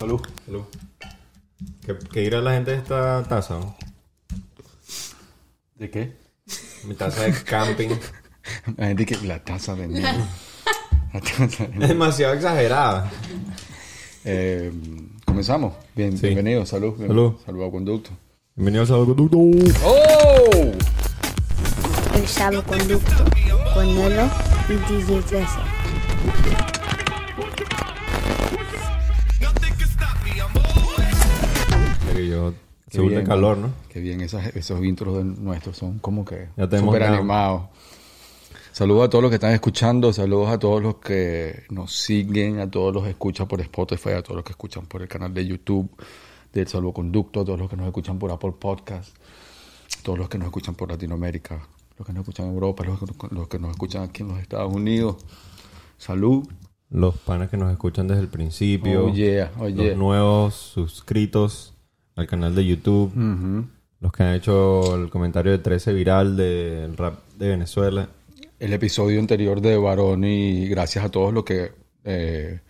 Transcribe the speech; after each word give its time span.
Salud. 0.00 0.20
Salud. 0.46 0.62
¿Qué, 1.84 1.94
qué 2.10 2.20
dirá 2.20 2.40
la 2.40 2.54
gente 2.54 2.70
de 2.70 2.78
esta 2.78 3.22
taza? 3.24 3.58
no? 3.58 3.76
¿De 5.76 5.90
qué? 5.90 6.16
Mi 6.84 6.94
taza 6.94 7.24
de 7.24 7.32
camping. 7.44 7.90
La 8.78 8.86
gente 8.88 9.04
que 9.06 9.16
la 9.26 9.38
taza 9.44 9.74
de 9.76 9.86
negro. 9.86 10.08
La 11.12 11.20
taza 11.20 11.66
de 11.66 11.82
es 11.84 11.88
demasiado 11.88 12.32
exagerada. 12.34 13.10
Eh, 14.24 14.72
comenzamos. 15.26 15.74
Bien, 15.94 16.16
Sí. 16.16 16.26
Bienvenido, 16.28 16.64
salud. 16.64 16.94
bien- 16.96 17.08
Salud. 17.08 17.34
Salud 17.44 17.64
a 17.66 17.70
conducto. 17.70 18.10
Bienvenido 18.56 18.82
al 18.82 18.88
Salvaconducto. 18.88 19.38
¡Oh! 19.84 20.72
El 22.14 22.26
salvoconducto 22.26 23.24
con 23.74 23.94
Nelo 23.94 24.28
y 24.68 24.72
DJ 24.92 25.20
13. 25.22 25.46
Yo 32.90 32.96
Qué 32.96 32.96
se 32.96 33.00
vuelve 33.00 33.16
bien, 33.18 33.26
calor. 33.26 33.58
¿no? 33.58 33.70
Qué 33.88 34.00
bien, 34.00 34.20
esas- 34.20 34.54
esos 34.56 34.82
intros 34.84 35.24
nuestros 35.24 35.76
son 35.76 35.98
como 36.00 36.24
que 36.24 36.48
súper 36.80 37.02
animados. 37.18 37.62
Saludos 38.72 39.06
a 39.06 39.10
todos 39.10 39.22
los 39.22 39.30
que 39.30 39.34
están 39.36 39.52
escuchando, 39.52 40.12
saludos 40.12 40.48
a 40.50 40.58
todos 40.58 40.80
los 40.82 40.96
que 40.96 41.64
nos 41.70 41.92
siguen, 41.92 42.60
a 42.60 42.70
todos 42.70 42.94
los 42.94 43.02
que 43.04 43.10
escuchan 43.10 43.46
por 43.48 43.60
Spotify, 43.60 44.10
a 44.10 44.22
todos 44.22 44.36
los 44.36 44.44
que 44.44 44.52
escuchan 44.52 44.86
por 44.86 45.02
el 45.02 45.08
canal 45.08 45.34
de 45.34 45.44
YouTube 45.46 45.90
del 46.52 46.66
Salvoconducto, 46.68 47.40
a 47.40 47.44
todos 47.44 47.58
los 47.58 47.68
que 47.68 47.76
nos 47.76 47.86
escuchan 47.86 48.18
por 48.18 48.30
Apple 48.30 48.52
Podcast, 48.58 49.14
a 49.98 50.02
todos 50.02 50.18
los 50.18 50.28
que 50.28 50.38
nos 50.38 50.46
escuchan 50.46 50.74
por 50.76 50.88
Latinoamérica, 50.90 51.66
los 51.98 52.06
que 52.06 52.12
nos 52.12 52.20
escuchan 52.22 52.46
en 52.46 52.54
Europa, 52.54 52.84
los, 52.84 52.98
que- 53.00 53.34
los 53.34 53.48
que 53.48 53.58
nos 53.58 53.70
escuchan 53.72 54.02
aquí 54.04 54.22
en 54.22 54.28
los 54.28 54.38
Estados 54.40 54.72
Unidos. 54.72 55.16
Salud. 55.98 56.46
Los 56.90 57.16
panas 57.18 57.50
que 57.50 57.56
nos 57.56 57.70
escuchan 57.70 58.08
desde 58.08 58.22
el 58.22 58.28
principio. 58.28 59.06
Oh, 59.06 59.12
yeah, 59.12 59.52
oh, 59.60 59.68
yeah. 59.68 59.88
Los 59.90 59.96
nuevos 59.96 60.54
suscritos 60.54 61.74
al 62.20 62.26
canal 62.26 62.54
de 62.54 62.64
YouTube. 62.66 63.12
Ujú. 63.16 63.66
Los 64.00 64.12
que 64.12 64.22
han 64.22 64.34
hecho 64.34 64.94
el 64.96 65.10
comentario 65.10 65.52
de 65.52 65.58
13 65.58 65.92
viral 65.92 66.36
del 66.36 66.96
rap 66.96 67.18
de 67.38 67.48
Venezuela. 67.48 68.08
el 68.58 68.72
episodio 68.72 69.18
anterior 69.20 69.60
de 69.60 69.76
Varón 69.76 70.24
y 70.24 70.66
gracias 70.68 71.04
a 71.04 71.08
todos 71.10 71.32
los 71.34 71.44
que 71.44 71.72
eh, 72.04 72.60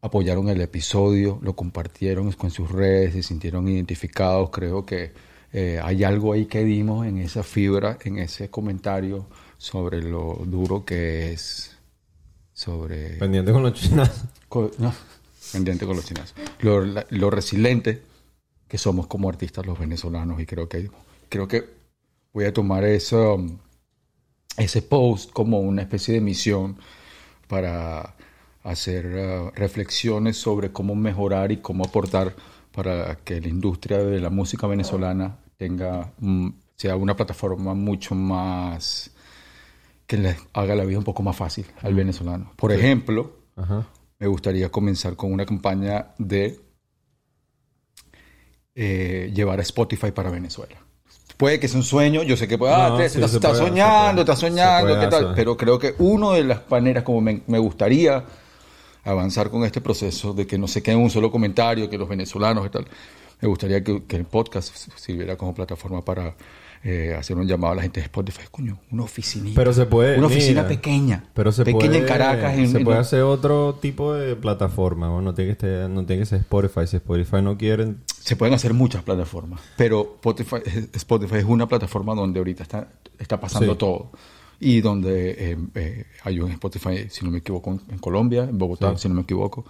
apoyaron 0.00 0.48
el 0.48 0.60
episodio, 0.60 1.38
lo 1.42 1.54
compartieron 1.54 2.30
con 2.32 2.50
sus 2.50 2.70
redes, 2.70 3.14
se 3.14 3.22
sintieron 3.22 3.66
identificados. 3.68 4.50
Creo 4.50 4.84
que 4.84 5.12
eh, 5.52 5.80
hay 5.82 6.04
algo 6.04 6.32
ahí 6.32 6.46
que 6.46 6.64
dimos 6.64 7.06
en 7.06 7.18
esa 7.18 7.42
fibra, 7.42 7.98
en 8.04 8.18
ese 8.18 8.50
comentario 8.50 9.26
sobre 9.56 10.02
lo 10.02 10.42
duro 10.46 10.84
que 10.84 11.32
es 11.32 11.70
sobre 12.52 13.16
Pendiente 13.16 13.52
con 13.52 13.62
los 13.62 13.72
chinas. 13.74 14.24
co- 14.48 14.70
no, 14.78 14.92
pendiente 15.52 15.86
con 15.86 15.96
los 15.96 16.04
chinos. 16.04 16.34
Lo, 16.60 16.84
lo 17.10 17.30
resiliente 17.30 18.02
que 18.74 18.78
somos 18.78 19.06
como 19.06 19.28
artistas 19.28 19.64
los 19.64 19.78
venezolanos 19.78 20.40
y 20.40 20.46
creo 20.46 20.68
que 20.68 20.90
creo 21.28 21.46
que 21.46 21.62
voy 22.32 22.44
a 22.46 22.52
tomar 22.52 22.82
eso, 22.82 23.40
ese 24.56 24.82
post 24.82 25.30
como 25.30 25.60
una 25.60 25.82
especie 25.82 26.14
de 26.14 26.20
misión 26.20 26.76
para 27.46 28.16
hacer 28.64 29.06
uh, 29.06 29.50
reflexiones 29.54 30.38
sobre 30.38 30.72
cómo 30.72 30.96
mejorar 30.96 31.52
y 31.52 31.58
cómo 31.58 31.84
aportar 31.84 32.34
para 32.72 33.14
que 33.18 33.40
la 33.40 33.46
industria 33.46 33.98
de 33.98 34.18
la 34.18 34.30
música 34.30 34.66
venezolana 34.66 35.38
tenga 35.56 36.12
mm, 36.18 36.48
sea 36.74 36.96
una 36.96 37.14
plataforma 37.14 37.74
mucho 37.74 38.16
más 38.16 39.12
que 40.08 40.16
le 40.16 40.36
haga 40.52 40.74
la 40.74 40.84
vida 40.84 40.98
un 40.98 41.04
poco 41.04 41.22
más 41.22 41.36
fácil 41.36 41.64
al 41.80 41.94
venezolano. 41.94 42.50
Por 42.56 42.72
ejemplo, 42.72 43.36
Ajá. 43.54 43.86
me 44.18 44.26
gustaría 44.26 44.68
comenzar 44.72 45.14
con 45.14 45.32
una 45.32 45.46
campaña 45.46 46.08
de 46.18 46.63
eh, 48.74 49.30
llevar 49.34 49.58
a 49.58 49.62
Spotify 49.62 50.10
para 50.10 50.30
Venezuela. 50.30 50.76
Puede 51.36 51.58
que 51.58 51.66
sea 51.68 51.78
un 51.78 51.84
sueño, 51.84 52.22
yo 52.22 52.36
sé 52.36 52.46
que 52.46 52.56
puede, 52.58 52.74
ah, 52.74 52.90
No, 52.90 52.96
te- 52.96 53.08
sí, 53.08 53.20
estás 53.22 53.40
puede, 53.40 53.56
soñando, 53.68 54.22
estás 54.22 54.38
soñando, 54.38 54.88
puede 54.94 55.00
¿qué 55.04 55.10
tal? 55.10 55.24
hacer. 55.24 55.36
Pero 55.36 55.56
creo 55.56 55.78
que 55.78 55.94
una 55.98 56.32
de 56.32 56.44
las 56.44 56.60
maneras 56.70 57.02
como 57.02 57.20
me, 57.20 57.40
me 57.48 57.58
gustaría 57.58 58.24
avanzar 59.04 59.50
con 59.50 59.64
este 59.64 59.80
proceso 59.80 60.32
de 60.32 60.46
que 60.46 60.58
no 60.58 60.68
se 60.68 60.82
quede 60.82 60.96
un 60.96 61.10
solo 61.10 61.30
comentario, 61.30 61.90
que 61.90 61.98
los 61.98 62.08
venezolanos 62.08 62.66
y 62.66 62.70
tal, 62.70 62.86
me 63.40 63.48
gustaría 63.48 63.82
que, 63.82 64.04
que 64.04 64.16
el 64.16 64.24
podcast 64.24 64.74
sirviera 64.96 65.36
como 65.36 65.54
plataforma 65.54 66.02
para 66.02 66.34
eh, 66.86 67.14
hacer 67.18 67.36
un 67.38 67.46
llamado 67.48 67.72
a 67.72 67.76
la 67.76 67.82
gente 67.82 68.00
de 68.00 68.04
Spotify, 68.04 68.42
coño, 68.50 68.78
una 68.90 69.04
oficinita. 69.04 69.54
Pero 69.58 69.72
se 69.72 69.86
puede. 69.86 70.18
Una 70.18 70.26
oficina 70.26 70.62
mira, 70.62 70.68
pequeña. 70.68 71.24
Pero 71.32 71.50
se 71.50 71.64
pequeña 71.64 71.86
puede, 71.86 71.98
en 71.98 72.04
Caracas. 72.06 72.58
En, 72.58 72.68
se 72.68 72.78
en- 72.78 72.84
puede 72.84 72.98
hacer 72.98 73.22
otro 73.22 73.78
tipo 73.80 74.12
de 74.12 74.36
plataforma. 74.36 75.08
Bueno, 75.08 75.22
no 75.22 75.34
tiene 75.34 75.56
que 75.56 75.66
estar- 75.66 75.88
no 75.88 76.04
tiene 76.04 76.20
que 76.22 76.26
ser 76.26 76.40
Spotify. 76.40 76.86
Si 76.86 76.96
Spotify 76.96 77.40
no 77.42 77.56
quieren, 77.56 78.02
Se 78.20 78.36
pueden 78.36 78.54
hacer 78.54 78.74
muchas 78.74 79.02
plataformas, 79.02 79.60
pero 79.76 80.12
Spotify, 80.16 80.56
Spotify 80.92 81.36
es 81.36 81.44
una 81.44 81.66
plataforma 81.66 82.14
donde 82.14 82.38
ahorita 82.38 82.62
está, 82.62 82.88
está 83.18 83.40
pasando 83.40 83.72
Sí. 83.72 83.78
todo. 83.78 84.10
Y 84.60 84.80
donde 84.82 85.30
eh, 85.52 85.58
eh, 85.74 86.04
hay 86.22 86.38
un 86.40 86.50
Spotify, 86.52 87.06
si 87.08 87.24
no 87.24 87.30
me 87.30 87.38
equivoco, 87.38 87.70
en, 87.72 87.80
en 87.90 87.98
Colombia, 87.98 88.44
en 88.44 88.56
Bogotá, 88.56 88.92
Sí. 88.96 89.02
si 89.02 89.08
no 89.08 89.14
me 89.14 89.22
equivoco, 89.22 89.64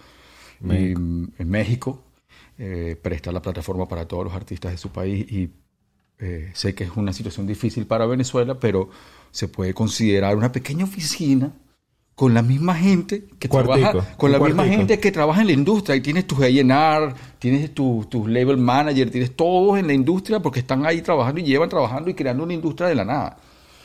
y 0.62 0.94
mm, 0.94 1.32
en 1.38 1.48
México, 1.48 2.02
eh, 2.58 2.96
presta 3.00 3.32
la 3.32 3.40
plataforma 3.42 3.86
para 3.88 4.06
todos 4.06 4.24
los 4.24 4.34
artistas 4.34 4.72
de 4.72 4.78
su 4.78 4.90
país. 4.90 5.30
Y 5.32 5.50
eh, 6.18 6.50
sé 6.54 6.74
que 6.74 6.84
es 6.84 6.90
una 6.96 7.12
situación 7.12 7.46
difícil 7.46 7.86
para 7.86 8.06
Venezuela, 8.06 8.58
pero 8.58 8.90
se 9.30 9.48
puede 9.48 9.74
considerar 9.74 10.36
una 10.36 10.52
pequeña 10.52 10.84
oficina 10.84 11.52
con 12.14 12.32
la 12.32 12.42
misma 12.42 12.76
gente 12.76 13.24
que 13.38 13.48
Cuartico, 13.48 13.90
trabaja 13.90 14.16
con 14.16 14.30
la 14.30 14.38
misma 14.38 14.64
gente 14.64 15.00
que 15.00 15.10
trabaja 15.10 15.40
en 15.40 15.48
la 15.48 15.52
industria 15.52 15.96
y 15.96 16.00
tienes 16.00 16.26
tus 16.26 16.40
A&R, 16.40 17.14
tienes 17.40 17.74
tus 17.74 18.08
tu 18.08 18.28
label 18.28 18.56
manager, 18.56 19.10
tienes 19.10 19.34
todos 19.34 19.78
en 19.78 19.88
la 19.88 19.92
industria 19.92 20.40
porque 20.40 20.60
están 20.60 20.86
ahí 20.86 21.02
trabajando 21.02 21.40
y 21.40 21.44
llevan 21.44 21.68
trabajando 21.68 22.10
y 22.10 22.14
creando 22.14 22.44
una 22.44 22.54
industria 22.54 22.88
de 22.88 22.94
la 22.94 23.04
nada. 23.04 23.36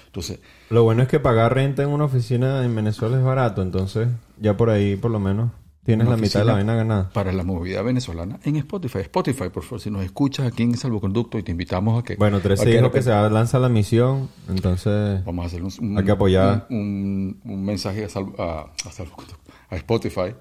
Entonces, 0.06 0.40
Lo 0.70 0.84
bueno 0.84 1.04
es 1.04 1.08
que 1.08 1.20
pagar 1.20 1.54
renta 1.54 1.84
en 1.84 1.90
una 1.90 2.06
oficina 2.06 2.64
en 2.64 2.76
Venezuela 2.76 3.18
es 3.18 3.24
barato, 3.24 3.62
entonces 3.62 4.08
ya 4.40 4.56
por 4.58 4.70
ahí 4.70 4.96
por 4.96 5.10
lo 5.12 5.20
menos 5.20 5.52
tienes 5.90 6.08
la 6.08 6.18
mitad 6.18 6.40
de 6.40 6.46
la 6.46 6.54
vaina 6.54 6.76
ganada. 6.76 7.10
para 7.12 7.32
la 7.32 7.44
movida 7.44 7.82
venezolana 7.82 8.40
en 8.44 8.56
Spotify, 8.58 9.00
Spotify, 9.00 9.50
por 9.54 9.64
favor, 9.64 9.82
si 9.82 9.90
nos 9.92 10.04
escuchas 10.04 10.48
aquí 10.48 10.64
en 10.64 10.76
Salvoconducto 10.78 11.38
y 11.38 11.44
te 11.44 11.52
invitamos 11.52 12.00
a 12.00 12.04
que 12.04 12.16
Bueno, 12.16 12.40
13 12.40 12.62
a 12.62 12.66
que 12.66 12.72
dijo 12.72 12.84
de 12.86 12.92
que 12.92 13.02
se 13.02 13.10
lanza 13.12 13.60
la 13.60 13.70
misión, 13.70 14.30
entonces 14.48 15.24
Vamos 15.26 15.44
a 15.44 15.48
hacer 15.48 15.64
un, 15.64 15.72
un- 15.82 15.98
Hay 15.98 16.06
que 16.06 16.12
apoyar. 16.12 16.68
un, 16.70 17.40
un- 17.44 17.52
un 17.54 17.66
mensaje 17.66 18.06
a, 18.06 18.10
Sal- 18.10 18.34
a- 18.38 18.66
a 18.88 18.92
Salvoconducto, 18.92 19.52
a 19.70 19.76
Spotify. 19.76 20.36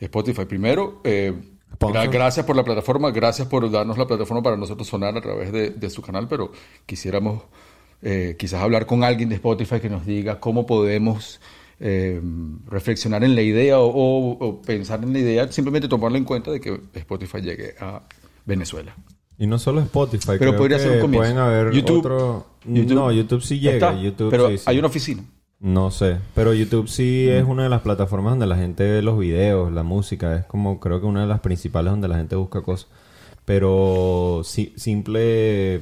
Spotify, 0.00 0.44
primero, 0.44 1.00
eh, 1.04 1.32
gracias 2.10 2.44
por 2.46 2.56
la 2.56 2.64
plataforma, 2.64 3.10
gracias 3.10 3.48
por 3.48 3.70
darnos 3.70 3.98
la 3.98 4.06
plataforma 4.06 4.42
para 4.42 4.56
nosotros 4.56 4.86
sonar 4.86 5.16
a 5.16 5.20
través 5.20 5.52
de, 5.52 5.70
de 5.70 5.90
su 5.90 6.02
canal, 6.02 6.28
pero 6.28 6.52
quisiéramos 6.86 7.42
eh, 8.02 8.36
quizás 8.38 8.62
hablar 8.62 8.86
con 8.86 9.04
alguien 9.04 9.28
de 9.28 9.36
Spotify 9.36 9.80
que 9.80 9.88
nos 9.88 10.04
diga 10.04 10.38
cómo 10.38 10.66
podemos 10.66 11.40
eh, 11.80 12.20
reflexionar 12.66 13.22
en 13.24 13.34
la 13.34 13.42
idea 13.42 13.78
o, 13.80 13.86
o- 13.86 14.38
o 14.46 14.62
pensar 14.62 15.02
en 15.02 15.12
la 15.12 15.18
idea, 15.18 15.50
simplemente 15.52 15.88
tomarlo 15.88 16.16
en 16.18 16.24
cuenta 16.24 16.50
de 16.50 16.60
que 16.60 16.80
Spotify 16.94 17.40
llegue 17.40 17.74
a 17.80 18.02
Venezuela. 18.46 18.94
y 19.38 19.46
no 19.46 19.58
solo 19.58 19.80
Spotify, 19.80 20.36
Pero 20.38 20.52
creo 20.52 20.56
podría 20.56 20.76
que 20.78 20.82
ser 20.84 20.92
un 20.92 21.00
comienzo. 21.02 21.20
pueden 21.22 21.36
haber 21.38 21.72
YouTube. 21.74 21.98
otro 21.98 22.46
YouTube. 22.64 22.94
No, 22.94 23.12
YouTube 23.12 23.42
sí 23.42 23.58
llega, 23.60 23.90
Está, 23.90 24.00
YouTube 24.00 24.30
pero 24.30 24.48
sí, 24.48 24.56
sí. 24.58 24.64
hay 24.66 24.78
una 24.78 24.88
oficina. 24.88 25.22
No 25.60 25.90
sé, 25.90 26.18
pero 26.34 26.52
YouTube 26.54 26.88
sí 26.88 27.26
Mm. 27.28 27.32
es 27.36 27.44
una 27.44 27.62
de 27.64 27.68
las 27.68 27.82
plataformas 27.82 28.32
donde 28.32 28.46
la 28.46 28.56
gente 28.56 28.84
ve 28.84 29.02
los 29.02 29.18
videos, 29.18 29.70
la 29.72 29.82
música, 29.82 30.36
es 30.36 30.44
como 30.46 30.80
creo 30.80 31.00
que 31.00 31.06
una 31.06 31.20
de 31.22 31.26
las 31.26 31.40
principales 31.40 31.90
donde 31.92 32.08
la 32.08 32.16
gente 32.16 32.34
busca 32.36 32.62
cosas. 32.62 32.88
Pero 33.44 34.40
sí, 34.44 34.72
simple 34.76 35.80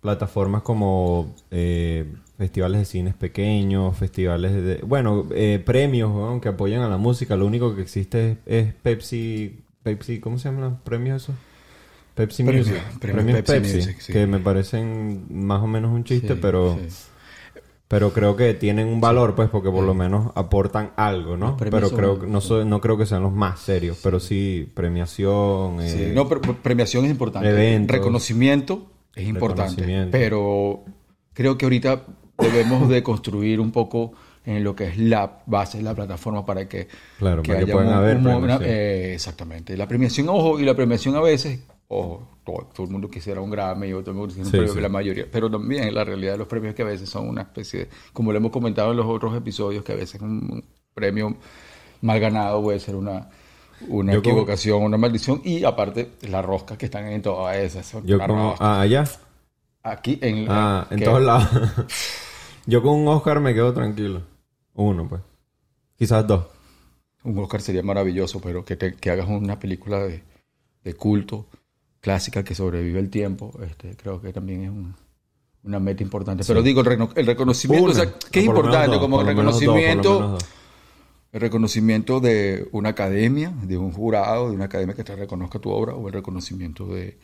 plataformas 0.00 0.62
como 0.62 1.34
eh, 1.50 2.06
festivales 2.40 2.78
de 2.80 2.84
cines 2.86 3.12
pequeños, 3.14 3.94
festivales 3.98 4.52
de... 4.54 4.76
Bueno, 4.76 5.26
eh, 5.34 5.62
premios 5.62 6.10
weón, 6.10 6.40
que 6.40 6.48
apoyan 6.48 6.80
a 6.80 6.88
la 6.88 6.96
música. 6.96 7.36
Lo 7.36 7.44
único 7.44 7.76
que 7.76 7.82
existe 7.82 8.38
es, 8.46 8.66
es 8.68 8.74
Pepsi... 8.74 9.60
Pepsi, 9.82 10.20
¿cómo 10.20 10.38
se 10.38 10.48
llaman 10.48 10.70
los 10.70 10.80
premios 10.80 11.22
esos? 11.22 11.34
Pepsi 12.14 12.42
Music. 12.42 12.72
premios 12.98 12.98
Premios 12.98 13.36
Pepsi 13.42 13.52
Pepsi, 13.52 13.76
Music, 13.76 13.96
sí. 14.00 14.12
que 14.14 14.26
me 14.26 14.38
parecen 14.38 15.26
más 15.28 15.62
o 15.62 15.66
menos 15.66 15.92
un 15.92 16.02
chiste, 16.04 16.32
Sí, 16.32 16.38
pero... 16.40 16.78
sí. 16.88 17.06
Pero 17.88 18.12
creo 18.12 18.36
que 18.36 18.54
tienen 18.54 18.86
un 18.88 19.00
valor, 19.02 19.34
pues, 19.34 19.50
porque 19.50 19.68
por 19.68 19.84
lo 19.84 19.92
menos 19.94 20.30
aportan 20.36 20.92
algo, 20.96 21.36
¿no? 21.36 21.56
Pero 21.58 21.90
creo 21.90 22.20
que 22.20 22.26
no, 22.26 22.40
so- 22.40 22.64
no 22.64 22.80
creo 22.80 22.96
que 22.96 23.04
sean 23.04 23.22
los 23.22 23.32
más 23.32 23.58
serios, 23.60 23.98
pero 24.02 24.18
sí 24.20 24.70
premiación. 24.74 25.78
Sí, 25.80 26.04
eh, 26.04 26.12
no, 26.14 26.28
pero 26.28 26.40
pero 26.40 26.54
premiación 26.62 27.04
es 27.04 27.10
importante. 27.10 27.50
eventos. 27.50 27.96
Reconocimiento 27.96 28.86
es 29.14 29.26
importante. 29.26 29.82
Reconocimiento. 29.82 30.10
Pero 30.12 30.84
creo 31.34 31.58
que 31.58 31.66
ahorita 31.66 32.06
debemos 32.40 32.88
de 32.88 33.02
construir 33.02 33.60
un 33.60 33.70
poco 33.70 34.12
en 34.44 34.64
lo 34.64 34.74
que 34.74 34.88
es 34.88 34.96
la 34.98 35.42
base 35.46 35.78
de 35.78 35.84
la 35.84 35.94
plataforma 35.94 36.44
para 36.46 36.66
que, 36.68 36.88
Claro, 37.18 37.42
para 37.42 37.58
que 37.60 37.66
puedan 37.72 37.92
haber 37.92 38.16
una- 38.16 38.58
eh, 38.62 39.14
exactamente. 39.14 39.76
La 39.76 39.86
premiación, 39.86 40.28
ojo, 40.30 40.58
y 40.58 40.64
la 40.64 40.74
premiación 40.74 41.14
a 41.16 41.20
veces, 41.20 41.60
ojo, 41.88 42.26
todo, 42.44 42.68
todo 42.74 42.86
el 42.86 42.92
mundo 42.92 43.08
quisiera 43.10 43.40
un 43.40 43.50
Grammy 43.50 43.92
o 43.92 44.00
todo 44.00 44.12
el 44.12 44.16
mundo 44.16 44.28
quisiera 44.28 44.46
un 44.46 44.50
Sí, 44.50 44.56
premio, 44.56 44.74
sí. 44.74 44.80
la 44.80 44.88
mayoría, 44.88 45.26
pero 45.30 45.50
también 45.50 45.94
la 45.94 46.04
realidad 46.04 46.32
de 46.32 46.38
los 46.38 46.48
premios 46.48 46.74
que 46.74 46.82
a 46.82 46.86
veces 46.86 47.08
son 47.10 47.28
una 47.28 47.42
especie 47.42 47.80
de, 47.80 47.88
como 48.12 48.32
lo 48.32 48.38
hemos 48.38 48.50
comentado 48.50 48.90
en 48.92 48.96
los 48.96 49.06
otros 49.06 49.36
episodios, 49.36 49.84
que 49.84 49.92
a 49.92 49.96
veces 49.96 50.20
un, 50.22 50.30
un 50.50 50.64
premio 50.94 51.36
mal 52.00 52.18
ganado 52.18 52.62
puede 52.62 52.80
ser 52.80 52.96
una 52.96 53.28
una 53.88 54.12
Yo 54.12 54.22
como- 54.22 54.34
equivocación, 54.34 54.82
una 54.82 54.98
maldición. 54.98 55.40
Y 55.42 55.64
aparte, 55.64 56.10
las 56.28 56.44
roscas 56.44 56.76
que 56.76 56.84
están 56.84 57.06
en 57.06 57.22
todas 57.22 57.56
esas. 57.56 57.86
son 57.86 58.04
Yo 58.06 58.18
como... 58.18 58.54
Ah, 58.58 58.82
allá. 58.82 59.04
Aquí 59.82 60.18
en, 60.20 60.44
Ah, 60.50 60.86
en 60.90 60.98
que- 60.98 61.04
todos 61.06 61.22
lados. 61.22 61.48
Yo 62.66 62.82
con 62.82 62.94
un 62.94 63.08
Oscar 63.08 63.40
me 63.40 63.54
quedo 63.54 63.72
tranquilo. 63.72 64.22
Uno, 64.74 65.08
pues. 65.08 65.20
Quizás 65.96 66.26
dos. 66.26 66.46
Un 67.24 67.38
Oscar 67.38 67.60
sería 67.60 67.82
maravilloso, 67.82 68.40
pero 68.40 68.64
que, 68.64 68.76
te- 68.76 68.94
que 68.94 69.10
hagas 69.10 69.28
una 69.28 69.58
película 69.58 69.98
de, 70.00 70.22
de 70.84 70.94
culto, 70.94 71.46
clásica, 72.00 72.42
que 72.42 72.54
sobrevive 72.54 72.98
el 72.98 73.10
tiempo, 73.10 73.52
este, 73.62 73.96
creo 73.96 74.20
que 74.22 74.32
también 74.32 74.62
es 74.64 74.70
un- 74.70 74.94
una 75.64 75.78
meta 75.78 76.02
importante. 76.02 76.42
Pero 76.46 76.62
digo, 76.62 76.80
el, 76.80 76.86
reno- 76.86 77.10
el 77.14 77.26
reconocimiento, 77.26 77.84
Una. 77.90 77.92
o 77.92 77.94
sea, 77.96 78.12
que 78.30 78.40
es 78.40 78.46
importante, 78.46 78.88
dos, 78.92 78.98
como 79.00 79.20
el 79.20 79.26
reconocimiento, 79.26 80.18
dos. 80.20 80.44
el 81.32 81.40
reconocimiento 81.42 82.20
de 82.20 82.66
una 82.72 82.90
academia, 82.90 83.50
de 83.64 83.76
un 83.76 83.92
jurado, 83.92 84.48
de 84.48 84.54
una 84.54 84.64
academia 84.66 84.94
que 84.94 85.04
te 85.04 85.14
reconozca 85.14 85.58
tu 85.58 85.70
obra, 85.70 85.94
o 85.94 86.06
el 86.08 86.14
reconocimiento 86.14 86.86
de, 86.86 87.18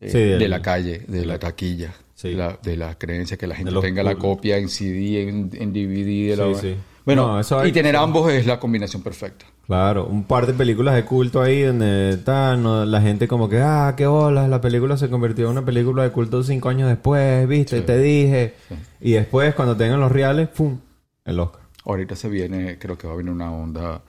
eh, 0.00 0.10
Sí, 0.10 0.18
de 0.18 0.48
la 0.48 0.60
calle, 0.60 0.98
de 1.08 1.24
la 1.24 1.38
taquilla, 1.38 1.94
Sí. 2.22 2.28
de, 2.30 2.36
la, 2.36 2.58
de 2.94 3.36
que 3.36 3.46
la 3.48 3.54
gente 3.56 3.72
tenga 3.80 4.02
la 4.04 4.14
copia 4.14 4.56
en 4.56 4.68
CD, 4.68 5.22
en, 5.28 5.50
en 5.54 5.72
DVD. 5.72 6.30
De 6.30 6.36
la- 6.36 6.54
Sí, 6.54 6.68
sí. 6.68 6.76
Bueno, 7.04 7.26
No, 7.26 7.40
eso 7.40 7.58
hay 7.58 7.70
y 7.70 7.72
tener 7.72 7.96
ambos 7.96 8.32
es 8.32 8.46
la 8.46 8.60
combinación 8.60 9.02
perfecta. 9.02 9.44
Claro, 9.66 10.06
un 10.06 10.22
par 10.22 10.46
de 10.46 10.52
películas 10.54 10.94
de 10.94 11.04
culto 11.04 11.42
ahí 11.42 11.62
donde 11.62 12.16
tal, 12.24 12.62
no, 12.62 12.84
la 12.84 13.00
gente 13.00 13.26
como 13.26 13.48
que, 13.48 13.58
ah, 13.60 13.94
qué 13.96 14.06
bolas, 14.06 14.48
la 14.48 14.60
película 14.60 14.96
se 14.96 15.08
convirtió 15.10 15.46
en 15.46 15.52
una 15.52 15.64
película 15.64 16.04
de 16.04 16.10
culto 16.10 16.42
cinco 16.44 16.68
años 16.68 16.88
después, 16.88 17.48
viste, 17.48 17.80
te 17.80 17.98
dije. 17.98 18.54
Y 19.00 19.12
después, 19.12 19.52
cuando 19.56 19.76
tengan 19.76 19.98
los 19.98 20.12
reales, 20.12 20.48
¡pum! 20.48 20.78
El 21.24 21.40
Oscar. 21.40 21.62
Ahorita 21.84 22.14
se 22.14 22.28
viene, 22.28 22.78
creo 22.78 22.96
que 22.96 23.08
va 23.08 23.14
a 23.14 23.16
venir 23.16 23.32
una 23.32 23.52
onda 23.52 24.00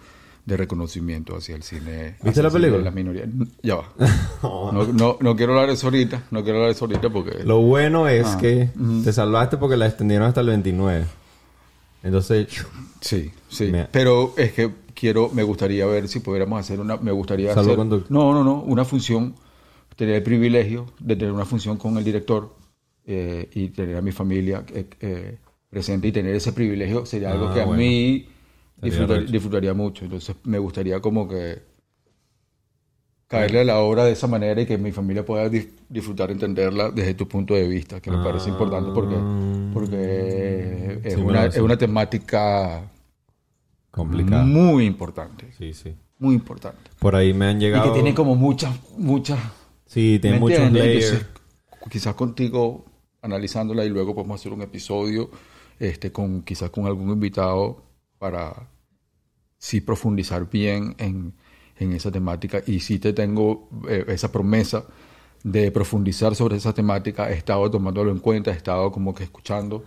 de 0.46 0.58
reconocimiento 0.58 1.38
hacia 1.38 1.56
el 1.56 1.64
cine. 1.64 2.16
¿Viste 2.22 2.44
la 2.44 2.50
película? 2.50 2.84
las 2.84 2.94
minorías. 2.94 3.30
Ya 3.62 3.76
va. 3.76 3.90
No, 4.44 4.86
no, 4.92 5.18
no 5.22 5.36
quiero 5.38 5.54
hablar 5.54 5.68
de 5.68 5.74
eso 5.76 5.88
ahorita. 5.88 6.24
No 6.32 6.44
quiero 6.44 6.58
hablar 6.58 6.70
de 6.72 6.76
eso 6.76 6.86
ahorita 6.86 7.10
porque... 7.10 7.44
Lo 7.46 7.62
bueno 7.62 8.08
es 8.10 8.26
Ah, 8.28 8.38
que 8.42 8.70
te 9.04 9.14
salvaste 9.14 9.56
porque 9.58 9.78
la 9.78 9.88
extendieron 9.88 10.28
hasta 10.28 10.42
el 10.42 10.48
29. 10.48 11.06
Entonces, 12.04 12.48
Sí, 13.00 13.32
sí. 13.48 13.66
Me- 13.72 13.86
Pero 13.86 14.34
es 14.38 14.52
que 14.54 14.70
quiero, 14.94 15.30
me 15.30 15.44
gustaría 15.44 15.86
ver 15.86 16.08
si 16.08 16.20
pudiéramos 16.20 16.60
hacer 16.60 16.80
una, 16.80 16.98
me 16.98 17.12
gustaría 17.12 17.52
hacer, 17.52 17.64
Salvoconducto. 17.64 18.14
no, 18.14 18.34
no, 18.34 18.44
no, 18.44 18.62
una 18.64 18.84
función, 18.86 19.36
tener 19.96 20.16
el 20.16 20.24
privilegio 20.24 20.88
de 21.00 21.16
tener 21.16 21.32
una 21.34 21.46
función 21.46 21.78
con 21.78 21.98
el 21.98 22.04
director 22.04 22.54
eh, 23.06 23.50
y 23.54 23.70
tener 23.70 23.96
a 23.98 24.02
mi 24.02 24.12
familia 24.12 24.66
eh, 24.74 24.86
eh, 25.00 25.38
presente 25.70 26.08
y 26.08 26.12
tener 26.12 26.36
ese 26.36 26.52
privilegio 26.54 27.06
sería 27.06 27.32
algo 27.32 27.48
Ah, 27.50 27.54
que 27.54 27.62
a 27.62 27.66
mí 27.66 28.28
disfrutar- 28.84 29.26
disfrutaría 29.26 29.74
mucho. 29.74 30.06
Entonces 30.06 30.36
me 30.44 30.58
gustaría 30.60 31.00
como 31.02 31.28
que 31.28 31.62
caerle 33.28 33.62
a 33.62 33.64
la 33.64 33.80
obra 33.80 34.06
de 34.06 34.12
esa 34.12 34.28
manera 34.28 34.62
y 34.62 34.66
que 34.66 34.78
mi 34.78 34.92
familia 34.92 35.26
pueda 35.26 35.50
disfrutar, 35.90 36.30
entenderla 36.30 36.92
desde 36.92 37.16
tu 37.16 37.28
punto 37.28 37.56
de 37.56 37.68
vista, 37.68 38.00
que 38.00 38.12
me 38.12 38.24
parece 38.24 38.50
importante 38.50 38.92
porque, 38.94 39.16
porque 39.74 41.00
es, 41.04 41.14
Ah. 41.14 41.16
Sí, 41.18 41.22
una, 41.22 41.24
bueno, 41.24 41.44
es 41.46 41.58
una 41.58 41.78
temática 41.78 42.92
complicado. 43.92 44.46
muy 44.46 44.86
importante, 44.86 45.52
Sí, 45.58 45.74
sí. 45.74 45.96
muy 46.20 46.36
importante. 46.36 46.92
Por 47.00 47.16
ahí 47.16 47.34
me 47.34 47.46
han 47.48 47.58
Y 47.58 47.62
llegado... 47.62 47.86
que 47.86 47.92
tiene 48.00 48.14
como 48.14 48.36
muchas, 48.36 48.76
muchas... 48.98 49.40
Sí, 49.86 50.20
tiene 50.22 50.38
¿me 50.38 50.40
muchos 50.42 50.72
layers. 50.72 51.26
Quizás 51.90 52.14
contigo 52.16 52.86
analizándola 53.22 53.84
y 53.86 53.90
luego 53.90 54.14
podemos 54.16 54.40
hacer 54.40 54.54
un 54.54 54.62
episodio 54.62 55.30
este, 55.80 56.12
con 56.12 56.42
quizás 56.44 56.70
con 56.70 56.86
algún 56.86 57.10
invitado 57.10 57.84
para 58.20 58.70
sí 59.64 59.80
profundizar 59.80 60.50
bien 60.50 60.94
en, 60.98 61.32
en 61.80 61.94
esa 61.94 62.12
temática. 62.12 62.60
Y 62.68 62.82
sí 62.82 63.00
te 63.00 63.14
tengo 63.14 63.70
eh, 63.88 64.04
esa 64.10 64.30
promesa 64.30 64.84
de 65.42 65.72
profundizar 65.72 66.36
sobre 66.36 66.58
esa 66.58 66.74
temática. 66.74 67.30
He 67.30 67.36
estado 67.36 67.72
tomándolo 67.72 68.12
en 68.12 68.20
cuenta, 68.20 68.52
he 68.52 68.56
estado 68.56 68.92
como 68.92 69.16
que 69.16 69.24
escuchando. 69.24 69.82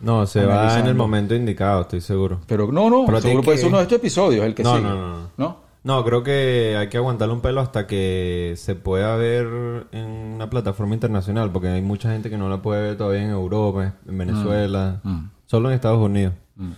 No, 0.00 0.24
se 0.26 0.46
va 0.46 0.78
en 0.78 0.86
el 0.86 0.94
momento 0.94 1.34
indicado, 1.34 1.80
estoy 1.82 2.00
seguro. 2.00 2.40
Pero 2.46 2.70
no, 2.70 2.88
no, 2.88 3.04
Pero 3.04 3.20
seguro 3.20 3.42
que- 3.50 3.58
ser 3.58 3.66
uno 3.66 3.78
de 3.78 3.82
estos 3.82 3.98
episodios, 3.98 4.46
el 4.46 4.54
que 4.54 4.62
No, 4.62 4.76
sigue. 4.76 4.88
no, 4.88 4.94
no, 4.94 5.08
no. 5.18 5.30
¿No? 5.36 5.56
No, 5.82 6.04
creo 6.04 6.22
que 6.22 6.76
hay 6.78 6.88
que 6.88 6.98
aguantarle 6.98 7.34
un 7.34 7.40
pelo 7.40 7.60
hasta 7.62 7.86
que 7.88 8.54
se 8.56 8.76
pueda 8.76 9.16
ver 9.16 9.86
en 9.92 10.06
una 10.06 10.48
plataforma 10.48 10.94
internacional, 10.94 11.50
porque 11.50 11.68
hay 11.68 11.82
mucha 11.82 12.12
gente 12.12 12.30
que 12.30 12.36
no 12.38 12.48
la 12.48 12.62
puede 12.62 12.82
ver 12.82 12.96
todavía 12.96 13.24
en 13.24 13.30
Europa, 13.30 13.94
en 14.06 14.18
Venezuela, 14.18 15.00
Mm. 15.02 15.30
solo 15.46 15.68
en 15.68 15.74
Estados 15.74 15.98
Unidos. 15.98 16.34
Mm. 16.56 16.70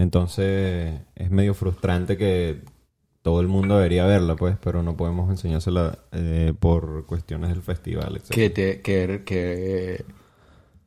Entonces 0.00 1.00
es 1.14 1.30
medio 1.30 1.54
frustrante 1.54 2.16
que 2.16 2.62
todo 3.22 3.40
el 3.40 3.48
mundo 3.48 3.76
debería 3.76 4.06
verla, 4.06 4.36
pues, 4.36 4.56
pero 4.62 4.82
no 4.82 4.96
podemos 4.96 5.30
enseñársela 5.30 5.98
eh, 6.12 6.54
por 6.58 7.06
cuestiones 7.06 7.50
del 7.50 7.62
festival, 7.62 8.16
etc. 8.16 8.30
¿Qué, 8.30 8.50
te, 8.50 8.80
qué, 8.82 9.22
qué, 9.26 10.04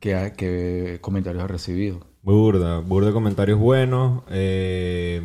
qué- 0.00 0.32
qué 0.36 0.98
comentarios 1.00 1.44
has 1.44 1.50
recibido? 1.50 2.00
Burda, 2.22 2.80
burda 2.80 3.08
de 3.08 3.12
comentarios 3.12 3.58
buenos, 3.60 4.22
eh, 4.30 5.20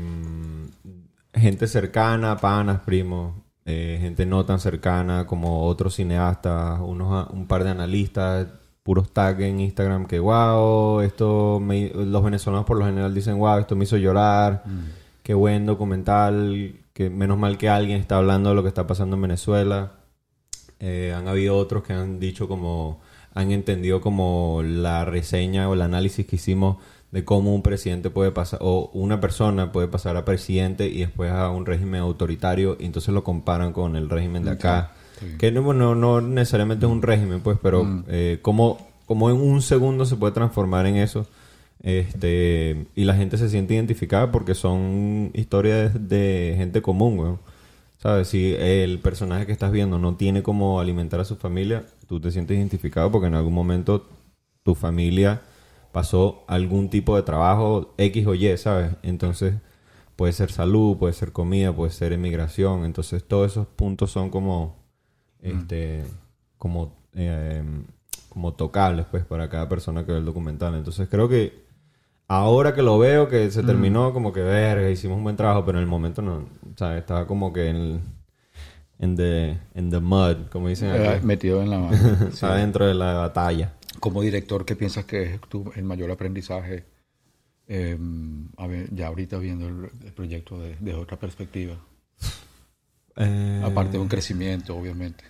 gente 1.33 1.67
cercana, 1.67 2.37
panas, 2.37 2.81
primos, 2.81 3.35
eh, 3.65 3.97
gente 4.01 4.25
no 4.25 4.45
tan 4.45 4.59
cercana 4.59 5.25
como 5.25 5.63
otros 5.65 5.95
cineastas, 5.95 6.79
unos, 6.81 7.29
un 7.31 7.47
par 7.47 7.63
de 7.63 7.69
analistas, 7.71 8.47
puros 8.89 9.13
tags 9.13 9.39
en 9.41 9.59
Instagram 9.59 10.07
que 10.07 10.19
wow, 10.19 11.01
esto 11.01 11.59
me- 11.59 11.91
los 11.93 12.23
venezolanos 12.23 12.65
por 12.65 12.75
lo 12.79 12.85
general 12.85 13.13
dicen 13.13 13.37
wow, 13.37 13.59
esto 13.59 13.75
me 13.75 13.83
hizo 13.83 13.97
llorar, 13.97 14.63
qué 15.21 15.35
buen 15.35 15.67
documental, 15.67 16.73
que 16.91 17.11
menos 17.11 17.37
mal 17.37 17.59
que 17.59 17.69
alguien 17.69 17.99
está 18.01 18.17
hablando 18.17 18.49
de 18.49 18.55
lo 18.55 18.63
que 18.63 18.69
está 18.69 18.87
pasando 18.87 19.15
en 19.15 19.21
Venezuela. 19.21 19.91
Eh, 20.79 21.13
han 21.15 21.27
habido 21.27 21.55
otros 21.55 21.83
que 21.83 21.93
han 21.93 22.19
dicho 22.19 22.47
como 22.47 22.99
han 23.35 23.51
entendido 23.51 24.01
como 24.01 24.61
la 24.65 25.05
reseña 25.05 25.69
o 25.69 25.75
el 25.75 25.83
análisis 25.83 26.25
que 26.25 26.37
hicimos 26.37 26.77
de 27.11 27.23
cómo 27.23 27.53
un 27.53 27.61
presidente 27.61 28.09
puede 28.09 28.31
pasar 28.31 28.57
o 28.63 28.89
una 28.93 29.19
persona 29.21 29.71
puede 29.71 29.87
pasar 29.87 30.17
a 30.17 30.25
presidente 30.25 30.87
y 30.87 31.01
después 31.01 31.31
a 31.31 31.51
un 31.51 31.67
régimen 31.67 32.01
autoritario 32.01 32.75
y 32.79 32.85
entonces 32.85 33.13
lo 33.13 33.23
comparan 33.23 33.71
con 33.71 33.95
el 33.95 34.09
régimen 34.09 34.43
de 34.45 34.51
acá. 34.51 34.91
Que 35.37 35.51
no, 35.51 35.63
bueno, 35.63 35.95
no 35.95 36.21
necesariamente 36.21 36.85
es 36.85 36.91
un 36.91 37.01
régimen 37.01 37.41
pues 37.41 37.57
pero 37.61 38.03
eh, 38.07 38.39
cómo, 38.41 38.87
cómo 39.05 39.29
en 39.29 39.37
un 39.37 39.61
segundo 39.61 40.05
se 40.05 40.15
puede 40.15 40.33
transformar 40.33 40.85
en 40.85 40.95
eso 40.95 41.27
este 41.81 42.87
y 42.95 43.05
la 43.05 43.15
gente 43.15 43.37
se 43.37 43.49
siente 43.49 43.73
identificada 43.73 44.31
porque 44.31 44.53
son 44.53 45.31
historias 45.33 45.93
de, 45.93 45.99
de 45.99 46.53
gente 46.57 46.81
común 46.81 47.19
weón. 47.19 47.39
¿Sabes? 47.97 48.29
Si 48.29 48.55
el 48.57 48.99
personaje 48.99 49.45
que 49.45 49.51
estás 49.51 49.73
viendo 49.73 49.99
no 49.99 50.15
tiene 50.15 50.41
cómo 50.41 50.79
alimentar 50.79 51.19
a 51.19 51.25
su 51.25 51.35
familia, 51.35 51.85
tú 52.07 52.21
te 52.21 52.31
sientes 52.31 52.57
identificado 52.57 53.11
porque 53.11 53.27
en 53.27 53.35
algún 53.35 53.53
momento 53.53 54.07
tu 54.63 54.73
familia 54.73 55.41
pasó 55.91 56.43
algún 56.47 56.89
tipo 56.89 57.17
de 57.17 57.23
trabajo 57.23 57.93
X 57.97 58.25
o 58.25 58.35
Y, 58.35 58.57
¿sabes? 58.57 58.91
Entonces 59.03 59.55
puede 60.15 60.31
ser 60.31 60.51
salud, 60.51 60.97
puede 60.97 61.13
ser 61.13 61.33
comida, 61.33 61.75
puede 61.75 61.91
ser 61.91 62.13
emigración. 62.13 62.85
Entonces 62.85 63.23
todos 63.27 63.51
esos 63.51 63.67
puntos 63.67 64.11
son 64.11 64.29
como, 64.29 64.77
este, 65.41 66.03
como, 66.57 66.93
eh, 67.15 67.63
como 68.29 68.53
tocables, 68.53 69.05
pues, 69.09 69.25
para 69.25 69.49
cada 69.49 69.67
persona 69.69 70.05
que 70.05 70.11
ve 70.11 70.19
el 70.19 70.25
documental. 70.25 70.75
Entonces 70.75 71.07
creo 71.09 71.27
que 71.29 71.67
ahora 72.27 72.73
que 72.75 72.81
lo 72.83 72.99
veo, 72.99 73.27
que 73.29 73.49
se 73.51 73.63
terminó, 73.63 74.13
como 74.13 74.31
que 74.33 74.41
verga, 74.41 74.89
hicimos 74.89 75.17
un 75.17 75.23
buen 75.23 75.35
trabajo, 75.35 75.65
pero 75.65 75.77
en 75.79 75.83
el 75.83 75.89
momento 75.89 76.21
no, 76.21 76.47
¿sabes? 76.75 76.99
Estaba 76.99 77.25
como 77.27 77.51
que 77.53 77.69
en 77.69 77.75
el, 77.75 77.99
en 78.99 79.15
the, 79.15 79.57
in 79.75 79.89
the 79.89 79.99
mud, 79.99 80.47
como 80.51 80.67
dicen 80.67 80.91
Eh, 80.93 81.19
metido 81.23 81.61
en 81.61 81.69
la 81.69 81.79
mano. 81.79 81.97
Sí. 82.33 82.45
Dentro 82.45 82.85
de 82.85 82.93
la 82.93 83.13
batalla. 83.13 83.73
Como 83.99 84.21
director, 84.21 84.65
¿qué 84.65 84.75
piensas 84.75 85.05
que 85.05 85.23
es 85.23 85.41
tu, 85.41 85.71
el 85.75 85.83
mayor 85.83 86.11
aprendizaje? 86.11 86.85
eh, 87.71 87.97
a 88.57 88.65
ver, 88.65 88.89
ya 88.95 89.07
ahorita 89.07 89.37
viendo 89.37 89.67
el, 89.67 89.91
el 90.03 90.11
proyecto 90.13 90.59
de, 90.59 90.75
de 90.79 90.95
otra 90.95 91.17
perspectiva. 91.19 91.77
Eh, 93.19 93.61
Aparte 93.63 93.93
de 93.93 93.99
un 93.99 94.07
crecimiento, 94.07 94.75
obviamente. 94.75 95.23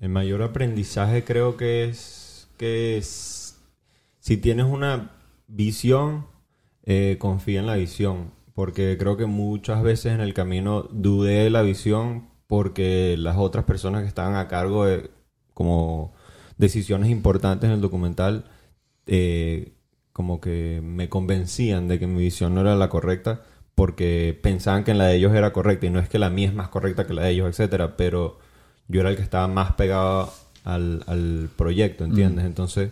El 0.00 0.08
mayor 0.08 0.42
aprendizaje 0.42 1.24
creo 1.24 1.56
que 1.56 1.84
es 1.84 2.48
que 2.56 2.96
es- 2.96 3.58
si 4.18 4.36
tienes 4.36 4.66
una 4.66 5.10
visión, 5.46 6.26
eh, 6.84 7.16
confía 7.18 7.60
en 7.60 7.66
la 7.66 7.76
visión. 7.76 8.32
Porque 8.54 8.96
creo 8.98 9.18
que 9.18 9.26
muchas 9.26 9.82
veces 9.82 10.14
en 10.14 10.20
el 10.22 10.32
camino 10.32 10.84
dudé 10.90 11.44
de 11.44 11.50
la 11.50 11.60
visión 11.60 12.28
porque 12.46 13.16
las 13.18 13.36
otras 13.36 13.66
personas 13.66 14.02
que 14.02 14.08
estaban 14.08 14.34
a 14.36 14.48
cargo 14.48 14.86
de 14.86 15.10
como 15.52 16.14
decisiones 16.56 17.10
importantes 17.10 17.68
en 17.68 17.74
el 17.74 17.80
documental 17.82 18.46
eh, 19.06 19.72
como 20.12 20.40
que 20.40 20.80
me 20.82 21.08
convencían 21.10 21.86
de 21.88 21.98
que 21.98 22.06
mi 22.06 22.22
visión 22.22 22.54
no 22.54 22.62
era 22.62 22.76
la 22.76 22.88
correcta 22.88 23.42
porque 23.76 24.36
pensaban 24.42 24.82
que 24.84 24.94
la 24.94 25.06
de 25.06 25.16
ellos 25.16 25.34
era 25.34 25.52
correcta 25.52 25.86
y 25.86 25.90
no 25.90 26.00
es 26.00 26.08
que 26.08 26.18
la 26.18 26.30
mía 26.30 26.48
es 26.48 26.54
más 26.54 26.68
correcta 26.70 27.06
que 27.06 27.14
la 27.14 27.22
de 27.24 27.30
ellos, 27.30 27.48
etcétera, 27.48 27.96
pero 27.96 28.38
yo 28.88 29.00
era 29.00 29.10
el 29.10 29.16
que 29.16 29.22
estaba 29.22 29.46
más 29.48 29.74
pegado 29.74 30.32
al, 30.64 31.04
al 31.06 31.48
proyecto, 31.56 32.04
¿entiendes? 32.04 32.44
Entonces, 32.46 32.90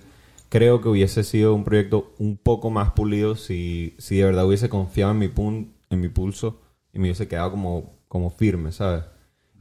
creo 0.49 0.81
que 0.81 0.89
hubiese 0.89 1.25
sido 1.25 1.55
un 1.55 1.65
proyecto 1.65 2.15
un 2.19 2.37
poco 2.37 2.71
más 2.71 2.93
pulido 2.93 3.35
si, 3.37 3.95
si 3.99 4.19
de 4.19 4.25
verdad 4.27 4.47
hubiese 4.47 4.69
confiado 4.69 5.13
en 5.13 5.19
mi, 5.19 5.29
pun- 5.29 5.73
en 5.91 6.01
mi 6.01 6.09
pulso 6.09 6.61
y 6.93 6.99
me 7.01 7.07
hubiese 7.07 7.29
quedado 7.29 7.51
como 7.53 7.95
como 8.09 8.31
firme, 8.31 8.71
¿sabes? 8.71 9.03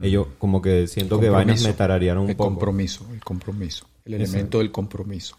Ellos 0.00 0.28
como 0.38 0.62
que 0.62 0.86
siento 0.86 1.18
que 1.18 1.28
vainas 1.30 1.62
me 1.64 1.72
tararearon 1.72 2.24
un 2.24 2.30
el 2.30 2.36
poco. 2.36 2.50
compromiso, 2.50 3.06
el 3.12 3.20
compromiso, 3.24 3.86
el 4.04 4.14
elemento 4.14 4.58
del 4.58 4.70
compromiso. 4.70 5.36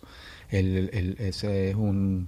El, 0.49 0.75
el- 0.77 0.89
el- 0.93 1.15
ese 1.19 1.69
es 1.69 1.75
un, 1.75 2.27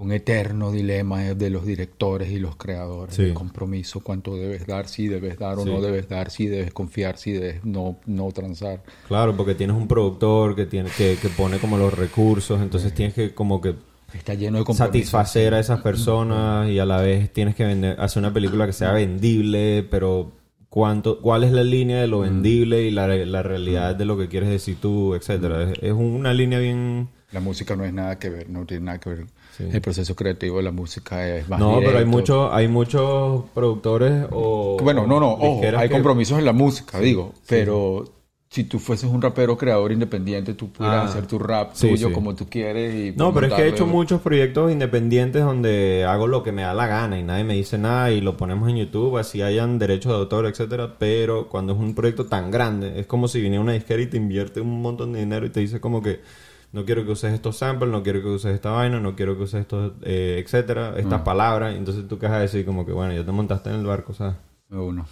un 0.00 0.12
eterno 0.12 0.72
dilema 0.72 1.20
de 1.20 1.50
los 1.50 1.66
directores 1.66 2.30
y 2.30 2.38
los 2.38 2.56
creadores. 2.56 3.14
Sí. 3.14 3.22
El 3.22 3.34
compromiso, 3.34 4.00
cuánto 4.00 4.34
debes 4.36 4.66
dar, 4.66 4.88
si 4.88 5.08
debes 5.08 5.38
dar 5.38 5.58
o 5.58 5.64
Sí. 5.64 5.70
no 5.70 5.80
debes 5.82 6.08
dar, 6.08 6.30
si 6.30 6.46
debes 6.46 6.72
confiar, 6.72 7.18
si 7.18 7.32
debes 7.32 7.64
no, 7.64 7.98
no 8.06 8.32
transar. 8.32 8.82
Claro, 9.08 9.36
porque 9.36 9.54
tienes 9.54 9.76
un 9.76 9.86
productor 9.86 10.56
que 10.56 10.64
tiene 10.64 10.88
que, 10.96 11.16
que 11.20 11.28
pone 11.28 11.58
como 11.58 11.76
los 11.76 11.92
recursos, 11.92 12.60
entonces 12.62 12.94
tienes 12.94 13.14
que 13.14 13.34
como 13.34 13.60
que 13.60 13.74
Está 14.14 14.34
lleno 14.34 14.64
de 14.64 14.74
satisfacer 14.74 15.54
a 15.54 15.60
esas 15.60 15.82
personas 15.82 16.68
y 16.68 16.78
a 16.80 16.84
la 16.86 17.00
vez 17.00 17.32
tienes 17.32 17.54
que 17.54 17.64
vender, 17.64 18.00
hacer 18.00 18.20
una 18.20 18.32
película 18.32 18.66
que 18.66 18.72
sea 18.72 18.90
vendible, 18.92 19.86
pero 19.88 20.32
cuánto, 20.68 21.20
cuál 21.20 21.44
es 21.44 21.52
la 21.52 21.62
línea 21.62 22.00
de 22.00 22.08
lo 22.08 22.20
vendible 22.20 22.82
y 22.82 22.90
la, 22.90 23.06
la 23.06 23.42
realidad 23.42 23.94
de 23.94 24.04
lo 24.06 24.18
que 24.18 24.28
quieres 24.28 24.48
decir 24.48 24.78
tú, 24.80 25.14
etcétera. 25.14 25.62
Es, 25.70 25.78
es 25.82 25.92
una 25.92 26.32
línea 26.34 26.58
bien 26.58 27.08
La 27.32 27.38
música 27.40 27.76
no 27.76 27.84
es 27.84 27.92
nada 27.92 28.18
que 28.18 28.30
ver, 28.30 28.50
no 28.50 28.66
tiene 28.66 28.86
nada 28.86 28.98
que 28.98 29.10
ver. 29.10 29.26
Sí. 29.60 29.68
El 29.76 29.80
proceso 29.80 30.16
creativo 30.16 30.56
de 30.56 30.62
la 30.62 30.72
música 30.72 31.26
es 31.28 31.48
más 31.48 31.60
no, 31.60 31.78
pero 31.80 31.98
hay 31.98 32.04
muchos, 32.06 32.48
hay 32.52 32.66
muchos 32.68 33.44
productores 33.54 34.26
o 34.30 34.78
Bueno, 34.82 35.06
no, 35.06 35.20
no, 35.20 35.32
ojo, 35.32 35.60
hay 35.76 35.88
que- 35.88 35.92
compromisos 35.94 36.38
en 36.38 36.44
la 36.46 36.52
música, 36.52 36.98
digo, 36.98 37.34
pero 37.46 38.04
si 38.52 38.64
tú 38.64 38.80
fueses 38.80 39.08
un 39.08 39.22
rapero 39.22 39.56
creador 39.56 39.92
independiente, 39.92 40.54
tú 40.54 40.72
pudieras 40.72 41.04
Ah, 41.06 41.08
hacer 41.08 41.26
tu 41.28 41.38
rap 41.38 41.70
sí, 41.74 41.88
tuyo 41.88 42.08
sí. 42.08 42.12
como 42.12 42.34
tú 42.34 42.48
quieres 42.48 42.92
y 42.96 43.16
No, 43.16 43.32
pero 43.32 43.46
es 43.46 43.52
que 43.52 43.62
he 43.62 43.68
hecho 43.68 43.86
muchos 43.86 44.20
proyectos 44.22 44.72
independientes 44.72 45.44
donde 45.44 46.04
hago 46.04 46.26
lo 46.26 46.42
que 46.42 46.50
me 46.50 46.62
da 46.62 46.74
la 46.74 46.88
gana 46.88 47.16
y 47.16 47.22
nadie 47.22 47.44
me 47.44 47.54
dice 47.54 47.78
nada 47.78 48.10
y 48.10 48.20
lo 48.20 48.36
ponemos 48.36 48.68
en 48.68 48.76
YouTube, 48.78 49.18
así 49.18 49.40
hayan 49.42 49.78
derechos 49.78 50.10
de 50.10 50.18
autor, 50.18 50.46
etcétera. 50.46 50.96
Pero 50.98 51.48
cuando 51.48 51.74
es 51.74 51.78
un 51.78 51.94
proyecto 51.94 52.26
tan 52.26 52.50
grande, 52.50 52.98
es 52.98 53.06
como 53.06 53.28
si 53.28 53.40
viniera 53.40 53.62
una 53.62 53.72
disquera 53.74 54.02
y 54.02 54.06
te 54.08 54.16
invierte 54.16 54.60
un 54.60 54.82
montón 54.82 55.12
de 55.12 55.20
dinero 55.20 55.46
y 55.46 55.50
te 55.50 55.60
dice 55.60 55.80
como 55.80 56.02
que 56.02 56.18
no 56.72 56.84
quiero 56.84 57.04
que 57.04 57.10
uses 57.12 57.32
estos 57.32 57.56
samples, 57.56 57.90
no 57.90 58.02
quiero 58.02 58.20
que 58.22 58.28
uses 58.28 58.54
esta 58.54 58.70
vaina, 58.70 59.00
no 59.00 59.16
quiero 59.16 59.36
que 59.36 59.42
uses 59.44 59.60
estos, 59.62 59.92
eh, 60.02 60.42
etcétera, 60.44 60.94
estas 60.98 61.22
palabras. 61.22 61.74
Y 61.74 61.78
entonces 61.78 62.06
tú 62.08 62.18
qué 62.18 62.26
vas 62.26 62.36
a 62.36 62.40
decir 62.40 62.64
como 62.64 62.86
que 62.86 62.92
bueno, 62.92 63.12
ya 63.14 63.24
te 63.24 63.32
montaste 63.32 63.70
en 63.70 63.76
el 63.80 63.86
barco, 63.86 64.14
¿sabes? 64.14 64.36
No, 64.68 64.78
no, 64.78 64.82
uno. 64.92 65.06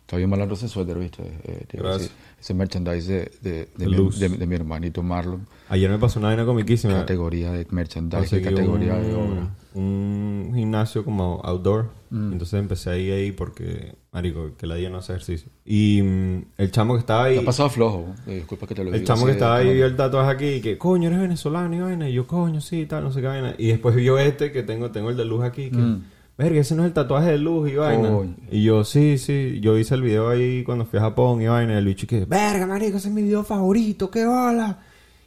Está 0.00 0.16
bien 0.16 0.30
malandro 0.30 0.54
ese 0.56 0.68
suéter, 0.68 0.98
¿viste? 0.98 1.22
Eh, 1.44 1.66
a 1.74 1.76
Gracias. 1.76 2.10
ese 2.40 2.54
merchandise 2.54 3.06
de, 3.08 3.30
de, 3.42 3.68
de, 3.76 3.86
mi, 3.86 4.08
de- 4.38 4.46
mi 4.46 4.54
hermanito 4.54 5.02
Marlon. 5.02 5.46
Ayer 5.68 5.90
me 5.90 5.98
pasó 5.98 6.18
una 6.18 6.28
vaina 6.28 6.46
comiquísima. 6.46 6.94
Categoría 6.94 7.52
de 7.52 7.66
merchandise, 7.70 8.40
categoría 8.40 8.94
un, 8.94 9.02
de 9.02 9.14
obra. 9.14 9.48
un 9.74 10.52
gimnasio 10.54 11.04
como 11.04 11.40
outdoor. 11.44 11.90
Mm. 12.10 12.32
Entonces 12.32 12.60
empecé 12.60 12.90
ahí 12.90 13.10
ahí 13.10 13.32
porque, 13.32 13.94
marico, 14.12 14.52
que 14.56 14.66
la 14.66 14.74
día 14.76 14.88
no 14.90 14.98
hace 14.98 15.12
ejercicio. 15.12 15.50
Y 15.64 16.00
mm, 16.02 16.44
el 16.58 16.70
chamo 16.70 16.94
que 16.94 17.00
estaba 17.00 17.24
Te 17.24 17.30
ahí, 17.30 17.38
ha 17.38 17.44
pasado 17.44 17.68
flojo, 17.70 18.06
eh, 18.26 18.36
disculpa 18.36 18.66
que 18.66 18.74
te 18.74 18.82
lo 18.82 18.86
diga. 18.90 18.96
el 18.98 19.04
chamo 19.04 19.26
que 19.26 19.32
estaba 19.32 19.56
ahí 19.56 19.72
vio 19.74 19.86
el 19.86 19.96
tatuaje 19.96 20.30
aquí 20.30 20.46
y 20.46 20.60
que, 20.60 20.78
coño, 20.78 21.08
eres 21.08 21.20
venezolano 21.20 21.74
y 21.76 21.80
vaina. 21.80 22.08
Y 22.08 22.12
yo, 22.14 22.26
coño, 22.26 22.60
sí, 22.60 22.86
tal, 22.86 23.04
no 23.04 23.12
sé 23.12 23.20
qué 23.20 23.26
vaina. 23.26 23.54
Y 23.58 23.68
después 23.68 23.94
vio 23.94 24.18
este 24.18 24.50
que 24.52 24.62
tengo, 24.62 24.90
tengo 24.90 25.10
el 25.10 25.16
de 25.16 25.24
luz 25.24 25.44
aquí, 25.44 25.70
que, 25.70 25.76
Mm. 25.78 26.02
verga, 26.38 26.60
ese 26.60 26.74
no 26.74 26.82
es 26.82 26.86
el 26.88 26.92
tatuaje 26.94 27.30
de 27.32 27.38
luz 27.38 27.70
y 27.70 27.74
vaina. 27.76 28.10
Y 28.50 28.62
yo, 28.62 28.84
sí, 28.84 29.18
sí, 29.18 29.58
yo 29.60 29.76
hice 29.76 29.94
el 29.94 30.02
video 30.02 30.28
ahí 30.28 30.62
cuando 30.64 30.84
fui 30.86 30.98
a 30.98 31.02
Japón 31.02 31.42
y 31.42 31.46
vaina. 31.48 31.74
Y 31.74 31.76
el 31.76 31.84
bicho 31.84 32.06
que, 32.06 32.24
verga, 32.24 32.66
marico, 32.66 32.96
ese 32.98 33.08
es 33.08 33.14
mi 33.14 33.22
video 33.22 33.42
favorito, 33.44 34.10
qué 34.10 34.24
bola. 34.24 34.78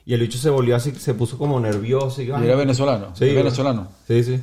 Y 0.03 0.13
el 0.15 0.21
bicho 0.21 0.39
se 0.39 0.49
volvió 0.49 0.75
así, 0.75 0.91
se 0.93 1.13
puso 1.13 1.37
como 1.37 1.59
nervioso 1.59 2.21
y 2.21 2.25
¿Y 2.25 2.29
vaina. 2.29 2.47
era 2.47 2.55
venezolano? 2.55 3.15
Sí, 3.15 3.25
¿Es 3.25 3.35
venezolano? 3.35 3.87
Sí, 4.07 4.23
sí. 4.23 4.39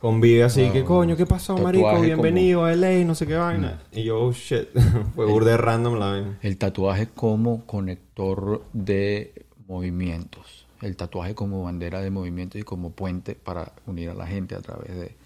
Convive 0.00 0.44
así, 0.44 0.62
Wow. 0.62 0.72
que 0.72 0.84
coño, 0.84 1.16
¿qué 1.16 1.26
pasó, 1.26 1.56
marico? 1.58 1.88
como- 1.90 2.02
Bienvenido 2.02 2.64
a 2.64 2.72
LA, 2.72 3.04
no 3.04 3.14
sé 3.16 3.26
qué 3.26 3.34
vaina. 3.34 3.80
Y 3.92 4.04
yo, 4.04 4.20
oh 4.20 4.32
shit, 4.32 4.68
fue 5.16 5.26
burde 5.26 5.56
random 5.56 5.98
la 5.98 6.06
vaina. 6.06 6.38
El 6.42 6.56
tatuaje 6.56 7.08
como 7.08 7.66
conector 7.66 8.62
de 8.72 9.32
movimientos. 9.66 10.66
El 10.82 10.96
tatuaje 10.96 11.34
como 11.34 11.64
bandera 11.64 12.00
de 12.00 12.10
movimientos 12.10 12.60
y 12.60 12.64
como 12.64 12.90
puente 12.90 13.34
para 13.34 13.72
unir 13.86 14.10
a 14.10 14.14
la 14.14 14.28
gente 14.28 14.54
a 14.54 14.60
través 14.60 14.94
de, 14.96 15.16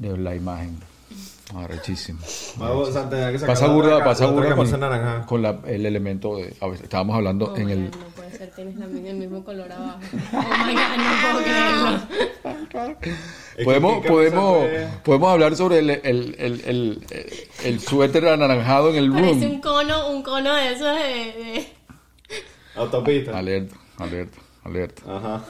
de 0.00 0.18
la 0.18 0.34
imagen. 0.34 0.76
Arrechísimo. 1.54 2.18
Vamos, 2.56 2.92
Santa, 2.92 3.30
que 3.30 3.38
Pasa 3.38 3.68
burda, 3.68 4.02
pasa 4.02 4.26
burda 4.26 4.56
con, 5.26 5.42
la- 5.42 5.60
el 5.66 5.86
elemento 5.86 6.36
de... 6.36 6.52
A 6.60 6.66
ver, 6.66 6.80
estábamos 6.82 7.14
hablando 7.14 7.52
Oh 7.52 7.56
en 7.56 7.70
el... 7.70 7.90
tienes 8.54 8.78
también 8.78 9.06
el 9.06 9.16
mismo 9.16 9.44
color 9.44 9.70
abajo. 9.72 9.98
Oh 10.32 10.66
my 10.66 10.74
god, 10.74 10.96
no 10.98 11.32
puedo 11.32 11.44
creerlo. 11.44 12.96
Podemos, 13.64 14.02
¿qué 14.02 14.08
podemos, 14.08 14.66
podemos 15.02 15.30
hablar 15.30 15.56
sobre 15.56 15.78
el, 15.78 15.90
el, 15.90 16.00
el, 16.04 16.34
el, 16.66 17.06
el, 17.10 17.32
el 17.64 17.80
suéter 17.80 18.28
anaranjado 18.28 18.90
en 18.90 18.96
el 18.96 19.10
Parece 19.10 19.30
room. 19.40 19.42
un 19.54 19.60
cono, 19.60 20.10
un 20.10 20.22
cono 20.22 20.54
de 20.54 20.72
esos 20.72 20.94
de. 20.94 21.02
de- 21.02 21.66
Autopista. 22.74 23.38
Alerta, 23.38 23.74
alerta, 23.98 24.38
alerta. 24.64 25.02
Ajá. 25.16 25.44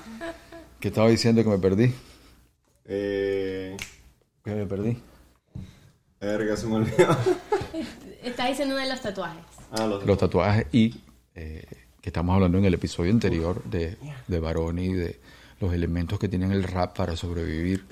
¿Qué 0.78 0.88
estaba 0.88 1.09
diciendo 1.09 1.43
que 1.43 1.50
me 1.50 1.59
perdí? 1.59 1.93
Eh... 2.85 3.76
Que 4.45 4.50
me 4.55 4.66
perdí. 4.66 4.97
Verga, 6.21 6.57
se 6.57 6.66
me 6.69 6.76
olvidó. 6.76 7.16
Estás 8.23 8.49
diciendo 8.49 8.76
de 8.76 8.88
los 8.88 9.00
tatuajes. 9.00 9.43
ah, 9.73 9.87
los... 9.87 10.07
los 10.07 10.19
tatuajes 10.19 10.66
y 10.73 11.00
eh, 11.35 11.64
que 12.06 12.10
estamos 12.10 12.36
hablando 12.36 12.58
en 12.58 12.64
el 12.66 12.75
episodio 12.75 13.10
anterior 13.10 13.64
de, 13.64 13.96
de 14.28 14.38
Baroni 14.38 14.84
y 14.84 14.92
de 14.92 15.18
los 15.58 15.75
elementos 15.75 16.20
que 16.20 16.28
tienen 16.28 16.52
el 16.52 16.62
rap 16.62 16.96
para 16.96 17.16
sobrevivir. 17.16 17.84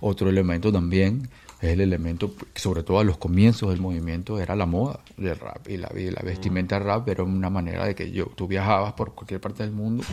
Otro 0.00 0.30
elemento 0.30 0.72
también 0.72 1.28
es 1.60 1.68
el 1.68 1.82
elemento, 1.82 2.34
sobre 2.54 2.84
todo 2.84 3.00
a 3.00 3.04
los 3.04 3.18
comienzos 3.18 3.68
del 3.68 3.78
movimiento, 3.82 4.40
era 4.40 4.56
la 4.56 4.64
moda 4.64 5.00
del 5.18 5.38
rap 5.38 5.68
y 5.68 5.76
la, 5.76 5.92
y 5.94 6.10
la 6.10 6.22
vestimenta 6.22 6.78
rap 6.78 7.06
era 7.10 7.22
una 7.22 7.50
manera 7.50 7.84
de 7.84 7.94
que 7.94 8.10
yo, 8.10 8.32
tú 8.34 8.48
viajabas 8.48 8.94
por 8.94 9.14
cualquier 9.14 9.42
parte 9.42 9.62
del 9.62 9.72
mundo 9.72 10.04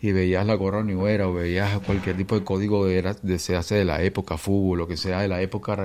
y 0.00 0.10
veías 0.10 0.44
la 0.44 0.54
gorra 0.54 0.82
New 0.82 1.06
Era 1.06 1.28
o 1.28 1.34
veías 1.34 1.78
cualquier 1.82 2.16
tipo 2.16 2.36
de 2.36 2.44
código 2.44 2.84
de 2.84 2.98
era, 2.98 3.14
de, 3.14 3.38
se 3.38 3.54
hace 3.54 3.76
de 3.76 3.84
la 3.84 4.02
época, 4.02 4.36
fútbol, 4.36 4.78
lo 4.78 4.88
que 4.88 4.96
sea 4.96 5.20
de 5.20 5.28
la 5.28 5.40
época 5.40 5.78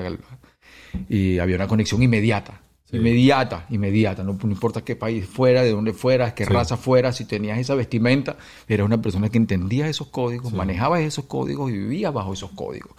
y 1.07 1.37
había 1.37 1.57
una 1.57 1.67
conexión 1.67 2.01
inmediata. 2.01 2.63
Inmediata, 2.91 3.65
inmediata, 3.69 4.23
no, 4.23 4.37
no 4.41 4.49
importa 4.51 4.81
qué 4.81 4.95
país 4.95 5.25
fuera, 5.27 5.61
de 5.61 5.71
dónde 5.71 5.91
fueras, 5.93 6.33
qué 6.33 6.45
raza 6.45 6.77
fueras, 6.77 7.17
si 7.17 7.25
tenías 7.25 7.59
esa 7.59 7.75
vestimenta, 7.75 8.37
eras 8.67 8.85
una 8.85 9.01
persona 9.01 9.27
que 9.29 9.37
entendía 9.37 9.89
esos 9.89 10.07
códigos, 10.07 10.53
manejabas 10.53 11.01
esos 11.01 11.25
códigos 11.25 11.69
y 11.69 11.73
vivías 11.73 12.13
bajo 12.13 12.31
esos 12.33 12.51
códigos. 12.51 12.91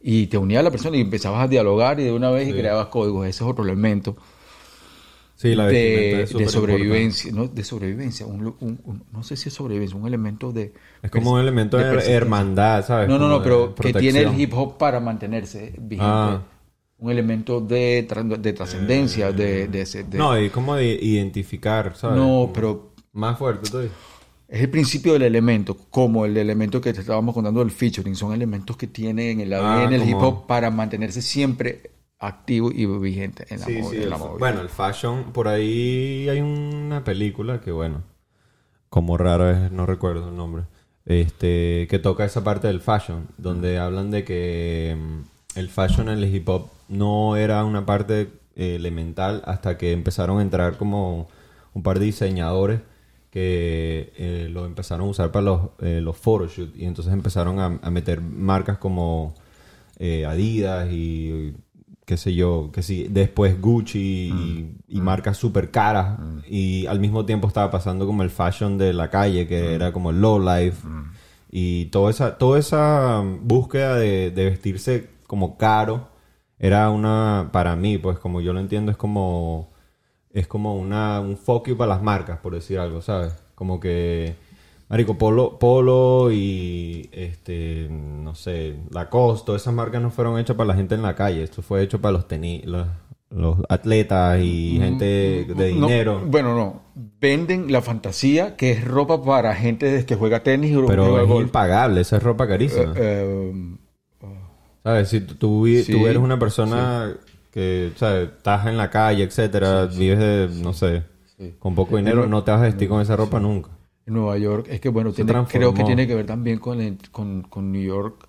Y 0.00 0.26
te 0.28 0.38
unías 0.38 0.60
a 0.60 0.62
la 0.64 0.70
persona 0.70 0.96
y 0.96 1.00
empezabas 1.02 1.42
a 1.44 1.48
dialogar 1.48 2.00
y 2.00 2.04
de 2.04 2.12
una 2.12 2.30
vez 2.30 2.48
y 2.48 2.52
creabas 2.52 2.86
códigos. 2.86 3.26
Ese 3.26 3.44
es 3.44 3.50
otro 3.50 3.64
elemento 3.64 4.16
Sí, 5.36 5.54
la 5.54 5.66
de, 5.66 6.26
sobrevivencia, 6.48 7.32
¿no? 7.32 7.48
De 7.48 7.64
sobrevivencia, 7.64 8.24
un, 8.24 8.46
un- 8.60 8.78
un- 8.84 9.02
no 9.12 9.22
sé 9.22 9.36
si 9.36 9.48
es 9.48 9.54
sobrevivencia, 9.54 9.98
un 9.98 10.06
elemento 10.06 10.52
de... 10.52 10.72
Es 11.02 11.10
como 11.10 11.32
un 11.32 11.40
elemento 11.40 11.76
de, 11.76 12.12
hermandad, 12.12 12.86
¿sabes? 12.86 13.08
No, 13.08 13.18
no, 13.18 13.28
no, 13.28 13.42
pero 13.42 13.74
que 13.74 13.92
tiene 13.92 14.20
el 14.20 14.40
hip 14.40 14.54
hop 14.54 14.78
para 14.78 15.00
mantenerse 15.00 15.74
vigente. 15.78 16.00
Ah. 16.00 16.42
Un 17.04 17.10
elemento 17.10 17.60
de, 17.60 18.08
de 18.38 18.52
trascendencia, 18.54 19.30
de, 19.30 19.68
de, 19.68 19.80
ese- 19.82 20.04
de- 20.04 20.16
No, 20.16 20.40
y 20.40 20.48
como 20.48 20.74
de 20.74 20.86
identificar, 21.02 21.94
¿sabes? 21.96 22.16
No, 22.16 22.50
pero 22.54 22.92
Más 23.12 23.38
fuerte, 23.38 23.66
dices. 23.66 23.92
es 24.48 24.60
el 24.62 24.70
principio 24.70 25.12
del 25.12 25.22
elemento, 25.24 25.76
como 25.90 26.24
el 26.24 26.34
elemento 26.38 26.80
que 26.80 26.94
te 26.94 27.00
estábamos 27.00 27.34
contando 27.34 27.60
del 27.60 27.70
featuring. 27.70 28.16
Son 28.16 28.32
elementos 28.32 28.78
que 28.78 28.86
tiene 28.86 29.32
en 29.32 29.40
el 29.40 29.52
Ah, 29.52 29.74
ADN 29.82 29.92
el 29.96 30.08
hip 30.08 30.16
hop 30.16 30.46
para 30.46 30.70
mantenerse 30.70 31.20
siempre 31.20 31.90
activo 32.18 32.70
y 32.72 32.86
vigente 32.86 33.44
en 33.50 33.60
la, 33.60 33.66
Sí, 33.66 33.82
sí, 33.90 33.96
en 33.96 34.08
la 34.08 34.16
bueno, 34.16 34.62
el 34.62 34.70
fashion, 34.70 35.24
por 35.32 35.46
ahí 35.46 36.26
hay 36.30 36.40
una 36.40 37.04
película 37.04 37.60
que, 37.60 37.70
bueno, 37.70 38.02
como 38.88 39.18
raro 39.18 39.50
es, 39.50 39.70
no 39.72 39.84
recuerdo 39.84 40.30
el 40.30 40.36
nombre, 40.36 40.62
este, 41.04 41.86
que 41.90 41.98
toca 41.98 42.24
esa 42.24 42.42
parte 42.42 42.66
del 42.68 42.80
fashion, 42.80 43.26
donde 43.36 43.78
hablan 43.78 44.10
de 44.10 44.24
que 44.24 44.96
mm, 44.98 45.58
el 45.58 45.68
fashion 45.68 46.08
en 46.08 46.16
el 46.18 46.34
hip 46.34 46.48
hop 46.48 46.68
no 46.88 47.36
era 47.36 47.64
una 47.64 47.86
parte 47.86 48.30
eh, 48.56 48.76
elemental 48.76 49.42
hasta 49.46 49.76
que 49.76 49.92
empezaron 49.92 50.38
a 50.38 50.42
entrar 50.42 50.76
como 50.76 51.28
un 51.72 51.82
par 51.82 51.98
de 51.98 52.06
diseñadores 52.06 52.80
que 53.30 54.12
eh, 54.16 54.48
lo 54.50 54.64
empezaron 54.64 55.08
a 55.08 55.10
usar 55.10 55.32
para 55.32 55.42
los, 55.42 55.60
eh, 55.80 56.00
los 56.00 56.16
photoshoots 56.16 56.76
y 56.76 56.84
entonces 56.84 57.12
empezaron 57.12 57.58
a, 57.58 57.80
a 57.82 57.90
meter 57.90 58.20
marcas 58.20 58.78
como 58.78 59.34
Adidas 59.98 60.88
y 60.92 61.54
qué 62.04 62.16
sé 62.16 62.34
yo, 62.34 62.70
que 62.72 62.82
sí, 62.82 63.06
después 63.08 63.60
Gucci 63.60 63.98
y, 63.98 64.76
y 64.88 65.00
marcas 65.00 65.36
súper 65.36 65.70
caras. 65.70 66.18
Y 66.48 66.86
al 66.86 67.00
mismo 67.00 67.24
tiempo 67.24 67.48
estaba 67.48 67.70
pasando 67.70 68.06
como 68.06 68.22
el 68.22 68.30
fashion 68.30 68.76
de 68.76 68.92
la 68.92 69.08
calle 69.08 69.46
que 69.46 69.74
era 69.74 69.92
como 69.92 70.10
el 70.10 70.20
low 70.20 70.38
life. 70.38 70.86
Y 71.50 71.86
toda 71.86 72.10
esa, 72.10 72.36
toda 72.36 72.58
esa 72.58 73.22
búsqueda 73.40 73.96
de, 73.96 74.30
de 74.30 74.44
vestirse 74.44 75.10
como 75.26 75.56
caro 75.56 76.08
era 76.58 76.90
una, 76.90 77.50
para 77.52 77.76
mí, 77.76 77.98
pues 77.98 78.18
como 78.18 78.40
yo 78.40 78.52
lo 78.52 78.60
entiendo, 78.60 78.90
es 78.90 78.96
como 78.96 79.72
es 80.32 80.46
como 80.48 80.74
una, 80.76 81.20
un 81.20 81.36
focus 81.36 81.74
para 81.74 81.94
las 81.94 82.02
marcas, 82.02 82.38
por 82.40 82.54
decir 82.54 82.78
algo, 82.78 83.00
¿sabes? 83.02 83.32
Como 83.54 83.78
que 83.78 84.34
Marico, 84.88 85.16
Polo, 85.16 85.58
Polo 85.60 86.32
y 86.32 87.08
este, 87.12 87.88
no 87.90 88.34
sé, 88.34 88.76
Lacoste, 88.90 89.46
todas 89.46 89.62
esas 89.62 89.74
marcas 89.74 90.02
no 90.02 90.10
fueron 90.10 90.38
hechas 90.38 90.56
para 90.56 90.66
la 90.68 90.74
gente 90.74 90.94
en 90.96 91.02
la 91.02 91.14
calle. 91.14 91.42
Esto 91.44 91.62
fue 91.62 91.82
hecho 91.82 92.00
para 92.00 92.12
los 92.12 92.26
tenis, 92.26 92.64
los, 92.66 92.86
los 93.30 93.58
atletas 93.68 94.40
y 94.42 94.76
gente 94.80 95.04
de 95.04 95.72
Mm, 95.72 95.80
No, 95.80 95.86
dinero. 95.86 96.20
bueno, 96.26 96.54
no. 96.56 96.82
Venden 97.20 97.70
la 97.72 97.80
fantasía 97.80 98.56
que 98.56 98.72
es 98.72 98.84
ropa 98.84 99.22
para 99.22 99.54
gente 99.54 100.04
que 100.04 100.16
juega 100.16 100.42
tenis 100.42 100.72
y 100.72 100.82
pero 100.86 101.04
juega 101.06 101.22
es 101.22 101.28
golf. 101.28 101.46
impagable, 101.46 102.00
esa 102.00 102.16
es 102.16 102.22
ropa 102.24 102.46
carísima. 102.48 102.92
Eh, 102.96 102.96
eh, 102.96 103.76
¿Sabes? 104.84 105.08
Si 105.08 105.20
tú, 105.22 105.66
Sí, 105.66 105.90
tú 105.92 106.06
eres 106.06 106.18
una 106.22 106.38
persona 106.38 107.12
que, 107.50 107.90
¿sabes? 107.96 108.28
Estás 108.36 108.66
en 108.66 108.76
la 108.76 108.90
calle, 108.90 109.24
etcétera, 109.24 109.86
vives 109.86 110.18
de, 110.18 110.48
no 110.62 110.72
sé, 110.72 111.02
Sí. 111.38 111.54
con 111.58 111.74
poco 111.74 111.96
dinero, 111.96 112.26
no 112.28 112.44
te 112.44 112.50
vas 112.52 112.60
a 112.60 112.64
vestir 112.64 112.88
con 112.88 113.00
esa 113.00 113.16
ropa 113.16 113.40
nunca. 113.40 113.70
en 114.06 114.12
Nueva 114.14 114.36
York 114.36 114.66
es 114.70 114.80
que 114.80 114.90
bueno 114.90 115.12
tiene- 115.14 115.32
creo 115.48 115.72
que 115.72 115.82
tiene 115.82 116.06
que 116.06 116.14
ver 116.14 116.26
también 116.26 116.58
con, 116.58 116.78
el- 116.80 116.98
con, 117.10 117.40
con 117.42 117.72
New 117.72 117.82
York 117.82 118.28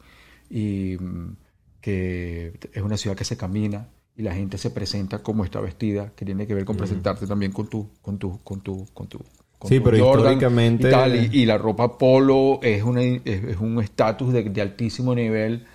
y 0.50 0.96
mm, 0.98 1.36
que 1.82 2.54
es 2.74 2.82
una 2.82 2.96
ciudad 2.96 3.16
que 3.18 3.26
se 3.26 3.36
camina 3.36 3.90
y 4.16 4.22
la 4.24 4.34
gente 4.34 4.58
se 4.58 4.70
presenta 4.70 5.20
como 5.20 5.44
está 5.44 5.60
vestida 5.60 6.14
que 6.16 6.24
tiene 6.24 6.48
que 6.48 6.56
ver 6.56 6.64
con 6.64 6.78
presentarte 6.78 7.28
también 7.28 7.52
con 7.52 7.68
tu 7.68 7.90
con 8.02 8.18
tu 8.18 8.40
con 8.42 8.62
tu 8.62 8.88
con 8.94 9.08
tu 9.08 9.20
con 9.60 9.70
Sí, 9.70 9.80
tu 9.80 9.84
pero 9.84 9.98
históricamente- 9.98 10.88
y, 10.88 10.92
tal, 10.92 11.16
y, 11.34 11.42
y 11.42 11.46
la 11.46 11.58
ropa 11.58 11.98
polo 11.98 12.60
es 12.64 12.82
una 12.82 13.02
es, 13.04 13.22
es 13.26 13.58
un 13.60 13.82
estatus 13.82 14.32
de, 14.32 14.44
de 14.44 14.62
altísimo 14.62 15.14
nivel 15.14 15.66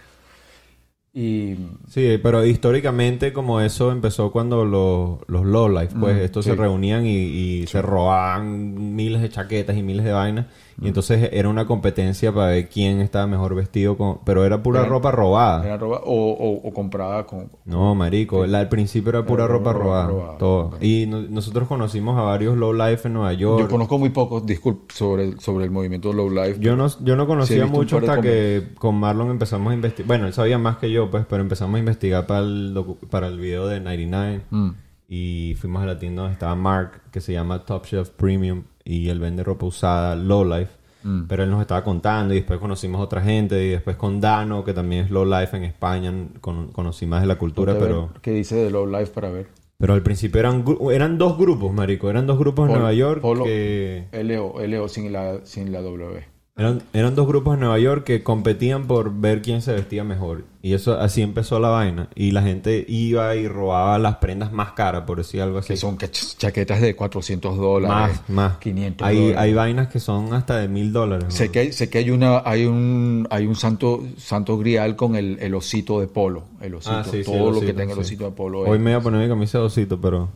y 1.13 1.57
Sí, 1.89 2.19
pero 2.23 2.45
históricamente 2.45 3.33
como 3.33 3.61
eso 3.61 3.91
empezó 3.91 4.31
cuando 4.31 4.65
los, 4.65 5.19
los 5.27 5.45
low 5.45 5.69
life, 5.69 5.95
pues 5.99 6.19
estos 6.19 6.45
se 6.45 6.55
reunían 6.55 7.05
y, 7.05 7.17
y 7.17 7.67
se 7.67 7.83
robaban 7.83 8.95
miles 8.95 9.21
de 9.21 9.29
chaquetas 9.29 9.77
y 9.77 9.83
miles 9.83 10.05
de 10.05 10.13
vainas. 10.13 10.47
Y 10.83 10.89
entonces 10.89 11.29
era 11.33 11.49
una 11.49 11.67
competencia 11.67 12.33
para 12.33 12.49
ver 12.53 12.69
quién 12.69 13.01
estaba 13.01 13.27
mejor 13.27 13.55
vestido, 13.55 13.97
con, 13.99 14.19
pero 14.25 14.45
era 14.45 14.63
pura 14.63 14.81
Era- 14.81 14.89
ropa 14.89 15.11
robada. 15.11 15.65
era 15.65 15.77
ropa 15.77 16.01
o, 16.05 16.31
o- 16.33 16.69
o 16.69 16.73
comprada 16.73 17.25
con 17.27 17.51
No, 17.67 17.95
marico, 17.95 18.47
la- 18.47 18.61
al 18.61 18.69
principio 18.69 19.11
era 19.11 19.25
pura 19.27 19.45
Era 19.45 19.53
ropa 19.53 19.73
ropa 19.73 19.85
robada, 19.85 20.07
robada, 20.09 20.39
todo. 20.39 20.71
Y 20.81 21.07
no- 21.07 21.21
nosotros 21.23 21.69
conocimos 21.69 22.19
a 22.19 22.23
varios 22.23 22.57
low 22.57 22.73
life 22.73 23.07
en 23.09 23.15
Nueva 23.15 23.33
York. 23.35 23.61
yo 23.61 23.69
conozco 23.69 23.99
muy 23.99 24.11
poco 24.11 24.41
disculpe 24.41 24.95
sobre 24.95 25.39
sobre 25.41 25.65
el 25.67 25.71
movimiento 25.71 26.13
low 26.13 26.31
life 26.31 26.57
Yo 26.61 26.77
no, 26.77 26.87
yo 27.05 27.15
no 27.17 27.27
conocía 27.27 27.67
mucho 27.67 27.99
hasta 27.99 28.21
que 28.21 28.69
con 28.79 28.95
Marlon 28.97 29.31
empezamos 29.31 29.71
a 29.73 29.75
investigar. 29.75 30.07
Bueno, 30.09 30.27
él 30.27 30.33
sabía 30.33 30.59
más 30.59 30.77
que 30.79 30.91
yo, 30.91 31.11
pues, 31.11 31.27
pero 31.29 31.43
empezamos 31.43 31.77
a 31.77 31.79
investigar 31.79 32.27
para 32.27 32.41
el, 32.41 32.83
para 33.11 33.27
el 33.29 33.39
video 33.39 33.67
de 33.67 33.81
99. 33.81 34.41
Mm. 34.51 34.71
Y 35.13 35.57
fuimos 35.59 35.83
a 35.83 35.87
la 35.87 35.99
tienda 35.99 36.23
donde 36.23 36.35
estaba 36.35 36.55
Mark, 36.55 37.03
que 37.11 37.21
se 37.21 37.33
llama 37.33 37.65
Top 37.65 37.85
Shelf 37.85 38.11
Premium, 38.11 38.63
y 38.85 39.09
él 39.09 39.19
vende 39.19 39.43
ropa 39.43 39.67
usada, 39.67 40.15
Low 40.15 40.45
Life. 40.45 40.71
Mm. 41.03 41.25
Pero 41.27 41.43
él 41.43 41.51
nos 41.51 41.61
estaba 41.63 41.83
contando 41.83 42.33
y 42.33 42.37
después 42.37 42.61
conocimos 42.61 43.01
a 43.01 43.05
otra 43.05 43.21
gente 43.21 43.61
y 43.65 43.71
después 43.71 43.97
con 43.97 44.21
Dano, 44.21 44.65
que 44.65 44.73
también 44.73 45.07
es 45.07 45.11
Low 45.11 45.25
Life 45.25 45.57
en 45.57 45.65
España, 45.65 46.13
con- 46.41 46.69
conocí 46.69 47.07
más 47.07 47.23
de 47.23 47.27
la 47.27 47.39
cultura, 47.39 47.77
pero... 47.77 48.11
¿Qué 48.23 48.31
dice 48.31 48.55
de 48.57 48.71
Low 48.71 48.87
Life 48.87 49.11
para 49.13 49.31
ver? 49.31 49.49
Pero 49.79 49.95
al 49.95 50.03
principio 50.03 50.39
eran, 50.41 50.63
eran 50.93 51.17
dos 51.19 51.37
grupos, 51.39 51.73
marico. 51.73 52.09
Eran 52.11 52.27
dos 52.27 52.39
grupos 52.39 52.67
en 52.69 52.75
Polo- 52.75 52.79
Nueva 52.81 52.93
York 52.93 53.21
Polo- 53.23 53.45
que... 53.45 54.09
LO, 54.13 54.55
LO 54.65 54.89
sin 54.89 55.11
la, 55.13 55.41
sin 55.45 55.73
la 55.73 55.81
W. 55.81 56.23
Eran, 56.61 56.83
eran 56.93 57.15
dos 57.15 57.27
grupos 57.27 57.55
en 57.55 57.61
Nueva 57.61 57.79
York 57.79 58.05
que 58.05 58.23
competían 58.23 58.87
por 58.87 59.13
ver 59.19 59.41
quién 59.41 59.63
se 59.63 59.73
vestía 59.73 60.05
mejor. 60.05 60.45
Y 60.61 60.75
eso 60.75 61.01
así 61.01 61.23
empezó 61.23 61.59
la 61.59 61.71
vaina. 61.71 62.11
Y 62.15 62.33
la 62.33 62.43
gente 62.43 62.85
iba 62.87 63.35
y 63.35 63.49
robaba 63.49 63.99
las 63.99 64.17
prendas 64.17 64.53
más 64.53 64.73
caras, 64.73 65.05
por 65.07 65.17
decir 65.17 65.41
algo 65.41 65.57
así. 65.57 65.69
Que 65.69 65.77
son 65.79 65.97
ch- 65.97 66.37
chaquetas 66.37 66.83
de 66.83 66.95
400 66.95 67.57
dólares. 67.57 68.21
más, 68.29 68.29
más. 68.29 68.59
500 68.59 69.09
hay, 69.09 69.17
dólares. 69.17 69.39
hay 69.39 69.55
vainas 69.55 69.89
que 69.89 70.01
son 70.01 70.35
hasta 70.35 70.59
de 70.59 70.69
mil 70.69 70.93
dólares. 70.93 71.33
Sé 71.33 71.51
que, 71.51 71.61
hay, 71.61 71.73
sé 71.73 71.89
que 71.89 71.97
hay 71.97 72.11
una 72.11 72.43
hay 72.45 72.67
un 72.67 73.27
hay 73.31 73.47
un 73.47 73.57
santo 73.57 74.05
santo 74.19 74.59
grial 74.59 74.97
con 74.97 75.17
el, 75.17 75.39
el 75.41 75.55
osito 75.55 75.99
de 75.99 76.09
polo, 76.09 76.45
el 76.61 76.75
osito, 76.75 76.95
Ah, 76.95 77.05
sí, 77.05 77.25
sí, 77.25 77.31
todo 77.33 77.49
el 77.49 77.55
lo 77.55 77.61
que 77.63 77.73
tenga 77.73 77.95
el 77.95 77.99
osito 78.01 78.25
de 78.25 78.33
polo. 78.33 78.61
Hoy 78.61 78.77
es- 78.77 78.83
me 78.85 78.91
iba 78.91 79.01
a 79.01 79.03
poner 79.03 79.23
mi 79.23 79.29
camisa 79.29 79.57
de 79.57 79.65
osito, 79.65 79.99
pero 79.99 80.29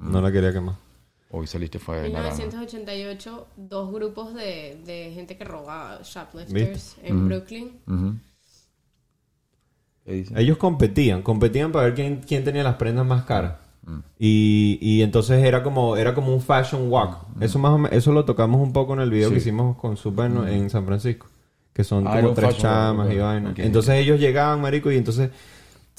no 0.00 0.20
la 0.20 0.32
quería 0.32 0.52
quemar. 0.52 0.74
Hoy 1.32 1.46
saliste 1.46 1.78
fue 1.78 2.00
de 2.00 2.06
En 2.08 2.12
naranja. 2.14 2.36
1988, 2.36 3.46
dos 3.56 3.92
grupos 3.92 4.34
de, 4.34 4.80
de 4.84 5.12
gente 5.14 5.36
que 5.36 5.44
robaba 5.44 6.00
shoplifters 6.02 6.52
¿Viste? 6.52 7.08
en 7.08 7.28
Brooklyn. 7.28 8.20
Ellos 10.34 10.56
competían, 10.58 11.22
competían 11.22 11.70
para 11.70 11.84
ver 11.86 11.94
quién, 11.94 12.20
quién 12.26 12.42
tenía 12.42 12.64
las 12.64 12.74
prendas 12.76 13.06
más 13.06 13.24
caras. 13.24 13.54
Mm. 13.82 13.98
Y, 14.18 14.78
y 14.80 15.02
entonces 15.02 15.42
era 15.44 15.62
como 15.62 15.96
era 15.96 16.14
como 16.14 16.34
un 16.34 16.40
fashion 16.40 16.90
walk. 16.90 17.18
Eso 17.40 17.58
más 17.60 17.72
o 17.72 17.78
menos, 17.78 17.96
eso 17.96 18.12
lo 18.12 18.24
tocamos 18.24 18.60
un 18.60 18.72
poco 18.72 18.94
en 18.94 19.00
el 19.00 19.10
video 19.10 19.28
Mm. 19.28 19.30
Sí. 19.30 19.34
Mm. 19.34 19.34
que 19.34 19.40
hicimos 19.40 19.76
con 19.76 19.96
Super 19.96 20.30
¿no? 20.30 20.48
en 20.48 20.68
San 20.68 20.84
Francisco, 20.84 21.28
que 21.72 21.84
son 21.84 22.08
Ah, 22.08 22.20
como 22.20 22.34
tres 22.34 22.56
chamas 22.58 23.12
y 23.12 23.18
vainas. 23.18 23.56
entonces 23.58 23.94
ellos 23.94 24.18
llegaban, 24.18 24.60
marico, 24.60 24.90
y 24.90 24.96
entonces 24.96 25.30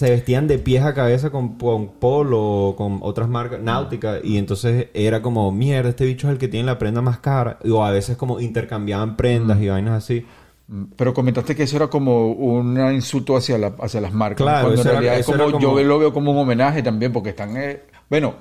se 0.01 0.11
vestían 0.11 0.47
de 0.47 0.59
pies 0.59 0.83
a 0.83 0.93
cabeza 0.93 1.29
con, 1.29 1.57
con 1.57 1.87
polo 1.99 2.41
o 2.41 2.75
con 2.75 2.99
otras 3.01 3.29
marcas 3.29 3.61
náuticas 3.61 4.19
y 4.23 4.37
entonces 4.37 4.87
era 4.93 5.21
como 5.21 5.51
mierda 5.51 5.89
este 5.89 6.05
bicho 6.05 6.27
es 6.27 6.33
el 6.33 6.37
que 6.39 6.47
tiene 6.49 6.65
la 6.65 6.77
prenda 6.77 7.01
más 7.01 7.19
cara 7.19 7.57
o 7.69 7.83
a 7.85 7.91
veces 7.91 8.17
como 8.17 8.39
intercambiaban 8.39 9.15
prendas 9.15 9.61
y 9.61 9.69
vainas 9.69 10.03
así 10.03 10.25
Mm, 10.67 10.83
Pero 10.95 11.13
comentaste 11.13 11.53
que 11.53 11.63
eso 11.63 11.75
era 11.75 11.87
como 11.87 12.31
un 12.31 12.77
insulto 12.93 13.35
hacia, 13.35 13.57
la, 13.57 13.73
hacia 13.81 13.99
las 13.99 14.13
marcas. 14.13 14.37
Claro, 14.45 14.67
cuando 14.67 14.81
en 14.81 14.87
era- 14.87 14.99
realidad 15.01 15.19
es 15.19 15.25
como, 15.25 15.59
yo 15.59 15.83
lo 15.83 15.99
veo 15.99 16.13
como 16.13 16.31
un 16.31 16.37
homenaje 16.37 16.81
también, 16.81 17.11
porque 17.11 17.31
están. 17.31 17.57
eh, 17.57 17.81
bueno, 18.09 18.35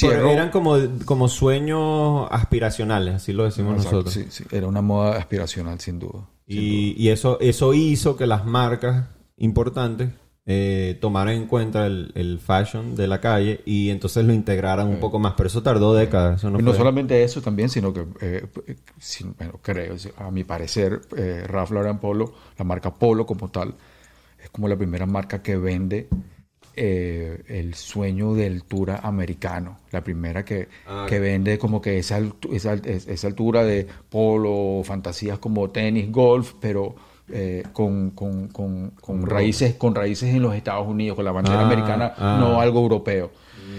Pero 0.00 0.28
eran 0.28 0.50
como, 0.50 0.76
como 1.06 1.28
sueños 1.28 2.28
aspiracionales, 2.30 3.14
así 3.14 3.32
lo 3.32 3.44
decimos 3.44 3.76
Exacto, 3.76 4.02
nosotros. 4.02 4.12
sí, 4.12 4.26
sí, 4.28 4.44
era 4.54 4.66
una 4.66 4.82
moda 4.82 5.16
aspiracional, 5.16 5.80
sin 5.80 5.98
duda. 5.98 6.28
Y, 6.46 6.94
y 7.02 7.08
eso, 7.08 7.38
eso 7.40 7.72
hizo 7.72 8.16
que 8.16 8.26
las 8.26 8.44
marcas 8.44 9.06
importantes 9.38 10.10
eh, 10.44 10.98
tomaran 11.00 11.34
en 11.34 11.46
cuenta 11.46 11.86
el, 11.86 12.10
el 12.16 12.40
fashion 12.40 12.96
de 12.96 13.06
la 13.06 13.20
calle 13.20 13.60
y 13.64 13.90
entonces 13.90 14.24
lo 14.24 14.32
integraran 14.32 14.88
un 14.88 14.98
poco 14.98 15.18
más. 15.20 15.34
Pero 15.36 15.46
eso 15.46 15.62
tardó 15.62 15.94
décadas. 15.94 16.38
Eso 16.40 16.50
no 16.50 16.58
Y 16.58 16.62
no 16.62 16.70
fue- 16.72 16.78
solamente 16.78 17.22
eso 17.22 17.40
también, 17.40 17.68
sino 17.68 17.92
que, 17.92 18.04
eh, 18.20 18.46
sin- 18.98 19.34
bueno, 19.36 19.60
creo, 19.62 19.94
a 20.16 20.30
mi 20.30 20.42
parecer, 20.44 21.00
eh, 21.16 21.44
Ralph 21.46 21.70
Lauren 21.70 21.98
Polo, 21.98 22.34
la 22.58 22.64
marca 22.64 22.92
Polo 22.92 23.24
como 23.24 23.50
tal, 23.50 23.74
es 24.42 24.50
como 24.50 24.66
la 24.66 24.76
primera 24.76 25.06
marca 25.06 25.42
que 25.42 25.56
vende 25.56 26.08
eh, 26.74 27.42
el 27.48 27.74
sueño 27.74 28.32
de 28.34 28.46
altura 28.46 29.00
americano. 29.02 29.78
La 29.90 30.02
primera 30.02 30.42
que, 30.44 30.68
Ah, 30.86 31.04
que 31.06 31.20
vende 31.20 31.58
como 31.58 31.82
que 31.82 31.98
esa, 31.98 32.18
esa, 32.50 32.72
es- 32.74 33.06
esa 33.08 33.26
altura 33.26 33.62
de 33.62 33.86
polo, 34.08 34.82
fantasías 34.82 35.38
como 35.38 35.68
tenis, 35.70 36.10
golf, 36.10 36.54
pero 36.60 36.94
eh, 37.28 37.64
con, 37.72 38.10
con, 38.10 38.48
con, 38.48 38.90
con 39.00 39.26
raíces, 39.26 39.74
con 39.74 39.94
raíces 39.94 40.34
en 40.34 40.42
los 40.42 40.54
Estados 40.54 40.86
Unidos, 40.86 41.16
con 41.16 41.24
la 41.24 41.32
bandera 41.32 41.60
Ah, 41.60 41.66
americana, 41.66 42.14
ah. 42.18 42.36
no 42.40 42.60
algo 42.60 42.80
europeo. 42.80 43.30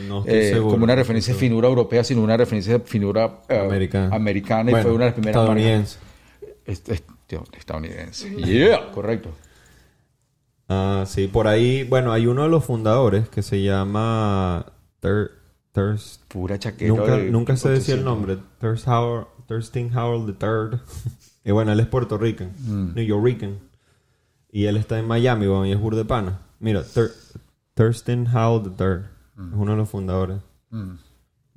No 0.08 0.20
estoy 0.20 0.34
Eh, 0.36 0.50
seguro. 0.54 0.72
como 0.72 0.84
una 0.86 0.96
referencia 0.96 1.34
de 1.34 1.40
finura 1.40 1.68
europea, 1.68 2.04
sino 2.04 2.22
una 2.22 2.36
referencia 2.38 2.74
de 2.74 2.80
finura 2.80 3.42
eh, 3.50 3.58
Americana. 3.60 4.16
americana 4.16 4.72
y 4.72 4.82
fue 4.82 4.92
una 4.92 5.06
de 5.06 5.12
las 5.12 5.14
primeras 5.14 5.42
estadounidense. 5.42 5.98
est- 6.66 6.90
est- 6.90 7.10
tío, 7.28 7.44
estadounidense. 7.58 8.30
Yeah, 8.36 8.92
correcto. 8.92 9.30
Ah, 10.70 11.04
sí, 11.06 11.28
por 11.28 11.48
ahí, 11.48 11.84
bueno, 11.84 12.12
hay 12.12 12.26
uno 12.26 12.44
de 12.44 12.50
los 12.50 12.64
fundadores 12.66 13.28
que 13.30 13.42
se 13.44 13.62
llama 13.62 14.66
Thir- 15.02 15.32
Thirst. 15.74 16.22
Pura 16.28 16.58
chaqueta. 16.58 16.88
Nunca, 16.94 17.18
de 17.18 17.32
nunca 17.32 17.56
sé 17.58 17.70
decir 17.70 17.96
el 17.96 18.02
800. 18.02 18.06
nombre. 18.06 18.38
Thirst 18.60 18.88
Howard, 18.88 19.28
Thurston 19.48 19.96
Howard 19.98 20.30
III. 20.42 20.80
y 21.46 21.52
bueno, 21.52 21.72
él 21.72 21.80
es 21.80 21.88
Puerto 21.88 22.18
Rican, 22.18 22.52
Mm. 22.66 22.94
New 22.96 23.06
Yorkican. 23.06 23.58
Y 24.52 24.66
él 24.66 24.78
está 24.78 25.00
en 25.00 25.08
Miami, 25.08 25.48
bueno, 25.48 25.66
y 25.66 25.72
es 25.72 25.80
burdepana. 25.80 26.40
Mira, 26.60 26.82
Thur- 26.84 27.12
Thurston 27.74 28.28
Howard 28.28 28.74
III 28.80 29.46
es 29.48 29.54
uno 29.54 29.72
de 29.72 29.78
los 29.78 29.90
fundadores. 29.90 30.38
Mm. 30.70 30.92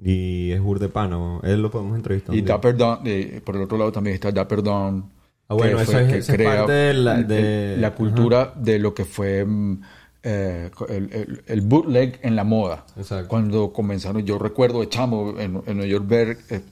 Y 0.02 0.50
es 0.52 0.60
burdepana, 0.60 1.16
bueno. 1.16 1.40
él 1.42 1.62
lo 1.62 1.70
podemos 1.70 1.96
entrevistar. 1.96 2.34
Y. 2.34 2.42
Dapper 2.42 2.76
eh, 3.04 3.40
por 3.44 3.56
el 3.56 3.62
otro 3.62 3.78
lado 3.78 3.92
también 3.92 4.14
está 4.14 4.30
Dapper 4.32 4.62
Dan. 4.62 5.10
Ah, 5.48 5.54
bueno, 5.54 5.76
que 5.76 5.82
eso 5.84 5.92
fue- 5.92 6.18
es- 6.18 6.26
que 6.26 6.32
crea 6.34 6.56
parte 6.58 6.72
de 6.72 6.94
la- 6.94 7.22
de- 7.22 7.76
la 7.78 7.94
cultura 7.94 8.52
de 8.56 8.78
lo 8.78 8.92
que 8.94 9.04
fue 9.04 9.44
mm, 9.44 9.80
eh, 10.24 10.70
el, 10.88 11.12
el- 11.12 11.42
el 11.46 11.60
bootleg 11.60 12.18
en 12.22 12.34
la 12.34 12.42
moda. 12.44 12.84
Exacto. 12.96 13.28
Cuando 13.28 13.72
comenzaron, 13.72 14.22
yo 14.26 14.38
recuerdo 14.38 14.80
de 14.80 14.88
chamo 14.88 15.34
en, 15.38 15.62
en 15.66 15.76
Nueva 15.76 15.86
York 15.86 16.04
ver 16.08 16.38
eh, 16.50 16.62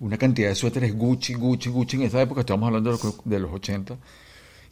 una 0.00 0.18
cantidad 0.18 0.48
de 0.48 0.54
suéteres 0.54 0.96
Gucci, 0.96 1.34
Gucci, 1.34 1.70
Gucci. 1.70 1.96
En 1.96 2.02
esa 2.02 2.20
época 2.20 2.40
estamos 2.40 2.66
hablando 2.66 2.90
de 2.92 2.98
los, 3.02 3.16
de 3.24 3.38
los 3.40 3.52
80. 3.52 3.96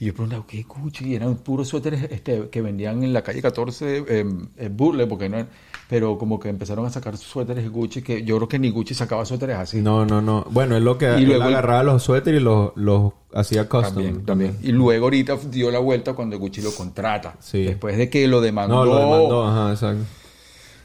Y 0.00 0.06
yo 0.06 0.12
preguntaba, 0.12 0.44
¿qué 0.46 0.62
Gucci? 0.62 1.06
Y 1.06 1.14
eran 1.14 1.36
puros 1.36 1.68
suéteres 1.68 2.08
este, 2.10 2.48
que 2.50 2.60
vendían 2.60 3.02
en 3.04 3.12
la 3.12 3.22
calle 3.22 3.40
14 3.40 4.04
eh, 4.08 4.24
en 4.56 4.76
bootleg, 4.76 5.08
porque 5.08 5.28
no 5.28 5.46
pero 5.88 6.16
como 6.18 6.40
que 6.40 6.48
empezaron 6.48 6.86
a 6.86 6.90
sacar 6.90 7.16
suéteres 7.16 7.70
Gucci 7.70 8.02
que 8.02 8.24
yo 8.24 8.36
creo 8.36 8.48
que 8.48 8.58
ni 8.58 8.70
Gucci 8.70 8.94
sacaba 8.94 9.24
suéteres 9.24 9.56
así. 9.56 9.80
No, 9.82 10.04
no, 10.06 10.20
no. 10.22 10.46
Bueno, 10.50 10.76
es 10.76 10.82
lo 10.82 10.96
que 10.98 11.06
Y 11.06 11.22
él 11.22 11.24
luego- 11.26 11.44
agarraba 11.44 11.82
los 11.82 12.02
suéteres 12.02 12.40
y 12.40 12.44
los, 12.44 12.72
los 12.74 13.12
hacía 13.34 13.68
custom. 13.68 13.94
También, 13.94 14.24
también. 14.24 14.58
Y 14.62 14.72
luego 14.72 15.04
ahorita 15.06 15.36
dio 15.50 15.70
la 15.70 15.78
vuelta 15.78 16.14
cuando 16.14 16.38
Gucci 16.38 16.62
lo 16.62 16.74
contrata. 16.74 17.36
Sí. 17.38 17.64
Después 17.64 17.96
de 17.96 18.08
que 18.08 18.26
lo 18.26 18.40
demandó. 18.40 18.76
No, 18.76 18.84
lo 18.86 18.98
demandó, 18.98 19.46
ajá, 19.46 19.70
exacto. 19.72 20.04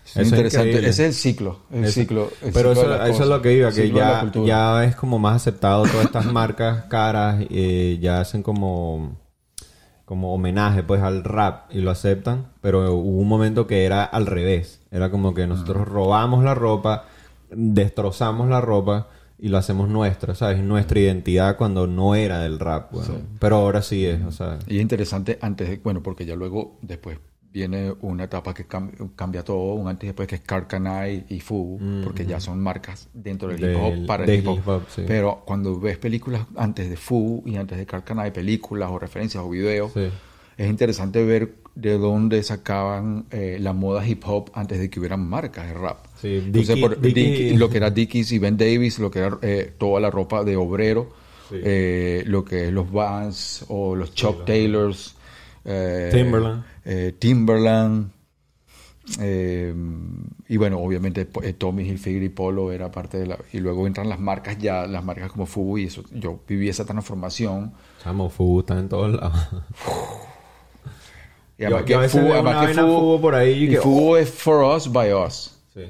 Es 0.10 0.16
Eso 0.16 0.22
es 0.22 0.28
interesante. 0.32 0.68
increíble. 0.70 0.90
Ese 0.90 1.04
es 1.04 1.08
el 1.10 1.14
ciclo. 1.22 1.60
El 1.72 1.84
Eso- 1.86 1.94
ciclo 2.02 2.30
el 2.42 2.52
pero 2.54 2.74
ciclo 2.76 3.04
eso, 3.06 3.24
es 3.24 3.30
lo 3.30 3.42
que 3.42 3.54
iba, 3.54 3.72
que 3.72 3.92
ya, 3.92 4.32
ya 4.46 4.84
es 4.86 4.96
como 4.96 5.20
más 5.20 5.36
aceptado 5.36 5.84
todas 5.84 6.06
estas 6.06 6.26
marcas 6.34 6.86
caras, 6.86 7.44
eh, 7.50 7.98
ya 8.02 8.20
hacen 8.22 8.42
como, 8.44 9.18
como 10.06 10.34
homenaje 10.34 10.82
pues 10.84 11.02
al 11.02 11.24
rap 11.24 11.70
y 11.72 11.80
lo 11.82 11.92
aceptan, 11.92 12.48
pero 12.62 12.94
hubo 12.96 13.20
un 13.20 13.28
momento 13.28 13.68
que 13.68 13.86
era 13.86 14.04
al 14.04 14.26
revés, 14.26 14.82
era 14.92 15.12
como 15.12 15.34
que 15.34 15.46
nosotros 15.48 15.88
robamos 15.88 16.44
la 16.44 16.56
ropa, 16.56 17.06
destrozamos 17.52 18.50
la 18.50 18.62
ropa 18.62 19.08
y 19.38 19.48
lo 19.50 19.58
hacemos 19.58 19.88
nuestra, 19.90 20.36
¿sabes? 20.36 20.62
Nuestra 20.62 21.00
identidad 21.00 21.56
cuando 21.56 21.88
no 21.88 22.16
era 22.16 22.40
del 22.40 22.60
rap, 22.60 22.92
pero 23.40 23.56
ahora 23.58 23.82
sí 23.82 24.06
es, 24.06 24.22
o 24.24 24.32
sea... 24.32 24.60
Y 24.68 24.78
es 24.78 24.82
interesante 24.82 25.38
antes 25.42 25.70
de, 25.70 25.78
bueno, 25.78 26.02
porque 26.04 26.26
ya 26.26 26.36
luego 26.36 26.78
después 26.82 27.20
viene 27.52 27.94
una 28.02 28.26
etapa 28.26 28.54
que 28.54 28.68
cam- 28.68 28.92
cambia 29.16 29.44
todo, 29.44 29.74
un 29.74 29.88
antes 29.88 30.04
y 30.04 30.08
después 30.08 30.28
que 30.28 30.36
es 30.36 30.42
Carcanay 30.42 31.26
y 31.30 31.40
Fubu, 31.40 32.04
porque 32.04 32.26
ya 32.26 32.40
son 32.40 32.62
marcas 32.62 33.10
dentro 33.14 33.48
del, 33.50 33.72
hip 33.72 33.78
hop 33.82 34.06
para 34.06 34.24
el 34.26 34.40
hip 34.40 34.48
hop. 34.48 34.58
hip 34.58 34.68
hop, 34.68 34.82
sí. 34.94 35.04
Pero 35.08 35.42
cuando 35.46 35.80
ves 35.80 35.98
películas 35.98 36.46
antes 36.56 36.90
de 36.90 36.96
Fubu 36.96 37.44
y 37.48 37.56
antes 37.56 37.78
de 37.78 37.86
Carcanay, 37.86 38.32
películas 38.32 38.90
o 38.92 39.00
referencias 39.00 39.44
o 39.44 39.50
videos, 39.50 39.92
Sí. 39.94 40.10
es 40.58 40.70
interesante 40.70 41.24
ver 41.26 41.56
de 41.76 41.98
dónde 41.98 42.44
sacaban 42.44 43.26
eh, 43.32 43.58
la 43.60 43.74
moda 43.74 44.06
hip 44.06 44.22
hop 44.28 44.52
antes 44.54 44.80
de 44.80 44.90
que 44.90 45.00
hubieran 45.00 45.28
marcas 45.28 45.68
de 45.68 45.74
rap. 45.74 46.06
Sí, 46.22 46.42
Entonces, 46.46 46.76
Dickie- 46.76 46.82
por- 46.82 47.02
Dickie- 47.02 47.14
Dickie- 47.52 47.58
lo 47.58 47.70
que 47.70 47.78
era 47.78 47.90
Dickies 47.90 48.32
y 48.34 48.38
Ben 48.40 48.58
Davis, 48.58 49.00
lo 49.00 49.10
que 49.10 49.20
era 49.20 49.38
eh, 49.42 49.74
toda 49.78 50.00
la 50.02 50.12
ropa 50.12 50.44
de 50.44 50.56
obrero, 50.58 51.10
eh, 51.52 52.24
lo 52.28 52.46
que 52.46 52.68
es 52.68 52.74
los 52.74 52.92
Vans 52.92 53.66
o 53.70 53.96
los 53.96 54.14
Chuck 54.14 54.46
Taylors, 54.46 55.16
eh, 55.70 56.10
Timberland. 56.12 56.64
eh, 56.86 57.14
Timberland, 57.18 58.12
eh, 59.22 59.74
y 60.48 60.58
bueno, 60.58 60.80
obviamente 60.80 61.26
Tommy 61.26 61.84
Hilfiger 61.88 62.24
y 62.24 62.30
Polo 62.30 62.72
era 62.72 62.92
parte 62.92 63.18
de 63.18 63.28
la... 63.28 63.38
Y 63.54 63.60
luego 63.60 63.88
entran 63.88 64.08
las 64.10 64.20
marcas 64.20 64.58
ya, 64.60 64.86
las 64.88 65.04
marcas 65.04 65.32
como 65.32 65.46
Fubu 65.46 65.78
y 65.80 65.86
eso. 65.86 66.04
Yo 66.12 66.42
viví 66.48 66.70
esa 66.70 66.86
transformación. 66.86 67.74
Chamo, 68.04 68.30
Fubu 68.30 68.60
está 68.62 68.78
en 68.80 68.90
todos 68.90 69.14
lados. 69.14 69.48
Y 71.58 71.64
Yo- 71.64 71.68
además 71.68 71.82
yo 71.82 71.86
que 71.86 71.94
a 71.96 72.00
veces 72.00 72.22
Fubu, 72.22 72.34
además 72.34 72.68
que 72.68 72.74
Fubu- 72.82 73.00
Fubu 73.00 73.22
por 73.22 73.36
ahí 73.36 73.52
y 73.52 73.64
y 73.66 73.70
que- 73.72 73.78
Fubu 73.78 74.16
es 74.16 74.30
for 74.30 74.64
us, 74.76 74.92
by 74.92 75.14
us. 75.14 75.58
Sí. 75.74 75.82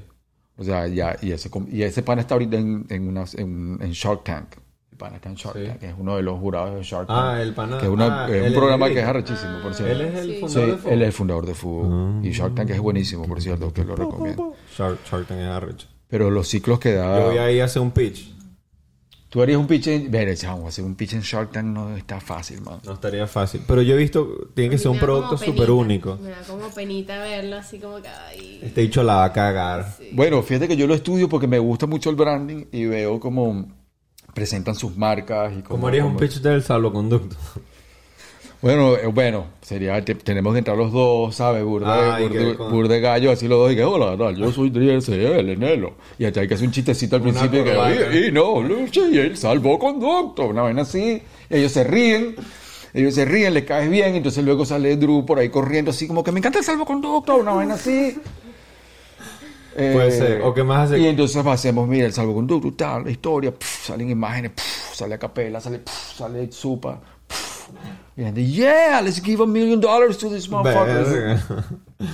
O 0.58 0.64
sea, 0.64 0.88
ya, 0.88 1.16
y 1.22 1.32
ese, 1.32 1.50
y 1.72 1.84
ese 1.84 2.02
pana 2.04 2.22
está 2.22 2.36
ahorita 2.36 2.58
en, 2.58 2.86
en, 2.90 3.08
una- 3.08 3.26
en, 3.38 3.78
en 3.82 3.92
Shark 3.92 4.24
Tank. 4.24 4.56
Pana 5.00 5.16
está 5.16 5.30
en 5.30 5.36
Shark 5.36 5.58
Sí. 5.58 5.66
Tank, 5.66 5.80
que 5.80 5.88
es 5.88 5.96
uno 5.98 6.16
de 6.18 6.22
los 6.22 6.40
jurados 6.40 6.76
de 6.76 6.84
Shark 6.84 7.08
Tank. 7.08 7.18
Ah, 7.20 7.42
el 7.42 7.54
pana- 7.56 7.80
Que 7.80 7.86
es, 7.88 7.92
una- 7.92 8.26
ah, 8.26 8.28
es 8.30 8.36
él 8.36 8.42
un 8.42 8.48
es 8.50 8.54
programa 8.54 8.88
que 8.90 9.00
es 9.00 9.06
arrechísimo, 9.06 9.60
por 9.64 9.74
cierto. 9.74 9.94
Él 9.96 10.02
es 10.02 10.16
el 10.16 10.26
Sí. 10.28 10.34
Sí, 10.36 10.40
fundador 10.42 10.68
de 10.70 10.78
Fubu. 10.78 10.94
él 10.94 11.02
es 11.02 11.08
el 11.08 11.14
fundador 11.14 11.46
de 11.48 11.54
Fubu. 11.56 12.22
Y 12.24 12.32
Shark 12.32 12.54
Tank 12.56 12.70
es 12.70 12.80
buenísimo, 12.80 13.26
por 13.26 13.42
cierto, 13.42 13.74
que 13.74 13.84
lo 13.84 13.96
recomiendo. 13.96 14.54
Shark, 14.78 15.00
Shark 15.10 15.26
Tank 15.28 15.40
es 15.40 15.48
arrecho. 15.48 15.88
Pero 16.08 16.30
los 16.30 16.48
ciclos 16.48 16.80
que 16.80 16.94
da... 16.94 17.20
Yo 17.20 17.26
voy 17.30 17.38
ahí 17.40 17.60
a 17.60 17.66
hacer 17.66 17.82
un 17.82 17.90
pitch. 17.92 18.36
Tú 19.30 19.44
harías 19.44 19.60
un 19.60 19.68
pitch 19.68 19.86
en... 19.90 20.10
Ver, 20.10 20.36
chamo, 20.36 20.68
hacer 20.68 20.84
un 20.84 20.96
pitch 20.96 21.14
en 21.14 21.22
Shark 21.22 21.52
Tank 21.52 21.66
no 21.68 21.96
está 21.96 22.20
fácil, 22.20 22.62
man. 22.62 22.80
No 22.84 22.94
estaría 22.94 23.28
fácil. 23.28 23.62
Pero 23.68 23.84
yo 23.84 23.94
he 23.94 23.98
visto, 23.98 24.50
tiene 24.56 24.72
que 24.72 24.80
ser 24.80 24.88
un 24.90 24.98
como 24.98 25.06
producto 25.06 25.38
súper 25.38 25.70
único. 25.70 26.18
Me 26.20 26.32
da 26.32 26.42
como 26.48 26.68
penita 26.70 27.22
verlo 27.22 27.58
así 27.58 27.78
como 27.78 28.02
que. 28.02 28.08
Ay. 28.08 28.60
Este 28.64 28.82
dicho 28.82 29.04
la 29.04 29.18
va 29.18 29.26
a 29.26 29.32
cagar. 29.34 29.86
Bueno, 30.14 30.42
fíjate 30.42 30.68
que 30.68 30.76
yo 30.76 30.88
lo 30.88 30.96
estudio 30.96 31.30
porque 31.30 31.46
me 31.46 31.60
gusta 31.60 31.86
mucho 31.86 32.10
el 32.10 32.16
branding 32.16 32.66
y 32.72 32.86
veo 32.86 33.20
cómo 33.20 33.68
presentan 34.40 34.74
sus 34.76 34.96
marcas 34.96 35.52
y 35.52 35.62
cómo... 35.62 35.70
¿Cómo 35.76 35.88
harías 35.88 36.06
un 36.06 36.16
pitch 36.16 36.40
del 36.40 36.64
salvoconducto? 36.64 37.36
Bueno, 38.62 38.96
eh, 38.98 39.08
bueno, 39.08 39.46
sería, 39.62 40.04
te- 40.04 40.16
tenemos 40.16 40.52
que 40.54 40.60
entrar 40.60 40.76
los 40.78 40.92
dos, 40.92 41.34
¿sabes? 41.36 41.64
Burda, 41.64 42.16
Ay, 42.16 42.24
de, 42.24 42.30
que 42.30 42.40
burda- 42.40 42.58
con- 42.58 42.72
burda 42.72 42.94
de 42.96 43.00
gallo, 43.02 43.32
así 43.32 43.48
los 43.48 43.58
dos, 43.60 43.72
y 43.72 43.76
que 43.76 43.84
hola, 43.86 44.18
tal, 44.18 44.36
yo 44.36 44.52
soy 44.52 44.70
DSL, 44.70 45.58
Nelo. 45.58 45.94
Y 46.18 46.26
hasta 46.26 46.42
hay 46.42 46.48
que 46.48 46.54
hacer 46.56 46.68
un 46.68 46.74
chistecito 46.74 47.16
al 47.16 47.22
Una 47.22 47.32
principio, 47.32 47.64
que, 47.64 48.18
y, 48.20 48.28
y 48.28 48.32
no, 48.32 48.62
lucha, 48.62 49.02
y 49.10 49.18
él 49.18 49.38
salvó 49.38 49.78
conducto, 49.80 50.46
una 50.48 50.62
vaina 50.64 50.82
así. 50.82 51.22
Y 51.50 51.56
ellos 51.56 51.72
se 51.72 51.86
ríen, 51.86 52.36
ellos 52.94 53.14
se 53.16 53.24
ríen, 53.26 53.54
les 53.54 53.64
caes 53.64 53.90
bien, 53.90 54.16
entonces 54.16 54.44
luego 54.44 54.66
sale 54.66 54.98
Drew 54.98 55.26
por 55.26 55.40
ahí 55.40 55.48
corriendo, 55.50 55.92
así 55.92 56.06
como 56.08 56.22
que 56.24 56.32
me 56.34 56.40
encanta 56.40 56.60
el 56.60 56.66
salvoconducto, 56.66 57.38
una 57.38 57.52
vaina 57.54 57.76
así. 57.76 58.18
Eh, 59.80 59.94
Puede 59.94 60.12
ser. 60.12 60.42
¿O 60.42 60.54
qué 60.54 60.64
más 60.64 60.88
hace? 60.90 61.00
Y 61.00 61.08
entonces 61.08 61.46
hacemos, 61.46 61.88
mira, 61.88 62.06
el 62.06 62.14
salvoconducto, 62.14 62.74
tal, 62.74 63.04
la 63.06 63.12
historia, 63.12 63.52
pf, 63.54 63.86
salen 63.88 64.10
imágenes, 64.10 64.52
pf, 64.52 64.96
sale 64.96 65.16
a 65.16 65.18
capela, 65.18 65.62
sale, 65.62 65.80
pf, 65.80 66.16
sale 66.18 66.52
supa. 66.52 67.02
Y 68.18 68.22
la 68.22 68.28
gente, 68.28 68.46
yeah, 68.46 69.02
let's 69.02 69.22
give 69.22 69.42
a 69.42 69.46
million 69.46 69.80
dollars 69.80 70.18
to 70.18 70.30
this 70.30 70.50
motherfucker. 70.50 71.40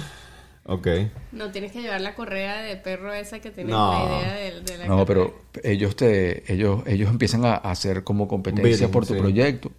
Ok. 0.68 0.88
No 1.32 1.52
tienes 1.52 1.72
que 1.72 1.82
llevar 1.82 2.02
la 2.02 2.16
correa 2.16 2.64
de 2.64 2.76
perro 2.76 3.14
esa 3.14 3.40
que 3.40 3.52
tienes 3.52 3.72
No. 3.72 3.92
la 3.94 4.20
idea 4.20 4.34
de, 4.34 4.62
de 4.62 4.78
la 4.80 4.88
No, 4.88 5.06
pero 5.06 5.42
ellos 5.64 5.96
te, 5.96 6.52
ellos, 6.52 6.82
ellos 6.88 7.10
empiezan 7.12 7.46
a 7.46 7.54
a 7.56 7.70
hacer 7.72 8.04
como 8.04 8.28
competencia 8.28 8.72
Bidding, 8.72 8.90
por 8.92 9.06
tu 9.06 9.14
sí. 9.14 9.20
proyecto. 9.20 9.72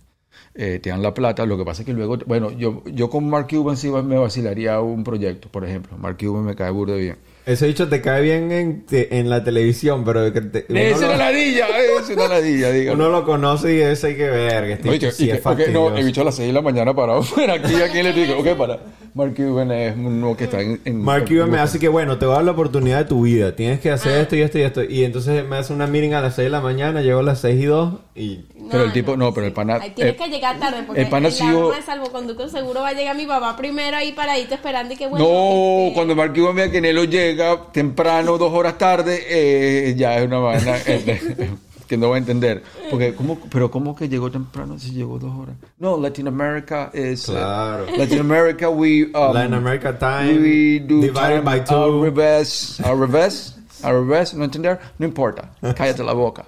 Eh, 0.54 0.78
te 0.80 0.90
dan 0.90 1.02
la 1.02 1.12
plata. 1.12 1.44
Lo 1.44 1.58
que 1.58 1.64
pasa 1.64 1.82
es 1.82 1.86
que 1.86 1.92
luego, 1.92 2.16
bueno, 2.26 2.52
yo, 2.52 2.84
yo 2.86 3.10
con 3.10 3.28
Mark 3.28 3.48
Cuban 3.50 3.76
sí 3.76 3.90
me 3.90 4.16
vacilaría 4.16 4.80
un 4.80 5.02
proyecto, 5.02 5.48
por 5.48 5.64
ejemplo. 5.64 5.98
Mark 5.98 6.18
Cuban 6.20 6.44
me 6.44 6.54
cae 6.54 6.70
burdo 6.70 6.94
bien. 6.96 7.16
Ese 7.46 7.66
dicho 7.66 7.88
te 7.88 8.00
cae 8.00 8.22
bien 8.22 8.50
en, 8.50 8.84
te- 8.86 9.18
en 9.20 9.30
la 9.30 9.44
televisión, 9.44 10.04
pero 10.04 10.32
que 10.32 10.40
te- 10.40 10.66
Es 10.90 10.98
una 10.98 11.12
lo, 11.12 11.16
ladilla, 11.16 11.66
es 11.78 12.10
una 12.10 12.26
ladilla, 12.26 12.70
dígame. 12.72 12.96
uno 12.96 13.08
lo 13.08 13.24
conoce 13.24 13.72
y 13.76 13.80
ese 13.80 14.08
hay 14.08 14.16
que 14.16 14.28
ver. 14.28 14.64
Que 14.64 14.72
este 14.72 14.88
Oye, 14.88 14.98
dicho 14.98 15.08
y 15.08 15.12
sí 15.12 15.26
que- 15.26 15.32
es 15.34 15.38
ok, 15.38 15.44
fastidioso. 15.44 15.90
no, 15.90 15.96
he 15.96 16.02
visto 16.02 16.20
a 16.22 16.24
las 16.24 16.34
6 16.34 16.48
de 16.48 16.52
la 16.52 16.60
mañana 16.62 16.92
parado 16.92 17.22
fuera 17.22 17.54
aquí, 17.54 17.74
aquí 17.76 18.02
le 18.02 18.12
digo, 18.12 18.36
ok, 18.40 18.48
para. 18.56 18.80
Mark 19.16 19.34
Cuban 19.34 19.70
es 19.72 19.96
uno 19.96 20.36
que 20.36 20.44
está 20.44 20.60
en... 20.60 20.78
en 20.84 21.00
Mark 21.02 21.24
Cuban 21.26 21.50
me 21.50 21.58
hace 21.58 21.78
que, 21.78 21.88
bueno, 21.88 22.18
te 22.18 22.26
voy 22.26 22.34
a 22.34 22.36
dar 22.36 22.44
la 22.44 22.50
oportunidad 22.52 22.98
de 22.98 23.04
tu 23.06 23.22
vida. 23.22 23.56
Tienes 23.56 23.80
que 23.80 23.90
Ah. 23.90 23.94
hacer 23.94 24.18
esto 24.20 24.36
y 24.36 24.42
esto 24.42 24.58
y 24.58 24.62
esto. 24.62 24.84
Y 24.84 25.04
entonces 25.04 25.42
me 25.48 25.56
hace 25.56 25.72
una 25.72 25.86
meeting 25.86 26.12
a 26.12 26.20
las 26.20 26.34
6 26.34 26.44
de 26.46 26.50
la 26.50 26.60
mañana, 26.60 27.00
llego 27.00 27.20
a 27.20 27.22
las 27.22 27.40
6 27.40 27.58
y 27.62 27.64
2 27.64 27.94
y... 28.14 28.40
Pero 28.70 28.84
el 28.84 28.92
tipo- 28.92 29.16
no, 29.16 29.32
pero 29.32 29.46
el 29.46 29.52
pana- 29.54 29.76
Ahí 29.80 29.90
tienes 29.92 30.14
eh, 30.14 30.16
que 30.16 30.28
llegar 30.28 30.58
tarde 30.58 30.82
porque 30.86 31.00
el 31.00 31.08
pana 31.08 31.28
en 31.28 31.34
la 31.34 31.38
sigo- 31.40 31.74
de 31.74 31.80
salvoconducto 31.82 32.48
seguro 32.50 32.82
va 32.82 32.88
a 32.88 32.92
llegar 32.92 33.16
mi 33.16 33.24
papá 33.24 33.56
primero 33.56 33.96
ahí 33.96 34.12
paradito 34.12 34.54
esperando 34.54 34.92
y 34.92 34.96
que 34.98 35.06
bueno. 35.06 35.24
No, 35.26 35.78
este, 35.84 35.94
cuando 35.94 36.14
Mark 36.14 36.34
Cuban 36.34 36.54
vea 36.56 36.70
que 36.70 36.80
Nelo 36.82 37.04
llega 37.04 37.72
temprano, 37.72 38.36
dos 38.36 38.52
horas 38.52 38.76
tarde, 38.76 39.22
eh, 39.30 39.94
ya 39.96 40.18
es 40.18 40.26
una 40.26 40.38
vaina 40.40 40.76
eh, 40.86 41.50
que 41.88 41.96
no 41.96 42.10
va 42.10 42.16
a 42.16 42.18
entender. 42.18 42.62
Porque, 42.90 43.14
¿cómo, 43.14 43.38
pero 43.50 43.70
¿cómo 43.70 43.94
que 43.96 44.08
llegó 44.08 44.30
temprano 44.30 44.78
si 44.78 44.92
llegó 44.92 45.18
dos 45.18 45.32
horas? 45.34 45.56
No, 45.78 45.96
Latin 45.98 46.28
America 46.28 46.90
es... 46.92 47.28
eh, 47.28 47.32
Claro. 47.32 47.86
Latin 47.96 48.20
America, 48.20 48.68
we... 48.68 49.04
Um, 49.14 49.32
Latin 49.34 49.54
America 49.54 49.98
time 49.98 50.38
we 50.42 50.80
do 50.80 51.00
divided 51.00 51.12
time 51.36 51.40
by 51.42 51.64
two. 51.64 51.74
Al 51.76 52.00
revés, 52.02 52.80
al 52.84 52.98
revés, 52.98 53.52
al 53.82 53.92
revés, 53.94 54.34
¿no 54.34 54.44
entender? 54.44 54.78
No 54.98 55.06
importa, 55.06 55.50
cállate 55.76 56.02
la 56.02 56.14
boca, 56.14 56.44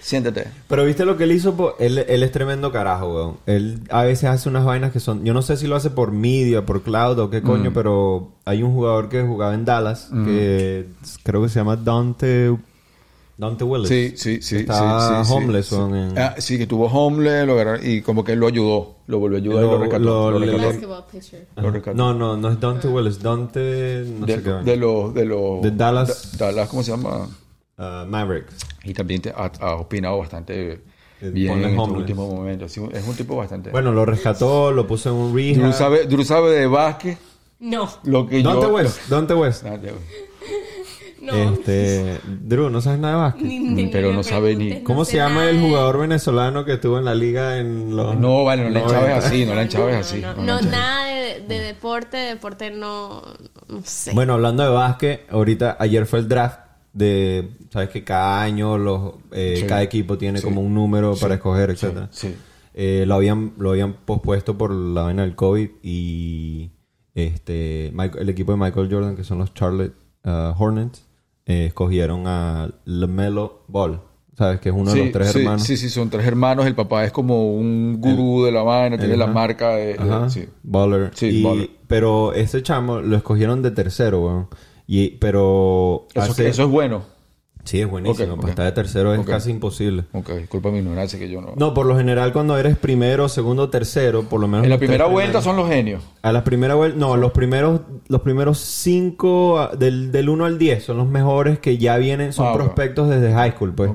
siéntate. 0.00 0.46
Pero 0.68 0.84
viste 0.84 1.04
lo 1.04 1.16
que 1.16 1.24
él 1.24 1.32
hizo, 1.32 1.74
él, 1.80 1.98
él 1.98 2.22
es 2.22 2.30
tremendo 2.32 2.70
carajo, 2.70 3.14
weón. 3.14 3.36
Él 3.46 3.80
a 3.90 4.04
veces 4.04 4.24
hace 4.30 4.48
unas 4.48 4.64
vainas 4.64 4.92
que 4.92 5.00
son, 5.00 5.24
yo 5.24 5.34
no 5.34 5.42
sé 5.42 5.56
si 5.56 5.66
lo 5.66 5.74
hace 5.76 5.90
por 5.90 6.12
media, 6.12 6.64
por 6.64 6.82
cloud 6.82 7.18
o 7.18 7.30
qué 7.30 7.40
Mm. 7.40 7.44
coño, 7.44 7.72
pero 7.74 8.28
hay 8.44 8.62
un 8.62 8.72
jugador 8.72 9.08
que 9.08 9.22
jugaba 9.22 9.54
en 9.54 9.64
Dallas 9.64 10.08
que 10.24 10.86
creo 11.24 11.42
que 11.42 11.48
se 11.48 11.56
llama 11.58 11.76
Dante, 11.76 12.56
Dante 13.38 13.62
Willis. 13.64 13.88
Sí, 13.88 14.12
sí, 14.16 14.42
sí. 14.42 14.56
Está 14.56 15.22
sí, 15.24 15.28
sí, 15.30 15.34
homeless, 15.34 15.66
sí. 15.66 15.76
en- 15.76 16.18
Ah, 16.18 16.34
sí, 16.38 16.58
que 16.58 16.66
tuvo 16.66 16.86
homeless 16.86 17.46
lo 17.46 17.52
agarraron 17.54 17.80
y 17.84 18.02
como 18.02 18.24
que 18.24 18.32
él 18.32 18.40
lo 18.40 18.48
ayudó, 18.48 18.96
lo 19.06 19.18
volvió 19.20 19.38
a 19.38 19.40
ayudar 19.40 19.62
y 19.62 19.66
Lo- 19.66 19.72
lo 19.74 19.78
rescató. 19.78 20.04
lo- 20.04 20.38
lo. 20.40 20.46
Lo 21.56 21.70
rescató. 21.70 21.96
No, 21.96 22.12
no, 22.14 22.36
no 22.36 22.50
es 22.50 22.58
Dante 22.60 22.88
Willis, 22.88 23.22
Dante, 23.22 24.04
no 24.18 24.26
de, 24.26 24.34
sé 24.34 24.42
qué. 24.42 24.50
de 24.50 24.76
los 24.76 25.14
de 25.14 25.24
los 25.24 25.62
De 25.62 25.70
Dallas. 25.70 26.36
Da- 26.36 26.46
Dallas 26.46 26.68
cómo 26.68 26.82
se 26.82 26.90
llama 26.90 27.28
Ah, 27.78 28.04
Mavericks. 28.08 28.56
y 28.82 28.92
también 28.92 29.22
te- 29.22 29.30
ha, 29.30 29.52
ha 29.60 29.76
opinado 29.76 30.18
bastante 30.18 30.80
bien 31.20 31.62
en 31.62 31.70
estos 31.70 31.88
últimos 31.90 32.28
momentos 32.34 32.72
Sí, 32.72 32.80
es 32.92 33.06
un 33.06 33.14
tipo 33.14 33.36
bastante 33.36 33.70
Bueno, 33.70 33.92
lo 33.92 34.04
rescató, 34.04 34.72
lo 34.72 34.84
puso 34.86 35.10
en 35.10 35.14
un 35.16 35.32
Drew 35.32 35.54
rehab. 35.62 35.72
sabe, 35.74 36.06
Drew 36.06 36.24
sabe 36.24 36.50
de 36.58 36.66
básquet 36.66 37.18
No, 37.60 37.88
lo 38.02 38.26
que 38.26 38.42
Dante 38.42 38.66
yo 38.66 38.74
West, 38.74 39.08
Dante 39.08 39.34
West. 39.34 39.64
Ah, 39.64 39.78
ya. 39.80 39.92
No. 41.22 41.32
Este, 41.32 42.18
Drew, 42.42 42.70
¿no 42.70 42.80
sabes 42.80 42.98
nada 43.00 43.14
de 43.14 43.20
básquet? 43.20 43.44
Ni- 43.44 43.58
ni 43.58 43.86
pero 43.88 44.12
no 44.12 44.22
sabe 44.22 44.54
ni- 44.56 44.82
¿Cómo 44.82 45.00
no 45.00 45.04
se 45.04 45.16
llama 45.16 45.36
nada 45.36 45.50
el 45.50 45.60
de- 45.60 45.66
jugador 45.68 45.98
venezolano 45.98 46.64
que 46.64 46.74
estuvo 46.74 46.98
en 46.98 47.04
la 47.04 47.14
liga 47.14 47.58
en 47.58 47.94
los... 47.96 48.16
no 48.16 48.44
vale 48.44 48.70
no 48.70 48.78
enchaves 48.80 49.08
eh. 49.08 49.12
así 49.12 49.44
no 49.46 49.54
No, 49.54 49.60
así 49.98 50.20
no, 50.20 50.34
no 50.34 50.60
nada 50.62 51.06
de, 51.06 51.40
de 51.48 51.60
deporte, 51.60 52.16
deporte 52.16 52.70
no, 52.70 53.22
no 53.68 53.80
sé. 53.84 54.12
Bueno, 54.14 54.34
hablando 54.34 54.62
de 54.62 54.68
básquet, 54.70 55.26
ahorita 55.30 55.76
ayer 55.80 56.06
fue 56.06 56.20
el 56.20 56.28
draft 56.28 56.60
de, 56.92 57.50
sabes 57.72 57.90
que 57.90 58.02
cada 58.04 58.40
año 58.42 58.76
los, 58.78 59.12
eh, 59.32 59.56
Sí. 59.60 59.66
cada 59.66 59.82
equipo 59.82 60.18
tiene 60.18 60.38
Sí. 60.38 60.44
como 60.44 60.60
un 60.62 60.74
número 60.74 61.14
Sí. 61.14 61.20
para 61.22 61.34
escoger, 61.34 61.70
etcétera. 61.70 62.08
sí. 62.10 62.34
Eh, 62.80 63.04
lo 63.08 63.14
habían 63.16 63.54
lo 63.58 63.70
habían 63.70 63.92
pospuesto 64.04 64.56
por 64.56 64.72
la 64.72 65.02
vaina 65.02 65.22
del 65.22 65.34
COVID 65.34 65.68
y 65.82 66.70
este 67.14 67.90
Michael- 67.92 68.22
el 68.22 68.28
equipo 68.28 68.52
de 68.52 68.58
Michael 68.58 68.88
Jordan 68.88 69.16
que 69.16 69.24
son 69.24 69.38
los 69.38 69.52
Charlotte 69.52 69.94
uh, 70.24 70.52
Hornets 70.56 71.04
eh, 71.48 71.66
escogieron 71.66 72.28
a 72.28 72.70
LaMelo 72.84 73.62
Ball, 73.66 74.00
sabes 74.36 74.60
que 74.60 74.68
es 74.68 74.74
uno 74.74 74.92
de 74.92 75.00
los 75.04 75.12
tres 75.12 75.32
sí, 75.32 75.38
hermanos. 75.40 75.62
Sí, 75.64 75.76
sí, 75.76 75.88
son 75.88 76.08
tres 76.10 76.24
hermanos. 76.26 76.66
El 76.66 76.76
papá 76.76 77.04
es 77.04 77.10
como 77.10 77.52
un 77.54 77.96
gurú 78.00 78.44
de 78.44 78.52
la 78.52 78.62
vaina, 78.62 78.96
tiene 78.98 79.16
la 79.16 79.26
marca 79.26 79.70
de. 79.70 79.96
sí. 80.28 80.44
Baller. 80.62 81.10
Sí, 81.14 81.26
Y- 81.40 81.42
baller. 81.42 81.70
Pero 81.88 82.34
ese 82.34 82.62
chamo 82.62 83.00
lo 83.00 83.16
escogieron 83.16 83.62
de 83.62 83.70
tercero, 83.72 84.20
weón. 84.20 84.48
Y, 84.86 85.10
pero 85.16 86.06
Eso, 86.14 86.32
hace- 86.32 86.48
eso 86.48 86.62
es 86.64 86.68
bueno. 86.68 87.02
Sí 87.68 87.80
es 87.80 87.88
buenísimo. 87.88 88.34
Ok, 88.34 88.40
para 88.40 88.42
ok. 88.44 88.48
estar 88.50 88.64
de 88.66 88.72
tercero 88.72 89.14
es 89.14 89.20
casi 89.26 89.50
imposible. 89.50 90.04
Ok, 90.12 90.30
disculpa 90.32 90.70
mi 90.70 90.78
ignorancia 90.78 91.18
que 91.18 91.28
yo 91.28 91.40
no... 91.40 91.52
No, 91.56 91.74
por 91.74 91.86
lo 91.86 91.96
general 91.96 92.32
cuando 92.32 92.56
eres 92.58 92.76
primero, 92.76 93.28
segundo, 93.28 93.68
tercero, 93.70 94.22
por 94.24 94.40
lo 94.40 94.48
menos 94.48 94.64
en 94.64 94.70
la 94.70 94.74
los 94.76 94.78
primera 94.78 95.04
vuelta 95.06 95.40
primeros- 95.40 95.44
son 95.44 95.56
los 95.56 95.68
genios. 95.68 96.02
A 96.22 96.32
la 96.32 96.44
primera 96.44 96.74
vuelta, 96.74 96.98
no, 96.98 97.16
los 97.16 97.32
primeros, 97.32 97.80
los 98.08 98.20
primeros 98.22 98.58
cinco, 98.58 99.58
ah, 99.60 99.70
del, 99.78 100.10
del 100.12 100.28
1 100.28 100.44
al 100.44 100.58
10, 100.58 100.82
son 100.84 100.96
los 100.96 101.06
mejores 101.08 101.58
que 101.58 101.78
ya 101.78 101.96
vienen, 101.98 102.32
son 102.32 102.48
Ah, 102.48 102.54
prospectos 102.54 103.08
desde 103.08 103.32
high 103.32 103.52
school, 103.52 103.74
pues. 103.74 103.90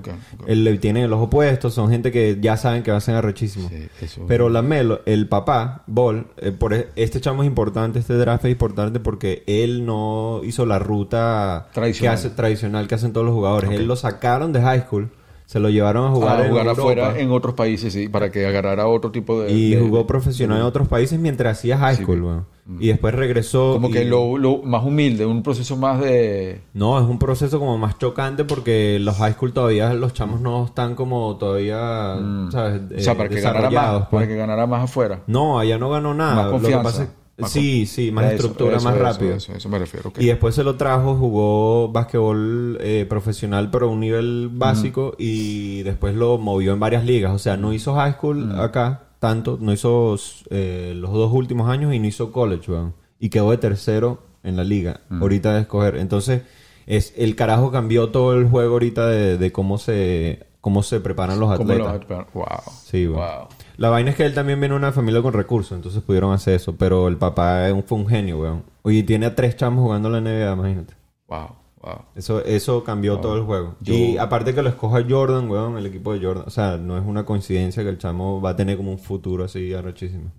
El- 0.47 0.79
tienen 0.79 1.03
el 1.03 1.13
ojo 1.13 1.29
puesto, 1.29 1.69
son 1.69 1.89
gente 1.89 2.11
que 2.11 2.37
ya 2.41 2.57
saben 2.57 2.83
que 2.83 2.91
va 2.91 2.97
a 2.97 3.01
ser 3.01 3.15
arrechísimo. 3.15 3.69
Sí, 3.69 3.87
eso- 4.01 4.21
Pero 4.27 4.49
la 4.49 4.61
Melo, 4.61 5.01
el 5.05 5.27
papá, 5.27 5.83
Ball, 5.87 6.27
eh, 6.37 6.51
por 6.51 6.73
e- 6.73 6.89
este 6.95 7.19
chamo 7.21 7.43
es 7.43 7.47
importante, 7.47 7.99
este 7.99 8.13
draft 8.15 8.45
es 8.45 8.51
importante 8.51 8.99
porque 8.99 9.43
él 9.47 9.85
no 9.85 10.41
hizo 10.43 10.65
la 10.65 10.79
ruta 10.79 11.67
Tradicional. 11.73 12.15
que 12.15 12.19
hace, 12.19 12.29
tradicional 12.35 12.87
que 12.87 12.95
hacen 12.95 13.13
todos 13.13 13.25
los 13.25 13.33
jugadores. 13.35 13.62
Él 13.71 13.85
lo 13.87 13.95
sacaron 13.95 14.51
de 14.53 14.61
high 14.61 14.81
school, 14.81 15.09
se 15.45 15.59
lo 15.59 15.69
llevaron 15.69 16.07
a 16.07 16.09
jugar, 16.11 16.41
a 16.41 16.47
jugar 16.49 16.67
afuera 16.69 17.19
en 17.19 17.31
otros 17.31 17.53
países, 17.53 17.93
sí, 17.93 18.07
para 18.09 18.31
que 18.31 18.45
agarrara 18.47 18.87
otro 18.87 19.11
tipo 19.11 19.41
de... 19.41 19.51
Y 19.51 19.75
de- 19.75 19.81
jugó 19.81 20.07
profesional 20.07 20.57
en 20.59 20.63
otros 20.63 20.87
países 20.87 21.19
mientras 21.19 21.59
hacía 21.59 21.77
high 21.77 21.95
school, 21.97 22.17
sí. 22.17 22.21
weón. 22.23 22.53
Y 22.79 22.87
después 22.87 23.13
regresó. 23.13 23.73
Como 23.73 23.89
y- 23.89 23.91
que 23.91 24.05
lo, 24.05 24.37
lo 24.37 24.59
más 24.63 24.85
humilde, 24.85 25.25
un 25.25 25.43
proceso 25.43 25.75
más 25.75 25.99
de... 25.99 26.61
No, 26.73 26.97
es 26.97 27.05
un 27.05 27.19
proceso 27.19 27.59
como 27.59 27.77
más 27.77 27.97
chocante 27.97 28.45
porque 28.45 28.99
los 29.01 29.17
high 29.17 29.33
school 29.33 29.51
todavía, 29.51 29.93
los 29.93 30.13
chamos 30.13 30.39
no 30.39 30.65
están 30.65 30.95
como 30.95 31.35
todavía, 31.35 32.15
¿sabes? 32.49 32.81
Mm. 32.81 32.95
o 32.95 32.99
sea, 32.99 33.13
Eh, 33.13 33.15
para 33.17 33.29
que 33.29 33.41
ganara 33.41 33.59
desarrollados, 33.69 33.99
más, 33.99 34.09
pues. 34.09 34.19
para 34.21 34.27
que 34.27 34.35
ganara 34.37 34.65
más 34.65 34.83
afuera. 34.85 35.19
No, 35.27 35.59
allá 35.59 35.77
no 35.77 35.89
ganó 35.89 36.13
nada. 36.13 36.49
Más 36.51 36.61
Lo 36.61 36.69
que 36.69 36.75
pasa 36.77 37.03
es- 37.03 37.09
Sí, 37.47 37.85
sí, 37.87 38.11
más 38.11 38.25
Eso, 38.25 38.33
estructura, 38.35 38.77
eso, 38.77 38.85
más 38.85 38.95
eso, 38.95 39.03
rápido. 39.03 39.33
Eso, 39.35 39.53
eso 39.53 39.69
me 39.69 39.79
refiero, 39.79 40.09
ok. 40.09 40.19
Y 40.19 40.25
después 40.27 40.53
se 40.53 40.63
lo 40.63 40.75
trajo, 40.75 41.15
jugó 41.15 41.87
basquetbol 41.91 42.77
eh, 42.81 43.05
profesional, 43.09 43.71
pero 43.71 43.87
a 43.87 43.89
un 43.89 43.99
nivel 44.01 44.49
básico, 44.51 45.15
y 45.17 45.81
después 45.83 46.13
lo 46.15 46.37
movió 46.37 46.73
en 46.73 46.79
varias 46.79 47.03
ligas. 47.05 47.33
O 47.33 47.39
sea, 47.39 47.57
no 47.57 47.73
hizo 47.73 47.95
high 47.95 48.13
school 48.13 48.59
acá 48.59 49.07
tanto, 49.19 49.57
no 49.59 49.71
hizo 49.73 50.15
eh, 50.51 50.93
los 50.95 51.11
dos 51.11 51.31
últimos 51.33 51.69
años 51.69 51.93
y 51.93 51.99
no 51.99 52.07
hizo 52.07 52.31
college, 52.31 52.71
weón. 52.71 52.93
Y 53.19 53.29
quedó 53.29 53.49
de 53.51 53.57
tercero 53.57 54.21
en 54.43 54.55
la 54.57 54.63
liga, 54.63 54.99
ahorita 55.09 55.53
de 55.55 55.61
escoger. 55.61 55.95
Entonces, 55.95 56.41
es 56.85 57.13
el 57.17 57.35
carajo 57.35 57.71
cambió 57.71 58.09
todo 58.09 58.33
el 58.35 58.47
juego 58.49 58.73
ahorita 58.73 59.07
de, 59.07 59.37
de 59.37 59.51
cómo 59.53 59.77
se 59.77 60.45
cómo 60.59 60.83
se 60.83 60.99
preparan 60.99 61.39
los 61.39 61.55
¿Cómo 61.57 61.73
lo- 61.73 61.87
atletas. 61.89 62.27
Wow. 62.33 62.45
Sí, 62.85 63.07
weón. 63.07 63.19
Wow. 63.19 63.47
La 63.77 63.89
vaina 63.89 64.11
es 64.11 64.15
que 64.15 64.25
él 64.25 64.33
también 64.33 64.59
viene 64.59 64.73
de 64.73 64.77
una 64.79 64.91
familia 64.91 65.21
con 65.21 65.33
recursos, 65.33 65.75
entonces 65.75 66.01
pudieron 66.03 66.31
hacer 66.33 66.55
eso. 66.55 66.75
Pero 66.75 67.07
el 67.07 67.17
papá 67.17 67.67
fue 67.85 67.97
un 67.97 68.07
genio, 68.07 68.39
weón. 68.39 68.63
Oye, 68.83 69.03
tiene 69.03 69.25
a 69.25 69.35
tres 69.35 69.55
chamos 69.55 69.83
jugando 69.83 70.15
en 70.15 70.23
la 70.23 70.31
NBA, 70.31 70.53
imagínate. 70.53 70.93
Wow. 71.27 71.47
Wow. 71.81 71.99
Eso, 72.15 72.43
eso 72.45 72.83
cambió 72.83 73.17
todo 73.19 73.35
el 73.35 73.43
juego. 73.43 73.75
Yo- 73.81 73.93
Y 73.93 74.17
aparte 74.17 74.53
que 74.55 74.61
lo 74.61 74.69
escoja 74.69 75.03
Jordan, 75.07 75.49
weón, 75.49 75.77
el 75.77 75.85
equipo 75.85 76.13
de 76.13 76.25
Jordan. 76.25 76.45
O 76.47 76.49
sea, 76.49 76.77
no 76.77 76.97
es 76.97 77.03
una 77.05 77.25
coincidencia 77.25 77.83
que 77.83 77.89
el 77.89 77.97
chamo 77.97 78.39
va 78.39 78.51
a 78.51 78.55
tener 78.55 78.77
como 78.77 78.91
un 78.91 78.99
futuro 78.99 79.43
así 79.43 79.73
arrechísimo. 79.73 80.31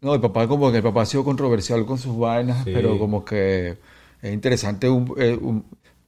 No, 0.00 0.14
el 0.14 0.20
papá 0.20 0.46
como 0.48 0.70
que 0.70 0.78
el 0.78 0.82
papá 0.82 1.02
ha 1.02 1.06
sido 1.06 1.24
controversial 1.24 1.84
con 1.86 1.98
sus 1.98 2.16
vainas, 2.18 2.64
Sí. 2.64 2.70
pero 2.72 2.98
como 2.98 3.24
que 3.24 3.76
es 4.22 4.32
interesante 4.32 4.88
un, 4.88 5.12
eh, 5.18 5.36
un, 5.40 5.64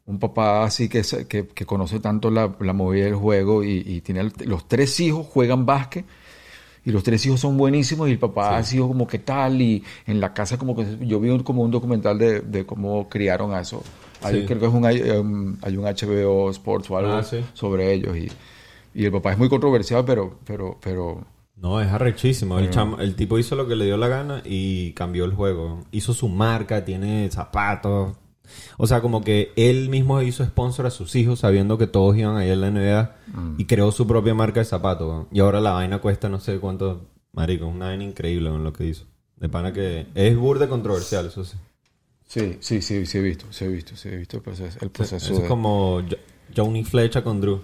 un 0.07 0.19
papá 0.19 0.65
así 0.65 0.89
que, 0.89 1.03
que, 1.29 1.47
que 1.49 1.67
conoce 1.67 2.01
tanto 2.01 2.31
la, 2.31 2.55
la 2.61 2.73
movida 2.73 3.05
del 3.05 3.15
juego 3.17 3.63
y, 3.63 3.83
y 3.87 4.01
tiene 4.01 4.29
los 4.45 4.67
tres 4.67 4.99
hijos 5.01 5.27
juegan 5.27 5.67
básquet 5.67 6.05
y 6.85 6.91
los 6.93 7.03
tres 7.03 7.25
hijos 7.27 7.41
son 7.41 7.57
buenísimos 7.57 8.09
y 8.09 8.13
el 8.13 8.19
papá 8.19 8.57
ha 8.57 8.63
sido 8.65 8.89
como 8.89 9.07
que 9.07 9.19
tal 9.19 9.61
y 9.61 9.83
en 10.07 10.21
la 10.21 10.33
casa 10.33 10.57
como 10.59 10.75
que 10.75 10.85
yo 11.07 11.21
vi 11.21 11.29
un- 11.31 11.43
como 11.43 11.63
un 11.63 11.71
documental 11.71 12.19
de, 12.19 12.41
de 12.41 12.65
cómo 12.67 13.09
criaron 13.09 13.53
a 13.55 13.61
eso. 13.61 13.83
Hay, 14.23 14.41
Sí. 14.43 14.47
Creo 14.47 14.61
que 14.61 14.67
es 14.67 14.73
un, 14.73 14.85
um, 15.19 15.57
hay 15.63 15.77
un 15.77 15.85
HBO 15.87 16.51
Sports 16.51 16.91
o 16.91 16.97
algo 16.99 17.13
Ah, 17.13 17.23
sí. 17.23 17.39
sobre 17.55 17.93
ellos 17.93 18.17
y, 18.17 18.29
y 18.95 19.05
el 19.05 19.13
papá 19.13 19.33
es 19.33 19.39
muy 19.39 19.49
controversial, 19.49 20.05
pero 20.05 20.39
pero 20.45 20.77
pero 20.81 21.25
No, 21.57 21.81
es 21.81 21.89
arrechísimo. 21.89 22.59
El, 22.59 22.71
chamo- 22.71 22.99
el 23.01 23.15
tipo 23.17 23.39
hizo 23.39 23.55
lo 23.57 23.69
que 23.69 23.77
le 23.77 23.85
dio 23.85 23.97
la 23.99 24.09
gana 24.09 24.43
y 24.45 24.93
cambió 24.95 25.27
el 25.27 25.33
juego. 25.35 25.81
Hizo 25.91 26.15
su 26.15 26.29
marca, 26.29 26.85
tiene 26.87 27.31
zapatos. 27.31 28.13
O 28.79 28.87
sea, 28.87 29.01
como 29.01 29.23
que 29.23 29.53
él 29.57 29.89
mismo 29.89 30.21
hizo 30.23 30.45
sponsor 30.45 30.87
a 30.87 30.91
sus 30.91 31.15
hijos 31.17 31.41
sabiendo 31.41 31.79
que 31.79 31.87
todos 31.87 32.17
iban 32.17 32.37
a 32.37 32.45
ir 32.47 32.53
a 32.53 32.57
la 32.57 32.71
NBA 32.71 33.17
y 33.59 33.65
creó 33.67 33.93
su 33.93 34.07
propia 34.07 34.35
marca 34.35 34.61
de 34.61 34.65
zapatos. 34.67 35.27
Y 35.33 35.41
ahora 35.41 35.61
la 35.61 35.73
vaina 35.73 35.99
cuesta 36.01 36.29
no 36.29 36.41
sé 36.41 36.59
cuánto. 36.59 37.03
Marico, 37.33 37.69
es 37.69 37.75
una 37.75 37.87
vaina 37.87 38.05
increíble 38.05 38.51
con 38.51 38.65
lo 38.65 38.73
que 38.73 38.87
hizo. 38.87 39.05
De 39.37 39.49
pana 39.49 39.73
que 39.73 40.07
es 40.15 40.37
burde 40.37 40.69
controversial, 40.69 41.27
eso 41.27 41.45
sí. 41.45 41.57
Sí, 42.27 42.57
sí, 42.61 42.81
sí, 42.83 43.07
sí 43.07 43.19
he 43.19 43.23
visto, 43.23 43.47
sí 43.51 43.65
he 43.65 43.69
visto, 43.69 43.97
sí 43.97 44.09
he 44.09 44.17
visto 44.17 44.37
el 44.37 44.43
proceso. 44.43 44.79
El 44.83 44.91
proceso 44.91 45.17
Eso 45.27 45.35
es 45.37 45.43
de- 45.43 45.49
como 45.49 46.01
Jo- 46.09 46.17
Johnny 46.57 46.85
Flecha 46.85 47.23
con 47.25 47.41
Drew. 47.41 47.61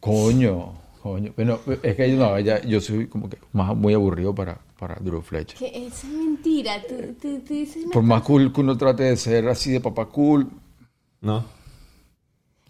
Coño, 0.00 0.72
coño. 1.02 1.32
Bueno, 1.36 1.60
es 1.82 1.94
que 1.96 2.08
no, 2.08 2.38
ya, 2.40 2.60
yo 2.62 2.80
soy 2.80 3.06
como 3.06 3.28
que 3.30 3.38
más 3.52 3.76
muy 3.76 3.94
aburrido 3.94 4.34
para, 4.34 4.60
para 4.82 4.96
Drew 4.96 5.22
Fletcher. 5.22 5.56
Que 5.56 5.86
eso 5.86 6.08
es 6.08 6.12
mentira. 6.12 6.82
Tú, 6.82 6.96
tú- 7.20 7.38
tú 7.46 7.54
dices 7.54 7.84
Por 7.92 8.02
más 8.02 8.20
cool 8.22 8.52
que 8.52 8.60
uno 8.62 8.76
trate 8.76 9.04
de 9.04 9.16
ser 9.16 9.46
así 9.48 9.70
de 9.70 9.80
papá 9.80 10.06
cool, 10.06 10.48
¿No? 11.20 11.44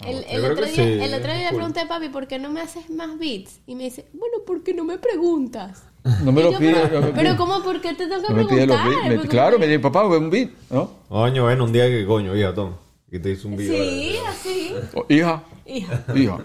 El, 0.06 0.22
el 0.28 0.44
otro 0.44 0.66
día, 0.66 0.74
sí, 0.74 0.80
el 0.82 1.14
otro 1.14 1.32
día 1.32 1.50
le 1.50 1.56
pregunté 1.56 1.80
a 1.80 1.88
papi, 1.88 2.08
¿por 2.10 2.26
qué 2.26 2.38
no 2.38 2.50
me 2.50 2.60
haces 2.60 2.90
más 2.90 3.18
beats? 3.18 3.60
Y 3.66 3.76
me 3.76 3.84
dice, 3.84 4.04
bueno, 4.12 4.38
¿por 4.46 4.62
qué 4.62 4.74
no 4.74 4.84
me 4.84 4.98
preguntas? 4.98 5.84
no 6.22 6.32
me 6.32 6.40
Y 6.40 6.44
lo 6.44 6.52
yo, 6.52 6.58
pide. 6.58 6.74
pero, 7.14 7.30
no 7.30 7.36
¿cómo? 7.38 7.62
¿Por 7.62 7.80
qué 7.80 7.94
te 7.94 8.06
tengo 8.08 8.20
que 8.26 8.32
no 8.34 8.36
me 8.42 8.44
pide 8.46 8.66
los 8.66 8.76
preguntar? 8.76 8.88
beats. 8.90 9.08
Me- 9.08 9.14
Porque- 9.16 9.28
claro, 9.28 9.58
me 9.58 9.66
dice, 9.68 9.78
papá, 9.78 10.06
ve 10.08 10.18
un 10.18 10.28
beat, 10.28 10.50
¿no? 10.70 10.90
Coño, 11.08 11.44
bueno, 11.44 11.64
un 11.64 11.72
día 11.72 11.86
que 11.88 12.04
coño, 12.04 12.36
hija, 12.36 12.52
toma. 12.52 12.76
Y 13.10 13.18
te 13.20 13.30
hizo 13.30 13.48
un 13.48 13.56
video. 13.56 13.82
Sí, 13.84 14.16
así. 14.28 14.74
O, 14.94 15.06
hija, 15.08 15.44
Hija. 15.64 16.04
hija, 16.14 16.14
Hija, 16.18 16.38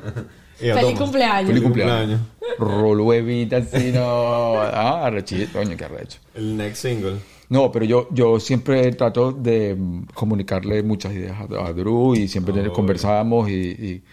Feliz 0.59 0.95
toma. 0.95 0.97
cumpleaños. 0.97 1.47
feliz 1.49 1.63
cumpleaños. 1.63 2.21
Roló 2.57 3.13
evita 3.13 3.57
así, 3.57 3.91
no. 3.91 4.55
Ah, 4.59 5.05
arrechito, 5.05 5.59
coño, 5.59 5.77
qué 5.77 5.85
arrecho. 5.85 6.19
El 6.33 6.57
next 6.57 6.81
single. 6.81 7.17
No, 7.49 7.71
pero 7.71 7.85
yo, 7.85 8.07
yo 8.11 8.39
siempre 8.39 8.91
trato 8.93 9.31
de 9.31 9.77
comunicarle 10.13 10.83
muchas 10.83 11.13
ideas 11.13 11.37
a, 11.39 11.65
a 11.67 11.73
Drew 11.73 12.15
y 12.15 12.27
siempre 12.27 12.67
Oh, 12.67 12.73
conversamos 12.73 13.49
y, 13.49 13.53
y 13.53 14.03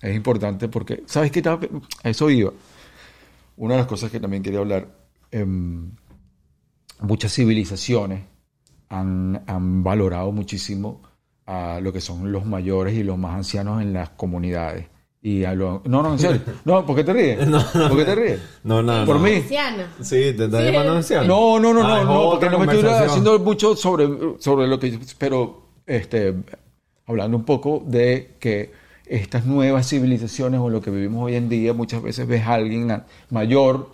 es 0.00 0.14
importante 0.14 0.68
porque, 0.68 1.02
¿sabes 1.06 1.32
qué? 1.32 1.42
Eso 2.04 2.30
iba. 2.30 2.52
Una 3.56 3.74
de 3.74 3.80
las 3.80 3.88
cosas 3.88 4.10
que 4.10 4.20
también 4.20 4.42
quería 4.42 4.60
hablar, 4.60 4.86
em, 5.32 5.90
muchas 7.00 7.32
civilizaciones 7.34 8.22
han, 8.88 9.42
han 9.46 9.82
valorado 9.82 10.30
muchísimo 10.30 11.02
a 11.46 11.80
lo 11.80 11.92
que 11.92 12.00
son 12.00 12.30
los 12.30 12.44
mayores 12.46 12.94
y 12.94 13.02
los 13.02 13.18
más 13.18 13.34
ancianos 13.34 13.82
en 13.82 13.92
las 13.92 14.10
comunidades. 14.10 14.86
Y 15.20 15.44
a 15.44 15.52
lo- 15.54 15.82
no, 15.84 16.02
no, 16.02 16.12
en 16.12 16.18
serio. 16.18 16.40
No, 16.64 16.86
¿por 16.86 16.94
qué 16.96 17.02
te 17.04 17.12
ríes? 17.12 17.38
¿Por 17.72 17.96
qué 17.96 18.04
te 18.04 18.14
ríes? 18.14 18.40
No, 18.62 18.82
nada. 18.82 19.04
Por 19.04 19.16
no. 19.16 19.22
mí. 19.22 19.32
Anciana. 19.34 19.92
Sí, 20.00 20.32
te 20.36 20.44
estás 20.44 20.60
Sí. 20.64 20.70
llamando 20.70 20.92
anciano. 20.94 21.26
No, 21.26 21.58
no, 21.60 21.74
no, 21.74 21.80
Ah, 21.82 21.88
no, 21.88 21.98
es 22.00 22.04
no, 22.06 22.30
porque 22.30 22.50
no 22.50 22.58
me 22.60 22.72
estoy 22.72 22.88
haciendo 22.90 23.38
mucho 23.40 23.74
sobre, 23.74 24.08
sobre 24.38 24.66
lo 24.68 24.78
que... 24.78 24.98
Pero, 25.18 25.62
este, 25.86 26.34
hablando 27.06 27.36
un 27.36 27.44
poco 27.44 27.82
de 27.84 28.36
que 28.38 28.70
estas 29.06 29.44
nuevas 29.44 29.88
civilizaciones 29.88 30.60
o 30.60 30.68
lo 30.70 30.80
que 30.80 30.90
vivimos 30.90 31.24
hoy 31.24 31.34
en 31.34 31.48
día, 31.48 31.72
muchas 31.72 32.00
veces 32.02 32.26
ves 32.28 32.46
a 32.46 32.54
alguien 32.54 33.02
mayor 33.30 33.88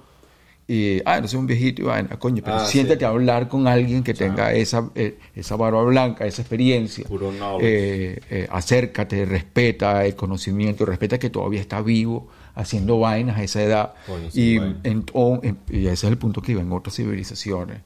y, 0.66 1.00
ah, 1.05 1.20
no 1.20 1.29
sé, 1.29 1.37
un 1.37 1.46
viejito 1.46 1.83
y 1.83 1.85
vaina, 1.85 2.18
coño, 2.18 2.42
pero 2.42 2.57
Ah, 2.57 2.66
siéntate 2.66 3.00
sí. 3.00 3.05
a 3.05 3.09
hablar 3.09 3.48
con 3.48 3.68
alguien 3.68 4.03
que 4.03 4.14
tenga 4.14 4.53
esa, 4.55 4.90
eh, 4.94 5.18
esa 5.35 5.57
barba 5.57 5.83
blanca, 5.83 6.27
esa 6.27 6.40
experiencia. 6.42 7.05
Puro. 7.07 7.33
Eh, 7.61 8.18
eh, 8.31 8.48
acércate, 8.50 9.27
respeta 9.27 10.07
el 10.07 10.14
conocimiento, 10.16 10.87
respeta 10.87 11.18
que 11.18 11.29
todavía 11.31 11.61
está 11.61 11.83
vivo, 11.83 12.29
haciendo 12.55 12.98
vainas 12.98 13.37
a 13.38 13.42
esa 13.42 13.62
edad. 13.62 13.94
Coño, 14.07 14.29
y, 14.33 14.57
en- 14.57 15.05
o- 15.12 15.40
en- 15.42 15.59
y 15.68 15.87
ese 15.87 15.92
es 16.07 16.12
el 16.12 16.16
punto 16.18 16.40
que 16.40 16.53
iba 16.53 16.62
en 16.62 16.72
otras 16.72 16.96
civilizaciones. 16.96 17.83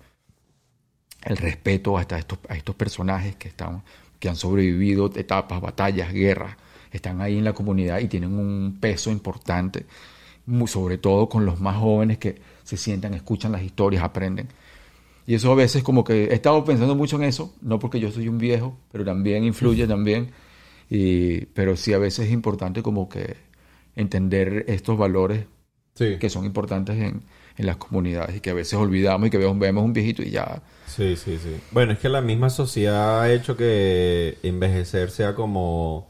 El 1.24 1.36
respeto 1.36 1.98
hasta 1.98 2.16
estos, 2.18 2.38
a 2.48 2.54
estos 2.54 2.76
personajes 2.76 3.34
que, 3.36 3.48
están, 3.48 3.82
que 4.20 4.28
han 4.28 4.36
sobrevivido 4.36 5.10
etapas, 5.16 5.60
batallas, 5.60 6.12
guerras, 6.12 6.56
están 6.92 7.20
ahí 7.20 7.38
en 7.38 7.44
la 7.44 7.52
comunidad 7.54 7.98
y 7.98 8.06
tienen 8.06 8.32
un 8.38 8.78
peso 8.80 9.10
importante, 9.10 9.84
muy- 10.46 10.68
sobre 10.68 10.96
todo 10.96 11.28
con 11.28 11.44
los 11.44 11.60
más 11.60 11.76
jóvenes 11.76 12.18
que 12.18 12.40
se 12.68 12.76
sientan, 12.76 13.14
escuchan 13.14 13.50
las 13.52 13.62
historias, 13.62 14.04
aprenden. 14.04 14.48
Y 15.26 15.34
eso 15.34 15.50
a 15.50 15.54
veces 15.54 15.82
como 15.82 16.04
que 16.04 16.24
he 16.24 16.34
estado 16.34 16.62
pensando 16.66 16.94
mucho 16.94 17.16
en 17.16 17.22
eso, 17.22 17.54
no 17.62 17.78
porque 17.78 17.98
yo 17.98 18.10
soy 18.10 18.28
un 18.28 18.36
viejo, 18.36 18.76
pero 18.92 19.06
también 19.06 19.42
influye 19.44 19.86
también. 19.86 20.32
Y, 20.90 21.46
pero 21.46 21.76
sí 21.78 21.94
a 21.94 21.98
veces 21.98 22.26
es 22.26 22.32
importante 22.32 22.82
como 22.82 23.08
que 23.08 23.36
entender 23.96 24.66
estos 24.68 24.98
valores 24.98 25.46
Sí. 25.94 26.16
que 26.20 26.28
son 26.30 26.44
importantes 26.44 26.94
en, 26.96 27.22
en 27.56 27.66
las 27.66 27.76
comunidades 27.76 28.36
y 28.36 28.40
que 28.40 28.50
a 28.50 28.54
veces 28.54 28.74
olvidamos 28.74 29.26
y 29.26 29.30
que 29.30 29.38
vemos, 29.38 29.58
vemos 29.58 29.82
un 29.82 29.92
viejito 29.94 30.22
y 30.22 30.30
ya. 30.30 30.62
Sí, 30.86 31.16
sí, 31.16 31.38
sí. 31.42 31.56
Bueno, 31.72 31.92
es 31.92 31.98
que 31.98 32.08
la 32.10 32.20
misma 32.20 32.50
sociedad 32.50 33.22
ha 33.22 33.32
hecho 33.32 33.56
que 33.56 34.38
envejecer 34.42 35.10
sea 35.10 35.34
como, 35.34 36.06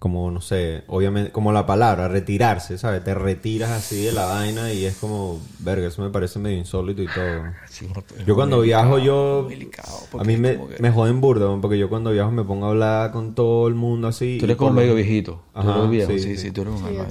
como 0.00 0.30
no 0.30 0.40
sé, 0.40 0.82
obviamente, 0.88 1.30
como 1.30 1.52
la 1.52 1.66
palabra, 1.66 2.08
retirarse, 2.08 2.78
¿sabes? 2.78 3.04
Te 3.04 3.14
retiras 3.14 3.70
así 3.70 4.02
de 4.02 4.12
la 4.12 4.24
vaina 4.24 4.72
y 4.72 4.86
es 4.86 4.96
como, 4.96 5.38
verga, 5.58 5.88
eso 5.88 6.00
me 6.00 6.08
parece 6.08 6.38
medio 6.38 6.56
insólito 6.56 7.02
y 7.02 7.06
todo. 7.08 7.42
Sí, 7.68 7.86
Yo 8.26 8.34
cuando 8.34 8.62
viajo, 8.62 8.98
yo. 8.98 9.46
A 10.18 10.24
mí 10.24 10.38
me, 10.38 10.52
que- 10.56 10.82
me 10.82 10.90
joden 10.90 11.20
burda, 11.20 11.54
porque 11.60 11.78
yo 11.78 11.90
cuando 11.90 12.12
viajo 12.12 12.30
me 12.30 12.44
pongo 12.44 12.64
a 12.64 12.70
hablar 12.70 13.12
con 13.12 13.34
todo 13.34 13.68
el 13.68 13.74
mundo 13.74 14.08
así. 14.08 14.38
Tú 14.38 14.46
eres 14.46 14.56
como 14.56 14.72
medio 14.72 14.94
viejito. 14.94 15.42
Tú 15.52 15.58
Ajá, 15.60 15.78
eres 15.80 15.90
viejo, 15.90 16.12
sí, 16.12 16.18
sí, 16.18 16.28
sí, 16.30 16.36
sí. 16.38 16.50
tú 16.50 16.62
eres 16.62 16.74
un 16.80 16.86
alma. 16.86 17.06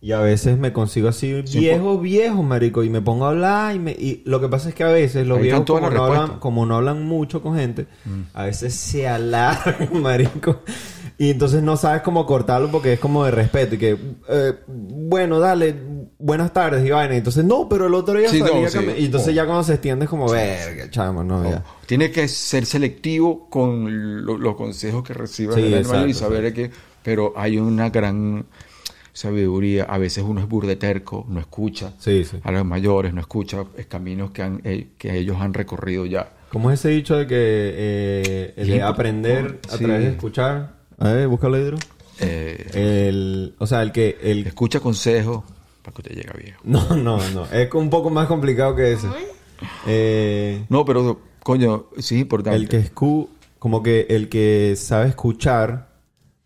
Y 0.00 0.12
a 0.12 0.20
veces 0.20 0.56
me 0.58 0.72
consigo 0.72 1.08
así 1.10 1.42
viejo, 1.42 1.98
viejo, 1.98 2.42
marico, 2.42 2.82
y 2.84 2.88
me 2.88 3.02
pongo 3.02 3.26
a 3.26 3.30
hablar 3.30 3.76
y, 3.76 3.78
me, 3.78 3.92
y 3.92 4.22
lo 4.24 4.40
que 4.40 4.48
pasa 4.48 4.70
es 4.70 4.74
que 4.74 4.84
a 4.84 4.88
veces 4.88 5.26
los 5.26 5.36
Ahí 5.38 5.48
están 5.48 5.64
viejos 5.66 5.80
como 5.82 5.90
no, 5.94 6.04
hablan, 6.06 6.38
como 6.38 6.64
no 6.64 6.76
hablan 6.76 7.04
mucho 7.04 7.42
con 7.42 7.54
gente, 7.56 7.86
Mm. 8.06 8.22
a 8.32 8.44
veces 8.44 8.74
se 8.74 9.06
alargan, 9.06 9.88
marico. 10.02 10.60
Y 11.16 11.30
entonces 11.30 11.62
no 11.62 11.76
sabes 11.76 12.02
cómo 12.02 12.26
cortarlo 12.26 12.70
porque 12.72 12.94
es 12.94 12.98
como 13.00 13.24
de 13.24 13.30
respeto 13.30 13.76
y 13.76 13.78
que, 13.78 13.96
eh, 14.28 14.52
bueno, 14.66 15.38
dale, 15.38 15.74
buenas 16.18 16.52
tardes 16.52 16.88
vaina. 16.90 17.14
Y 17.14 17.18
entonces, 17.18 17.44
no, 17.44 17.68
pero 17.68 17.86
el 17.86 17.94
otro 17.94 18.18
día 18.18 18.28
Sí, 18.28 18.40
salí 18.40 18.62
no, 18.62 18.68
sí. 18.68 18.78
cami-". 18.78 18.94
Y 18.98 19.04
entonces 19.04 19.28
Oh. 19.28 19.32
ya 19.32 19.44
cuando 19.46 19.62
se 19.62 19.74
extiende 19.74 20.06
es 20.06 20.10
como, 20.10 20.28
verga, 20.28 20.90
chamo, 20.90 21.22
no, 21.22 21.48
ya. 21.48 21.62
Tiene 21.86 22.10
que 22.10 22.26
ser 22.26 22.66
selectivo 22.66 23.48
con 23.48 24.24
lo- 24.26 24.38
los 24.38 24.56
consejos 24.56 25.04
que 25.04 25.14
recibas 25.14 25.54
Sí, 25.54 25.62
del 25.62 25.74
hermano 25.74 26.06
y 26.08 26.14
saber 26.14 26.52
que... 26.52 26.70
Pero 27.04 27.32
hay 27.36 27.58
una 27.58 27.90
gran 27.90 28.46
sabiduría. 29.12 29.84
A 29.84 29.98
veces 29.98 30.24
uno 30.26 30.40
es 30.40 30.48
burdeterco, 30.48 31.24
no 31.28 31.38
escucha 31.38 31.92
Sí, 31.98 32.24
sí. 32.24 32.38
a 32.42 32.50
los 32.50 32.64
mayores, 32.64 33.14
no 33.14 33.20
escucha 33.20 33.64
es 33.76 33.86
caminos 33.86 34.30
que, 34.32 34.42
han, 34.42 34.60
eh, 34.64 34.88
que 34.98 35.16
ellos 35.16 35.36
han 35.40 35.54
recorrido 35.54 36.06
ya. 36.06 36.28
¿Cómo 36.50 36.70
es 36.70 36.80
ese 36.80 36.88
dicho 36.90 37.16
de 37.16 37.26
que 37.26 37.34
eh, 37.36 38.54
el 38.56 38.68
de 38.68 38.82
aprender 38.82 39.60
a 39.68 39.76
sí. 39.76 39.84
través 39.84 40.04
de 40.04 40.10
escuchar? 40.10 40.73
A 40.98 41.12
ver, 41.12 41.28
búscalo, 41.28 41.58
Hidro. 41.58 41.78
Eh, 42.20 43.08
El, 43.08 43.54
o 43.58 43.66
sea, 43.66 43.82
el 43.82 43.92
que, 43.92 44.18
el 44.22 44.46
escucha 44.46 44.80
consejos 44.80 45.42
para 45.82 45.94
que 45.94 46.02
usted 46.02 46.14
llegue 46.14 46.42
viejo. 46.42 46.60
No, 46.64 46.96
no, 46.96 47.18
no. 47.30 47.46
Es 47.46 47.72
un 47.74 47.90
poco 47.90 48.10
más 48.10 48.26
complicado 48.28 48.74
que 48.76 48.92
ese. 48.92 49.08
Eh, 49.86 50.64
No, 50.68 50.84
pero 50.84 51.20
coño, 51.42 51.86
sí 51.98 52.16
es 52.16 52.20
importante. 52.22 52.56
el 52.56 52.68
que 52.68 52.78
escu 52.78 53.28
como 53.58 53.82
que 53.82 54.06
el 54.10 54.28
que 54.28 54.74
sabe 54.76 55.08
escuchar 55.08 55.88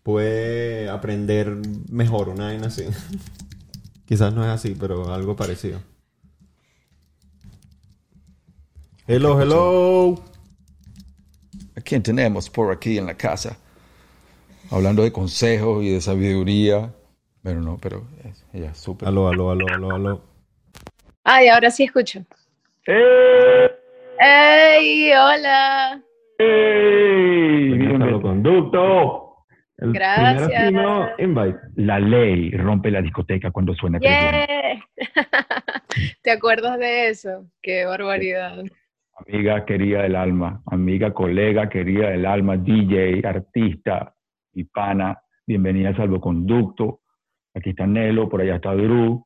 puede 0.03 0.89
aprender 0.89 1.57
mejor, 1.91 2.29
una 2.29 2.45
vaina 2.45 2.67
así. 2.67 2.85
Quizás 4.05 4.33
no 4.33 4.43
es 4.43 4.49
así, 4.49 4.75
pero 4.79 5.13
algo 5.13 5.35
parecido. 5.35 5.79
Hello, 9.07 9.39
hello. 9.41 10.15
¿A 11.75 11.81
quién 11.81 12.01
tenemos 12.03 12.49
por 12.49 12.71
aquí 12.71 12.97
en 12.97 13.05
la 13.07 13.15
casa? 13.15 13.57
Hablando 14.71 15.03
de 15.03 15.11
consejos 15.11 15.83
y 15.83 15.93
de 15.93 16.01
sabiduría. 16.01 16.93
Pero 17.43 17.61
no, 17.61 17.77
pero 17.81 18.03
es- 18.23 18.45
ella 18.53 18.71
es 18.71 18.77
súper. 18.77 19.07
Aló, 19.07 19.27
aló, 19.29 19.51
aló, 19.51 19.65
aló, 19.73 19.91
aló. 19.95 20.21
Ay, 21.23 21.47
ahora 21.47 21.69
sí 21.71 21.83
escucho. 21.85 22.19
¡Ey! 24.19 25.11
¡Hola! 25.13 26.01
Carlos 26.37 28.21
Conducto. 28.21 29.25
El 29.77 29.93
Gracias. 29.93 30.73
invite. 31.19 31.57
La 31.77 31.99
ley 31.99 32.51
rompe 32.51 32.91
la 32.91 33.01
discoteca 33.01 33.49
cuando 33.51 33.73
suena 33.75 33.97
¡Yeah! 33.99 34.81
¿Te 36.21 36.31
acuerdas 36.31 36.77
de 36.79 37.07
eso? 37.09 37.45
¡Qué 37.61 37.85
barbaridad! 37.85 38.63
Amiga 39.25 39.65
querida 39.65 40.01
del 40.03 40.15
alma, 40.15 40.61
amiga, 40.65 41.13
colega 41.13 41.69
querida 41.69 42.09
del 42.09 42.25
alma, 42.25 42.55
DJ, 42.57 43.21
artista 43.27 44.15
y 44.53 44.63
pana, 44.65 45.21
bienvenida 45.45 45.89
a 45.89 45.95
Salvoconducto. 45.95 47.01
Aquí 47.53 47.71
está 47.71 47.85
Nelo, 47.85 48.29
por 48.29 48.41
allá 48.41 48.55
está 48.55 48.73
Drew. 48.73 49.23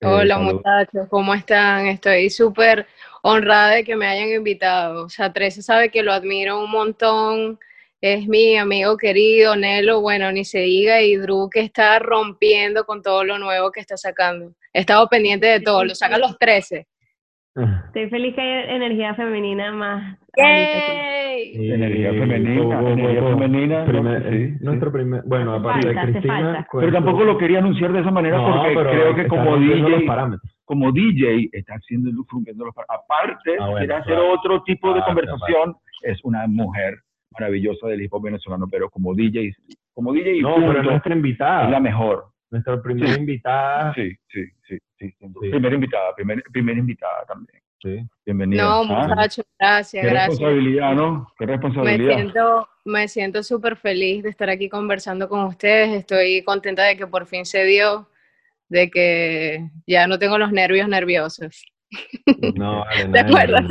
Eh, 0.00 0.06
Hola 0.06 0.38
muchachos, 0.38 1.08
¿cómo 1.08 1.34
están? 1.34 1.86
Estoy 1.86 2.30
súper 2.30 2.86
honrada 3.22 3.74
de 3.74 3.84
que 3.84 3.96
me 3.96 4.06
hayan 4.06 4.30
invitado. 4.30 5.06
O 5.06 5.08
sea, 5.08 5.32
Trece 5.32 5.62
sabe 5.62 5.90
que 5.90 6.02
lo 6.02 6.12
admiro 6.12 6.62
un 6.62 6.70
montón. 6.70 7.58
Es 8.00 8.28
mi 8.28 8.56
amigo 8.56 8.96
querido, 8.96 9.56
Nelo, 9.56 10.00
bueno, 10.00 10.30
ni 10.30 10.44
se 10.44 10.60
diga, 10.60 11.02
y 11.02 11.16
Drew 11.16 11.50
que 11.50 11.60
está 11.60 11.98
rompiendo 11.98 12.84
con 12.84 13.02
todo 13.02 13.24
lo 13.24 13.38
nuevo 13.38 13.72
que 13.72 13.80
está 13.80 13.96
sacando. 13.96 14.54
He 14.72 14.80
estado 14.80 15.08
pendiente 15.08 15.46
de 15.46 15.60
todo, 15.60 15.84
lo 15.84 15.94
saca 15.96 16.14
a 16.14 16.18
los 16.18 16.38
13. 16.38 16.86
Estoy 17.86 18.08
feliz 18.10 18.34
que 18.34 18.40
haya 18.40 18.74
energía 18.76 19.14
femenina 19.14 19.72
más. 19.72 20.18
¡Yay! 20.36 21.72
Energía 21.72 22.10
femenina, 22.12 22.80
energía 22.90 23.22
femenina, 23.22 23.84
Primer- 23.84 24.24
¿no? 24.24 24.30
Sí, 24.30 24.46
sí. 24.48 24.64
Nuestro 24.64 24.92
primer, 24.92 25.22
bueno, 25.26 25.54
aparte 25.54 25.88
de 25.88 25.94
Cristina, 26.00 26.34
falta. 26.54 26.66
Pero 26.72 26.92
tampoco 26.92 27.24
lo 27.24 27.38
quería 27.38 27.58
anunciar 27.58 27.92
de 27.92 28.00
esa 28.00 28.10
manera 28.10 28.38
No, 28.38 28.62
porque 28.74 28.90
creo 28.90 29.14
que 29.14 29.26
como 29.26 29.56
DJ, 29.58 30.06
como 30.64 30.92
DJ 30.92 31.48
está 31.52 31.74
haciendo 31.74 32.10
rompiendo 32.30 32.64
los 32.64 32.74
parámetros. 32.74 33.04
Aparte, 33.04 33.56
Ah, 33.58 33.70
bueno, 33.70 33.78
quiere 33.78 33.94
hacer 33.94 34.14
claro. 34.14 34.32
otro 34.32 34.62
tipo 34.64 34.92
de 34.94 35.00
conversación. 35.02 35.74
Es 36.02 36.18
una 36.24 36.46
mujer 36.46 36.94
maravillosa 37.38 37.88
del 37.88 38.02
hip 38.02 38.12
hop 38.14 38.22
venezolano, 38.24 38.66
pero 38.70 38.88
como 38.90 39.14
DJ, 39.14 39.52
como 39.94 40.12
DJ 40.12 40.36
y 40.36 40.40
No, 40.42 40.54
punto, 40.54 40.68
pero 40.72 40.82
nuestra 40.84 41.14
invitada. 41.14 41.64
es 41.64 41.70
la 41.70 41.80
mejor. 41.80 42.24
Nuestra 42.50 42.80
primera 42.82 43.14
invitada. 43.18 43.92
Sí, 43.94 44.12
sí, 44.28 44.44
sí, 44.66 44.78
sí. 44.98 45.14
Primera 45.50 45.74
invitada, 45.74 46.14
primer- 46.14 46.42
primera 46.52 46.78
invitada 46.78 47.24
también. 47.26 47.60
Sí. 47.80 47.96
Bienvenida. 48.26 48.62
No, 48.62 48.82
Ah, 48.92 49.06
muchachos, 49.08 49.46
gracias, 49.58 50.02
Qué 50.04 50.10
gracias. 50.10 50.30
responsabilidad, 50.40 50.94
¿no? 50.94 51.32
Qué 51.38 51.46
Me 51.46 51.52
responsabilidad. 51.52 52.14
siento, 52.16 52.68
me 52.84 53.08
siento 53.08 53.42
súper 53.44 53.76
feliz 53.76 54.24
de 54.24 54.30
estar 54.30 54.50
aquí 54.50 54.68
conversando 54.68 55.28
con 55.28 55.44
ustedes. 55.44 55.90
Estoy 55.90 56.42
contenta 56.42 56.82
de 56.84 56.96
que 56.96 57.06
por 57.06 57.26
fin 57.26 57.44
se 57.46 57.64
dio, 57.64 58.08
de 58.68 58.90
que 58.90 59.70
ya 59.86 60.08
no 60.08 60.18
tengo 60.18 60.38
los 60.38 60.50
nervios 60.50 60.88
nerviosos. 60.88 61.64
No, 62.56 62.80
vale, 62.80 63.08
¿Te 63.12 63.18
acuerdas? 63.20 63.64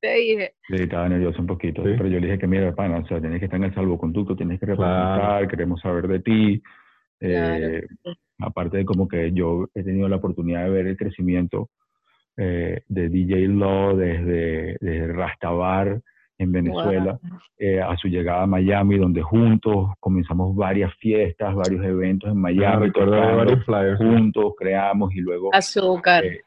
Te 0.00 0.14
dije. 0.14 0.54
Sí, 0.66 0.74
estaba 0.82 1.08
nervioso 1.10 1.40
un 1.40 1.46
poquito, 1.46 1.82
Sí. 1.84 1.90
pero 1.98 2.08
yo 2.08 2.18
le 2.18 2.26
dije 2.28 2.38
que 2.38 2.46
mira, 2.46 2.74
pana, 2.74 2.98
o 3.00 3.06
sea, 3.06 3.20
tienes 3.20 3.38
que 3.40 3.44
estar 3.44 3.58
en 3.58 3.64
el 3.64 3.74
salvoconducto, 3.74 4.34
tienes 4.34 4.58
que 4.58 4.66
representar, 4.66 5.20
Claro. 5.20 5.48
queremos 5.48 5.80
saber 5.82 6.08
de 6.08 6.20
ti. 6.20 6.62
Claro. 7.20 7.64
Eh, 7.66 7.86
aparte 8.40 8.78
de 8.78 8.84
como 8.84 9.08
que 9.08 9.32
yo 9.32 9.68
he 9.74 9.82
tenido 9.82 10.08
la 10.08 10.16
oportunidad 10.16 10.64
de 10.64 10.70
ver 10.70 10.86
el 10.86 10.96
crecimiento 10.96 11.70
eh, 12.36 12.82
de 12.88 13.08
DJ 13.08 13.48
Law 13.48 13.96
desde, 13.96 14.76
desde 14.80 15.12
Rastabar 15.12 16.00
en 16.38 16.52
Venezuela 16.52 17.18
eh, 17.58 17.80
a 17.80 17.94
su 17.98 18.08
llegada 18.08 18.44
a 18.44 18.46
Miami, 18.46 18.96
donde 18.96 19.20
juntos 19.20 19.90
comenzamos 20.00 20.56
varias 20.56 20.94
fiestas, 20.94 21.54
varios 21.54 21.84
eventos 21.84 22.30
en 22.30 22.40
Miami, 22.40 22.86
recuerdo 22.86 23.16
tocando 23.16 23.36
varios 23.36 23.64
flyers. 23.64 23.98
juntos, 23.98 24.54
creamos 24.56 25.14
y 25.14 25.20
luego 25.20 25.54
Azúcar. 25.54 26.24
eh, 26.24 26.40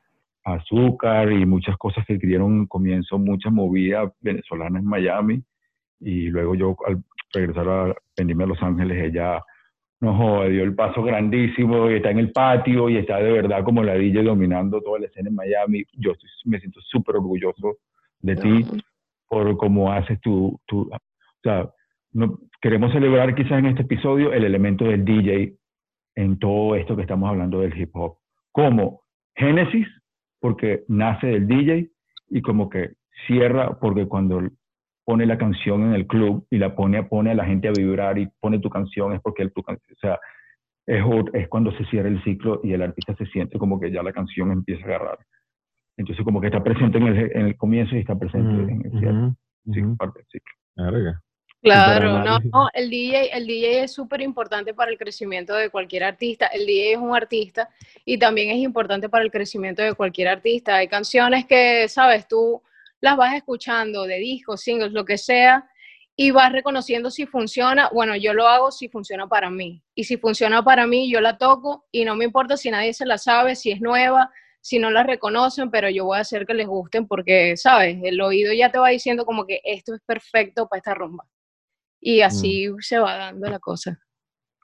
azúcar 0.43 1.31
y 1.31 1.45
muchas 1.45 1.77
cosas 1.77 2.05
que 2.05 2.17
dieron 2.17 2.51
un 2.51 2.67
comienzo, 2.67 3.17
mucha 3.17 3.49
movida 3.49 4.11
venezolana 4.19 4.79
en 4.79 4.85
Miami. 4.85 5.43
Y 5.99 6.29
luego 6.29 6.55
yo 6.55 6.75
al 6.85 7.03
regresar 7.31 7.69
a 7.69 7.95
venirme 8.17 8.43
a 8.43 8.47
Los 8.47 8.61
Ángeles, 8.61 9.03
ella 9.03 9.41
no 10.03 10.13
joda, 10.17 10.49
dio 10.49 10.63
el 10.63 10.75
paso 10.75 11.01
grandísimo 11.01 11.89
y 11.89 11.95
está 11.95 12.11
en 12.11 12.19
el 12.19 12.31
patio 12.31 12.89
y 12.89 12.97
está 12.97 13.17
de 13.19 13.31
verdad 13.31 13.63
como 13.63 13.83
la 13.83 13.93
DJ 13.95 14.23
dominando 14.23 14.81
toda 14.81 14.99
la 14.99 15.05
escena 15.05 15.29
en 15.29 15.35
Miami. 15.35 15.85
Yo 15.93 16.11
estoy- 16.11 16.29
me 16.43 16.59
siento 16.59 16.81
súper 16.81 17.15
orgulloso 17.15 17.77
de 18.19 18.35
ti 18.35 18.65
por 19.29 19.55
cómo 19.55 19.91
haces 19.93 20.19
tu, 20.19 20.59
tu 20.65 20.81
o 20.81 20.99
sea, 21.41 21.69
no, 22.11 22.37
queremos 22.61 22.91
celebrar 22.91 23.33
quizás 23.33 23.59
en 23.59 23.67
este 23.67 23.83
episodio 23.83 24.33
el 24.33 24.43
elemento 24.43 24.83
del 24.85 25.05
DJ 25.05 25.53
en 26.15 26.37
todo 26.37 26.75
esto 26.75 26.95
que 26.97 27.03
estamos 27.03 27.29
hablando 27.29 27.61
del 27.61 27.75
hip 27.79 27.95
hop. 27.95 28.17
Como 28.51 29.03
Génesis, 29.35 29.87
porque 30.41 30.83
nace 30.89 31.27
del 31.27 31.47
DJ, 31.47 31.89
y 32.29 32.41
como 32.41 32.69
que 32.69 32.91
cierra, 33.25 33.79
porque 33.79 34.05
cuando 34.05 34.41
pone 35.05 35.25
la 35.25 35.37
canción 35.37 35.83
en 35.83 35.93
el 35.93 36.07
club 36.07 36.45
y 36.49 36.57
la 36.57 36.75
pone, 36.75 37.03
pone 37.03 37.31
a 37.31 37.35
la 37.35 37.45
gente 37.45 37.67
a 37.67 37.71
vibrar 37.71 38.17
y 38.17 38.29
pone 38.39 38.59
tu 38.59 38.69
canción, 38.69 39.13
es 39.13 39.21
porque 39.21 39.49
tu 39.49 39.61
canción, 39.63 39.95
o 39.95 39.99
sea, 39.99 40.19
es, 40.85 41.03
es 41.33 41.47
cuando 41.47 41.71
se 41.73 41.85
cierra 41.85 42.09
el 42.09 42.23
ciclo 42.23 42.61
y 42.63 42.73
el 42.73 42.81
artista 42.81 43.15
se 43.15 43.25
siente 43.27 43.57
como 43.57 43.79
que 43.79 43.91
ya 43.91 44.03
la 44.03 44.13
canción 44.13 44.51
empieza 44.51 44.83
a 44.83 44.87
agarrar. 44.87 45.19
Entonces 45.97 46.23
como 46.25 46.41
que 46.41 46.47
está 46.47 46.63
presente 46.63 46.97
en 46.97 47.07
el, 47.07 47.31
en 47.37 47.45
el 47.47 47.57
comienzo 47.57 47.95
y 47.95 47.99
está 47.99 48.17
presente 48.17 48.53
Mm, 48.53 48.69
en 48.69 48.85
el 48.85 48.99
cierre. 48.99 49.33
Sí, 49.73 49.95
parte 49.97 50.19
del 50.19 50.27
ciclo. 50.29 51.19
Claro, 51.61 52.19
no, 52.19 52.39
no, 52.39 52.69
el 52.73 52.89
DJ, 52.89 53.37
el 53.37 53.47
DJ 53.47 53.83
es 53.83 53.93
súper 53.93 54.19
importante 54.19 54.73
para 54.73 54.91
el 54.91 54.97
crecimiento 54.97 55.53
de 55.53 55.69
cualquier 55.69 56.03
artista. 56.03 56.47
El 56.47 56.65
DJ 56.65 56.93
es 56.93 56.97
un 56.97 57.15
artista 57.15 57.69
y 58.03 58.17
también 58.17 58.49
es 58.49 58.57
importante 58.57 59.07
para 59.07 59.23
el 59.23 59.31
crecimiento 59.31 59.81
de 59.81 59.93
cualquier 59.93 60.27
artista. 60.27 60.75
Hay 60.75 60.89
canciones 60.89 61.45
que, 61.45 61.87
sabes, 61.87 62.27
tú 62.27 62.61
las 63.03 63.17
vas 63.17 63.35
escuchando 63.35 64.03
de 64.05 64.17
discos, 64.17 64.61
singles, 64.61 64.93
lo 64.93 65.03
que 65.03 65.17
sea, 65.17 65.67
y 66.15 66.31
vas 66.31 66.53
reconociendo 66.53 67.11
si 67.11 67.25
funciona. 67.25 67.89
Bueno, 67.93 68.15
yo 68.15 68.33
lo 68.33 68.47
hago 68.47 68.71
si 68.71 68.87
funciona 68.87 69.27
para 69.27 69.49
mí. 69.49 69.83
Y 69.93 70.05
si 70.05 70.15
funciona 70.15 70.63
para 70.63 70.87
mí, 70.87 71.11
yo 71.11 71.19
la 71.19 71.37
toco 71.37 71.85
y 71.91 72.05
no 72.05 72.15
me 72.15 72.23
importa 72.23 72.55
si 72.55 72.71
nadie 72.71 72.93
se 72.93 73.05
la 73.05 73.17
sabe, 73.17 73.55
si 73.57 73.71
es 73.71 73.81
nueva, 73.81 74.31
si 74.61 74.79
no 74.79 74.89
la 74.89 75.03
reconocen, 75.03 75.69
pero 75.69 75.89
yo 75.89 76.05
voy 76.05 76.17
a 76.17 76.21
hacer 76.21 76.45
que 76.45 76.53
les 76.53 76.65
gusten 76.67 77.05
porque, 77.05 77.57
sabes, 77.57 77.97
el 78.03 78.21
oído 78.21 78.53
ya 78.53 78.71
te 78.71 78.79
va 78.79 78.87
diciendo 78.89 79.25
como 79.25 79.45
que 79.45 79.59
esto 79.65 79.93
es 79.93 80.01
perfecto 80.05 80.67
para 80.69 80.77
esta 80.77 80.93
rumba. 80.93 81.25
Y 81.99 82.21
así 82.21 82.69
se 82.79 82.99
va 82.99 83.17
dando 83.17 83.49
la 83.49 83.59
cosa. 83.59 83.99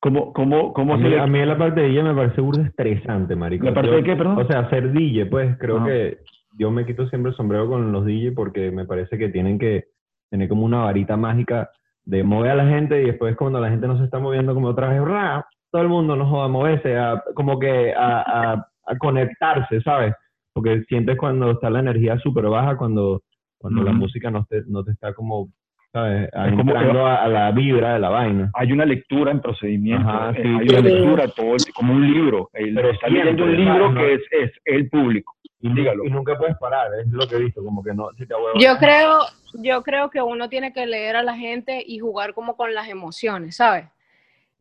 ¿Cómo, 0.01 0.31
cómo, 0.31 0.71
cómo 0.71 0.93
A 0.93 0.97
mí, 0.97 1.09
le- 1.09 1.19
a 1.19 1.27
mí 1.27 1.45
la 1.45 1.57
parte 1.57 1.81
de 1.81 1.89
DJ 1.89 2.03
me 2.03 2.15
parece 2.15 2.39
burda 2.39 2.65
estresante, 2.65 3.35
marico. 3.35 3.65
¿La 3.65 3.73
parte 3.73 3.89
Yo- 3.91 3.97
de 3.97 4.03
qué, 4.05 4.15
perdón? 4.15 4.37
O 4.37 4.47
sea, 4.47 4.69
ser 4.69 4.93
DJ, 4.93 5.25
pues 5.25 5.57
creo 5.59 5.77
Ajá. 5.79 5.85
que 5.87 6.19
yo 6.57 6.71
me 6.71 6.85
quito 6.85 7.07
siempre 7.09 7.31
el 7.31 7.37
sombrero 7.37 7.67
con 7.67 7.91
los 7.91 8.05
DJ 8.05 8.31
porque 8.33 8.71
me 8.71 8.85
parece 8.85 9.17
que 9.17 9.29
tienen 9.29 9.57
que 9.59 9.85
tener 10.29 10.47
como 10.49 10.65
una 10.65 10.79
varita 10.83 11.17
mágica 11.17 11.69
de 12.05 12.23
mover 12.23 12.51
a 12.51 12.55
la 12.55 12.67
gente 12.67 13.01
y 13.01 13.05
después 13.05 13.35
cuando 13.35 13.59
la 13.59 13.69
gente 13.69 13.87
no 13.87 13.97
se 13.97 14.05
está 14.05 14.19
moviendo 14.19 14.53
como 14.53 14.67
otra 14.69 14.89
vez, 14.89 15.01
¡ra! 15.01 15.45
todo 15.71 15.81
el 15.83 15.89
mundo 15.89 16.15
no 16.15 16.25
joda 16.27 16.45
a 16.45 16.49
moverse, 16.49 16.97
a, 16.97 17.23
como 17.35 17.59
que 17.59 17.93
a, 17.93 18.21
a- 18.53 18.65
a 18.87 18.97
conectarse, 18.97 19.81
¿sabes? 19.81 20.15
Porque 20.51 20.81
sientes 20.87 21.15
cuando 21.17 21.51
está 21.51 21.69
la 21.69 21.79
energía 21.79 22.17
súper 22.17 22.45
baja, 22.45 22.75
cuando, 22.75 23.21
cuando 23.59 23.83
la 23.83 23.91
música 23.91 24.31
no 24.31 24.45
te, 24.49 24.63
no 24.65 24.83
te 24.83 24.91
está 24.93 25.13
como, 25.13 25.49
¿sabes? 25.93 26.27
Es 26.33 26.53
como 26.55 26.75
a, 26.75 27.27
la 27.27 27.51
vibra 27.51 27.93
de 27.93 27.99
la 27.99 28.09
vaina. 28.09 28.49
hay 28.55 28.71
una 28.71 28.85
lectura 28.85 29.29
en 29.31 29.41
procedimiento, 29.41 30.09
Ajá, 30.09 30.31
eh, 30.31 30.41
sí, 30.41 30.47
hay 30.47 30.67
sí. 30.69 30.75
una 30.75 30.81
lectura 30.89 31.27
todo 31.27 31.55
como 31.75 31.93
un 31.93 32.11
libro. 32.11 32.49
El, 32.53 32.73
Pero 32.73 32.89
está 32.89 33.07
leyendo 33.09 33.43
un 33.43 33.55
libro 33.55 33.93
que 33.93 34.13
es, 34.15 34.21
es 34.31 34.51
el 34.65 34.89
público. 34.89 35.35
Y, 35.61 35.73
Dígalo. 35.73 36.05
y 36.05 36.09
nunca 36.09 36.37
puedes 36.37 36.57
parar, 36.57 36.87
es 37.01 37.07
lo 37.07 37.27
que 37.27 37.35
he 37.35 37.39
visto, 37.39 37.61
como 37.63 37.83
que 37.83 37.93
no, 37.93 38.09
si 38.17 38.25
te 38.25 38.33
ahuevas- 38.33 38.61
Yo 38.63 38.77
creo, 38.77 39.19
yo 39.55 39.83
creo 39.83 40.09
que 40.09 40.21
uno 40.21 40.47
tiene 40.47 40.71
que 40.71 40.85
leer 40.85 41.17
a 41.17 41.23
la 41.23 41.35
gente 41.35 41.83
y 41.85 41.99
jugar 41.99 42.33
como 42.33 42.55
con 42.55 42.73
las 42.73 42.87
emociones, 42.87 43.57
¿sabes? 43.57 43.85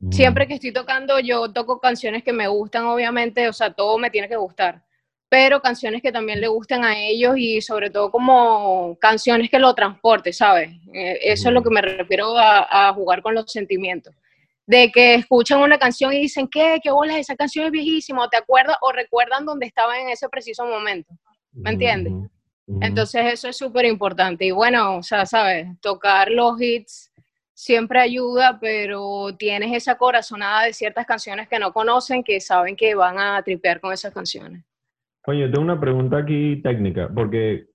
Mm. 0.01 0.11
Siempre 0.13 0.47
que 0.49 0.55
estoy 0.55 0.73
tocando, 0.73 1.21
yo 1.21 1.53
toco 1.53 1.79
canciones 1.81 2.25
que 2.25 2.33
me 2.33 2.49
gustan, 2.49 2.85
obviamente, 2.87 3.49
o 3.49 3.53
sea, 3.53 3.73
todo 3.73 3.97
me 3.99 4.11
tiene 4.11 4.29
que 4.29 4.37
gustar, 4.37 4.83
pero 5.29 5.61
canciones 5.61 6.03
que 6.03 6.11
también 6.11 6.41
le 6.41 6.49
gusten 6.49 6.85
a 6.85 6.99
ellos 6.99 7.35
y 7.37 7.61
sobre 7.61 7.91
todo 7.91 8.11
como 8.11 8.97
canciones 9.01 9.51
que 9.51 9.59
lo 9.61 9.73
transporte, 9.75 10.33
¿sabes? 10.33 10.71
Eh, 10.93 11.19
eso 11.23 11.49
es 11.49 11.55
lo 11.55 11.63
que 11.63 11.71
me 11.71 11.81
refiero 11.83 12.37
a, 12.37 12.89
a 12.89 12.93
jugar 12.93 13.23
con 13.23 13.35
los 13.37 13.53
sentimientos. 13.53 14.15
De 14.69 14.93
que 14.93 15.15
escuchan 15.15 15.61
una 15.63 15.79
canción 15.79 16.13
y 16.13 16.21
dicen, 16.21 16.47
¿qué? 16.47 16.79
¿Qué 16.83 16.91
bolas? 16.91 17.17
Esa 17.17 17.35
canción 17.35 17.65
es 17.65 17.73
viejísima, 17.73 18.23
o 18.23 18.29
te 18.29 18.37
acuerdas 18.37 18.77
o 18.83 18.93
recuerdan 18.93 19.47
dónde 19.47 19.65
estaban 19.67 19.99
en 20.01 20.11
ese 20.11 20.29
preciso 20.29 20.67
momento. 20.67 21.15
¿me 21.53 21.71
entiendes? 21.71 22.13
Entonces 22.81 23.33
eso 23.33 23.49
es 23.49 23.57
súper 23.57 23.87
importante. 23.87 24.45
Y 24.45 24.51
bueno, 24.51 24.99
o 24.99 25.03
sea, 25.03 25.25
sabes, 25.25 25.69
tocar 25.81 26.31
los 26.31 26.61
hits 26.61 27.11
siempre 27.55 27.99
ayuda, 27.99 28.59
pero 28.61 29.35
tienes 29.39 29.75
esa 29.75 29.97
corazonada 29.97 30.65
de 30.65 30.75
ciertas 30.75 31.07
canciones 31.07 31.49
que 31.49 31.59
no 31.59 31.73
conocen, 31.73 32.23
que 32.23 32.41
saben 32.41 32.77
que 32.77 32.95
van 32.95 33.19
a 33.19 33.43
tripear 33.43 33.81
con 33.81 33.93
esas 33.93 34.13
canciones. 34.13 34.63
Oye, 35.27 35.49
tengo 35.49 35.63
una 35.63 35.81
pregunta 35.81 36.19
aquí 36.19 36.61
técnica, 36.63 37.09
porque 37.13 37.67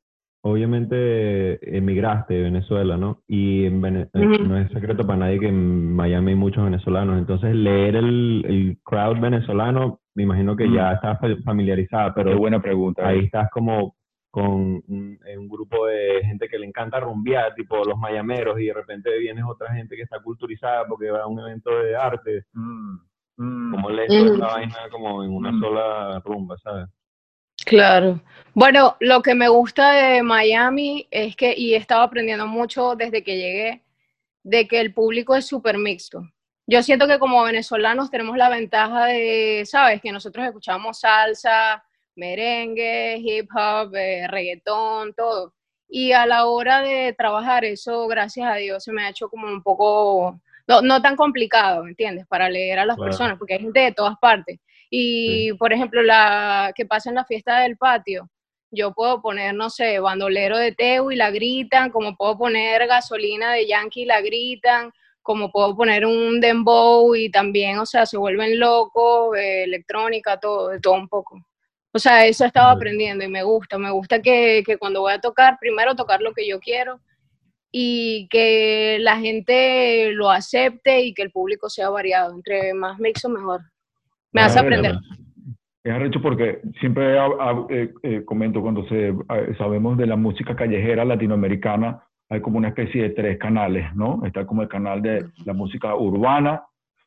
obviamente 0.44 1.78
emigraste 1.78 2.34
de 2.36 2.42
Venezuela, 2.44 2.98
¿no? 2.98 3.22
Y 3.28 3.66
en 3.66 3.82
Vene- 3.82 4.10
eh, 4.14 4.40
no 4.46 4.58
es 4.58 4.70
secreto 4.72 5.06
para 5.08 5.20
nadie 5.20 5.40
que 5.40 5.48
en 5.48 5.94
Miami 5.96 6.32
hay 6.32 6.38
muchos 6.38 6.64
venezolanos. 6.64 7.18
Entonces, 7.18 7.56
leer 7.56 7.96
el, 7.96 8.46
el 8.48 8.78
crowd 8.84 9.20
venezolano, 9.20 10.02
me 10.16 10.24
imagino 10.24 10.56
que 10.56 10.70
ya 10.72 10.94
estás 10.94 11.20
fa- 11.20 11.42
familiarizada, 11.44 12.14
Qué 12.14 12.24
pero 12.24 12.38
buena 12.38 12.62
pregunta. 12.62 13.08
ahí 13.08 13.20
estás 13.20 13.50
como 13.52 13.96
con 14.30 14.82
un, 14.88 15.20
en 15.26 15.40
un 15.40 15.48
grupo 15.48 15.86
de 15.86 16.22
gente 16.26 16.48
que 16.50 16.58
le 16.60 16.66
encanta 16.66 17.00
rumbear, 17.00 17.54
tipo 17.56 17.78
los 17.86 17.98
mayameros, 17.98 18.60
y 18.60 18.66
de 18.66 18.74
repente 18.74 19.18
vienes 19.20 19.44
otra 19.48 19.74
gente 19.74 19.96
que 19.96 20.02
está 20.02 20.20
culturizada 20.22 20.86
porque 20.88 21.12
va 21.12 21.22
a 21.22 21.28
un 21.28 21.40
evento 21.40 21.70
de 21.84 21.96
arte. 21.96 22.44
Mm, 22.54 22.96
mm. 23.38 23.72
¿Cómo 23.72 23.90
lees 23.92 24.10
toda 24.10 24.34
esta 24.34 24.48
vaina 24.56 24.76
como 24.92 25.24
en 25.24 25.32
una 25.32 25.52
Mm. 25.52 25.60
sola 25.62 26.22
rumba, 26.26 26.58
sabes? 26.58 26.88
Claro. 27.66 28.22
Bueno, 28.54 28.96
lo 29.00 29.22
que 29.22 29.34
me 29.36 29.48
gusta 29.48 29.92
de 29.94 30.22
Miami 30.22 31.08
es 31.10 31.36
que, 31.36 31.54
y 31.58 31.74
he 31.74 31.78
estado 31.78 32.02
aprendiendo 32.02 32.46
mucho 32.46 32.96
desde 32.96 33.24
que 33.24 33.38
llegué, 33.38 33.82
de 34.44 34.68
que 34.68 34.80
el 34.80 34.94
público 34.94 35.36
es 35.36 35.48
súper 35.48 35.78
mixto. 35.78 36.30
Yo 36.68 36.84
siento 36.84 37.08
que 37.08 37.20
como 37.20 37.44
venezolanos 37.44 38.12
tenemos 38.12 38.38
la 38.38 38.50
ventaja 38.50 39.06
de, 39.06 39.64
¿sabes? 39.66 40.02
Que 40.02 40.12
nosotros 40.12 40.46
escuchamos 40.46 41.00
salsa, 41.00 41.84
merengue, 42.16 43.18
hip 43.18 43.50
hop, 43.56 43.96
eh, 43.96 44.28
reggaetón, 44.28 45.14
todo. 45.14 45.54
Y 45.90 46.12
a 46.12 46.26
la 46.26 46.46
hora 46.46 46.82
de 46.82 47.14
trabajar, 47.14 47.66
eso, 47.66 48.08
gracias 48.08 48.48
a 48.52 48.56
Dios, 48.56 48.84
se 48.84 48.92
me 48.92 49.04
ha 49.04 49.10
hecho 49.10 49.30
como 49.30 49.48
un 49.48 49.62
poco, 49.62 50.40
no, 50.68 50.82
no 50.82 51.02
tan 51.02 51.16
complicado, 51.16 51.84
¿me 51.84 51.90
entiendes? 51.90 52.26
Para 52.28 52.50
leer 52.50 52.80
a 52.80 52.86
las 52.86 52.96
Claro. 52.98 53.10
personas, 53.10 53.38
porque 53.38 53.56
hay 53.56 53.60
gente 53.60 53.80
de 53.80 53.92
todas 53.92 54.18
partes. 54.20 54.60
Y, 54.96 55.52
por 55.54 55.74
ejemplo, 55.74 56.04
la 56.04 56.72
que 56.76 56.86
pasa 56.86 57.10
en 57.10 57.16
la 57.16 57.26
fiesta 57.26 57.62
del 57.62 57.78
patio, 57.78 58.30
yo 58.70 58.94
puedo 58.94 59.24
poner, 59.24 59.56
no 59.56 59.72
sé, 59.72 59.98
bandolero 60.00 60.56
de 60.56 60.72
Teo 60.72 61.12
y 61.12 61.16
la 61.16 61.32
gritan, 61.32 61.90
como 61.90 62.16
puedo 62.16 62.38
poner 62.38 62.86
gasolina 62.86 63.54
de 63.54 63.66
Yankee 63.66 64.04
y 64.04 64.06
la 64.06 64.22
gritan, 64.22 64.92
como 65.24 65.52
puedo 65.52 65.76
poner 65.76 66.06
un 66.06 66.40
dembow 66.40 67.16
y 67.16 67.32
también, 67.32 67.80
o 67.80 67.88
sea, 67.88 68.06
se 68.06 68.18
vuelven 68.18 68.60
locos, 68.60 69.36
eh, 69.36 69.64
electrónica, 69.64 70.40
todo, 70.40 70.70
de 70.70 70.80
todo 70.80 70.94
un 70.94 71.08
poco. 71.10 71.44
O 71.92 71.98
sea, 71.98 72.28
eso 72.28 72.44
he 72.44 72.48
estado 72.48 72.70
aprendiendo 72.70 73.24
y 73.24 73.30
me 73.30 73.42
gusta, 73.42 73.80
me 73.80 73.90
gusta 73.90 74.22
que, 74.22 74.62
que 74.64 74.78
cuando 74.78 75.02
voy 75.02 75.14
a 75.14 75.22
tocar, 75.22 75.58
primero 75.60 75.96
tocar 75.96 76.22
lo 76.22 76.34
que 76.34 76.48
yo 76.48 76.60
quiero 76.60 77.00
y 77.72 78.28
que 78.30 79.00
la 79.00 79.18
gente 79.18 80.12
lo 80.12 80.30
acepte 80.30 81.02
y 81.02 81.16
que 81.16 81.24
el 81.24 81.32
público 81.32 81.68
sea 81.68 81.90
variado, 81.90 82.36
entre 82.36 82.76
más 82.76 83.00
mixo 83.00 83.28
mejor. 83.28 83.73
Me 84.34 84.42
hace 84.42 84.60
Claro, 84.60 84.68
aprender. 84.68 84.96
Es 85.84 85.92
arrecho 85.94 86.22
porque 86.22 86.62
siempre 86.80 87.18
ha- 87.20 87.26
ha- 87.26 87.66
eh, 87.70 87.94
eh, 88.04 88.24
comento 88.26 88.62
cuando 88.62 88.88
se, 88.88 89.10
eh, 89.10 89.16
sabemos 89.58 89.98
de 89.98 90.08
la 90.08 90.16
música 90.16 90.56
callejera 90.56 91.04
latinoamericana, 91.06 92.02
hay 92.30 92.40
como 92.42 92.58
una 92.58 92.70
especie 92.70 93.04
de 93.04 93.10
tres 93.10 93.38
canales, 93.38 93.94
¿no? 93.96 94.22
Está 94.26 94.46
como 94.46 94.62
el 94.62 94.70
canal 94.70 95.02
de 95.02 95.26
la 95.46 95.54
música 95.54 95.94
urbana, 95.96 96.64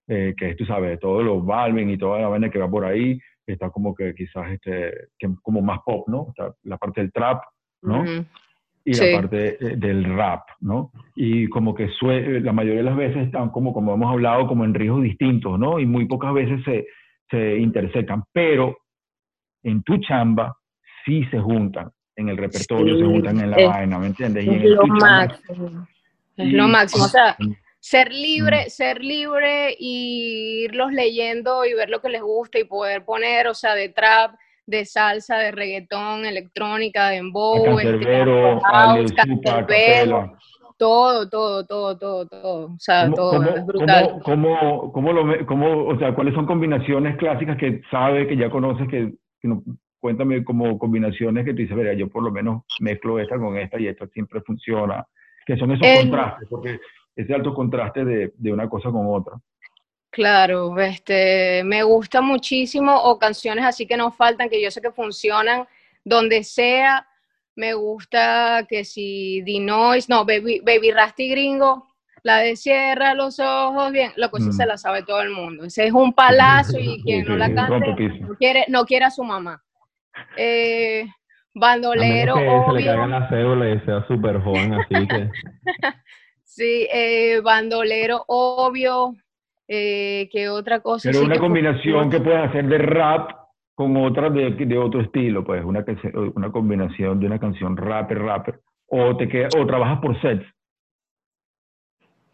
eh, 0.09 0.35
que 0.37 0.51
es, 0.51 0.57
tú 0.57 0.67
sabes, 0.67 1.01
todos 1.01 1.25
los 1.25 1.45
Balvin 1.45 1.89
y 1.91 1.97
toda 1.99 2.21
la 2.21 2.29
vaina 2.29 2.51
que 2.51 2.59
va 2.59 2.69
por 2.71 2.85
ahí, 2.85 3.19
está 3.47 3.71
como 3.71 3.95
que 3.95 4.15
quizás 4.15 4.51
este, 4.51 4.93
que 5.19 5.29
como 5.43 5.63
más 5.63 5.81
pop, 5.85 6.07
¿no? 6.09 6.27
Está 6.29 6.53
la 6.65 6.77
parte 6.77 7.01
del 7.01 7.13
trap, 7.13 7.43
¿no? 7.83 8.03
Ujú. 8.03 8.25
y 8.89 8.95
Sí. 8.95 9.11
la 9.11 9.17
parte 9.19 9.57
eh, 9.59 9.77
del 9.77 10.05
rap, 10.17 10.43
¿no? 10.61 10.93
Y 11.17 11.49
como 11.49 11.75
que 11.75 11.89
sue- 11.89 12.41
la 12.41 12.53
mayoría 12.53 12.79
de 12.83 12.91
las 12.91 12.97
veces 12.97 13.27
están 13.27 13.49
como, 13.51 13.73
como 13.73 13.95
hemos 13.95 14.13
hablado, 14.13 14.47
como 14.47 14.65
en 14.65 14.75
rijos 14.75 15.03
distintos, 15.03 15.59
¿no? 15.59 15.81
Y 15.81 15.87
muy 15.87 16.05
pocas 16.07 16.33
veces 16.33 16.63
se, 16.65 16.87
se 17.31 17.57
intersecan, 17.59 18.25
pero 18.33 18.77
en 19.63 19.83
tu 19.83 19.99
chamba 19.99 20.57
sí 21.05 21.25
se 21.31 21.39
juntan, 21.41 21.91
en 22.17 22.29
el 22.29 22.37
repertorio 22.37 22.95
Sí, 22.95 23.01
se 23.01 23.07
juntan 23.07 23.41
en 23.41 23.51
la 23.51 23.57
es- 23.57 23.69
vaina, 23.69 23.99
¿me 23.99 24.07
entiendes? 24.07 24.45
Y 24.45 24.51
Es 24.51 24.63
lo 24.65 24.83
chamba- 24.83 24.99
máximo. 25.27 25.87
Es 26.37 26.47
Y- 26.47 26.51
lo 26.53 26.69
máximo. 26.69 27.05
O 27.05 27.09
sea, 27.09 27.37
Mm. 27.39 27.53
ser 27.81 28.13
libre, 28.13 28.71
ser 28.71 29.03
libre 29.03 29.75
y 29.79 30.65
irlos 30.65 30.93
leyendo 30.93 31.65
y 31.65 31.75
ver 31.75 31.89
lo 31.91 32.01
que 32.01 32.09
les 32.11 32.23
gusta 32.23 32.59
y 32.59 32.65
poder 32.65 33.05
poner, 33.05 33.49
o 33.49 33.55
sea, 33.55 33.75
de 33.75 33.89
trap, 33.89 34.35
de 34.67 34.85
salsa, 34.85 35.39
de 35.39 35.53
reggaetón, 35.53 36.27
electrónica, 36.27 37.09
de 37.11 37.19
embow, 37.19 37.79
este, 37.79 38.25
Todo, 40.79 41.29
todo, 41.29 41.65
todo, 41.65 41.97
todo, 41.99 42.27
todo. 42.27 42.67
O 42.67 42.79
sea, 42.79 43.05
¿Cómo, 43.05 43.17
todo, 43.17 43.31
cómo- 43.33 43.49
es 43.51 43.67
brutal. 43.67 44.21
cómo- 44.25 44.59
cómo- 44.59 44.93
cómo 44.93 45.13
lo 45.13 45.47
cómo- 45.47 45.87
o 45.87 45.99
sea, 45.99 46.15
¿cuáles 46.15 46.35
son 46.35 46.45
combinaciones 46.47 47.17
clásicas 47.17 47.57
que 47.57 47.81
sabe, 47.91 48.27
que 48.27 48.37
ya 48.37 48.51
conoces, 48.51 48.87
que, 48.89 49.15
que 49.41 49.49
no- 49.49 49.63
cuéntame 50.01 50.45
como 50.45 50.79
combinaciones 50.79 51.45
que 51.45 51.53
tú 51.53 51.59
dices, 51.59 51.77
verá, 51.77 51.95
yo 51.95 52.09
por 52.09 52.23
lo 52.23 52.31
menos 52.31 52.63
mezclo 52.81 53.19
esta 53.19 53.39
con 53.39 53.57
esta 53.57 53.81
y 53.81 53.87
esta 53.89 54.07
siempre 54.09 54.41
funciona, 54.43 55.05
que 55.47 55.57
son 55.57 55.73
esos 55.73 55.87
El- 55.87 56.11
contrastes, 56.11 56.49
porque 56.51 56.79
ese 57.17 57.35
alto 57.35 57.55
contraste 57.55 58.05
de, 58.05 58.33
de 58.37 58.53
una 58.53 58.69
cosa 58.69 58.91
con 58.91 59.07
otra. 59.09 59.35
Claro, 60.11 60.79
este, 60.79 61.63
me 61.65 61.83
gusta 61.83 62.21
muchísimo, 62.21 62.95
o 62.95 63.19
canciones 63.19 63.65
así 63.65 63.87
que 63.87 63.97
no 63.97 64.11
faltan, 64.13 64.49
que 64.49 64.63
yo 64.63 64.71
sé 64.71 64.81
que 64.81 64.91
funcionan 64.91 65.67
donde 66.05 66.45
sea. 66.45 67.07
Me 67.57 67.75
gusta 67.75 68.67
que 68.69 68.85
si 68.85 69.41
Dinois, 69.43 70.09
no, 70.09 70.25
Baby, 70.25 70.61
Baby 70.61 70.91
Rasty 70.93 71.29
Gringo, 71.31 71.87
la 72.23 72.39
de 72.39 72.55
cierra 72.57 73.15
los 73.15 73.39
ojos, 73.41 73.93
bien, 73.93 74.13
lo 74.17 74.31
que 74.31 74.41
sí 74.41 74.49
Mm. 74.49 74.53
se 74.53 74.67
la 74.67 74.77
sabe 74.77 75.03
todo 75.03 75.23
el 75.23 75.31
mundo. 75.31 75.65
Ese 75.65 75.87
es 75.87 75.93
un 75.93 76.13
palazo 76.13 76.79
y 76.79 77.03
quien 77.03 77.25
Sí, 77.25 77.31
no 77.31 77.37
la 77.37 77.53
cante 77.55 77.93
no 78.21 78.35
quiere, 78.37 78.65
no 78.69 78.85
quiere 78.85 79.07
a 79.07 79.11
su 79.11 79.25
mamá. 79.25 79.63
Eh, 80.37 81.05
A 81.07 81.11
bandolero, 81.55 82.37
menos 82.37 82.37
que 82.37 82.45
se 82.45 82.51
le 82.51 82.91
obvio. 82.91 83.01
caiga 83.01 83.07
la 83.21 83.29
cédula 83.29 83.71
y 83.71 83.81
sea 83.81 84.07
súper 84.07 84.41
joven, 84.43 84.73
así 84.75 84.95
que... 85.09 85.31
Sí, 86.49 86.89
eh, 86.91 87.41
bandolero, 87.43 88.25
obvio. 88.29 89.15
Eh, 89.69 90.29
¿Qué 90.33 90.49
otra 90.49 90.81
cosa? 90.81 91.09
Pero 91.09 91.19
sí 91.21 91.25
una 91.27 91.35
que 91.35 91.41
combinación 91.41 92.09
que 92.11 92.21
puedes 92.21 92.49
hacer 92.49 92.67
de 92.67 92.79
rap 92.79 93.31
con 93.77 93.95
otra 93.99 94.31
de, 94.31 94.53
de 94.53 94.79
otro 94.79 95.03
estilo, 95.03 95.45
pues 95.45 95.63
una, 95.63 95.85
una 96.35 96.51
combinación 96.51 97.21
de 97.21 97.27
una 97.27 97.39
canción 97.39 97.77
rapper, 97.77 98.19
rapper, 98.21 98.61
o, 98.87 99.15
te 99.19 99.29
queda, 99.29 99.49
o 99.55 99.67
trabajas 99.67 100.01
por 100.01 100.19
sets. 100.23 100.47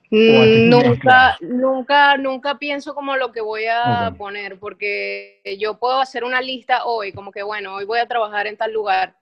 Mm, 0.09 0.69
Nunca, 0.69 1.37
nunca, 1.41 2.17
nunca 2.17 2.59
pienso 2.59 2.95
como 2.95 3.17
lo 3.17 3.33
que 3.33 3.41
voy 3.41 3.65
a 3.65 4.15
poner, 4.17 4.57
porque 4.61 5.41
yo 5.59 5.81
puedo 5.81 6.01
hacer 6.01 6.23
una 6.23 6.41
lista 6.41 6.85
hoy, 6.85 7.13
como 7.13 7.33
que 7.33 7.43
bueno, 7.43 7.75
hoy 7.75 7.87
voy 7.87 7.99
a 7.99 8.07
trabajar 8.07 8.47
en 8.47 8.57
tal 8.57 8.73
lugar 8.73 9.17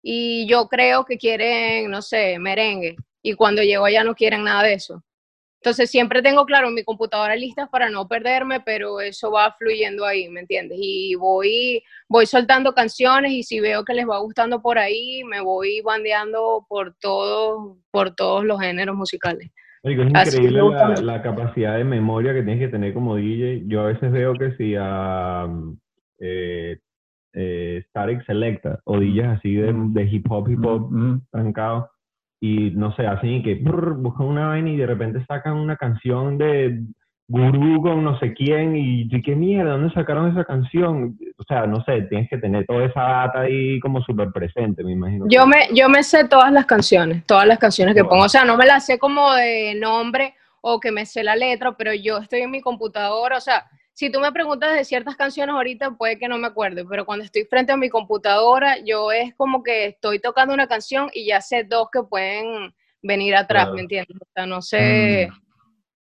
y 0.00 0.48
yo 0.48 0.68
creo 0.68 1.04
que 1.04 1.18
quieren, 1.18 1.90
no 1.90 2.00
sé, 2.00 2.38
merengue, 2.38 2.96
y 3.20 3.34
cuando 3.34 3.62
llego 3.62 3.84
allá 3.84 4.02
no 4.02 4.14
quieren 4.14 4.44
nada 4.44 4.62
de 4.62 4.72
eso. 4.74 5.02
Entonces 5.60 5.90
siempre 5.90 6.22
tengo, 6.22 6.44
claro, 6.44 6.70
mi 6.70 6.84
computadora 6.84 7.34
listas 7.34 7.68
para 7.68 7.90
no 7.90 8.06
perderme, 8.06 8.60
pero 8.60 9.00
eso 9.00 9.32
va 9.32 9.54
fluyendo 9.58 10.04
ahí, 10.04 10.28
¿me 10.28 10.40
entiendes? 10.40 10.78
Y 10.80 11.14
voy, 11.16 11.82
voy 12.08 12.26
soltando 12.26 12.72
canciones 12.72 13.32
y 13.32 13.42
si 13.42 13.60
veo 13.60 13.84
que 13.84 13.94
les 13.94 14.06
va 14.06 14.18
gustando 14.18 14.62
por 14.62 14.78
ahí, 14.78 15.24
me 15.24 15.40
voy 15.40 15.80
bandeando 15.80 16.64
por 16.68 16.94
todos, 17.00 17.78
por 17.90 18.14
todos 18.14 18.44
los 18.44 18.60
géneros 18.60 18.96
musicales. 18.96 19.50
Marico, 19.82 20.02
es 20.02 20.10
Así 20.14 20.36
increíble 20.36 20.62
la, 21.02 21.22
capacidad 21.22 21.76
de 21.76 21.84
memoria 21.84 22.32
que 22.32 22.42
tienes 22.42 22.60
que 22.60 22.68
tener 22.68 22.92
como 22.94 23.16
DJ. 23.16 23.64
Yo 23.66 23.80
a 23.80 23.86
veces 23.86 24.12
veo 24.12 24.34
que 24.34 24.52
si 24.56 24.74
a 24.78 25.48
eh, 26.18 26.78
eh, 27.32 27.84
Static 27.88 28.24
Selecta 28.24 28.80
o 28.84 28.98
DJs 28.98 29.38
así 29.38 29.54
de, 29.54 29.72
de 29.74 30.04
hip 30.04 30.30
hop, 30.30 30.48
hip 30.48 30.64
hop 30.64 30.90
Mm, 30.90 31.20
trancado 31.30 31.90
y 32.40 32.70
no 32.72 32.94
sé, 32.94 33.04
y 33.22 33.42
que 33.42 33.54
brr, 33.54 33.94
buscan 33.94 34.26
una 34.26 34.48
vaina 34.48 34.70
y 34.70 34.76
de 34.76 34.86
repente 34.86 35.24
sacan 35.26 35.54
una 35.54 35.76
canción 35.76 36.36
de 36.36 36.82
Gurú 37.28 37.82
con 37.82 38.04
no 38.04 38.18
sé 38.20 38.34
quién 38.34 38.76
y 38.76 39.08
tú, 39.08 39.16
qué 39.24 39.34
mierda, 39.34 39.72
¿dónde 39.72 39.92
sacaron 39.92 40.30
esa 40.30 40.44
canción? 40.44 41.18
O 41.38 41.42
sea, 41.44 41.66
no 41.66 41.82
sé, 41.84 42.02
tienes 42.02 42.30
que 42.30 42.38
tener 42.38 42.64
toda 42.66 42.84
esa 42.84 43.00
data 43.00 43.40
ahí 43.40 43.80
como 43.80 44.00
súper 44.02 44.30
presente, 44.30 44.84
me 44.84 44.92
imagino. 44.92 45.26
Yo 45.28 45.44
me, 45.46 45.68
yo 45.74 45.88
me 45.88 46.04
sé 46.04 46.28
todas 46.28 46.52
las 46.52 46.66
canciones, 46.66 47.26
todas 47.26 47.46
las 47.46 47.58
canciones 47.58 47.96
que 47.96 48.04
pongo. 48.04 48.24
O 48.24 48.28
sea, 48.28 48.44
no 48.44 48.56
me 48.56 48.64
las 48.64 48.86
sé 48.86 48.98
como 48.98 49.32
de 49.32 49.74
nombre 49.74 50.34
o 50.60 50.78
que 50.78 50.92
me 50.92 51.04
sé 51.04 51.24
la 51.24 51.34
letra, 51.34 51.76
pero 51.76 51.92
yo 51.94 52.18
estoy 52.18 52.42
en 52.42 52.50
mi 52.52 52.60
computadora. 52.60 53.38
O 53.38 53.40
sea, 53.40 53.64
si 53.96 54.12
tú 54.12 54.20
me 54.20 54.30
preguntas 54.30 54.74
de 54.74 54.84
ciertas 54.84 55.16
canciones 55.16 55.54
ahorita, 55.54 55.92
puede 55.92 56.18
que 56.18 56.28
no 56.28 56.36
me 56.36 56.48
acuerde, 56.48 56.84
pero 56.84 57.06
cuando 57.06 57.24
estoy 57.24 57.44
frente 57.46 57.72
a 57.72 57.78
mi 57.78 57.88
computadora, 57.88 58.76
yo 58.84 59.10
es 59.10 59.34
como 59.36 59.62
que 59.62 59.86
estoy 59.86 60.18
tocando 60.20 60.52
una 60.52 60.66
canción 60.66 61.08
y 61.14 61.26
ya 61.26 61.40
sé 61.40 61.64
dos 61.64 61.88
que 61.90 62.02
pueden 62.02 62.74
venir 63.00 63.34
atrás, 63.34 63.64
Claro. 63.64 63.74
¿me 63.76 63.80
entiendes? 63.80 64.16
O 64.20 64.26
sea, 64.34 64.44
no 64.44 64.60
sé. 64.60 65.28
Mm. 65.30 65.34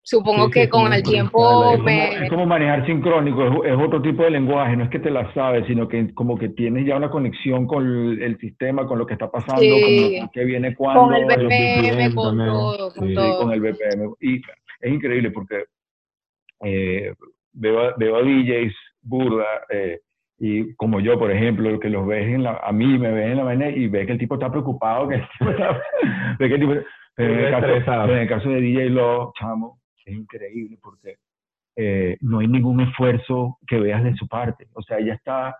Supongo 0.02 0.46
Sí, 0.46 0.50
que 0.52 0.62
sí, 0.64 0.68
con 0.70 0.92
el 0.92 1.02
tiempo 1.02 1.38
es 1.72 1.76
como, 1.78 1.84
me. 1.84 2.24
es 2.24 2.30
como 2.30 2.46
manejar 2.46 2.86
sincrónico, 2.86 3.44
es, 3.64 3.72
es 3.72 3.78
otro 3.78 4.00
tipo 4.00 4.22
de 4.22 4.30
lenguaje, 4.30 4.76
no 4.76 4.84
es 4.84 4.90
que 4.90 4.98
te 5.00 5.10
la 5.10 5.32
sabes, 5.34 5.66
sino 5.66 5.88
que 5.88 6.14
como 6.14 6.38
que 6.38 6.48
tienes 6.50 6.86
ya 6.86 6.96
una 6.96 7.10
conexión 7.10 7.66
con 7.66 7.84
el, 7.86 8.22
el 8.22 8.38
sistema, 8.38 8.86
con 8.86 8.98
lo 9.00 9.06
que 9.06 9.14
está 9.14 9.28
pasando, 9.30 9.60
Sí. 9.62 10.16
con 10.20 10.28
que 10.30 10.44
viene 10.44 10.74
cuando, 10.76 11.02
Con 11.02 11.14
el 11.16 11.26
BPM, 11.26 12.14
con 12.14 12.38
todo, 12.38 12.92
con 12.94 13.08
Sí, 13.08 13.14
todo. 13.14 13.38
con 13.42 13.52
el 13.52 13.60
BPM. 13.60 14.14
Y 14.20 14.36
es 14.36 14.92
increíble 14.92 15.32
porque 15.32 15.64
eh, 16.64 17.12
veo, 17.52 17.80
a- 17.80 17.94
veo 17.96 18.16
a 18.16 18.22
DJs 18.22 18.74
burda, 19.02 19.44
eh, 19.70 20.00
y 20.38 20.74
como 20.76 21.00
yo, 21.00 21.18
por 21.18 21.30
ejemplo, 21.30 21.78
que 21.80 21.90
los 21.90 22.06
ves 22.06 22.26
en 22.26 22.42
la, 22.44 22.56
a 22.64 22.72
mí 22.72 22.98
me 22.98 23.10
ven 23.12 23.32
en 23.32 23.36
la 23.38 23.44
vaina 23.44 23.68
y 23.68 23.88
ve 23.88 24.06
que 24.06 24.12
el 24.12 24.18
tipo 24.18 24.34
está 24.34 24.50
preocupado, 24.50 25.08
que 25.08 25.16
el 25.16 25.28
tipo 25.38 25.50
está- 25.50 25.80
ve 26.38 26.48
que 26.48 26.54
el 26.54 26.60
tipo- 26.60 26.76
pero, 27.14 27.34
en 27.34 27.40
el 27.40 27.50
caso, 27.50 27.66
Estresado. 27.66 28.02
pero 28.04 28.16
en 28.16 28.22
el 28.22 28.28
caso 28.28 28.48
de 28.48 28.60
DJ 28.60 28.90
Lo, 28.90 29.32
chamo, 29.38 29.78
es 30.06 30.14
increíble 30.14 30.78
porque 30.82 31.16
eh, 31.76 32.16
no 32.20 32.38
hay 32.40 32.48
ningún 32.48 32.80
esfuerzo 32.80 33.58
que 33.66 33.78
veas 33.78 34.02
de 34.02 34.14
su 34.14 34.26
parte. 34.28 34.66
O 34.74 34.82
sea, 34.82 34.98
ella 34.98 35.14
está 35.14 35.54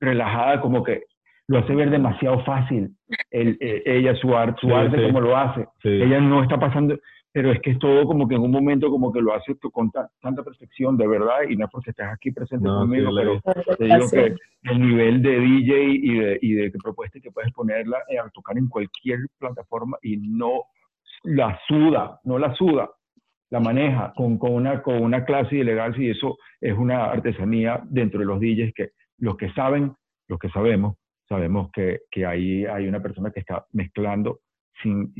relajada, 0.00 0.60
como 0.60 0.82
que 0.82 1.04
lo 1.48 1.58
hace 1.58 1.74
ver 1.74 1.90
demasiado 1.90 2.42
fácil. 2.44 2.90
El, 3.30 3.56
eh, 3.60 3.82
ella, 3.84 4.14
su, 4.16 4.34
arte 4.36 4.60
su 4.60 4.68
Sí, 4.68 4.72
arte, 4.72 4.96
sí. 4.98 5.02
como 5.04 5.20
lo 5.20 5.36
hace. 5.36 5.64
Sí. 5.82 5.88
Ella 5.88 6.20
no 6.20 6.42
está 6.42 6.58
pasando, 6.58 6.98
pero 7.32 7.50
es 7.50 7.60
que 7.62 7.70
es 7.70 7.78
todo 7.78 8.04
como 8.04 8.28
que 8.28 8.34
en 8.34 8.42
un 8.42 8.50
momento 8.50 8.90
como 8.90 9.10
que 9.12 9.20
lo 9.22 9.34
hace 9.34 9.56
con 9.72 9.90
ta- 9.90 10.10
tanta 10.20 10.42
perfección, 10.42 10.96
de 10.98 11.06
verdad, 11.08 11.42
y 11.48 11.56
no 11.56 11.64
es 11.64 11.70
porque 11.70 11.90
estés 11.90 12.06
aquí 12.06 12.30
presente 12.30 12.66
No, 12.68 12.80
conmigo, 12.80 13.10
pero 13.16 13.40
te 13.76 13.84
digo 13.84 14.06
que 14.10 14.34
el 14.64 14.80
nivel 14.80 15.22
de 15.22 15.40
DJ 15.40 15.82
y 15.84 16.18
de, 16.18 16.38
y 16.42 16.52
de 16.52 16.70
propuesta 16.72 17.18
que 17.20 17.30
puedes 17.30 17.50
ponerla 17.52 17.98
eh, 18.08 18.18
a 18.18 18.28
tocar 18.30 18.58
en 18.58 18.68
cualquier 18.68 19.20
plataforma 19.38 19.96
y 20.02 20.18
no 20.18 20.64
la 21.24 21.58
suda, 21.66 22.20
no 22.24 22.38
la 22.38 22.54
suda, 22.54 22.90
la 23.50 23.60
maneja 23.60 24.12
con, 24.14 24.38
con, 24.38 24.52
una, 24.52 24.82
con 24.82 25.02
una 25.02 25.24
clase 25.24 25.56
y 25.56 25.60
elegancia 25.60 26.02
y 26.04 26.10
eso 26.10 26.36
es 26.60 26.76
una 26.76 27.04
artesanía 27.06 27.82
dentro 27.84 28.20
de 28.20 28.26
los 28.26 28.40
DJs 28.40 28.72
que 28.74 28.90
los 29.18 29.36
que 29.36 29.50
saben, 29.52 29.92
los 30.28 30.38
que 30.38 30.48
sabemos, 30.50 30.96
sabemos 31.28 31.70
que, 31.72 32.00
que 32.10 32.26
ahí 32.26 32.66
hay 32.66 32.88
una 32.88 33.00
persona 33.00 33.30
que 33.30 33.40
está 33.40 33.64
mezclando 33.72 34.40
sin... 34.82 35.14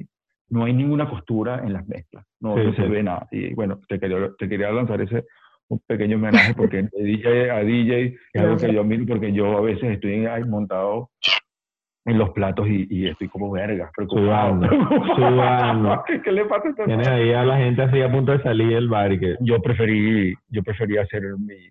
No 0.53 0.64
hay 0.64 0.74
ninguna 0.74 1.09
costura 1.09 1.62
en 1.64 1.72
las 1.72 1.86
mezclas, 1.88 2.26
no, 2.40 2.55
Sí, 2.57 2.62
no 2.64 2.74
se 2.74 2.82
sí. 2.82 2.88
ve 2.88 3.03
nada. 3.03 3.26
Y 3.30 3.55
bueno, 3.55 3.80
te 3.88 3.98
quería, 3.98 4.30
te 4.38 4.48
quería 4.48 4.70
lanzar 4.70 5.00
ese 5.00 5.24
un 5.68 5.80
pequeño 5.86 6.16
homenaje 6.16 6.53
porque 6.55 6.82
de 6.82 6.88
DJ 7.05 7.50
a 7.50 7.61
DJ 7.61 8.16
es 8.34 8.42
algo 8.42 8.57
que 8.59 8.74
yo 8.74 8.84
miro 8.84 9.07
porque 9.07 9.32
yo 9.32 9.57
a 9.57 9.62
veces 9.62 9.84
estoy 9.92 10.26
ahí 10.26 10.44
montado 10.44 11.09
en 12.05 12.18
los 12.18 12.30
platos 12.30 12.66
y, 12.68 12.86
y 12.90 13.09
estoy 13.09 13.28
como 13.28 13.50
verga, 13.50 13.90
preocupado. 13.96 14.57
Sudando, 14.57 15.14
sudando. 15.16 16.05
¿Qué, 16.07 16.20
qué 16.20 16.32
le 16.32 16.44
pasa 16.44 16.68
a 16.68 16.84
Tienes 16.84 17.09
ahí 17.09 17.32
a 17.32 17.44
la 17.44 17.57
gente 17.59 17.82
así 17.82 18.03
a 18.03 18.11
punto 18.12 18.32
de 18.32 18.42
salir 18.42 18.68
del 18.74 18.88
bar 18.88 19.12
y 19.12 19.20
que... 19.20 19.36
yo 19.40 19.62
preferí, 19.62 20.34
yo 20.48 20.62
preferí 20.62 20.98
hacer 20.98 21.22
mi, 21.38 21.70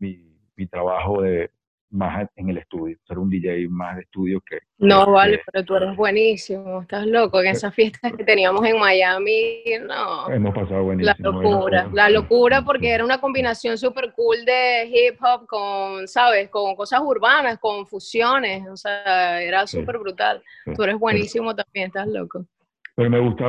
mi, 0.00 0.36
mi 0.56 0.66
trabajo 0.66 1.22
de 1.22 1.50
más 1.92 2.26
en 2.36 2.48
el 2.48 2.58
estudio, 2.58 2.96
ser 3.06 3.18
un 3.18 3.28
DJ 3.28 3.68
más 3.68 3.96
de 3.96 4.02
estudio 4.02 4.40
que... 4.40 4.58
No, 4.78 5.04
que- 5.04 5.10
vale, 5.12 5.40
pero 5.52 5.64
tú 5.64 5.76
eres 5.76 5.94
buenísimo, 5.96 6.80
estás 6.82 7.06
loco. 7.06 7.40
En 7.40 7.48
esas 7.48 7.74
fiestas 7.74 8.12
que 8.14 8.24
teníamos 8.24 8.64
en 8.66 8.78
Miami, 8.78 9.62
no. 9.86 10.28
Hemos 10.30 10.54
pasado 10.54 10.76
La 10.78 10.82
buenísimo. 10.82 11.30
locura, 11.42 11.80
era- 11.82 11.90
la 11.92 12.10
locura 12.10 12.62
porque 12.62 12.88
era 12.90 13.04
una 13.04 13.20
combinación 13.20 13.76
súper 13.78 14.12
cool 14.14 14.44
de 14.44 14.86
hip 14.86 15.18
hop 15.22 15.46
con, 15.46 16.08
¿sabes? 16.08 16.48
Con 16.48 16.74
cosas 16.74 17.00
urbanas, 17.04 17.58
con 17.58 17.86
fusiones, 17.86 18.66
o 18.68 18.76
sea, 18.76 19.40
era 19.42 19.66
Sí. 19.66 19.78
súper 19.78 19.98
brutal. 19.98 20.42
Sí. 20.64 20.72
Tú 20.74 20.82
eres 20.84 20.98
buenísimo 20.98 21.54
también, 21.54 21.88
estás 21.88 22.06
loco. 22.08 22.46
Pero 22.94 23.10
me 23.10 23.18
gusta 23.20 23.44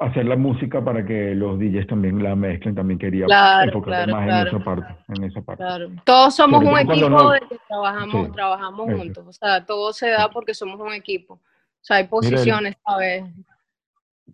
hacer 0.00 0.26
la 0.26 0.36
música 0.36 0.84
para 0.84 1.04
que 1.04 1.34
los 1.34 1.58
DJs 1.58 1.86
también 1.86 2.22
la 2.22 2.34
mezclen, 2.36 2.74
también 2.74 2.98
quería 2.98 3.26
Claro, 3.26 3.66
enfocarme 3.68 3.96
claro, 3.96 4.12
más 4.12 4.24
claro. 4.26 4.40
en 4.50 4.56
esa 4.56 4.64
parte, 4.64 4.94
en 5.08 5.24
esa 5.24 5.42
parte. 5.42 5.62
Claro. 5.64 5.88
Todos 6.04 6.34
somos 6.36 6.60
Sobre 6.64 6.72
un 6.72 6.78
equipo 6.90 7.08
no- 7.10 7.30
de 7.30 7.40
que 7.40 7.56
trabajamos, 7.68 8.26
Sí, 8.26 8.32
trabajamos 8.32 8.88
eso. 8.88 8.98
juntos, 8.98 9.26
o 9.26 9.32
sea, 9.32 9.64
todo 9.66 9.92
se 9.92 10.10
da 10.10 10.28
porque 10.30 10.54
somos 10.54 10.80
un 10.80 10.92
equipo. 10.92 11.34
O 11.34 11.40
sea, 11.80 11.98
hay 11.98 12.06
posiciones, 12.08 12.76
¿sabes? 12.84 13.24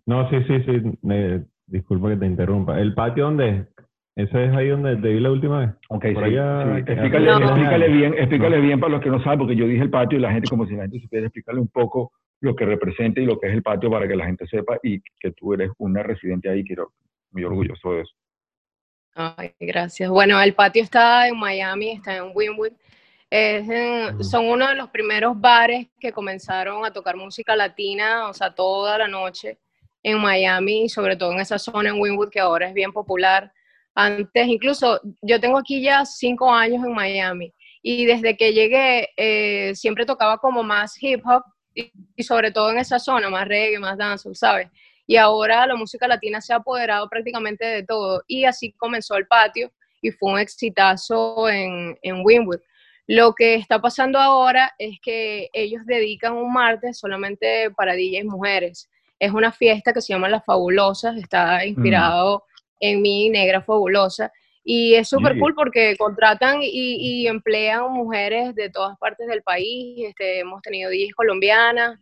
No, 0.05 0.29
sí, 0.29 0.37
sí, 0.47 0.61
sí. 0.63 0.97
me- 1.01 1.43
disculpa 1.67 2.09
que 2.09 2.17
te 2.17 2.25
interrumpa. 2.27 2.79
¿El 2.79 2.93
patio 2.93 3.25
dónde 3.25 3.49
es? 3.49 3.67
¿Ese 4.15 4.45
es 4.45 4.55
ahí 4.55 4.69
donde 4.69 4.95
te 4.97 5.09
vi 5.09 5.19
la 5.19 5.31
última 5.31 5.59
vez? 5.59 5.69
Ok, 5.89 6.05
Por 6.13 6.23
sí, 6.27 6.29
allá, 6.37 6.75
sí. 6.77 6.83
que- 6.85 6.91
Explícale, 6.93 7.25
No. 7.25 7.37
explícale 7.39 7.87
bien, 7.89 8.13
explícale 8.13 8.59
bien 8.61 8.79
para 8.79 8.93
los 8.93 9.01
que 9.01 9.09
no 9.09 9.21
saben, 9.23 9.39
porque 9.39 9.55
yo 9.55 9.67
dije 9.67 9.81
el 9.83 9.89
patio 9.89 10.17
y 10.17 10.21
la 10.21 10.31
gente 10.31 10.47
como 10.49 10.65
si 10.67 10.75
la 10.75 10.83
gente 10.83 10.99
supiera 11.01 11.25
explicarle 11.25 11.61
un 11.61 11.67
poco 11.67 12.11
lo 12.41 12.55
que 12.55 12.65
representa 12.65 13.19
y 13.21 13.25
lo 13.25 13.39
que 13.39 13.47
es 13.47 13.53
el 13.53 13.63
patio 13.63 13.89
para 13.89 14.07
que 14.07 14.15
la 14.15 14.25
gente 14.25 14.45
sepa 14.47 14.77
y 14.83 15.01
que 15.19 15.31
tú 15.31 15.53
eres 15.53 15.71
una 15.77 16.03
residente 16.03 16.49
ahí, 16.49 16.63
quiero 16.63 16.93
muy 17.31 17.43
orgulloso 17.43 17.93
de 17.93 18.01
eso. 18.01 18.13
Ay, 19.13 19.53
gracias. 19.59 20.09
Bueno, 20.09 20.39
el 20.41 20.53
patio 20.53 20.83
está 20.83 21.27
en 21.27 21.37
Miami, 21.37 21.91
está 21.91 22.17
en 22.17 22.31
Wynwood. 22.33 22.73
Es 23.29 23.67
en- 23.69 24.15
Ujú. 24.15 24.23
son 24.23 24.45
uno 24.45 24.67
de 24.67 24.75
los 24.75 24.89
primeros 24.89 25.39
bares 25.39 25.87
que 25.99 26.11
comenzaron 26.11 26.85
a 26.85 26.91
tocar 26.91 27.15
música 27.15 27.55
latina, 27.55 28.27
o 28.29 28.33
sea, 28.33 28.53
toda 28.53 28.97
la 28.97 29.07
noche 29.07 29.57
en 30.03 30.19
Miami, 30.19 30.87
sobre 30.89 31.15
todo 31.15 31.31
en 31.31 31.39
esa 31.39 31.57
zona 31.57 31.89
en 31.89 31.99
Wynwood 31.99 32.29
que 32.29 32.39
ahora 32.39 32.67
es 32.67 32.73
bien 32.73 32.91
popular. 32.91 33.51
Antes, 33.95 34.47
incluso, 34.47 34.99
yo 35.21 35.39
tengo 35.39 35.57
aquí 35.57 35.81
ya 35.81 36.05
cinco 36.05 36.53
años 36.53 36.85
en 36.85 36.93
Miami 36.93 37.53
y 37.81 38.05
desde 38.05 38.35
que 38.35 38.53
llegué 38.53 39.09
eh, 39.15 39.73
siempre 39.75 40.05
tocaba 40.05 40.37
como 40.37 40.61
más 40.63 41.01
hip 41.01 41.21
hop 41.25 41.43
y, 41.75 41.91
y 42.15 42.23
sobre 42.23 42.51
todo 42.51 42.71
en 42.71 42.79
esa 42.79 42.97
zona, 42.97 43.29
más 43.29 43.47
reggae, 43.47 43.77
más 43.77 43.97
dancehall, 43.97 44.35
¿sabes? 44.35 44.69
y 45.07 45.17
ahora 45.17 45.67
la 45.67 45.75
música 45.75 46.07
latina 46.07 46.41
se 46.41 46.53
ha 46.53 46.57
apoderado 46.57 47.07
prácticamente 47.09 47.65
de 47.65 47.83
todo 47.83 48.23
y 48.27 48.45
así 48.45 48.71
comenzó 48.73 49.15
el 49.15 49.27
patio 49.27 49.71
y 50.01 50.11
fue 50.11 50.33
un 50.33 50.39
exitazo 50.39 51.49
en, 51.49 51.97
en 52.01 52.21
Wynwood. 52.23 52.59
Lo 53.07 53.33
que 53.33 53.55
está 53.55 53.79
pasando 53.79 54.19
ahora 54.19 54.73
es 54.79 54.99
que 55.01 55.49
ellos 55.53 55.85
dedican 55.85 56.33
un 56.33 56.51
martes 56.51 56.99
solamente 56.99 57.69
para 57.71 57.93
DJs 57.93 58.25
mujeres. 58.25 58.89
Es 59.19 59.31
una 59.31 59.51
fiesta 59.51 59.93
que 59.93 60.01
se 60.01 60.13
llama 60.13 60.29
Las 60.29 60.43
Fabulosas, 60.43 61.15
está 61.17 61.65
inspirado 61.65 62.43
en 62.79 63.01
mi 63.01 63.29
negra 63.29 63.61
fabulosa 63.61 64.31
y 64.67 64.95
es 64.95 65.07
súper 65.07 65.37
cool 65.39 65.53
porque 65.53 65.95
contratan 65.95 66.61
y, 66.63 66.67
y 67.23 67.27
emplean 67.27 67.93
mujeres 67.93 68.55
de 68.55 68.71
todas 68.71 68.97
partes 68.97 69.27
del 69.27 69.43
país. 69.43 70.07
Este, 70.07 70.39
hemos 70.39 70.61
tenido 70.63 70.89
DJs 70.89 71.13
colombianas 71.13 71.99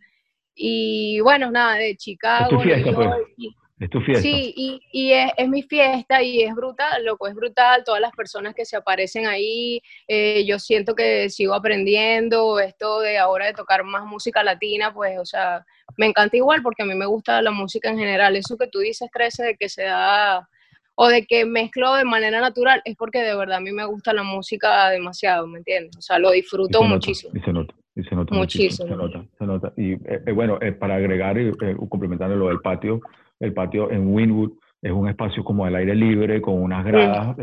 y 0.54 1.20
bueno, 1.20 1.50
nada, 1.50 1.74
de 1.76 1.94
Chicago, 1.96 2.58
fiesta, 2.60 2.90
pues. 2.92 3.10
Y- 3.36 3.54
Es 3.80 3.90
tu 3.90 4.00
fiesta. 4.00 4.22
Sí, 4.22 4.54
y, 4.56 4.80
y 4.92 5.12
es, 5.12 5.32
es 5.36 5.48
mi 5.48 5.62
fiesta 5.62 6.22
y 6.22 6.42
es 6.42 6.54
brutal, 6.54 7.04
loco, 7.04 7.26
es 7.26 7.34
brutal, 7.34 7.82
todas 7.84 8.00
las 8.00 8.12
personas 8.12 8.54
que 8.54 8.64
se 8.64 8.76
aparecen 8.76 9.26
ahí, 9.26 9.82
eh, 10.06 10.44
yo 10.46 10.60
siento 10.60 10.94
que 10.94 11.28
sigo 11.28 11.54
aprendiendo, 11.54 12.60
esto 12.60 13.00
de 13.00 13.18
ahora 13.18 13.46
de 13.46 13.52
tocar 13.52 13.82
más 13.82 14.04
música 14.06 14.44
latina, 14.44 14.94
pues, 14.94 15.18
o 15.18 15.24
sea, 15.26 15.66
me 15.96 16.06
encanta 16.06 16.36
igual 16.36 16.62
porque 16.62 16.84
a 16.84 16.86
mí 16.86 16.94
me 16.94 17.04
gusta 17.06 17.42
la 17.42 17.50
música 17.50 17.90
en 17.90 17.98
general, 17.98 18.36
eso 18.36 18.56
que 18.56 18.68
tú 18.68 18.78
dices, 18.78 19.10
Trece, 19.12 19.42
de 19.44 19.56
que 19.56 19.68
se 19.68 19.82
da, 19.82 20.48
o 20.96 21.08
de 21.08 21.26
que 21.26 21.44
mezclo 21.44 21.94
de 21.94 22.04
manera 22.04 22.40
natural, 22.40 22.80
es 22.84 22.96
porque 22.96 23.20
de 23.20 23.36
verdad 23.36 23.56
a 23.56 23.60
mí 23.60 23.72
me 23.72 23.84
gusta 23.84 24.12
la 24.12 24.22
música 24.22 24.90
demasiado, 24.90 25.46
¿me 25.46 25.58
entiendes? 25.58 25.96
O 25.96 26.02
sea, 26.02 26.18
lo 26.18 26.32
Y 26.32 26.36
disfruto 26.36 26.78
nota, 26.80 26.94
muchísimo. 26.94 27.32
Y 27.34 27.40
se 27.40 27.52
nota, 27.52 27.74
y 27.96 28.02
se 28.04 28.14
nota 28.14 28.34
Muchísimo. 28.34 28.88
muchísimo. 28.88 28.88
Se 28.88 28.96
nota, 28.96 29.28
se 29.38 29.46
nota. 29.46 29.72
Y 29.76 29.92
eh, 29.92 30.22
eh, 30.26 30.32
bueno, 30.32 30.58
eh, 30.60 30.72
para 30.72 30.96
agregar 30.96 31.38
y 31.38 31.48
eh, 31.48 31.76
complementar 31.88 32.30
lo 32.30 32.48
del 32.48 32.60
patio, 32.60 33.00
el 33.40 33.52
patio 33.52 33.90
en 33.90 34.14
Winwood 34.14 34.52
es 34.82 34.92
un 34.92 35.08
espacio 35.08 35.42
como 35.42 35.64
al 35.64 35.74
aire 35.76 35.94
libre, 35.94 36.40
con 36.40 36.62
unas 36.62 36.84
gradas. 36.84 37.36
Sí, 37.38 37.42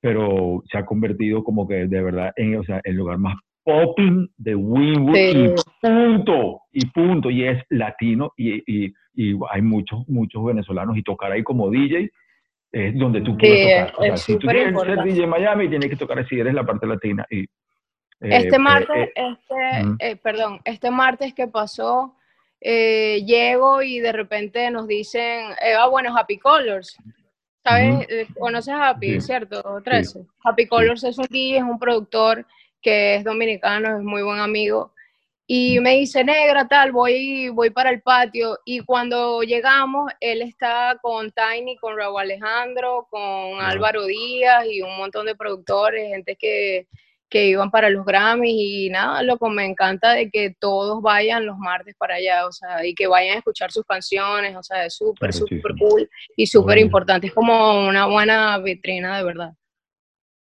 pero 0.00 0.62
se 0.70 0.78
ha 0.78 0.86
convertido 0.86 1.42
como 1.42 1.66
que 1.66 1.86
de 1.86 2.02
verdad 2.02 2.32
en 2.36 2.56
o 2.58 2.64
sea, 2.64 2.80
el 2.84 2.94
lugar 2.96 3.18
más 3.18 3.36
popping 3.64 4.28
de 4.36 4.54
Winwood 4.54 5.14
Sí. 5.16 5.30
y 5.46 5.54
punto, 5.82 6.60
y 6.72 6.86
punto, 6.86 7.30
y 7.30 7.44
es 7.44 7.62
latino 7.70 8.32
y, 8.36 8.62
y, 8.86 8.92
y 9.16 9.34
hay 9.50 9.62
muchos, 9.62 10.06
muchos 10.08 10.44
venezolanos 10.44 10.96
y 10.96 11.02
tocar 11.02 11.32
ahí 11.32 11.42
como 11.42 11.70
DJ 11.70 12.10
es 12.70 12.98
donde 12.98 13.22
tú 13.22 13.32
Sí, 13.32 13.38
quieres 13.38 13.90
tocar. 13.92 13.94
O 13.98 14.04
sea, 14.04 14.16
si 14.18 14.38
tú 14.38 14.46
quieres 14.46 14.78
ser. 14.80 15.02
DJ 15.02 15.26
Miami, 15.26 15.68
tienes 15.68 15.88
que 15.88 15.96
tocar 15.96 16.18
así, 16.18 16.38
eres 16.38 16.52
la 16.52 16.64
parte 16.64 16.86
latina. 16.86 17.26
Y, 17.30 17.44
eh, 17.44 17.48
Este 18.20 18.56
eh, 18.56 18.58
martes, 18.58 19.08
eh, 19.14 19.36
este, 19.98 20.16
perdón, 20.16 20.60
este 20.64 20.90
martes 20.90 21.32
que 21.32 21.48
pasó, 21.48 22.14
llego 22.60 23.82
y 23.82 24.00
de 24.00 24.12
repente 24.12 24.70
nos 24.70 24.86
dicen, 24.86 25.46
ah, 25.78 25.88
bueno, 25.88 26.16
Happy 26.16 26.38
Colors. 26.38 26.96
¿Sabes? 27.64 28.06
¿Conoces 28.38 28.74
a 28.74 28.90
Happy, 28.90 29.20
Sí. 29.20 29.22
cierto? 29.22 29.80
13. 29.82 30.20
Happy 30.44 30.66
Colors 30.66 31.02
es 31.02 31.18
un 31.18 31.26
DJ, 31.28 31.56
es 31.58 31.62
un 31.64 31.78
productor 31.80 32.46
que 32.80 33.16
es 33.16 33.24
dominicano, 33.24 33.96
es 33.96 34.04
muy 34.04 34.22
buen 34.22 34.38
amigo. 34.38 34.92
Y 35.48 35.78
me 35.78 35.94
dice, 35.96 36.24
negra, 36.24 36.66
tal, 36.66 36.90
voy, 36.90 37.50
voy 37.50 37.70
para 37.70 37.90
el 37.90 38.02
patio. 38.02 38.58
Y 38.64 38.80
cuando 38.80 39.42
llegamos, 39.42 40.12
él 40.18 40.42
está 40.42 40.98
con 41.00 41.30
Tiny, 41.30 41.76
con 41.76 41.96
Raúl 41.96 42.20
Alejandro, 42.20 43.06
con 43.08 43.60
Álvaro 43.60 44.06
Díaz 44.06 44.66
y 44.68 44.82
un 44.82 44.96
montón 44.96 45.26
de 45.26 45.36
productores, 45.36 46.08
gente 46.08 46.34
que, 46.34 46.88
que 47.28 47.46
iban 47.46 47.70
para 47.70 47.90
los 47.90 48.04
Grammys. 48.04 48.56
Y 48.56 48.90
nada, 48.90 49.22
loco, 49.22 49.48
me 49.48 49.64
encanta 49.64 50.14
de 50.14 50.30
que 50.30 50.52
todos 50.58 51.00
vayan 51.00 51.46
los 51.46 51.58
martes 51.58 51.94
para 51.96 52.16
allá, 52.16 52.44
o 52.48 52.50
sea, 52.50 52.84
y 52.84 52.92
que 52.92 53.06
vayan 53.06 53.36
a 53.36 53.38
escuchar 53.38 53.70
sus 53.70 53.84
canciones, 53.84 54.56
o 54.56 54.64
sea, 54.64 54.86
es 54.86 54.94
súper, 54.96 55.32
súper 55.32 55.74
cool 55.78 56.10
y 56.36 56.48
súper 56.48 56.78
importante. 56.78 57.28
Es 57.28 57.34
como 57.34 57.86
una 57.86 58.06
buena 58.06 58.58
vitrina, 58.58 59.16
de 59.16 59.22
verdad. 59.22 59.52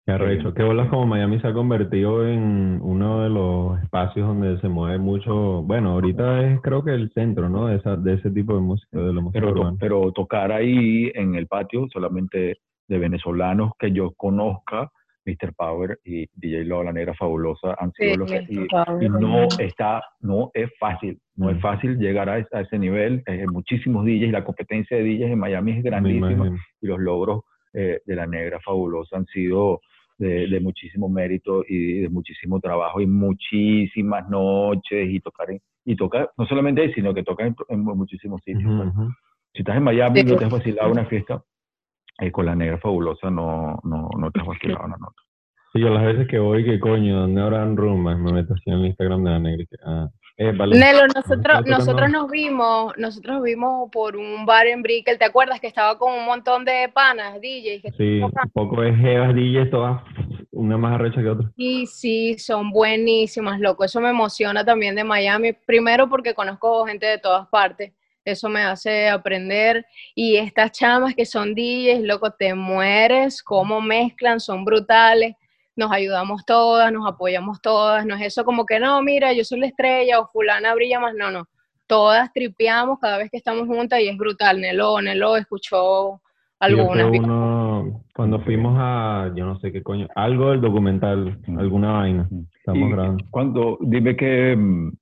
Qué 0.07 0.12
arrecho. 0.12 0.52
Qué 0.52 0.62
bolas 0.62 0.88
como 0.90 1.07
Miami 1.07 1.40
se 1.40 1.46
ha 1.48 1.55
convertido 1.55 2.28
en 2.28 2.78
uno 2.82 3.22
de 3.22 3.30
los 3.30 3.82
espacios 3.82 4.26
donde 4.26 4.61
se 4.61 4.68
mueve 4.68 4.98
mucho. 4.98 5.62
Bueno, 5.62 5.92
ahorita 5.92 6.46
es 6.46 6.61
creo 6.61 6.84
que 6.84 6.92
el 6.92 7.11
centro, 7.12 7.48
¿no? 7.48 7.68
De, 7.68 7.76
esa, 7.76 7.96
de 7.96 8.14
ese 8.14 8.30
tipo 8.30 8.55
de 8.55 8.61
música, 8.61 8.98
de 8.98 9.14
la 9.14 9.20
música 9.22 9.40
pero, 9.40 9.52
urbana. 9.52 9.76
pero 9.80 10.12
tocar 10.12 10.52
ahí 10.52 11.11
en 11.14 11.34
el 11.36 11.46
patio 11.46 11.86
solamente 11.90 12.59
de 12.86 12.98
venezolanos 12.98 13.72
que 13.78 13.92
yo 13.92 14.12
conozca, 14.12 14.90
Mr. 15.24 15.55
Power 15.57 15.98
y 16.05 16.26
DJ 16.34 16.66
Lola, 16.66 16.90
la 16.90 16.92
negra 16.92 17.14
fabulosa, 17.14 17.74
han 17.78 17.90
sido 17.92 18.12
Sí, 18.12 18.55
los. 18.55 18.70
Y, 19.00 19.09
no 19.09 19.48
está, 19.59 20.02
no 20.20 20.50
es 20.52 20.70
fácil, 20.78 21.18
no 21.34 21.48
es 21.48 21.57
Mm. 21.57 21.61
fácil 21.61 21.96
llegar 21.98 22.28
a, 22.28 22.36
ese- 22.40 22.55
a 22.55 22.61
ese 22.61 22.78
nivel. 22.78 23.22
Hay 23.26 23.46
muchísimos 23.46 24.05
DJs, 24.05 24.32
la 24.32 24.44
competencia 24.44 24.98
de 24.98 25.02
DJs 25.05 25.30
en 25.32 25.38
Miami 25.38 25.72
es 25.72 25.82
grandísima 25.82 26.50
y 26.82 26.86
los 26.86 26.98
logros 27.00 27.40
eh, 27.72 28.00
de 28.05 28.14
la 28.16 28.26
negra 28.26 28.61
fabulosa 28.61 29.16
han 29.16 29.24
sido 29.26 29.80
de, 30.18 30.46
de 30.46 30.60
muchísimo 30.60 31.08
mérito 31.08 31.64
y 31.68 32.00
de 32.02 32.08
muchísimo 32.08 32.60
trabajo 32.60 33.00
y 33.00 33.06
muchísimas 33.06 34.28
noches 34.28 35.08
y 35.10 35.20
tocar 35.20 35.50
en- 35.50 35.60
y 35.84 35.96
tocar 35.96 36.30
no 36.38 36.46
solamente 36.46 36.80
ahí, 36.82 36.92
sino 36.94 37.12
que 37.12 37.22
toca 37.22 37.46
en, 37.46 37.54
en 37.68 37.80
muchísimos 37.84 38.40
sitios. 38.42 38.64
Ujú, 38.64 38.76
pues. 38.76 38.88
ujú. 38.96 39.08
Si 39.52 39.60
estás 39.62 39.76
en 39.76 39.82
Miami 39.84 40.20
y 40.20 40.24
no 40.24 40.36
te 40.36 40.44
has 40.46 40.50
vacilado 40.50 40.90
una 40.90 41.04
fiesta 41.06 41.42
eh, 42.20 42.30
con 42.30 42.46
la 42.46 42.54
negra 42.54 42.78
fabulosa, 42.78 43.30
no, 43.30 43.78
no, 43.84 44.08
no 44.18 44.30
te 44.30 44.40
has 44.40 44.46
vacilado 44.46 44.84
una 44.86 44.96
nota. 44.96 45.22
Sí, 45.72 45.80
yo 45.80 45.90
las 45.90 46.04
veces 46.04 46.28
que 46.28 46.38
voy, 46.38 46.64
que 46.64 46.78
coño, 46.78 47.20
¿dónde 47.22 47.40
habrán 47.40 47.76
rumbas? 47.76 48.18
Me 48.18 48.32
meto 48.32 48.54
así 48.54 48.62
en 48.70 48.74
el 48.78 48.86
Instagram 48.86 49.24
de 49.24 49.30
la 49.30 49.38
negra. 49.40 49.62
y 49.62 49.66
que, 49.66 49.76
Ah, 49.84 50.08
eh, 50.37 50.53
vale. 50.53 50.76
Nelo, 50.76 51.07
nosotros, 51.07 51.64
nosotros 51.66 52.11
nos 52.11 52.28
vimos, 52.28 52.93
nosotros 52.97 53.37
nos 53.37 53.45
vimos 53.45 53.89
por 53.93 54.16
un 54.16 54.45
bar 54.45 54.66
en 54.66 54.82
Brickell, 54.82 55.18
¿te 55.18 55.24
acuerdas 55.24 55.61
que 55.61 55.68
estaba 55.68 55.97
con 55.97 56.12
un 56.12 56.24
montón 56.24 56.64
de 56.64 56.91
panas, 56.93 57.35
DJs? 57.35 57.82
Que 57.82 57.93
Sí, 57.97 58.20
un 58.20 58.32
poco 58.53 58.82
de 58.82 58.93
jevas 58.95 59.32
DJs 59.35 59.70
todas, 59.70 60.03
una 60.51 60.76
más 60.76 60.95
arrecha 60.95 61.22
que 61.22 61.28
otra. 61.28 61.51
Sí, 61.57 61.87
sí, 61.87 62.39
son 62.39 62.70
buenísimas, 62.70 63.61
loco. 63.61 63.85
Eso 63.85 64.01
me 64.01 64.11
emociona 64.11 64.64
también 64.64 64.97
de 64.97 65.05
Miami. 65.05 65.53
Primero 65.53 66.09
porque 66.09 66.35
conozco 66.35 66.85
gente 66.85 67.07
de 67.07 67.18
todas 67.18 67.47
partes. 67.49 67.93
Eso 68.24 68.49
me 68.49 68.62
hace 68.62 69.09
aprender. 69.09 69.87
Y 70.14 70.37
estas 70.37 70.72
chamas 70.72 71.14
que 71.14 71.26
son 71.26 71.55
DJs, 71.55 72.03
loco, 72.03 72.32
te 72.32 72.55
mueres, 72.55 73.43
cómo 73.43 73.80
mezclan, 73.80 74.41
son 74.41 74.64
brutales. 74.64 75.37
Nos 75.76 75.90
ayudamos 75.92 76.44
todas, 76.46 76.92
nos 76.92 77.06
apoyamos 77.06 77.60
todas. 77.60 78.06
No 78.06 78.14
es 78.14 78.22
eso 78.22 78.44
como 78.44 78.64
que 78.66 78.78
no, 78.78 79.02
mira, 79.02 79.32
yo 79.32 79.44
soy 79.44 79.60
la 79.60 79.66
estrella 79.66 80.20
o 80.20 80.26
fulana 80.28 80.74
brilla 80.74 81.00
más. 81.00 81.14
No, 81.14 81.30
no. 81.30 81.46
Todas 81.86 82.32
tripeamos 82.32 82.98
cada 83.00 83.18
vez 83.18 83.30
que 83.30 83.36
estamos 83.36 83.66
juntas 83.66 84.00
y 84.00 84.08
es 84.08 84.16
brutal. 84.16 84.60
Nelo, 84.60 85.00
Nelo 85.02 85.36
escuchó 85.36 86.20
algunas. 86.60 87.10
uno, 87.10 88.04
cuando 88.14 88.40
fuimos 88.40 88.76
a, 88.78 89.30
yo 89.34 89.44
no 89.44 89.58
sé 89.58 89.70
qué 89.72 89.82
coño, 89.82 90.08
algo 90.14 90.50
del 90.50 90.60
documental, 90.60 91.38
Mm. 91.46 91.58
alguna 91.58 91.92
vaina. 91.92 92.28
Estamos 92.56 92.88
Y 92.88 92.92
grabando. 92.92 93.24
cuando, 93.30 93.78
dime 93.80 94.16
qué 94.16 94.56
mm, 94.56 94.92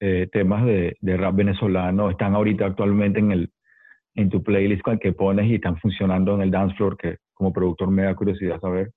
eh, 0.00 0.28
temas 0.32 0.64
de, 0.64 0.96
de 1.00 1.16
rap 1.18 1.34
venezolano 1.34 2.08
están 2.10 2.34
ahorita 2.34 2.64
actualmente 2.66 3.18
en 3.18 3.32
el 3.32 3.50
en 4.16 4.28
tu 4.28 4.42
playlist 4.42 4.82
que 5.00 5.12
pones 5.12 5.46
y 5.46 5.54
están 5.54 5.76
funcionando 5.78 6.34
en 6.34 6.40
el 6.42 6.50
dance 6.50 6.74
floor 6.76 6.96
que 6.96 7.18
como 7.32 7.52
productor 7.52 7.90
me 7.90 8.02
da 8.02 8.14
curiosidad 8.14 8.60
saber. 8.60 8.90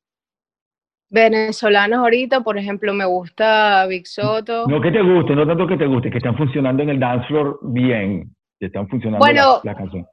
Venezolanos 1.14 1.99
ahorita, 1.99 2.41
por 2.41 2.57
ejemplo, 2.57 2.91
me 2.91 3.05
gusta 3.05 3.86
Big 3.86 4.07
Soto. 4.07 4.68
No 4.68 4.82
que 4.82 4.91
te 4.91 4.99
guste, 4.99 5.36
no 5.36 5.45
tanto 5.45 5.68
que 5.68 5.78
te 5.78 5.86
guste, 5.86 6.09
que 6.09 6.18
están 6.18 6.36
funcionando 6.36 6.82
en 6.82 6.89
el 6.89 6.99
dance 6.99 7.28
floor 7.28 7.59
bien, 7.61 8.36
que 8.59 8.66
están 8.66 8.88
funcionando 8.88 9.20
Bueno, 9.24 9.61
la, 9.64 9.72
la 9.74 9.78
canción. 9.78 10.07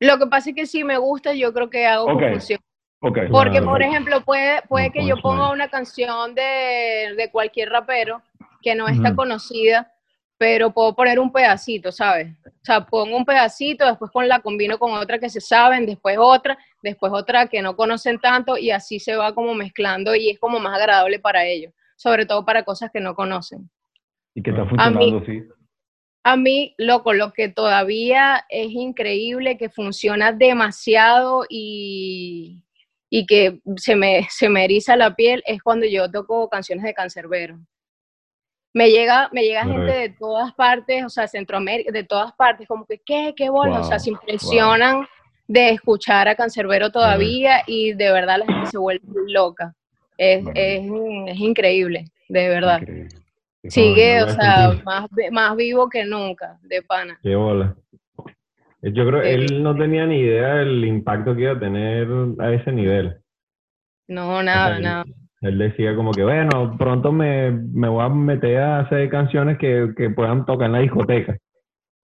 Lo 0.00 0.18
que 0.18 0.26
pasa 0.26 0.50
es 0.50 0.56
que 0.56 0.66
si 0.66 0.82
me 0.82 0.98
gusta, 0.98 1.34
yo 1.34 1.52
creo 1.52 1.70
que 1.70 1.86
hago 1.86 2.06
Ok. 2.06 2.20
confusión. 2.20 2.58
Ok. 3.00 3.18
Porque, 3.30 3.62
por 3.62 3.80
ejemplo, 3.80 4.22
puede, 4.22 4.60
puede 4.68 4.90
que 4.90 5.06
yo 5.06 5.18
ponga 5.18 5.52
una 5.52 5.68
canción 5.68 6.34
de, 6.34 7.14
de 7.16 7.30
cualquier 7.30 7.68
rapero 7.70 8.22
que 8.62 8.74
no 8.74 8.88
está 8.88 9.14
conocida, 9.14 9.92
pero 10.36 10.72
puedo 10.72 10.96
poner 10.96 11.20
un 11.20 11.30
pedacito, 11.30 11.92
¿sabes? 11.92 12.34
O 12.44 12.64
sea, 12.64 12.84
pongo 12.84 13.16
un 13.16 13.24
pedacito, 13.24 13.86
después 13.86 14.10
con 14.10 14.26
la 14.26 14.40
combino 14.40 14.78
con 14.78 14.92
otra 14.94 15.20
que 15.20 15.30
se 15.30 15.40
saben, 15.40 15.86
después 15.86 16.16
otra, 16.18 16.58
después 16.86 17.12
otra 17.12 17.48
que 17.48 17.62
no 17.62 17.76
conocen 17.76 18.20
tanto 18.20 18.56
y 18.56 18.70
así 18.70 19.00
se 19.00 19.16
va 19.16 19.34
como 19.34 19.54
mezclando 19.54 20.14
y 20.14 20.30
es 20.30 20.38
como 20.38 20.60
más 20.60 20.78
agradable 20.78 21.18
para 21.18 21.44
ellos, 21.44 21.72
sobre 21.96 22.26
todo 22.26 22.44
para 22.44 22.64
cosas 22.64 22.90
que 22.92 23.00
no 23.00 23.14
conocen. 23.14 23.68
Y 24.34 24.42
que 24.42 24.50
está 24.50 24.66
funcionando, 24.66 25.24
sí. 25.24 25.42
A 26.24 26.36
mí, 26.36 26.74
loco, 26.76 27.12
lo 27.12 27.32
que 27.32 27.48
todavía 27.48 28.44
es 28.48 28.70
increíble, 28.70 29.56
que 29.58 29.68
funciona 29.68 30.32
demasiado 30.32 31.44
y, 31.48 32.64
y 33.08 33.26
que 33.26 33.60
se 33.76 33.94
me, 33.94 34.26
se 34.30 34.48
me 34.48 34.64
eriza 34.64 34.96
la 34.96 35.14
piel, 35.14 35.42
es 35.46 35.62
cuando 35.62 35.86
yo 35.86 36.10
toco 36.10 36.48
canciones 36.48 36.84
de 36.84 36.94
Cancerbero. 36.94 37.58
Me 38.74 38.90
llega, 38.90 39.28
me 39.32 39.42
llega 39.42 39.64
gente 39.64 39.92
de 39.92 40.08
todas 40.10 40.52
partes, 40.54 41.04
o 41.04 41.08
sea, 41.08 41.26
Centroamérica, 41.26 41.92
de 41.92 42.04
todas 42.04 42.32
partes, 42.34 42.68
como 42.68 42.84
que, 42.84 42.98
¿qué? 42.98 43.32
¿Qué 43.36 43.48
bola? 43.48 43.80
o 43.80 43.84
sea, 43.84 43.98
se 43.98 44.10
impresionan 44.10 45.06
de 45.48 45.70
escuchar 45.70 46.28
a 46.28 46.34
Cancerbero 46.34 46.90
todavía 46.90 47.62
y 47.66 47.92
de 47.92 48.12
verdad 48.12 48.38
la 48.38 48.46
gente 48.46 48.66
se 48.70 48.78
vuelve 48.78 49.04
loca. 49.28 49.72
Es, 50.18 50.42
Bueno. 50.42 50.58
es, 50.58 51.34
es 51.34 51.40
increíble, 51.40 52.04
de 52.28 52.48
verdad. 52.48 52.80
Increíble. 52.80 53.08
Sigue, 53.68 54.22
o 54.22 54.28
sea, 54.28 54.72
más, 54.84 55.06
más 55.32 55.56
vivo 55.56 55.88
que 55.88 56.04
nunca, 56.04 56.58
de 56.62 56.82
pana. 56.82 57.18
Qué 57.22 57.34
bola. 57.34 57.74
Eh, 58.82 58.92
Yo 58.92 59.06
creo 59.06 59.20
que 59.22 59.28
Sí. 59.34 59.34
él 59.54 59.62
no 59.62 59.76
tenía 59.76 60.06
ni 60.06 60.20
idea 60.20 60.54
del 60.56 60.84
impacto 60.84 61.34
que 61.34 61.42
iba 61.42 61.52
a 61.52 61.58
tener 61.58 62.06
a 62.38 62.52
ese 62.52 62.70
nivel. 62.70 63.16
No, 64.08 64.40
nada, 64.42 64.66
O 64.66 64.70
sea, 64.70 64.80
nada. 64.80 65.04
Él 65.42 65.58
decía 65.58 65.94
como 65.96 66.12
que, 66.12 66.22
bueno, 66.24 66.76
pronto 66.78 67.10
me, 67.12 67.50
me 67.50 67.88
voy 67.88 68.04
a 68.04 68.08
meter 68.08 68.58
a 68.58 68.80
hacer 68.80 69.08
canciones 69.10 69.58
que, 69.58 69.92
que 69.96 70.10
puedan 70.10 70.46
tocar 70.46 70.66
en 70.66 70.72
la 70.72 70.78
discoteca. 70.80 71.36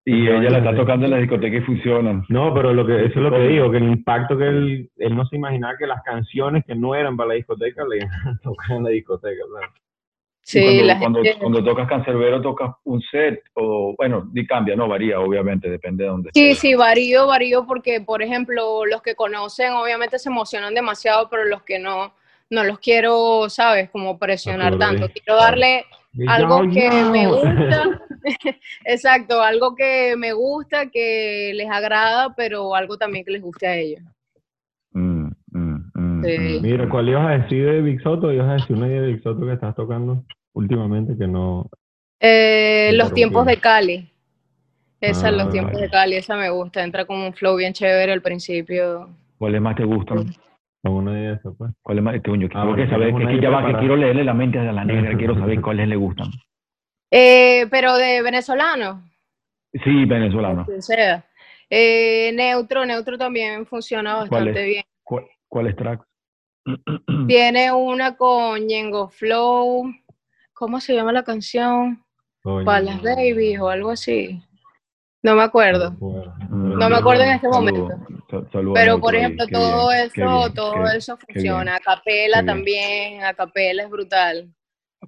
Y 0.05 0.27
ella 0.27 0.49
la 0.49 0.57
está 0.57 0.75
tocando 0.75 1.05
en 1.05 1.11
la 1.11 1.17
discoteca 1.17 1.57
y 1.57 1.61
funcionan. 1.61 2.25
No, 2.27 2.53
pero 2.53 2.73
lo 2.73 2.85
que, 2.85 3.05
eso 3.05 3.13
es 3.15 3.15
lo 3.15 3.31
que 3.31 3.47
digo, 3.47 3.71
que 3.71 3.77
el 3.77 3.89
impacto 3.89 4.37
que 4.37 4.47
él, 4.47 4.89
él 4.97 5.15
no 5.15 5.25
se 5.25 5.37
imaginaba 5.37 5.77
que 5.77 5.87
las 5.87 6.03
canciones 6.03 6.65
que 6.65 6.75
no 6.75 6.93
eran 6.93 7.15
para 7.15 7.29
la 7.29 7.35
discoteca 7.35 7.85
le 7.87 7.97
iban 7.97 8.27
a 8.27 8.37
tocar 8.43 8.77
en 8.77 8.83
la 8.83 8.89
discoteca. 8.89 9.43
Sí, 10.45 10.61
cuando, 10.61 10.83
la 10.83 10.99
cuando, 10.99 11.23
gente. 11.23 11.39
cuando 11.39 11.63
tocas 11.63 11.87
Cancerbero, 11.87 12.41
tocas 12.41 12.75
un 12.83 13.01
set, 13.01 13.41
o 13.53 13.95
bueno, 13.97 14.29
ni 14.33 14.45
cambia, 14.45 14.75
no 14.75 14.89
varía, 14.89 15.21
obviamente, 15.21 15.69
depende 15.69 16.03
de 16.03 16.09
dónde 16.09 16.29
Sí, 16.33 16.53
sí, 16.55 16.75
varío, 16.75 17.27
varío, 17.27 17.65
porque, 17.65 18.01
por 18.01 18.21
ejemplo, 18.21 18.85
los 18.85 19.01
que 19.01 19.15
conocen 19.15 19.71
obviamente 19.71 20.19
se 20.19 20.27
emocionan 20.27 20.73
demasiado, 20.73 21.29
pero 21.29 21.45
los 21.45 21.63
que 21.63 21.79
no, 21.79 22.13
no 22.49 22.65
los 22.65 22.79
quiero, 22.79 23.49
¿sabes? 23.49 23.89
Como 23.89 24.19
presionar 24.19 24.77
tanto. 24.77 25.07
Quiero 25.07 25.39
darle 25.39 25.85
algo 26.27 26.63
yo, 26.65 26.71
que 26.71 26.89
yo. 26.89 27.11
me 27.11 27.27
gusta, 27.27 28.01
exacto, 28.85 29.41
algo 29.41 29.75
que 29.75 30.15
me 30.17 30.33
gusta, 30.33 30.89
que 30.89 31.51
les 31.55 31.69
agrada, 31.69 32.33
pero 32.35 32.75
algo 32.75 32.97
también 32.97 33.25
que 33.25 33.31
les 33.31 33.41
guste 33.41 33.67
a 33.67 33.77
ellos. 33.77 34.01
Mm, 34.91 35.27
mm, 35.51 35.91
mm, 35.93 36.23
Sí. 36.23 36.59
Mira, 36.61 36.87
¿cuál 36.87 37.09
ibas 37.09 37.27
a 37.27 37.43
decir 37.43 37.65
de 37.65 37.81
Big 37.81 38.01
Soto? 38.01 38.31
¿Ibas 38.31 38.49
a 38.49 38.53
decir 38.53 38.75
una 38.75 38.87
idea 38.87 39.01
de 39.01 39.13
Big 39.13 39.23
Soto 39.23 39.45
que 39.45 39.53
estás 39.53 39.75
tocando 39.75 40.23
últimamente 40.53 41.17
que 41.17 41.27
no... 41.27 41.69
Eh, 42.19 42.91
los 42.93 43.13
tiempos 43.13 43.45
de 43.45 43.57
Cali. 43.57 44.09
Esa 45.01 45.27
es 45.27 45.33
Ah, 45.33 45.43
los 45.43 45.49
tiempos 45.49 45.73
vale. 45.73 45.85
de 45.85 45.91
Cali, 45.91 46.15
esa 46.15 46.37
me 46.37 46.49
gusta, 46.49 46.81
entra 46.81 47.03
con 47.03 47.17
un 47.17 47.33
flow 47.33 47.57
bien 47.57 47.73
chévere 47.73 48.13
al 48.13 48.21
principio. 48.21 49.09
¿Cuáles 49.37 49.61
más 49.61 49.75
te 49.75 49.83
gustan? 49.83 50.33
Alguna 50.83 51.13
de 51.13 51.33
esas, 51.33 51.53
pues. 51.57 51.71
¿Cuáles 51.81 52.03
más? 52.03 52.21
Coño, 52.21 52.47
Ah, 52.47 52.49
tengo 52.61 52.65
bueno, 52.67 52.83
que 52.83 52.89
saber, 52.89 53.07
que, 53.09 53.13
una 53.13 53.41
ya 53.41 53.49
va, 53.49 53.65
que 53.65 53.77
quiero 53.79 53.95
leerle 53.95 54.23
la 54.25 54.33
mente 54.33 54.59
a 54.59 54.71
la 54.71 54.83
negra, 54.83 55.17
quiero 55.17 55.33
saber 55.35 55.61
cuáles 55.61 55.87
le 55.87 55.95
gustan. 55.95 56.27
Eh, 57.09 57.67
pero 57.71 57.95
de 57.95 58.21
venezolano, 58.21 59.01
Sí, 59.83 60.05
venezolano. 60.05 60.67
sea. 60.79 61.25
Eh, 61.69 62.31
neutro, 62.35 62.85
neutro 62.85 63.17
también 63.17 63.65
funciona 63.65 64.15
¿Cuál 64.27 64.29
bastante 64.45 64.59
es? 64.61 64.65
bien. 64.67 64.83
¿Cuál- 65.03 65.25
¿Cuáles 65.47 65.75
tracks? 65.75 66.05
Tiene 67.27 67.71
una 67.71 68.15
con 68.17 68.65
Ñengo 68.67 69.07
Flow, 69.09 69.85
¿cómo 70.53 70.79
se 70.79 70.93
llama 70.95 71.11
la 71.13 71.23
canción? 71.23 72.03
Coño, 72.41 72.65
Para 72.65 72.81
las 72.81 73.01
babies 73.01 73.59
o 73.59 73.69
algo 73.69 73.91
así. 73.91 74.41
No 75.23 75.35
me 75.35 75.43
acuerdo. 75.43 75.91
Mm, 75.99 76.77
No 76.77 76.89
me 76.89 76.97
acuerdo 76.97 77.23
en 77.23 77.29
este 77.31 77.47
momento. 77.47 77.89
Pero 78.73 78.99
por 78.99 79.15
ejemplo, 79.15 79.45
todo 79.47 79.91
eso, 79.91 80.49
todo 80.53 80.85
eso 80.87 81.17
funciona. 81.17 81.77
A 81.77 81.79
capela 81.79 82.37
qué 82.39 82.43
bien. 82.43 82.45
también, 82.45 83.23
a 83.23 83.33
capela 83.33 83.83
es 83.83 83.89
brutal. 83.89 84.49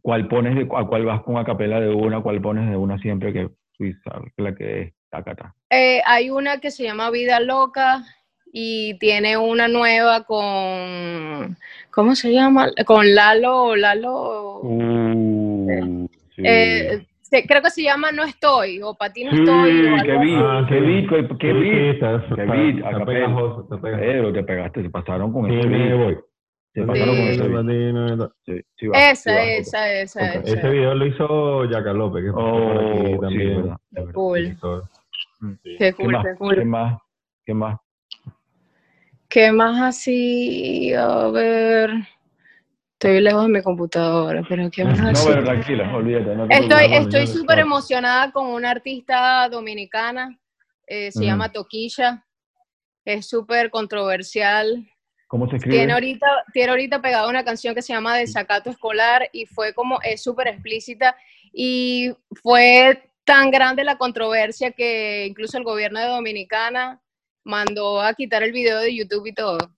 ¿Cuál 0.01 0.27
pones 0.27 0.55
de, 0.55 0.67
a 0.75 0.85
cuál 0.85 1.05
vas 1.05 1.21
con 1.23 1.37
acapela 1.37 1.79
de 1.79 1.89
una? 1.89 2.21
¿Cuál 2.21 2.41
pones 2.41 2.69
de 2.69 2.75
una 2.77 2.97
siempre 2.99 3.31
que 3.33 3.49
tú 3.77 3.85
sabes 4.03 4.31
la 4.37 4.53
que 4.55 4.81
es 4.81 4.93
tacata? 5.09 5.53
Eh, 5.69 6.01
hay 6.05 6.29
una 6.29 6.59
que 6.59 6.71
se 6.71 6.83
llama 6.83 7.09
Vida 7.11 7.39
Loca 7.39 8.03
y 8.51 8.97
tiene 8.99 9.37
una 9.37 9.67
nueva 9.67 10.23
con, 10.23 11.57
¿cómo 11.91 12.15
se 12.15 12.31
llama? 12.31 12.69
Con 12.85 13.13
Lalo, 13.13 13.75
Lalo, 13.75 14.59
Uh, 14.63 16.07
sí. 16.35 16.41
eh, 16.45 17.05
creo 17.47 17.61
que 17.61 17.69
se 17.69 17.83
llama 17.83 18.11
No 18.11 18.23
Estoy, 18.23 18.81
o 18.81 18.93
Para 18.95 19.13
ti 19.13 19.23
no 19.23 19.31
Sí, 19.31 19.37
estoy, 19.39 19.85
o 19.87 20.03
qué 20.03 20.17
beat, 20.17 20.43
Ah, 20.43 20.65
qué 20.69 20.79
sí. 20.79 20.85
beat, 20.85 21.09
qué, 21.09 21.37
qué 21.37 21.53
Sí, 21.53 21.59
beat. 21.59 21.95
está, 21.95 22.35
Qué 22.35 22.41
está- 22.41 22.53
beat, 22.53 22.75
está 22.77 22.89
acapela. 22.89 23.05
pegajoso, 23.05 23.61
está 23.63 23.81
pegajoso. 23.81 24.05
Pero 24.11 24.33
te 24.33 24.43
pegaste, 24.43 24.81
se 24.83 24.89
pasaron 24.89 25.33
con 25.33 25.49
Sí, 25.49 25.55
ese 25.59 25.67
me 25.69 25.77
beat. 25.95 25.97
voy. 26.03 26.17
Se 26.73 26.83
pasaron 26.83 27.17
con 27.17 27.29
ese 27.29 27.47
beat. 27.47 27.65
Latino, 27.65 28.29
Sí, 28.45 28.61
sí 28.77 28.87
va, 28.87 28.99
sí 28.99 29.11
Esa, 29.11 29.33
va, 29.35 29.43
esa, 29.45 29.93
esa, 29.93 30.35
esa. 30.35 30.51
Ese 30.59 30.69
video 30.69 30.95
lo 30.95 31.05
hizo 31.05 31.65
Yaca 31.65 31.93
López, 31.93 32.23
que 32.23 32.29
Oh, 32.33 32.79
aquí 32.79 33.13
sí, 33.13 33.19
también. 33.21 33.55
verdad. 33.57 33.77
Cool. 34.13 34.57
Qué 35.63 35.77
¿Qué 35.77 35.93
cool, 35.93 36.11
más? 36.13 36.25
qué 36.25 36.35
cool. 36.37 36.55
¿Qué 36.55 36.65
más? 36.65 37.01
¿Qué 37.45 37.53
más? 37.53 37.77
¿Qué 39.27 39.51
más 39.51 39.81
así? 39.81 40.93
A 40.93 41.27
ver. 41.29 41.89
Estoy 43.05 43.21
lejos 43.21 43.43
de 43.43 43.49
mi 43.49 43.61
computadora, 43.61 44.41
pero 44.49 44.67
¿qué 44.71 44.83
más 44.83 44.99
No, 44.99 45.09
así? 45.09 45.27
bueno, 45.27 45.43
tranquila, 45.43 45.95
olvídate. 45.95 46.35
No 46.35 46.47
Estoy, 46.49 46.85
estoy 46.91 47.27
súper 47.27 47.59
emocionada 47.59 48.31
con 48.31 48.47
una 48.47 48.71
artista 48.71 49.47
dominicana, 49.47 50.39
eh, 50.87 51.11
se 51.11 51.23
llama 51.23 51.51
Toquilla, 51.51 52.25
es 53.05 53.27
súper 53.27 53.69
controversial. 53.69 54.89
¿Cómo 55.27 55.47
se 55.47 55.57
escribe? 55.57 55.77
Tiene 55.77 55.93
ahorita, 55.93 56.25
tiene 56.51 56.71
ahorita 56.71 56.99
pegada 56.99 57.29
una 57.29 57.45
canción 57.45 57.75
que 57.75 57.83
se 57.83 57.93
llama 57.93 58.17
Desacato 58.17 58.71
Escolar 58.71 59.29
y 59.31 59.45
fue 59.45 59.75
como, 59.75 60.01
es 60.01 60.23
súper 60.23 60.47
explícita 60.47 61.15
y 61.53 62.11
fue 62.41 63.11
tan 63.23 63.51
grande 63.51 63.83
la 63.83 63.99
controversia 63.99 64.71
que 64.71 65.27
incluso 65.27 65.59
el 65.59 65.63
gobierno 65.63 65.99
de 65.99 66.07
Dominicana 66.07 67.03
mandó 67.43 68.01
a 68.01 68.15
quitar 68.15 68.41
el 68.41 68.51
video 68.51 68.79
de 68.79 68.95
YouTube 68.95 69.27
y 69.27 69.33
todo. 69.33 69.74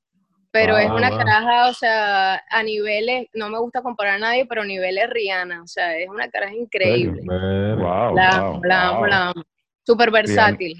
Pero 0.59 0.77
es 0.77 0.89
una 0.89 1.09
wow. 1.09 1.17
caraja, 1.19 1.69
o 1.69 1.73
sea, 1.73 2.43
a 2.49 2.63
niveles, 2.63 3.27
no 3.35 3.49
me 3.49 3.59
gusta 3.59 3.81
comparar 3.83 4.15
a 4.15 4.19
nadie, 4.19 4.45
pero 4.47 4.63
a 4.63 4.65
niveles 4.65 5.07
Rihanna, 5.09 5.61
o 5.61 5.67
sea, 5.67 5.95
es 5.97 6.09
una 6.09 6.27
caraja 6.29 6.55
increíble. 6.55 7.21
Wow, 7.25 8.15
La 8.15 8.49
wow, 8.49 8.63
la 8.63 9.07
la 9.07 9.27
amo. 9.29 9.43
Súper 9.85 10.09
versátil. 10.11 10.75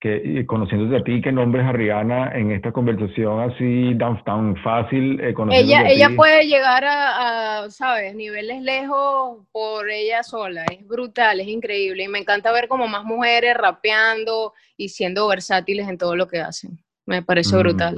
Que, 0.00 0.20
y 0.24 0.44
conociéndote 0.44 0.96
a 0.96 1.04
ti, 1.04 1.22
que 1.22 1.30
nombres 1.30 1.64
a 1.64 1.70
Rihanna 1.70 2.32
en 2.34 2.50
esta 2.50 2.72
conversación 2.72 3.40
así 3.40 3.96
tan, 3.96 4.22
tan 4.24 4.56
fácil, 4.56 5.20
eh, 5.20 5.32
Ella, 5.52 5.86
ella 5.88 6.08
ti. 6.08 6.14
puede 6.16 6.46
llegar 6.48 6.84
a, 6.84 7.60
a, 7.62 7.70
¿sabes? 7.70 8.12
Niveles 8.16 8.62
lejos 8.62 9.46
por 9.52 9.88
ella 9.88 10.24
sola. 10.24 10.64
Es 10.64 10.84
brutal, 10.88 11.38
es 11.38 11.46
increíble. 11.46 12.02
Y 12.02 12.08
me 12.08 12.18
encanta 12.18 12.50
ver 12.50 12.66
como 12.66 12.88
más 12.88 13.04
mujeres 13.04 13.54
rapeando 13.56 14.52
y 14.76 14.88
siendo 14.88 15.28
versátiles 15.28 15.88
en 15.88 15.98
todo 15.98 16.16
lo 16.16 16.26
que 16.26 16.40
hacen. 16.40 16.82
Me 17.06 17.22
parece 17.22 17.54
Mm. 17.54 17.58
brutal. 17.60 17.96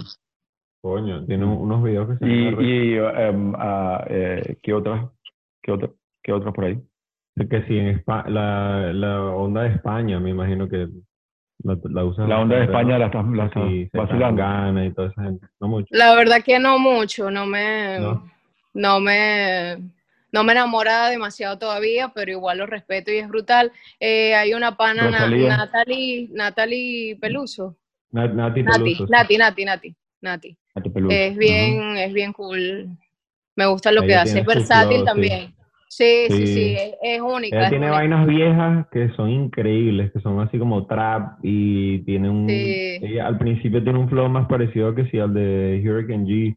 Coño, 0.85 1.24
tiene 1.24 1.47
un- 1.47 1.57
unos 1.62 1.82
videos 1.82 2.11
que 2.11 2.16
se 2.18 2.30
Y, 2.30 2.93
y 2.93 2.95
em, 2.99 3.55
ah, 3.57 4.05
eh, 4.07 4.59
¿qué 4.62 4.74
otras? 4.74 5.07
¿Qué 5.62 5.72
otras? 5.72 5.91
¿Qué 6.22 6.30
otras 6.30 6.53
por 6.53 6.66
ahí? 6.66 6.78
que 7.51 7.62
sí, 7.62 7.78
en 7.78 7.99
Espa- 8.05 8.26
la, 8.28 8.93
la 8.93 9.22
onda 9.30 9.62
de 9.62 9.70
España, 9.70 10.20
me 10.20 10.28
imagino 10.28 10.68
que 10.68 10.87
la, 11.62 11.78
la 11.85 12.05
usas 12.05 12.28
La 12.28 12.39
onda 12.39 12.57
de 12.57 12.64
España 12.64 12.99
la 12.99 13.07
estás, 13.07 13.24
la 13.30 13.51
Sí, 13.51 13.89
vacilando. 13.95 14.43
Gana 14.43 14.85
y 14.85 14.93
toda 14.93 15.09
esa 15.09 15.22
gente. 15.22 15.47
No 15.59 15.68
mucho. 15.68 15.87
La 15.89 16.14
verdad 16.14 16.43
que 16.45 16.59
no 16.59 16.78
mucho, 16.78 17.30
no 17.30 17.47
me, 17.47 17.99
No. 18.01 18.22
no 18.74 19.01
me, 19.01 19.78
no 20.32 20.45
me 20.45 20.53
enamora 20.53 21.09
demasiado 21.09 21.59
todavía, 21.59 22.12
pero 22.14 22.30
igual 22.30 22.59
lo 22.59 22.66
respeto 22.66 23.11
y 23.11 23.16
es 23.16 23.28
brutal. 23.28 23.72
Eh, 23.99 24.35
hay 24.35 24.53
una 24.53 24.76
pana. 24.76 25.11
Natalie, 25.11 26.28
Natalie 26.30 27.16
Peluso. 27.18 27.78
Nat- 28.12 28.35
Nati 28.35 28.62
Nati, 28.62 28.78
Peluso, 28.82 29.07
sí. 29.07 29.11
Nati, 29.11 29.37
Nati, 29.39 29.64
Nati, 29.64 29.97
Nati. 30.20 30.59
Es 30.75 31.37
bien, 31.37 31.97
es 31.97 32.12
bien 32.12 32.33
cool. 32.33 32.89
Me 33.57 33.66
gusta 33.66 33.93
lo 33.93 34.03
que 34.03 34.14
hace. 34.14 34.41
Es 34.41 34.47
versátil 34.47 34.97
flow, 34.97 35.05
también. 35.05 35.55
Sí, 35.89 36.27
sí, 36.29 36.47
sí, 36.47 36.55
Sí. 36.55 36.77
es, 36.77 36.95
es 37.03 37.20
única. 37.20 37.57
Ella 37.57 37.64
es 37.66 37.70
tiene 37.70 37.87
única. 37.87 37.99
vainas 37.99 38.27
viejas 38.27 38.87
que 38.91 39.09
son 39.11 39.31
increíbles, 39.31 40.11
que 40.12 40.18
son 40.20 40.41
así 40.41 40.59
como 40.59 40.87
trap 40.87 41.39
y 41.43 42.01
tiene 42.01 42.29
un... 42.29 42.49
Sí. 42.49 42.99
Ella 43.01 43.29
al 43.29 43.39
principio 43.39 43.83
tiene 43.83 44.01
un 44.01 44.09
flow 44.09 44.29
más 44.29 44.49
parecido 44.49 44.93
que 44.95 45.09
sí 45.11 45.20
al 45.20 45.33
de 45.33 45.81
Hurricane 45.87 46.25
G. 46.25 46.57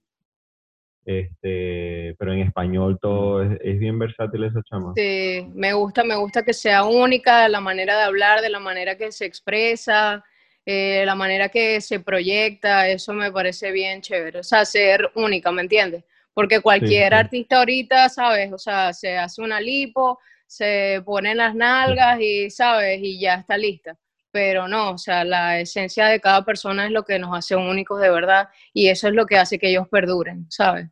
Este, 1.06 2.16
pero 2.18 2.34
en 2.34 2.40
español 2.40 2.98
todo 3.00 3.44
es, 3.44 3.60
es 3.64 3.80
bien 3.80 3.98
versátil 4.00 4.44
esa 4.44 4.62
chama. 4.64 4.94
Sí, 4.96 5.48
me 5.54 5.74
gusta, 5.74 6.04
me 6.04 6.16
gusta 6.16 6.44
que 6.44 6.54
sea 6.54 6.84
única, 6.84 7.48
la 7.48 7.62
manera 7.62 7.96
de 7.98 8.04
hablar, 8.04 8.42
de 8.42 8.50
la 8.50 8.60
manera 8.60 8.98
que 8.98 9.12
se 9.12 9.26
expresa, 9.26 10.24
eh, 10.70 11.06
la 11.06 11.16
manera 11.16 11.48
que 11.48 11.80
se 11.80 12.02
proyecta, 12.02 12.90
eso 12.90 13.14
me 13.14 13.32
parece 13.32 13.72
bien 13.72 14.02
chévere. 14.02 14.40
O 14.40 14.44
sea, 14.44 14.66
ser 14.66 15.10
única, 15.16 15.50
¿me 15.50 15.62
entiendes? 15.62 16.04
Porque 16.34 16.60
cualquier 16.60 17.14
sí. 17.14 17.18
artista 17.18 17.60
ahorita, 17.60 18.10
¿sabes? 18.10 18.52
O 18.52 18.58
sea, 18.58 18.92
se 18.92 19.18
hace 19.18 19.42
una 19.42 19.62
lipo, 19.62 20.20
se 20.46 21.02
ponen 21.06 21.38
las 21.38 21.56
nalgas 21.56 22.20
y, 22.20 22.50
¿sabes? 22.50 23.00
Y 23.02 23.18
ya 23.18 23.36
está 23.36 23.58
lista. 23.58 23.98
Pero 24.30 24.68
no, 24.68 24.92
o 24.92 24.98
sea, 24.98 25.24
la 25.24 25.58
esencia 25.58 26.08
de 26.08 26.20
cada 26.20 26.44
persona 26.44 26.86
es 26.86 26.92
lo 26.92 27.04
que 27.04 27.18
nos 27.18 27.34
hace 27.38 27.56
únicos 27.56 28.02
de 28.02 28.10
verdad 28.10 28.50
y 28.74 28.90
eso 28.90 29.08
es 29.08 29.14
lo 29.14 29.26
que 29.26 29.38
hace 29.38 29.58
que 29.58 29.70
ellos 29.70 29.88
perduren, 29.88 30.48
¿sabes? 30.50 30.90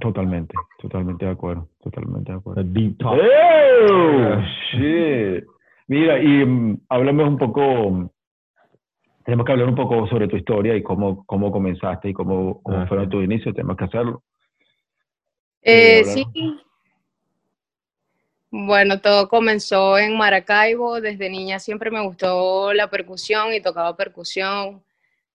Totalmente, 0.00 0.54
totalmente 0.80 1.26
de 1.26 1.32
acuerdo, 1.32 1.68
totalmente 1.82 2.32
de 2.32 2.38
acuerdo. 2.38 2.62
Deep 2.64 2.96
Talk. 2.96 3.20
¡Oh, 3.92 4.42
shit! 4.72 5.44
Mira, 5.88 6.18
y 6.22 6.42
mm, 6.46 6.86
háblame 6.88 7.24
un 7.24 7.36
poco, 7.36 8.10
tenemos 9.30 9.46
que 9.46 9.52
hablar 9.52 9.68
un 9.68 9.76
poco 9.76 10.08
sobre 10.08 10.26
tu 10.26 10.36
historia 10.36 10.74
y 10.74 10.82
cómo, 10.82 11.24
cómo 11.24 11.52
comenzaste 11.52 12.08
y 12.08 12.12
cómo, 12.12 12.60
cómo 12.64 12.78
Ah, 12.78 12.86
fueron 12.88 13.06
sí. 13.06 13.10
tus 13.12 13.22
inicios, 13.22 13.54
tenemos 13.54 13.76
que 13.76 13.84
hacerlo. 13.84 14.24
Eh, 15.62 16.00
hablar- 16.00 16.14
sí. 16.34 16.60
Bueno, 18.50 19.00
todo 19.00 19.28
comenzó 19.28 19.96
en 19.98 20.16
Maracaibo. 20.16 21.00
Desde 21.00 21.30
niña 21.30 21.60
siempre 21.60 21.92
me 21.92 22.00
gustó 22.02 22.72
la 22.72 22.90
percusión 22.90 23.54
y 23.54 23.60
tocaba 23.60 23.96
percusión. 23.96 24.82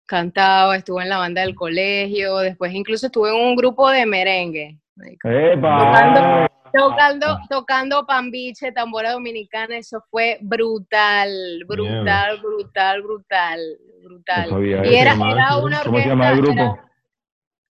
Cantaba, 0.06 0.76
estuve 0.76 1.04
en 1.04 1.10
la 1.10 1.20
banda 1.20 1.40
del 1.44 1.56
colegio. 1.56 2.40
Después 2.40 2.74
incluso 2.74 3.06
estuve 3.06 3.30
en 3.30 3.36
un 3.48 3.56
grupo 3.56 3.90
de 3.90 4.06
merengue. 4.06 4.78
¡Epa! 5.24 6.50
Tocando, 6.78 7.40
tocando 7.50 8.06
pambiche, 8.06 8.72
tambora 8.72 9.12
dominicana. 9.14 9.78
Eso 9.78 10.04
fue 10.10 10.38
brutal, 10.42 11.30
brutal, 11.68 12.40
brutal, 12.42 13.02
brutal, 13.02 13.60
brutal. 14.04 14.50
No 14.52 14.64
Y 14.64 14.74
era, 14.96 15.14
una 15.16 15.82
¿Cómo 15.84 16.00
se 16.00 16.08
llama 16.08 16.30
el 16.32 16.40
orquesta, 16.40 16.64
grupo? 16.64 16.76
era- 16.76 16.82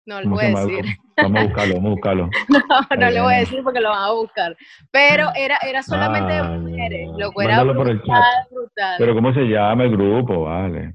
No 0.06 0.16
lo 0.20 0.22
¿Cómo 0.24 0.36
voy 0.36 0.44
a 0.44 0.48
decir. 0.48 0.96
Vamos 1.16 1.40
a 1.40 1.44
buscarlo, 1.46 1.74
vamos 1.76 1.86
a 1.86 1.94
buscarlo. 1.94 2.30
No, 2.48 2.96
no 2.96 3.10
le 3.10 3.20
voy 3.20 3.34
a 3.34 3.38
decir 3.38 3.62
porque 3.64 3.80
lo 3.80 3.88
van 3.90 4.02
a 4.02 4.10
buscar. 4.12 4.56
Pero 4.90 5.28
era, 5.34 5.58
era 5.66 5.82
solamente 5.82 6.32
de 6.32 6.38
Ah, 6.38 6.44
mujeres. 6.58 7.08
no. 7.10 7.18
Lo 7.18 7.30
que 7.32 7.44
era 7.44 7.62
brutal, 7.64 8.22
brutal. 8.50 8.94
Pero 8.98 9.14
¿cómo 9.14 9.32
se 9.34 9.40
llama 9.42 9.84
el 9.84 9.90
grupo? 9.96 10.44
Vale. 10.44 10.94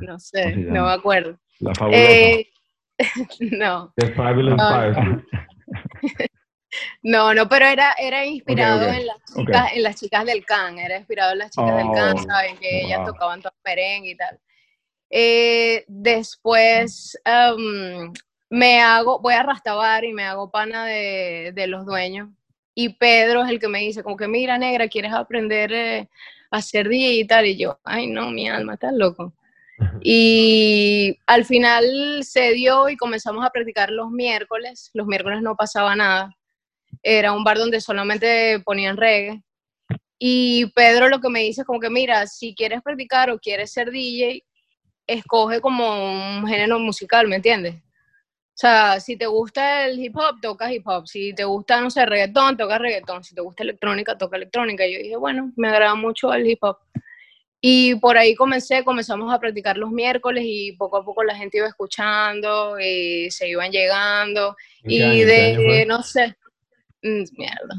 no 0.00 0.18
sé, 0.18 0.42
¿cómo 0.52 0.54
se 0.54 0.70
no 0.70 0.84
me 0.86 0.92
acuerdo. 0.92 1.38
La 1.60 1.74
fabulosa. 1.74 2.02
Eh, 2.04 2.48
no, 3.58 3.92
The 3.96 4.12
Fabulous 4.14 4.60
Ah. 4.60 4.92
No, 7.02 7.34
no, 7.34 7.48
pero 7.48 7.66
era, 7.66 7.94
era 7.98 8.24
inspirado 8.24 8.88
en, 8.88 9.06
las 9.06 9.18
chicas, 9.24 9.72
en 9.74 9.82
las 9.82 9.96
chicas 9.96 10.24
del 10.24 10.44
can. 10.44 10.78
Era 10.78 10.98
inspirado 10.98 11.32
en 11.32 11.38
las 11.38 11.50
chicas 11.50 11.76
del 11.76 11.90
can, 11.92 12.16
Oh, 12.18 12.22
saben 12.22 12.56
que 12.58 12.82
ellas 12.82 13.04
tocaban 13.04 13.42
todo 13.42 13.52
merengue 13.64 14.10
y 14.10 14.16
tal. 14.16 14.40
Eh, 15.10 15.84
después 15.88 17.18
em, 17.24 18.12
me 18.48 18.80
hago, 18.80 19.20
voy 19.20 19.34
a 19.34 19.42
Rastabar 19.42 20.04
y 20.04 20.12
me 20.12 20.24
hago 20.24 20.50
pana 20.50 20.86
de, 20.86 21.52
de 21.54 21.66
los 21.66 21.84
dueños. 21.84 22.28
Y 22.74 22.90
Pedro 22.90 23.44
es 23.44 23.50
el 23.50 23.60
que 23.60 23.68
me 23.68 23.80
dice, 23.80 24.02
como 24.02 24.16
que 24.16 24.28
mira, 24.28 24.56
negra, 24.56 24.88
¿quieres 24.88 25.12
aprender 25.12 25.72
eh, 25.72 26.08
a 26.50 26.56
hacer 26.56 26.88
DJ 26.88 27.14
y 27.14 27.26
tal? 27.26 27.46
Y 27.46 27.58
yo, 27.58 27.78
ay, 27.84 28.06
no, 28.06 28.30
mi 28.30 28.48
alma, 28.48 28.74
estás 28.74 28.94
loco. 28.94 29.34
Y 30.00 31.18
al 31.26 31.44
final 31.44 32.20
se 32.22 32.52
dio 32.52 32.88
y 32.88 32.96
comenzamos 32.96 33.44
a 33.44 33.50
practicar 33.50 33.90
los 33.90 34.10
miércoles. 34.10 34.90
Los 34.94 35.06
miércoles 35.06 35.42
no 35.42 35.56
pasaba 35.56 35.96
nada. 35.96 36.36
Era 37.02 37.32
un 37.32 37.44
bar 37.44 37.58
donde 37.58 37.80
solamente 37.80 38.60
ponían 38.64 38.96
reggae. 38.96 39.42
Y 40.18 40.66
Pedro 40.66 41.08
lo 41.08 41.20
que 41.20 41.28
me 41.28 41.40
dice 41.40 41.62
es 41.62 41.66
como 41.66 41.80
que, 41.80 41.90
mira, 41.90 42.26
si 42.26 42.54
quieres 42.54 42.80
practicar 42.82 43.30
o 43.30 43.38
quieres 43.38 43.72
ser 43.72 43.90
DJ, 43.90 44.44
escoge 45.06 45.60
como 45.60 46.38
un 46.38 46.46
género 46.46 46.78
musical, 46.78 47.26
¿me 47.26 47.36
entiendes? 47.36 47.74
O 47.74 48.58
sea, 48.62 49.00
si 49.00 49.16
te 49.16 49.26
gusta 49.26 49.86
el 49.86 49.98
hip 49.98 50.16
hop, 50.16 50.40
toca 50.40 50.72
hip 50.72 50.86
hop. 50.86 51.06
Si 51.08 51.34
te 51.34 51.44
gusta, 51.44 51.80
no 51.80 51.90
sé, 51.90 52.04
reggaetón, 52.06 52.56
toca 52.56 52.78
reggaetón. 52.78 53.24
Si 53.24 53.34
te 53.34 53.40
gusta 53.40 53.64
electrónica, 53.64 54.16
toca 54.16 54.36
electrónica. 54.36 54.86
Y 54.86 54.92
yo 54.92 54.98
dije, 55.02 55.16
bueno, 55.16 55.52
me 55.56 55.68
agrada 55.68 55.94
mucho 55.94 56.32
el 56.32 56.46
hip 56.46 56.62
hop. 56.62 56.76
Y 57.64 57.94
por 57.94 58.18
ahí 58.18 58.34
comencé, 58.34 58.84
comenzamos 58.84 59.32
a 59.32 59.38
practicar 59.38 59.78
los 59.78 59.90
miércoles 59.90 60.44
y 60.46 60.72
poco 60.72 60.98
a 60.98 61.04
poco 61.04 61.22
la 61.22 61.36
gente 61.36 61.58
iba 61.58 61.68
escuchando 61.68 62.78
y 62.78 63.30
se 63.30 63.48
iban 63.48 63.70
llegando. 63.70 64.56
¿En 64.82 64.90
qué 64.90 64.94
Y 64.94 65.24
de, 65.24 65.84
no 65.86 66.02
sé, 66.02 66.36
mierda, 67.02 67.74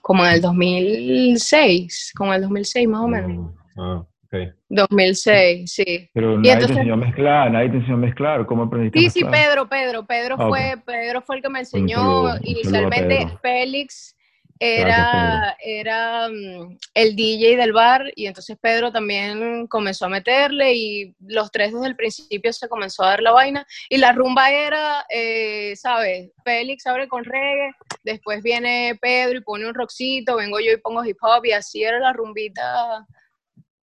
como 0.00 0.26
en 0.26 0.34
el 0.34 0.40
2006, 0.40 2.12
como 2.16 2.32
en 2.32 2.36
el 2.36 2.42
2006 2.42 2.88
más 2.88 3.00
o 3.02 3.08
menos. 3.08 3.30
Mm, 3.30 3.80
Ah, 3.80 4.04
ok. 4.26 4.34
2006, 4.68 5.72
sí. 5.72 6.10
Pero 6.12 6.34
Y 6.34 6.36
nadie 6.38 6.52
entonces- 6.52 6.68
te 6.68 6.80
enseñó 6.80 6.94
a 6.94 6.96
mezclar, 6.96 7.50
nadie 7.50 7.70
te 7.70 7.76
enseñó 7.76 7.94
a 7.94 7.98
mezclar. 7.98 8.46
¿Cómo 8.46 8.64
aprendiste 8.64 8.98
Sí, 8.98 9.06
a 9.06 9.10
sí? 9.10 9.24
Pedro, 9.24 9.68
Pedro, 9.68 10.04
Pedro 10.06 10.36
Ah, 10.38 10.48
fue, 10.48 10.74
Pedro 10.84 11.22
fue 11.22 11.36
el 11.36 11.42
que 11.42 11.48
me 11.48 11.60
enseñó. 11.60 12.36
Inicialmente. 12.42 13.28
Félix 13.40 14.16
era, 14.64 15.56
era 15.60 16.28
mm, 16.28 16.78
el 16.94 17.16
DJ 17.16 17.56
del 17.56 17.72
bar 17.72 18.12
y 18.14 18.26
entonces 18.26 18.56
Pedro 18.60 18.92
también 18.92 19.66
comenzó 19.66 20.06
a 20.06 20.08
meterle 20.08 20.74
y 20.74 21.16
los 21.18 21.50
tres 21.50 21.72
desde 21.72 21.88
el 21.88 21.96
principio 21.96 22.52
se 22.52 22.68
comenzó 22.68 23.02
a 23.02 23.08
dar 23.08 23.22
la 23.22 23.32
vaina 23.32 23.66
y 23.88 23.96
la 23.96 24.12
rumba 24.12 24.52
era, 24.52 25.04
eh, 25.10 25.74
¿sabes? 25.74 26.30
Félix 26.44 26.86
abre 26.86 27.08
con 27.08 27.24
reggae, 27.24 27.72
después 28.04 28.40
viene 28.44 28.96
Pedro 29.00 29.38
y 29.38 29.42
pone 29.42 29.66
un 29.66 29.74
rockcito, 29.74 30.36
vengo 30.36 30.60
yo 30.60 30.70
y 30.70 30.76
pongo 30.76 31.04
hip 31.04 31.18
hop 31.20 31.44
y 31.44 31.52
así 31.52 31.82
era 31.82 31.98
la 31.98 32.12
rumbita 32.12 33.04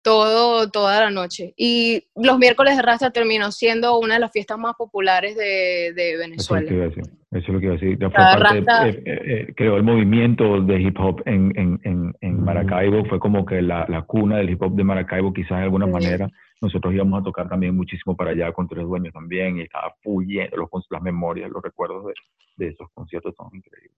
todo, 0.02 0.70
toda 0.72 1.02
la 1.02 1.10
noche. 1.12 1.54
Y 1.58 2.08
los 2.16 2.38
miércoles 2.38 2.78
de 2.78 2.82
Rasta 2.82 3.12
terminó 3.12 3.52
siendo 3.52 4.00
una 4.00 4.14
de 4.14 4.22
las 4.22 4.32
fiestas 4.32 4.58
más 4.58 4.76
populares 4.78 5.36
de, 5.36 5.92
de 5.94 6.16
Venezuela. 6.16 6.90
Eso 7.32 7.40
es 7.46 7.50
lo 7.50 7.60
que 7.60 7.66
iba 7.68 7.76
a 7.76 7.78
decir. 7.78 8.00
Ya 8.00 8.10
fue 8.10 8.16
Cada 8.16 8.40
parte, 8.40 8.62
raza- 8.62 8.88
eh, 8.90 9.04
eh, 9.06 9.22
eh, 9.50 9.54
creó 9.56 9.78
el 9.78 9.84
movimiento 9.84 10.62
de 10.62 10.82
hip 10.82 11.00
hop 11.00 11.22
en, 11.28 11.54
en, 11.56 11.80
en, 11.84 12.14
en 12.22 12.44
Maracaibo. 12.44 13.06
Fue 13.06 13.20
como 13.20 13.46
que 13.46 13.62
la, 13.62 13.86
la 13.88 14.02
cuna 14.02 14.38
del 14.38 14.50
hip 14.50 14.62
hop 14.64 14.74
de 14.76 14.84
Maracaibo, 14.84 15.32
quizás 15.32 15.60
de 15.60 15.64
alguna 15.66 15.86
Sí. 15.86 15.92
manera. 15.92 16.28
Nosotros 16.62 16.94
íbamos 16.94 17.22
a 17.22 17.24
tocar 17.24 17.48
también 17.48 17.76
muchísimo 17.76 18.18
para 18.18 18.32
allá 18.32 18.52
con 18.52 18.68
Tres 18.68 18.84
Dueños 18.84 19.14
también. 19.14 19.58
Y 19.60 19.62
estaba 19.62 19.94
full 20.02 20.26
lleno, 20.26 20.58
los, 20.58 20.70
las 20.90 21.02
memorias, 21.04 21.52
los 21.52 21.62
recuerdos 21.62 22.06
de, 22.08 22.14
de 22.58 22.72
esos 22.72 22.88
conciertos 22.96 23.36
son 23.38 23.48
increíbles. 23.54 23.98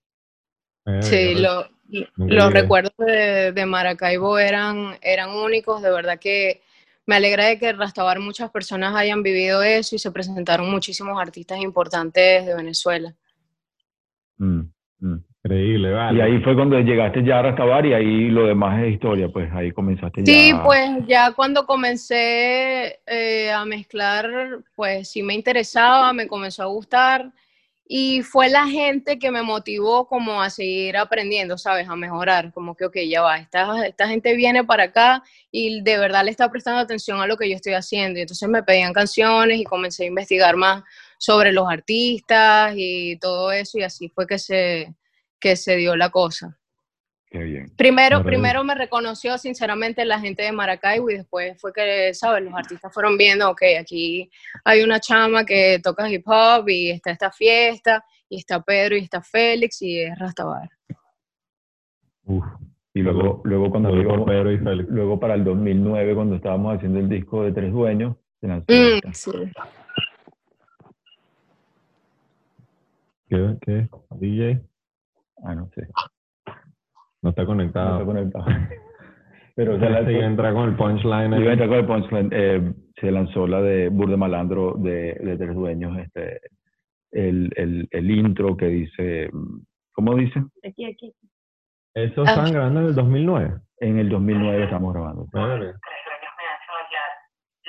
Eh, 0.87 1.01
Sí, 1.01 1.35
lo- 1.41 1.67
los 2.17 2.51
recuerdos 2.53 2.93
de, 2.97 3.51
de 3.53 3.65
Maracaibo 3.65 4.39
eran, 4.39 4.95
eran 5.01 5.29
únicos, 5.29 5.81
de 5.81 5.91
verdad 5.91 6.19
que 6.19 6.61
me 7.05 7.15
alegra 7.15 7.45
de 7.45 7.59
que 7.59 7.69
en 7.69 7.77
Rastabar 7.79 8.19
muchas 8.19 8.49
personas 8.51 8.95
hayan 8.95 9.23
vivido 9.23 9.63
eso 9.63 9.95
y 9.95 9.99
se 9.99 10.11
presentaron 10.11 10.69
muchísimos 10.71 11.19
artistas 11.19 11.59
importantes 11.59 12.45
de 12.45 12.55
Venezuela. 12.55 13.13
Mm, 14.41 14.61
mm. 14.99 15.23
Increíble, 15.43 15.91
vale. 15.91 16.17
Y 16.19 16.21
ahí 16.21 16.43
fue 16.43 16.55
cuando 16.55 16.79
llegaste 16.79 17.23
ya 17.23 17.39
a 17.39 17.41
Rastabar 17.41 17.85
y 17.85 17.93
ahí 17.93 18.29
lo 18.29 18.45
demás 18.45 18.83
es 18.83 18.93
historia, 18.93 19.27
pues 19.29 19.51
ahí 19.53 19.71
comenzaste 19.71 20.23
Sí, 20.23 20.51
ya. 20.51 20.63
pues 20.63 20.89
ya 21.07 21.31
cuando 21.31 21.65
comencé 21.65 22.99
eh, 23.07 23.51
a 23.51 23.65
mezclar, 23.65 24.29
pues 24.75 25.09
sí 25.11 25.23
me 25.23 25.33
interesaba, 25.33 26.13
me 26.13 26.27
comenzó 26.27 26.61
a 26.61 26.67
gustar 26.67 27.31
y 27.93 28.21
fue 28.21 28.49
la 28.49 28.67
gente 28.67 29.19
que 29.19 29.31
me 29.31 29.41
motivó 29.41 30.07
como 30.07 30.41
a 30.41 30.49
seguir 30.49 30.95
aprendiendo, 30.95 31.57
¿sabes? 31.57 31.89
A 31.89 31.95
mejorar, 31.95 32.53
como 32.53 32.75
que, 32.75 32.85
ok, 32.85 32.97
ya 33.09 33.21
va, 33.21 33.37
esta, 33.39 33.85
esta 33.85 34.07
gente 34.07 34.35
viene 34.35 34.63
para 34.63 34.83
acá 34.83 35.23
y 35.51 35.81
de 35.81 35.97
verdad 35.97 36.23
le 36.23 36.31
está 36.31 36.49
prestando 36.49 36.79
atención 36.79 37.19
a 37.19 37.27
lo 37.27 37.35
que 37.35 37.49
yo 37.49 37.55
estoy 37.55 37.73
haciendo. 37.73 38.19
Y 38.19 38.21
entonces 38.21 38.47
me 38.47 38.63
pedían 38.63 38.93
canciones 38.93 39.59
y 39.59 39.63
comencé 39.65 40.03
a 40.03 40.07
investigar 40.07 40.55
más 40.55 40.83
sobre 41.21 41.51
los 41.51 41.69
artistas 41.69 42.73
y 42.75 43.15
todo 43.19 43.51
eso 43.51 43.77
y 43.77 43.83
así 43.83 44.09
fue 44.09 44.25
que 44.25 44.39
se, 44.39 44.95
que 45.39 45.55
se 45.55 45.75
dio 45.75 45.95
la 45.95 46.09
cosa. 46.09 46.57
Qué 47.27 47.37
bien. 47.43 47.71
Primero, 47.77 48.23
primero 48.23 48.63
me 48.63 48.73
reconoció 48.73 49.37
sinceramente 49.37 50.03
la 50.03 50.19
gente 50.19 50.41
de 50.43 50.51
Maracaibo 50.51 51.11
y 51.11 51.17
después 51.17 51.61
fue 51.61 51.71
que, 51.71 52.11
¿sabes? 52.15 52.43
Los 52.43 52.55
artistas 52.55 52.91
fueron 52.91 53.17
viendo, 53.19 53.49
ok, 53.51 53.61
aquí 53.79 54.29
hay 54.65 54.81
una 54.81 54.99
chama 54.99 55.45
que 55.45 55.79
toca 55.81 56.09
hip 56.09 56.23
hop 56.27 56.67
y 56.69 56.89
está 56.89 57.11
esta 57.11 57.31
fiesta 57.31 58.03
y 58.27 58.39
está 58.39 58.59
Pedro 58.63 58.97
y 58.97 59.03
está 59.03 59.21
Félix 59.21 59.79
y 59.83 59.99
es 60.01 60.17
Rastabar. 60.17 60.69
Uf, 62.25 62.45
Y 62.95 63.01
luego, 63.01 63.41
luego 63.45 63.69
cuando 63.69 63.89
por 63.91 64.25
Pedro 64.25 64.51
y 64.51 64.57
Félix. 64.57 64.89
luego 64.89 65.19
para 65.19 65.35
el 65.35 65.43
2009, 65.43 66.15
cuando 66.15 66.35
estábamos 66.35 66.75
haciendo 66.77 66.99
el 66.99 67.07
disco 67.07 67.43
de 67.43 67.51
Tres 67.51 67.71
Dueños, 67.71 68.15
se 68.41 68.47
lanzó 68.47 68.65
Mm, 68.69 68.95
esta. 68.95 69.13
sí. 69.13 69.31
¿Qué? 73.31 73.57
¿Qué? 73.61 73.89
DJ 74.19 74.61
Ah, 75.43 75.55
no 75.55 75.67
sé. 75.73 75.87
no 77.23 77.29
está 77.29 77.41
No 77.43 77.47
conectado. 77.47 77.93
está 77.93 78.05
conectado. 78.05 78.45
Pero 79.55 79.73
se 79.79 79.85
Se 79.85 79.89
lanzó, 79.89 80.09
entra 80.11 80.53
con 80.53 80.69
el 80.69 80.75
punchline. 80.75 81.33
Iba 81.41 81.49
a 81.49 81.53
entrar 81.53 81.69
con 81.69 81.77
el 81.79 81.85
punchline, 81.85 82.29
eh, 82.31 82.73
se 82.99 83.11
lanzó 83.11 83.47
la 83.47 83.61
de 83.61 83.89
Burde 83.89 84.17
Malandro 84.17 84.75
de, 84.77 85.13
de 85.15 85.37
Tres 85.37 85.55
Dueños, 85.55 85.97
este, 85.97 86.39
el, 87.11 87.51
el, 87.55 87.87
el 87.91 88.11
intro 88.11 88.55
que 88.55 88.67
dice, 88.67 89.29
¿cómo 89.93 90.15
dice? 90.15 90.43
Aquí, 90.67 90.85
aquí. 90.85 91.13
Eso 91.93 92.21
Ah. 92.21 92.29
estaban 92.29 92.51
grabando 92.53 92.79
en 92.81 92.85
el 92.87 92.95
2009. 92.95 93.53
En 93.79 93.97
el 93.99 94.09
2009 94.09 94.63
estamos 94.65 94.93
grabando. 94.93 95.27
Madre. 95.33 95.73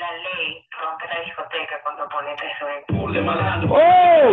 La 0.02 0.10
ley 0.18 0.66
rompe 0.80 1.04
la 1.06 1.18
discoteca 1.24 1.74
cuando 1.84 2.02
pone 2.08 2.34
tres 2.36 2.52
sueños. 2.58 2.84
¡Oh! 3.70 4.32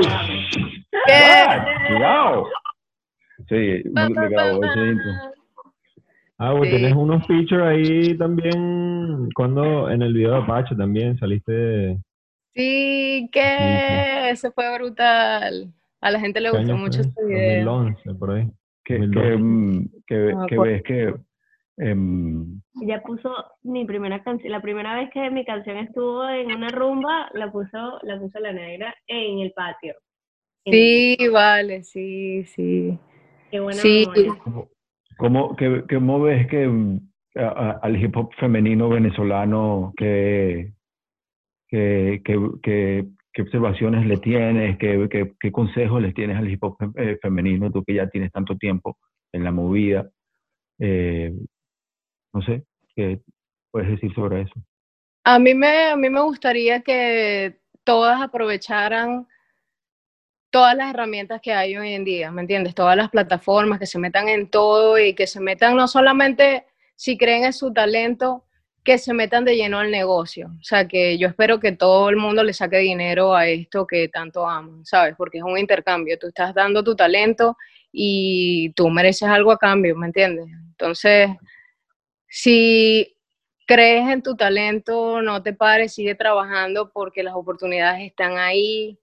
¿Qué? 1.06 1.94
¡Cuidado! 1.94 2.48
Sí, 3.48 3.84
me 3.92 4.30
grabó 4.30 4.64
ese 4.64 4.80
intro. 4.80 5.12
Ah, 6.40 6.54
pues 6.58 6.70
Sí. 6.72 6.78
tienes 6.78 6.94
unos 6.96 7.28
features 7.28 7.64
ahí 7.64 8.18
también. 8.18 9.30
Cuando 9.36 9.90
en 9.92 10.02
el 10.02 10.14
video 10.14 10.32
de 10.32 10.38
Apache 10.44 10.76
también 10.76 11.18
saliste. 11.20 11.98
Sí, 12.56 13.30
que 13.32 14.30
ese 14.32 14.50
fue 14.52 14.74
brutal. 14.76 15.72
A 16.02 16.12
la 16.12 16.20
gente 16.20 16.40
le 16.42 16.50
¿qué 16.52 16.58
gustó 16.58 16.78
mucho 16.78 17.00
fue? 17.04 17.10
este 17.10 17.26
video. 17.26 17.66
2011, 17.66 18.14
por 18.16 18.32
ahí. 18.32 18.48
Que, 18.86 18.98
2012. 19.00 19.28
que, 19.30 19.38
mm, 19.38 19.90
que, 20.08 20.16
No 20.34 20.46
que 20.48 20.58
ves 20.60 20.84
que 20.84 21.14
Ella 22.82 23.02
puso 23.02 23.34
mi 23.64 23.86
primera 23.86 24.22
canción, 24.24 24.52
la 24.52 24.62
primera 24.62 24.96
vez 24.96 25.10
que 25.12 25.30
mi 25.32 25.44
canción 25.46 25.78
estuvo 25.78 26.28
en 26.30 26.48
una 26.52 26.68
rumba, 26.70 27.30
la 27.34 27.52
puso, 27.52 28.00
la 28.04 28.20
puso 28.20 28.40
la 28.40 28.54
negra 28.54 28.94
en 29.08 29.40
el 29.40 29.52
patio. 29.54 29.96
En- 30.66 30.74
Sí, 30.74 31.18
vale, 31.32 31.84
sí, 31.84 32.44
sí. 32.46 32.98
Qué 33.50 33.60
buena 33.60 33.82
Sí. 33.82 34.04
¿Cómo, 35.18 35.56
que, 35.56 35.84
¿Cómo 35.90 36.22
ves 36.22 36.48
que 36.48 36.68
mm, 36.68 37.00
a- 37.36 37.42
a- 37.48 37.72
al 37.82 38.02
hip 38.02 38.16
hop 38.16 38.34
femenino 38.36 38.88
venezolano, 38.88 39.94
que, 39.98 40.74
que, 41.68 42.22
que, 42.24 42.50
que- 42.64 43.06
qué 43.34 43.42
observaciones 43.42 44.06
le 44.06 44.18
tienes, 44.18 44.78
qué, 44.78 45.08
qué, 45.10 45.34
qué 45.40 45.52
consejos 45.52 46.02
les 46.02 46.14
tienes 46.14 46.38
al 46.38 46.50
hip 46.50 46.64
hop 46.64 46.78
eh, 46.98 47.18
femenino, 47.22 47.72
tú 47.72 47.84
que 47.84 47.94
ya 47.96 48.08
tienes 48.10 48.32
tanto 48.32 48.56
tiempo 48.58 48.98
en 49.34 49.44
la 49.44 49.52
movida? 49.52 50.10
Eh, 50.80 51.34
no 52.34 52.42
sé, 52.42 52.64
¿qué 52.96 53.20
puedes 53.72 53.90
decir 53.90 54.14
sobre 54.14 54.42
eso? 54.42 54.54
A 55.24 55.40
mí 55.40 55.54
me, 55.54 55.90
a 55.90 55.96
mí 55.96 56.10
me 56.10 56.22
gustaría 56.22 56.82
que 56.82 57.60
todas 57.84 58.22
aprovecharan 58.22 59.28
todas 60.50 60.76
las 60.76 60.90
herramientas 60.90 61.42
que 61.42 61.54
hay 61.54 61.78
hoy 61.78 61.94
en 61.94 62.04
día, 62.04 62.32
¿me 62.32 62.42
entiendes? 62.42 62.74
Todas 62.74 62.98
las 62.98 63.10
plataformas, 63.10 63.80
que 63.80 63.86
se 63.86 64.00
metan 64.00 64.30
en 64.30 64.50
todo 64.50 64.98
y 64.98 65.14
que 65.14 65.28
se 65.28 65.40
metan 65.40 65.76
no 65.76 65.88
solamente 65.88 66.66
si 66.96 67.18
creen 67.18 67.46
en 67.46 67.54
su 67.54 67.72
talento, 67.72 68.46
que 68.84 68.98
se 68.98 69.14
metan 69.14 69.46
de 69.46 69.56
lleno 69.56 69.80
al 69.80 69.92
negocio. 69.92 70.48
O 70.60 70.64
sea, 70.64 70.88
que 70.88 71.18
yo 71.18 71.28
espero 71.28 71.60
que 71.60 71.74
todo 71.74 72.10
el 72.10 72.18
mundo 72.18 72.44
le 72.44 72.54
saque 72.54 72.78
dinero 72.78 73.36
a 73.36 73.48
esto 73.48 73.86
que 73.86 74.10
tanto 74.10 74.48
aman, 74.48 74.86
¿sabes? 74.86 75.16
Porque 75.18 75.38
es 75.38 75.44
un 75.44 75.58
intercambio. 75.58 76.18
Tú 76.18 76.28
estás 76.28 76.54
dando 76.56 76.84
tu 76.84 76.96
talento 76.96 77.56
y 77.92 78.72
tú 78.72 78.90
mereces 78.90 79.30
algo 79.30 79.52
a 79.52 79.58
cambio, 79.58 79.96
¿me 79.96 80.08
entiendes? 80.08 80.48
Entonces, 80.72 81.30
si 82.30 83.18
crees 83.68 84.10
en 84.10 84.24
tu 84.24 84.36
talento, 84.36 85.22
no 85.22 85.44
te 85.44 85.54
pares, 85.54 85.94
sigue 85.94 86.16
trabajando 86.16 86.92
porque 86.92 87.24
las 87.24 87.36
oportunidades 87.36 88.02
están 88.04 88.38
ahí. 88.38 88.98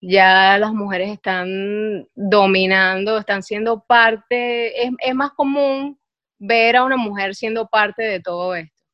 ya 0.00 0.58
las 0.58 0.72
mujeres 0.72 1.10
están 1.10 2.08
dominando, 2.14 3.18
están 3.18 3.42
siendo 3.42 3.84
parte, 3.84 4.84
es, 4.84 4.92
es 5.00 5.14
más 5.14 5.32
común 5.32 5.98
ver 6.38 6.76
a 6.76 6.84
una 6.84 6.96
mujer 6.96 7.34
siendo 7.34 7.68
parte 7.68 8.02
de 8.04 8.20
todo 8.20 8.54
esto. 8.54 8.84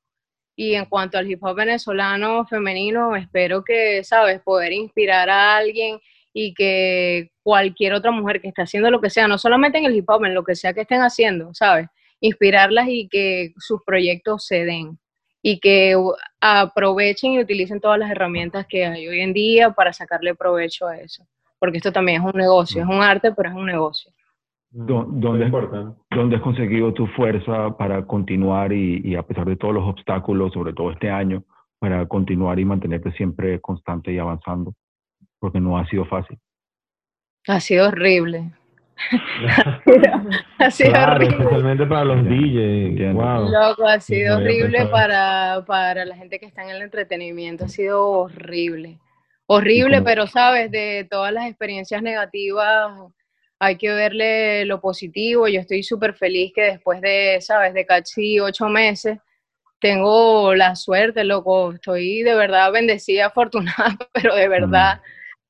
Y 0.56 0.74
en 0.74 0.86
cuanto 0.86 1.18
al 1.18 1.30
hip 1.30 1.42
hop 1.42 1.56
venezolano 1.56 2.46
femenino, 2.46 3.16
espero 3.16 3.64
que, 3.64 4.04
sabes, 4.04 4.40
poder 4.42 4.72
inspirar 4.72 5.28
a 5.30 5.56
alguien 5.56 6.00
y 6.32 6.54
que 6.54 7.32
cualquier 7.42 7.94
otra 7.94 8.10
mujer 8.10 8.40
que 8.40 8.48
esté 8.48 8.62
haciendo 8.62 8.90
lo 8.90 9.00
que 9.00 9.10
sea, 9.10 9.28
no 9.28 9.38
solamente 9.38 9.78
en 9.78 9.84
el 9.86 9.96
hip 9.96 10.08
hop, 10.08 10.24
en 10.24 10.34
lo 10.34 10.44
que 10.44 10.54
sea 10.54 10.72
que 10.72 10.82
estén 10.82 11.02
haciendo, 11.02 11.52
¿sabes? 11.54 11.88
Inspirarlas 12.26 12.88
y 12.88 13.06
que 13.08 13.52
sus 13.58 13.82
proyectos 13.84 14.46
se 14.46 14.64
den 14.64 14.98
y 15.42 15.60
que 15.60 15.94
aprovechen 16.40 17.32
y 17.32 17.40
utilicen 17.40 17.80
todas 17.80 17.98
las 17.98 18.10
herramientas 18.10 18.66
que 18.66 18.86
hay 18.86 19.06
hoy 19.06 19.20
en 19.20 19.34
día 19.34 19.70
para 19.72 19.92
sacarle 19.92 20.34
provecho 20.34 20.86
a 20.86 20.96
eso. 20.98 21.26
Porque 21.58 21.76
esto 21.78 21.92
también 21.92 22.22
es 22.22 22.32
un 22.34 22.38
negocio, 22.40 22.82
es 22.82 22.88
un 22.88 23.02
arte, 23.02 23.30
pero 23.32 23.50
es 23.50 23.54
un 23.54 23.66
negocio. 23.66 24.10
¿Dó- 24.70 25.04
Muy 25.06 25.20
¿Dónde, 25.20 25.44
importante. 25.44 26.00
¿Dónde 26.10 26.36
has 26.36 26.42
conseguido 26.42 26.92
tu 26.94 27.06
fuerza 27.08 27.76
para 27.76 28.06
continuar 28.06 28.72
y, 28.72 29.02
y 29.04 29.14
a 29.16 29.22
pesar 29.22 29.46
de 29.46 29.56
todos 29.56 29.74
los 29.74 29.84
obstáculos, 29.84 30.52
sobre 30.52 30.72
todo 30.72 30.92
este 30.92 31.10
año, 31.10 31.44
para 31.78 32.06
continuar 32.08 32.58
y 32.58 32.64
mantenerte 32.64 33.12
siempre 33.12 33.60
constante 33.60 34.12
y 34.12 34.18
avanzando? 34.18 34.72
Porque 35.38 35.60
no 35.60 35.76
ha 35.76 35.86
sido 35.88 36.06
fácil. 36.06 36.38
Ha 37.48 37.60
sido 37.60 37.88
horrible. 37.88 38.50
ha 40.58 40.70
sido 40.70 40.90
Claro, 40.90 41.12
horrible. 41.16 41.36
especialmente 41.36 41.86
para 41.86 42.04
los 42.04 42.24
DJs. 42.24 43.14
Wow. 43.14 43.48
Loco, 43.50 43.86
ha 43.86 44.00
sido 44.00 44.38
no 44.38 44.44
horrible 44.44 44.86
para, 44.86 45.64
para 45.66 46.04
la 46.04 46.16
gente 46.16 46.38
que 46.38 46.46
está 46.46 46.62
en 46.62 46.70
el 46.70 46.82
entretenimiento, 46.82 47.64
ha 47.64 47.68
sido 47.68 48.06
horrible. 48.08 48.98
Horrible, 49.46 50.00
pero 50.02 50.26
sabes, 50.26 50.70
de 50.70 51.06
todas 51.10 51.32
las 51.32 51.46
experiencias 51.46 52.02
negativas 52.02 52.92
hay 53.58 53.76
que 53.76 53.90
verle 53.90 54.64
lo 54.64 54.80
positivo. 54.80 55.48
Yo 55.48 55.60
estoy 55.60 55.82
súper 55.82 56.14
feliz 56.14 56.52
que 56.54 56.62
después 56.62 57.00
de, 57.00 57.38
sabes, 57.40 57.74
de 57.74 57.84
casi 57.84 58.40
ocho 58.40 58.68
meses, 58.68 59.18
tengo 59.80 60.54
la 60.54 60.74
suerte, 60.76 61.24
loco. 61.24 61.72
Estoy 61.72 62.22
de 62.22 62.34
verdad 62.34 62.72
bendecida, 62.72 63.26
afortunada, 63.26 63.96
pero 64.12 64.34
de 64.34 64.48
verdad 64.48 65.00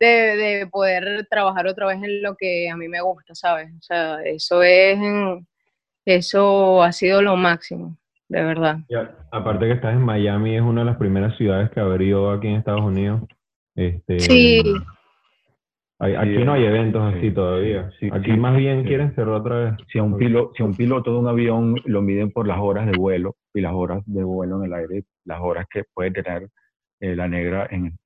de, 0.01 0.07
de 0.37 0.67
poder 0.67 1.27
trabajar 1.31 1.67
otra 1.67 1.87
vez 1.87 2.03
en 2.03 2.23
lo 2.23 2.35
que 2.37 2.69
a 2.71 2.77
mí 2.77 2.89
me 2.89 3.01
gusta, 3.01 3.35
¿sabes? 3.35 3.71
O 3.79 3.83
sea, 3.83 4.23
eso 4.25 4.63
es, 4.63 4.99
eso 6.05 6.83
ha 6.83 6.93
sido 6.93 7.23
lo 7.23 7.37
máximo, 7.37 7.97
de 8.29 8.43
verdad. 8.45 8.79
Aparte 9.31 9.67
que 9.67 9.73
estás 9.73 9.95
en 9.95 10.03
Miami, 10.03 10.57
es 10.57 10.63
una 10.63 10.83
de 10.83 10.87
las 10.87 10.97
primeras 10.97 11.37
ciudades 11.37 11.71
que 11.71 11.81
abrió 11.81 12.31
aquí 12.31 12.49
en 12.49 12.57
Estados 12.57 12.83
Unidos. 12.83 13.23
Este, 13.75 14.21
Sí. 14.21 14.63
hay- 15.99 16.15
aquí 16.15 16.45
no 16.45 16.53
hay 16.53 16.65
eventos 16.65 17.13
sí. 17.13 17.19
así 17.19 17.31
todavía. 17.33 17.91
Sí, 17.99 18.11
aquí 18.13 18.33
sí, 18.33 18.37
más 18.37 18.57
bien 18.57 18.83
sí. 18.83 18.89
quieren 18.89 19.15
cerrar 19.15 19.35
otra 19.37 19.57
vez. 19.57 19.75
Si 19.91 19.99
a, 19.99 20.03
un 20.03 20.17
pilo- 20.19 20.51
si 20.57 20.63
a 20.63 20.67
un 20.67 20.75
piloto 20.77 21.13
de 21.13 21.19
un 21.19 21.29
avión 21.29 21.77
lo 21.85 22.03
miden 22.03 22.31
por 22.31 22.47
las 22.47 22.59
horas 22.59 22.87
de 22.87 22.97
vuelo 22.97 23.37
y 23.55 23.61
las 23.61 23.73
horas 23.73 24.03
de 24.07 24.23
vuelo 24.23 24.59
en 24.59 24.65
el 24.73 24.75
aire, 24.75 25.05
las 25.25 25.41
horas 25.41 25.67
que 25.73 25.85
puede 25.95 26.11
tener 26.11 26.49
eh, 27.01 27.17
la 27.17 27.27
negra 27.29 27.67
en, 27.71 27.97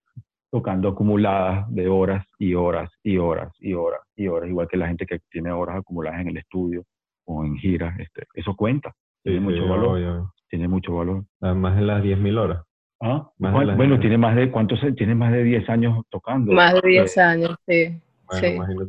tocando 0.50 0.88
acumuladas 0.88 1.66
de 1.74 1.88
horas 1.88 2.24
y 2.38 2.54
horas 2.54 2.90
y 3.02 3.18
horas 3.18 3.52
y 3.58 3.74
horas 3.74 4.00
y 4.16 4.28
horas, 4.28 4.48
igual 4.48 4.68
que 4.68 4.76
la 4.76 4.88
gente 4.88 5.06
que 5.06 5.20
tiene 5.30 5.50
horas 5.52 5.76
acumuladas 5.76 6.20
en 6.20 6.28
el 6.28 6.38
estudio 6.38 6.84
o 7.26 7.44
en 7.44 7.56
giras, 7.56 7.98
este, 8.00 8.24
eso 8.34 8.54
cuenta, 8.56 8.92
tiene 9.22 9.38
Sí, 9.38 9.44
mucho 9.44 9.62
sí, 9.62 9.68
valor, 9.68 9.96
obvio. 9.96 10.32
tiene 10.48 10.68
mucho 10.68 10.94
valor. 10.94 11.24
Además 11.40 11.76
de 11.76 11.82
las 11.82 12.02
10.000 12.02 12.38
horas. 12.38 12.62
Ah, 13.00 13.30
Más 13.38 13.52
bueno, 13.76 14.00
tiene 14.00 14.18
más 14.18 14.34
de 14.34 14.50
cuántos 14.50 14.80
tiene 14.96 15.14
más 15.14 15.30
de 15.32 15.44
10 15.44 15.68
años 15.68 16.02
tocando. 16.10 16.52
Más 16.52 16.74
de 16.74 16.88
10 16.88 17.18
años, 17.18 17.54
sí. 17.66 18.00
Bueno, 18.26 18.86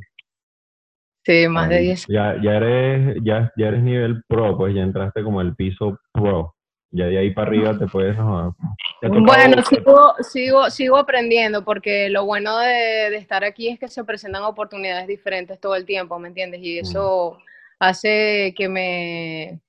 Sí, 1.26 1.44
sí, 1.44 1.48
más 1.50 1.70
de 1.70 1.76
Ahí. 1.76 1.86
10 1.88 2.08
Ya, 2.08 2.42
ya 2.42 2.56
eres, 2.56 3.18
ya, 3.24 3.52
ya 3.56 3.68
eres 3.68 3.84
nivel 3.84 4.24
pro, 4.28 4.58
pues 4.58 4.74
ya 4.74 4.82
entraste 4.82 5.22
como 5.24 5.42
el 5.42 5.56
piso 5.56 6.00
pro. 6.12 6.56
Ya 6.92 7.06
de 7.06 7.18
ahí 7.20 7.32
para 7.32 7.48
arriba 7.48 7.78
te 7.78 7.86
puedes 7.88 8.18
no, 8.18 8.56
¿Te 9.00 9.08
ha 9.08 9.10
tocado- 9.10 9.24
Bueno, 9.26 9.62
sigo, 9.64 10.14
sigo, 10.22 10.70
sigo 10.70 10.98
aprendiendo 10.98 11.64
porque 11.64 12.10
lo 12.10 12.26
bueno 12.26 12.58
de, 12.58 13.10
de 13.12 13.18
estar 13.18 13.44
aquí 13.44 13.68
es 13.70 13.80
que 13.80 13.88
se 13.88 14.04
presentan 14.04 14.44
oportunidades 14.44 15.08
diferentes 15.08 15.60
todo 15.60 15.76
el 15.76 15.86
tiempo, 15.86 16.18
¿me 16.20 16.28
entiendes? 16.30 16.62
Y 16.64 16.80
eso 16.80 17.38
hace 17.80 18.54
que 18.58 18.68
me, 18.68 19.60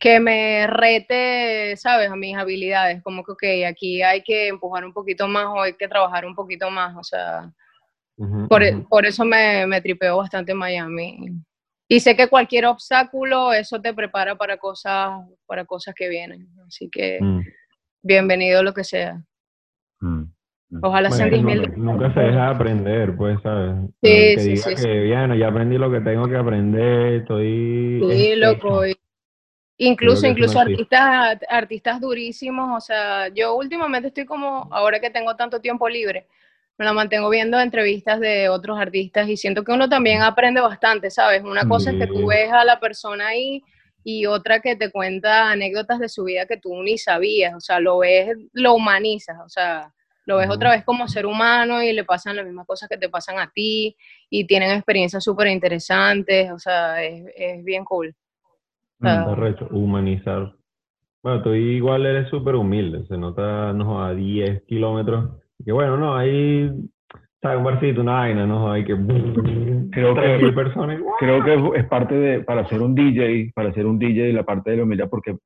que 0.00 0.18
me 0.20 0.66
rete, 0.66 1.76
¿sabes? 1.76 2.10
A 2.10 2.16
mis 2.16 2.36
habilidades, 2.36 3.02
como 3.02 3.22
que, 3.24 3.32
ok, 3.32 3.68
aquí 3.68 4.02
hay 4.02 4.22
que 4.22 4.48
empujar 4.48 4.84
un 4.84 4.92
poquito 4.92 5.28
más 5.28 5.46
o 5.46 5.62
hay 5.62 5.74
que 5.74 5.88
trabajar 5.88 6.26
un 6.26 6.34
poquito 6.34 6.70
más, 6.70 6.96
o 6.96 7.04
sea, 7.04 7.50
Ujú, 8.16 8.48
por, 8.48 8.64
e- 8.64 8.74
ujú. 8.74 8.88
por 8.88 9.06
eso 9.06 9.24
me, 9.24 9.64
me 9.66 9.80
tripeo 9.80 10.16
bastante 10.16 10.50
en 10.52 10.58
Miami. 10.58 11.30
Y 11.90 12.00
sé 12.00 12.14
que 12.14 12.28
cualquier 12.28 12.66
obstáculo, 12.66 13.52
eso 13.54 13.80
te 13.80 13.94
prepara 13.94 14.36
para 14.36 14.58
cosas, 14.58 15.10
para 15.46 15.64
cosas 15.64 15.94
que 15.94 16.08
vienen. 16.08 16.46
Así 16.66 16.90
que 16.90 17.18
Mm. 17.22 17.40
bienvenido 18.02 18.62
lo 18.62 18.74
que 18.74 18.84
sea. 18.84 19.22
Mm, 20.00 20.24
mm. 20.68 20.78
Ojalá 20.82 21.10
sean 21.10 21.30
Bueno, 21.30 21.44
10.000 21.48 21.62
nunca, 21.62 21.76
nunca 21.78 22.14
se 22.14 22.20
deja 22.20 22.42
de 22.44 22.54
aprender, 22.54 23.16
pues, 23.16 23.40
¿sabes? 23.42 23.74
Sí, 24.02 24.34
que 24.34 24.38
sí, 24.38 24.48
diga 24.50 24.62
sí, 24.64 24.70
que, 24.74 24.82
sí. 24.82 25.08
bueno, 25.08 25.34
ya 25.34 25.48
aprendí 25.48 25.78
lo 25.78 25.90
que 25.90 26.00
tengo 26.02 26.28
que 26.28 26.36
aprender, 26.36 27.12
estoy... 27.22 28.04
Sí, 28.06 28.32
es 28.32 28.38
loco. 28.38 28.86
y- 28.86 28.94
Incluso, 29.80 30.26
incluso 30.26 30.58
artistas, 30.58 31.38
artistas 31.48 32.00
durísimos, 32.00 32.76
o 32.76 32.80
sea, 32.84 33.28
yo 33.28 33.54
últimamente 33.54 34.08
estoy 34.08 34.24
como, 34.26 34.68
ahora 34.72 34.98
que 34.98 35.08
tengo 35.08 35.36
tanto 35.36 35.60
tiempo 35.60 35.88
libre, 35.88 36.26
me 36.78 36.84
la 36.84 36.92
mantengo 36.92 37.28
viendo 37.28 37.58
entrevistas 37.60 38.20
de 38.20 38.48
otros 38.48 38.78
artistas 38.78 39.28
y 39.28 39.36
siento 39.36 39.64
que 39.64 39.72
uno 39.72 39.88
también 39.88 40.22
aprende 40.22 40.60
bastante, 40.60 41.10
¿sabes? 41.10 41.42
Una 41.42 41.68
cosa 41.68 41.90
es 41.90 41.98
que 41.98 42.06
tú 42.06 42.28
ves 42.28 42.52
a 42.52 42.64
la 42.64 42.78
persona 42.78 43.28
ahí 43.28 43.62
y 44.04 44.26
otra 44.26 44.60
que 44.60 44.76
te 44.76 44.92
cuenta 44.92 45.50
anécdotas 45.50 45.98
de 45.98 46.08
su 46.08 46.24
vida 46.24 46.46
que 46.46 46.56
tú 46.56 46.80
ni 46.82 46.96
sabías, 46.96 47.52
o 47.54 47.60
sea, 47.60 47.80
lo 47.80 47.98
ves, 47.98 48.36
lo 48.52 48.74
humanizas, 48.74 49.36
o 49.44 49.48
sea, 49.48 49.92
lo 50.24 50.36
ves 50.36 50.48
otra 50.50 50.70
vez 50.70 50.84
como 50.84 51.08
ser 51.08 51.26
humano 51.26 51.82
y 51.82 51.92
le 51.92 52.04
pasan 52.04 52.36
las 52.36 52.46
mismas 52.46 52.66
cosas 52.66 52.88
que 52.88 52.96
te 52.96 53.08
pasan 53.08 53.40
a 53.40 53.50
ti 53.50 53.96
y 54.30 54.46
tienen 54.46 54.70
experiencias 54.70 55.24
súper 55.24 55.48
interesantes, 55.48 56.50
o 56.52 56.60
sea, 56.60 57.02
es, 57.02 57.24
es 57.36 57.64
bien 57.64 57.84
cool. 57.84 58.14
O 59.00 59.04
sea, 59.04 59.26
Está 59.48 59.66
humanizar. 59.70 60.54
Bueno, 61.22 61.42
tú 61.42 61.54
igual 61.54 62.06
eres 62.06 62.28
súper 62.30 62.54
humilde, 62.54 63.04
se 63.08 63.16
nota, 63.18 63.72
no, 63.72 64.04
a 64.04 64.14
10 64.14 64.62
kilómetros. 64.62 65.30
Que 65.64 65.72
bueno, 65.72 65.96
no, 65.96 66.16
ahí, 66.16 66.70
¿sabes? 67.42 67.58
Un 67.58 67.64
barcito, 67.64 68.00
una 68.00 68.12
vaina, 68.14 68.46
no, 68.46 68.70
hay 68.72 68.84
que... 68.84 68.94
Creo 69.90 70.14
que- 70.14 70.20
3.000 70.20 70.54
personas. 70.54 71.00
Creo 71.18 71.44
que 71.44 71.78
es- 71.78 71.84
parte 71.86 72.14
de, 72.14 72.40
para 72.40 72.66
ser 72.68 72.80
un 72.82 72.94
DJ, 72.94 73.52
para 73.54 73.72
ser 73.72 73.86
un 73.86 73.98
DJ, 73.98 74.32
la 74.32 74.44
parte 74.44 74.70
de 74.70 74.76
la 74.78 74.82
humildad, 74.84 75.08
porque 75.10 75.36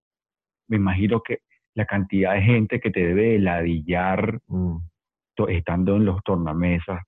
me 0.68 0.76
imagino 0.76 1.20
que 1.22 1.38
la 1.74 1.86
cantidad 1.86 2.34
de 2.34 2.42
gente 2.42 2.80
que 2.80 2.90
te 2.90 3.06
debe 3.06 3.30
de 3.32 3.38
ladillar 3.38 4.38
Mm. 4.48 4.76
estando 5.48 5.96
en 5.96 6.04
los 6.04 6.22
tornamesas 6.22 7.00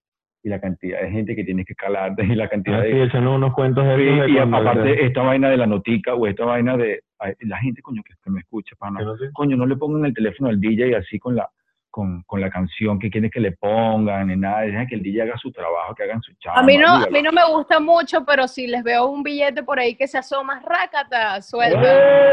y 0.43 0.49
la 0.49 0.61
cantidad 0.61 1.01
de 1.03 1.11
gente 1.11 1.37
que 1.37 1.45
tienes 1.45 1.67
que 1.67 1.75
calarte 1.75 2.23
y 2.35 2.35
la 2.35 2.49
cantidad 2.49 2.81
Ah, 2.81 2.85
sí, 2.85 2.91
de... 2.93 3.05
echando 3.05 3.35
unos 3.35 3.53
cuentos 3.55 3.85
de 3.85 3.97
Sí, 3.97 4.03
de 4.21 4.31
y 4.31 4.39
aparte 4.39 5.05
esta 5.07 5.23
vaina 5.23 5.51
de 5.51 5.57
la 5.59 5.67
notica 5.67 6.15
o 6.15 6.27
esta 6.27 6.45
vaina 6.47 6.77
de 6.77 7.03
la 7.41 7.59
gente 7.59 7.81
coño 7.83 8.03
que, 8.03 8.31
me 8.31 8.41
escucha 8.41 8.75
pana 8.79 9.03
no 9.03 9.17
sé. 9.17 9.27
coño 9.35 9.57
no 9.57 9.67
le 9.67 9.77
pongan 9.77 10.05
el 10.07 10.15
teléfono 10.15 10.49
al 10.51 10.59
DJ 10.61 10.97
así 10.97 11.19
con 11.19 11.37
la 11.37 11.49
con, 11.95 12.25
con 12.25 12.41
la 12.41 12.51
canción 12.51 12.99
que 12.99 13.09
quieren 13.09 13.31
que 13.31 13.39
le 13.39 13.53
pongan 13.53 14.27
ni 14.27 14.35
nada 14.35 14.63
dejen 14.63 14.85
que 14.89 14.97
el 14.97 15.03
DJ 15.05 15.23
haga 15.23 15.39
su 15.39 15.53
trabajo 15.53 15.95
que 15.95 16.03
hagan 16.03 16.21
su 16.23 16.33
chamba 16.41 16.61
A 16.61 16.65
mí 16.65 16.77
no, 16.77 16.89
a 16.89 17.07
mí 17.07 17.23
no 17.23 17.31
me 17.31 17.47
gusta 17.49 17.79
mucho, 17.79 18.25
pero 18.25 18.49
si 18.49 18.67
les 18.67 18.83
veo 18.83 19.07
un 19.07 19.23
billete 19.23 19.63
por 19.63 19.79
ahí 19.79 19.95
que 19.95 20.09
se 20.09 20.19
asoma, 20.19 20.61
rácata, 20.67 21.41
suelta. 21.41 22.33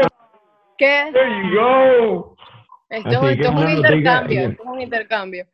¿Qué? 0.76 1.10
There 1.12 1.30
you 1.30 1.54
go. 1.54 2.36
Esto, 2.90 3.28
esto 3.28 3.48
es 3.48 3.54
un 3.54 3.70
intercambio, 3.70 4.40
esto 4.48 4.62
es 4.64 4.68
un 4.68 4.80
intercambio. 4.80 5.46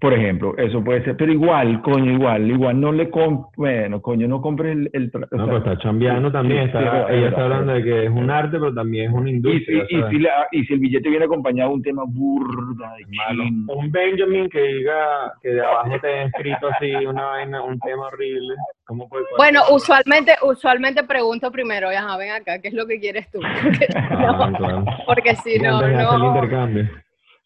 Por 0.00 0.14
ejemplo 0.14 0.54
eso 0.56 0.82
puede 0.82 1.04
ser 1.04 1.16
pero 1.16 1.30
igual 1.32 1.82
coño 1.82 2.10
igual 2.12 2.50
igual 2.50 2.80
no 2.80 2.90
le 2.92 3.10
comp 3.10 3.48
bueno 3.56 4.00
coño 4.00 4.26
no 4.28 4.40
compres 4.40 4.72
el, 4.76 4.90
el 4.92 5.10
No, 5.12 5.18
sea, 5.28 5.44
pero 5.44 5.56
está 5.58 5.78
chambeando 5.78 6.32
también, 6.32 6.62
sí, 6.62 6.66
está, 6.68 6.78
sí, 6.80 6.84
es 6.86 6.92
verdad, 6.92 7.10
ella 7.14 7.26
es 7.26 7.28
está 7.32 7.42
hablando 7.44 7.72
de 7.74 7.82
que 7.84 8.04
es 8.04 8.10
un 8.10 8.30
arte, 8.30 8.58
pero 8.58 8.74
también 8.74 9.10
es 9.10 9.12
una 9.16 9.30
y, 9.30 9.34
industria, 9.34 9.84
y, 9.88 10.02
si 10.10 10.18
la- 10.18 10.48
y 10.52 10.64
si 10.64 10.72
el 10.74 10.80
billete 10.80 11.08
viene 11.10 11.24
acompañado 11.26 11.70
de 11.70 11.74
un 11.76 11.82
tema 11.82 12.02
burda 12.06 12.94
de 12.96 13.04
Malo. 13.16 13.44
Un 13.68 13.90
Benjamin 13.92 14.48
que 14.48 14.60
diga 14.62 15.32
que 15.42 15.50
de 15.50 15.60
abajo 15.64 15.90
te 16.00 16.06
haya 16.08 16.22
escrito 16.24 16.68
así 16.68 16.94
una 17.06 17.24
vaina, 17.26 17.62
un 17.62 17.78
tema 17.80 18.06
horrible. 18.06 18.54
¿Cómo 18.84 19.08
puede 19.08 19.24
Bueno, 19.36 19.60
usualmente, 19.72 20.32
usualmente 20.42 21.04
pregunto 21.04 21.50
primero, 21.52 21.88
ajá, 21.90 22.16
ven 22.16 22.30
acá, 22.32 22.58
¿qué 22.60 22.68
es 22.68 22.74
lo 22.74 22.86
que 22.86 22.98
quieres 22.98 23.30
tú? 23.30 23.40
Porque 23.70 23.86
si 23.86 23.94
Ah, 23.96 24.50
no, 24.50 24.56
claro. 24.58 24.84
porque 25.06 25.34
si 25.36 25.58
no, 25.58 25.80
el 25.84 26.24
intercambio. 26.24 26.88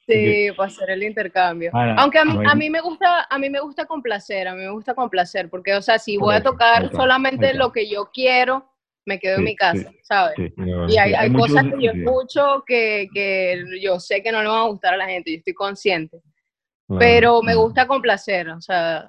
Sí, 0.06 0.48
para 0.56 0.66
hacer 0.68 0.90
el 0.90 1.02
intercambio. 1.02 1.70
Aunque 1.72 2.18
a 2.18 2.24
mí, 2.24 2.38
a 2.46 2.54
mí 2.54 2.70
me 2.70 2.80
gusta, 2.80 3.26
a 3.28 3.38
mí 3.38 3.48
me 3.48 3.60
gusta 3.60 3.86
complacer, 3.86 4.48
a 4.48 4.54
mí 4.54 4.60
me 4.60 4.70
gusta 4.70 4.94
complacer, 4.94 5.48
porque, 5.48 5.74
o 5.74 5.82
sea, 5.82 5.98
si 5.98 6.16
voy 6.16 6.34
a 6.34 6.42
tocar 6.42 6.84
está, 6.84 7.06
está. 7.28 7.52
lo 7.54 7.72
que 7.72 7.88
yo 7.88 8.10
quiero, 8.12 8.70
me 9.06 9.18
quedo 9.18 9.38
en 9.38 9.44
mi 9.44 9.56
casa, 9.56 9.90
sí, 9.90 9.98
¿sabes? 10.02 10.34
sí. 10.36 10.52
Y 10.88 10.98
hay, 10.98 11.32
cosas 11.32 11.64
que 11.64 11.84
yo 11.84 11.92
escucho 11.92 12.64
que, 12.66 13.08
que 13.12 13.64
yo 13.80 13.98
sé 13.98 14.22
que 14.22 14.32
no 14.32 14.42
le 14.42 14.48
van 14.48 14.60
a 14.60 14.68
gustar 14.68 14.94
a 14.94 14.98
la 14.98 15.06
gente, 15.06 15.30
yo 15.30 15.38
estoy 15.38 15.54
consciente, 15.54 16.20
Claro. 16.86 16.98
pero 16.98 17.42
me 17.42 17.54
gusta 17.54 17.86
complacer, 17.86 18.50
o 18.50 18.60
sea, 18.60 19.08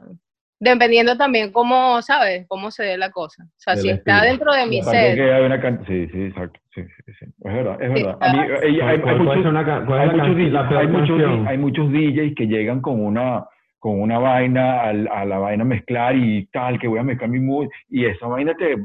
Dependiendo 0.60 1.18
también 1.18 1.52
cómo, 1.52 2.02
¿sabes? 2.02 2.46
Cómo 2.48 2.72
se 2.72 2.84
dé 2.84 2.98
la 2.98 3.12
cosa. 3.12 3.44
O 3.44 3.48
sea, 3.58 3.76
si 3.76 3.90
está 3.90 4.24
dentro 4.24 4.54
de 4.54 4.66
mi 4.66 4.80
Aparte 4.80 5.00
set. 5.00 5.16
que 5.16 5.34
hay 5.34 5.46
una 5.46 5.60
can- 5.62 5.86
sí, 5.86 6.08
sí, 6.12 6.24
exacto. 6.26 6.60
Sí, 6.74 6.82
sí, 6.84 7.14
sí. 7.20 7.26
Es 7.26 7.54
verdad, 7.54 7.82
es 7.82 7.94
verdad. 7.94 8.18
A 8.22 8.34
mí, 8.34 8.40
hay, 8.40 8.80
hay 8.80 9.00
¿Cuál- 9.00 9.02
cuál 9.02 9.38
muchos- 9.38 9.46
hay 9.46 10.88
muchos 10.88 11.48
hay 11.48 11.58
muchos 11.58 11.88
hay 11.90 12.12
DJs 12.12 12.36
que 12.36 12.48
llegan 12.48 12.82
con 12.82 13.04
una 13.04 13.46
con 13.80 14.02
una 14.02 14.18
vaina 14.18 14.82
al- 14.82 15.08
a 15.10 15.26
la 15.26 15.38
vaina 15.38 15.64
a 15.64 15.68
mezclar 15.68 16.16
y 16.16 16.48
tal, 16.48 16.80
que 16.80 16.88
voy 16.88 16.98
a 16.98 17.04
mezclar 17.04 17.30
mi 17.30 17.40
mood, 17.40 17.68
y 17.90 18.06
esa 18.06 18.26
vaina 18.26 18.56
te, 18.56 18.78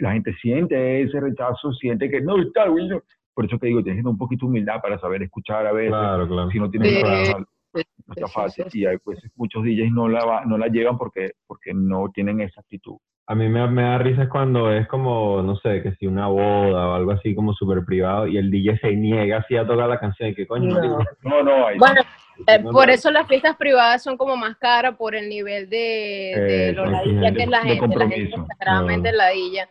la 0.00 0.12
gente 0.12 0.34
siente 0.42 1.02
ese 1.02 1.20
rechazo, 1.20 1.72
siente 1.74 2.10
que 2.10 2.20
no 2.20 2.40
está. 2.42 2.64
Por 3.32 3.44
eso 3.44 3.58
que 3.60 3.68
digo, 3.68 3.80
tienes 3.84 3.98
que 3.98 4.02
tener 4.02 4.06
un 4.08 4.18
poquito 4.18 4.46
de 4.46 4.50
humildad 4.50 4.80
para 4.82 4.98
saber 4.98 5.22
escuchar 5.22 5.64
a 5.68 5.72
veces, 5.72 5.90
Claro, 5.90 6.26
claro. 6.26 6.50
si 6.50 6.58
no 6.58 6.68
tienes 6.68 6.94
Sí. 6.94 7.00
trabajo, 7.00 7.46
Sí, 7.74 7.82
no 8.06 8.14
está 8.14 8.26
sí, 8.26 8.32
fácil, 8.32 8.64
sí, 8.64 8.70
sí. 8.70 8.78
y 8.80 8.86
hay 8.86 8.96
pues 8.98 9.18
muchos 9.36 9.62
DJs 9.62 9.92
no 9.92 10.08
la, 10.08 10.24
va- 10.24 10.44
no 10.44 10.56
la 10.58 10.68
llevan 10.68 10.96
porque, 10.96 11.32
porque 11.46 11.72
no 11.74 12.10
tienen 12.14 12.40
esa 12.40 12.60
actitud. 12.60 12.96
A 13.26 13.34
mí 13.34 13.46
me, 13.48 13.68
me 13.68 13.82
da 13.82 13.98
risa 13.98 14.22
es 14.22 14.28
cuando 14.30 14.72
es 14.72 14.88
como, 14.88 15.42
no 15.42 15.54
sé, 15.56 15.82
que 15.82 15.92
si 15.96 16.06
una 16.06 16.28
boda 16.28 16.88
o 16.88 16.94
algo 16.94 17.10
así 17.12 17.34
como 17.34 17.52
súper 17.52 17.84
privado 17.84 18.26
y 18.26 18.38
el 18.38 18.50
DJ 18.50 18.78
se 18.78 18.92
niega 18.96 19.38
así 19.38 19.54
a 19.54 19.66
tocar 19.66 19.86
la 19.88 20.00
canción 20.00 20.30
y 20.30 20.34
que 20.34 20.46
coño, 20.46 20.80
No. 20.80 20.98
No, 21.24 21.42
no, 21.42 21.66
hay, 21.66 21.76
Bueno, 21.78 22.00
eh, 22.46 22.58
No, 22.62 22.70
por 22.70 22.86
no. 22.86 22.92
eso 22.94 23.10
las 23.10 23.28
fiestas 23.28 23.54
privadas 23.58 24.02
son 24.02 24.16
como 24.16 24.34
más 24.34 24.56
caras 24.56 24.96
por 24.96 25.14
el 25.14 25.28
nivel 25.28 25.68
de, 25.68 25.76
de 25.76 26.68
Eh, 26.70 26.72
lo 26.72 26.86
ladilla 26.86 27.32
que 27.34 27.42
es 27.42 27.48
la 27.50 27.60
de 27.60 27.68
gente, 27.76 27.96
la 27.96 28.08
gente 28.08 28.38
Claro. 28.60 29.16
ladilla. 29.16 29.68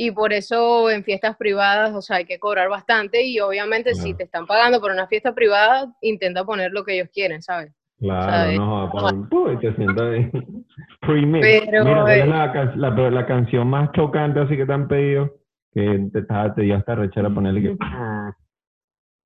Y 0.00 0.12
por 0.12 0.32
eso 0.32 0.88
en 0.90 1.02
fiestas 1.02 1.36
privadas, 1.36 1.92
o 1.92 2.00
sea, 2.00 2.18
hay 2.18 2.24
que 2.24 2.38
cobrar 2.38 2.68
bastante 2.68 3.26
y 3.26 3.40
obviamente 3.40 3.96
si 3.96 4.14
te 4.14 4.22
están 4.22 4.46
pagando 4.46 4.80
por 4.80 4.92
una 4.92 5.08
fiesta 5.08 5.34
privada, 5.34 5.92
intenta 6.02 6.44
poner 6.44 6.70
lo 6.70 6.84
que 6.84 6.94
ellos 6.94 7.08
quieren, 7.12 7.42
¿sabes? 7.42 7.74
Claro, 7.98 8.30
¿sabes? 8.30 8.58
no, 8.58 8.92
uy, 9.32 9.58
te 9.58 9.74
sientas. 9.74 10.04
Pero, 11.00 11.84
Mira, 11.84 12.02
¿cuál 12.02 12.10
eh, 12.12 12.20
es 12.20 12.28
la, 12.28 12.90
la, 12.90 13.10
la 13.10 13.26
canción 13.26 13.68
más 13.68 13.90
chocante 13.90 14.38
así 14.38 14.56
que 14.56 14.66
te 14.66 14.72
han 14.72 14.86
pedido? 14.86 15.34
Que 15.72 16.08
te, 16.12 16.22
te, 16.22 16.50
te 16.54 16.62
dio 16.62 16.76
hasta 16.76 16.94
rechera 16.94 17.28
ponerle 17.28 17.62
que... 17.62 17.76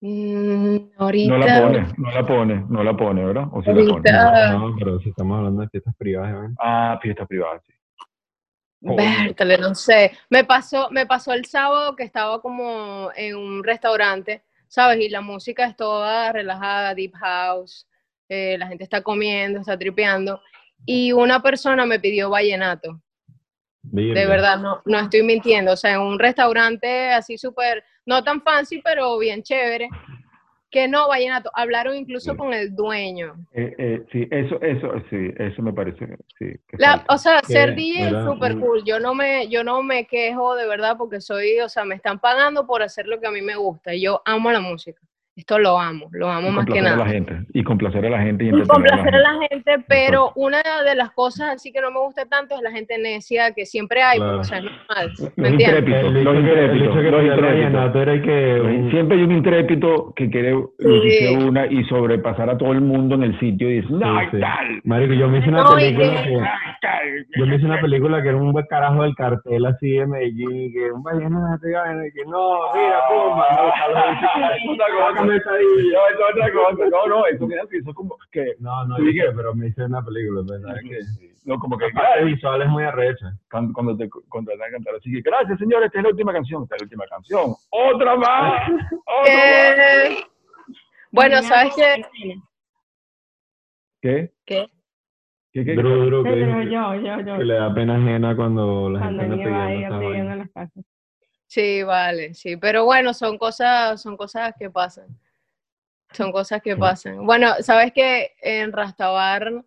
Mm, 0.00 0.76
ahorita, 0.96 1.32
no 1.32 1.38
la 1.38 1.60
pone, 1.60 1.86
no 1.98 2.10
la 2.10 2.26
pone, 2.26 2.66
no 2.70 2.82
la 2.82 2.96
pone, 2.96 3.24
¿verdad? 3.26 3.44
O 3.52 3.62
sí 3.62 3.68
la 3.74 3.92
pone. 3.92 4.58
No, 4.58 4.74
pero 4.78 4.98
si 5.00 5.10
estamos 5.10 5.36
hablando 5.36 5.60
de 5.60 5.68
fiestas 5.68 5.94
privadas, 5.98 6.40
¿ven? 6.40 6.54
Ah, 6.58 6.98
fiesta 7.02 7.26
privada, 7.26 7.60
sí. 7.66 7.74
Vértale, 8.82 9.58
no 9.58 9.74
sé. 9.74 10.10
Me 10.28 10.44
pasó, 10.44 10.88
me 10.90 11.06
pasó 11.06 11.32
el 11.32 11.44
sábado 11.44 11.94
que 11.94 12.02
estaba 12.02 12.42
como 12.42 13.10
en 13.14 13.36
un 13.36 13.62
restaurante, 13.62 14.42
¿sabes? 14.66 15.00
Y 15.00 15.08
la 15.08 15.20
música 15.20 15.66
es 15.66 15.76
toda 15.76 16.32
relajada, 16.32 16.94
deep 16.94 17.14
house, 17.14 17.86
eh, 18.28 18.56
la 18.58 18.66
gente 18.66 18.82
está 18.82 19.00
comiendo, 19.00 19.60
está 19.60 19.78
tripeando. 19.78 20.40
Y 20.84 21.12
una 21.12 21.40
persona 21.40 21.86
me 21.86 22.00
pidió 22.00 22.28
vallenato. 22.28 23.00
De 23.82 24.26
verdad, 24.26 24.58
no, 24.58 24.82
no 24.84 24.98
estoy 24.98 25.22
mintiendo. 25.22 25.72
O 25.72 25.76
sea, 25.76 25.94
en 25.94 26.00
un 26.00 26.18
restaurante 26.18 27.12
así 27.12 27.38
súper, 27.38 27.84
no 28.04 28.22
tan 28.24 28.42
fancy, 28.42 28.80
pero 28.82 29.16
bien 29.18 29.42
chévere. 29.42 29.88
Que 30.72 30.88
no, 30.88 31.06
vallenato. 31.06 31.50
Hablaron 31.54 31.94
incluso 31.94 32.32
Sí. 32.32 32.36
con 32.36 32.54
el 32.54 32.74
dueño. 32.74 33.34
Eh, 33.52 33.74
eh, 33.78 34.02
sí, 34.10 34.26
eso, 34.30 34.60
eso, 34.62 34.88
sí, 35.10 35.30
eso 35.38 35.62
me 35.62 35.72
parece, 35.72 36.06
sí. 36.38 36.46
La, 36.78 37.04
o 37.08 37.18
sea, 37.18 37.40
Que, 37.42 37.52
ser 37.52 37.74
DJ 37.76 38.06
es 38.06 38.24
súper 38.24 38.58
cool. 38.58 38.82
Yo 38.82 38.98
no 38.98 39.14
me, 39.14 39.48
yo 39.48 39.62
no 39.62 39.82
me 39.82 40.06
quejo 40.06 40.56
de 40.56 40.66
verdad 40.66 40.96
porque 40.96 41.20
soy, 41.20 41.60
o 41.60 41.68
sea, 41.68 41.84
me 41.84 41.94
están 41.94 42.18
pagando 42.18 42.66
por 42.66 42.82
hacer 42.82 43.06
lo 43.06 43.20
que 43.20 43.26
a 43.26 43.30
mí 43.30 43.42
me 43.42 43.54
gusta. 43.54 43.94
Y 43.94 44.00
yo 44.00 44.22
amo 44.24 44.50
la 44.50 44.60
música. 44.60 45.00
Esto 45.34 45.58
lo 45.58 45.78
amo, 45.78 46.08
lo 46.12 46.28
amo 46.28 46.48
y 46.48 46.50
más 46.52 46.66
que 46.66 46.72
complacer 46.72 46.86
a 46.86 46.90
la 46.90 46.96
nada. 47.04 47.10
gente, 47.10 47.38
y 47.54 47.64
complacer 47.64 48.04
a 48.06 48.10
la 48.10 48.20
gente 48.22 48.44
y 48.44 48.48
Y 48.48 48.50
entretener 48.50 48.92
a 48.92 48.96
la 48.96 49.02
complacer 49.02 49.14
a 49.14 49.30
gente. 49.30 49.38
la 49.40 49.48
gente, 49.72 49.84
pero 49.88 50.32
una 50.36 50.58
de 50.86 50.94
las 50.94 51.10
cosas 51.12 51.54
así 51.54 51.72
que 51.72 51.80
no 51.80 51.90
me 51.90 52.00
gusta 52.00 52.26
tanto 52.26 52.54
es 52.56 52.60
la 52.60 52.70
gente 52.70 52.98
necia 52.98 53.52
que 53.54 53.64
siempre 53.64 54.02
hay, 54.02 54.18
Claro. 54.18 54.32
porque, 54.32 54.40
o 54.42 54.44
sea, 54.44 54.58
es 54.58 54.64
normal. 54.64 55.32
¿Me 55.36 55.48
intrépidos, 55.48 56.02
los 56.12 56.36
intrépidos, 56.36 56.96
intrépidos. 57.24 58.90
Siempre 58.90 59.16
hay 59.16 59.22
un 59.24 59.32
intrépito 59.32 60.12
que 60.14 60.28
quiere 60.30 60.52
lucirse 60.78 61.36
una 61.38 61.66
y 61.66 61.82
sobrepasar 61.84 62.50
a 62.50 62.58
todo 62.58 62.72
el 62.72 62.82
mundo 62.82 63.14
en 63.14 63.22
el 63.22 63.40
sitio 63.40 63.70
y 63.70 63.80
dice, 63.80 63.88
no, 63.92 64.20
Sí, 64.20 64.26
sí. 64.32 64.40
tal, 64.40 64.80
Marico, 64.84 65.14
yo 65.14 65.28
me 65.28 65.38
hice 65.38 65.48
una 65.48 65.62
No, 65.62 65.74
película 65.74 66.22
que-. 66.24 66.40
Yo 67.38 67.46
me 67.46 67.56
hice 67.56 67.64
una 67.64 67.80
película 67.80 68.22
que 68.22 68.28
era 68.28 68.36
un 68.36 68.52
buen 68.52 68.66
carajo 68.66 69.02
del 69.02 69.14
cartel 69.14 69.64
así 69.66 69.92
de 69.92 70.06
Medellín 70.06 70.72
que 70.72 70.90
un 70.92 71.02
vallenato 71.02 71.68
y 71.68 71.72
vaina, 71.72 72.06
y 72.06 72.12
que 72.12 72.24
no, 72.26 72.58
mira, 72.74 72.98
pumba, 73.08 73.46
no. 75.24 75.32
No, 75.32 75.36
eso 75.38 75.50
es 75.56 76.32
otra 76.32 76.52
cosa. 76.52 76.88
No, 76.90 77.06
no, 77.06 77.26
eso 77.26 77.46
mira, 77.46 77.62
eso 77.70 77.90
es 77.90 77.94
como 77.96 78.16
que, 78.30 78.54
No, 78.58 78.84
no, 78.86 78.96
que- 78.96 79.12
sé, 79.12 79.32
pero 79.36 79.54
me 79.54 79.68
hice 79.68 79.84
una 79.84 80.04
película, 80.04 80.42
pues, 80.46 80.62
¿sabes 80.62 80.82
qué? 80.88 80.98
no, 81.44 81.58
como 81.58 81.76
que, 81.76 81.86
La 81.88 82.00
parte 82.00 82.24
visual 82.24 82.62
es 82.62 82.68
muy 82.68 82.84
arrecha. 82.84 83.32
cuando, 83.50 83.72
cuando 83.72 83.96
te 83.96 84.08
contratan 84.28 84.68
a 84.68 84.70
cantar 84.70 84.94
así 84.96 85.10
que 85.12 85.20
gracias 85.22 85.58
señores, 85.58 85.86
esta 85.86 85.98
es 85.98 86.04
la 86.04 86.10
última 86.10 86.32
canción, 86.32 86.62
esta 86.62 86.76
es 86.76 86.82
la 86.82 86.84
última 86.84 87.04
canción, 87.06 87.54
otra 87.70 88.16
más, 88.16 88.62
otra 89.06 89.34
más. 89.34 89.78
Eh, 90.08 90.24
bueno, 91.10 91.42
¿sabes 91.42 91.74
qué? 91.76 92.02
¿Qué? 94.00 94.32
¿Qué? 94.46 94.68
¿Qué, 95.52 95.64
qué? 95.64 95.74
Duro, 95.74 95.96
duro, 95.96 96.22
que, 96.24 96.40
yo, 96.40 96.94
yo, 96.94 97.20
yo. 97.20 97.36
que 97.38 97.44
le 97.44 97.54
da 97.54 97.74
pena 97.74 97.96
ajena 97.96 98.34
cuando 98.34 98.88
la 98.88 99.00
Cuando 99.00 99.22
gente 99.22 99.50
va 99.50 99.64
ahí 99.66 99.84
pidiendo 100.00 100.34
las 100.36 100.50
casas. 100.50 100.84
Sí, 101.52 101.82
vale, 101.82 102.32
sí, 102.32 102.56
pero 102.56 102.86
bueno, 102.86 103.12
son 103.12 103.36
cosas, 103.36 104.00
son 104.00 104.16
cosas 104.16 104.54
que 104.58 104.70
pasan. 104.70 105.08
Son 106.12 106.32
cosas 106.32 106.62
que 106.62 106.78
pasan. 106.78 107.26
Bueno, 107.26 107.52
sabes 107.60 107.92
que 107.92 108.30
en 108.40 108.72
Rastabar 108.72 109.62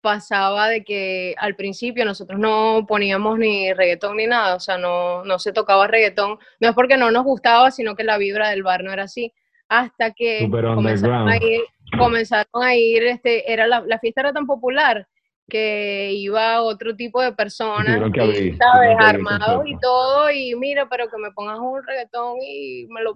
pasaba 0.00 0.68
de 0.68 0.84
que 0.84 1.34
al 1.36 1.56
principio 1.56 2.04
nosotros 2.04 2.38
no 2.38 2.86
poníamos 2.86 3.40
ni 3.40 3.72
reggaetón 3.72 4.18
ni 4.18 4.28
nada, 4.28 4.54
o 4.54 4.60
sea, 4.60 4.78
no, 4.78 5.24
no 5.24 5.40
se 5.40 5.52
tocaba 5.52 5.88
reggaetón. 5.88 6.38
No 6.60 6.68
es 6.68 6.74
porque 6.76 6.96
no 6.96 7.10
nos 7.10 7.24
gustaba, 7.24 7.72
sino 7.72 7.96
que 7.96 8.04
la 8.04 8.16
vibra 8.16 8.50
del 8.50 8.62
bar 8.62 8.84
no 8.84 8.92
era 8.92 9.02
así. 9.02 9.32
Hasta 9.68 10.12
que 10.12 10.48
comenzaron 10.48 11.28
a 11.28 11.38
ir, 11.38 11.62
comenzaron 11.98 12.62
a 12.62 12.76
ir, 12.76 13.02
este, 13.02 13.52
era 13.52 13.66
la, 13.66 13.80
la 13.80 13.98
fiesta 13.98 14.20
era 14.20 14.32
tan 14.32 14.46
popular 14.46 15.08
que 15.50 16.12
iba 16.12 16.62
otro 16.62 16.96
tipo 16.96 17.20
de 17.20 17.32
personas, 17.32 18.00
que 18.12 18.18
y, 18.18 18.22
abrir, 18.22 18.56
¿sabes? 18.56 18.96
que 18.98 19.04
Armados 19.04 19.64
y 19.66 19.78
todo, 19.78 20.30
y 20.30 20.54
mira, 20.54 20.86
pero 20.88 21.08
que 21.10 21.18
me 21.18 21.30
pongas 21.32 21.58
un 21.58 21.82
reggaetón 21.86 22.38
y 22.40 22.86
me 22.88 23.02
lo 23.02 23.12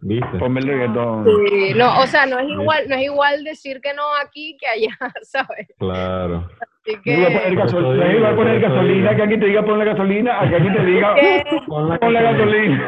¿viste? 0.00 0.38
Ponme 0.38 0.60
el 0.60 0.68
reggaetón. 0.68 1.26
Sí, 1.26 1.74
no, 1.74 2.00
o 2.00 2.06
sea, 2.06 2.24
no 2.24 2.38
es 2.38 2.48
igual, 2.48 2.88
no 2.88 2.96
es 2.96 3.02
igual 3.02 3.44
decir 3.44 3.82
que 3.82 3.92
no 3.92 4.02
aquí 4.24 4.56
que 4.58 4.66
allá, 4.66 4.96
¿sabes? 5.22 5.68
Claro. 5.78 6.48
Así 6.86 6.96
No 7.04 7.12
iba 7.12 7.26
a 7.26 7.30
poner, 7.30 7.48
que, 7.56 7.78
no 7.78 8.12
iba 8.12 8.28
a 8.30 8.36
poner 8.36 8.60
gasolina, 8.60 9.16
que 9.16 9.22
aquí 9.22 9.38
te 9.38 9.46
diga 9.46 9.64
pon 9.64 9.78
la 9.78 9.84
gasolina, 9.84 10.40
a 10.40 10.48
que 10.48 10.56
aquí 10.56 10.72
te 10.72 10.84
diga 10.84 11.14
que 11.16 11.44
Pon 11.66 11.88
la 11.88 11.98
pon 11.98 12.12
la 12.12 12.22
gasolina. 12.22 12.86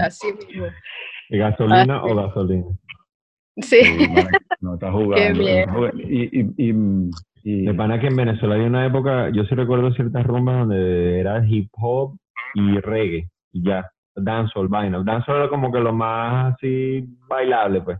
así 0.06 0.32
mismo. 0.32 0.66
¿Y 1.30 1.38
¿Gasolina 1.38 2.02
o 2.02 2.14
gasolina? 2.14 2.66
Sí, 3.56 3.80
no 4.60 4.74
está 4.74 4.90
jugando. 4.92 5.42
Y, 5.98 6.22
y, 6.32 6.40
y, 6.56 7.10
y- 7.42 7.64
De 7.66 7.74
pana 7.74 7.98
que 8.00 8.08
en 8.08 8.16
Venezuela 8.16 8.54
hay 8.54 8.62
una 8.62 8.86
época, 8.86 9.30
yo 9.30 9.44
sí 9.44 9.54
recuerdo 9.54 9.92
ciertas 9.92 10.26
rumbas 10.26 10.58
donde 10.60 11.20
era 11.20 11.44
hip 11.46 11.68
hop 11.72 12.16
y 12.54 12.78
reggae, 12.80 13.28
y 13.52 13.62
ya, 13.64 13.90
dancehall, 14.14 14.68
vaina. 14.68 15.02
Dancehall 15.04 15.38
era 15.38 15.48
como 15.48 15.72
que 15.72 15.80
lo 15.80 15.92
más 15.92 16.54
así 16.54 17.04
bailable, 17.28 17.80
pues. 17.80 17.98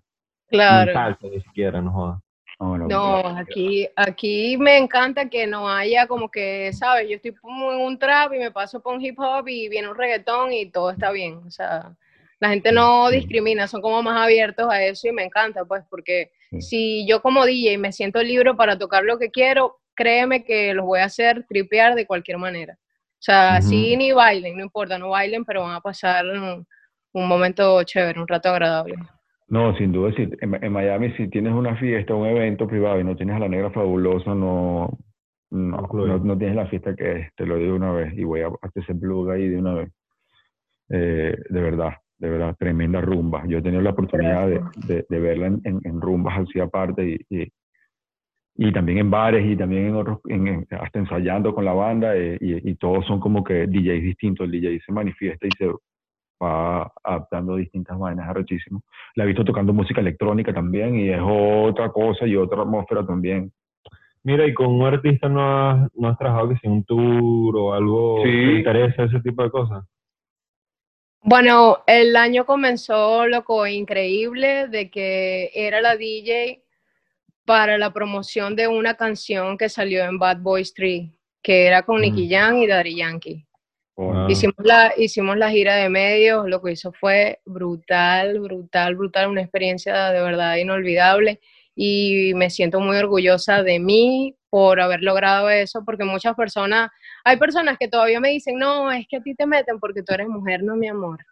Ni 0.51 0.59
claro. 0.59 0.93
salsa 0.93 1.27
ni 1.29 1.41
siquiera, 1.41 1.81
no 1.81 1.93
jodas. 1.93 2.21
No, 2.61 3.17
aquí, 3.39 3.89
aquí 3.97 4.59
me 4.59 4.77
encanta 4.77 5.31
que 5.31 5.47
no 5.47 5.67
haya 5.67 6.07
como 6.07 6.31
que, 6.31 6.71
¿sabes? 6.75 7.09
Yo 7.09 7.17
estoy 7.17 7.33
como 7.33 7.73
en 7.73 7.81
un 7.81 7.99
trap 7.99 8.35
y 8.35 8.39
me 8.39 8.51
paso 8.51 8.81
por 8.83 8.95
un 8.95 9.01
hip 9.03 9.19
hop 9.19 9.49
y 9.49 9.71
viene 9.71 9.89
un 9.89 9.97
reggaetón 9.97 10.53
y 10.53 10.67
todo 10.71 10.91
está 10.91 11.11
bien. 11.11 11.37
O 11.47 11.51
sea, 11.51 11.97
la 12.41 12.49
gente 12.51 12.73
no 12.73 13.11
discrimina, 13.11 13.69
son 13.69 13.83
como 13.83 14.03
más 14.03 14.17
abiertos 14.25 14.67
a 14.71 14.83
eso 14.85 15.09
y 15.09 15.13
me 15.13 15.25
encanta, 15.25 15.65
pues, 15.65 15.85
porque 15.91 16.31
Sí. 16.51 16.61
si 16.63 17.07
yo 17.07 17.23
como 17.23 17.47
DJ 17.47 17.79
me 17.79 17.93
siento 17.93 18.23
libre 18.23 18.55
para 18.55 18.77
tocar 18.79 19.05
lo 19.05 19.19
que 19.19 19.31
quiero, 19.31 19.79
créeme 19.95 20.45
que 20.45 20.75
los 20.75 20.85
voy 20.85 21.01
a 21.01 21.05
hacer 21.05 21.45
tripear 21.49 21.95
de 21.95 22.07
cualquier 22.07 22.39
manera. 22.39 22.75
O 22.75 23.23
sea, 23.23 23.59
Ujú. 23.61 23.69
sí 23.69 23.97
ni 23.97 24.13
bailen, 24.13 24.57
no 24.57 24.65
importa, 24.65 24.99
no 24.99 25.11
bailen, 25.11 25.45
pero 25.45 25.63
van 25.63 25.75
a 25.77 25.81
pasar 25.81 26.27
un, 26.27 26.67
un 27.13 27.29
momento 27.29 27.83
chévere, 27.85 28.19
un 28.19 28.27
rato 28.27 28.49
agradable. 28.49 28.97
No, 29.49 29.77
sin 29.77 29.93
duda, 29.93 30.13
si, 30.17 30.23
en, 30.23 30.65
en 30.65 30.73
Miami 30.73 31.13
si 31.13 31.29
tienes 31.29 31.53
una 31.53 31.77
fiesta, 31.77 32.15
un 32.15 32.27
evento 32.27 32.67
privado 32.67 33.01
y 33.01 33.05
no 33.05 33.17
tienes 33.17 33.37
a 33.37 33.41
la 33.41 33.49
negra 33.49 33.71
fabulosa, 33.71 34.35
no, 34.35 34.97
no, 35.51 35.77
Concluye. 35.77 36.13
no, 36.13 36.19
no 36.19 36.39
tienes 36.39 36.57
la 36.57 36.67
fiesta 36.69 36.95
que 36.95 37.13
es, 37.13 37.35
te 37.35 37.45
lo 37.47 37.57
digo 37.57 37.75
una 37.75 37.93
vez 37.93 38.13
y 38.17 38.25
voy 38.25 38.41
a 38.41 38.49
hacer 38.63 38.83
ese 38.83 38.95
plug 38.95 39.31
ahí 39.31 39.49
de 39.49 39.59
una 39.59 39.75
vez. 39.75 39.91
Eh, 40.89 41.37
de 41.49 41.61
verdad, 41.61 41.95
de 42.21 42.29
verdad, 42.31 42.55
tremenda 42.59 43.01
rumba. 43.01 43.45
Yo 43.47 43.59
he 43.59 43.63
tenido 43.63 43.83
la 43.83 43.91
oportunidad 43.91 44.47
de, 44.47 44.61
de, 44.87 45.07
de 45.09 45.19
verla 45.21 45.47
en, 45.47 45.61
en, 45.65 45.81
en 45.85 46.01
rumbas 46.01 46.39
así 46.39 46.61
aparte 46.61 47.03
y, 47.31 47.37
y, 47.37 47.49
y 48.57 48.73
también 48.73 48.99
en 48.99 49.11
bares 49.11 49.45
y 49.47 49.57
también 49.57 49.87
en 49.87 49.95
otros, 49.97 50.19
en, 50.29 50.47
en- 50.47 50.67
hasta 50.81 50.99
ensayando 50.99 51.55
con 51.55 51.65
la 51.65 51.73
banda 51.73 52.15
eh, 52.17 52.37
y, 52.41 52.71
y 52.71 52.75
todos 52.75 53.07
son 53.07 53.21
como 53.21 53.43
que 53.43 53.67
DJs 53.67 54.03
distintos. 54.03 54.45
El 54.45 54.53
DJ 54.53 54.81
se 54.85 54.93
manifiesta 54.93 55.47
y 55.47 55.51
se 55.57 55.71
va 56.43 56.91
adaptando 57.05 57.57
distintas 57.57 57.99
vainas, 57.99 58.27
es 58.27 58.31
arrechísimo. 58.31 58.83
La 59.15 59.25
he 59.25 59.27
visto 59.27 59.45
tocando 59.45 59.73
música 59.73 60.01
electrónica 60.01 60.53
también 60.53 60.97
y 60.97 61.09
es 61.11 61.21
otra 61.23 61.91
cosa 61.91 62.27
y 62.27 62.37
otra 62.37 62.63
atmósfera 62.63 63.05
también. 63.07 63.51
Mira, 64.25 64.47
y 64.47 64.53
con 64.53 64.67
un 64.69 64.83
artista 64.87 65.29
no 65.31 65.41
has, 65.71 65.89
no 65.97 66.09
has 66.09 66.19
trabajado 66.19 66.51
que 66.51 66.57
sea 66.59 66.71
un 66.71 66.85
tour 66.85 67.57
o 67.57 67.73
algo 67.73 68.19
Sí. 68.25 68.31
te 68.31 68.53
interesa 68.59 69.05
ese 69.05 69.21
tipo 69.21 69.43
de 69.43 69.51
cosas. 69.51 69.85
Bueno, 71.23 71.83
el 71.87 72.17
año 72.17 72.47
comenzó 72.47 73.27
loco 73.27 73.67
increíble 73.67 74.69
de 74.69 74.91
que 74.91 75.51
era 75.55 75.81
la 75.81 75.97
DJ 75.97 76.63
para 77.45 77.79
la 77.79 77.93
promoción 77.93 78.57
de 78.57 78.69
una 78.69 78.95
canción 78.95 79.59
que 79.59 79.69
salió 79.69 80.05
en 80.05 80.19
Bad 80.19 80.39
Boys 80.39 80.73
3, 80.73 81.11
que 81.43 81.67
era 81.67 81.83
con 81.83 82.01
Nicky 82.01 82.27
Mm. 82.27 82.31
Jam 82.31 82.57
y 82.59 82.67
Daddy 82.67 82.97
Yankee. 82.97 83.47
Hicimos 84.29 84.57
la, 84.65 84.95
hicimos 84.97 85.37
la 85.37 85.51
gira 85.51 85.77
de 85.77 85.91
medios, 85.91 86.49
lo 86.49 86.63
que 86.63 86.73
hizo 86.73 86.91
fue 86.91 87.41
brutal, 87.45 88.41
brutal, 88.41 88.97
brutal, 88.97 89.29
una 89.29 89.43
experiencia 89.43 90.11
de 90.11 90.23
verdad 90.23 90.57
inolvidable 90.57 91.39
y 91.83 92.35
me 92.35 92.51
siento 92.51 92.79
muy 92.79 92.99
orgullosa 92.99 93.63
de 93.63 93.79
mí 93.79 94.37
por 94.51 94.83
haber 94.83 95.03
logrado 95.03 95.49
eso, 95.49 95.83
porque 95.83 96.05
muchas 96.05 96.35
personas, 96.35 96.91
hay 97.25 97.39
personas 97.39 97.79
que 97.79 97.89
todavía 97.89 98.21
me 98.21 98.29
dicen, 98.29 98.59
no, 98.59 98.93
es 98.93 99.07
que 99.09 99.17
a 99.17 99.23
ti 99.23 99.35
te 99.35 99.47
meten 99.47 99.81
porque 99.81 100.03
tú 100.03 100.13
eres 100.13 100.29
mujer, 100.29 100.63
no 100.63 100.77
mi 100.77 100.89
amor, 100.89 101.25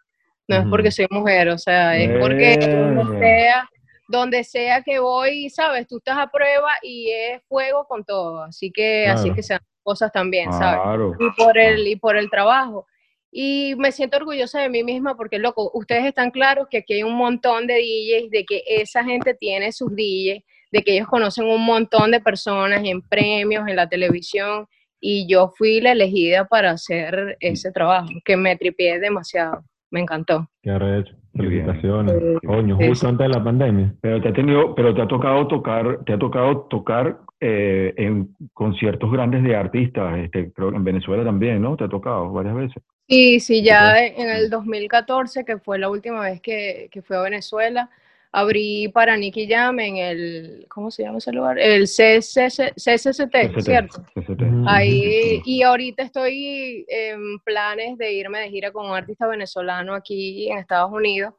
no 0.47 0.57
es 0.57 0.65
porque 0.71 0.91
soy 0.91 1.07
mujer, 1.11 1.51
o 1.51 1.59
sea, 1.59 1.99
es 1.99 2.19
porque 2.19 2.57
donde 2.67 3.19
sea, 3.19 3.69
donde 4.09 4.43
sea 4.43 4.83
que 4.83 4.99
voy, 4.99 5.51
sabes, 5.51 5.87
tú 5.87 5.99
estás 5.99 6.17
a 6.17 6.29
prueba 6.29 6.71
y 6.81 7.11
es 7.11 7.43
fuego 7.47 7.85
con 7.87 8.03
todo, 8.03 8.45
así 8.45 8.71
que 8.71 9.07
así 9.07 9.31
que 9.35 9.43
sean 9.43 9.61
cosas 9.83 10.11
también, 10.11 10.51
¿sabes? 10.51 10.81
Claro. 10.83 11.15
y 11.21 11.31
por 11.33 11.59
el 11.59 11.87
y 11.87 11.97
por 11.97 12.17
el 12.17 12.31
trabajo. 12.31 12.87
Y 13.31 13.75
me 13.77 13.93
siento 13.93 14.17
orgullosa 14.17 14.61
de 14.61 14.71
mí 14.71 14.83
misma 14.83 15.17
porque, 15.17 15.39
loco, 15.39 15.71
ustedes 15.75 16.05
están 16.07 16.31
claros 16.31 16.67
que 16.71 16.79
aquí 16.79 16.95
hay 16.95 17.03
un 17.03 17.17
montón 17.17 17.67
de 17.67 17.75
DJs, 17.75 18.31
de 18.31 18.45
que 18.45 18.63
esa 18.67 19.05
gente 19.05 19.35
tiene 19.35 19.73
sus 19.73 19.91
DJs, 19.91 20.43
de 20.73 20.83
que 20.83 20.95
ellos 20.95 21.09
conocen 21.09 21.47
un 21.47 21.65
montón 21.65 22.11
de 22.11 22.21
personas 22.21 22.83
en 22.85 23.03
premios, 23.03 23.69
en 23.69 23.77
la 23.77 23.89
televisión, 23.89 24.67
y 25.01 25.29
yo 25.29 25.53
fui 25.57 25.81
la 25.81 25.93
elegida 25.93 26.47
para 26.47 26.71
hacer 26.71 27.37
ese 27.41 27.71
trabajo, 27.71 28.09
que 28.25 28.37
me 28.37 28.57
tripié 28.57 28.99
demasiado, 28.99 29.63
me 29.91 30.01
encantó. 30.01 30.49
Qué 30.63 30.71
arrecho. 30.71 31.15
Felicitaciones. 31.35 32.15
Coño, 32.45 32.77
justo 32.77 33.09
antes 33.09 33.29
de 33.29 33.35
la 33.35 33.45
pandemia. 33.45 33.95
Pero 34.01 34.21
te 34.21 34.29
ha 34.29 34.33
tenido, 34.33 34.75
pero 34.75 34.93
te 34.93 35.03
ha 35.03 35.07
tocado 35.07 35.47
tocar, 35.47 36.01
te 36.05 36.15
ha 36.15 36.19
tocado 36.19 36.67
tocar 36.69 37.21
eh, 37.41 37.95
en 37.97 38.35
conciertos 38.53 39.13
grandes 39.13 39.45
de 39.45 39.55
artistas, 39.55 40.19
este, 40.19 40.53
creo 40.53 40.71
que 40.71 40.77
en 40.77 40.85
Venezuela 40.85 41.23
también, 41.23 41.63
¿no? 41.63 41.77
Te 41.77 41.85
ha 41.85 41.89
tocado 41.89 42.33
varias 42.33 42.57
veces. 42.57 42.83
Sí, 43.09 43.41
sí, 43.41 43.63
ya 43.63 44.05
en 44.05 44.29
el 44.29 44.51
2014, 44.51 45.45
que 45.45 45.57
fue 45.59 45.79
la 45.79 45.89
última 45.89 46.21
vez 46.21 46.41
que, 46.43 46.89
que 46.93 47.01
fui 47.01 47.17
a 47.17 47.23
Venezuela, 47.23 47.89
abrí 48.33 48.89
para 48.89 49.17
Nicky 49.17 49.49
Jam 49.49 49.81
en 49.81 49.97
el, 49.97 50.67
¿cómo 50.69 50.91
se 50.91 51.05
llama 51.05 51.17
ese 51.17 51.33
lugar? 51.33 51.59
El 51.59 51.85
CSS 51.85 52.75
CSST, 52.77 53.33
CCT, 53.33 53.61
¿cierto? 53.61 54.05
CCT. 54.15 54.43
Ahí, 54.67 55.41
y 55.47 55.63
ahorita 55.63 56.03
estoy 56.03 56.85
en 56.89 57.39
planes 57.39 57.97
de 57.97 58.13
irme 58.13 58.41
de 58.41 58.51
gira 58.51 58.71
con 58.73 58.91
un 58.91 58.95
artista 58.97 59.27
venezolano 59.27 59.95
aquí 59.95 60.51
en 60.51 60.59
Estados 60.59 60.93
Unidos, 60.93 61.33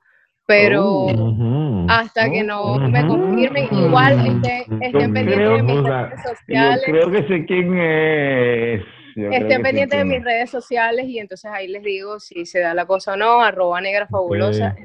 pero 0.47 0.83
Oh. 0.83 1.85
Hasta 1.87 2.29
que 2.29 2.43
no 2.43 2.77
me 2.79 3.05
confirmen, 3.07 3.67
igual 3.71 4.13
estén, 4.25 4.81
estén 4.81 4.93
Yo 5.09 5.13
pendientes 5.13 5.37
de 5.37 5.63
mis 5.63 5.83
redes 5.83 6.19
Yo 6.23 6.29
sociales. 6.29 6.83
creo 6.85 7.11
que 7.11 7.27
sé 7.27 7.45
quién 7.45 7.77
es. 7.79 8.81
Estén 9.15 9.61
pendientes 9.61 9.97
de 9.99 10.05
mis 10.05 10.17
es. 10.17 10.23
redes 10.23 10.49
sociales 10.49 11.05
y 11.07 11.19
entonces 11.19 11.49
ahí 11.51 11.67
les 11.67 11.83
digo 11.83 12.19
si 12.19 12.45
se 12.45 12.59
da 12.59 12.73
la 12.73 12.85
cosa 12.85 13.13
o 13.13 13.17
no, 13.17 13.41
arroba 13.41 13.79
negra 13.81 14.07
fabulosa. 14.07 14.75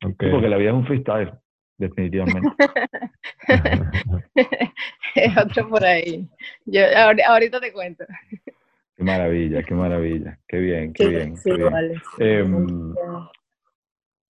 Porque 0.00 0.48
la 0.48 0.56
vida 0.56 0.70
es 0.70 0.74
un 0.74 0.86
freestyle, 0.86 1.32
definitivamente. 1.78 2.48
es 5.14 5.36
otro 5.38 5.68
por 5.68 5.84
ahí. 5.84 6.28
Yo, 6.66 6.82
ahor- 6.82 7.22
ahorita 7.26 7.60
te 7.60 7.72
cuento. 7.72 8.04
Qué 8.96 9.02
maravilla, 9.02 9.62
qué 9.62 9.74
maravilla. 9.74 10.38
Qué 10.46 10.58
bien, 10.58 10.92
qué 10.92 11.08
bien. 11.08 11.36
Sí, 11.36 11.50
qué 11.50 11.56
bien. 11.56 11.72
vale. 11.72 11.94
Em, 12.18 12.94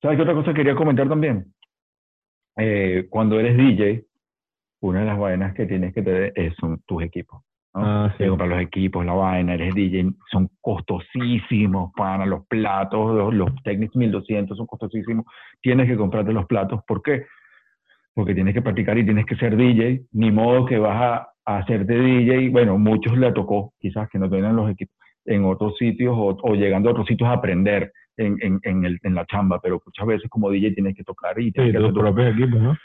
¿Sabes 0.00 0.16
qué 0.16 0.22
otra 0.22 0.34
cosa 0.34 0.54
quería 0.54 0.74
comentar 0.74 1.08
también? 1.08 1.52
Eh, 2.56 3.06
cuando 3.10 3.40
eres 3.40 3.56
DJ, 3.56 4.04
una 4.80 5.00
de 5.00 5.06
las 5.06 5.18
vainas 5.18 5.54
que 5.54 5.66
tienes 5.66 5.92
que 5.92 6.02
tener 6.02 6.32
es, 6.36 6.54
son 6.56 6.80
tus 6.86 7.02
equipos. 7.02 7.42
¿No? 7.74 7.86
Ah, 7.86 8.14
sí. 8.18 8.24
Comprar 8.26 8.48
los 8.48 8.60
equipos, 8.60 9.04
la 9.04 9.14
vaina, 9.14 9.54
eres 9.54 9.74
DJ, 9.74 10.12
son 10.30 10.48
costosísimos 10.60 11.92
para 11.96 12.26
los 12.26 12.46
platos, 12.46 13.14
los, 13.14 13.34
los 13.34 13.50
Technics 13.64 13.96
1200 13.96 14.56
son 14.56 14.66
costosísimos. 14.66 15.26
Tienes 15.60 15.88
que 15.88 15.96
comprarte 15.96 16.32
los 16.32 16.46
platos. 16.46 16.82
¿Por 16.86 17.02
qué? 17.02 17.26
Porque 18.14 18.34
tienes 18.34 18.54
que 18.54 18.62
practicar 18.62 18.96
y 18.98 19.04
tienes 19.04 19.26
que 19.26 19.36
ser 19.36 19.56
DJ. 19.56 20.06
Ni 20.12 20.30
modo 20.30 20.66
que 20.66 20.78
vas 20.78 21.00
a, 21.02 21.28
a 21.44 21.58
hacerte 21.58 21.94
DJ. 21.94 22.50
Bueno, 22.50 22.78
muchos 22.78 23.16
le 23.18 23.32
tocó, 23.32 23.72
quizás 23.80 24.08
que 24.10 24.18
no 24.18 24.30
tengan 24.30 24.56
los 24.56 24.70
equipos 24.70 24.94
en 25.26 25.44
otros 25.44 25.76
sitios 25.78 26.14
o, 26.16 26.36
o 26.42 26.54
llegando 26.54 26.88
a 26.88 26.92
otros 26.92 27.06
sitios 27.06 27.28
a 27.28 27.34
aprender 27.34 27.92
en, 28.16 28.36
en, 28.42 28.60
en, 28.62 28.84
el, 28.84 28.98
en 29.02 29.14
la 29.14 29.26
chamba, 29.26 29.60
pero 29.60 29.80
muchas 29.84 30.06
veces 30.06 30.30
como 30.30 30.50
DJ 30.50 30.72
tienes 30.74 30.94
que 30.96 31.04
tocar 31.04 31.38
y 31.40 31.50
tienes 31.52 31.70
Sí, 31.70 31.72
que 31.72 31.78
tus 31.78 31.90
hacer 31.90 31.94
tu- 31.94 32.00
propios 32.00 32.32
equipos, 32.34 32.60
¿no? 32.60 32.76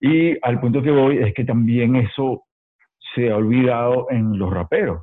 y 0.00 0.36
al 0.42 0.60
punto 0.60 0.82
que 0.82 0.90
voy 0.90 1.18
es 1.18 1.34
que 1.34 1.44
también 1.44 1.96
eso 1.96 2.44
se 3.14 3.30
ha 3.30 3.36
olvidado 3.36 4.06
en 4.10 4.38
los 4.38 4.50
raperos. 4.50 5.02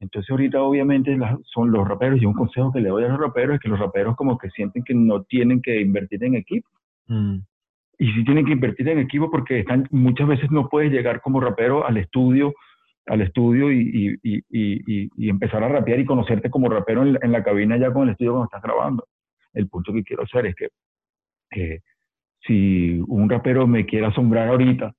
Entonces 0.00 0.30
ahorita 0.30 0.60
obviamente 0.62 1.16
son 1.44 1.70
los 1.70 1.86
raperos 1.86 2.20
y 2.20 2.26
un 2.26 2.34
consejo 2.34 2.72
que 2.72 2.80
le 2.80 2.88
doy 2.88 3.04
a 3.04 3.08
los 3.08 3.20
raperos 3.20 3.54
es 3.54 3.60
que 3.60 3.68
los 3.68 3.78
raperos 3.78 4.16
como 4.16 4.36
que 4.36 4.50
sienten 4.50 4.82
que 4.82 4.94
no 4.94 5.22
tienen 5.22 5.62
que 5.62 5.80
invertir 5.80 6.24
en 6.24 6.34
equipo. 6.34 6.68
Mm. 7.06 7.36
Y 7.98 8.12
sí 8.12 8.24
tienen 8.24 8.44
que 8.44 8.52
invertir 8.52 8.88
en 8.88 8.98
equipo 8.98 9.30
porque 9.30 9.60
están, 9.60 9.86
muchas 9.92 10.26
veces 10.26 10.50
no 10.50 10.68
puedes 10.68 10.90
llegar 10.90 11.20
como 11.20 11.40
rapero 11.40 11.86
al 11.86 11.96
estudio 11.98 12.52
al 13.06 13.20
estudio 13.20 13.72
y, 13.72 14.16
y, 14.22 14.38
y, 14.48 15.08
y, 15.16 15.28
empezar 15.28 15.62
a 15.64 15.68
rapear 15.68 15.98
y 15.98 16.04
conocerte 16.04 16.50
como 16.50 16.68
rapero 16.68 17.02
en, 17.02 17.14
la- 17.14 17.18
en 17.22 17.32
la 17.32 17.42
cabina 17.42 17.76
ya 17.76 17.92
con 17.92 18.04
el 18.04 18.10
estudio 18.10 18.30
cuando 18.30 18.44
estás 18.44 18.62
grabando. 18.62 19.06
El 19.52 19.68
punto 19.68 19.92
que 19.92 20.04
quiero 20.04 20.22
hacer 20.22 20.46
es 20.46 20.54
que 20.54 20.68
eh, 21.50 21.80
si 22.46 23.00
un 23.08 23.28
rapero 23.28 23.66
me 23.66 23.86
quiere 23.86 24.06
asombrar 24.06 24.48
ahorita, 24.48 24.92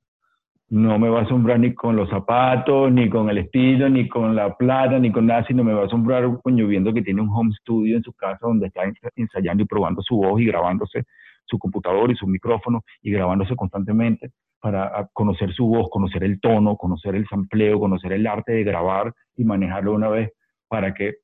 no 0.70 0.98
me 0.98 1.10
va 1.10 1.20
a 1.20 1.24
asombrar 1.24 1.60
ni 1.60 1.74
con 1.74 1.96
los 1.96 2.10
zapatos, 2.10 2.92
ni 2.92 3.10
con 3.10 3.30
el 3.30 3.38
estilo, 3.40 3.90
ni 3.90 4.08
con 4.08 4.36
la 4.36 4.56
plata, 4.56 4.98
ni 5.00 5.12
con 5.12 5.28
nada, 5.28 5.46
sino 5.46 5.64
me 5.64 5.74
va 5.74 5.84
a 5.84 5.86
asombrar 5.86 6.26
coño, 6.42 6.68
viendo 6.68 6.94
que 6.94 7.02
tiene 7.02 7.22
un 7.22 7.30
home 7.30 7.54
studio 7.62 7.98
en 7.98 8.04
su 8.04 8.14
casa 8.14 8.40
donde 8.42 8.68
está 8.68 8.84
ens- 8.84 9.12
ensayando 9.16 9.64
y 9.64 9.68
probando 9.68 10.02
su 10.02 10.16
voz 10.18 10.42
y 10.42 10.46
grabándose 10.46 11.04
su 11.46 11.60
computador 11.60 12.12
y 12.12 12.16
su 12.16 12.26
micrófono 12.28 12.84
y 13.02 13.12
grabándose 13.12 13.56
constantemente 13.56 14.32
para 14.60 14.86
a, 14.86 15.08
conocer 15.14 15.54
su 15.54 15.68
voz, 15.68 15.90
conocer 15.92 16.24
el 16.24 16.40
tono, 16.40 16.78
conocer 16.78 17.16
el 17.16 17.28
sampleo, 17.28 17.80
conocer 17.80 18.14
el 18.14 18.26
arte 18.26 18.54
de 18.54 18.64
grabar 18.64 19.14
y 19.36 19.44
manejarlo 19.44 19.94
una 19.94 20.10
vez 20.10 20.32
para 20.70 20.94
que 20.94 21.16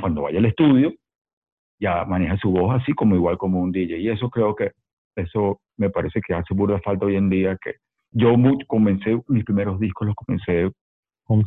cuando 0.00 0.22
vaya 0.22 0.38
al 0.38 0.46
estudio 0.46 0.92
ya 1.78 2.04
maneja 2.04 2.36
su 2.38 2.50
voz 2.50 2.80
así 2.80 2.94
como 2.94 3.14
igual 3.14 3.36
como 3.38 3.60
un 3.60 3.72
DJ. 3.72 3.98
Y 3.98 4.08
eso 4.08 4.30
creo 4.30 4.56
que 4.56 4.72
eso 5.16 5.60
me 5.76 5.90
parece 5.90 6.20
que 6.26 6.34
hace 6.34 6.54
burda 6.54 6.80
falta 6.80 7.06
hoy 7.06 7.16
en 7.16 7.28
día 7.28 7.58
que 7.62 7.74
yo 8.12 8.34
comencé 8.66 9.20
mis 9.28 9.44
primeros 9.44 9.80
discos 9.80 10.06
los 10.06 10.16
comencé 10.16 10.70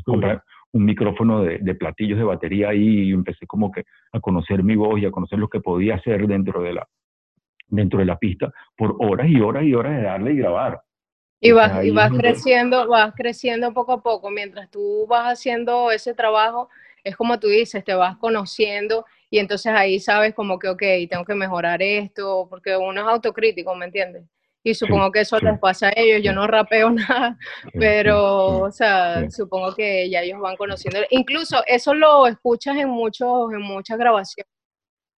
comprar 0.04 0.44
un 0.72 0.86
micrófono 0.86 1.44
de, 1.44 1.60
de 1.60 1.76
platillos 1.76 2.18
de 2.18 2.24
batería 2.24 2.70
ahí 2.70 3.10
y 3.10 3.12
empecé 3.12 3.46
como 3.46 3.72
que 3.72 3.84
a 4.12 4.20
conocer 4.20 4.64
mi 4.64 4.76
voz 4.76 5.00
y 5.00 5.06
a 5.06 5.12
conocer 5.12 5.40
lo 5.40 5.48
que 5.48 5.62
podía 5.62 5.96
hacer 5.96 6.28
dentro 6.28 6.62
de 6.62 6.74
la 6.74 6.88
dentro 7.68 8.00
de 8.00 8.06
la 8.06 8.18
pista 8.18 8.52
por 8.78 8.96
horas 9.00 9.28
y 9.30 9.40
horas 9.40 9.64
y 9.64 9.74
horas 9.74 9.96
de 9.96 10.04
darle 10.04 10.34
y 10.34 10.38
grabar. 10.38 10.82
Y 11.40 11.52
vas, 11.52 11.84
y 11.84 11.92
vas 11.92 12.12
creciendo, 12.12 12.88
vas 12.88 13.14
creciendo 13.16 13.74
poco 13.74 13.94
a 13.94 14.02
poco. 14.02 14.32
Mientras 14.32 14.70
tú 14.72 15.06
vas 15.08 15.34
haciendo 15.34 15.92
ese 15.92 16.14
trabajo, 16.14 16.70
es 17.04 17.16
como 17.16 17.40
tú 17.40 17.48
dices, 17.48 17.84
te 17.84 17.94
vas 17.94 18.18
conociendo 18.18 19.06
y 19.30 19.40
entonces 19.40 19.72
ahí 19.74 20.00
sabes 20.00 20.34
como 20.34 20.58
que, 20.58 20.70
ok, 20.70 20.82
tengo 21.10 21.26
que 21.26 21.36
mejorar 21.36 21.82
esto, 21.82 22.48
porque 22.50 22.76
uno 22.76 23.02
es 23.02 23.08
autocrítico, 23.08 23.76
¿me 23.76 23.86
entiendes? 23.86 24.24
Y 24.66 24.74
supongo 24.74 25.12
que 25.12 25.22
eso 25.22 25.40
les 25.40 25.60
pasa 25.60 25.90
a 25.90 25.94
ellos. 25.96 26.24
Yo 26.24 26.34
no 26.34 26.48
rapeo 26.48 26.90
nada, 27.20 27.38
pero, 27.74 28.62
o 28.64 28.72
sea, 28.72 29.30
supongo 29.30 29.76
que 29.76 30.10
ya 30.10 30.22
ellos 30.24 30.40
van 30.40 30.56
conociendo. 30.58 31.00
Incluso 31.12 31.62
eso 31.68 31.94
lo 31.94 32.26
escuchas 32.26 32.76
en 32.78 32.90
muchos, 32.90 33.52
en 33.54 33.62
muchas 33.62 33.98
grabaciones 34.00 34.50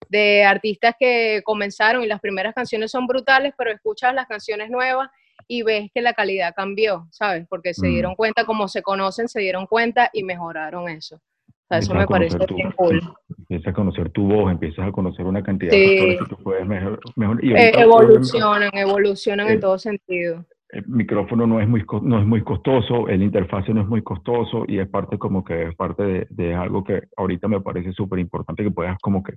de 0.09 0.45
artistas 0.45 0.95
que 0.99 1.43
comenzaron 1.45 2.03
y 2.03 2.07
las 2.07 2.21
primeras 2.21 2.55
canciones 2.55 2.91
son 2.91 3.07
brutales, 3.07 3.55
pero 3.57 3.71
escuchas 3.71 4.13
las 4.15 4.27
canciones 4.27 4.69
nuevas 4.69 5.09
y 5.47 5.63
ves 5.63 5.91
que 5.95 6.01
la 6.01 6.13
calidad 6.13 6.53
cambió, 6.55 7.07
¿sabes? 7.13 7.47
Porque 7.49 7.73
se 7.73 7.87
Mm. 7.87 7.91
dieron 7.91 8.15
cuenta, 8.17 8.45
como 8.45 8.67
se 8.67 8.83
conocen, 8.83 9.29
se 9.29 9.41
dieron 9.41 9.67
cuenta 9.67 10.11
y 10.13 10.25
mejoraron 10.25 10.89
eso. 10.89 11.21
O 11.67 11.69
sea, 11.69 11.79
eso 11.79 11.95
me 11.95 12.07
parece 12.07 12.39
tu- 12.47 12.55
bien 12.55 12.71
cool. 12.77 13.01
Empiezas 13.41 13.67
a 13.67 13.73
conocer 13.73 14.11
tu 14.11 14.29
voz, 14.29 14.53
empiezas 14.53 14.87
a 14.87 14.93
conocer 14.93 15.27
una 15.27 15.43
cantidad 15.43 15.73
Sí. 15.73 15.81
de 15.81 15.89
factores 15.89 16.19
que 16.21 16.27
tú 16.37 16.43
puedes 16.45 16.65
mejor, 16.67 17.01
mejor- 17.17 17.45
y 17.45 17.53
Eh, 17.55 17.73
evolucionan, 17.75 18.71
evolucionan 18.73 19.49
Eh, 19.49 19.53
en 19.55 19.61
todo 19.61 19.77
sentido. 19.79 20.45
el 20.71 20.87
micrófono 20.87 21.47
no 21.47 21.61
es 21.61 21.69
muy 21.69 21.85
co- 21.85 22.01
no 22.03 22.21
es 22.21 22.27
muy 22.27 22.43
costoso, 22.43 23.09
el 23.09 23.23
interfase 23.23 23.73
no 23.75 23.81
es 23.81 23.89
muy 23.89 24.03
costoso 24.03 24.65
y 24.69 24.79
es 24.79 24.89
parte 24.89 25.19
como 25.19 25.43
que 25.45 25.69
es 25.69 25.75
parte 25.77 26.03
de, 26.05 26.27
de 26.31 26.55
algo 26.55 26.85
que 26.85 27.03
ahorita 27.17 27.49
me 27.49 27.61
parece 27.61 27.93
súper 27.93 28.19
importante 28.21 28.63
que 28.63 28.71
puedas 28.71 28.97
como 29.01 29.23
que 29.25 29.35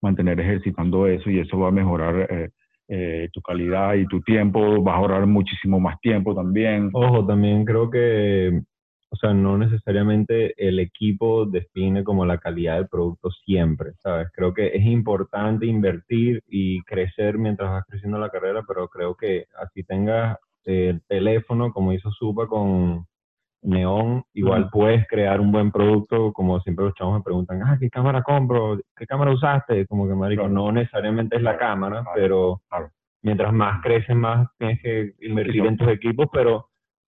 mantener 0.00 0.38
ejercitando 0.40 1.06
eso 1.08 1.28
y 1.30 1.40
eso 1.40 1.58
va 1.58 1.68
a 1.68 1.72
mejorar 1.72 2.26
eh, 2.30 2.50
eh, 2.88 3.28
tu 3.32 3.40
calidad 3.40 3.94
y 3.94 4.06
tu 4.06 4.20
tiempo, 4.20 4.80
vas 4.82 4.94
a 4.94 4.98
ahorrar 4.98 5.26
muchísimo 5.26 5.80
más 5.80 5.98
tiempo 6.00 6.34
también. 6.36 6.90
Ojo, 6.92 7.24
también 7.26 7.64
creo 7.64 7.88
que, 7.90 8.60
o 9.14 9.16
sea, 9.16 9.32
no 9.32 9.56
necesariamente 9.56 10.54
el 10.56 10.80
equipo 10.80 11.46
define 11.46 12.02
como 12.02 12.26
la 12.26 12.38
calidad 12.38 12.74
del 12.74 12.88
producto 12.88 13.30
siempre, 13.30 13.92
¿sabes? 14.02 14.26
Creo 14.32 14.52
que 14.52 14.66
es 14.74 14.84
importante 14.84 15.66
invertir 15.66 16.42
y 16.48 16.82
crecer 16.82 17.38
mientras 17.38 17.70
vas 17.70 17.84
creciendo 17.86 18.18
la 18.18 18.28
carrera, 18.28 18.64
pero 18.66 18.88
creo 18.88 19.14
que 19.14 19.44
así 19.56 19.84
tengas 19.84 20.36
el 20.64 21.00
teléfono, 21.06 21.72
como 21.72 21.92
hizo 21.92 22.10
Supa 22.10 22.48
con 22.48 23.06
Neon, 23.62 24.24
igual 24.32 24.68
puedes 24.72 25.06
crear 25.06 25.40
un 25.40 25.52
buen 25.52 25.70
producto, 25.70 26.32
como 26.32 26.58
siempre 26.60 26.86
los 26.86 26.94
chavos 26.94 27.14
me 27.14 27.22
preguntan, 27.22 27.62
ah, 27.62 27.76
¿qué 27.78 27.88
cámara 27.90 28.24
compro? 28.24 28.80
¿Qué 28.96 29.06
cámara 29.06 29.30
usaste? 29.30 29.86
Como 29.86 30.08
que, 30.08 30.14
marico, 30.14 30.48
no 30.48 30.72
necesariamente 30.72 31.36
es 31.36 31.42
la 31.42 31.56
cámara, 31.56 32.04
pero 32.16 32.62
mientras 33.22 33.52
más 33.52 33.80
creces, 33.80 34.16
más 34.16 34.48
tienes 34.58 34.82
que 34.82 35.12
invertir 35.20 35.66
en 35.66 35.76
tus 35.76 35.88
equipos, 35.88 36.26
pero 36.32 36.66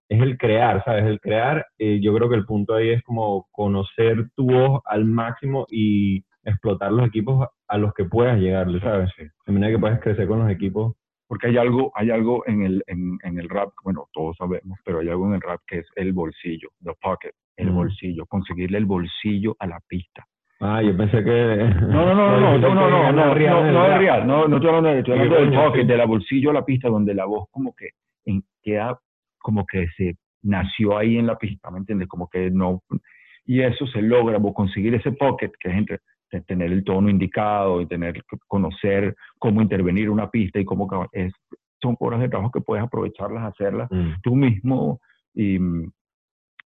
es 0.09 0.21
el 0.21 0.37
crear, 0.37 0.83
¿sabes? 0.85 1.05
El 1.05 1.19
crear, 1.19 1.65
eh, 1.77 1.99
yo 2.01 2.13
creo 2.15 2.29
que 2.29 2.35
el 2.35 2.45
punto 2.45 2.75
ahí 2.75 2.89
es 2.89 3.03
como 3.03 3.47
conocer 3.51 4.29
tu 4.35 4.45
voz 4.51 4.81
al 4.85 5.05
máximo 5.05 5.65
y 5.69 6.23
explotar 6.43 6.91
los 6.93 7.07
equipos 7.07 7.47
a 7.67 7.77
los 7.77 7.93
que 7.93 8.05
puedas 8.05 8.39
llegarle, 8.39 8.79
¿sabes? 8.79 9.09
Sí. 9.17 9.23
De 9.45 9.51
manera 9.53 9.73
que 9.73 9.79
puedes 9.79 9.99
crecer 9.99 10.27
con 10.27 10.39
los 10.39 10.49
equipos. 10.49 10.95
Porque 11.29 11.47
hay 11.47 11.57
algo, 11.57 11.91
hay 11.93 12.09
algo 12.09 12.43
en 12.47 12.61
el, 12.63 12.83
en, 12.87 13.17
en 13.21 13.37
el 13.37 13.49
rap, 13.49 13.67
bueno, 13.83 14.07
todos 14.13 14.37
sabemos, 14.37 14.79
pero 14.85 14.99
hay 14.99 15.09
algo 15.09 15.27
en 15.27 15.33
el 15.33 15.41
rap 15.41 15.59
que 15.67 15.79
es 15.79 15.87
el 15.97 16.13
bolsillo, 16.13 16.69
the 16.81 16.93
pocket, 17.01 17.31
el 17.57 17.69
Mm. 17.71 17.75
bolsillo, 17.75 18.25
conseguirle 18.27 18.77
el 18.77 18.85
bolsillo 18.85 19.53
a 19.59 19.67
la 19.67 19.81
pista. 19.89 20.23
Ah, 20.61 20.81
yo 20.81 20.95
pensé 20.95 21.21
que... 21.25 21.29
No, 21.81 22.05
no, 22.05 22.15
no, 22.15 22.39
no, 22.39 22.57
no, 22.57 22.73
no, 22.73 22.89
no, 22.89 22.89
no, 22.89 23.11
no, 23.11 23.33
real 23.33 23.55
no, 23.57 23.63
del 23.65 23.73
no 23.73 23.87
rap. 23.87 23.99
real, 23.99 24.25
no, 24.25 24.47
no 24.47 24.55
estoy 24.55 24.69
hablando 24.69 24.89
estoy 24.99 25.13
¿Qué 25.15 25.19
hablando 25.21 25.51
del 25.51 25.65
pocket, 25.65 25.83
de 25.85 25.97
la 25.97 26.05
bolsillo 26.05 26.49
a 26.49 26.53
la 26.53 26.63
pista, 26.65 26.87
donde 26.87 27.13
la 27.13 27.25
voz 27.25 27.49
como 27.51 27.75
que 27.75 27.89
en- 28.25 28.43
queda, 28.63 28.97
como 29.47 29.65
que 29.65 29.87
se 29.95 30.17
nació 30.43 30.97
ahí 30.97 31.17
en 31.17 31.25
la 31.25 31.37
pista, 31.37 31.71
¿me 31.71 31.77
entiendes? 31.77 32.09
Como 32.09 32.27
que 32.27 32.51
no, 32.51 32.81
y 33.45 33.61
eso 33.61 33.87
se 33.87 34.01
logra, 34.01 34.39
vos 34.39 34.53
conseguir 34.53 34.93
ese 34.93 35.13
pocket, 35.13 35.51
que 35.57 35.69
es 35.69 35.75
entre 35.77 35.99
tener 36.45 36.69
el 36.73 36.83
tono 36.83 37.09
indicado 37.09 37.79
y 37.81 37.85
tener 37.85 38.21
conocer 38.47 39.15
cómo 39.39 39.61
intervenir 39.61 40.09
una 40.09 40.29
pista 40.29 40.59
y 40.59 40.65
cómo 40.65 40.89
es, 41.13 41.31
son 41.81 41.95
horas 42.01 42.19
de 42.19 42.27
trabajo 42.27 42.51
que 42.51 42.59
puedes 42.59 42.83
aprovecharlas, 42.83 43.45
hacerlas 43.45 43.89
Mm. 43.89 44.11
tú 44.21 44.35
mismo 44.35 44.99
y 45.33 45.57
mm, 45.57 45.89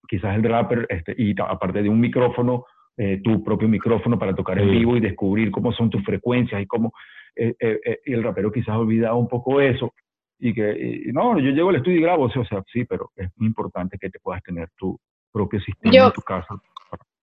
quizás 0.10 0.36
el 0.36 0.44
rapper, 0.44 0.88
este, 0.90 1.14
y 1.16 1.36
aparte 1.40 1.84
de 1.84 1.90
un 1.90 1.99
micrófono, 1.99 2.66
eh, 2.98 3.22
tu 3.24 3.44
propio 3.44 3.68
micrófono 3.68 4.18
para 4.18 4.34
tocar 4.34 4.58
en 4.58 4.70
Sí. 4.70 4.78
vivo 4.80 4.98
y 4.98 5.02
descubrir 5.02 5.52
cómo 5.52 5.72
son 5.72 5.91
tus 5.91 6.03
frecuencias 6.03 6.60
y 6.60 6.66
cómo 6.66 6.91
eh, 7.36 7.53
eh, 7.60 7.80
eh, 7.86 7.99
y 8.08 8.14
el 8.14 8.24
rapero 8.24 8.52
quizás 8.52 8.70
ha 8.70 8.80
olvidado 8.80 9.18
un 9.18 9.28
poco 9.28 9.62
eso 9.62 9.94
y 10.41 10.53
que 10.55 11.03
y, 11.05 11.11
no, 11.13 11.39
yo 11.39 11.51
llego 11.51 11.69
al 11.69 11.76
estudio 11.77 11.99
y 11.99 12.01
grabo, 12.01 12.26
o 12.26 12.31
sea, 12.31 12.41
o 12.41 12.45
sea, 12.45 12.63
sí, 12.73 12.84
pero 12.84 13.11
es 13.15 13.30
muy 13.35 13.47
importante 13.47 13.97
que 13.99 14.09
te 14.09 14.19
puedas 14.19 14.41
tener 14.41 14.69
tu 14.76 14.99
propio 15.31 15.61
sistema 15.61 15.93
Yo- 15.93 16.05
en 16.07 16.11
tu 16.13 16.22
casa. 16.22 16.61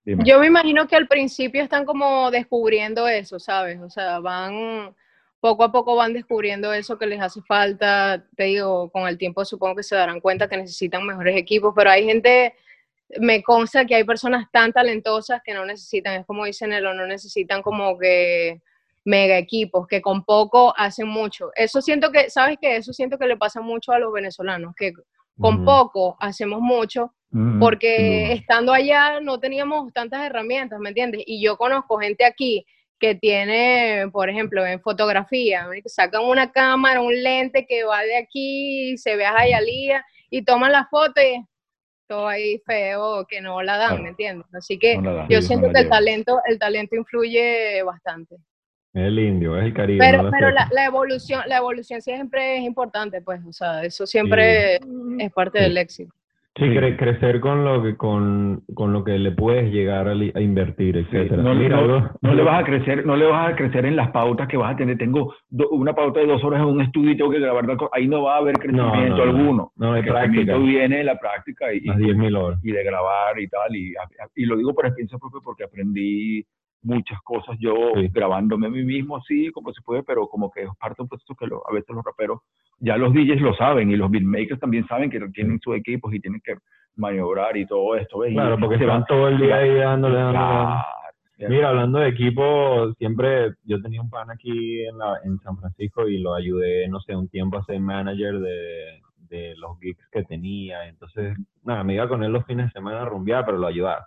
Dime. 0.05 0.23
Yo 0.25 0.39
me 0.39 0.47
imagino 0.47 0.87
que 0.87 0.95
al 0.95 1.07
principio 1.07 1.61
están 1.61 1.85
como 1.85 2.31
descubriendo 2.31 3.07
eso, 3.09 3.37
¿sabes? 3.37 3.79
O 3.81 3.89
sea, 3.89 4.19
van, 4.19 4.95
poco 5.41 5.65
a 5.65 5.71
poco 5.71 5.97
van 5.97 6.13
descubriendo 6.13 6.73
eso 6.73 6.97
que 6.97 7.05
les 7.05 7.19
hace 7.21 7.41
falta. 7.41 8.23
Te 8.37 8.45
digo, 8.45 8.89
con 8.89 9.07
el 9.09 9.17
tiempo 9.17 9.43
supongo 9.43 9.75
que 9.75 9.83
se 9.83 9.95
darán 9.95 10.21
cuenta 10.21 10.47
que 10.47 10.55
necesitan 10.55 11.05
mejores 11.05 11.35
equipos, 11.35 11.73
pero 11.75 11.89
hay 11.89 12.05
gente, 12.05 12.55
me 13.19 13.43
consta 13.43 13.85
que 13.85 13.95
hay 13.95 14.05
personas 14.05 14.49
tan 14.49 14.71
talentosas 14.71 15.41
que 15.43 15.53
no 15.53 15.65
necesitan, 15.65 16.21
es 16.21 16.25
como 16.25 16.45
dicen 16.45 16.71
Elo, 16.71 16.93
no 16.93 17.05
necesitan 17.05 17.61
como 17.61 17.97
que 17.99 18.61
mega 19.05 19.37
equipos, 19.37 19.87
que 19.87 20.01
con 20.01 20.23
poco 20.23 20.73
hacen 20.77 21.07
mucho. 21.07 21.51
Eso 21.55 21.81
siento 21.81 22.11
que, 22.11 22.29
¿sabes 22.29 22.57
qué? 22.61 22.75
Eso 22.75 22.93
siento 22.93 23.17
que 23.17 23.27
le 23.27 23.37
pasa 23.37 23.61
mucho 23.61 23.91
a 23.91 23.99
los 23.99 24.11
venezolanos, 24.13 24.75
que 24.75 24.93
con 25.39 25.63
poco 25.63 26.17
hacemos 26.19 26.59
mucho 26.59 27.13
porque 27.59 28.33
estando 28.33 28.73
allá 28.73 29.19
no 29.21 29.39
teníamos 29.39 29.93
tantas 29.93 30.23
herramientas, 30.25 30.79
¿me 30.79 30.89
entiendes? 30.89 31.21
Y 31.27 31.41
yo 31.43 31.57
conozco 31.57 31.99
gente 31.99 32.25
aquí 32.25 32.65
que 32.99 33.15
tiene, 33.15 34.09
por 34.11 34.29
ejemplo, 34.29 34.65
en 34.65 34.81
fotografía, 34.81 35.67
sacan 35.85 36.23
una 36.25 36.51
cámara, 36.51 37.01
un 37.01 37.21
lente 37.23 37.65
que 37.67 37.83
va 37.83 38.01
de 38.01 38.17
aquí, 38.17 38.97
se 38.97 39.15
ve 39.15 39.25
a 39.25 39.33
Jayalía 39.33 40.03
y 40.29 40.43
toman 40.43 40.71
la 40.71 40.87
foto 40.89 41.21
y 41.21 41.45
todo 42.07 42.27
ahí 42.27 42.59
feo, 42.65 43.25
que 43.27 43.39
no 43.39 43.61
la 43.61 43.77
dan, 43.77 43.89
Claro. 43.89 44.03
¿me 44.03 44.09
entiendes? 44.09 44.47
Así 44.53 44.79
que 44.79 44.97
No 44.97 45.11
la 45.11 45.13
dan, 45.13 45.29
yo 45.29 45.41
siento 45.43 45.71
que 45.71 45.81
el 45.81 45.89
talento, 45.89 46.41
el 46.47 46.57
talento 46.57 46.95
influye 46.95 47.83
bastante. 47.83 48.37
El 48.99 49.19
indio, 49.19 49.57
es 49.57 49.65
el 49.65 49.73
Caribe. 49.73 49.99
Pero, 49.99 50.17
no 50.17 50.23
la 50.23 50.31
pero 50.31 50.51
la, 50.51 50.67
la 50.71 50.85
evolución, 50.85 51.41
la 51.47 51.57
evolución 51.57 52.01
siempre 52.01 52.57
es 52.57 52.63
importante, 52.63 53.21
pues, 53.21 53.41
o 53.45 53.51
sea, 53.53 53.83
eso 53.83 54.05
siempre 54.05 54.75
es 55.19 55.31
parte 55.33 55.59
Sí. 55.59 55.63
del 55.65 55.77
éxito. 55.77 56.13
Sí, 56.57 56.65
Sí. 56.65 56.71
cre- 56.75 56.97
crecer 56.97 57.39
con 57.39 57.63
lo 57.63 57.81
que 57.81 57.95
con, 57.95 58.63
con 58.73 58.91
lo 58.91 59.03
que 59.05 59.17
le 59.17 59.31
puedes 59.31 59.71
llegar 59.71 60.09
a, 60.09 60.11
a 60.11 60.41
invertir, 60.41 60.95
Sí, 60.95 61.01
etcétera. 61.15 61.41
no, 61.41 61.55
Mira, 61.55 61.79
no- 61.79 62.11
no 62.21 62.33
le 62.33 62.43
vas 62.43 62.61
a 62.61 62.65
crecer, 62.65 63.05
no 63.05 63.15
le 63.15 63.27
vas 63.27 63.53
a 63.53 63.55
crecer 63.55 63.85
en 63.85 63.95
las 63.95 64.09
pautas 64.11 64.47
que 64.49 64.57
vas 64.57 64.73
a 64.73 64.75
tener. 64.75 64.97
Tengo 64.97 65.33
do- 65.49 65.69
una 65.69 65.93
pauta 65.93 66.19
de 66.19 66.25
dos 66.25 66.43
horas 66.43 66.59
en 66.61 66.67
un 66.67 66.81
estudio 66.81 67.11
y 67.11 67.17
tengo 67.17 67.31
que 67.31 67.39
grabar. 67.39 67.65
Ahí 67.93 68.07
no 68.09 68.23
va 68.23 68.35
a 68.35 68.37
haber 68.39 68.55
crecimiento 68.57 69.15
no, 69.15 69.15
no. 69.15 69.23
alguno. 69.23 69.71
No, 69.77 69.95
El 69.95 70.03
crecimiento 70.03 70.53
práctica. 70.53 70.57
viene 70.57 70.97
de 70.97 71.03
la 71.05 71.17
práctica 71.17 71.71
y, 71.71 71.79
Las 71.81 71.97
10.000 71.97 72.35
horas. 72.35 72.59
y 72.61 72.71
de 72.73 72.83
grabar 72.83 73.39
y 73.39 73.47
tal. 73.47 73.73
Y, 73.75 73.93
y 74.35 74.45
lo 74.45 74.57
digo 74.57 74.73
por 74.73 74.85
experiencia 74.87 75.17
propia 75.17 75.39
porque 75.41 75.63
aprendí 75.63 76.45
muchas 76.81 77.19
cosas 77.23 77.57
yo 77.59 77.73
Sí. 77.95 78.07
grabándome 78.11 78.67
a 78.67 78.69
mí 78.69 78.83
mismo 78.83 79.17
así 79.17 79.51
como 79.51 79.73
se 79.73 79.81
puede, 79.81 80.03
pero 80.03 80.27
como 80.27 80.49
que 80.49 80.63
es 80.63 80.69
parte 80.79 80.95
de 80.97 81.03
un 81.03 81.09
proceso 81.09 81.35
que 81.35 81.47
lo- 81.47 81.61
a 81.69 81.73
veces 81.73 81.93
los 81.95 82.03
raperos, 82.05 82.39
ya 82.79 82.95
los 82.97 83.13
DJs 83.13 83.41
lo 83.41 83.53
saben 83.55 83.91
y 83.91 83.97
los 83.97 84.09
beatmakers 84.09 84.59
también 84.59 84.87
saben 84.87 85.09
que 85.09 85.19
tienen 85.33 85.59
sus 85.59 85.75
equipos 85.75 86.13
y 86.13 86.19
tienen 86.21 86.39
que 86.43 86.55
maniobrar 86.95 87.55
y 87.57 87.65
todo 87.65 87.95
esto. 87.95 88.19
Claro, 88.19 88.57
porque 88.59 88.77
se 88.77 88.85
van- 88.85 89.05
todo 89.05 89.27
el 89.27 89.37
día 89.37 89.55
ahí 89.57 89.73
dándole, 89.75 90.17
dándole. 90.19 90.81
Mira, 91.47 91.69
hablando 91.69 91.99
de 91.99 92.09
equipo, 92.09 92.93
siempre 92.97 93.53
yo 93.63 93.81
tenía 93.81 94.01
un 94.01 94.09
pan 94.09 94.29
aquí 94.29 94.83
en, 94.85 94.97
la, 94.97 95.19
en 95.23 95.39
San 95.39 95.57
Francisco 95.57 96.05
y 96.07 96.19
lo 96.19 96.33
ayudé, 96.33 96.87
no 96.89 96.99
sé, 96.99 97.15
un 97.15 97.29
tiempo 97.29 97.57
a 97.57 97.63
ser 97.63 97.79
manager 97.79 98.39
de, 98.39 98.99
de 99.29 99.55
los 99.55 99.79
gigs 99.79 100.05
que 100.11 100.23
tenía. 100.23 100.87
Entonces, 100.89 101.37
nada, 101.63 101.83
me 101.85 101.93
iba 101.93 102.09
con 102.09 102.23
él 102.23 102.31
los 102.33 102.45
fines 102.45 102.65
de 102.65 102.71
semana 102.73 103.03
a 103.03 103.05
rumbear, 103.05 103.45
pero 103.45 103.57
lo 103.57 103.67
ayudaba. 103.67 104.05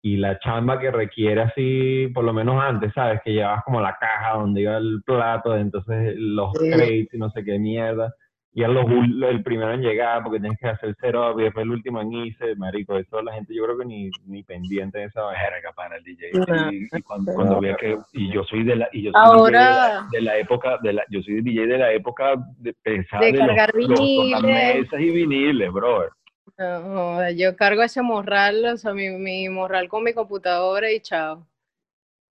Y 0.00 0.16
la 0.16 0.38
chamba 0.38 0.78
que 0.78 0.90
requiere 0.92 1.40
así, 1.42 2.08
por 2.14 2.22
lo 2.24 2.32
menos 2.32 2.62
antes, 2.62 2.92
¿sabes? 2.94 3.20
Que 3.24 3.32
llevabas 3.32 3.64
como 3.64 3.80
la 3.80 3.96
caja 3.98 4.36
donde 4.38 4.60
iba 4.62 4.76
el 4.76 5.02
plato, 5.04 5.56
entonces 5.56 6.14
los 6.16 6.52
crates 6.52 7.12
y 7.12 7.18
no 7.18 7.30
sé 7.30 7.44
qué 7.44 7.58
mierda. 7.58 8.12
Y 8.54 8.64
a 8.64 8.68
los, 8.68 8.86
el 8.90 9.42
primero 9.42 9.72
en 9.72 9.82
llegar 9.82 10.22
porque 10.24 10.40
tienes 10.40 10.58
que 10.58 10.66
hacer 10.68 10.96
cero 11.00 11.34
y 11.38 11.42
después 11.44 11.64
el 11.64 11.70
último 11.70 12.00
en 12.00 12.12
irse, 12.12 12.56
marico. 12.56 12.96
Eso 12.96 13.20
la 13.22 13.34
gente 13.34 13.54
yo 13.54 13.64
creo 13.64 13.78
que 13.78 13.84
ni, 13.84 14.10
ni 14.26 14.42
pendiente 14.42 14.98
de 14.98 15.04
esa 15.04 15.20
verga 15.26 15.70
para 15.76 15.96
el 15.96 16.02
DJ 16.02 16.30
No. 16.32 16.72
y, 16.72 16.88
y 16.90 17.02
cuando, 17.02 17.32
cuando 17.34 17.60
vea 17.60 17.76
que 17.76 17.96
y 18.14 18.32
yo 18.32 18.42
soy 18.44 18.64
de 18.64 18.76
la 18.76 18.88
y 18.92 19.02
yo 19.02 19.12
soy 19.12 19.38
DJ 19.38 19.44
de, 19.46 19.52
la, 19.52 20.06
de 20.10 20.20
la 20.22 20.38
época 20.38 20.78
de 20.82 20.92
la 20.94 21.04
yo 21.10 21.22
soy 21.22 21.40
DJ 21.42 21.66
de 21.66 21.78
la 21.78 21.92
época 21.92 22.34
de 22.58 22.72
pesada 22.82 23.24
De 23.26 23.32
de, 23.32 23.38
los- 23.38 23.46
cargar 23.48 23.70
los 23.74 23.88
viniles. 24.00 24.32
tornamesas 24.40 25.00
y 25.00 25.10
viniles 25.10 25.72
brother 25.72 26.08
No, 26.58 27.30
yo 27.30 27.54
cargo 27.56 27.82
ese 27.82 28.02
morral, 28.02 28.64
o 28.64 28.76
sea, 28.76 28.92
mi, 28.92 29.10
mi 29.10 29.48
morral 29.48 29.88
con 29.88 30.02
mi 30.02 30.12
computadora 30.12 30.90
y 30.90 31.00
chao. 31.00 31.46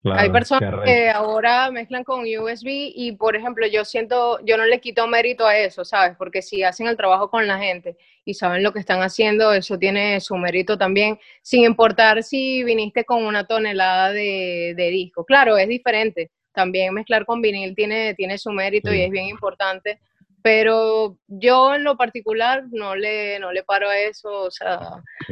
Claro, 0.02 0.20
Hay 0.20 0.30
personas 0.30 0.84
que 0.84 1.08
ahora 1.10 1.70
mezclan 1.70 2.04
con 2.04 2.20
USB 2.20 2.66
y, 2.94 3.12
por 3.12 3.34
ejemplo, 3.34 3.66
yo 3.66 3.84
siento, 3.84 4.38
yo 4.44 4.56
no 4.56 4.64
le 4.64 4.80
quito 4.80 5.06
mérito 5.08 5.46
a 5.46 5.56
eso, 5.56 5.84
¿sabes? 5.84 6.16
Porque 6.16 6.42
si 6.42 6.62
hacen 6.62 6.86
el 6.86 6.96
trabajo 6.96 7.28
con 7.30 7.46
la 7.46 7.58
gente 7.58 7.96
y 8.24 8.34
saben 8.34 8.62
lo 8.62 8.72
que 8.72 8.78
están 8.78 9.02
haciendo, 9.02 9.52
eso 9.52 9.78
tiene 9.78 10.20
su 10.20 10.36
mérito 10.36 10.76
también, 10.78 11.18
sin 11.42 11.64
importar 11.64 12.22
si 12.22 12.62
viniste 12.62 13.04
con 13.04 13.24
una 13.24 13.46
tonelada 13.46 14.12
de, 14.12 14.74
de 14.76 14.90
disco. 14.90 15.24
Claro, 15.24 15.56
es 15.56 15.68
diferente. 15.68 16.30
También 16.52 16.94
mezclar 16.94 17.24
con 17.26 17.40
vinil 17.40 17.74
tiene, 17.74 18.14
tiene 18.14 18.38
su 18.38 18.50
mérito 18.50 18.92
y 18.92 19.02
es 19.02 19.10
bien 19.10 19.26
importante. 19.26 19.98
Pero 20.46 21.16
yo 21.26 21.74
en 21.74 21.82
lo 21.82 21.96
particular 21.96 22.62
no 22.70 22.94
le, 22.94 23.40
no 23.40 23.50
le 23.50 23.64
paro 23.64 23.88
a 23.88 23.98
eso, 23.98 24.42
o 24.44 24.50
sea, 24.52 24.78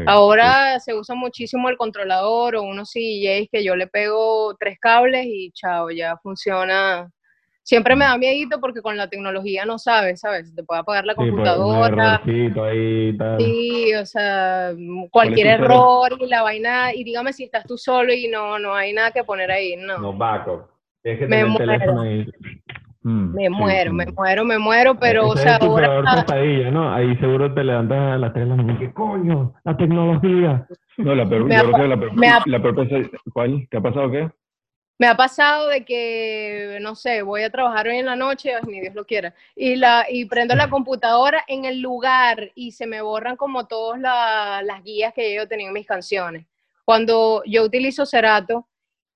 Ahora 0.06 0.80
se 0.80 0.92
usa 0.92 1.14
muchísimo 1.14 1.68
el 1.68 1.76
controlador 1.76 2.56
o 2.56 2.62
unos 2.64 2.90
CDJs 2.90 3.48
que 3.52 3.62
yo 3.62 3.76
le 3.76 3.86
pego 3.86 4.56
tres 4.58 4.76
cables 4.80 5.24
y 5.28 5.52
chao, 5.52 5.88
ya 5.92 6.16
funciona. 6.16 7.08
Siempre 7.62 7.94
me 7.94 8.06
da 8.06 8.18
miedito 8.18 8.58
porque 8.60 8.82
con 8.82 8.96
la 8.96 9.08
tecnología 9.08 9.64
no 9.64 9.78
sabes, 9.78 10.18
¿sabes? 10.18 10.52
Te 10.52 10.64
puede 10.64 10.80
apagar 10.80 11.06
la 11.06 11.12
Sí, 11.12 11.18
computadora. 11.18 12.20
ahí 12.24 13.16
tal. 13.16 13.38
Sí, 13.40 13.94
o 13.94 14.06
sea, 14.06 14.72
cualquier 15.12 15.46
error 15.46 16.10
y 16.18 16.26
la 16.26 16.42
vaina, 16.42 16.92
y 16.92 17.04
dígame 17.04 17.32
si 17.32 17.44
estás 17.44 17.64
tú 17.66 17.78
solo 17.78 18.12
y 18.12 18.26
no, 18.26 18.58
no 18.58 18.74
hay 18.74 18.92
nada 18.92 19.12
que 19.12 19.22
poner 19.22 19.52
ahí, 19.52 19.76
no. 19.76 19.96
No, 20.00 20.12
backup. 20.12 20.74
Tienes 21.04 21.20
que 21.20 21.26
Me 21.28 21.36
tener 21.36 21.44
el 21.46 21.52
muero. 21.52 21.72
teléfono 21.78 22.00
ahí. 22.00 22.26
Mm, 23.04 23.34
Me 23.34 23.44
sí, 23.44 23.48
muero, 23.50 23.90
sí. 23.90 23.96
me 23.96 24.06
muero, 24.06 24.44
me 24.46 24.58
muero, 24.58 24.98
pero, 24.98 25.28
o 25.28 25.36
sea, 25.36 25.52
es 25.52 25.58
tu 25.58 25.66
ahora... 25.66 25.88
peor 26.02 26.24
pesadilla, 26.26 26.70
¿no? 26.70 26.92
Ahí 26.92 27.14
seguro 27.18 27.52
te 27.52 27.62
levantas 27.62 27.98
a 28.14 28.16
las 28.18 28.32
3 28.32 28.44
de 28.46 28.50
la 28.50 28.56
mañana 28.56 28.78
que 28.78 28.92
coño, 28.94 29.54
la 29.62 29.76
tecnología. 29.76 30.66
no 30.96 31.14
la 31.14 31.28
peor 31.28 31.44
Me 31.44 31.54
yo 31.54 31.60
ha 31.60 31.64
creo 31.64 31.74
que 31.82 31.88
la 31.88 31.96
peor, 32.00 32.14
me 32.16 32.28
ha- 32.28 32.42
la 32.46 32.62
peor 32.62 32.74
pesa- 32.76 33.10
¿cuál 33.32 33.68
te 33.70 33.76
ha 33.76 33.80
pasado 33.82 34.10
qué 34.10 34.30
Me 34.98 35.06
ha 35.06 35.16
pasado 35.16 35.68
de 35.68 35.84
que, 35.84 36.78
no 36.80 36.94
sé, 36.94 37.20
voy 37.20 37.42
a 37.42 37.50
trabajar 37.50 37.88
hoy 37.88 37.98
en 37.98 38.06
la 38.06 38.16
noche, 38.16 38.54
ay, 38.54 38.62
ni 38.66 38.80
Dios 38.80 38.94
lo 38.94 39.04
quiera, 39.04 39.34
y, 39.54 39.76
la, 39.76 40.06
y 40.08 40.24
prendo 40.24 40.54
la 40.54 40.70
computadora 40.70 41.44
en 41.46 41.66
el 41.66 41.80
lugar 41.82 42.52
y 42.54 42.70
se 42.72 42.86
me 42.86 43.02
borran 43.02 43.36
como 43.36 43.66
todas 43.66 44.00
la- 44.00 44.62
las 44.64 44.82
guías 44.82 45.12
que 45.12 45.34
yo 45.34 45.46
tenía 45.46 45.66
en 45.66 45.74
mis 45.74 45.86
canciones. 45.86 46.46
Cuando 46.86 47.42
yo 47.44 47.64
utilizo 47.64 48.06
Serato 48.06 48.66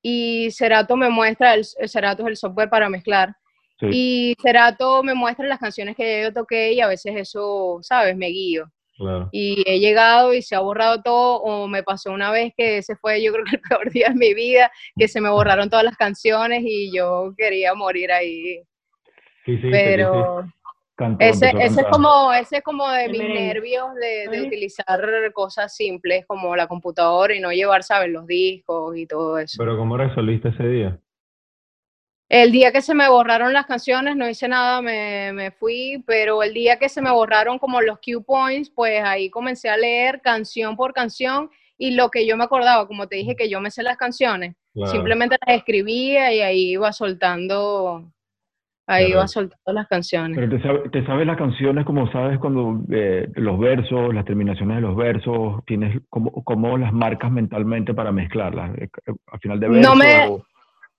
y 0.03 0.51
Serato 0.51 0.95
me 0.95 1.09
muestra, 1.09 1.55
el, 1.55 1.65
el 1.79 1.89
Serato 1.89 2.25
es 2.25 2.29
el 2.29 2.37
software 2.37 2.69
para 2.69 2.91
mezclar, 2.91 3.35
Sí. 3.81 3.87
y 3.93 4.35
Serato 4.43 5.03
me 5.05 5.15
muestra 5.15 5.47
las 5.47 5.61
canciones 5.61 5.95
que 5.97 6.23
yo 6.23 6.33
toqué 6.33 6.73
y 6.73 6.81
a 6.81 6.89
veces 6.89 7.15
eso, 7.17 7.79
¿sabes? 7.83 8.17
Me 8.17 8.27
guío 8.29 8.71
Claro. 8.97 9.29
y 9.31 9.63
he 9.65 9.79
llegado 9.79 10.35
y 10.35 10.43
se 10.43 10.57
ha 10.57 10.59
borrado 10.61 11.01
todo, 11.03 11.37
o 11.43 11.69
me 11.69 11.85
pasó 11.85 12.11
una 12.11 12.33
vez 12.33 12.53
que 12.57 12.79
ese 12.79 12.97
fue 12.97 13.23
yo 13.23 13.33
creo 13.33 13.45
que 13.45 13.55
el 13.57 13.63
peor 13.69 13.91
día 13.93 14.09
de 14.09 14.17
mi 14.17 14.35
vida, 14.35 14.73
que 14.97 15.07
se 15.07 15.21
me 15.21 15.31
borraron 15.31 15.71
todas 15.71 15.85
las 15.85 15.97
canciones 15.97 16.63
y 16.65 16.91
yo 16.93 17.33
quería 17.37 17.75
morir 17.75 18.11
ahí. 18.11 18.61
Sí, 19.45 19.57
sí, 19.59 19.69
Pero 19.71 20.45
Cantó, 20.97 21.25
ese, 21.25 21.53
ese 21.61 21.83
es 21.83 21.87
como, 21.93 22.33
ese 22.33 22.57
es 22.57 22.63
como 22.65 22.91
de 22.91 23.09
mis 23.09 23.21
nervios 23.23 23.95
de, 23.95 24.29
de 24.37 24.43
utilizar 24.49 25.01
cosas 25.33 25.77
simples 25.77 26.27
como 26.27 26.57
la 26.57 26.67
computadora 26.67 27.33
y 27.37 27.41
no 27.41 27.53
llevar, 27.53 27.85
¿sabes? 27.85 28.11
Los 28.11 28.27
discos 28.27 28.97
y 28.97 29.07
todo 29.07 29.39
eso. 29.39 29.55
Pero 29.59 29.79
¿cómo 29.79 29.97
resolviste 29.97 30.49
ese 30.49 30.67
día? 30.67 30.99
El 32.29 32.53
día 32.53 32.73
que 32.73 32.83
se 32.83 32.95
me 32.95 33.09
borraron 33.09 33.55
las 33.55 33.65
canciones 33.67 34.15
no 34.15 34.29
hice 34.29 34.49
nada, 34.49 34.83
me, 34.83 35.33
me 35.33 35.51
fui, 35.51 36.03
pero 36.07 36.43
el 36.43 36.53
día 36.53 36.79
que 36.79 36.91
se 36.91 37.01
me 37.01 37.11
borraron 37.11 37.59
como 37.59 37.81
los 37.81 37.99
cue 38.01 38.21
points, 38.23 38.69
pues 38.71 39.03
ahí 39.03 39.31
comencé 39.31 39.71
a 39.71 39.79
leer 39.79 40.21
canción 40.21 40.77
por 40.77 40.93
canción 40.93 41.49
y 41.79 41.93
lo 41.93 42.11
que 42.11 42.27
yo 42.27 42.37
me 42.37 42.45
acordaba, 42.45 42.87
como 42.87 43.07
te 43.07 43.17
dije 43.17 43.35
que 43.35 43.49
yo 43.49 43.61
me 43.61 43.71
sé 43.71 43.83
las 43.83 43.97
canciones, 43.97 44.57
Claro. 44.75 44.93
simplemente 44.93 45.37
las 45.47 45.57
escribía 45.57 46.33
y 46.35 46.41
ahí 46.41 46.71
iba 46.73 46.93
soltando, 46.93 48.05
ahí 48.87 49.07
iba 49.13 49.27
soltando 49.27 49.73
las 49.73 49.89
canciones. 49.89 50.37
Pero 50.37 50.51
te, 50.57 50.63
sabe- 50.63 50.89
te 50.91 51.07
sabes 51.07 51.27
las 51.27 51.39
canciones 51.39 51.87
como 51.87 52.13
sabes 52.13 52.39
cuando 52.39 52.83
eh, 52.93 53.27
los 53.37 53.59
versos, 53.59 54.13
las 54.15 54.27
terminaciones 54.27 54.77
de 54.77 54.81
los 54.83 54.95
versos, 54.97 55.65
tienes 55.67 55.99
como, 56.11 56.31
como 56.45 56.77
las 56.77 56.93
marcas 56.93 57.31
mentalmente 57.33 57.95
para 57.95 58.13
mezclarlas. 58.13 58.77
eh, 58.77 58.89
eh, 59.07 59.13
Al 59.33 59.41
final 59.41 59.59
de 59.61 59.69
verso. 59.69 59.89
No 59.89 59.97
me- 59.97 60.27
o- 60.29 60.45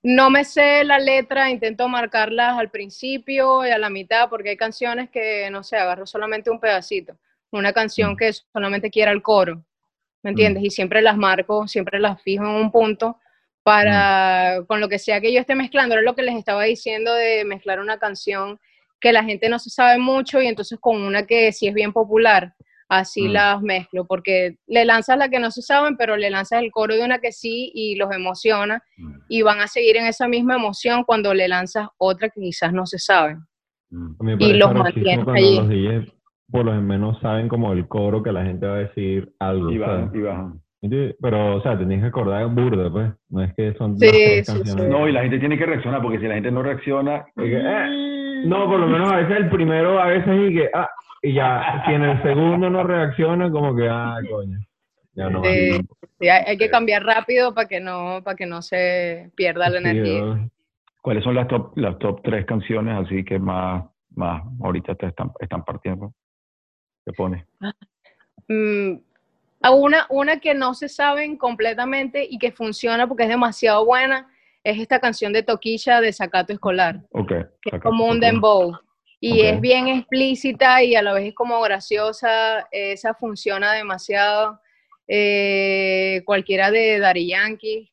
No 0.04 0.30
me 0.30 0.46
sé 0.46 0.84
la 0.86 0.98
letra, 0.98 1.50
intento 1.50 1.88
marcarlas 1.90 2.58
al 2.58 2.70
principio 2.72 3.66
y 3.66 3.70
a 3.70 3.78
la 3.78 3.90
mitad, 3.90 4.30
porque 4.30 4.52
hay 4.52 4.58
canciones 4.58 5.10
que, 5.10 5.50
no 5.52 5.62
sé, 5.64 5.76
agarro 5.78 6.06
solamente 6.06 6.50
un 6.50 6.60
pedacito. 6.60 7.18
Una 7.52 7.74
canción 7.74 8.14
Mm. 8.14 8.16
que 8.18 8.32
solamente 8.34 8.90
quiera 8.92 9.12
el 9.12 9.22
coro, 9.22 9.66
¿me 10.24 10.30
entiendes? 10.32 10.64
Y 10.64 10.70
siempre 10.70 11.02
las 11.02 11.18
marco, 11.18 11.68
siempre 11.68 12.00
las 12.00 12.22
fijo 12.22 12.44
en 12.46 12.52
un 12.52 12.72
punto 12.72 13.18
para, 13.64 14.64
con 14.68 14.80
lo 14.80 14.88
que 14.88 15.00
sea 15.00 15.20
que 15.20 15.34
yo 15.34 15.40
esté 15.42 15.56
mezclando, 15.56 15.96
era 15.96 16.04
lo 16.04 16.16
que 16.16 16.24
les 16.24 16.36
estaba 16.36 16.64
diciendo 16.64 17.14
de 17.14 17.44
mezclar 17.46 17.80
una 17.80 17.98
canción 18.00 18.60
que 19.02 19.12
la 19.14 19.24
gente 19.24 19.50
no 19.50 19.60
se 19.60 19.70
sabe 19.70 19.98
mucho 20.00 20.42
y 20.42 20.48
entonces 20.48 20.80
con 20.80 21.02
una 21.02 21.26
que 21.28 21.52
sí 21.52 21.68
es 21.68 21.74
bien 21.74 21.92
popular, 21.94 22.54
así 22.90 23.28
Mm. 23.28 23.32
las 23.32 23.61
mezclo, 23.61 24.06
porque 24.06 24.57
le 24.68 24.84
lanzas 24.84 25.18
la 25.18 25.30
que 25.30 25.40
no 25.40 25.52
se 25.52 25.61
saben, 25.61 25.95
pero 25.95 26.18
le 26.18 26.30
lanzas 26.30 26.61
el 26.61 26.72
coro 26.72 26.95
de 26.95 27.03
una 27.06 27.20
que 27.20 27.32
sí 27.32 27.72
y 27.74 27.95
los 27.95 28.11
emociona 28.11 28.84
y 29.30 29.44
van 29.44 29.61
a 29.61 29.68
seguir 29.68 29.98
en 29.98 30.07
esa 30.07 30.28
misma 30.28 30.56
emoción 30.56 31.03
cuando 31.03 31.34
le 31.34 31.48
lanzas 31.48 31.88
otra 31.98 32.30
que 32.30 32.41
quizás 32.41 32.74
no 32.74 32.86
se 32.86 32.99
saben. 32.99 33.40
Mm. 33.91 34.40
Y 34.40 34.53
los 34.53 34.74
mantienes 34.74 35.28
allí. 35.28 35.56
los 35.56 35.70
DJs 35.70 36.20
por 36.52 36.66
lo 36.66 36.74
menos 36.82 37.20
saben 37.22 37.48
como 37.48 37.72
el 37.74 37.88
coro 37.88 38.24
que 38.24 38.32
la 38.32 38.44
gente 38.44 38.66
va 38.66 38.76
a 38.76 38.80
decir 38.80 39.34
algo. 39.40 39.72
Y 39.72 39.78
bajan, 39.78 40.61
Pero, 40.82 41.58
o 41.58 41.62
sea, 41.62 41.78
tenías 41.78 42.02
que 42.02 42.08
acordar 42.08 42.48
burda, 42.48 42.90
pues. 42.90 43.12
No 43.30 43.44
es 43.44 43.54
que 43.54 43.74
son 43.74 44.00
Sí, 44.00 44.06
las 44.06 44.14
tres 44.14 44.46
sí, 44.46 44.54
canciones. 44.54 44.86
sí. 44.86 44.90
No, 44.90 45.08
y 45.08 45.12
la 45.12 45.22
gente 45.22 45.40
tiene 45.40 45.58
que 45.58 45.66
reaccionar, 45.66 46.02
porque 46.02 46.20
si 46.20 46.28
la 46.28 46.36
gente 46.36 46.52
no 46.52 46.64
reacciona, 46.64 47.26
Es 47.36 47.44
que, 47.44 47.58
eh, 47.58 48.44
no, 48.46 48.66
por 48.68 48.80
lo 48.80 48.88
menos 48.88 49.12
a 49.12 49.18
veces 49.18 49.38
el 49.38 49.50
primero, 49.50 50.00
a 50.00 50.08
veces 50.08 50.50
y 50.50 50.56
que, 50.56 50.70
ah, 50.74 50.90
y 51.22 51.34
ya, 51.34 51.84
si 51.86 51.94
en 51.94 52.04
el 52.04 52.22
segundo 52.24 52.70
no 52.70 52.84
reacciona, 52.84 53.52
como 53.52 53.76
que, 53.76 53.90
ah, 53.90 54.18
coño. 54.30 54.58
Ya 55.14 55.30
no. 55.30 55.44
Sí, 55.44 55.82
sí, 56.20 56.30
hay, 56.30 56.58
que 56.58 56.70
cambiar 56.70 57.04
rápido 57.04 57.54
para 57.54 57.68
que 57.68 57.82
no 57.82 58.22
para 58.24 58.38
que 58.38 58.46
no 58.46 58.62
se 58.62 59.32
pierda 59.36 59.70
la 59.70 59.80
Sí, 59.80 59.90
energía. 59.90 60.50
¿cuáles 61.02 61.24
son 61.24 61.36
las 61.36 61.48
top, 61.48 61.78
las 61.78 61.98
top 62.00 62.22
tres 62.24 62.46
canciones 62.46 62.96
así 63.06 63.26
que 63.26 63.40
más, 63.40 63.84
más 64.16 64.44
ahorita 64.62 64.96
te 64.96 65.08
están, 65.08 65.32
están 65.40 65.64
partiendo? 65.64 66.14
¿Qué 67.06 67.12
pones? 67.14 67.44
Mm, 68.48 69.00
una, 69.61 70.06
una 70.10 70.40
que 70.40 70.53
no 70.53 70.73
se 70.73 70.88
saben 70.90 71.38
completamente 71.38 72.26
y 72.30 72.38
que 72.40 72.52
funciona 72.52 73.07
porque 73.07 73.23
es 73.23 73.30
demasiado 73.30 73.86
buena 73.86 74.27
es 74.64 74.80
esta 74.80 74.99
canción 74.99 75.34
de 75.34 75.44
Toquilla 75.44 76.02
de 76.02 76.11
Sacato 76.14 76.53
Escolar, 76.53 77.02
Ok. 77.11 77.30
que 77.61 77.76
es 77.76 77.81
como 77.81 78.06
un 78.06 78.19
dembow. 78.19 78.77
Y 79.22 79.41
es 79.41 79.60
bien 79.60 79.88
explícita 79.90 80.81
y 80.84 80.95
a 80.95 81.02
la 81.02 81.11
vez 81.14 81.26
es 81.27 81.34
como 81.36 81.60
graciosa. 81.61 82.68
Esa 82.72 83.14
funciona 83.14 83.73
demasiado. 83.73 84.61
Eh, 85.07 86.22
cualquiera 86.26 86.72
de 86.72 86.99
Daddy 86.99 87.27
Yankee, 87.27 87.91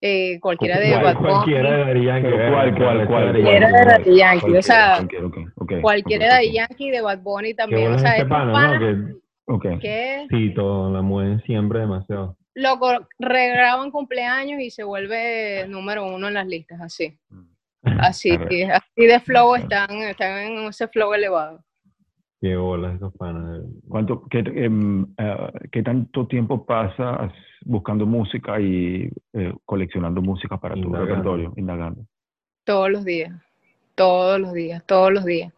eh, 0.00 0.38
cualquiera 0.40 0.78
de 0.78 0.90
¿Cuál- 0.90 1.02
Bad 1.02 1.14
Bunny, 1.16 1.28
Cualquiera 1.32 1.70
de 1.72 1.78
Daddy 1.84 2.04
Yankee. 2.04 2.28
¿cuál, 2.30 2.50
cuál, 2.76 2.76
cuál? 2.76 3.06
Cualquiera 3.32 3.66
de? 3.68 3.84
Daddy 3.84 4.16
Yankee, 4.18 4.36
o 4.36 4.40
Cualquiera, 4.50 4.62
sea, 4.62 4.96
cualquiera, 5.80 6.38
de 6.38 6.46
ok. 6.48 6.52
Yankee, 6.54 6.90
de 6.90 7.00
Bad 7.00 7.18
Bunny 7.22 7.54
también. 7.54 7.92
O 7.92 7.94
es 7.96 8.00
sea, 8.02 8.16
este 8.16 8.26
pana, 8.26 8.78
¿no? 8.78 9.14
Que 9.60 9.68
Ok. 9.74 9.80
que 9.80 10.26
sí, 10.30 10.54
todo, 10.54 10.90
la 10.92 11.02
mueven 11.02 11.40
siempre 11.42 11.80
demasiado. 11.80 12.36
loco, 12.54 12.86
regraban 13.18 13.90
cumpleaños 13.90 14.60
y 14.60 14.70
se 14.70 14.84
vuelve 14.84 15.66
número 15.68 16.06
uno 16.06 16.28
en 16.28 16.34
las 16.34 16.46
listas, 16.46 16.80
así. 16.80 17.18
Así, 17.84 18.30
así 18.30 19.06
de 19.06 19.18
flow 19.18 19.56
están, 19.56 19.90
están 20.02 20.38
en 20.38 20.68
ese 20.68 20.86
flow 20.86 21.14
elevado. 21.14 21.64
Qué 22.40 22.54
bolas 22.56 22.94
esos 22.94 23.12
panas. 23.16 23.60
¿Cuánto, 23.88 24.24
qué, 24.30 24.38
em, 24.38 25.02
eh, 25.18 25.52
¿Qué 25.72 25.82
tanto 25.82 26.26
tiempo 26.28 26.64
pasas 26.64 27.32
buscando 27.64 28.06
música 28.06 28.60
y 28.60 29.10
eh, 29.32 29.52
coleccionando 29.64 30.20
música 30.22 30.58
para 30.58 30.74
tu 30.74 30.82
Indagando. 30.82 31.06
repertorio, 31.08 31.52
indagando? 31.56 32.06
Todos 32.64 32.88
los 32.90 33.04
días, 33.04 33.32
todos 33.96 34.40
los 34.40 34.52
días, 34.52 34.84
todos 34.86 35.12
los 35.12 35.24
días. 35.24 35.52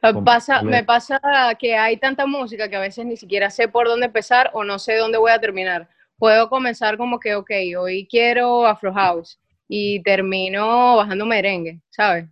Pasa, 0.00 0.62
me 0.62 0.84
pasa 0.84 1.20
que 1.58 1.76
hay 1.76 1.96
tanta 1.96 2.24
música 2.26 2.68
que 2.68 2.76
a 2.76 2.80
veces 2.80 3.04
ni 3.04 3.16
siquiera 3.16 3.50
sé 3.50 3.66
por 3.68 3.88
dónde 3.88 4.06
empezar 4.06 4.50
o 4.52 4.62
no 4.62 4.78
sé 4.78 4.96
dónde 4.96 5.18
voy 5.18 5.32
a 5.32 5.40
terminar. 5.40 5.88
Puedo 6.18 6.48
comenzar 6.48 6.96
como 6.96 7.18
que, 7.18 7.34
ok, 7.34 7.50
hoy 7.78 8.06
quiero 8.08 8.64
Afro 8.66 8.92
House 8.92 9.40
y 9.66 10.00
termino 10.02 10.96
bajando 10.96 11.26
merengue, 11.26 11.80
¿sabes? 11.90 12.26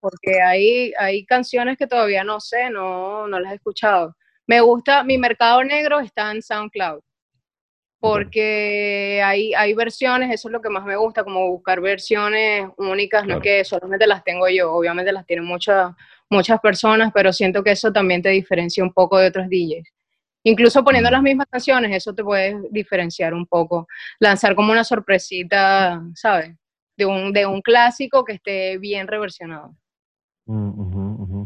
Porque 0.00 0.40
hay, 0.42 0.92
hay 0.98 1.24
canciones 1.26 1.76
que 1.76 1.86
todavía 1.86 2.24
no 2.24 2.40
sé, 2.40 2.70
no, 2.70 3.26
no 3.28 3.38
las 3.38 3.52
he 3.52 3.56
escuchado. 3.56 4.16
Me 4.46 4.60
gusta, 4.60 5.04
mi 5.04 5.16
mercado 5.18 5.62
negro 5.64 6.00
está 6.00 6.30
en 6.30 6.42
SoundCloud, 6.42 7.00
porque 8.00 9.22
hay, 9.24 9.54
hay 9.54 9.72
versiones, 9.72 10.30
eso 10.30 10.48
es 10.48 10.52
lo 10.52 10.60
que 10.60 10.68
más 10.68 10.84
me 10.84 10.96
gusta, 10.96 11.24
como 11.24 11.50
buscar 11.50 11.80
versiones 11.80 12.68
únicas, 12.76 13.22
no 13.22 13.28
Claro. 13.28 13.40
que 13.40 13.64
solamente 13.64 14.06
las 14.06 14.22
tengo 14.22 14.46
yo, 14.48 14.72
obviamente 14.74 15.12
las 15.12 15.24
tienen 15.24 15.46
muchas 15.46 15.92
muchas 16.34 16.60
personas, 16.60 17.10
pero 17.14 17.32
siento 17.32 17.62
que 17.62 17.70
eso 17.72 17.92
también 17.92 18.20
te 18.22 18.28
diferencia 18.30 18.82
un 18.84 18.92
poco 18.92 19.18
de 19.18 19.28
otros 19.28 19.48
DJs. 19.48 19.88
Incluso 20.46 20.84
poniendo 20.84 21.10
las 21.10 21.22
mismas 21.22 21.46
canciones, 21.50 21.90
eso 21.96 22.14
te 22.14 22.22
puede 22.22 22.56
diferenciar 22.70 23.32
un 23.32 23.46
poco. 23.46 23.86
Lanzar 24.20 24.54
como 24.54 24.72
una 24.72 24.84
sorpresita, 24.84 26.02
¿sabes? 26.14 26.54
De 26.96 27.06
un, 27.06 27.32
de 27.32 27.46
un 27.46 27.62
clásico 27.62 28.24
que 28.24 28.34
esté 28.34 28.76
bien 28.78 29.06
reversionado. 29.06 29.74
Mm. 30.46 31.44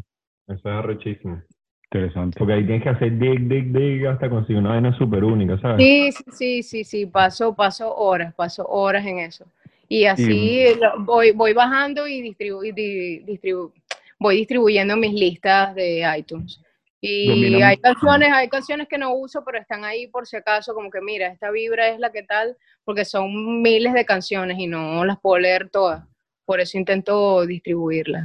Eso 0.49 0.59
es 0.59 0.67
arrechísimo. 0.67 1.43
Interesante. 1.91 2.39
Porque 2.39 2.53
ahí 2.55 2.65
tienes 2.67 2.83
que 2.83 2.89
hacer 2.91 3.19
dig, 3.19 3.49
dig, 3.49 3.73
dig 3.73 4.07
hasta 4.07 4.29
conseguir 4.29 4.59
una 4.59 4.71
vaina 4.71 4.97
súper 4.99 5.25
única, 5.25 5.59
¿sabes? 5.61 5.79
Sí, 5.79 6.13
sí, 6.13 6.25
sí, 6.33 6.63
sí, 6.63 6.85
sí, 6.85 7.07
paso, 7.07 7.55
paso 7.55 7.95
horas, 7.95 8.35
paso 8.35 8.67
horas 8.67 9.07
en 9.07 9.21
eso. 9.21 9.47
Y 9.89 10.05
así 10.05 10.67
voy, 10.99 11.31
voy 11.33 11.55
bajando 11.55 12.07
y, 12.07 12.21
distribu 12.21 12.63
y 12.63 12.73
di- 12.73 13.21
distribu- 13.21 13.73
voy 14.19 14.37
distribuyendo 14.37 14.97
mis 14.97 15.13
listas 15.13 15.75
de 15.75 16.05
iTunes. 16.17 16.61
Y 17.01 17.63
hay 17.63 17.77
canciones, 17.77 18.33
hay 18.33 18.49
canciones 18.49 18.89
que 18.89 18.99
no 18.99 19.15
uso, 19.15 19.45
pero 19.45 19.59
están 19.59 19.85
ahí 19.85 20.09
por 20.09 20.27
si 20.27 20.37
acaso, 20.37 20.75
como 20.75 20.91
que 20.91 21.01
mira, 21.01 21.29
esta 21.29 21.51
vibra 21.51 21.89
es 21.89 22.01
la 22.01 22.11
que 22.11 22.25
tal, 22.25 22.57
porque 22.85 23.05
son 23.05 23.63
miles 23.63 23.93
de 23.93 24.05
canciones 24.05 24.59
y 24.59 24.67
no 24.67 25.05
las 25.05 25.21
puedo 25.21 25.39
leer 25.39 25.71
todas. 25.71 26.05
Por 26.45 26.61
eso 26.61 26.77
intento 26.77 27.47
distribuirlas 27.47 28.25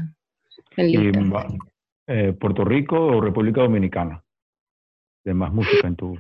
en 0.78 0.90
Y, 0.90 1.12
eh, 2.08 2.34
¿Puerto 2.34 2.66
Rico 2.66 2.96
o 2.98 3.22
República 3.22 3.62
Dominicana? 3.62 4.24
De 5.24 5.34
más 5.34 5.54
música 5.54 5.88
en 5.88 5.96
tu... 5.96 6.18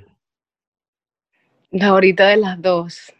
Ahorita 1.81 2.27
de 2.27 2.37
las 2.37 2.61
dos. 2.61 3.13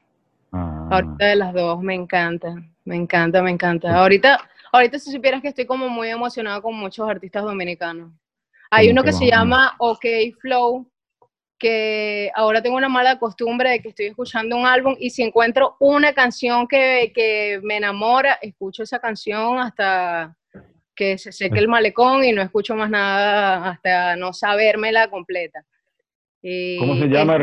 Ah, 0.51 0.89
Ahorita 0.91 1.25
de 1.25 1.35
las 1.35 1.53
dos, 1.53 1.81
me 1.81 1.95
encanta, 1.95 2.55
me 2.85 2.95
encanta, 2.95 3.41
me 3.41 3.49
encanta. 3.49 3.95
Ahorita, 3.95 4.47
ahorita 4.73 4.99
si 4.99 5.11
supieras 5.11 5.41
que 5.41 5.49
estoy 5.49 5.65
como 5.65 5.87
muy 5.87 6.09
emocionada 6.09 6.59
con 6.59 6.75
muchos 6.75 7.07
artistas 7.07 7.43
dominicanos. 7.43 8.11
Hay 8.71 8.87
¿Cómo 8.87 8.93
uno 8.93 9.03
que 9.03 9.11
que 9.11 9.13
se 9.13 9.27
llama 9.27 9.75
OK 9.77 10.05
Flow, 10.41 10.89
que 11.59 12.31
ahora 12.35 12.61
tengo 12.61 12.75
una 12.75 12.89
mala 12.89 13.19
costumbre 13.19 13.69
de 13.69 13.79
que 13.81 13.89
estoy 13.89 14.07
escuchando 14.07 14.57
un 14.57 14.65
álbum 14.65 14.95
y 14.99 15.11
si 15.11 15.21
encuentro 15.21 15.77
una 15.79 16.13
canción 16.13 16.67
que, 16.67 17.11
que 17.13 17.61
me 17.63 17.77
enamora, 17.77 18.39
escucho 18.41 18.81
esa 18.83 18.99
canción 18.99 19.59
hasta 19.59 20.35
que 20.95 21.17
se 21.17 21.31
seque 21.31 21.59
el 21.59 21.67
malecón 21.67 22.23
y 22.23 22.31
no 22.31 22.41
escucho 22.41 22.75
más 22.75 22.89
nada 22.89 23.69
hasta 23.69 24.15
no 24.15 24.33
sabérmela 24.33 25.07
completa. 25.07 25.63
Y 26.41 26.79
¿Cómo 26.79 26.95
se 26.95 27.07
llama? 27.07 27.37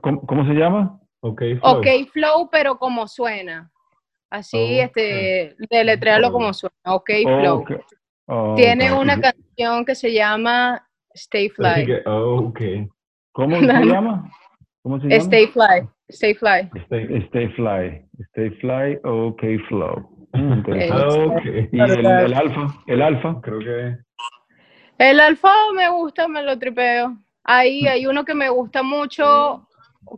¿Cómo, 0.00 0.24
cómo 0.24 0.46
se 0.46 0.54
llama? 0.54 1.00
Ok, 1.20 1.42
Flow. 1.60 1.78
Ok 1.78 1.86
Flow, 2.12 2.48
pero 2.50 2.78
como 2.78 3.08
suena. 3.08 3.70
Así, 4.30 4.56
Ok. 4.80 4.86
este, 4.96 5.56
deletréalo 5.70 6.32
como 6.32 6.52
suena. 6.52 6.74
Ok 6.84 7.10
Flow. 7.22 7.64
Oh, 8.28 8.54
Tiene 8.56 8.92
una 8.92 9.20
canción 9.20 9.84
que 9.84 9.94
se 9.94 10.12
llama 10.12 10.86
Stay 11.14 11.48
Fly. 11.48 11.86
que, 11.86 12.02
oh, 12.06 12.48
ok. 12.48 12.60
¿Cómo 13.32 13.56
se 13.60 13.66
llama? 13.84 14.30
¿Cómo 14.82 15.00
se 15.00 15.06
llama? 15.08 15.22
Stay 15.22 15.46
Fly. 15.46 15.88
Stay 16.08 16.34
Fly. 16.34 16.70
Stay- 16.86 17.22
Stay 17.28 17.48
Fly. 17.50 18.04
Stay 18.30 18.50
Fly, 18.60 18.98
OK 19.04 19.42
Flow. 19.68 20.28
Mm, 20.32 20.52
interesante. 20.52 20.92
Ah, 20.92 21.36
ok. 21.36 21.44
¿Y 21.72 21.80
el, 21.80 22.06
el 22.06 22.34
alfa? 22.34 22.66
¿El 22.86 23.02
alfa? 23.02 23.40
Creo 23.42 23.58
que... 23.60 23.96
El 24.98 25.20
alfa 25.20 25.52
me 25.74 25.88
gusta, 25.90 26.26
me 26.26 26.42
lo 26.42 26.58
tripeo. 26.58 27.16
Ahí 27.44 27.86
hay 27.86 28.06
uno 28.06 28.24
que 28.24 28.34
me 28.34 28.48
gusta 28.48 28.82
mucho, 28.82 29.68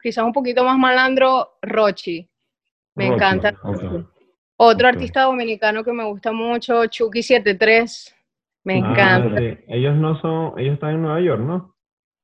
quizás 0.03 0.25
un 0.25 0.33
poquito 0.33 0.65
más 0.65 0.79
malandro, 0.79 1.59
Rochi. 1.61 2.29
Me 2.99 3.07
encanta. 3.07 3.55
Otro 4.61 4.89
artista 4.89 5.23
dominicano 5.23 5.85
que 5.85 5.93
me 5.93 6.05
gusta 6.05 6.33
mucho, 6.33 6.83
Chucky73. 6.85 8.15
Me 8.65 8.75
Ah, 8.75 8.77
encanta. 8.79 9.39
sí. 9.41 9.57
Ellos 9.69 9.97
no 9.97 10.21
son... 10.21 10.59
Ellos 10.59 10.75
están 10.75 10.95
en 10.95 11.03
Nueva 11.03 11.21
York, 11.21 11.41
¿no? 11.41 11.75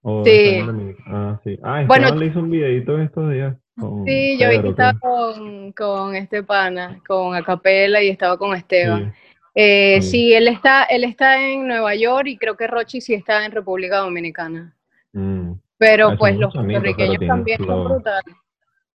¿O 0.03 0.25
Sí. 0.25 0.61
Ah, 1.07 1.41
sí. 1.45 1.59
Ah, 1.63 1.85
Bueno, 1.87 2.15
le 2.15 2.27
hizo 2.27 2.41
un 2.41 2.51
videito 2.51 2.99
estos 3.01 3.31
días. 3.33 3.57
con 3.81 4.05
Sí, 4.05 4.37
yo 4.39 4.51
vi 4.51 4.61
que 4.61 4.69
estaba 4.69 4.99
con, 4.99 5.73
con 5.73 6.15
este 6.17 6.43
pana, 6.43 7.01
con 7.07 7.35
Acapela 7.35 8.03
y 8.03 8.09
estaba 8.11 8.37
con 8.37 8.55
Esteban. 8.55 9.13
Sí. 9.15 9.19
Eh, 9.55 10.03
Sí. 10.03 10.35
él 10.35 10.49
está, 10.49 10.83
él 10.85 11.05
está 11.05 11.41
en 11.41 11.67
Nueva 11.69 11.95
York 11.95 12.27
y 12.27 12.37
creo 12.37 12.57
que 12.57 12.67
Rochi 12.67 13.01
sí 13.01 13.15
está 13.15 13.45
en 13.47 13.53
República 13.53 13.99
Dominicana. 13.99 14.75
Mm. 15.13 15.53
Pero 15.79 16.11
Ah, 16.11 16.17
pues 16.19 16.37
los 16.37 16.53
puertorriqueños 16.53 17.19
también 17.27 17.65
son 17.65 17.85
brutales. 17.85 18.35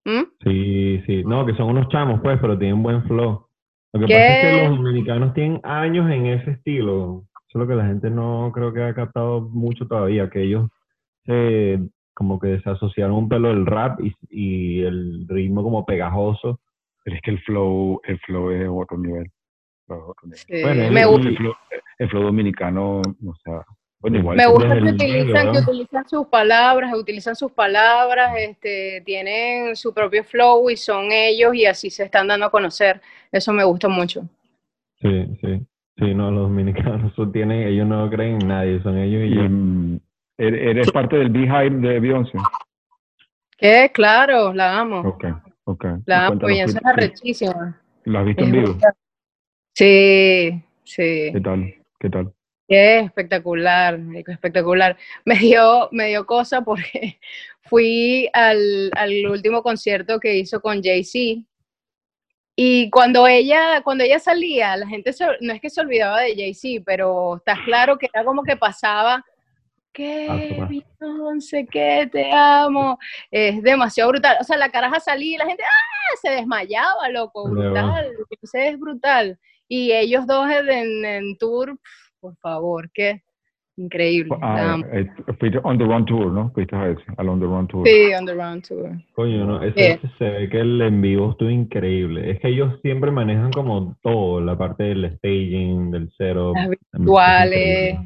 ¿Mm? 0.05 0.23
Sí, 0.43 1.01
sí. 1.05 1.23
No, 1.23 1.45
que 1.45 1.53
son 1.55 1.69
unos 1.69 1.87
chamos, 1.89 2.21
pues, 2.21 2.39
pero 2.39 2.57
tienen 2.57 2.81
buen 2.81 3.03
flow. 3.03 3.47
Lo 3.93 3.99
que 3.99 4.05
¿Qué? 4.05 4.13
pasa 4.13 4.33
es 4.33 4.41
que 4.41 4.67
los 4.67 4.77
dominicanos 4.77 5.33
tienen 5.33 5.59
años 5.63 6.09
en 6.11 6.27
ese 6.27 6.51
estilo. 6.51 7.23
Eso 7.47 7.59
es 7.59 7.61
lo 7.61 7.67
que 7.67 7.75
la 7.75 7.87
gente 7.87 8.09
no 8.09 8.51
creo 8.53 8.71
que 8.71 8.83
ha 8.83 8.93
captado 8.93 9.41
mucho 9.41 9.87
todavía, 9.87 10.29
que 10.29 10.43
ellos 10.43 10.69
se, 11.25 11.79
como 12.13 12.39
que 12.39 12.59
se 12.61 12.69
asociaron 12.69 13.15
un 13.15 13.29
pelo 13.29 13.49
del 13.49 13.65
rap 13.65 13.99
y, 14.01 14.13
y 14.29 14.81
el 14.81 15.27
ritmo 15.27 15.63
como 15.63 15.85
pegajoso. 15.85 16.59
Pero 17.03 17.15
es 17.15 17.21
que 17.23 17.31
el 17.31 17.39
flow, 17.39 18.01
el 18.03 18.19
flow 18.19 18.51
es 18.51 18.67
otro 18.69 18.97
nivel. 18.97 19.31
Otro 19.87 20.13
nivel. 20.23 20.37
Sí, 20.37 20.61
Bueno, 20.61 20.91
me 20.91 21.05
gusta, 21.05 21.27
El 21.29 21.37
flow, 21.37 21.53
el 21.97 22.09
flow 22.09 22.23
dominicano, 22.23 23.01
o 23.01 23.35
sea, 23.43 23.65
bueno, 23.99 24.17
igual. 24.19 24.37
me 24.37 24.47
gusta 24.47 24.75
que 24.75 24.89
utilizan, 24.89 25.51
que 25.51 25.57
utilizan 25.59 26.07
sus 26.09 26.27
palabras, 26.27 26.93
utilizan 26.95 27.35
sus 27.35 27.51
palabras, 27.51 28.31
este, 28.37 29.01
tienen 29.05 29.75
su 29.75 29.93
propio 29.93 30.23
flow 30.23 30.69
y 30.69 30.77
son 30.77 31.11
ellos 31.11 31.53
y 31.55 31.65
así 31.65 31.89
se 31.89 32.03
están 32.05 32.27
dando 32.27 32.45
a 32.45 32.51
conocer. 32.51 33.01
Eso 33.31 33.51
me 33.53 33.63
gusta 33.63 33.87
mucho. 33.89 34.23
Sí, 35.01 35.25
sí. 35.41 35.61
Sí, 35.97 36.13
no, 36.13 36.31
los 36.31 36.43
dominicanos 36.43 37.11
tienen, 37.33 37.67
ellos 37.67 37.85
no 37.85 38.09
creen 38.09 38.41
en 38.41 38.47
nadie, 38.47 38.81
son 38.81 38.97
ellos 38.97 39.21
y 39.25 39.35
mm, 39.37 39.99
¿eres 40.37 40.61
eres 40.61 40.91
parte 40.93 41.17
del 41.17 41.29
Beehive 41.29 41.71
de 41.85 41.99
Beyoncé? 41.99 42.37
Que 43.57 43.91
claro, 43.93 44.53
la 44.53 44.79
amo. 44.79 45.01
Ok, 45.01 45.25
ok. 45.65 45.85
La 46.05 46.19
Y 46.19 46.31
amo, 46.31 46.39
Beyoncé 46.39 46.77
es 46.77 46.83
¿qué- 46.83 46.89
arrechísima. 46.89 47.81
¿La 48.05 48.19
has 48.21 48.25
visto 48.27 48.43
en 48.45 48.51
vivo? 48.53 48.67
brutal. 48.69 48.93
Sí, 49.73 50.63
sí. 50.85 51.29
¿Qué 51.33 51.41
tal? 51.43 51.75
¿Qué 51.99 52.09
tal? 52.09 52.33
Qué 52.69 52.99
espectacular, 52.99 53.99
espectacular. 54.27 54.95
Me 55.25 55.35
dio, 55.35 55.89
me 55.91 56.07
dio 56.09 56.25
cosa 56.25 56.61
porque 56.61 57.19
fui 57.61 58.29
al, 58.31 58.91
al 58.95 59.25
último 59.27 59.63
concierto 59.63 60.19
que 60.19 60.37
hizo 60.37 60.61
con 60.61 60.81
Jay-Z 60.83 61.43
y 62.55 62.89
cuando 62.89 63.25
ella, 63.25 63.81
cuando 63.83 64.03
ella 64.03 64.19
salía, 64.19 64.75
la 64.77 64.85
gente 64.87 65.13
se- 65.13 65.25
no 65.41 65.53
es 65.53 65.61
que 65.61 65.69
se 65.69 65.81
olvidaba 65.81 66.21
de 66.21 66.35
Jay-Z, 66.35 66.83
pero 66.85 67.37
está 67.37 67.55
claro 67.65 67.97
que 67.97 68.07
era 68.13 68.23
como 68.23 68.43
que 68.43 68.55
pasaba 68.55 69.25
que 69.91 70.55
paso. 70.59 70.67
Beyoncé, 70.67 71.65
que 71.65 72.07
te 72.11 72.31
amo. 72.31 72.99
Es 73.31 73.63
demasiado 73.63 74.11
brutal. 74.11 74.37
O 74.39 74.43
sea, 74.43 74.55
la 74.57 74.69
caraja 74.69 74.99
salía 74.99 75.35
y 75.35 75.37
la 75.37 75.45
gente 75.47 75.63
¡ah! 75.63 76.15
se 76.21 76.29
desmayaba, 76.29 77.09
loco, 77.09 77.49
brutal. 77.49 78.11
Es 78.53 78.79
brutal. 78.79 79.39
Y 79.67 79.91
ellos 79.91 80.27
dos 80.27 80.47
en, 80.51 81.05
en 81.05 81.37
tour, 81.37 81.79
por 82.19 82.35
favor, 82.37 82.89
qué 82.93 83.21
increíble. 83.77 84.35
Ah, 84.41 84.73
amo. 84.73 84.85
eh, 84.91 85.07
fuiste 85.39 85.59
on 85.63 85.77
the 85.77 85.85
run 85.85 86.05
tour, 86.05 86.27
¿no? 86.31 86.51
Fuiste 86.51 86.75
a 86.75 86.89
ese, 86.89 87.01
al 87.17 87.29
on 87.29 87.39
the 87.39 87.45
run 87.45 87.67
tour. 87.67 87.87
Sí, 87.87 88.13
on 88.13 88.25
the 88.25 88.33
round 88.33 88.67
tour. 88.67 88.89
Coño, 89.13 89.45
no, 89.45 89.63
ese, 89.63 89.79
Eh. 89.93 89.99
ese 90.03 90.13
se 90.17 90.29
ve 90.29 90.49
que 90.49 90.59
el 90.59 90.81
en 90.81 91.01
vivo 91.01 91.31
estuvo 91.31 91.49
increíble. 91.49 92.29
Es 92.31 92.39
que 92.41 92.49
ellos 92.49 92.73
siempre 92.81 93.09
manejan 93.11 93.51
como 93.51 93.95
todo, 94.01 94.41
la 94.41 94.57
parte 94.57 94.83
del 94.83 95.15
staging, 95.17 95.91
del 95.91 96.11
cero. 96.17 96.51
Las 96.55 96.69
visuales, 96.99 97.97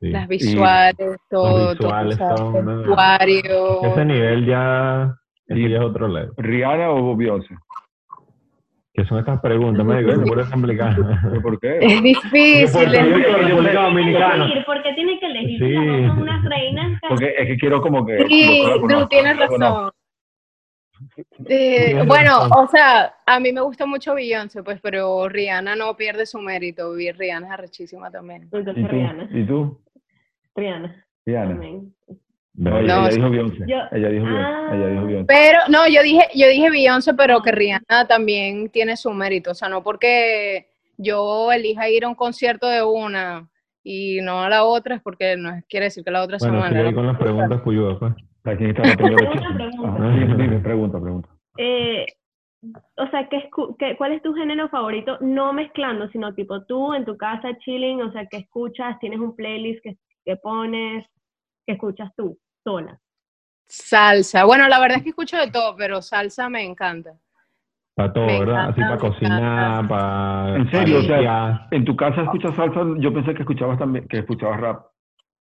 Sí. 0.00 0.08
las 0.10 0.28
visuales, 0.28 1.16
todo, 1.28 1.74
todo, 1.76 1.88
visuales 1.88 2.14
o 2.14 2.18
sea, 2.18 2.36
son, 2.36 2.56
el 2.56 2.64
¿no? 2.64 2.76
vestuario. 2.78 3.82
Ese 3.82 4.04
nivel 4.04 4.46
ya, 4.46 5.16
ese 5.48 5.58
Y- 5.60 5.68
ya 5.70 5.78
es 5.78 5.82
otro 5.84 6.06
level. 6.06 6.30
¿Rihanna 6.36 6.90
o 6.90 7.16
Beyoncé? 7.16 7.54
¿Qué 8.98 9.04
son 9.04 9.20
estas 9.20 9.40
preguntas? 9.40 9.86
Me 9.86 9.98
digo, 9.98 10.12
no 10.12 10.24
puedes. 10.24 10.48
¿Pero 10.50 11.40
¿Por 11.40 11.60
qué? 11.60 11.78
Es 11.80 12.02
difícil. 12.02 12.90
¿Por 14.66 14.82
qué 14.82 14.92
tiene 14.94 15.20
que 15.20 15.26
elegir? 15.26 15.58
Sí. 15.60 15.76
Unas 15.76 16.44
reinas. 16.44 17.00
Porque 17.08 17.32
es 17.38 17.46
que 17.46 17.56
quiero 17.58 17.80
como 17.80 18.04
que... 18.04 18.26
Sí, 18.26 18.60
Drew, 18.60 18.80
conozco, 18.80 19.08
tienes 19.08 19.38
razón. 19.38 19.92
Eh, 21.48 22.02
bueno, 22.08 22.40
o 22.56 22.66
sea, 22.66 23.14
a 23.24 23.38
mí 23.38 23.52
me 23.52 23.60
gusta 23.60 23.86
mucho 23.86 24.14
Beyoncé, 24.14 24.64
pues, 24.64 24.80
pero 24.80 25.28
Rihanna 25.28 25.76
no 25.76 25.96
pierde 25.96 26.26
su 26.26 26.40
mérito. 26.40 26.92
Rihanna 26.92 27.46
es 27.46 27.52
arrechísima 27.52 28.10
también. 28.10 28.42
Entonces 28.52 28.76
¿Y 28.78 28.82
tú? 28.82 28.88
Rihanna. 28.88 29.28
¿Y 29.30 29.46
tú? 29.46 29.80
Rihanna. 30.56 31.06
Rihanna. 31.24 31.50
también. 31.50 31.94
No, 32.58 32.78
ella, 32.78 32.86
No, 32.96 33.06
ella 33.06 33.14
dijo 33.16 33.30
Beyoncé. 33.30 33.64
Yo- 33.68 33.76
Ella 33.92 34.08
dijo 34.08 34.24
Beyoncé. 34.24 34.44
Ah. 34.46 34.70
Ella 34.74 34.86
dijo 34.88 35.04
Beyoncé. 35.06 35.26
Pero 35.28 35.58
no, 35.70 35.88
yo 35.88 36.02
dije, 36.02 36.22
yo 36.34 36.48
dije 36.48 36.70
Beyoncé, 36.70 37.14
pero 37.14 37.40
que 37.40 37.52
Rihanna 37.52 38.06
también 38.08 38.68
tiene 38.70 38.96
su 38.96 39.10
mérito. 39.12 39.52
O 39.52 39.54
sea, 39.54 39.68
no 39.68 39.82
porque 39.84 40.66
yo 40.96 41.52
elija 41.52 41.88
ir 41.88 42.04
a 42.04 42.08
un 42.08 42.14
concierto 42.16 42.66
de 42.68 42.82
una 42.82 43.48
y 43.84 44.20
no 44.22 44.42
a 44.42 44.48
la 44.48 44.64
otra, 44.64 44.96
es 44.96 45.02
porque 45.02 45.36
no 45.36 45.50
quiere 45.68 45.84
decir 45.86 46.02
que 46.04 46.10
la 46.10 46.22
otra 46.22 46.38
sea 46.38 46.48
Bueno, 46.50 46.64
mala. 46.64 46.76
sigue 46.76 46.88
ahí 46.88 46.94
con 46.94 47.06
las 47.06 47.16
preguntas 47.18 47.60
pues. 47.62 47.78
¿Sabes 48.44 48.58
quién 48.58 48.70
está 48.70 48.82
la 48.86 48.96
primera 48.96 49.16
pregunta. 49.30 50.36
Dime, 50.36 50.58
pregunta, 50.58 51.00
pregunta. 51.00 51.28
Eh, 51.58 52.06
o 52.96 53.06
sea, 53.10 53.28
¿qué 53.28 53.48
qué- 53.78 53.96
¿cuál 53.96 54.12
es 54.12 54.22
tu 54.22 54.34
género 54.34 54.68
favorito? 54.68 55.16
No 55.20 55.52
mezclando, 55.52 56.08
sino 56.08 56.34
tipo 56.34 56.64
tú 56.64 56.92
en 56.94 57.04
tu 57.04 57.16
casa 57.16 57.56
chilling, 57.58 58.02
o 58.02 58.10
sea, 58.12 58.26
¿qué 58.26 58.38
escuchas? 58.38 58.98
¿Tienes 59.00 59.20
un 59.20 59.36
playlist 59.36 59.80
que, 59.82 59.96
que 60.24 60.36
pones? 60.36 61.06
¿Qué 61.66 61.74
escuchas 61.74 62.10
tú, 62.16 62.36
sola? 62.68 63.00
Salsa. 63.66 64.44
Bueno, 64.44 64.68
la 64.68 64.78
verdad 64.78 64.98
es 64.98 65.04
que 65.04 65.10
escucho 65.10 65.38
de 65.38 65.50
todo, 65.50 65.74
pero 65.76 66.02
salsa 66.02 66.50
me 66.50 66.62
encanta. 66.62 67.14
Para 67.94 68.12
todo, 68.12 68.26
Me 68.26 68.40
¿verdad? 68.40 68.68
Así 68.68 68.80
para 68.80 68.98
cocinar, 68.98 69.88
para... 69.88 70.56
¿En 70.56 70.70
serio? 70.70 70.98
O 70.98 71.02
sea. 71.02 71.66
En 71.70 71.84
tu 71.84 71.96
casa 71.96 72.22
escuchas 72.22 72.54
salsa, 72.54 72.80
yo 72.98 73.12
pensé 73.12 73.34
que 73.34 73.42
escuchabas 73.42 73.78
también, 73.78 74.06
que 74.06 74.18
escuchabas 74.18 74.60
rap. 74.60 74.86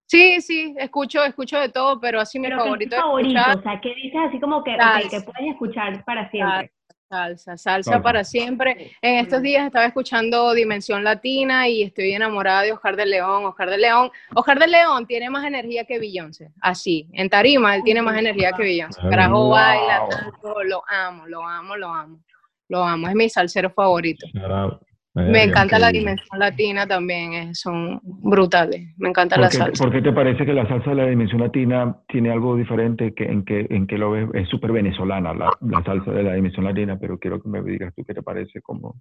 Sí, 0.05 0.39
sí, 0.41 0.75
escucho, 0.77 1.23
escucho 1.23 1.59
de 1.59 1.69
todo, 1.69 1.99
pero 1.99 2.21
así 2.21 2.39
mi 2.39 2.47
Pero 2.47 2.57
¿qué 2.57 2.61
es 2.61 2.65
favorito 2.65 2.95
tu 2.95 2.95
es 2.95 3.01
favorito? 3.01 3.39
escuchar 3.39 3.57
O 3.57 3.61
sea, 3.63 3.81
¿qué 3.81 3.95
dices 3.95 4.21
así 4.27 4.39
como 4.39 4.63
que, 4.63 4.77
que 5.09 5.21
puedes 5.21 5.51
escuchar 5.51 6.05
para 6.05 6.29
siempre? 6.29 6.71
Salsa, 7.09 7.57
salsa 7.57 7.91
Salsa. 7.91 8.01
para 8.01 8.23
siempre. 8.23 8.91
En 9.01 9.15
estos 9.17 9.41
días 9.41 9.65
estaba 9.65 9.85
escuchando 9.85 10.53
Dimensión 10.53 11.03
Latina 11.03 11.67
y 11.67 11.83
estoy 11.83 12.11
enamorada 12.11 12.63
de 12.63 12.73
Oscar 12.73 12.95
de 12.95 13.05
León. 13.05 13.45
Oscar 13.45 13.69
de 13.69 13.77
León, 13.77 14.11
Oscar 14.35 14.59
de 14.59 14.67
León 14.67 15.05
tiene 15.07 15.29
más 15.29 15.45
energía 15.45 15.85
que 15.85 15.99
Beyoncé, 15.99 16.51
así. 16.61 17.07
En 17.13 17.29
tarima 17.29 17.75
él 17.75 17.83
tiene 17.83 18.01
más 18.01 18.17
energía 18.17 18.51
que 18.51 18.63
Beyoncé. 18.63 19.01
Carajo 19.01 19.43
wow. 19.43 19.49
baila, 19.51 20.07
tanto, 20.09 20.63
lo 20.63 20.83
amo, 20.87 21.27
lo 21.27 21.47
amo, 21.47 21.75
lo 21.75 21.89
amo. 21.89 22.19
Lo 22.69 22.83
amo, 22.83 23.07
es 23.07 23.15
mi 23.15 23.29
salsero 23.29 23.69
favorito. 23.69 24.27
Shout 24.33 24.51
out. 24.51 24.86
Me 25.17 25.43
encanta 25.43 25.79
la 25.79 25.91
dimensión 25.91 26.37
latina 26.39 26.85
también, 26.85 27.33
eh, 27.33 27.49
son 27.55 27.99
brutales. 28.03 28.93
Me 28.97 29.09
encanta 29.09 29.35
¿Por 29.35 29.43
la 29.45 29.49
qué, 29.49 29.57
salsa. 29.57 29.83
por 29.83 29.91
qué 29.93 30.01
te 30.01 30.11
parece 30.13 30.45
que 30.45 30.53
la 30.53 30.67
salsa 30.67 30.91
de 30.91 30.95
la 30.95 31.07
dimensión 31.07 31.41
latina 31.41 31.97
tiene 32.07 32.31
algo 32.31 32.55
diferente 32.55 33.13
que 33.13 33.23
en 33.25 33.43
que 33.43 33.65
en 33.69 33.87
que 33.87 33.97
lo 33.97 34.11
ves? 34.11 34.29
Es 34.33 34.47
súper 34.49 34.71
venezolana 34.71 35.33
la, 35.33 35.51
la 35.61 35.83
salsa 35.83 36.11
de 36.11 36.23
la 36.23 36.33
dimensión 36.33 36.65
latina, 36.65 36.97
pero 36.99 37.17
quiero 37.17 37.41
que 37.41 37.49
me 37.49 37.61
digas 37.63 37.93
tú 37.95 38.03
qué 38.05 38.13
te 38.13 38.21
parece 38.21 38.61
como 38.61 38.95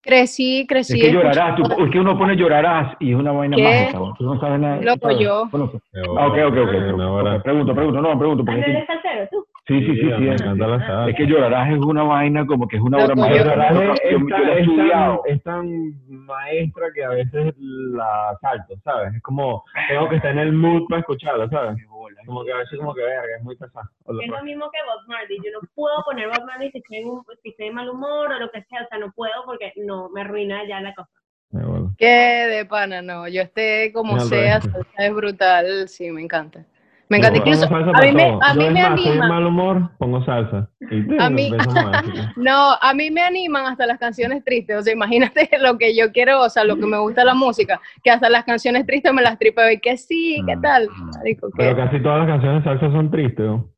Crecí, 0.00 0.60
Es 0.60 0.66
crecí. 0.68 1.00
que 1.00 1.12
llorarás, 1.12 1.56
tú, 1.56 1.64
es 1.84 1.90
que 1.90 1.98
uno 1.98 2.16
pone 2.16 2.36
llorarás 2.36 2.96
y 3.00 3.10
es 3.10 3.16
una 3.16 3.32
vaina 3.32 3.56
¿Qué? 3.56 3.62
mágica. 3.64 3.98
Tú 4.16 4.24
no 4.24 4.40
sabes 4.40 4.60
nada. 4.60 4.80
Loco, 4.80 4.98
¿sabes? 5.10 5.18
yo. 5.18 5.48
Bueno, 5.50 5.72
Me 5.92 6.00
Ah, 6.16 6.26
ok, 6.28 6.38
ok, 6.46 6.56
ok. 6.68 6.96
Me 6.96 7.02
ahora- 7.02 7.34
Ok, 7.36 7.42
Pregunto, 7.42 7.74
pregunto, 7.74 8.00
no, 8.00 8.16
pregunto. 8.18 8.44
Porque 8.44 8.60
¿Ah, 8.60 8.64
es 8.64 8.68
no 8.72 8.74
eres 8.78 8.86
salsero 8.86 9.28
tú? 9.30 9.44
Sí, 9.68 9.80
sí, 9.86 9.96
sí, 10.00 10.04
me 10.06 10.36
sí. 10.36 10.42
encanta 10.42 10.66
la 10.66 10.78
salsa. 10.78 11.08
Es 11.10 11.16
que 11.16 11.26
llorarás 11.26 11.70
es 11.70 11.78
una 11.78 12.02
vaina 12.02 12.44
como 12.46 12.66
que 12.66 12.76
es 12.76 12.82
una 12.82 12.98
obra 13.04 13.14
maestra. 13.14 13.44
Llorarás 13.44 14.00
es, 15.26 15.42
tan, 15.44 15.68
es 15.88 16.08
maestra 16.08 16.86
que 16.94 17.04
a 17.04 17.10
veces 17.10 17.54
la 17.58 18.36
salto, 18.40 18.74
¿sabes? 18.82 19.14
Es 19.14 19.22
como, 19.22 19.62
tengo 19.88 20.08
que 20.08 20.16
estar 20.16 20.32
en 20.32 20.38
el 20.38 20.52
mood 20.52 20.88
para 20.88 21.00
escucharla, 21.00 21.48
¿sabes? 21.48 21.76
Como 22.26 22.44
que 22.44 22.52
a 22.52 22.56
veces 22.58 22.78
como 22.78 22.94
que 22.94 23.02
verga, 23.02 23.36
es 23.38 23.44
muy 23.44 23.56
pesado. 23.56 23.88
Es 24.20 24.28
lo 24.28 24.42
mismo 24.42 24.70
que 24.70 24.78
Bob 24.84 25.06
Marley. 25.08 25.38
Yo 25.38 25.50
no 25.52 25.66
puedo 25.74 26.02
poner 26.04 26.28
Bob 26.28 26.44
Marley 26.46 26.70
si 26.72 26.78
estoy, 26.78 26.96
en 26.98 27.08
un- 27.08 27.24
si 27.42 27.50
estoy 27.50 27.66
de 27.66 27.72
mal 27.72 27.88
humor 27.88 28.32
o 28.32 28.38
lo 28.38 28.50
que 28.50 28.62
sea. 28.64 28.82
O 28.82 28.88
sea, 28.88 28.98
no 28.98 29.12
puedo 29.12 29.32
porque 29.46 29.72
no, 29.76 30.08
me 30.10 30.22
arruina 30.22 30.66
ya 30.66 30.80
la 30.80 30.94
cosa. 30.94 31.08
Bueno. 31.50 31.94
Que 31.96 32.06
de 32.06 32.66
pana, 32.66 33.00
no. 33.00 33.26
Yo 33.28 33.40
esté 33.42 33.92
como 33.92 34.16
No, 34.16 34.20
sea, 34.20 34.60
es 34.98 35.14
brutal. 35.14 35.88
Sí, 35.88 36.10
me 36.10 36.22
encanta. 36.22 36.64
Me 37.10 37.16
encanta. 37.18 37.38
Yo 37.38 37.44
Incluso 37.52 37.64
a 37.94 38.00
mí 38.02 38.12
me, 38.12 38.38
a 38.42 38.52
Yo 38.54 38.60
mí 38.60 38.66
es 38.66 38.72
me 38.72 38.82
más, 38.82 38.92
anima. 38.92 39.28
mal 39.28 39.46
humor, 39.46 39.90
pongo 39.98 40.22
salsa. 40.24 40.68
Y 40.90 41.18
A 41.18 41.30
mí- 41.30 41.50
No, 42.36 42.72
a 42.80 42.94
mí 42.94 43.10
me 43.10 43.22
animan 43.22 43.66
hasta 43.66 43.86
las 43.86 43.98
canciones 43.98 44.44
tristes. 44.44 44.76
O 44.78 44.82
sea, 44.82 44.92
imagínate 44.92 45.48
lo 45.60 45.78
que 45.78 45.96
yo 45.96 46.12
quiero, 46.12 46.42
o 46.42 46.48
sea, 46.50 46.64
lo 46.64 46.76
que 46.76 46.86
me 46.86 46.98
gusta 46.98 47.24
la 47.24 47.34
música, 47.34 47.80
que 48.04 48.10
hasta 48.10 48.28
las 48.28 48.44
canciones 48.44 48.84
tristes 48.86 49.12
me 49.12 49.22
las 49.22 49.38
tripeo 49.38 49.70
y 49.70 49.78
que 49.80 49.96
sí, 49.96 50.42
¿qué 50.46 50.56
Mm, 50.56 50.60
tal? 50.62 50.88
mm. 50.90 51.10
Marico, 51.16 51.48
Pero 51.56 51.76
¿qué? 51.76 51.82
casi 51.82 52.00
todas 52.02 52.18
las 52.20 52.28
canciones 52.28 52.64
salsa 52.64 52.90
son 52.92 53.10
tristes, 53.10 53.46
¿no? 53.46 53.68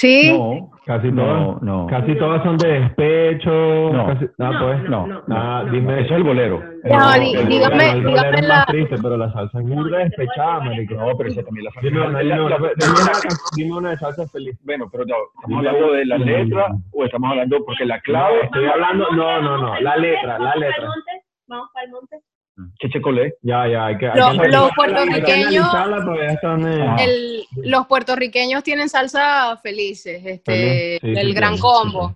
Sí, 0.00 0.30
No, 0.32 0.70
Casi 0.86 1.10
no, 1.10 1.22
todas. 1.24 1.62
no. 1.62 1.86
Casi 1.88 2.14
todas 2.14 2.40
son 2.44 2.56
de 2.56 2.68
despecho. 2.68 3.50
No. 3.92 4.06
casi- 4.06 4.26
ah, 4.38 4.50
no, 4.52 4.60
pues. 4.60 4.82
no, 4.88 5.06
no, 5.08 5.22
no, 5.26 5.36
Ah, 5.36 5.62
no. 5.66 5.72
dime. 5.72 5.94
Eso 6.02 6.04
es 6.14 6.18
el 6.18 6.22
bolero. 6.22 6.60
No, 6.84 7.14
El- 7.14 7.48
dígame- 7.48 7.90
el 7.90 8.02
bolero 8.04 8.08
dígame 8.08 8.38
es 8.38 8.46
la- 8.46 8.54
más 8.58 8.66
triste, 8.66 8.96
pero 9.02 9.16
la 9.16 9.32
salsa 9.32 9.58
es 9.58 9.64
muy 9.64 9.90
despechada, 9.90 10.60
marico. 10.60 10.94
No, 10.94 11.16
pero 11.16 11.30
eso 11.30 11.42
también 11.42 11.64
la 11.64 11.70
salsa. 11.72 11.88
Dime 11.88 12.00
una, 12.06 12.10
La- 12.12 12.20
dime 12.20 12.36
la- 12.36 12.44
una, 12.44 12.58
la- 12.58 12.72
dime 12.76 12.92
una, 13.02 13.12
dime 13.56 13.76
una 13.76 13.90
de 13.90 13.96
salsa 13.98 14.28
feliz. 14.28 14.56
Bueno, 14.64 14.88
pero 14.92 15.04
no, 15.04 15.14
¿estamos 15.34 15.58
hablando 15.66 15.92
de 15.94 16.06
la 16.06 16.18
letra 16.18 16.66
o 16.92 17.04
estamos 17.04 17.30
hablando 17.30 17.64
porque 17.66 17.84
la 17.84 18.00
clave 18.00 18.44
Estoy 18.44 18.66
hablando, 18.66 19.04
no, 19.10 19.42
no, 19.42 19.58
no, 19.58 19.80
la 19.80 19.96
letra, 19.96 20.38
la 20.38 20.54
letra. 20.54 20.86
Vamos 21.48 21.68
para 21.74 21.86
el 21.86 21.90
monte. 21.90 22.16
Cheche 22.80 23.00
Colé. 23.00 23.34
Ya, 23.42 23.68
ya, 23.68 23.86
hay 23.86 23.98
que. 23.98 24.06
hay 24.08 24.16
Los- 24.18 24.30
que 24.30 24.48
los 24.48 24.70
analizarla, 24.72 24.74
puertorriqueños- 24.76 25.64
eh, 26.66 27.04
el- 27.04 27.44
los 27.70 27.86
tienen 28.64 28.88
salsa 28.88 29.56
felices, 29.62 30.22
este, 30.24 30.98
Feliz, 31.00 31.14
sí, 31.14 31.20
el 31.20 31.26
sí 31.28 31.34
gran 31.34 31.54
tienen, 31.54 31.60
combo. 31.60 32.08
sí, 32.10 32.14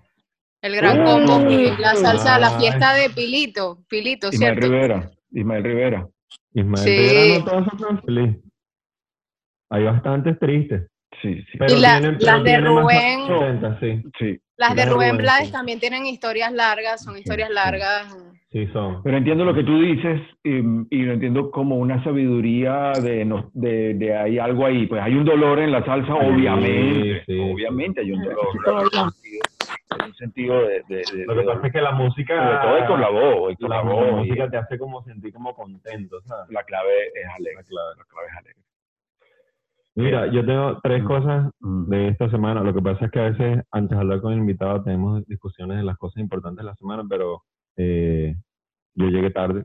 El 0.62 0.76
gran 0.76 1.00
Uh, 1.00 1.04
combo 1.26 1.50
y 1.50 1.76
la 1.76 1.94
salsa, 1.96 2.38
la 2.38 2.48
ah, 2.48 2.58
fiesta 2.58 2.94
de 2.94 3.10
Pilito, 3.10 3.82
Pilito, 3.88 4.28
Ismael 4.32 4.52
¿cierto? 4.54 4.68
Rivera. 4.72 5.10
Ismael 5.32 5.64
Rivera. 5.64 6.08
Ismael 6.54 6.84
Sí. 6.84 6.90
Rivera 6.90 7.38
no 7.38 7.44
todos 7.44 7.80
son 7.80 8.02
feliz. 8.02 8.36
Hay 9.70 9.84
bastantes 9.84 10.38
tristes. 10.38 10.82
Sí, 11.20 11.34
sí. 11.50 11.58
Pero 11.58 11.74
Y 11.76 11.80
la- 11.80 11.98
tienen, 11.98 12.18
pero 12.18 12.32
las 12.32 12.44
de 12.44 12.60
Rubén- 12.60 13.26
contentas, 13.26 13.78
sí. 13.80 14.02
Sí. 14.18 14.40
Las 14.56 14.70
de 14.70 14.76
Las 14.76 14.86
de 14.86 14.86
Rubén 14.86 15.16
Blades 15.16 15.46
sí. 15.46 15.52
también 15.52 15.80
tienen 15.80 16.06
historias 16.06 16.52
largas, 16.52 17.02
son 17.02 17.16
historias 17.16 17.48
sí. 17.48 17.54
largas. 17.54 18.16
Sí, 18.52 18.66
son. 18.68 19.02
Pero 19.02 19.16
entiendo 19.16 19.46
lo 19.46 19.54
que 19.54 19.64
tú 19.64 19.80
dices 19.80 20.20
y, 20.44 20.56
y 20.90 21.02
lo 21.04 21.12
entiendo 21.14 21.50
como 21.50 21.76
una 21.76 22.04
sabiduría 22.04 23.00
de, 23.00 23.24
no, 23.24 23.50
de, 23.54 23.94
de 23.94 24.14
hay 24.14 24.38
algo 24.38 24.66
ahí. 24.66 24.86
Pues 24.86 25.00
hay 25.02 25.14
un 25.14 25.24
dolor 25.24 25.58
en 25.58 25.72
la 25.72 25.82
salsa, 25.86 26.14
obviamente. 26.14 27.22
sí, 27.24 27.38
obviamente 27.40 28.02
hay 28.02 28.12
un 28.12 28.22
dolor. 28.22 28.46
Hay 28.66 28.74
un 28.84 28.90
sentido, 28.90 29.42
hay 29.88 30.06
un 30.08 30.14
sentido 30.16 30.54
de, 30.66 30.82
de, 30.88 30.96
de- 30.96 31.24
Lo 31.26 31.34
que 31.34 31.40
de- 31.40 31.46
pasa 31.46 31.66
es 31.66 31.72
que 31.72 31.80
la 31.80 31.92
música. 31.92 32.62
sobre 32.62 32.82
todo 32.86 32.96
Lavoe, 32.98 33.52
Héctor 33.52 33.70
la, 33.70 33.76
Lavoe, 33.76 34.02
la 34.04 34.10
y 34.10 34.14
música 34.16 34.50
te 34.50 34.56
hace 34.58 34.78
como 34.78 35.02
sentir 35.04 35.32
como 35.32 35.54
contento, 35.54 36.20
¿sabes? 36.26 36.50
la 36.50 36.62
clave 36.64 36.92
es 37.14 37.26
alegre. 37.34 37.54
La 37.56 37.62
clave. 37.62 37.94
La 37.96 38.04
clave 38.04 38.26
es 38.28 38.36
alegre. 38.36 38.62
Mira, 39.94 40.26
yo 40.26 40.44
tengo 40.44 40.78
tres 40.82 41.02
Mm. 41.02 41.06
cosas 41.06 41.50
Mm. 41.60 41.88
de 41.90 42.08
esta 42.08 42.30
semana. 42.30 42.62
Lo 42.62 42.74
que 42.74 42.82
pasa 42.82 43.04
es 43.06 43.10
que 43.10 43.18
a 43.18 43.30
veces, 43.30 43.64
antes 43.70 43.96
de 43.96 44.00
hablar 44.02 44.20
con 44.20 44.32
el 44.32 44.38
invitado, 44.40 44.82
tenemos 44.82 45.26
discusiones 45.26 45.76
de 45.78 45.84
las 45.84 45.96
cosas 45.98 46.18
importantes 46.22 46.64
de 46.64 46.70
la 46.70 46.74
semana, 46.76 47.02
pero 47.08 47.42
eh, 47.76 48.34
yo 48.94 49.06
llegué 49.08 49.30
tarde, 49.30 49.62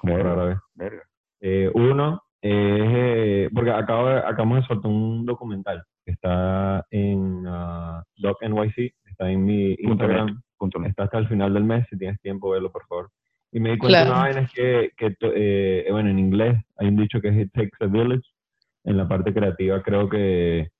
como 0.00 0.14
Verga. 0.16 0.22
rara 0.34 0.44
vez. 0.46 0.58
Verga. 0.74 1.02
Eh, 1.40 1.70
uno 1.74 2.22
es, 2.40 2.52
eh, 2.54 3.48
porque 3.54 3.70
acabo 3.70 4.08
de- 4.08 4.18
acabamos 4.18 4.58
de 4.60 4.66
soltar 4.66 4.90
un 4.90 5.24
documental 5.26 5.82
que 6.04 6.12
está 6.12 6.84
en 6.90 7.44
ah, 7.46 8.02
Doc 8.16 8.42
NYC, 8.42 8.94
está 9.08 9.30
en 9.30 9.44
mi 9.44 9.74
Instagram, 9.78 10.26
net, 10.26 10.36
punto 10.58 10.78
net. 10.80 10.90
está 10.90 11.04
hasta 11.04 11.18
el 11.18 11.28
final 11.28 11.54
del 11.54 11.64
mes, 11.64 11.86
si 11.88 11.96
tienes 11.96 12.20
tiempo, 12.20 12.50
verlo 12.50 12.70
por 12.72 12.84
favor. 12.86 13.10
Y 13.52 13.60
me 13.60 13.72
di 13.72 13.78
cuenta 13.78 13.98
de 14.00 14.04
Claro. 14.06 14.16
una 14.20 14.22
vaina 14.28 14.40
es 14.40 14.52
que, 14.52 14.92
eh, 15.34 15.86
bueno, 15.90 16.10
en 16.10 16.18
inglés 16.18 16.56
hay 16.78 16.88
un 16.88 16.96
dicho 16.96 17.20
que 17.20 17.28
es 17.28 17.36
It 17.36 17.52
takes 17.52 17.76
a 17.80 17.86
village. 17.86 18.22
En 18.84 18.96
la 18.96 19.06
parte 19.06 19.32
creativa 19.32 19.80
creo 19.82 20.08
que, 20.08 20.70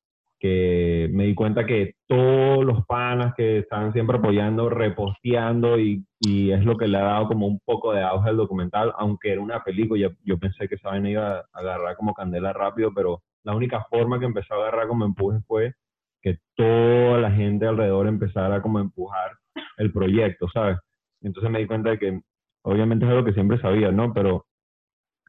que 0.43 1.09
me 1.12 1.27
di 1.27 1.36
cuenta 1.36 1.64
que 1.64 1.94
todos 2.09 2.64
los 2.64 2.85
panas 2.86 3.32
que 3.36 3.59
están 3.59 3.93
siempre 3.93 4.19
apoyando, 4.19 4.69
reposteando 4.69 5.78
y, 5.78 6.05
y 6.19 6.51
es 6.51 6.64
lo 6.64 6.77
que 6.77 6.89
le 6.89 6.98
ha 6.98 7.05
dado 7.05 7.28
como 7.28 7.47
un 7.47 7.60
poco 7.64 7.93
de 7.93 8.02
auge 8.02 8.31
al 8.31 8.39
documental, 8.39 8.93
aunque 8.98 9.31
era 9.31 9.40
una 9.40 9.62
película, 9.62 10.10
yo, 10.24 10.39
pensé 10.39 10.66
que 10.66 10.74
vaina 10.82 11.10
iba 11.10 11.36
a 11.39 11.44
agarrar 11.52 11.94
como 11.94 12.12
candela 12.12 12.52
rápido, 12.52 12.90
pero 12.93 13.23
la 13.44 13.55
única 13.55 13.86
forma 13.89 14.19
que 14.19 14.24
empezó 14.24 14.55
a 14.55 14.56
agarrar 14.56 14.89
como 14.89 15.05
empuje 15.05 15.39
fue 15.47 15.74
que 16.20 16.39
toda 16.56 17.19
la 17.19 17.31
gente 17.31 17.69
alrededor 17.69 18.09
empezara 18.09 18.60
como 18.62 18.78
a 18.78 18.82
empujar 18.82 19.36
el 19.77 19.93
proyecto, 19.93 20.48
¿sabes? 20.52 20.77
Entonces 21.20 21.52
me 21.52 21.60
di 21.60 21.69
cuenta 21.69 21.90
de 21.90 22.01
que 22.01 22.20
obviamente 22.62 23.05
es 23.05 23.12
algo 23.12 23.24
que 23.24 23.35
siempre 23.35 23.60
sabía, 23.60 23.93
¿no? 23.93 24.12
Pero 24.12 24.44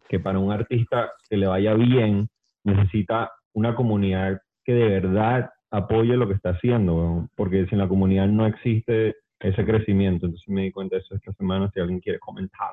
que 0.10 0.20
para 0.20 0.40
un 0.40 0.52
artista 0.52 1.12
que 1.30 1.38
le 1.38 1.46
vaya 1.46 1.76
bien 1.76 2.30
necesita 2.64 3.32
una 3.54 3.76
comunidad 3.76 4.42
que 4.64 4.74
de 4.74 4.88
verdad 4.90 5.52
apoye 5.72 6.16
lo 6.16 6.28
que 6.28 6.34
está 6.36 6.52
haciendo, 6.52 6.96
weón, 6.96 7.30
porque 7.36 7.66
sin 7.68 7.80
la 7.80 7.88
comunidad 7.88 8.28
no 8.28 8.46
existe 8.46 9.16
ese 9.40 9.66
crecimiento. 9.66 10.26
Entonces 10.26 10.48
me 10.50 10.62
di 10.64 10.72
cuenta 10.72 10.96
de 10.96 11.02
eso 11.02 11.16
esta 11.16 11.34
semana, 11.34 11.70
si 11.74 11.80
alguien 11.80 12.00
quiere 12.00 12.20
comentar. 12.20 12.72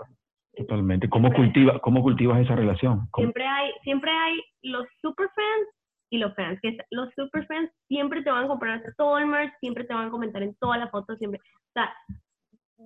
Totalmente. 0.57 1.09
¿Cómo, 1.09 1.33
cultiva, 1.33 1.79
¿Cómo 1.81 2.03
cultivas 2.03 2.41
esa 2.41 2.55
relación? 2.57 3.07
¿Cómo- 3.11 3.25
Siempre 3.27 3.47
hay, 3.47 3.71
siempre 3.83 4.11
hay 4.11 4.41
los 4.62 4.85
superfans 5.01 5.69
y 6.11 6.19
los 6.19 6.35
fans. 6.35 6.59
Que 6.61 6.69
es- 6.71 6.79
los 6.91 7.09
superfans 7.15 7.71
siempre 7.89 8.23
te 8.23 8.31
van 8.31 8.45
a 8.45 8.49
comprar 8.49 8.83
todo 8.97 9.19
el 9.19 9.27
merch, 9.27 9.53
siempre 9.61 9.85
te 9.85 9.95
van 9.95 10.09
a 10.09 10.11
comentar 10.11 10.43
en 10.43 10.55
todas 10.57 10.79
las 10.79 10.91
fotos, 10.91 11.17
siempre. 11.19 11.41
O 11.41 11.73
sea, 11.73 11.93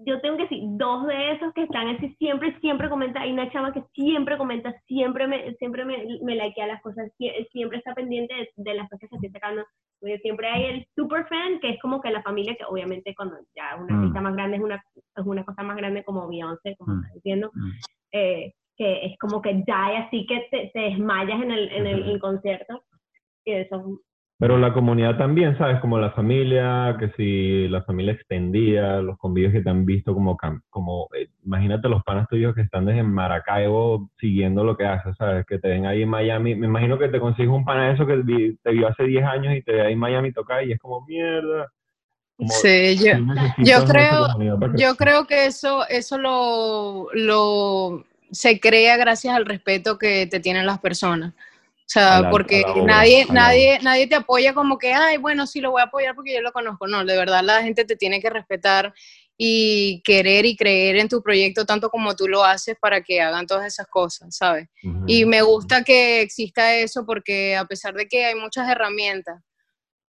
yo 0.06 0.20
tengo 0.20 0.36
que 0.36 0.42
decir, 0.44 0.60
dos 0.64 1.06
de 1.06 1.32
esos 1.32 1.52
que 1.54 1.62
están 1.62 1.88
así, 1.88 2.14
siempre, 2.18 2.58
siempre 2.60 2.88
comenta. 2.88 3.20
Hay 3.20 3.32
una 3.32 3.50
chama 3.52 3.72
que 3.72 3.82
siempre 3.94 4.36
comenta, 4.36 4.74
siempre 4.86 5.26
me, 5.26 5.54
siempre 5.54 5.84
me, 5.84 6.04
me 6.22 6.34
likea 6.36 6.66
las 6.66 6.82
cosas, 6.82 7.10
sie- 7.18 7.46
siempre 7.52 7.78
está 7.78 7.94
pendiente 7.94 8.34
de, 8.34 8.48
de 8.56 8.74
las 8.74 8.88
cosas 8.90 9.08
que 9.08 9.16
estoy 9.16 9.30
sacando. 9.30 9.64
Siempre 10.22 10.48
hay 10.48 10.64
el 10.64 10.86
superfan, 10.94 11.60
que 11.60 11.70
es 11.70 11.80
como 11.80 12.00
que 12.02 12.10
la 12.10 12.22
familia, 12.22 12.54
que 12.56 12.64
obviamente 12.64 13.14
cuando 13.14 13.36
ya 13.56 13.76
una 13.76 13.94
Mm. 13.94 13.98
artista 14.00 14.20
más 14.20 14.34
grande 14.34 14.56
es 14.58 14.62
una, 14.62 14.84
es 14.94 15.24
una 15.24 15.44
cosa 15.44 15.62
más 15.62 15.76
grande 15.76 16.04
como 16.04 16.28
Beyoncé, 16.28 16.76
como 16.76 16.94
Mm. 16.94 16.98
estás 17.00 17.14
diciendo 17.14 17.50
Mm. 17.54 17.70
eh, 18.12 18.52
que 18.76 19.06
es 19.06 19.18
como 19.18 19.40
que 19.40 19.62
ya 19.66 19.92
y 19.92 19.96
así 19.96 20.26
que 20.26 20.46
te, 20.50 20.70
te 20.74 20.80
desmayas 20.80 21.40
en 21.42 21.50
el, 21.52 21.68
en 21.72 21.86
el 21.86 22.10
en 22.10 22.18
concierto. 22.18 22.82
Y 23.44 23.52
eso, 23.52 24.00
Pero 24.46 24.58
la 24.58 24.74
comunidad 24.74 25.16
también, 25.16 25.56
¿sabes? 25.56 25.80
Como 25.80 25.98
la 25.98 26.10
familia, 26.10 26.94
que 27.00 27.08
si 27.16 27.66
la 27.68 27.82
familia 27.82 28.12
extendida, 28.12 29.00
los 29.00 29.16
convivios 29.16 29.54
que 29.54 29.62
te 29.62 29.70
han 29.70 29.86
visto 29.86 30.12
como, 30.12 30.36
cam- 30.36 30.60
como 30.68 31.08
eh, 31.18 31.28
imagínate 31.46 31.88
los 31.88 32.02
panas 32.04 32.28
tuyos 32.28 32.54
que 32.54 32.60
están 32.60 32.84
desde 32.84 33.02
Maracaibo 33.02 34.10
siguiendo 34.20 34.62
lo 34.62 34.76
que 34.76 34.84
haces, 34.84 35.16
¿sabes? 35.16 35.46
Que 35.46 35.58
te 35.58 35.68
ven 35.68 35.86
ahí 35.86 36.02
en 36.02 36.10
Miami. 36.10 36.54
Me 36.56 36.66
imagino 36.66 36.98
que 36.98 37.08
te 37.08 37.20
consigues 37.20 37.50
un 37.52 37.64
pana 37.64 37.86
de 37.88 37.94
eso 37.94 38.06
que 38.06 38.22
te 38.62 38.70
vio 38.72 38.86
hace 38.86 39.04
10 39.04 39.24
años 39.24 39.54
y 39.54 39.62
te 39.62 39.72
ve 39.72 39.80
ahí 39.80 39.94
en 39.94 39.98
Miami 39.98 40.30
tocar 40.30 40.62
y 40.66 40.72
es 40.72 40.78
como 40.78 41.00
mierda. 41.06 41.72
Como, 42.36 42.50
Sí, 42.50 42.96
yo, 42.98 43.12
yo 43.64 43.86
creo, 43.86 44.26
yo 44.76 44.94
creo 44.96 45.26
que 45.26 45.46
eso, 45.46 45.88
eso 45.88 46.18
lo, 46.18 47.06
lo 47.14 48.04
se 48.30 48.60
crea 48.60 48.98
gracias 48.98 49.34
al 49.34 49.46
respeto 49.46 49.98
que 49.98 50.26
te 50.26 50.40
tienen 50.40 50.66
las 50.66 50.80
personas. 50.80 51.32
O 51.86 51.86
sea, 51.86 52.20
la- 52.23 52.31
porque 52.31 52.62
obra, 52.66 52.82
nadie, 52.86 53.27
nadie, 53.31 53.78
nadie 53.82 54.06
te 54.06 54.15
apoya 54.15 54.55
como 54.55 54.78
que, 54.78 54.93
ay, 54.94 55.19
bueno, 55.19 55.47
sí 55.47 55.61
lo 55.61 55.70
voy 55.70 55.82
a 55.82 55.85
apoyar 55.85 56.15
porque 56.15 56.32
yo 56.32 56.40
lo 56.40 56.51
conozco. 56.52 56.86
No, 56.86 57.05
de 57.05 57.16
verdad 57.16 57.43
la 57.44 57.62
gente 57.62 57.85
te 57.85 57.94
tiene 57.94 58.20
que 58.23 58.31
respetar 58.31 58.93
y 59.36 60.01
querer 60.02 60.47
y 60.47 60.56
creer 60.56 60.97
en 60.97 61.09
tu 61.09 61.23
proyecto 61.23 61.66
tanto 61.66 61.90
como 61.90 62.16
tú 62.16 62.27
lo 62.27 62.43
haces 62.44 62.77
para 62.81 63.02
que 63.02 63.20
hagan 63.20 63.47
todas 63.47 63.66
esas 63.66 63.86
cosas, 63.89 64.35
¿sabes? 64.35 64.69
Ujú. 64.82 65.05
Y 65.06 65.27
me 65.27 65.43
gusta 65.43 65.82
que 65.85 66.23
exista 66.23 66.74
eso 66.74 67.05
porque 67.05 67.55
a 67.56 67.65
pesar 67.66 67.93
de 67.94 68.06
que 68.06 68.24
hay 68.24 68.35
muchas 68.35 68.66
herramientas 68.69 69.43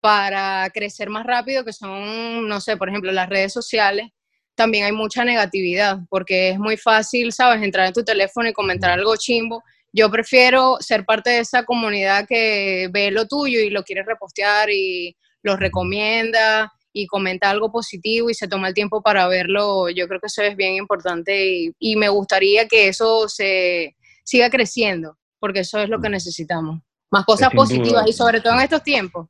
para 0.01 0.69
crecer 0.75 1.09
más 1.09 1.25
rápido, 1.25 1.65
que 1.65 1.73
son, 1.73 2.49
no 2.49 2.61
sé, 2.61 2.77
por 2.77 2.89
ejemplo, 2.89 3.13
las 3.13 3.29
redes 3.29 3.53
sociales, 3.53 4.09
también 4.55 4.85
hay 4.85 4.93
mucha 4.93 5.25
negatividad, 5.25 5.99
porque 6.11 6.51
es 6.51 6.59
muy 6.59 6.77
fácil, 6.77 7.33
¿sabes?, 7.33 7.63
entrar 7.63 7.87
en 7.87 7.93
tu 7.95 8.05
teléfono 8.05 8.49
y 8.49 8.53
comentar 8.53 8.91
algo 8.91 9.17
chimbo. 9.17 9.63
Yo 9.93 10.11
prefiero 10.11 10.77
ser 10.81 11.05
parte 11.05 11.31
de 11.31 11.39
esa 11.41 11.65
comunidad 11.65 12.27
que 12.27 12.89
ve 12.93 13.11
lo 13.11 13.27
tuyo 13.27 13.61
y 13.61 13.71
lo 13.71 13.83
quiere 13.83 14.03
repostear 14.05 14.71
y 14.71 15.17
lo 15.43 15.57
recomienda 15.57 16.73
y 16.93 17.07
comenta 17.07 17.51
algo 17.51 17.71
positivo 17.73 18.31
y 18.31 18.35
se 18.35 18.49
toma 18.49 18.69
el 18.69 18.75
tiempo 18.75 19.03
para 19.03 19.27
verlo, 19.27 19.89
yo 19.89 20.07
creo 20.09 20.21
que 20.21 20.27
eso 20.27 20.43
es 20.43 20.57
bien 20.57 20.75
importante 20.75 21.47
y, 21.47 21.73
y 21.79 21.97
me 21.97 22.09
gustaría 22.09 22.69
que 22.69 22.89
eso 22.89 23.29
se 23.29 23.97
siga 24.25 24.51
creciendo, 24.51 25.17
porque 25.39 25.61
eso 25.61 25.79
es 25.79 25.89
lo 25.89 26.01
que 26.01 26.11
necesitamos. 26.11 26.81
Más 27.11 27.25
cosas 27.25 27.51
duda. 27.51 27.63
positivas 27.63 28.05
y 28.07 28.13
sobre 28.13 28.41
todo 28.41 28.55
en 28.55 28.61
estos 28.61 28.83
tiempos. 28.83 29.29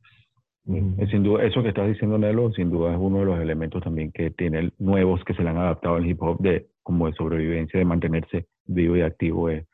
Eh, 0.68 1.06
Sin 1.10 1.24
duda, 1.24 1.44
eso 1.44 1.62
que 1.62 1.70
estás 1.70 1.88
diciendo, 1.88 2.18
Nelo, 2.18 2.52
sin 2.52 2.70
duda 2.70 2.92
es 2.92 2.98
uno 3.00 3.20
de 3.20 3.24
los 3.24 3.40
elementos 3.40 3.82
también 3.82 4.12
que 4.12 4.30
tiene 4.30 4.72
nuevos 4.78 5.20
que 5.24 5.34
se 5.34 5.42
le 5.42 5.50
han 5.50 5.58
adaptado 5.58 5.96
al 5.96 6.06
hip 6.06 6.22
hop 6.22 6.38
de 6.40 6.68
como 6.82 7.06
de 7.06 7.14
sobrevivencia, 7.14 7.78
de 7.78 7.84
mantenerse 7.84 8.46
vivo 8.64 8.96
y 8.96 9.02
activo, 9.02 9.50
eh, 9.50 9.66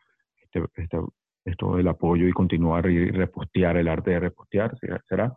este, 0.53 0.83
este- 0.83 0.99
esto 1.45 1.77
del 1.77 1.89
apoyo 1.89 2.27
y 2.29 2.33
continuar 2.33 2.91
y 2.91 3.11
repostear, 3.11 3.77
el 3.79 3.89
arte 3.89 4.11
de 4.11 4.21
repostear, 4.21 4.77
¿será? 5.09 5.33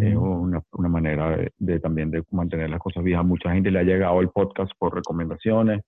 Es 0.00 0.16
una, 0.16 0.60
una 0.72 0.88
manera 0.88 1.36
de, 1.36 1.52
de 1.58 1.78
también 1.78 2.10
de 2.10 2.22
mantener 2.30 2.70
las 2.70 2.80
cosas 2.80 3.04
vivas. 3.04 3.24
Mucha 3.24 3.52
gente 3.52 3.70
le 3.70 3.78
ha 3.78 3.82
llegado 3.84 4.20
el 4.20 4.30
podcast 4.30 4.72
por 4.78 4.94
recomendaciones, 4.94 5.82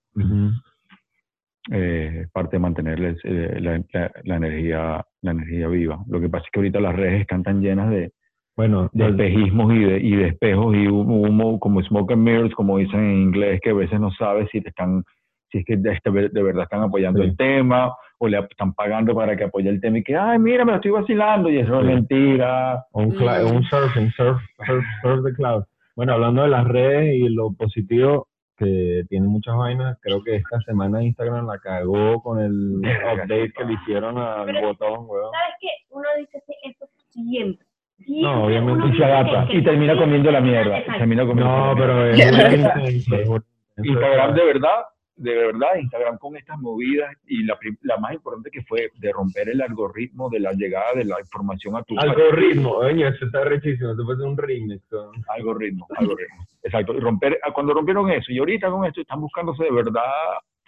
eh, 1.71 2.27
parte 2.31 2.57
de 2.57 2.59
mantenerles 2.59 3.17
eh, 3.23 3.57
la, 3.59 3.81
la- 3.91 4.11
la 4.23 4.35
energía, 4.35 5.03
la 5.21 5.31
energía 5.31 5.67
viva. 5.67 6.03
Lo 6.07 6.21
que 6.21 6.29
pasa 6.29 6.45
es 6.45 6.51
que 6.51 6.59
ahorita 6.59 6.79
las 6.79 6.95
redes 6.95 7.21
están 7.21 7.41
tan 7.43 7.61
llenas 7.61 7.89
de, 7.89 8.11
Bueno, 8.55 8.89
de 8.93 9.07
espejismos 9.09 9.73
y 9.73 9.79
de, 9.79 9.99
y 9.99 10.15
de 10.15 10.27
espejos 10.27 10.75
y 10.75 10.87
humo, 10.87 11.21
humo, 11.21 11.59
como 11.59 11.81
smoke 11.81 12.11
and 12.13 12.21
mirrors, 12.23 12.53
como 12.53 12.77
dicen 12.77 12.99
en 13.03 13.21
inglés, 13.23 13.59
que 13.63 13.71
a 13.71 13.73
veces 13.73 13.99
no 13.99 14.11
sabes 14.11 14.47
si 14.51 14.61
te 14.61 14.69
están, 14.69 15.03
si 15.51 15.57
es 15.59 15.65
que 15.65 15.75
de, 15.77 15.99
de 16.31 16.43
verdad 16.43 16.63
están 16.63 16.83
apoyando 16.83 17.21
Sí. 17.23 17.29
el 17.29 17.35
tema 17.37 17.91
o 18.17 18.27
le 18.27 18.39
están 18.39 18.73
pagando 18.73 19.13
para 19.13 19.35
que 19.35 19.43
apoye 19.45 19.69
el 19.69 19.81
tema 19.81 19.97
y 19.99 20.03
que, 20.03 20.15
ay, 20.15 20.39
mira, 20.39 20.63
me 20.65 20.71
lo 20.71 20.77
estoy 20.77 20.91
vacilando 20.91 21.49
y 21.49 21.59
eso 21.59 21.79
es 21.81 21.85
mentira. 21.85 22.85
Un, 22.93 23.11
cla- 23.11 23.43
Mm. 23.43 23.55
un 23.57 23.63
surfing, 23.63 24.11
surf, 24.11 24.41
surf, 24.65 24.83
surf 25.01 25.23
the 25.25 25.33
cloud. 25.33 25.63
Bueno, 25.95 26.13
hablando 26.13 26.43
de 26.43 26.49
las 26.49 26.65
redes 26.67 27.15
y 27.15 27.29
lo 27.29 27.51
positivo, 27.53 28.27
que 28.57 29.03
tiene 29.09 29.27
muchas 29.27 29.55
vainas, 29.57 29.97
creo 30.01 30.23
que 30.23 30.35
esta 30.37 30.59
semana 30.61 31.03
Instagram 31.03 31.45
la 31.45 31.57
cagó 31.59 32.21
con 32.23 32.39
el 32.39 32.77
update 32.79 33.51
que 33.51 33.65
le 33.65 33.73
hicieron 33.73 34.17
al 34.17 34.45
Pero- 34.45 34.61
botón, 34.67 35.05
weón. 35.07 35.31
¿Sabes 35.31 35.55
qué? 35.59 35.67
Uno 35.89 36.07
dice 36.17 36.37
eso 36.63 36.85
siempre. 37.11 37.65
Siempre 37.97 38.21
No, 38.29 38.45
obviamente, 38.45 38.87
Y 38.93 38.97
se 38.97 39.05
adapta 39.05 39.47
y 39.53 39.63
termina 39.63 39.97
comiendo 39.97 40.31
la 40.31 40.41
mierda. 40.41 40.83
Termina 40.97 41.25
comiendo 41.25 41.49
No, 41.53 41.73
la 41.73 41.79
pero 41.79 42.05
es. 42.07 42.17
Instagram 43.83 44.35
de 44.35 44.45
verdad, 44.45 44.85
de 45.17 45.33
verdad, 45.33 45.75
Instagram 45.79 46.17
con 46.17 46.35
estas 46.35 46.59
movidas 46.59 47.15
y 47.25 47.43
la, 47.43 47.57
la 47.81 47.97
más 47.97 48.13
importante 48.13 48.51
que 48.51 48.63
fue 48.63 48.91
de 48.95 49.11
romper 49.13 49.49
el 49.49 49.61
algoritmo 49.61 50.29
de 50.29 50.39
la 50.41 50.51
llegada 50.51 50.93
de 50.93 51.05
la 51.05 51.19
información 51.19 51.75
a 51.75 51.83
tu 51.83 51.97
Algoritmo, 51.97 52.71
oye, 52.71 53.07
eso 53.07 53.25
está 53.25 53.45
rechísimo, 53.45 53.91
eso 53.91 54.05
ser 54.05 54.25
un 54.25 54.37
remix. 54.37 54.83
algoritmo, 55.29 55.87
algoritmo. 55.95 56.45
Exacto. 56.63 56.93
Y 56.93 56.99
romper, 56.99 57.39
ah, 57.43 57.51
cuando 57.53 57.73
rompieron 57.73 58.11
eso, 58.11 58.31
y 58.31 58.39
ahorita 58.39 58.69
con 58.69 58.85
esto 58.85 59.01
están 59.01 59.21
buscándose 59.21 59.63
de 59.63 59.71
verdad, 59.71 60.03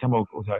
chamo, 0.00 0.26
o 0.32 0.44
sea, 0.44 0.56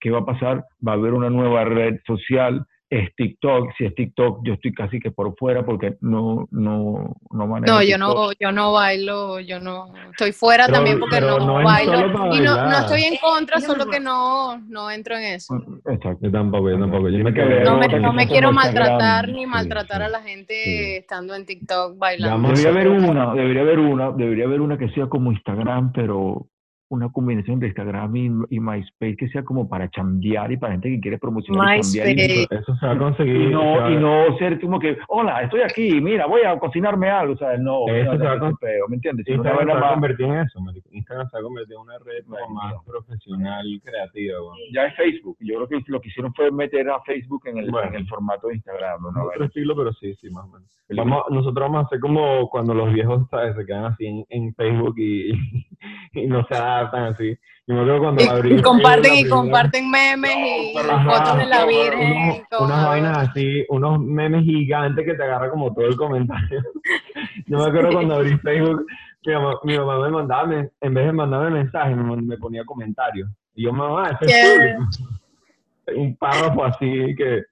¿qué 0.00 0.10
va 0.10 0.18
a 0.18 0.24
pasar? 0.24 0.64
Va 0.86 0.92
a 0.92 0.96
haber 0.96 1.12
una 1.12 1.30
nueva 1.30 1.64
red 1.64 2.00
social, 2.04 2.66
es 2.90 3.14
TikTok. 3.16 3.70
Si 3.76 3.84
es 3.84 3.94
TikTok, 3.94 4.40
yo 4.44 4.54
estoy 4.54 4.72
casi 4.72 4.98
que 4.98 5.10
por 5.10 5.34
fuera 5.36 5.64
porque 5.64 5.96
no, 6.00 6.48
no, 6.50 7.14
no 7.30 7.46
manejo 7.46 7.74
No, 7.74 7.82
yo 7.82 7.96
TikTok. 7.96 8.14
no, 8.16 8.30
yo 8.40 8.52
no 8.52 8.72
bailo, 8.72 9.40
yo 9.40 9.60
no 9.60 9.92
estoy 10.10 10.32
fuera 10.32 10.64
Pero- 10.66 10.76
también 10.76 10.98
porque 11.00 11.20
no, 11.20 11.54
bailo. 11.62 12.34
Y 12.34 12.40
no, 12.40 12.56
no 12.66 12.78
estoy 12.78 13.02
en 13.02 13.16
contra, 13.18 13.60
solo 13.60 13.86
que 13.86 14.00
no, 14.00 14.58
no 14.68 14.90
entro 14.90 15.16
en 15.16 15.24
eso. 15.34 15.54
Exacto. 15.86 16.18
Yo 16.22 16.30
tampoco, 16.32 16.70
yo 16.70 16.78
tampoco. 16.78 17.08
Yo 17.10 17.24
me 17.24 17.32
que 17.34 17.40
quedé- 17.40 17.48
ver 17.48 17.64
No 17.64 17.76
me, 17.78 17.88
no 18.00 18.12
me 18.12 18.26
quiero 18.26 18.48
Instagram. 18.50 18.54
maltratar 18.54 19.28
ni 19.28 19.46
maltratar 19.46 19.98
sí. 19.98 20.04
a 20.04 20.08
la 20.08 20.20
gente 20.22 20.54
Sí. 20.64 20.96
estando 20.96 21.34
en 21.34 21.44
TikTok 21.46 21.98
bailando. 21.98 22.48
Debería 22.48 22.70
haber 22.70 22.88
una, 22.88 23.34
debería 23.34 23.62
haber 23.62 23.78
una, 23.80 24.10
debería 24.12 24.44
haber 24.46 24.60
una 24.62 24.78
que 24.78 24.88
sea 24.90 25.06
como 25.08 25.30
Instagram, 25.32 25.92
pero 25.92 26.46
una 26.90 27.10
combinación 27.10 27.60
de 27.60 27.66
Instagram 27.68 28.16
y, 28.16 28.26
y 28.50 28.60
MySpace 28.60 29.16
que 29.16 29.28
sea 29.28 29.42
como 29.44 29.68
para 29.68 29.90
chambear 29.90 30.50
y 30.52 30.56
para 30.56 30.72
gente 30.72 30.88
que 30.90 31.00
quiere 31.00 31.18
promocionar 31.18 31.76
y 31.78 31.80
chambear 31.82 32.08
y- 32.08 32.14
MySpace. 32.14 32.60
Eso 32.62 32.76
se 32.76 32.86
va 32.86 32.92
a 32.92 32.98
conseguir. 32.98 33.36
y 33.36 33.44
se 33.44 33.50
no, 33.50 33.90
y 33.90 33.96
no 33.96 34.38
ser 34.38 34.60
como 34.60 34.78
que, 34.78 34.96
hola, 35.08 35.42
estoy 35.42 35.60
aquí, 35.62 36.00
mira, 36.00 36.26
voy 36.26 36.42
a 36.42 36.58
cocinarme 36.58 37.08
algo, 37.10 37.34
o 37.34 37.36
sea, 37.36 37.56
no, 37.58 37.86
Eso 37.88 38.12
no, 38.12 38.18
se 38.18 38.24
va 38.24 38.34
no, 38.34 38.40
con- 38.40 38.48
ese 38.48 38.56
peo, 38.60 38.88
¿me 38.88 38.96
entiendes? 38.96 39.26
Una 39.28 39.36
Instagram 39.36 39.58
se 39.60 39.64
vaina 39.66 39.80
va 39.80 39.88
a 39.88 39.92
convertir 39.94 40.26
en 40.26 40.34
eso. 40.38 40.58
Instagram 40.92 41.28
se 41.30 41.36
va 41.36 41.40
a 41.40 41.42
convertir 41.42 41.74
en 41.74 41.80
una 41.82 41.98
red 41.98 42.24
como 42.24 42.36
Bueno, 42.38 42.54
más 42.54 42.72
no. 42.74 42.82
profesional 42.84 43.66
y 43.66 43.80
creativa, 43.80 44.40
weón. 44.40 44.56
ya 44.72 44.86
es 44.86 44.96
Facebook, 44.96 45.36
yo 45.40 45.54
creo 45.66 45.68
que 45.82 45.92
lo 45.92 46.00
que 46.00 46.08
hicieron 46.08 46.32
fue 46.34 46.50
meter 46.50 46.88
a 46.90 47.00
Facebook 47.02 47.42
en 47.46 47.58
el, 47.58 47.70
Bueno. 47.70 47.88
en 47.88 47.94
el 47.96 48.06
formato 48.08 48.48
de 48.48 48.54
Instagram, 48.54 49.02
¿no? 49.14 49.24
Otro 49.24 49.44
estilo, 49.44 49.76
pero 49.76 49.92
sí, 49.92 50.14
sí, 50.20 50.30
más 50.30 50.44
o 50.44 50.48
menos. 50.48 50.68
Vamos, 50.90 51.22
nosotros 51.28 51.68
vamos 51.68 51.82
a 51.82 51.86
hacer 51.86 52.00
como 52.00 52.48
cuando 52.48 52.72
los 52.72 52.90
viejos, 52.94 53.28
¿sabes? 53.30 53.54
Se 53.56 53.66
quedan 53.66 53.84
así 53.84 54.06
en, 54.06 54.24
en 54.30 54.54
Facebook 54.54 54.94
y, 54.96 55.32
y 56.14 56.26
no 56.26 56.46
se 56.46 56.54
así. 56.82 57.36
Yo 57.66 57.74
me 57.74 57.80
acuerdo 57.82 57.98
cuando 58.00 58.22
Y, 58.24 58.26
abrí 58.26 58.54
y 58.54 58.62
comparten 58.62 59.12
la 59.12 59.20
y 59.20 59.28
comparten 59.28 59.90
memes 59.90 60.36
y 60.36 60.76
Ajá, 60.78 61.04
fotos 61.04 61.38
de 61.38 61.46
la 61.46 61.64
unos- 61.64 61.68
Virgen. 61.68 62.30
y 62.32 62.42
todo. 62.50 62.64
unas 62.64 62.86
vainas 62.86 63.18
así, 63.18 63.64
unos 63.68 64.00
memes 64.00 64.44
gigantes 64.44 65.04
que 65.04 65.14
te 65.14 65.22
agarra 65.22 65.50
como 65.50 65.74
todo 65.74 65.86
el 65.86 65.96
comentario. 65.96 66.62
Yo 67.46 67.58
me 67.58 67.64
acuerdo 67.64 67.92
cuando 67.92 68.14
abrí 68.14 68.38
Facebook, 68.38 68.86
mi 69.26 69.34
mamá, 69.34 69.54
mi 69.64 69.76
mamá 69.78 69.98
me 69.98 70.10
mandaba, 70.10 70.54
en 70.54 70.94
vez 70.94 71.06
de 71.06 71.12
mandarme 71.12 71.50
mensajes, 71.50 71.96
me, 71.96 72.16
me 72.16 72.38
ponía 72.38 72.64
comentarios. 72.64 73.28
Y 73.54 73.64
yo, 73.64 73.72
mamá, 73.72 74.10
eso 74.20 74.24
es. 74.24 74.76
Un 75.96 76.16
párrafo 76.16 76.64
así 76.64 77.14
que, 77.16 77.42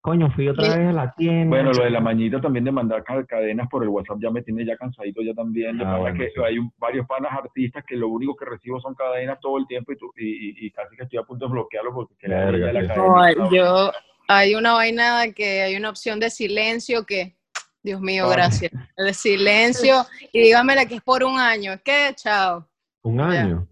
coño, 0.00 0.30
fui 0.30 0.48
otra 0.48 0.76
vez 0.76 0.88
a 0.88 0.92
la 0.92 1.12
tienda. 1.14 1.48
Bueno, 1.56 1.72
lo 1.72 1.84
de 1.84 1.90
la 1.90 2.00
mañita 2.00 2.40
también 2.40 2.64
de 2.64 2.72
mandar 2.72 3.04
ca- 3.04 3.24
cadenas 3.26 3.68
por 3.68 3.82
el 3.82 3.88
WhatsApp 3.90 4.18
ya 4.20 4.30
me 4.30 4.42
tiene 4.42 4.64
ya 4.64 4.76
cansadito 4.76 5.20
ya 5.22 5.34
también. 5.34 5.76
De 5.78 5.84
Ah, 5.84 5.98
bueno, 5.98 6.18
que 6.18 6.30
sí. 6.30 6.40
hay 6.44 6.58
un- 6.58 6.72
varios 6.78 7.06
panas 7.06 7.32
artistas 7.32 7.84
que 7.86 7.96
lo 7.96 8.08
único 8.08 8.34
que 8.36 8.44
recibo 8.46 8.80
son 8.80 8.94
cadenas 8.94 9.38
todo 9.40 9.58
el 9.58 9.66
tiempo 9.66 9.92
y, 9.92 9.96
tú- 9.96 10.12
y, 10.16 10.24
y- 10.26 10.66
y 10.66 10.70
casi 10.70 10.96
que 10.96 11.02
estoy 11.04 11.18
a 11.18 11.22
punto 11.22 11.46
de 11.46 11.52
bloquearlo 11.52 11.92
porque 11.94 12.14
que 12.18 12.28
la, 12.28 12.50
la 12.50 12.86
cadena 12.86 13.32
No, 13.36 13.54
yo, 13.54 13.92
hay 14.28 14.54
una 14.54 14.72
vaina 14.72 15.24
que 15.34 15.62
hay 15.62 15.76
una 15.76 15.90
opción 15.90 16.18
de 16.20 16.30
silencio 16.30 17.04
que, 17.04 17.36
Dios 17.82 18.00
mío, 18.00 18.28
gracias. 18.28 18.70
De 18.96 19.12
silencio 19.14 20.04
y 20.32 20.40
dígamela 20.40 20.86
que 20.86 20.96
es 20.96 21.02
por 21.02 21.24
un 21.24 21.38
año. 21.38 21.72
¿Qué? 21.84 22.12
Chao. 22.14 22.66
Un 23.02 23.20
año. 23.20 23.66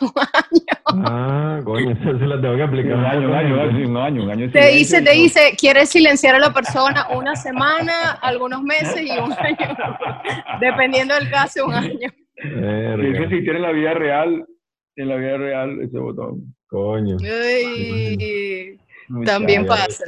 Un 0.00 0.12
año. 0.16 1.04
Ah, 1.06 1.60
coño, 1.64 1.90
eso 1.90 2.02
se 2.18 2.26
lo 2.26 2.40
tengo 2.40 2.56
que 2.56 2.62
aplicar. 2.62 2.94
Un 2.96 3.04
año, 3.04 3.28
un 3.28 3.34
año, 3.34 3.54
un 3.54 3.60
año, 3.60 3.88
un 3.88 3.96
año, 3.96 4.22
un 4.24 4.30
año 4.30 4.46
de 4.46 4.52
Te 4.52 4.68
dice, 4.72 5.02
te 5.02 5.12
dice, 5.12 5.40
quieres 5.58 5.88
silenciar 5.90 6.34
a 6.34 6.38
la 6.38 6.52
persona 6.52 7.06
una 7.16 7.36
semana, 7.36 8.12
algunos 8.22 8.62
meses 8.62 9.00
y 9.02 9.10
un 9.18 9.32
año. 9.32 9.76
Dependiendo 10.60 11.14
del 11.14 11.30
caso, 11.30 11.66
un 11.66 11.74
año. 11.74 12.08
Verga, 12.42 13.02
Dice 13.02 13.28
si 13.28 13.42
tiene 13.42 13.56
en 13.56 13.62
la 13.62 13.72
vida 13.72 13.94
real, 13.94 14.46
en 14.96 15.08
la 15.08 15.16
vida 15.16 15.36
real 15.38 15.80
ese 15.82 15.98
botón. 15.98 16.54
coño. 16.68 17.16
Uy, 17.16 18.78
Muy 19.08 19.24
También 19.24 19.66
pasa. 19.66 20.04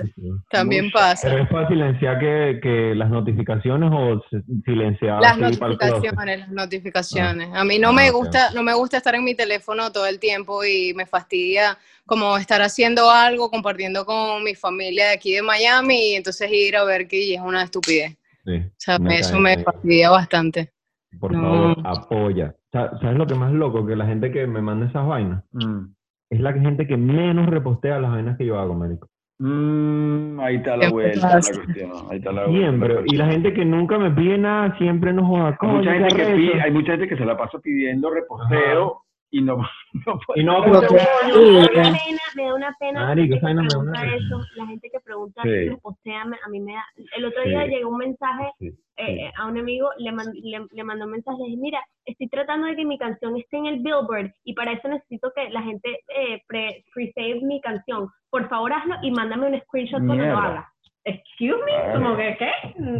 también 0.50 0.84
Mucho. 0.86 0.98
Pero 0.98 1.06
pasa. 1.08 1.40
es 1.40 1.48
para 1.48 1.68
silenciar 1.68 2.18
que, 2.18 2.60
que 2.62 2.94
las 2.94 3.08
notificaciones 3.10 3.90
o 3.92 4.22
silenciar 4.64 5.20
Las 5.22 5.32
así 5.40 5.56
para 5.56 5.72
el 5.72 5.78
closet? 5.78 5.94
notificaciones, 5.94 6.38
las 6.40 6.48
notificaciones. 6.50 7.48
A 7.54 7.64
mí 7.64 7.78
no 7.78 7.92
me 7.92 8.08
Ah, 8.08 8.12
gusta, 8.12 8.50
no 8.52 8.62
me 8.62 8.74
gusta 8.74 8.98
estar 8.98 9.14
en 9.14 9.24
mi 9.24 9.34
teléfono 9.34 9.90
todo 9.90 10.06
el 10.06 10.18
tiempo 10.18 10.64
y 10.64 10.92
me 10.94 11.06
fastidia 11.06 11.78
como 12.06 12.36
estar 12.36 12.60
haciendo 12.60 13.10
algo, 13.10 13.50
compartiendo 13.50 14.04
con 14.04 14.42
mi 14.44 14.54
familia 14.54 15.06
de 15.08 15.12
aquí 15.14 15.32
de 15.32 15.42
Miami 15.42 16.10
y 16.12 16.14
entonces 16.16 16.50
ir 16.52 16.76
a 16.76 16.84
ver 16.84 17.06
que 17.08 17.34
es 17.34 17.40
una 17.40 17.62
estupidez. 17.62 18.16
Sí, 18.44 18.56
O 18.56 18.70
sea, 18.76 18.96
una 18.98 19.14
eso 19.14 19.38
me 19.38 19.62
fastidia 19.62 20.10
bastante. 20.10 20.72
Por 21.18 21.32
No. 21.32 21.40
favor, 21.42 21.76
apoya. 21.84 22.54
Sa- 22.72 22.90
¿Sabes 23.00 23.16
lo 23.16 23.26
que 23.26 23.34
más 23.34 23.52
loco? 23.52 23.84
Que 23.86 23.96
la 23.96 24.06
gente 24.06 24.30
que 24.30 24.46
me 24.46 24.60
manda 24.62 24.86
esas 24.86 25.06
vainas 25.06 25.42
Mm. 25.52 25.86
Es 26.30 26.40
la 26.40 26.52
gente 26.52 26.86
que 26.86 26.96
menos 26.96 27.46
repostea 27.48 27.98
las 28.00 28.12
vainas 28.12 28.38
que 28.38 28.46
yo 28.46 28.58
hago, 28.58 28.74
marico. 28.74 29.08
Mm, 29.38 30.38
ahí 30.40 30.56
está 30.56 30.76
la 30.76 30.90
vuelta, 30.90 31.26
la 31.28 31.40
cuestión. 31.40 31.92
Ahí 32.10 32.18
está 32.18 32.30
la 32.32 32.46
vuelta. 32.46 32.58
Siempre. 32.58 32.96
Y 33.06 33.16
la 33.16 33.26
gente 33.26 33.54
que 33.54 33.64
nunca 33.64 33.98
me 33.98 34.10
pide 34.10 34.36
nada, 34.38 34.76
siempre 34.78 35.12
nos 35.12 35.26
joda. 35.26 35.56
Hay 35.60 35.68
mucha, 35.68 35.92
gente 35.94 36.14
que 36.14 36.24
pide- 36.36 36.60
hay 36.62 36.70
mucha 36.70 36.92
gente 36.92 37.08
que 37.08 37.16
se 37.16 37.24
la 37.24 37.36
pasa 37.36 37.58
pidiendo 37.58 38.10
reposteo 38.10 39.02
y 39.30 39.40
no, 39.42 39.56
no 40.06 40.20
puede. 40.26 40.40
Y 40.40 40.44
no, 40.44 40.60
Me 40.60 40.66
pero 40.66 40.80
da 40.82 40.88
una 40.88 41.68
pena, 41.68 42.20
me 42.36 42.44
da 42.44 42.54
una 42.54 42.76
pena 42.78 43.00
Marico, 43.06 43.34
que 43.36 43.40
me 43.46 43.54
da 43.54 43.60
una 43.60 43.68
pregunta 43.68 44.00
pena. 44.02 44.14
eso, 44.16 44.40
la 44.56 44.66
gente 44.66 44.90
que 44.92 45.00
pregunta, 45.00 45.42
Sí. 45.42 45.68
repostéame, 45.70 46.36
a 46.44 46.48
mí 46.50 46.60
me 46.60 46.72
da, 46.74 46.84
el 47.16 47.24
otro 47.24 47.42
día 47.44 47.64
Sí. 47.64 47.70
llegó 47.70 47.90
un 47.90 47.98
mensaje 47.98 48.44
Sí, 48.58 48.70
eh, 49.00 49.32
a 49.36 49.46
un 49.46 49.58
amigo, 49.58 49.88
le, 49.98 50.12
man- 50.12 50.32
le, 50.32 50.66
le 50.70 50.84
mandó 50.84 51.04
un 51.06 51.12
mensaje, 51.12 51.38
le 51.38 51.44
dije, 51.46 51.56
mira, 51.60 51.80
estoy 52.04 52.28
tratando 52.28 52.66
de 52.66 52.76
que 52.76 52.84
mi 52.84 52.98
canción 52.98 53.36
esté 53.36 53.56
en 53.56 53.66
el 53.66 53.78
Billboard 53.80 54.32
y 54.44 54.54
para 54.54 54.72
eso 54.72 54.88
necesito 54.88 55.32
que 55.34 55.48
la 55.50 55.62
gente 55.62 56.00
eh, 56.16 56.42
pre, 56.46 56.84
pre-save 56.94 57.40
mi 57.42 57.60
canción, 57.60 58.08
por 58.30 58.48
favor 58.48 58.72
hazlo 58.72 58.96
y 59.02 59.10
mándame 59.10 59.48
un 59.48 59.60
screenshot 59.62 59.98
cuando 59.98 60.14
lo 60.14 60.22
Mierda. 60.22 60.44
haga. 60.46 60.72
Excuse 61.04 61.58
me, 61.64 61.92
como 61.94 62.16
que, 62.16 62.36
¿qué? 62.38 62.50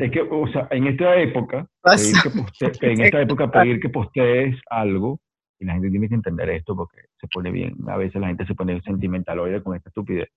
Es 0.05 0.10
que, 0.10 0.22
o 0.22 0.47
sea, 0.48 0.66
en 0.70 0.86
esta 0.86 1.16
época, 1.16 1.66
pedir 1.82 2.22
que 2.22 2.31
poste- 2.31 2.78
en 2.93 3.01
esta 3.02 3.20
época 3.20 3.51
pedir 3.51 3.78
que 3.81 3.89
postees 3.90 4.56
algo, 4.70 5.20
y 5.59 5.66
la 5.66 5.74
gente 5.74 5.90
tiene 5.90 6.09
que 6.09 6.14
entender 6.14 6.48
esto 6.48 6.74
porque 6.74 6.97
se 7.20 7.28
pone 7.28 7.51
bien, 7.51 7.74
a 7.89 7.98
veces 7.98 8.18
la 8.18 8.28
gente 8.28 8.47
se 8.47 8.55
pone 8.55 8.81
sentimental 8.81 9.39
hoy 9.39 9.62
con 9.62 9.77
esta 9.77 9.90
estupidez. 9.90 10.31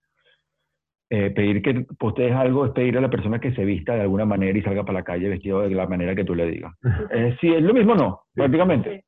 Eh, 1.15 1.29
pedir 1.29 1.61
que 1.61 1.85
postees 1.99 2.33
algo 2.33 2.65
es 2.65 2.71
pedir 2.71 2.97
a 2.97 3.01
la 3.01 3.09
persona 3.09 3.37
que 3.39 3.53
se 3.53 3.63
vista 3.63 3.93
de 3.93 4.01
alguna 4.01 4.25
manera 4.25 4.57
y 4.57 4.63
salga 4.63 4.81
para 4.83 4.99
la 4.99 5.03
calle 5.03 5.29
vestido 5.29 5.61
de 5.61 5.69
la 5.69 5.85
manera 5.85 6.15
que 6.15 6.23
tú 6.23 6.33
le 6.33 6.47
digas. 6.49 6.73
Eh, 7.11 7.37
sí, 7.39 7.53
es 7.53 7.61
lo 7.61 7.71
mismo 7.71 7.93
no, 7.93 8.21
prácticamente. 8.33 9.05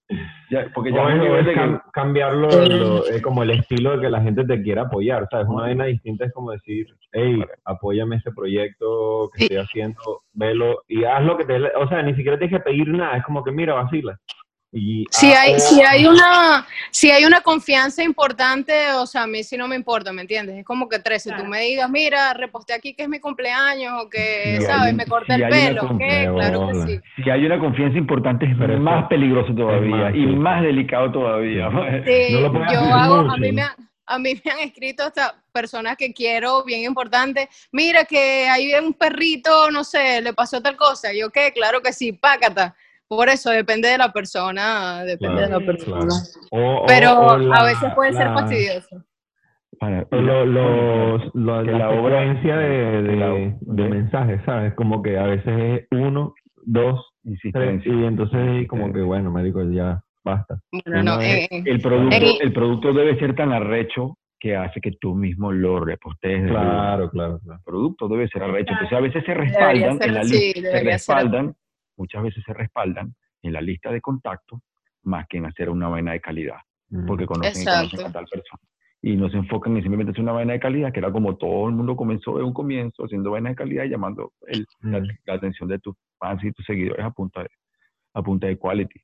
Ya, 0.52 0.68
porque 0.76 0.92
ya 0.92 1.04
O 1.04 1.10
es 1.10 1.48
que- 1.48 1.56
cam- 1.56 1.82
cambiarlo 1.92 2.48
lo- 2.68 3.08
eh, 3.10 3.22
como 3.24 3.42
el 3.42 3.50
estilo 3.50 3.96
de 3.96 4.02
que 4.02 4.10
la 4.12 4.22
gente 4.22 4.44
te 4.46 4.62
quiera 4.62 4.84
apoyar, 4.84 5.28
¿sabes? 5.32 5.48
Una 5.48 5.64
vaina 5.64 5.86
distinta 5.86 6.26
es 6.26 6.32
como 6.34 6.52
decir, 6.52 6.86
hey, 7.12 7.42
apóyame 7.64 8.18
ese 8.18 8.32
proyecto 8.32 9.32
que 9.34 9.40
Sí. 9.40 9.44
estoy 9.46 9.58
haciendo, 9.66 10.22
velo 10.34 10.84
y 10.88 11.06
haz 11.06 11.24
lo 11.24 11.38
que 11.38 11.46
te... 11.46 11.56
O 11.76 11.88
sea, 11.88 12.04
ni 12.04 12.14
siquiera 12.14 12.38
tienes 12.38 12.56
que 12.60 12.64
pedir 12.64 12.88
nada, 12.90 13.18
es 13.18 13.24
como 13.24 13.44
que 13.44 13.52
mira, 13.52 13.74
vacila. 13.74 14.16
Y, 14.78 15.06
Si 15.10 15.32
ah, 15.32 15.40
hay, 15.44 15.58
si 15.58 15.82
hay 15.82 16.06
una, 16.06 16.68
si 16.92 17.10
hay 17.10 17.24
una 17.24 17.40
confianza 17.40 18.04
importante, 18.04 18.92
o 18.96 19.08
sea, 19.08 19.24
a 19.24 19.28
mí 19.28 19.42
sí 19.42 19.56
no 19.56 19.70
me 19.70 19.76
importa, 19.78 20.12
¿me 20.12 20.22
entiendes? 20.24 20.58
Es 20.58 20.66
como 20.66 20.90
que 20.90 21.00
tres, 21.00 21.24
si 21.24 21.30
tú 21.30 21.36
Claro. 21.36 21.50
me 21.50 21.62
digas, 21.62 21.90
mira, 21.90 22.34
reposté 22.34 22.74
aquí 22.74 22.94
que 22.94 23.04
es 23.04 23.10
mi 23.10 23.22
cumpleaños, 23.22 23.94
o 24.04 24.10
que, 24.10 24.58
¿sabes? 24.60 24.88
hay- 24.88 24.94
Me 24.94 25.06
corté 25.06 25.36
el 25.36 25.48
pelo, 25.48 25.98
¿qué? 25.98 26.30
Claro 26.30 26.68
que 26.68 26.82
sí. 26.82 27.00
si 27.24 27.30
hay 27.30 27.46
una 27.46 27.58
confianza 27.58 27.98
importante 27.98 28.46
es 28.48 28.52
Pero 28.60 28.74
es 28.74 28.80
más 28.82 29.08
peligroso 29.08 29.56
todavía 29.56 29.96
más, 29.96 30.16
y 30.16 30.20
sí. 30.20 30.26
más 30.26 30.62
delicado 30.62 31.10
todavía. 31.10 31.70
Sí, 32.06 32.34
No 32.34 32.40
lo 32.42 32.52
puedes 32.52 32.72
yo 32.74 32.80
hago, 32.82 33.16
a 33.32 33.38
mí 33.38 33.54
me 33.54 33.62
han, 33.62 33.72
a 34.08 34.20
mí 34.20 34.34
me 34.44 34.52
han 34.52 34.60
escrito 34.60 35.04
hasta 35.04 35.42
personas 35.54 35.96
que 35.96 36.12
quiero, 36.14 36.66
bien 36.66 36.84
importante, 36.84 37.48
mira 37.72 38.04
que 38.04 38.50
hay 38.50 38.74
un 38.74 38.94
perrito, 38.94 39.72
no 39.72 39.86
sé, 39.86 40.22
le 40.22 40.34
pasó 40.34 40.62
tal 40.62 40.76
cosa, 40.76 41.14
yo 41.14 41.30
qué, 41.30 41.54
claro 41.54 41.82
que 41.82 41.94
sí, 41.94 42.12
pácata. 42.12 42.76
Por 43.08 43.30
eso 43.30 43.52
depende 43.52 43.88
de 43.90 43.98
la 43.98 44.12
persona, 44.12 45.04
depende 45.04 45.42
de 45.42 45.48
Claro, 45.48 45.60
la 45.60 45.66
persona. 45.66 46.06
claro. 46.06 46.16
O- 46.52 46.82
o- 46.84 46.86
Pero 46.88 47.20
o 47.20 47.38
la- 47.38 47.56
a 47.58 47.64
veces 47.66 47.94
puede 47.94 48.14
ser 48.14 48.28
la- 48.28 48.34
fastidioso. 48.34 49.04
Para- 49.80 50.08
o 50.10 50.16
lo- 50.16 50.46
los- 50.46 51.36
lo- 51.36 51.62
la, 51.64 51.78
la 51.78 51.90
secuencia 51.92 52.58
de, 52.58 53.02
de, 53.04 53.56
de 53.60 53.90
mensajes, 53.90 54.42
¿sabes? 54.46 54.74
Como 54.74 55.04
que 55.04 55.18
a 55.20 55.24
veces 55.24 55.82
es 55.82 55.88
uno, 55.92 56.34
dos, 56.64 57.06
tres, 57.52 57.86
y 57.86 57.90
entonces 58.06 58.68
como 58.68 58.92
que, 58.94 59.02
bueno, 59.02 59.32
médico, 59.32 59.62
ya 59.70 60.02
basta. 60.24 60.60
Bueno, 60.72 61.04
no, 61.04 61.22
eh, 61.22 61.44
es- 61.44 61.52
eh, 61.52 61.64
El 61.66 61.82
producto, 61.82 62.16
En- 62.16 62.42
el 62.42 62.54
producto 62.54 62.94
debe 62.94 63.20
ser 63.20 63.36
tan 63.36 63.52
arrecho 63.52 64.18
que 64.40 64.56
hace 64.56 64.80
que 64.80 64.94
tú 64.94 65.14
mismo 65.14 65.52
lo 65.52 65.80
repostees. 65.84 66.50
Claro, 66.50 67.10
claro, 67.10 67.40
claro. 67.40 67.60
El 67.60 67.64
producto 67.64 68.08
debe 68.08 68.28
ser 68.30 68.44
arrecho. 68.44 68.72
Entonces 68.74 68.98
a 68.98 69.02
veces 69.02 69.24
se 69.26 69.34
Debería 69.34 69.58
respaldan 69.58 69.98
ser 69.98 70.08
en 70.08 70.14
la 70.14 70.24
lista, 70.24 70.62
se 70.62 70.72
ser 70.72 70.86
respaldan, 70.86 71.56
muchas 71.98 72.24
veces 72.24 72.44
se 72.46 72.54
respaldan 72.54 73.14
en 73.42 73.54
la 73.54 73.62
lista 73.62 73.92
de 73.92 74.02
contactos 74.02 74.60
más 75.04 75.28
que 75.28 75.38
en 75.38 75.46
hacer 75.46 75.70
una 75.70 75.88
vaina 75.88 76.12
de 76.14 76.20
calidad, 76.22 76.58
Mm. 76.90 77.06
porque 77.06 77.26
conocen, 77.26 77.62
y 77.62 77.66
conocen 77.66 78.00
a 78.08 78.12
tal 78.12 78.26
persona. 78.26 78.60
Y 79.02 79.16
no 79.18 79.30
se 79.30 79.38
enfocan 79.38 79.76
en 79.76 79.84
simplemente 79.84 80.12
hacer 80.12 80.24
una 80.24 80.32
vaina 80.32 80.54
de 80.54 80.60
calidad, 80.60 80.92
que 80.92 81.00
era 81.00 81.12
como 81.12 81.36
todo 81.38 81.70
el 81.70 81.76
mundo 81.76 81.96
comenzó 81.96 82.38
de 82.38 82.44
un 82.44 82.54
comienzo 82.54 83.04
haciendo 83.06 83.30
vaina 83.32 83.50
de 83.52 83.56
calidad 83.56 83.84
y 83.84 83.90
llamando 83.90 84.32
el- 84.48 84.66
la, 84.82 85.00
Mm. 85.00 85.08
la 85.26 85.34
atención 85.36 85.70
de 85.70 85.78
tus 85.80 85.96
fans 86.18 86.44
y 86.44 86.52
tus 86.54 86.66
seguidores 86.66 87.06
a 87.06 87.12
punta 87.12 87.42
de, 87.44 87.50
a 88.16 88.22
punta 88.24 88.48
de 88.48 88.58
quality. 88.58 89.00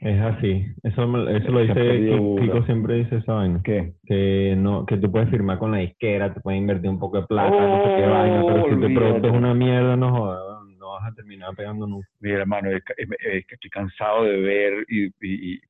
Es 0.00 0.20
así. 0.20 0.66
Eso, 0.82 1.02
eso 1.28 1.50
lo 1.50 1.60
dice, 1.60 1.72
perdió 1.74 2.12
Ki- 2.14 2.18
burda. 2.20 2.42
Kiko 2.44 2.62
siempre 2.66 2.94
dice 2.96 3.16
esa 3.16 3.32
vaina. 3.34 3.60
¿Qué? 3.64 3.94
Que, 4.04 4.54
no, 4.56 4.84
que 4.84 4.98
tú 4.98 5.10
puedes 5.10 5.30
firmar 5.30 5.58
con 5.58 5.70
la 5.72 5.78
disquera, 5.78 6.32
te 6.34 6.40
puedes 6.40 6.60
invertir 6.60 6.90
un 6.90 6.98
poco 6.98 7.20
de 7.20 7.26
plata, 7.26 7.50
no 7.50 7.84
sé 7.84 7.96
qué 7.96 8.06
vaina, 8.06 8.42
pero 8.46 8.64
si 8.64 8.74
tu 8.80 8.94
producto 8.94 9.28
es 9.28 9.32
una 9.34 9.54
mierda, 9.54 9.96
no 9.96 10.10
jodas, 10.10 10.40
no 10.46 10.53
vas 11.04 11.12
a 11.12 11.14
terminar 11.14 11.54
pegando 11.54 11.86
nunca. 11.86 12.08
Mira, 12.20 12.40
hermano, 12.40 12.70
es 12.70 12.82
que, 12.84 12.94
es 12.98 13.46
que 13.46 13.54
estoy 13.54 13.70
cansado 13.70 14.24
de 14.24 14.36
ver 14.40 14.86
y, 14.88 15.06
y- 15.06 15.54
y 15.54 15.60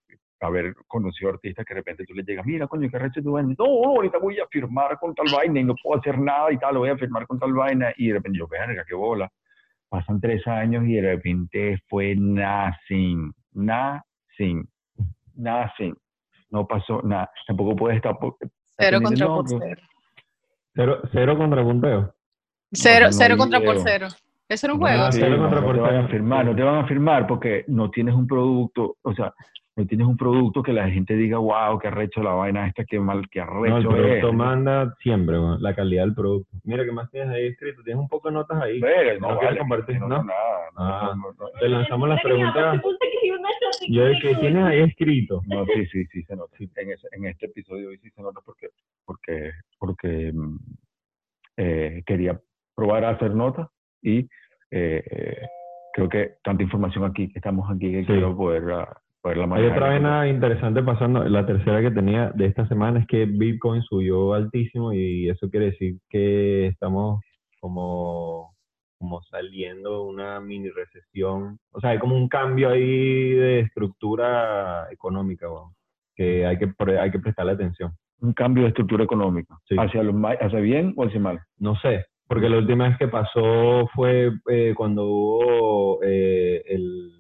haber 0.40 0.74
conocido 0.89 1.31
artistas 1.31 1.65
que 1.65 1.73
de 1.74 1.81
repente 1.81 2.05
tú 2.05 2.12
le 2.15 2.23
llegas, 2.23 2.44
mira, 2.44 2.66
coño, 2.66 2.89
qué 2.90 2.98
recho 2.98 3.23
tu 3.23 3.32
vaina. 3.32 3.55
No, 3.59 3.65
ahorita 3.65 4.19
voy 4.19 4.39
a 4.40 4.47
firmar 4.48 4.98
con 4.98 5.15
tal 5.15 5.27
vaina 5.35 5.61
y 5.61 5.65
no 5.65 5.74
puedo 5.82 5.98
hacer 5.98 6.19
nada 6.19 6.52
y 6.52 6.59
tal, 6.59 6.77
voy 6.77 6.90
a 6.90 6.98
firmar 6.98 7.27
con 7.27 7.39
tal 7.39 7.52
vaina. 7.55 7.93
Y 7.97 8.09
de 8.09 8.15
repente 8.15 8.39
yo, 8.39 8.47
verga, 8.47 8.85
qué 8.86 8.94
bola. 8.94 9.31
Pasan 9.89 10.20
tres 10.20 10.47
años 10.47 10.85
y 10.86 10.94
de 10.94 11.02
repente 11.15 11.78
fue 11.89 12.15
nothing, 12.16 13.32
nothing, 13.52 14.66
nothing. 15.35 15.94
No 16.51 16.66
pasó 16.66 17.01
nada. 17.02 17.31
Tampoco 17.47 17.74
puedes 17.77 17.97
estar... 17.97 18.15
cero 18.77 19.01
contra 19.02 19.27
no, 19.27 19.35
por 19.36 19.48
cero. 19.61 19.82
Cero, 20.74 21.01
cero 21.12 21.39
contrapunteo. 21.39 22.15
Cero, 22.73 23.06
no 23.06 23.12
cero 23.12 23.35
hay 23.35 23.39
contra 23.39 23.61
por 23.61 23.78
cero. 23.82 24.09
Eso 24.49 24.66
era 24.66 24.75
un 24.75 24.81
No, 24.81 24.87
juego. 24.87 25.12
Sí, 25.12 25.21
no, 25.21 25.29
te 25.49 25.81
van 25.81 25.97
a 25.97 26.09
firmar, 26.09 26.45
no 26.45 26.55
te 26.57 26.62
van 26.62 26.85
a 26.85 26.87
firmar 26.87 27.27
porque 27.27 27.65
no 27.69 27.91
tienes 27.91 28.15
un 28.15 28.27
producto, 28.27 28.97
o 29.03 29.15
sea, 29.15 29.33
no 29.77 29.87
tienes 29.87 30.07
un 30.07 30.16
producto 30.16 30.62
que 30.62 30.73
la 30.73 30.89
gente 30.89 31.16
diga, 31.16 31.39
wow, 31.39 31.79
qué 31.81 31.89
arrecho 31.89 32.23
la 32.23 32.35
vaina 32.35 32.69
esta, 32.69 32.85
qué 32.85 33.01
mal, 33.01 33.29
qué 33.31 33.41
No, 33.41 33.65
el 33.65 33.73
arrecho 33.73 33.89
producto 33.89 34.29
es. 34.29 34.35
manda 34.35 34.95
siempre, 35.03 35.37
la 35.59 35.75
calidad 35.75 36.05
del 36.05 36.15
producto. 36.15 36.49
Mira, 36.62 36.85
¿qué 36.85 36.93
más 36.93 37.11
tienes 37.11 37.31
ahí 37.35 37.47
escrito? 37.47 37.83
Tienes 37.83 38.01
un 38.03 38.09
poco 38.09 38.29
de 38.29 38.35
notas 38.35 38.62
ahí. 38.62 38.81
Verga, 38.81 39.19
¿No 39.29 39.37
vale, 39.37 39.59
compartir? 39.59 39.99
no, 39.99 40.09
nada, 40.09 40.25
no, 40.25 40.33
Ah. 40.77 41.12
no, 41.16 41.23
no, 41.23 41.33
no. 41.39 41.47
Te 41.59 41.69
lanzamos 41.69 42.09
las 42.09 42.23
preguntas. 42.23 42.83
Yo, 43.89 44.05
que 44.05 44.19
¿qué 44.21 44.35
tienes 44.37 44.65
ahí 44.65 44.81
escrito? 44.83 45.41
No, 45.47 45.65
sí, 45.66 45.87
sí, 45.87 46.05
sí 46.07 46.23
se 46.23 46.37
nota. 46.37 46.57
En, 46.59 46.91
ese- 46.91 47.09
en 47.12 47.25
este 47.27 47.47
episodio 47.47 47.89
hoy 47.89 47.99
sí 47.99 48.11
se 48.11 48.23
nota 48.23 48.41
porque, 48.45 48.69
porque, 49.05 49.51
porque 49.79 50.33
mm, 50.33 50.57
eh, 51.57 52.03
quería 52.07 52.41
probar 52.77 53.05
a 53.05 53.11
hacer 53.11 53.35
notas 53.35 53.69
y 54.05 54.29
eh, 54.71 55.41
creo 55.95 56.09
que 56.09 56.35
tanta 56.45 56.63
información 56.63 57.05
aquí, 57.05 57.29
que 57.33 57.39
estamos 57.39 57.69
aquí, 57.71 57.91
que 57.91 58.01
Sí. 58.01 58.07
quiero 58.07 58.37
poder, 58.37 58.63
ah, 58.73 58.97
poderla 59.23 59.45
Hay 59.45 59.49
manejar. 59.51 59.73
otra 59.73 59.89
vaina 59.89 60.29
interesante 60.29 60.83
pasando. 60.83 61.25
La 61.25 61.47
tercera 61.47 61.81
que 61.81 61.91
tenía 61.91 62.31
de 62.35 62.47
esta 62.47 62.67
semana 62.69 63.01
es 63.01 63.07
que 63.07 63.25
Bitcoin 63.25 63.83
subió 63.83 64.35
altísimo 64.35 64.93
y 64.93 65.29
eso 65.31 65.49
quiere 65.51 65.67
decir 65.67 65.97
que 66.11 66.67
estamos 66.67 67.21
como, 67.61 68.55
como 68.99 69.23
saliendo 69.23 70.03
una 70.05 70.41
mini 70.41 70.69
recesión. 70.71 71.59
O 71.73 71.81
sea, 71.81 71.91
hay 71.91 71.99
como 71.99 72.17
un 72.17 72.29
cambio 72.29 72.69
ahí 72.71 73.31
de 73.31 73.61
estructura 73.61 74.89
económica, 74.91 75.47
que 76.17 76.45
hay 76.47 76.59
que, 76.59 76.71
hay 76.99 77.11
que 77.11 77.19
prestarle 77.21 77.53
atención. 77.53 77.93
Un 78.21 78.33
cambio 78.33 78.63
de 78.65 78.69
estructura 78.71 79.05
económica. 79.05 79.57
Sí. 79.69 79.77
¿Hacia, 79.79 80.03
lo, 80.03 80.13
¿Hacia 80.29 80.59
bien 80.61 80.93
o 80.97 81.05
hacia 81.05 81.21
mal? 81.21 81.41
No 81.59 81.77
sé, 81.77 82.05
porque 82.27 82.49
la 82.49 82.59
última 82.59 82.89
vez 82.89 82.99
que 82.99 83.09
pasó 83.09 83.89
fue 83.95 84.33
eh, 84.49 84.75
cuando 84.77 85.05
hubo 85.07 86.01
eh, 86.03 86.63
el, 86.67 87.13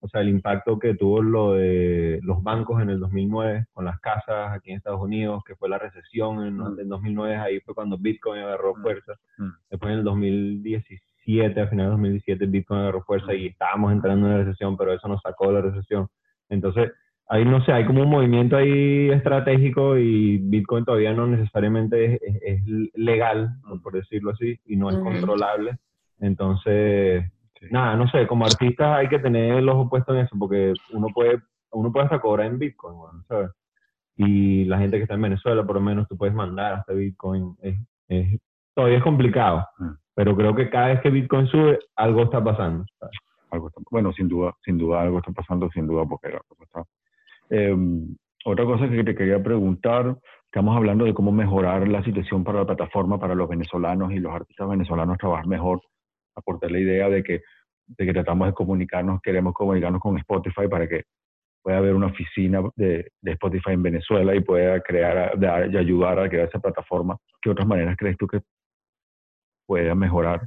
o 0.00 0.08
sea, 0.08 0.20
el 0.20 0.28
impacto 0.30 0.78
que 0.78 0.94
tuvo 0.94 1.22
lo 1.22 1.52
de 1.54 2.18
los 2.22 2.42
bancos 2.42 2.82
en 2.82 2.90
el 2.90 2.98
2009 3.00 3.66
con 3.72 3.84
las 3.84 4.00
casas 4.00 4.50
aquí 4.52 4.70
en 4.70 4.78
Estados 4.78 5.00
Unidos, 5.00 5.42
que 5.46 5.54
fue 5.54 5.68
la 5.68 5.78
recesión 5.78 6.44
en 6.44 6.56
Mm. 6.58 6.78
el 6.80 6.88
2009, 6.88 7.36
ahí 7.36 7.60
fue 7.60 7.74
cuando 7.74 7.96
Bitcoin 7.98 8.42
agarró 8.42 8.74
Mm. 8.74 8.82
fuerza. 8.82 9.12
Mm. 9.38 9.48
Después 9.70 9.92
en 9.92 9.98
el 9.98 10.04
2017, 10.04 11.60
a 11.60 11.66
finales 11.68 11.88
de 11.88 11.92
2017, 11.92 12.46
Bitcoin 12.46 12.80
agarró 12.80 13.02
fuerza 13.04 13.32
y 13.34 13.46
estábamos 13.46 13.92
entrando 13.92 14.26
en 14.26 14.34
una 14.34 14.44
recesión, 14.44 14.76
pero 14.76 14.92
eso 14.92 15.06
nos 15.08 15.20
sacó 15.22 15.48
de 15.48 15.52
la 15.54 15.60
recesión. 15.60 16.08
Entonces, 16.48 16.90
ahí 17.28 17.44
no 17.44 17.64
sé, 17.64 17.72
hay 17.72 17.86
como 17.86 18.02
un 18.02 18.10
movimiento 18.10 18.56
ahí 18.56 19.10
estratégico 19.10 19.96
y 19.96 20.38
Bitcoin 20.38 20.84
todavía 20.84 21.12
no 21.14 21.26
necesariamente 21.26 22.04
es, 22.16 22.20
es- 22.22 22.42
es 22.42 22.62
legal, 22.94 23.50
por 23.82 23.92
decirlo 23.94 24.32
así, 24.32 24.58
y 24.66 24.76
no 24.76 24.90
es 24.90 24.96
controlable. 24.98 25.78
Entonces, 26.20 27.24
Sí. 27.60 27.66
nada, 27.70 27.94
no 27.96 28.08
sé, 28.08 28.26
como 28.26 28.44
artistas 28.46 28.98
hay 28.98 29.08
que 29.08 29.18
tener 29.18 29.62
los 29.62 29.76
opuestos 29.76 30.16
en 30.16 30.22
eso, 30.22 30.36
porque 30.38 30.72
uno 30.90 31.08
puede, 31.14 31.40
uno 31.72 31.92
puede 31.92 32.04
hasta 32.06 32.20
cobrar 32.20 32.46
en 32.46 32.58
Bitcoin, 32.58 32.96
bueno, 32.96 33.22
¿sabes? 33.28 33.50
Y 34.16 34.64
la 34.64 34.78
gente 34.78 34.96
que 34.96 35.04
está 35.04 35.14
en 35.14 35.22
Venezuela, 35.22 35.64
por 35.64 35.76
lo 35.76 35.80
menos, 35.80 36.08
tú 36.08 36.16
puedes 36.16 36.34
mandar 36.34 36.74
hasta 36.74 36.92
Bitcoin. 36.92 37.56
Es, 37.62 37.76
es- 38.08 38.40
todavía 38.74 38.98
es 38.98 39.04
complicado, 39.04 39.64
Mm. 39.78 39.90
pero 40.14 40.36
creo 40.36 40.54
que 40.54 40.68
cada 40.70 40.88
vez 40.88 41.00
que 41.00 41.10
Bitcoin 41.10 41.46
sube, 41.46 41.78
algo 41.96 42.22
está 42.24 42.42
pasando. 42.42 42.84
¿sabes? 42.98 43.16
algo 43.50 43.68
está- 43.68 43.82
bueno, 43.90 44.12
sin 44.14 44.28
duda, 44.28 44.54
sin 44.64 44.78
duda 44.78 45.02
algo 45.02 45.18
está 45.18 45.30
pasando, 45.32 45.68
sin 45.70 45.86
duda, 45.86 46.04
porque 46.08 46.30
la 46.30 46.40
cosa 46.48 46.64
está. 46.64 46.82
Eh, 47.54 47.76
otra 48.46 48.64
cosa 48.64 48.88
que 48.88 49.04
te 49.04 49.14
quería 49.14 49.42
preguntar, 49.42 50.16
estamos 50.46 50.74
hablando 50.74 51.04
de 51.04 51.12
cómo 51.12 51.30
mejorar 51.32 51.86
la 51.86 52.02
situación 52.02 52.42
para 52.42 52.60
la 52.60 52.66
plataforma, 52.66 53.20
para 53.20 53.34
los 53.34 53.46
venezolanos 53.48 54.10
y 54.12 54.18
los 54.20 54.32
artistas 54.32 54.68
venezolanos 54.68 55.18
trabajar 55.18 55.46
mejor. 55.46 55.82
Aportar 56.34 56.70
la 56.70 56.78
idea 56.78 57.10
de 57.10 57.22
que, 57.22 57.42
de 57.86 58.06
que 58.06 58.12
tratamos 58.14 58.48
de 58.48 58.54
comunicarnos, 58.54 59.20
queremos 59.22 59.52
comunicarnos 59.52 60.00
con 60.00 60.16
Spotify 60.16 60.66
para 60.66 60.88
que 60.88 61.02
pueda 61.62 61.76
haber 61.76 61.94
una 61.94 62.06
oficina 62.06 62.62
de, 62.74 63.10
de 63.20 63.32
Spotify 63.32 63.72
en 63.72 63.82
Venezuela 63.82 64.34
y 64.34 64.40
pueda 64.40 64.80
crear 64.80 65.38
de- 65.38 65.68
y 65.72 65.76
ayudar 65.76 66.18
a 66.18 66.28
crear 66.28 66.48
esa 66.48 66.58
plataforma. 66.58 67.18
¿Qué 67.40 67.50
otras 67.50 67.68
maneras 67.68 67.96
crees 67.98 68.16
tú 68.16 68.26
que 68.26 68.40
pueda 69.66 69.94
mejorar? 69.94 70.46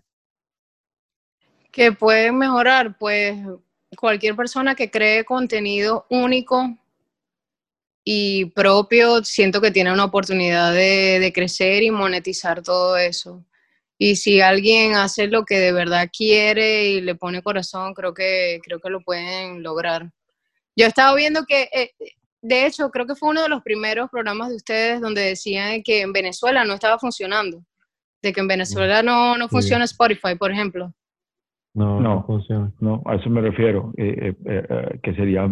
que 1.72 1.91
pueden 1.91 2.38
mejorar, 2.38 2.98
pues 2.98 3.38
cualquier 3.98 4.34
persona 4.34 4.76
que 4.76 4.90
cree 4.90 5.26
contenido 5.26 6.06
único 6.10 6.73
y 8.06 8.45
propio, 8.52 9.23
siento 9.23 9.60
que 9.60 9.72
tiene 9.72 9.91
una 9.91 10.06
oportunidad 10.06 10.72
de, 10.73 11.19
de 11.19 11.34
crecer 11.34 11.84
y 11.84 11.90
monetizar 11.91 12.61
todo 12.61 12.95
eso. 12.98 13.44
Y 13.98 14.15
si 14.18 14.41
alguien 14.41 14.94
hace 14.95 15.27
lo 15.27 15.44
que 15.44 15.57
de 15.60 15.72
verdad 15.73 16.10
quiere 16.15 16.90
y 16.90 17.02
le 17.02 17.15
pone 17.15 17.41
corazón, 17.41 17.94
creo 17.95 18.14
que, 18.14 18.60
creo 18.64 18.80
que 18.80 18.90
lo 18.91 19.02
pueden 19.02 19.64
lograr. 19.64 20.11
Yo 20.76 20.86
he 20.86 20.88
estado 20.90 21.15
viendo 21.15 21.45
que 21.45 21.68
eh, 21.73 21.91
de 22.48 22.68
hecho, 22.68 22.91
creo 22.91 23.07
que 23.07 23.15
fue 23.15 23.30
uno 23.30 23.41
de 23.41 23.49
los 23.49 23.64
primeros 23.64 24.07
programas 24.11 24.49
de 24.49 24.56
ustedes 24.57 25.02
donde 25.02 25.22
decían 25.22 25.82
que 25.82 26.02
en 26.02 26.14
Venezuela 26.14 26.64
no 26.64 26.76
estaba 26.76 26.99
funcionando. 26.99 27.64
De 28.22 28.32
que 28.34 28.40
en 28.40 28.48
Venezuela 28.48 29.02
no, 29.02 29.36
no 29.36 29.45
Sí. 29.45 29.52
funciona 29.52 29.86
Spotify, 29.86 30.36
por 30.38 30.52
ejemplo. 30.52 30.94
No, 31.73 31.99
no, 31.99 32.15
No. 32.18 32.23
funciona. 32.27 32.72
No, 32.80 33.02
a 33.07 33.15
eso 33.15 33.32
me 33.32 33.41
refiero, 33.41 33.91
eh, 33.98 34.36
eh, 34.45 34.99
que 35.02 35.15
sería 35.15 35.49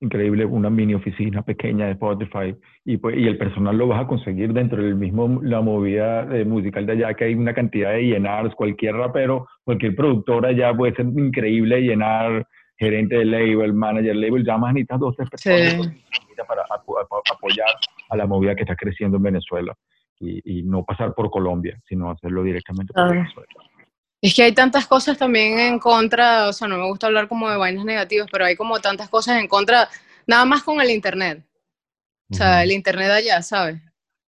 increíble 0.00 0.44
una 0.46 0.70
mini 0.70 0.94
oficina 0.94 1.42
pequeña 1.42 1.86
de 1.86 1.92
Spotify 1.92 2.54
y, 2.84 2.96
pues, 2.96 3.16
y 3.18 3.26
el 3.26 3.36
personal 3.36 3.76
lo 3.76 3.86
vas 3.86 4.02
a 4.02 4.06
conseguir 4.06 4.52
dentro 4.52 4.82
del 4.82 4.94
mismo, 4.96 5.40
la 5.42 5.60
movida 5.60 6.22
eh, 6.34 6.44
musical 6.44 6.86
de 6.86 6.92
allá, 6.92 7.14
que 7.14 7.24
hay 7.24 7.34
una 7.34 7.52
cantidad 7.52 7.92
de 7.92 8.02
llenars, 8.04 8.54
cualquier 8.54 8.94
rapero, 8.96 9.46
cualquier 9.64 9.94
productor 9.94 10.46
allá 10.46 10.74
puede 10.74 10.94
ser 10.94 11.06
increíble 11.06 11.80
llenar, 11.82 12.46
gerente 12.78 13.16
de 13.16 13.26
label, 13.26 13.74
manager 13.74 14.16
label, 14.16 14.44
ya 14.44 14.56
más 14.56 14.72
necesitas 14.72 15.00
dos, 15.00 15.14
tres 15.16 15.28
personas 15.28 15.72
Sí. 15.72 16.02
para 16.48 16.62
apo- 16.70 16.98
apo- 16.98 17.20
apoyar 17.30 17.68
a 18.08 18.16
la 18.16 18.26
movida 18.26 18.54
que 18.54 18.62
está 18.62 18.74
creciendo 18.74 19.18
en 19.18 19.22
Venezuela 19.24 19.74
y, 20.18 20.60
y 20.60 20.62
no 20.62 20.82
pasar 20.84 21.12
por 21.14 21.30
Colombia, 21.30 21.78
sino 21.86 22.10
hacerlo 22.10 22.42
directamente 22.42 22.94
por. 22.94 23.10
Venezuela. 23.10 23.48
Es 24.22 24.34
que 24.34 24.42
hay 24.42 24.52
tantas 24.52 24.86
cosas 24.86 25.16
también 25.16 25.58
en 25.58 25.78
contra, 25.78 26.48
o 26.48 26.52
sea, 26.52 26.68
no 26.68 26.76
me 26.76 26.86
gusta 26.86 27.06
hablar 27.06 27.26
como 27.26 27.48
de 27.50 27.56
vainas 27.56 27.84
negativas, 27.84 28.28
pero 28.30 28.44
hay 28.44 28.54
como 28.54 28.78
tantas 28.80 29.08
cosas 29.08 29.38
en 29.38 29.48
contra, 29.48 29.88
nada 30.26 30.44
más 30.44 30.62
con 30.62 30.80
el 30.80 30.90
internet. 30.90 31.42
O 32.30 32.34
sea, 32.34 32.62
el 32.62 32.70
internet 32.72 33.10
allá, 33.10 33.42
¿sabes? 33.42 33.80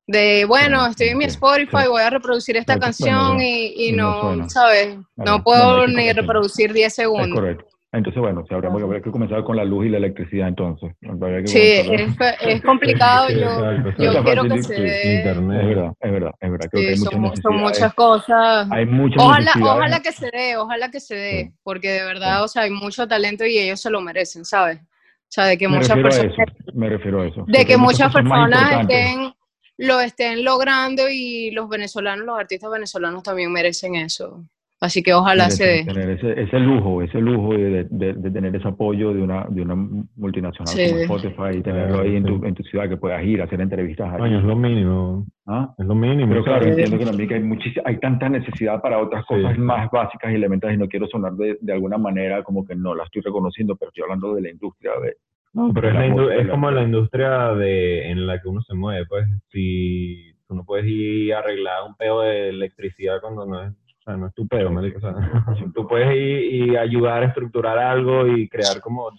De, 0.06 0.44
bueno, 0.46 0.86
estoy 0.86 1.08
en 1.08 1.18
mi 1.18 1.26
Spotify, 1.26 1.86
voy 1.88 2.02
a 2.02 2.10
reproducir 2.10 2.56
esta 2.56 2.74
Claro, 2.74 2.86
canción 2.86 3.40
y, 3.40 3.92
no. 3.92 4.48
¿sabes? 4.48 4.96
No 5.16 5.44
puedo 5.44 5.86
ni 5.86 6.12
reproducir 6.12 6.72
10 6.72 6.86
Es 6.88 6.94
segundos. 6.96 7.38
correcto. 7.38 7.71
Entonces, 7.94 8.22
bueno, 8.22 8.42
se 8.48 8.54
habría, 8.54 8.70
habría 8.70 9.02
que 9.02 9.10
comenzar 9.10 9.44
con 9.44 9.54
la 9.54 9.64
luz 9.64 9.84
y 9.84 9.90
la 9.90 9.98
electricidad 9.98 10.48
entonces. 10.48 10.94
Que 11.00 11.46
Sí, 11.46 11.60
es, 11.92 12.16
es 12.40 12.62
complicado. 12.62 13.28
Sí, 13.28 13.34
Yo, 13.38 14.12
yo 14.12 14.24
quiero 14.24 14.44
que 14.44 14.62
se 14.62 14.74
sí, 14.76 14.80
dé. 14.82 15.14
Internet. 15.16 15.60
Es 15.60 15.68
verdad, 15.68 15.92
es 16.00 16.12
verdad, 16.12 16.32
es 16.40 16.50
verdad. 16.50 16.66
Creo 16.70 16.80
que 16.80 16.86
Sí, 16.86 16.88
hay 16.88 16.96
son, 16.96 17.20
muchas 17.20 17.36
mu- 17.36 17.42
son 17.42 17.56
muchas 17.60 17.94
cosas. 17.94 18.68
Hay 18.70 18.86
muchas 18.86 19.22
Ojalá, 19.22 19.52
ojalá 19.60 20.00
que 20.00 20.12
se 20.12 20.30
dé, 20.30 20.56
ojalá 20.56 20.90
que 20.90 21.00
se 21.00 21.14
dé, 21.14 21.44
Sí. 21.44 21.54
porque 21.62 21.90
de 21.90 22.04
verdad, 22.06 22.42
o 22.42 22.48
sea, 22.48 22.62
hay 22.62 22.70
mucho 22.70 23.06
talento 23.06 23.44
y 23.44 23.58
ellos 23.58 23.78
se 23.80 23.90
lo 23.90 24.00
merecen, 24.00 24.46
¿sabes? 24.46 24.78
O 24.80 25.34
sea, 25.34 25.44
de 25.44 25.58
que 25.58 25.68
me 25.68 25.76
muchas 25.76 25.98
personas, 25.98 26.32
eso. 26.32 26.72
Me 26.74 26.88
refiero 26.88 27.20
a 27.20 27.26
eso. 27.26 27.44
de 27.46 27.64
que 27.66 27.72
hay 27.74 27.78
muchas 27.78 28.10
personas 28.10 28.80
estén, 28.82 29.34
lo 29.76 30.00
estén 30.00 30.44
logrando 30.44 31.10
y 31.10 31.50
los 31.50 31.68
venezolanos, 31.68 32.24
los 32.24 32.38
artistas 32.38 32.70
venezolanos 32.70 33.22
también 33.22 33.52
merecen 33.52 33.96
eso. 33.96 34.42
Así 34.84 35.00
que 35.00 35.14
ojalá 35.14 35.48
se 35.48 35.64
Merecen 35.64 35.86
dé. 35.86 35.92
tener 35.94 36.10
ese, 36.18 36.42
ese 36.42 36.58
lujo, 36.58 37.02
ese 37.02 37.20
lujo 37.20 37.54
de, 37.54 37.84
de- 37.88 38.14
de 38.14 38.30
tener 38.32 38.56
ese 38.56 38.66
apoyo 38.66 39.14
de 39.14 39.22
una, 39.22 39.46
de 39.48 39.62
una 39.62 39.76
multinacional 40.16 40.66
Sí. 40.74 40.90
como 40.90 41.00
Spotify 41.16 41.58
y 41.58 41.62
tenerlo 41.62 42.00
ahí 42.00 42.16
en 42.16 42.24
tu, 42.24 42.44
en 42.44 42.54
tu 42.54 42.64
ciudad, 42.64 42.88
que 42.88 42.96
puedas 42.96 43.22
ir 43.24 43.40
a 43.40 43.44
hacer 43.44 43.60
entrevistas 43.60 44.12
ahí. 44.12 44.18
Coño, 44.18 44.38
es 44.40 44.44
lo 44.44 44.56
mínimo. 44.56 45.24
¿Ah? 45.46 45.72
Es 45.78 45.86
lo 45.86 45.94
mínimo. 45.94 46.28
Pero 46.30 46.42
claro, 46.44 46.62
¿sabes? 46.64 46.76
entiendo 46.76 46.98
que 46.98 47.04
también 47.06 47.28
que 47.28 47.34
hay, 47.36 47.74
hay 47.84 48.00
tanta 48.00 48.28
necesidad 48.28 48.82
para 48.82 48.98
otras 48.98 49.24
Sí. 49.28 49.34
cosas 49.34 49.56
más 49.56 49.88
básicas 49.90 50.32
y 50.32 50.34
elementales 50.34 50.76
y 50.76 50.80
no 50.80 50.88
quiero 50.88 51.06
sonar 51.06 51.32
de, 51.34 51.58
de 51.60 51.72
alguna 51.72 51.96
manera 51.98 52.42
como 52.42 52.66
que 52.66 52.74
no 52.74 52.94
la 52.96 53.04
estoy 53.04 53.22
reconociendo, 53.22 53.76
pero 53.76 53.90
estoy 53.90 54.02
hablando 54.02 54.34
de 54.34 54.42
la 54.42 54.50
industria. 54.50 54.90
De, 55.00 55.14
No, 55.54 55.70
pero 55.72 55.88
es, 55.90 55.94
la 55.94 56.34
es 56.36 56.48
como 56.48 56.70
la 56.72 56.82
industria 56.82 57.54
de, 57.54 58.10
en 58.10 58.26
la 58.26 58.40
que 58.42 58.48
uno 58.48 58.60
se 58.62 58.74
mueve, 58.74 59.06
pues. 59.06 59.26
Si 59.50 60.32
tú 60.48 60.56
no 60.56 60.64
puedes 60.64 60.86
ir 60.86 61.32
a 61.34 61.38
arreglar 61.38 61.84
un 61.88 61.94
pedo 61.96 62.22
de 62.22 62.48
electricidad 62.48 63.20
cuando 63.20 63.46
no 63.46 63.62
es, 63.62 63.72
o 64.02 64.04
sea, 64.04 64.16
no 64.16 64.26
es 64.26 64.34
tu 64.34 64.48
pedo, 64.48 64.70
marico, 64.70 64.98
o 64.98 65.00
sea, 65.00 65.14
tú 65.74 65.86
puedes 65.86 66.14
ir 66.16 66.54
y 66.54 66.76
ayudar 66.76 67.22
a 67.22 67.26
estructurar 67.26 67.78
algo 67.78 68.26
y 68.26 68.48
crear 68.48 68.80
como 68.80 69.10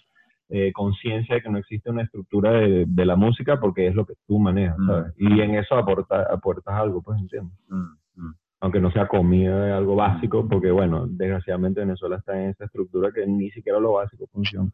eh, 0.49 0.73
conciencia 0.73 1.35
de 1.35 1.41
que 1.41 1.49
no 1.49 1.57
existe 1.57 1.89
una 1.89 2.03
estructura 2.03 2.51
de, 2.51 2.84
de 2.85 3.05
la 3.05 3.15
música 3.15 3.60
porque 3.60 3.88
es 3.88 3.95
lo 3.95 4.05
que 4.05 4.15
tú 4.27 4.39
manejas, 4.39 4.77
Mm. 4.77 4.88
¿sabes? 4.88 5.14
Y 5.18 5.39
en 5.39 5.55
eso 5.55 5.76
aporta, 5.76 6.27
aportas 6.31 6.76
algo, 6.76 7.01
pues, 7.01 7.18
entiendes. 7.19 7.57
Mm, 7.69 7.85
mm. 8.15 8.35
Aunque 8.60 8.80
no 8.80 8.91
sea 8.91 9.07
comida, 9.07 9.76
algo 9.77 9.95
básico, 9.95 10.47
porque, 10.47 10.72
bueno, 10.72 11.05
desgraciadamente 11.07 11.80
Venezuela 11.80 12.18
está 12.18 12.39
en 12.39 12.49
esa 12.49 12.65
estructura 12.65 13.11
que 13.11 13.26
ni 13.26 13.51
siquiera 13.51 13.80
lo 13.80 13.93
básico 13.93 14.27
funciona. 14.31 14.69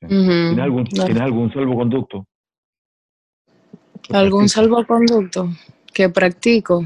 ¿Tienes, 0.00 0.58
algún. 0.58 0.84
¿Tienes 0.84 1.20
algún 1.20 1.52
salvoconducto? 1.52 2.26
¿Algún 4.10 4.48
salvoconducto 4.48 5.48
que 5.92 6.08
practico? 6.08 6.84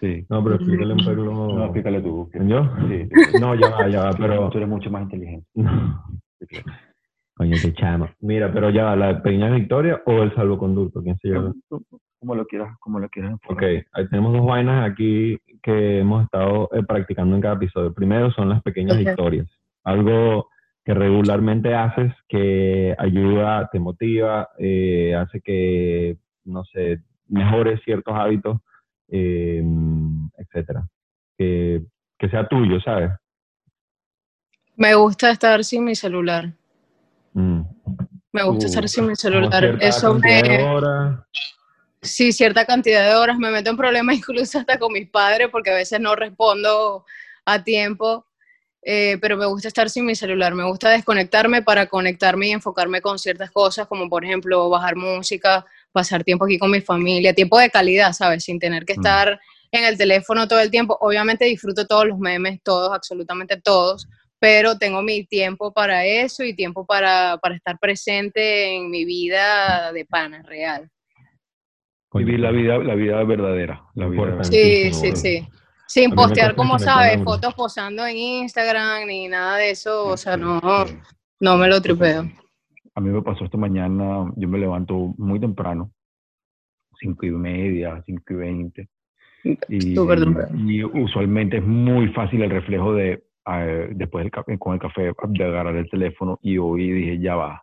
Sí. 0.00 0.24
No, 0.28 0.42
pero 0.42 0.56
explícale 0.56 0.94
un 0.94 1.04
poco. 1.04 1.54
No, 1.54 1.64
explícale 1.64 2.00
tú. 2.00 2.30
¿Yo? 2.46 2.70
Sí. 2.88 3.08
No, 3.40 3.54
ya 3.54 3.70
va, 3.70 3.88
ya 3.88 4.04
va, 4.04 4.12
pero. 4.12 4.48
Tú 4.50 4.58
eres 4.58 4.68
mucho 4.68 4.90
más 4.90 5.02
inteligente. 5.02 5.46
No. 5.54 6.04
Coño, 7.34 7.56
qué 7.62 7.72
chamo. 7.74 8.08
Mira, 8.20 8.52
pero 8.52 8.70
ya 8.70 8.84
va, 8.84 8.96
¿la 8.96 9.22
pequeña 9.22 9.50
victoria 9.50 10.02
o 10.06 10.22
el 10.22 10.34
salvoconducto? 10.34 11.02
¿Quién 11.02 11.16
se 11.18 11.28
lleva? 11.28 11.52
Como 12.18 12.34
lo 12.34 12.46
quieras, 12.46 12.76
como 12.80 12.98
lo 12.98 13.08
quieras. 13.08 13.34
Ok, 13.48 13.62
ahí 13.62 14.08
tenemos 14.10 14.32
dos 14.32 14.44
vainas 14.44 14.90
aquí 14.90 15.38
que 15.62 16.00
hemos 16.00 16.24
estado 16.24 16.68
eh, 16.72 16.82
practicando 16.82 17.36
en 17.36 17.42
cada 17.42 17.54
episodio. 17.54 17.94
Primero 17.94 18.32
son 18.32 18.48
las 18.48 18.60
pequeñas 18.62 18.98
victorias. 18.98 19.46
Algo 19.84 20.48
que 20.84 20.94
regularmente 20.94 21.74
haces 21.74 22.12
que 22.28 22.96
ayuda, 22.98 23.68
te 23.70 23.78
motiva, 23.78 24.48
eh, 24.58 25.14
hace 25.14 25.40
que, 25.40 26.16
no 26.44 26.64
sé, 26.64 27.02
mejores 27.28 27.80
ciertos 27.84 28.14
hábitos, 28.16 28.58
eh, 29.08 29.62
etcétera. 30.36 30.86
Que, 31.36 31.82
que 32.18 32.28
sea 32.28 32.46
tuyo, 32.46 32.80
¿sabes? 32.80 33.10
Me 34.76 34.94
gusta 34.94 35.30
estar 35.30 35.64
sin 35.64 35.84
mi 35.84 35.94
celular. 35.94 36.52
Mm. 37.32 37.62
Me 38.32 38.42
gusta 38.44 38.66
Uh, 38.66 38.68
estar 38.68 38.88
sin 38.88 39.06
mi 39.06 39.16
celular. 39.16 39.78
Eso 39.80 40.14
me, 40.14 41.18
sí, 42.02 42.32
cierta 42.32 42.64
cantidad 42.64 43.08
de 43.08 43.16
horas. 43.16 43.38
Me 43.38 43.50
meto 43.50 43.70
en 43.70 43.76
problemas 43.76 44.16
incluso 44.18 44.58
hasta 44.58 44.78
con 44.78 44.92
mis 44.92 45.08
padres 45.08 45.48
porque 45.50 45.70
a 45.70 45.74
veces 45.74 46.00
no 46.00 46.14
respondo 46.14 47.04
a 47.44 47.64
tiempo. 47.64 48.26
Eh, 48.82 49.18
pero 49.20 49.36
me 49.36 49.46
gusta 49.46 49.68
estar 49.68 49.90
sin 49.90 50.06
mi 50.06 50.14
celular. 50.14 50.54
Me 50.54 50.64
gusta 50.64 50.90
desconectarme 50.90 51.62
para 51.62 51.86
conectarme 51.86 52.48
y 52.48 52.52
enfocarme 52.52 53.00
con 53.00 53.18
ciertas 53.18 53.50
cosas, 53.50 53.86
como 53.88 54.08
por 54.08 54.24
ejemplo 54.24 54.68
bajar 54.68 54.94
música, 54.94 55.66
pasar 55.92 56.24
tiempo 56.24 56.44
aquí 56.44 56.58
con 56.58 56.70
mi 56.70 56.80
familia, 56.80 57.34
tiempo 57.34 57.58
de 57.58 57.70
calidad, 57.70 58.12
¿sabes? 58.12 58.44
Sin 58.44 58.58
tener 58.58 58.84
que 58.84 58.94
Mm. 58.94 59.00
estar 59.00 59.40
en 59.72 59.84
el 59.84 59.98
teléfono 59.98 60.48
todo 60.48 60.60
el 60.60 60.70
tiempo. 60.70 60.96
Obviamente 61.00 61.44
disfruto 61.44 61.86
todos 61.86 62.06
los 62.06 62.18
memes, 62.18 62.60
todos, 62.62 62.92
absolutamente 62.92 63.60
todos, 63.60 64.08
pero 64.38 64.78
tengo 64.78 65.02
mi 65.02 65.24
tiempo 65.24 65.72
para 65.72 66.04
eso 66.06 66.44
y 66.44 66.54
tiempo 66.54 66.86
para, 66.86 67.38
para 67.42 67.56
estar 67.56 67.78
presente 67.78 68.76
en 68.76 68.90
mi 68.90 69.04
vida 69.04 69.92
de 69.92 70.04
pana 70.04 70.42
real. 70.42 70.88
Vivir 72.14 72.40
la 72.40 72.50
vida, 72.50 72.78
la 72.78 72.94
vida 72.94 73.22
verdadera. 73.24 73.82
La 73.94 74.08
vida. 74.08 74.42
Sí, 74.44 74.92
sí, 74.92 75.14
sí. 75.14 75.48
Sin 75.86 76.14
postear, 76.14 76.54
como 76.54 76.78
sabes, 76.78 77.22
fotos 77.24 77.54
posando 77.54 78.06
en 78.06 78.16
Instagram 78.16 79.06
ni 79.06 79.28
nada 79.28 79.56
de 79.56 79.70
eso, 79.70 80.06
o 80.06 80.16
sea, 80.16 80.36
no, 80.36 80.60
no 81.40 81.56
me 81.56 81.68
lo 81.68 81.80
tripeo. 81.80 82.30
A 82.98 83.00
mí 83.00 83.10
me 83.10 83.22
pasó 83.22 83.44
esta 83.44 83.56
mañana, 83.56 84.28
yo 84.34 84.48
me 84.48 84.58
levanto 84.58 85.14
muy 85.18 85.38
temprano, 85.38 85.92
cinco 86.98 87.26
y 87.26 87.30
media, 87.30 88.02
cinco 88.04 88.32
y 88.32 88.34
veinte. 88.34 88.88
Y, 89.68 89.96
usualmente 89.96 91.58
es 91.58 91.62
muy 91.62 92.08
fácil 92.08 92.42
el 92.42 92.50
reflejo 92.50 92.92
de, 92.94 93.22
después 93.94 94.24
del 94.24 94.32
café, 94.32 94.58
con 94.58 94.74
el 94.74 94.80
café, 94.80 95.12
de 95.28 95.44
agarrar 95.44 95.76
el 95.76 95.88
teléfono 95.88 96.40
y 96.42 96.58
hoy 96.58 96.90
dije, 96.90 97.20
ya 97.20 97.36
va, 97.36 97.62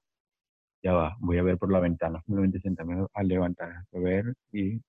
ya 0.82 0.94
va, 0.94 1.18
voy 1.20 1.38
a 1.38 1.44
ver 1.44 1.58
por 1.58 1.70
la 1.70 1.82
ventana, 1.82 2.22
simplemente 2.26 2.62
sentarme 2.62 3.06
a 3.14 3.24
levantar, 3.24 3.72
a 3.94 4.00
ver 4.00 4.36
y... 4.54 4.80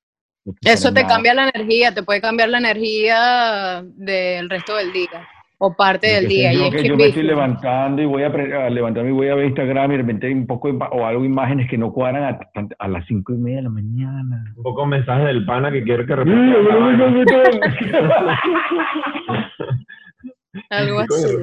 no 0.45 0.55
Eso 0.61 0.95
te 0.95 1.03
nada. 1.03 1.13
cambia 1.13 1.35
la 1.35 1.49
energía, 1.49 1.93
te 1.93 2.05
puede 2.05 2.21
cambiar 2.21 2.51
la 2.51 2.59
energía 2.59 3.85
del 3.97 4.49
resto 4.49 4.77
del 4.77 4.93
día 4.93 5.29
o 5.59 5.75
parte 5.75 6.07
del 6.09 6.29
día. 6.29 6.53
yo, 6.53 6.61
Y 6.61 6.65
es 6.69 6.75
que 6.75 6.89
yo 6.89 6.97
me 6.97 7.07
estoy 7.07 7.23
levantando 7.23 8.03
y 8.03 8.07
voy 8.07 8.23
a, 8.23 8.27
a 8.27 8.71
levantarme 8.71 9.11
y 9.11 9.13
voy 9.13 9.29
a 9.29 9.35
ver 9.35 9.47
Instagram 9.47 9.91
y 9.91 9.95
de 9.97 10.03
repente 10.03 10.27
hay 10.27 10.35
un 10.35 10.47
poco 10.47 10.69
o 10.69 11.07
algo 11.07 11.25
imágenes 11.25 11.69
que 11.71 11.79
no 11.79 11.93
cuadran 11.93 12.25
a, 12.25 12.39
a 12.79 12.89
las 12.89 13.07
cinco 13.07 13.33
y 13.33 13.39
media 13.39 13.57
de 13.59 13.63
la 13.63 13.71
mañana. 13.71 14.53
Un 14.57 14.63
poco 14.63 14.87
mensaje 14.87 15.25
del 15.25 15.47
pana 15.47 15.71
que 15.73 15.83
quiere 15.83 16.05
que 16.07 16.17
repita. 16.17 16.37
Algo 20.71 21.01
así. 21.01 21.35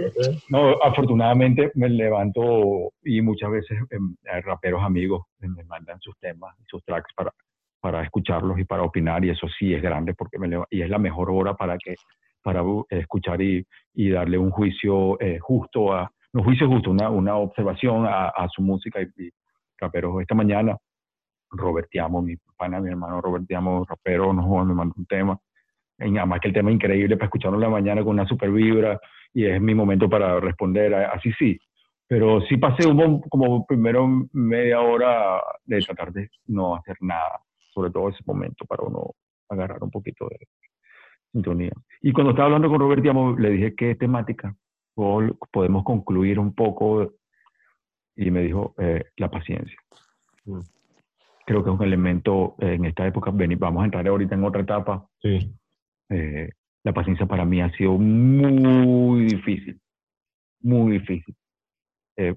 No, 0.50 0.72
afortunadamente 0.84 1.72
me 1.76 1.90
levanto 1.90 2.92
y 3.04 3.22
muchas 3.22 3.52
veces 3.52 3.78
em, 3.92 4.16
raperos 4.44 4.84
amigos 4.84 5.24
me 5.40 5.64
mandan 5.66 6.00
sus 6.00 6.18
temas, 6.20 6.56
sus 6.68 6.84
tracks 6.84 7.12
para, 7.16 7.32
para 7.80 8.02
escucharlos 8.04 8.60
y 8.60 8.64
para 8.64 8.84
opinar 8.84 9.24
y 9.24 9.30
eso 9.30 9.48
sí 9.60 9.74
es 9.74 9.82
grande 9.82 10.14
porque 10.16 10.40
me 10.40 10.48
leva- 10.48 10.68
y 10.70 10.82
es 10.82 10.90
la 10.90 10.98
mejor 10.98 11.30
hora 11.30 11.54
para 11.54 11.78
que 11.78 11.96
para 12.42 12.62
escuchar 12.90 13.42
y, 13.42 13.66
y 13.94 14.10
darle 14.10 14.38
un 14.38 14.52
juicio 14.52 15.20
eh, 15.20 15.40
justo 15.40 15.94
a 15.94 16.12
un 16.34 16.44
juicio 16.44 16.68
justo 16.68 16.90
una, 16.90 17.10
una 17.10 17.36
observación 17.36 18.06
a, 18.08 18.30
a 18.30 18.50
su 18.50 18.62
música 18.62 19.00
y, 19.02 19.06
y 19.24 19.30
raperos 19.78 20.22
esta 20.22 20.34
mañana 20.34 20.78
Robert 21.54 21.88
Tiamo, 21.90 22.22
mi 22.22 22.36
pana, 22.58 22.80
mi 22.80 22.90
hermano 22.90 23.22
Robert 23.22 23.46
Tiamo, 23.48 23.86
rapero, 23.86 24.34
no 24.34 24.44
jodas, 24.44 24.68
me 24.68 24.74
mandó 24.74 24.96
un 24.98 25.06
tema. 25.06 25.40
Y 26.00 26.18
además 26.18 26.40
que 26.42 26.48
el 26.50 26.54
tema 26.54 26.70
es 26.70 26.76
increíble 26.76 27.16
para 27.16 27.28
escucharlo 27.28 27.58
en 27.58 27.64
la 27.64 27.70
mañana 27.70 28.04
con 28.04 28.14
una 28.14 28.28
super 28.28 28.52
vibra 28.52 29.00
y 29.34 29.46
es 29.46 29.62
mi 29.62 29.74
momento 29.74 30.10
para 30.10 30.40
responder 30.40 30.94
así 30.94 31.32
sí. 31.34 31.58
Pero 32.08 32.42
sí 32.42 32.58
pasé 32.58 32.88
hubo 32.88 33.22
como 33.30 33.66
primero 33.66 34.08
media 34.34 34.82
hora 34.82 35.42
de 35.66 35.80
tratar 35.80 36.12
de 36.12 36.30
no 36.48 36.76
hacer 36.76 36.98
nada, 37.02 37.40
sobre 37.74 37.92
todo 37.92 38.10
ese 38.10 38.24
momento 38.26 38.66
para 38.66 38.84
uno 38.84 39.12
agarrar 39.50 39.84
un 39.84 39.92
poquito 39.92 40.28
de 40.30 40.48
sintonía. 41.34 41.74
Y 42.02 42.14
cuando 42.14 42.32
estaba 42.32 42.46
hablando 42.46 42.70
con 42.70 42.80
Robert, 42.80 43.02
digamos, 43.02 43.38
le 43.40 43.50
dije 43.50 43.76
qué 43.76 43.96
temática 43.96 44.56
po- 44.94 45.38
podemos 45.52 45.84
concluir 45.84 46.40
un 46.40 46.54
poco 46.54 47.12
y 48.16 48.32
me 48.32 48.42
dijo 48.44 48.74
eh, 48.78 49.04
la 49.18 49.30
paciencia. 49.30 49.76
Mm. 50.46 50.60
Creo 51.46 51.64
que 51.64 51.70
es 51.72 51.76
un 51.76 51.84
elemento 51.84 52.56
eh, 52.60 52.76
en 52.76 52.86
esta 52.86 53.06
época, 53.06 53.32
vamos 53.34 53.82
a 53.82 53.86
entrar 53.86 54.08
ahorita 54.08 54.36
en 54.36 54.44
otra 54.46 54.62
etapa, 54.62 55.06
Sí. 55.22 55.52
eh, 56.10 56.50
la 56.86 56.94
paciencia 56.94 57.26
para 57.26 57.44
mí 57.46 57.60
ha 57.62 57.70
sido 57.72 57.98
muy 57.98 59.26
difícil, 59.26 59.80
muy 60.62 60.94
difícil. 61.00 61.36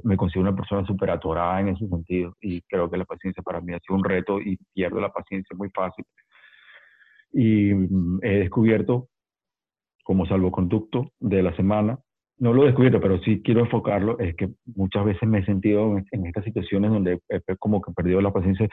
Me 0.04 0.16
considero 0.16 0.48
una 0.48 0.56
persona 0.56 0.86
súper 0.86 1.10
atorada 1.10 1.60
en 1.60 1.68
ese 1.68 1.86
sentido 1.86 2.34
y 2.40 2.62
creo 2.62 2.88
que 2.90 2.96
la 2.96 3.04
paciencia 3.04 3.42
para 3.42 3.60
mí 3.60 3.74
ha 3.74 3.78
sido 3.80 3.96
un 3.96 4.04
reto 4.04 4.40
y 4.40 4.56
pierdo 4.72 5.00
la 5.00 5.12
paciencia 5.12 5.54
muy 5.54 5.68
fácil. 5.68 6.02
Y 7.36 7.74
mm, 7.74 8.20
he 8.22 8.38
descubierto 8.38 9.08
como 10.02 10.24
salvoconducto 10.26 11.12
de 11.20 11.42
la 11.42 11.54
semana, 11.56 11.98
no 12.38 12.52
lo 12.52 12.62
he 12.62 12.66
descubierto, 12.66 13.00
pero 13.00 13.18
sí 13.20 13.42
quiero 13.42 13.60
enfocarlo, 13.60 14.18
es 14.18 14.34
que 14.36 14.50
muchas 14.74 15.04
veces 15.04 15.28
me 15.28 15.40
he 15.40 15.44
sentido 15.44 15.98
en, 15.98 16.06
en 16.12 16.26
estas 16.26 16.44
situaciones 16.44 16.90
donde 16.90 17.20
he, 17.28 17.36
he 17.36 17.56
como 17.58 17.80
que 17.80 17.90
he 17.90 17.94
perdido 17.94 18.20
la 18.20 18.32
paciencia 18.32 18.68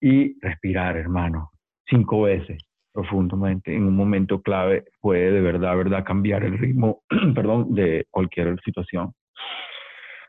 y 0.00 0.38
respirar, 0.40 0.96
hermano, 0.96 1.50
cinco 1.86 2.22
veces 2.22 2.62
profundamente 2.92 3.74
en 3.74 3.84
un 3.84 3.94
momento 3.94 4.42
clave 4.42 4.84
puede 5.00 5.30
de 5.30 5.40
verdad, 5.40 5.76
verdad 5.76 6.04
cambiar 6.04 6.44
el 6.44 6.58
ritmo, 6.58 7.02
perdón, 7.34 7.74
de 7.74 8.06
cualquier 8.10 8.58
situación. 8.64 9.12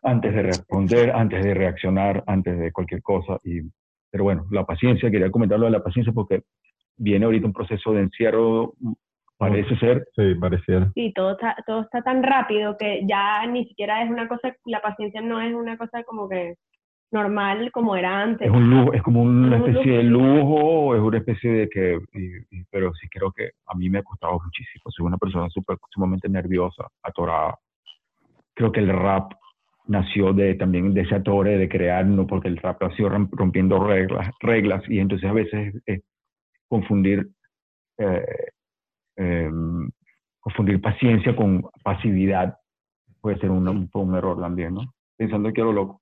Antes 0.03 0.33
de 0.33 0.43
responder, 0.43 1.11
antes 1.11 1.43
de 1.43 1.53
reaccionar, 1.53 2.23
antes 2.27 2.57
de 2.57 2.71
cualquier 2.71 3.01
cosa. 3.01 3.37
Y, 3.43 3.61
pero 4.11 4.23
bueno, 4.23 4.45
la 4.51 4.65
paciencia, 4.65 5.11
quería 5.11 5.31
comentarlo 5.31 5.65
de 5.65 5.71
la 5.71 5.83
paciencia 5.83 6.13
porque 6.13 6.41
viene 6.99 7.25
ahorita 7.25 7.47
un 7.47 7.53
proceso 7.53 7.91
de 7.93 8.01
encierro, 8.01 8.73
parece 9.37 9.75
ser, 9.77 10.05
Sí, 10.15 10.35
pareciera. 10.35 10.91
Sí, 10.93 11.11
todo 11.15 11.31
está, 11.31 11.55
todo 11.65 11.81
está 11.81 12.01
tan 12.01 12.21
rápido 12.21 12.77
que 12.77 13.01
ya 13.07 13.45
ni 13.47 13.65
siquiera 13.65 14.03
es 14.03 14.09
una 14.11 14.27
cosa, 14.27 14.53
la 14.65 14.81
paciencia 14.81 15.21
no 15.21 15.41
es 15.41 15.53
una 15.53 15.77
cosa 15.77 16.03
como 16.03 16.27
que 16.29 16.55
normal 17.11 17.71
como 17.71 17.95
era 17.95 18.21
antes. 18.21 18.47
es 18.47 18.53
un 18.53 18.69
lujo, 18.69 18.93
es 18.93 19.01
como 19.01 19.23
una 19.23 19.55
Es 19.55 19.61
un 19.63 19.69
especie 19.69 19.97
de 19.97 20.03
lujo. 20.03 20.95
es 20.95 21.01
una 21.01 21.17
especie 21.17 21.51
de 21.51 21.69
que, 21.69 21.97
y- 22.13 22.59
y- 22.59 22.63
pero 22.69 22.93
sí 22.93 23.07
creo 23.09 23.31
que 23.31 23.49
a 23.65 23.75
mí 23.75 23.89
me 23.89 23.99
ha 23.99 24.03
costado 24.03 24.33
muchísimo. 24.43 24.83
Soy 24.89 25.05
una 25.07 25.17
persona 25.17 25.47
súper, 25.49 25.77
sumamente 25.89 26.29
nerviosa, 26.29 26.85
atorada. 27.01 27.55
Creo 28.53 28.71
que 28.71 28.81
el 28.81 28.89
rap 28.89 29.31
nació 29.87 30.33
de 30.33 30.53
también 30.55 30.93
de 30.93 31.01
ese 31.01 31.15
atore 31.15 31.57
de 31.57 31.67
crear, 31.67 32.05
no 32.05 32.27
porque 32.27 32.47
el 32.49 32.57
rap 32.57 32.83
ha 32.83 32.95
sido 32.95 33.09
rom- 33.09 33.29
rompiendo 33.31 33.83
reglas, 33.83 34.29
reglas 34.39 34.83
y 34.87 34.99
entonces 34.99 35.27
a 35.29 35.33
veces 35.33 35.73
es 35.87 36.01
confundir, 36.69 37.29
eh, 37.97 38.51
em, 39.17 39.89
confundir 40.39 40.79
paciencia 40.81 41.35
con 41.35 41.69
pasividad 41.83 42.57
puede 43.19 43.37
ser 43.39 43.51
un, 43.51 43.67
un, 43.67 43.89
un 43.91 44.15
error 44.15 44.39
también, 44.39 44.75
¿no? 44.75 44.93
Pensando 45.17 45.51
que 45.51 45.59
era 45.61 45.71
loco. 45.71 45.99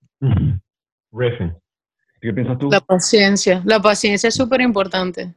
Riffing. 1.11 1.56
¿Qué 2.22 2.34
piensas 2.34 2.60
tú? 2.60 2.69
La 2.69 2.81
paciencia, 2.81 3.61
la 3.65 3.80
paciencia 3.80 4.27
es 4.30 4.35
súper 4.35 4.61
importante. 4.61 5.34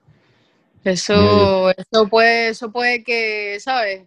Eso, 0.85 1.70
eso 1.70 2.09
puede, 2.09 2.48
eso 2.51 2.73
puede 2.73 3.05
que, 3.05 3.59
¿sabes? 3.61 4.07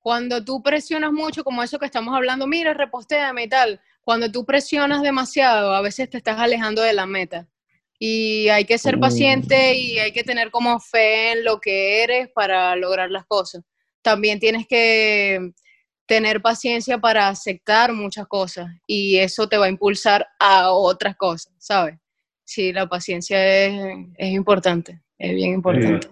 Cuando 0.00 0.44
tú 0.44 0.62
presionas 0.62 1.12
mucho, 1.12 1.44
como 1.44 1.62
eso 1.62 1.78
que 1.78 1.86
estamos 1.86 2.14
hablando, 2.14 2.46
mira, 2.46 2.74
repostéame 2.74 3.44
y 3.44 3.48
tal, 3.48 3.80
cuando 4.02 4.30
tú 4.30 4.44
presionas 4.44 5.02
demasiado, 5.02 5.74
a 5.74 5.82
veces 5.82 6.10
te 6.10 6.18
estás 6.18 6.38
alejando 6.38 6.82
de 6.82 6.92
la 6.92 7.06
meta. 7.06 7.46
Y 7.98 8.48
hay 8.48 8.64
que 8.64 8.78
ser 8.78 8.98
paciente 8.98 9.76
y 9.76 9.98
hay 9.98 10.12
que 10.12 10.24
tener 10.24 10.50
como 10.50 10.80
fe 10.80 11.32
en 11.32 11.44
lo 11.44 11.60
que 11.60 12.02
eres 12.02 12.28
para 12.34 12.74
lograr 12.76 13.10
las 13.10 13.24
cosas. 13.26 13.62
También 14.02 14.40
tienes 14.40 14.66
que 14.66 15.52
tener 16.06 16.42
paciencia 16.42 16.98
para 16.98 17.28
aceptar 17.28 17.92
muchas 17.92 18.26
cosas 18.26 18.68
y 18.86 19.16
eso 19.16 19.48
te 19.48 19.56
va 19.56 19.66
a 19.66 19.70
impulsar 19.70 20.26
a 20.38 20.70
otras 20.70 21.16
cosas, 21.16 21.54
¿sabes? 21.58 21.98
Sí, 22.44 22.72
la 22.72 22.86
paciencia 22.86 23.38
es, 23.64 23.96
es 24.18 24.32
importante, 24.32 25.00
es 25.18 25.34
bien 25.34 25.54
importante. 25.54 26.08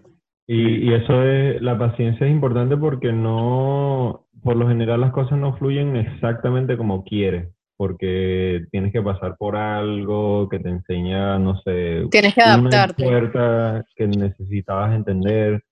Y, 0.46 0.88
y 0.88 0.94
eso 0.94 1.22
es, 1.22 1.60
la 1.60 1.78
paciencia 1.78 2.26
es 2.26 2.32
importante 2.32 2.76
porque 2.76 3.12
no, 3.12 4.26
por 4.42 4.56
lo 4.56 4.66
general 4.66 5.00
las 5.00 5.12
cosas 5.12 5.38
no 5.38 5.56
fluyen 5.56 5.96
exactamente 5.96 6.76
como 6.76 7.04
quieres, 7.04 7.48
porque 7.82 8.64
tienes 8.70 8.92
que 8.92 9.02
pasar 9.02 9.36
por 9.36 9.56
algo 9.56 10.48
que 10.48 10.60
te 10.60 10.68
enseña, 10.68 11.36
no 11.40 11.60
sé, 11.62 12.06
Tienes 12.12 12.32
que 12.32 12.40
una 12.40 12.54
adaptarte. 12.54 13.02
puerta 13.02 13.84
que 13.96 14.06
necesitabas 14.06 14.94
entender. 14.94 15.64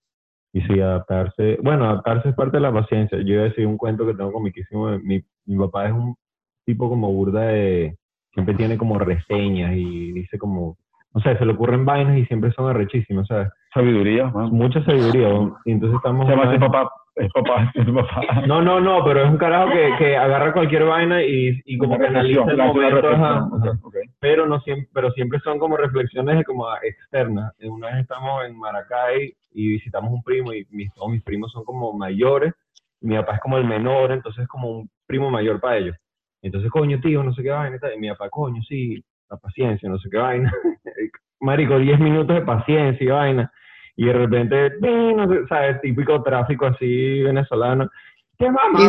Y 0.51 0.59
sí, 0.63 0.81
adaptarse, 0.81 1.57
bueno, 1.63 1.85
adaptarse 1.85 2.27
es 2.27 2.35
parte 2.35 2.57
de 2.57 2.63
la 2.63 2.73
paciencia. 2.73 3.17
Yo 3.19 3.35
iba 3.35 3.43
a 3.43 3.45
decir 3.45 3.65
un 3.65 3.77
cuento 3.77 4.05
que 4.05 4.13
tengo 4.13 4.33
comiquísimo. 4.33 4.89
Mi, 4.99 5.23
mi 5.45 5.57
papá 5.57 5.85
es 5.85 5.93
un 5.93 6.17
tipo 6.65 6.89
como 6.89 7.13
burda 7.13 7.43
de, 7.43 7.95
siempre 8.33 8.55
tiene 8.55 8.77
como 8.77 8.99
reseñas 8.99 9.71
y 9.73 10.11
dice 10.11 10.37
como, 10.37 10.77
no 11.13 11.21
sé, 11.21 11.37
se 11.37 11.45
le 11.45 11.53
ocurren 11.53 11.85
vainas 11.85 12.17
y 12.17 12.25
siempre 12.25 12.51
son 12.51 12.69
arrechísimas, 12.69 13.25
¿sabes? 13.27 13.47
Sabiduría, 13.73 14.31
¿no? 14.33 14.49
Mucha 14.49 14.83
sabiduría. 14.83 15.29
entonces 15.65 15.95
estamos... 15.97 16.27
Se 16.27 16.35
llama 16.35 16.59
papá, 16.59 16.91
es 17.15 17.31
papá, 17.33 17.71
es 17.75 17.85
papá. 17.89 18.41
No, 18.47 18.61
no, 18.61 18.79
no, 18.79 19.03
pero 19.03 19.23
es 19.23 19.29
un 19.29 19.37
carajo 19.37 19.71
que, 19.71 19.93
que 19.97 20.15
agarra 20.17 20.53
cualquier 20.53 20.85
vaina 20.85 21.21
y, 21.23 21.61
y 21.65 21.77
como 21.77 21.97
que 21.97 22.07
analiza 22.07 22.43
el 22.49 22.57
momento, 22.57 23.09
ajá, 23.09 23.37
ajá. 23.37 23.79
pero 24.19 24.45
no 24.45 24.59
siempre, 24.61 24.89
pero 24.93 25.11
siempre 25.11 25.39
son 25.39 25.59
como 25.59 25.77
reflexiones 25.77 26.45
como 26.45 26.65
externas. 26.81 27.53
Una 27.63 27.87
vez 27.87 27.97
estamos 27.99 28.45
en 28.45 28.57
Maracay 28.57 29.33
y 29.53 29.67
visitamos 29.67 30.11
un 30.11 30.23
primo 30.23 30.53
y 30.53 30.65
mis, 30.69 30.93
todos 30.93 31.11
mis 31.11 31.23
primos 31.23 31.51
son 31.51 31.65
como 31.65 31.93
mayores, 31.93 32.53
mi 33.01 33.15
papá 33.17 33.35
es 33.35 33.41
como 33.41 33.57
el 33.57 33.65
menor, 33.65 34.11
entonces 34.11 34.43
es 34.43 34.47
como 34.47 34.69
un 34.69 34.89
primo 35.05 35.29
mayor 35.29 35.59
para 35.59 35.77
ellos. 35.77 35.97
Entonces, 36.41 36.71
coño, 36.71 36.99
tío, 37.01 37.23
no 37.23 37.33
sé 37.33 37.43
qué 37.43 37.49
vaina, 37.49 37.77
y 37.95 37.99
mi 37.99 38.09
papá, 38.09 38.29
coño, 38.29 38.61
sí, 38.63 39.03
la 39.29 39.37
paciencia, 39.37 39.89
no 39.89 39.97
sé 39.99 40.09
qué 40.09 40.17
vaina. 40.17 40.51
Marico, 41.41 41.77
10 41.77 41.99
minutos 41.99 42.35
de 42.35 42.41
paciencia 42.43 43.03
y 43.03 43.07
vaina. 43.07 43.51
Y 43.95 44.05
de 44.05 44.13
repente, 44.13 44.71
¡ping! 44.81 45.15
no 45.15 45.27
sé, 45.27 45.47
¿sabes? 45.47 45.81
Típico 45.81 46.21
tráfico 46.23 46.67
así 46.67 47.21
venezolano. 47.21 47.89
¡Qué 48.37 48.49
mamá! 48.49 48.79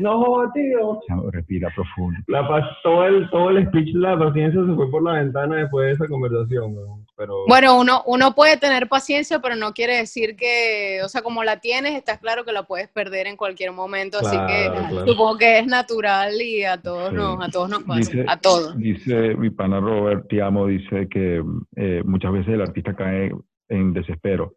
No, 0.00 0.50
tío. 0.54 1.00
Respira 1.30 1.70
profundo. 1.74 2.18
La 2.26 2.46
paz, 2.48 2.64
todo 2.82 3.04
el, 3.06 3.28
todo 3.30 3.50
el 3.50 3.66
speech 3.68 3.92
de 3.94 4.00
la 4.00 4.18
paciencia 4.18 4.60
se 4.64 4.74
fue 4.74 4.90
por 4.90 5.02
la 5.02 5.12
ventana 5.22 5.56
después 5.56 5.86
de 5.86 5.92
esa 5.92 6.08
conversación, 6.08 6.74
pero 7.16 7.44
Bueno, 7.48 7.78
uno, 7.78 8.02
uno 8.06 8.34
puede 8.34 8.56
tener 8.56 8.88
paciencia, 8.88 9.40
pero 9.40 9.56
no 9.56 9.72
quiere 9.72 9.96
decir 9.96 10.36
que, 10.36 11.00
o 11.04 11.08
sea, 11.08 11.22
como 11.22 11.44
la 11.44 11.60
tienes, 11.60 11.94
está 11.94 12.18
claro 12.18 12.44
que 12.44 12.52
la 12.52 12.62
puedes 12.64 12.88
perder 12.88 13.26
en 13.26 13.36
cualquier 13.36 13.72
momento, 13.72 14.18
así 14.18 14.36
que 14.36 14.70
Claro, 14.70 15.06
supongo 15.06 15.38
que 15.38 15.58
es 15.58 15.66
natural 15.66 16.32
y 16.40 16.64
a 16.64 16.80
todos 16.80 17.10
Sí. 17.10 17.16
nos, 17.16 17.44
a 17.44 17.50
todos 17.50 17.68
nos 17.70 17.82
pasa, 17.84 17.98
Dice- 17.98 18.24
a 18.28 18.36
todos. 18.38 18.76
Dice 18.78 19.34
mi 19.36 19.50
pana 19.50 19.80
Robert 19.80 20.26
Tiamo, 20.28 20.66
dice 20.66 21.08
que 21.08 21.42
eh, 21.76 22.02
muchas 22.04 22.32
veces 22.32 22.54
el 22.54 22.62
artista 22.62 22.94
cae 22.94 23.32
en 23.68 23.92
desespero 23.92 24.54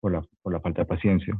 por 0.00 0.12
la, 0.12 0.22
por 0.42 0.52
la 0.52 0.60
falta 0.60 0.82
de 0.82 0.86
paciencia 0.86 1.34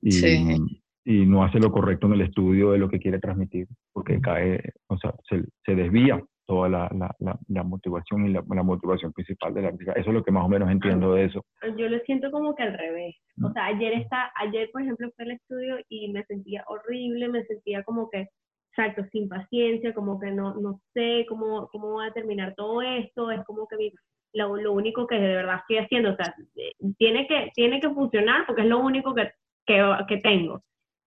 y, 0.00 0.10
Sí. 0.12 0.81
Y 1.04 1.26
no 1.26 1.44
hace 1.44 1.58
lo 1.58 1.72
correcto 1.72 2.06
en 2.06 2.14
el 2.14 2.20
estudio 2.22 2.72
de 2.72 2.78
lo 2.78 2.88
que 2.88 2.98
quiere 3.00 3.18
transmitir, 3.18 3.66
porque 3.92 4.20
cae, 4.20 4.60
o 4.88 4.96
sea, 4.98 5.14
se, 5.28 5.42
se 5.64 5.74
desvía 5.74 6.22
toda 6.46 6.68
la, 6.68 6.90
la, 6.96 7.14
la, 7.20 7.38
la 7.48 7.62
motivación 7.62 8.26
y 8.26 8.32
la, 8.32 8.44
la 8.48 8.62
motivación 8.62 9.12
principal 9.12 9.54
del 9.54 9.66
artista. 9.66 9.92
Eso 9.92 10.10
es 10.10 10.14
lo 10.14 10.22
que 10.24 10.32
más 10.32 10.44
o 10.44 10.48
menos 10.48 10.70
entiendo 10.70 11.14
de 11.14 11.24
eso. 11.26 11.44
Yo 11.78 11.88
lo 11.88 11.98
siento 12.00 12.30
como 12.30 12.54
que 12.54 12.64
al 12.64 12.76
revés. 12.76 13.16
O 13.42 13.50
sea, 13.52 13.66
ayer 13.66 13.92
está, 13.94 14.30
ayer 14.36 14.68
por 14.72 14.82
ejemplo 14.82 15.10
fue 15.16 15.24
al 15.24 15.30
estudio 15.32 15.76
y 15.88 16.12
me 16.12 16.24
sentía 16.24 16.64
horrible, 16.68 17.28
me 17.28 17.44
sentía 17.44 17.82
como 17.84 18.10
que, 18.10 18.28
exacto, 18.70 19.04
sin 19.12 19.28
paciencia, 19.28 19.94
como 19.94 20.18
que 20.20 20.30
no, 20.30 20.54
no 20.54 20.80
sé 20.94 21.24
cómo, 21.28 21.68
cómo 21.68 21.94
va 21.98 22.06
a 22.06 22.12
terminar 22.12 22.54
todo 22.56 22.82
esto, 22.82 23.30
es 23.30 23.42
como 23.44 23.66
que 23.68 23.76
mi- 23.76 23.92
lo, 24.34 24.56
lo 24.56 24.72
único 24.72 25.06
que 25.06 25.16
de 25.16 25.36
verdad 25.36 25.58
estoy 25.60 25.76
haciendo, 25.78 26.10
o 26.12 26.16
sea, 26.16 26.34
eh, 26.56 26.72
tiene 26.98 27.26
que, 27.26 27.50
tiene 27.54 27.80
que 27.80 27.90
funcionar 27.90 28.46
porque 28.46 28.62
es 28.62 28.68
lo 28.68 28.78
único 28.80 29.14
que, 29.14 29.30
que, 29.66 29.80
que 30.08 30.16
tengo. 30.18 30.62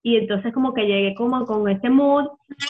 Y 0.05 0.17
entonces 0.17 0.53
como 0.53 0.71
que 0.75 0.85
llegué 0.85 1.15
como 1.15 1.47
con 1.47 1.67
ese 1.67 1.89
mood 1.89 2.25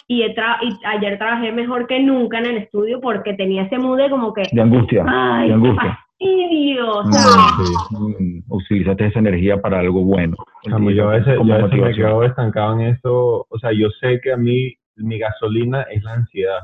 y, 0.08 0.22
he 0.22 0.34
tra- 0.34 0.58
y 0.62 0.80
ayer 0.86 1.18
trabajé 1.18 1.52
mejor 1.52 1.86
que 1.86 2.00
nunca 2.00 2.40
en 2.40 2.46
el 2.46 2.58
estudio 2.60 3.02
porque 3.02 3.34
tenía 3.34 3.64
ese 3.64 3.78
mood 3.78 3.98
de 3.98 4.10
como 4.10 4.34
que, 4.34 4.44
De 4.54 4.62
angustia, 4.62 5.04
ay, 5.06 5.50
de 5.50 5.54
angustia. 5.56 6.00
fastidio, 6.18 7.04
Mm, 7.04 7.12
¿sabes? 7.12 7.46
sí. 7.58 7.96
Mm, 7.96 8.40
Utilizaste 8.48 9.08
esa 9.08 9.20
energía 9.20 9.62
para 9.62 9.80
algo 9.82 10.02
bueno. 10.06 10.38
chamo, 10.70 10.92
yo 10.92 11.10
a 11.10 11.18
veces, 11.18 11.36
Como 11.38 11.50
yo 11.50 11.56
a 11.56 11.64
veces 11.68 11.82
me 11.82 11.94
quedo 11.94 12.24
estancado 12.24 12.80
en 12.80 12.88
eso, 12.96 13.46
o 13.50 13.60
sea, 13.60 13.72
yo 13.74 13.90
sé 14.00 14.22
que 14.22 14.32
a 14.32 14.38
mí 14.38 14.74
mi 14.96 15.20
gasolina 15.20 15.82
es 15.92 16.02
la 16.04 16.14
ansiedad, 16.14 16.60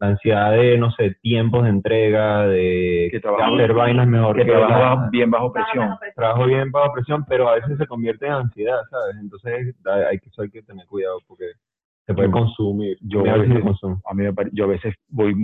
la 0.00 0.06
ansiedad 0.08 0.52
de, 0.52 0.78
no 0.78 0.90
sé, 0.92 1.14
tiempos 1.20 1.62
de 1.64 1.68
entrega, 1.70 2.46
de 2.46 3.08
Que 3.10 3.18
hacer 3.18 3.74
vainas 3.74 4.08
mejor 4.08 4.34
que 4.36 4.44
que 4.44 4.50
trabaja 4.50 4.78
la- 4.78 4.94
bajo- 4.96 5.10
bien 5.10 5.30
bajo 5.30 5.52
presión. 5.52 5.84
Bajo 5.88 5.98
presión. 6.00 6.14
trabajo 6.16 6.46
bien 6.46 6.70
bajo 6.72 6.92
presión, 6.94 7.24
pero 7.28 7.48
a 7.48 7.54
veces 7.56 7.76
se 7.78 7.86
convierte 7.86 8.26
en 8.26 8.32
ansiedad, 8.32 8.80
¿sabes? 8.90 9.16
Entonces 9.20 9.74
hay 9.84 10.02
hay 10.10 10.18
que, 10.18 10.30
hay 10.38 10.50
que 10.50 10.62
tener 10.62 10.86
cuidado 10.86 11.18
porque 11.28 11.44
Se 12.06 12.14
puede 12.14 12.28
Yo- 12.28 12.32
consumir. 12.32 12.96
yo 13.02 13.20
a 13.24 13.34
a 13.34 13.36
veces 13.36 13.62
a 14.04 14.14
mí 14.14 14.22
me 14.24 14.32
pare- 14.32 14.50
yo 14.52 14.64
a 14.64 14.68
veces 14.68 14.94
voy, 15.08 15.34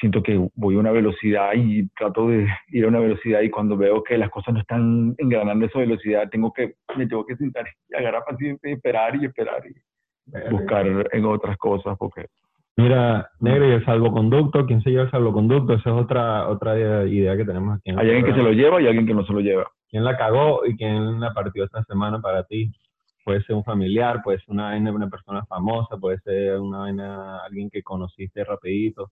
siento 0.00 0.22
que 0.22 0.48
voy 0.54 0.74
a 0.74 0.78
una 0.78 0.90
velocidad 0.90 1.52
y 1.54 1.86
trato 1.90 2.26
de 2.28 2.48
ir 2.68 2.84
a 2.84 2.88
una 2.88 2.98
velocidad 3.00 3.42
y 3.42 3.50
cuando 3.50 3.76
veo 3.76 4.02
que 4.02 4.18
las 4.18 4.30
cosas 4.30 4.54
no 4.54 4.60
están 4.60 5.14
engranando 5.18 5.66
esa 5.66 5.78
velocidad, 5.78 6.28
tengo 6.30 6.52
que, 6.52 6.74
me 6.96 7.06
tengo 7.06 7.24
que 7.24 7.36
sentar 7.36 7.66
y 7.90 7.94
agarrar 7.94 8.24
paciencia 8.24 8.68
y 8.70 8.72
esperar 8.72 9.14
y 9.14 9.26
esperar 9.26 9.62
y 9.66 10.50
buscar 10.50 10.86
en 10.86 11.24
otras 11.26 11.56
cosas 11.58 11.96
porque 11.98 12.26
Mira, 12.78 13.30
negro 13.40 13.68
y 13.68 13.72
el 13.72 13.84
salvoconducto, 13.86 14.66
¿quién 14.66 14.82
se 14.82 14.90
lleva 14.90 15.04
el 15.04 15.10
salvoconducto? 15.10 15.72
Esa 15.72 15.90
es 15.90 15.96
otra, 15.96 16.46
otra 16.48 16.78
idea 17.06 17.34
que 17.34 17.44
tenemos 17.46 17.78
aquí. 17.78 17.88
en 17.90 17.98
el 17.98 18.00
hay 18.00 18.14
alguien 18.14 18.26
que 18.26 18.38
se 18.38 18.44
lo 18.46 18.52
lleva 18.52 18.82
y 18.82 18.86
alguien 18.86 19.06
que 19.06 19.14
no 19.14 19.24
se 19.24 19.32
lo 19.32 19.40
lleva. 19.40 19.70
¿Quién 19.88 20.04
la 20.04 20.18
cagó 20.18 20.60
y 20.66 20.76
quién 20.76 21.18
la 21.18 21.32
partió 21.32 21.64
esta 21.64 21.82
semana 21.84 22.20
para 22.20 22.44
ti? 22.44 22.70
Puede 23.24 23.42
ser 23.44 23.56
un 23.56 23.64
familiar, 23.64 24.22
puede 24.22 24.38
ser 24.38 24.50
una 24.50 24.76
una 24.76 25.08
persona 25.08 25.44
famosa, 25.46 25.96
puede 25.96 26.18
ser 26.20 26.58
una 26.58 26.80
vaina, 26.80 27.38
alguien 27.44 27.70
que 27.70 27.82
conociste 27.82 28.44
rapidito. 28.44 29.10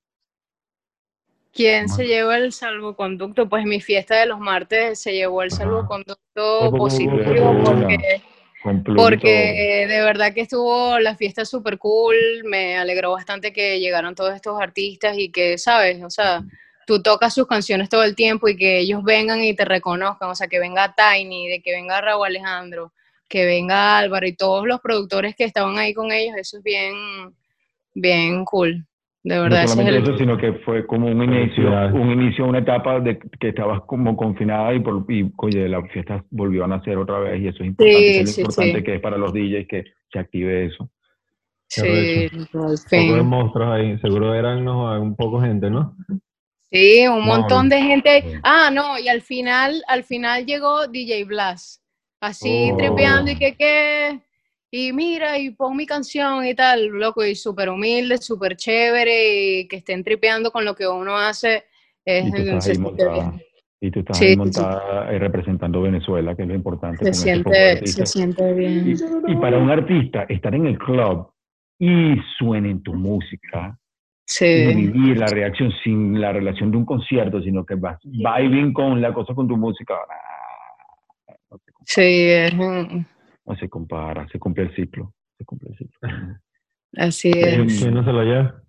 ¿Quién 1.54 1.88
se 1.88 2.06
lleva 2.06 2.36
el 2.36 2.52
salvoconducto? 2.52 3.48
Pues 3.48 3.64
mi 3.64 3.80
fiesta 3.80 4.16
de 4.16 4.26
los 4.26 4.40
martes 4.40 5.00
se 5.00 5.12
llevó 5.12 5.42
el 5.42 5.52
salvoconducto 5.52 6.70
positivo 6.76 7.62
porque, 7.64 8.20
Porque 8.64 9.86
de 9.88 10.00
verdad 10.00 10.32
que 10.32 10.40
estuvo 10.40 10.98
la 10.98 11.16
fiesta 11.16 11.44
súper 11.44 11.78
cool, 11.78 12.16
me 12.44 12.76
alegró 12.78 13.12
bastante 13.12 13.52
que 13.52 13.78
llegaron 13.78 14.14
todos 14.14 14.34
estos 14.34 14.60
artistas 14.60 15.18
y 15.18 15.30
que, 15.30 15.58
¿sabes? 15.58 16.02
O 16.02 16.08
sea, 16.08 16.42
tú 16.86 17.02
tocas 17.02 17.34
sus 17.34 17.46
canciones 17.46 17.88
todo 17.88 18.04
el 18.04 18.14
tiempo 18.14 18.48
y 18.48 18.56
que 18.56 18.78
ellos 18.78 19.04
vengan 19.04 19.42
y 19.42 19.54
te 19.54 19.64
reconozcan, 19.64 20.30
o 20.30 20.34
sea, 20.34 20.48
que 20.48 20.58
venga 20.58 20.94
Tiny, 20.94 21.48
de 21.48 21.60
que 21.60 21.72
venga 21.72 22.00
Raúl 22.00 22.26
Alejandro, 22.26 22.92
que 23.28 23.44
venga 23.44 23.98
Álvaro 23.98 24.26
y 24.26 24.34
todos 24.34 24.66
los 24.66 24.80
productores 24.80 25.34
que 25.36 25.44
estaban 25.44 25.78
ahí 25.78 25.92
con 25.92 26.10
ellos, 26.10 26.36
eso 26.36 26.58
es 26.58 26.62
bien, 26.62 26.94
bien 27.92 28.44
cool. 28.44 28.86
De 29.24 29.38
verdad, 29.38 29.62
no 29.62 29.68
solamente 29.68 29.96
el- 29.96 30.02
eso, 30.04 30.18
sino 30.18 30.36
que 30.36 30.52
fue 30.64 30.86
como 30.86 31.06
un 31.06 31.22
inicio, 31.22 31.70
un 31.94 32.10
inicio, 32.10 32.44
una 32.46 32.58
etapa 32.58 33.00
de 33.00 33.18
que 33.40 33.48
estabas 33.48 33.80
como 33.86 34.14
confinada 34.16 34.74
y, 34.74 34.80
por, 34.80 35.06
y 35.10 35.32
oye, 35.38 35.66
la 35.66 35.82
fiesta 35.86 36.22
volvió 36.30 36.64
a 36.64 36.68
nacer 36.68 36.98
otra 36.98 37.18
vez 37.20 37.40
y 37.40 37.48
eso 37.48 37.62
es 37.62 37.68
importante, 37.68 38.00
Sí, 38.12 38.18
es 38.20 38.26
lo 38.26 38.32
sí, 38.32 38.40
importante 38.42 38.78
sí. 38.78 38.84
que 38.84 38.94
es 38.96 39.00
para 39.00 39.16
los 39.16 39.32
DJs 39.32 39.66
que 39.66 39.84
se 40.12 40.18
active 40.18 40.66
eso. 40.66 40.90
Sí, 41.68 41.80
al 41.80 41.88
Poco 42.52 43.14
de 43.14 43.20
fin. 43.20 43.26
monstruos 43.26 43.68
ahí, 43.72 43.98
seguro 44.00 44.34
eran 44.34 44.62
no, 44.62 45.00
un 45.00 45.16
poco 45.16 45.40
gente, 45.40 45.70
¿no? 45.70 45.96
Sí, 46.70 47.06
un 47.08 47.24
montón 47.24 47.68
No. 47.68 47.74
de 47.76 47.82
gente. 47.82 48.40
Ah, 48.42 48.68
no, 48.72 48.98
y 48.98 49.08
al 49.08 49.22
final, 49.22 49.82
al 49.88 50.04
final 50.04 50.44
llegó 50.44 50.86
DJ 50.86 51.24
Blas, 51.24 51.82
así 52.20 52.70
Oh. 52.72 52.76
tripeando 52.76 53.30
y 53.30 53.36
que 53.36 53.54
qué, 53.56 54.20
y 54.76 54.92
mira, 54.92 55.38
y 55.38 55.50
pon 55.50 55.76
mi 55.76 55.86
canción 55.86 56.44
y 56.44 56.52
tal, 56.52 56.86
loco, 56.88 57.24
y 57.24 57.36
súper 57.36 57.68
humilde, 57.68 58.18
súper 58.18 58.56
chévere, 58.56 59.60
y 59.60 59.68
que 59.68 59.76
estén 59.76 60.02
tripeando 60.02 60.50
con 60.50 60.64
lo 60.64 60.74
que 60.74 60.88
uno 60.88 61.16
hace, 61.16 61.62
es, 62.04 62.26
Y 62.26 62.30
tú 62.32 62.36
estás 62.38 62.68
ahí 62.68 62.78
montada, 62.78 63.34
y 63.80 63.90
tú 63.92 64.00
estás 64.00 64.18
Sí, 64.18 64.24
ahí 64.24 64.36
montada 64.36 65.12
eh, 65.12 65.18
representando 65.20 65.80
Venezuela, 65.80 66.34
que 66.34 66.42
es 66.42 66.48
lo 66.48 66.54
importante 66.56 67.04
Se 67.04 67.10
de 67.10 67.14
siente, 67.14 67.50
se 67.52 67.72
artistas. 67.76 68.10
siente 68.10 68.52
bien. 68.52 68.96
Y, 69.28 69.32
y 69.32 69.36
para 69.36 69.58
un 69.58 69.70
artista, 69.70 70.24
estar 70.28 70.52
en 70.56 70.66
el 70.66 70.76
club 70.76 71.30
y 71.78 72.16
suenen 72.36 72.82
tu 72.82 72.94
música, 72.94 73.78
y 73.78 73.80
Sí, 74.26 74.74
vivir 74.74 75.18
la 75.18 75.26
reacción 75.26 75.70
sin 75.84 76.20
la 76.20 76.32
relación 76.32 76.72
de 76.72 76.78
un 76.78 76.84
concierto, 76.84 77.40
sino 77.42 77.64
que 77.64 77.76
vas 77.76 78.00
vibing 78.02 78.72
con 78.72 79.00
la 79.00 79.14
cosa 79.14 79.34
con 79.34 79.46
tu 79.46 79.56
música, 79.56 79.94
compara, 81.48 81.74
sí, 81.84 82.00
es, 82.30 82.54
mm, 82.54 83.04
no 83.44 83.56
se 83.56 83.68
compara, 83.68 84.26
se 84.28 84.38
cumple 84.38 84.64
el 84.64 84.74
ciclo, 84.74 85.14
se 85.36 85.44
cumple 85.44 85.70
el 85.70 85.78
ciclo. 85.78 86.08
así 86.96 87.30
es. 87.30 87.78
¿Quién 87.82 87.94
no 87.94 88.04
se 88.04 88.12
lo 88.12 88.22
lleva? 88.22 88.62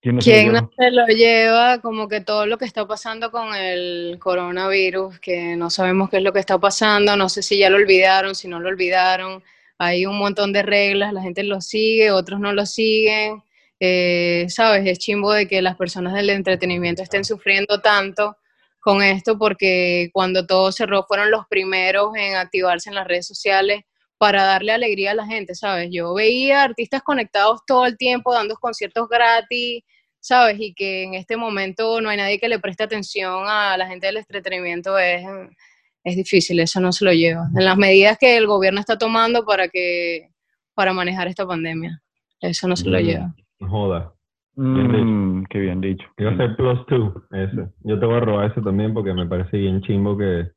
¿Quién 0.00 0.16
no 0.16 0.20
se 0.20 0.46
lo 0.46 0.52
no 0.52 0.70
se 0.76 0.90
lo 0.90 1.06
lleva? 1.06 1.78
Como 1.80 2.08
que 2.08 2.20
todo 2.20 2.46
lo 2.46 2.58
que 2.58 2.66
está 2.66 2.86
pasando 2.86 3.30
con 3.30 3.54
el 3.54 4.18
coronavirus, 4.20 5.18
que 5.18 5.56
no 5.56 5.70
sabemos 5.70 6.10
qué 6.10 6.18
es 6.18 6.22
lo 6.22 6.32
que 6.32 6.40
está 6.40 6.58
pasando, 6.58 7.16
no 7.16 7.28
sé 7.28 7.42
si 7.42 7.58
ya 7.58 7.70
lo 7.70 7.76
olvidaron, 7.76 8.34
si 8.34 8.46
no 8.48 8.60
lo 8.60 8.68
olvidaron. 8.68 9.42
Hay 9.78 10.06
un 10.06 10.18
montón 10.18 10.52
de 10.52 10.62
reglas, 10.62 11.12
la 11.12 11.22
gente 11.22 11.42
lo 11.42 11.60
sigue, 11.60 12.10
otros 12.10 12.38
no 12.38 12.52
lo 12.52 12.66
siguen. 12.66 13.42
Eh, 13.80 14.46
¿Sabes? 14.48 14.86
Es 14.86 14.98
chimbo 14.98 15.32
de 15.32 15.48
que 15.48 15.60
las 15.60 15.76
personas 15.76 16.14
del 16.14 16.30
entretenimiento 16.30 17.02
estén 17.02 17.24
sufriendo 17.24 17.80
tanto 17.80 18.36
con 18.84 19.02
esto 19.02 19.38
porque 19.38 20.10
cuando 20.12 20.46
todo 20.46 20.70
cerró 20.70 21.04
fueron 21.04 21.30
los 21.30 21.46
primeros 21.48 22.14
en 22.16 22.36
activarse 22.36 22.90
en 22.90 22.94
las 22.94 23.08
redes 23.08 23.26
sociales 23.26 23.80
para 24.18 24.44
darle 24.44 24.72
alegría 24.72 25.12
a 25.12 25.14
la 25.14 25.26
gente, 25.26 25.54
¿sabes? 25.54 25.88
Yo 25.90 26.12
veía 26.12 26.62
artistas 26.62 27.02
conectados 27.02 27.60
todo 27.66 27.86
el 27.86 27.96
tiempo 27.96 28.34
dando 28.34 28.54
conciertos 28.56 29.08
gratis, 29.08 29.82
¿sabes? 30.20 30.56
Y 30.60 30.74
que 30.74 31.04
en 31.04 31.14
este 31.14 31.38
momento 31.38 31.98
no 32.02 32.10
hay 32.10 32.18
nadie 32.18 32.38
que 32.38 32.48
le 32.48 32.58
preste 32.58 32.84
atención 32.84 33.44
a 33.46 33.74
la 33.78 33.86
gente 33.86 34.06
del 34.06 34.18
entretenimiento 34.18 34.98
es, 34.98 35.24
es 36.04 36.16
difícil, 36.16 36.60
eso 36.60 36.78
no 36.78 36.92
se 36.92 37.06
lo 37.06 37.12
lleva. 37.14 37.48
En 37.56 37.64
las 37.64 37.78
medidas 37.78 38.18
que 38.20 38.36
el 38.36 38.46
gobierno 38.46 38.80
está 38.80 38.98
tomando 38.98 39.46
para 39.46 39.68
que 39.68 40.28
para 40.74 40.92
manejar 40.92 41.26
esta 41.26 41.46
pandemia, 41.46 42.02
eso 42.38 42.68
no 42.68 42.76
se 42.76 42.86
lo 42.86 43.00
lleva. 43.00 43.34
No 43.60 43.70
Joda. 43.70 44.12
Bien 44.56 45.40
Mm, 45.40 45.44
qué 45.50 45.58
bien 45.60 45.80
dicho. 45.80 46.06
Iba 46.16 46.30
a 46.30 46.36
ser 46.36 46.56
plus 46.56 46.86
two, 46.86 47.22
ese. 47.32 47.68
Yo 47.82 47.98
te 47.98 48.06
voy 48.06 48.16
a 48.16 48.20
robar 48.20 48.50
ese 48.50 48.60
también 48.62 48.94
porque 48.94 49.12
me 49.12 49.26
parece 49.26 49.58
bien 49.58 49.80
chimbo 49.82 50.16
que... 50.16 50.48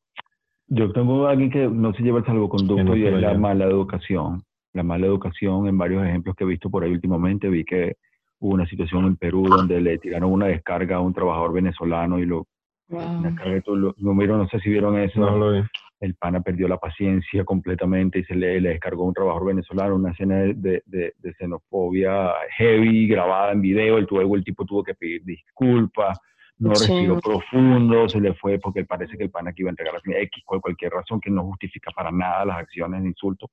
Yo 0.68 0.91
tengo 0.91 1.28
a 1.28 1.32
alguien 1.32 1.49
que 1.49 1.68
no 1.68 1.94
se 1.94 2.03
lleva 2.03 2.19
el 2.19 2.26
salvoconducto 2.26 2.84
no 2.84 2.95
y 2.95 3.06
es 3.06 3.14
la 3.22 3.34
mala 3.34 3.65
educación. 3.65 4.44
La 4.74 4.84
mala 4.84 5.07
educación, 5.07 5.68
en 5.68 5.78
varios 5.78 6.06
ejemplos 6.06 6.36
que 6.36 6.44
he 6.44 6.48
visto 6.48 6.69
por 6.69 6.84
ahí 6.84 6.91
últimamente, 6.91 7.49
vi 7.49 7.64
que 7.64 7.95
hubo 8.40 8.53
una 8.53 8.68
situación 8.68 9.06
en 9.06 9.15
Perú 9.15 9.45
donde 9.49 9.80
le 9.82 9.98
tiraron 9.98 10.32
una 10.32 10.48
descarga 10.48 10.98
a 10.98 10.99
un 10.99 11.14
trabajador 11.14 11.53
venezolano 11.53 12.19
y 12.19 12.26
lo... 12.26 12.45
Una 12.90 13.36
carga 13.36 13.56
de 13.56 13.61
todo 13.61 13.76
lo- 13.76 13.95
no, 13.98 14.14
no 14.14 14.48
sé 14.48 14.60
si 14.60 14.69
vieron 14.69 14.98
eso. 14.98 15.19
No 15.19 15.38
lo 15.38 15.52
vi. 15.53 15.60
El 15.99 16.15
pana 16.15 16.41
perdió 16.41 16.68
la 16.68 16.78
paciencia 16.78 17.44
completamente 17.44 18.19
y 18.19 18.24
se 18.26 18.36
le, 18.36 18.61
le 18.61 18.69
descargó 18.69 19.03
un 19.06 19.14
trabajador 19.14 19.48
venezolano, 19.48 19.95
una 19.95 20.11
escena 20.11 20.36
de, 20.40 20.53
de, 20.53 20.84
de- 20.86 21.14
de 21.18 21.34
xenofobia 21.34 22.32
heavy, 22.57 23.07
grabada 23.07 23.52
en 23.52 23.61
video, 23.61 23.98
el, 23.98 24.07
tipo 24.44 24.65
tuvo 24.65 24.84
que 24.84 24.94
pedir 24.94 25.24
disculpas, 25.24 26.19
no 26.60 26.76
Sí. 26.76 26.88
respiró 26.91 27.19
profundo, 27.19 28.07
se 28.10 28.19
le 28.19 28.34
fue 28.36 28.60
porque 28.60 28.86
parece 28.86 29.18
que 29.18 29.24
el 29.24 29.32
pana 29.32 29.53
que 29.53 29.64
iba 29.64 29.69
a 29.69 29.72
entregar 29.72 29.94
la 29.94 30.18
X 30.19 30.44
por 30.45 30.61
cualquier 30.61 30.91
razón 30.91 31.19
que 31.19 31.30
no 31.32 31.44
justifica 31.45 31.91
para 31.91 32.11
nada 32.11 32.45
las 32.45 32.57
acciones 32.57 33.02
de 33.02 33.10
insulto, 33.10 33.49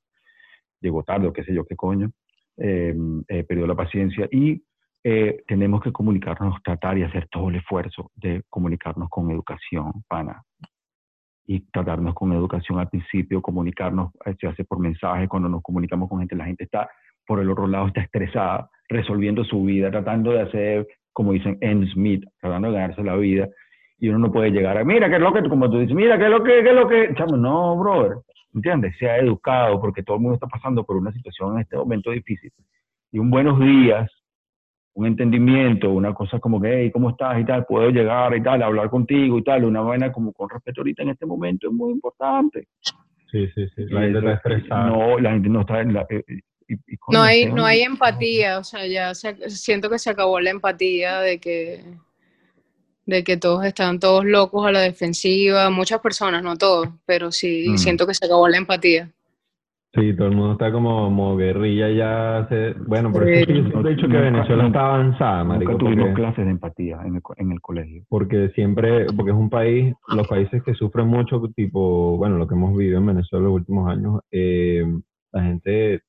llegó 0.81 1.03
tarde 1.03 1.27
o 1.29 1.33
qué 1.33 1.45
sé 1.45 1.55
yo 1.55 1.65
qué 1.65 1.77
coño, 1.77 2.11
eh, 2.59 2.95
eh, 3.29 3.45
perdió 3.45 3.67
la 3.67 3.75
paciencia 3.75 4.29
y 4.31 4.63
eh, 5.03 5.43
tenemos 5.47 5.83
que 5.83 5.93
comunicarnos, 5.93 6.63
tratar 6.63 6.97
y 6.99 7.03
hacer 7.03 7.29
todo 7.29 7.49
el 7.51 7.57
esfuerzo 7.57 8.11
de 8.17 8.43
comunicarnos 8.49 9.09
con 9.11 9.31
educación, 9.31 9.93
pana 10.09 10.43
y 11.47 11.61
tratarnos 11.71 12.15
con 12.15 12.33
educación 12.33 12.79
al 12.79 12.89
principio, 12.89 13.43
comunicarnos, 13.43 14.13
se 14.41 14.47
hace 14.47 14.65
por 14.65 14.79
mensaje, 14.79 15.29
cuando 15.29 15.49
nos 15.49 15.63
comunicamos 15.63 16.09
con 16.09 16.21
gente, 16.21 16.37
la 16.37 16.47
gente 16.47 16.65
está 16.65 16.89
por 17.27 17.41
el 17.41 17.51
otro 17.51 17.67
lado, 17.67 17.89
está 17.89 18.03
estresada, 18.03 18.71
resolviendo 18.89 19.45
su 19.45 19.63
vida, 19.63 19.91
tratando 19.91 20.33
de 20.33 20.43
hacer, 20.43 20.87
como 21.13 21.33
dicen, 21.33 21.59
ends 21.61 21.97
meet, 21.97 22.23
tratando 22.41 22.69
de 22.69 22.75
ganarse 22.75 23.03
la 23.03 23.17
vida, 23.17 23.49
y 23.99 24.09
uno 24.09 24.19
no 24.19 24.33
puede 24.33 24.51
llegar 24.51 24.77
a, 24.77 24.85
mira, 24.85 25.09
qué 25.09 25.17
es 25.17 25.21
lo 25.21 25.33
que, 25.33 25.49
como 25.49 25.71
tú 25.71 25.79
dices, 25.79 25.95
mira, 25.95 26.19
qué 26.19 26.25
es 26.25 26.31
lo 26.31 26.43
que, 26.43 26.63
qué 26.63 26.69
es 26.69 26.75
lo 26.75 26.89
que, 26.89 27.15
chamo, 27.15 27.37
no, 27.37 27.77
brother, 27.77 28.19
¿entiendes? 28.55 28.97
Sea 28.99 29.19
educado, 29.19 29.81
porque 29.81 30.03
todo 30.03 30.17
el 30.17 30.23
mundo 30.23 30.35
está 30.35 30.47
pasando 30.47 30.85
por 30.85 30.97
una 30.97 31.13
situación 31.13 31.55
en 31.55 31.61
este 31.61 31.77
momento 31.77 32.11
difícil. 32.11 32.51
Y 33.13 33.19
un 33.19 33.31
buenos 33.31 33.61
días, 33.61 34.11
un 34.95 35.07
entendimiento, 35.07 35.91
una 35.91 36.15
cosa 36.15 36.39
como 36.39 36.61
que, 36.61 36.69
hey, 36.83 36.91
¿cómo 36.93 37.11
estás? 37.11 37.41
y 37.41 37.45
tal, 37.45 37.67
puedo 37.67 37.91
llegar 37.91 38.35
y 38.37 38.43
tal, 38.43 38.63
hablar 38.63 38.89
contigo 38.91 39.39
y 39.39 39.43
tal, 39.45 39.65
una 39.65 39.81
vaina 39.81 40.13
como 40.13 40.33
con 40.33 40.49
respeto 40.49 40.81
ahorita 40.81 41.03
en 41.03 41.09
este 41.11 41.27
momento 41.27 41.67
es 41.69 41.73
muy 41.73 41.93
importante. 41.93 42.69
Sí, 43.31 43.49
sí, 43.55 43.67
sí. 43.75 43.85
La 43.89 44.03
Y 44.09 44.13
gente 44.13 44.19
está 44.19 44.33
estresada. 44.35 44.87
No, 44.87 45.19
la 45.19 45.33
gente 45.33 45.49
no 45.49 45.61
está 45.63 45.81
en 45.81 45.93
la... 45.95 46.03
eh, 46.09 46.23
eh, 46.29 46.41
y- 46.69 46.75
y 46.95 46.97
coño, 46.97 47.19
No 47.19 47.25
hay, 47.25 47.47
no 47.47 47.65
hay 47.67 47.81
empatía, 47.83 48.59
o 48.59 48.65
sea, 48.65 48.87
ya 48.87 49.15
se- 49.15 49.51
siento 49.51 49.91
que 49.91 49.99
se 49.99 50.11
acabó 50.11 50.39
la 50.41 50.51
empatía 50.51 51.21
de 51.21 51.39
que, 51.41 51.85
de 53.07 53.25
que 53.25 53.37
todos 53.37 53.65
están 53.65 53.99
todos 53.99 54.25
locos 54.25 54.65
a 54.67 54.73
la 54.73 54.81
defensiva, 54.81 55.69
muchas 55.71 56.01
personas, 56.01 56.43
no 56.43 56.57
todos, 56.57 56.89
pero 57.05 57.33
sí 57.33 57.71
Mm. 57.71 57.77
siento 57.79 58.07
que 58.07 58.15
se 58.15 58.25
acabó 58.27 58.49
la 58.49 58.57
empatía. 58.59 59.11
Sí, 59.95 60.13
todo 60.17 60.27
el 60.27 60.35
mundo 60.35 60.53
está 60.53 60.73
como, 60.73 61.05
como 61.05 61.37
guerrilla 61.37 61.89
ya. 61.89 62.39
hace- 62.39 62.75
Bueno, 62.87 63.13
por 63.13 63.29
eso 63.29 63.45
Sí. 63.53 63.63
yo 63.73 63.81
he 63.89 63.95
dicho 63.95 64.09
que 64.09 64.17
Venezuela 64.17 64.65
nunca- 64.65 64.79
está 64.81 64.95
avanzada, 64.95 65.45
marico. 65.45 65.73
Nunca 65.73 65.85
tuvimos 65.85 66.05
porque- 66.07 66.21
clases 66.21 66.45
de 66.47 66.51
empatía 66.51 66.99
en 67.05 67.15
el, 67.15 67.23
en 67.37 67.53
el 67.53 67.61
colegio. 67.61 68.03
porque 68.09 68.49
siempre, 68.57 69.07
porque 69.17 69.31
es 69.31 69.37
un 69.37 69.51
país, 69.51 69.95
los 70.09 70.27
países 70.27 70.63
que 70.65 70.75
sufren 70.75 71.07
mucho, 71.07 71.41
tipo, 71.55 72.17
bueno, 72.17 72.39
lo 72.39 72.49
que 72.49 72.55
hemos 72.55 72.77
vivido 72.77 72.99
en 72.99 73.07
Venezuela 73.07 73.45
los 73.45 73.55
últimos 73.55 73.89
años, 73.89 74.21
eh, 74.33 74.85
la 75.33 75.43
gente 75.45 76.01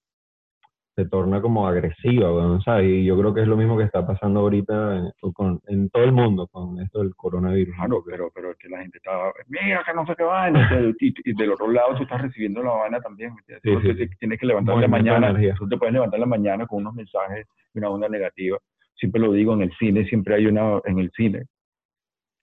se 0.95 1.05
torna 1.05 1.41
como 1.41 1.67
agresiva, 1.67 2.31
weón, 2.33 2.61
¿sabes? 2.61 2.87
Y 2.87 3.03
yo 3.05 3.17
creo 3.19 3.33
que 3.33 3.41
es 3.41 3.47
lo 3.47 3.57
mismo 3.57 3.77
que 3.77 3.83
está 3.83 4.07
pasando 4.07 4.39
ahorita 4.39 4.97
en, 4.97 5.31
con- 5.33 5.59
en 5.67 5.89
todo 5.89 6.03
el 6.05 6.13
mundo 6.13 6.47
con 6.47 6.79
esto 6.79 6.99
del 6.99 7.13
coronavirus. 7.15 7.75
Claro, 7.75 8.01
pero, 8.05 8.31
pero 8.33 8.51
es 8.51 8.57
que 8.57 8.69
la 8.69 8.79
gente 8.81 8.97
está, 8.99 9.11
mira, 9.47 9.83
que 9.85 9.93
no 9.93 10.05
sé 10.05 10.15
qué 10.15 10.23
vaina, 10.23 10.69
y, 10.99 11.33
del 11.33 11.51
otro 11.51 11.69
lado 11.69 11.95
tú 11.95 12.03
estás 12.03 12.21
recibiendo 12.21 12.63
la 12.63 12.71
vaina 12.71 13.01
también. 13.01 13.33
Sí, 13.61 13.71
sí, 13.81 14.07
tienes 14.19 14.39
que 14.39 14.45
levantar 14.45 14.77
la 14.77 14.87
mañana, 14.87 15.29
energía. 15.31 15.55
tú 15.59 15.67
te 15.67 15.77
puedes 15.77 15.93
levantar 15.93 16.19
la 16.19 16.25
mañana 16.25 16.65
con 16.65 16.79
unos 16.79 16.93
mensajes 16.93 17.45
de 17.73 17.79
una 17.79 17.89
onda 17.89 18.07
negativa. 18.07 18.57
Siempre 18.95 19.19
lo 19.19 19.33
digo, 19.33 19.53
en 19.53 19.63
el 19.63 19.73
cine 19.77 20.05
siempre 20.05 20.35
hay 20.35 20.45
una, 20.47 20.79
en 20.85 20.99
el 20.99 21.11
cine, 21.11 21.43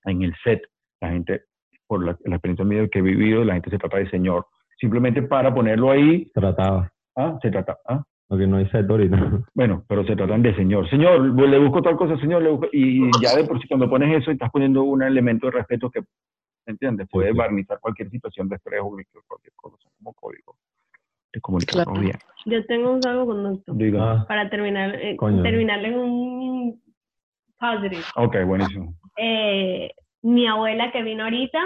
en 0.05 0.23
el 0.23 0.35
set, 0.45 0.61
la 1.01 1.09
gente, 1.11 1.45
por 1.87 2.05
la, 2.05 2.17
la 2.25 2.37
experiencia 2.37 2.65
mía 2.67 2.87
que 2.89 2.99
he 2.99 3.03
vivido, 3.03 3.45
la 3.45 3.55
gente 3.55 3.71
se 3.71 3.79
trata 3.79 3.97
de 3.97 4.11
señor. 4.11 4.47
Simplemente 4.79 5.23
para 5.23 5.55
ponerlo 5.55 5.91
ahí, 5.91 6.31
Trataba, 6.35 6.91
ah, 7.17 7.39
se 7.41 7.51
trata, 7.51 7.79
ah, 7.89 8.03
porque 8.33 8.47
no 8.47 8.57
hay 8.57 8.67
set 8.71 8.89
ahorita. 8.89 9.43
bueno, 9.55 9.85
pero 9.87 10.07
se 10.07 10.17
tratan 10.17 10.41
de 10.41 10.57
señor. 10.57 10.89
Señor, 10.89 11.21
le 11.39 11.59
busco 11.59 11.83
tal 11.83 11.97
cosa, 11.99 12.17
señor, 12.17 12.41
le 12.41 12.49
busco, 12.49 12.67
y 12.73 13.11
ya 13.21 13.37
de 13.37 13.45
por 13.45 13.61
sí 13.61 13.69
cuando 13.69 13.91
pones 13.91 14.23
eso 14.23 14.31
estás 14.31 14.51
poniendo 14.51 14.85
un 14.85 15.03
elemento 15.03 15.49
de 15.49 15.53
respeto 15.53 15.91
que, 15.91 16.01
¿entiendes? 16.65 17.07
Puede 17.11 17.33
sí. 17.33 17.37
barnizar 17.37 17.79
cualquier 17.79 18.09
situación 18.09 18.49
de 18.49 18.57
estrés 18.57 18.81
o 18.83 18.89
cualquier 18.89 19.53
cosa, 19.55 19.87
como 19.99 20.15
código 20.15 20.57
de 21.31 21.67
Claro. 21.67 21.93
bien. 21.93 22.17
Yo 22.47 22.65
tengo 22.65 22.95
un 22.95 23.03
salvoconducto 23.03 23.75
Diga. 23.75 24.13
Ah, 24.13 24.25
para 24.27 24.49
terminar, 24.49 24.95
eh, 24.95 25.19
terminarle 25.43 25.89
en 25.89 25.99
un 25.99 26.83
positive. 27.61 28.03
Ok, 28.17 28.37
buenísimo. 28.47 28.95
eh, 29.19 29.91
mi 30.23 30.47
abuela 30.47 30.91
que 30.91 31.03
vino 31.03 31.25
ahorita, 31.25 31.61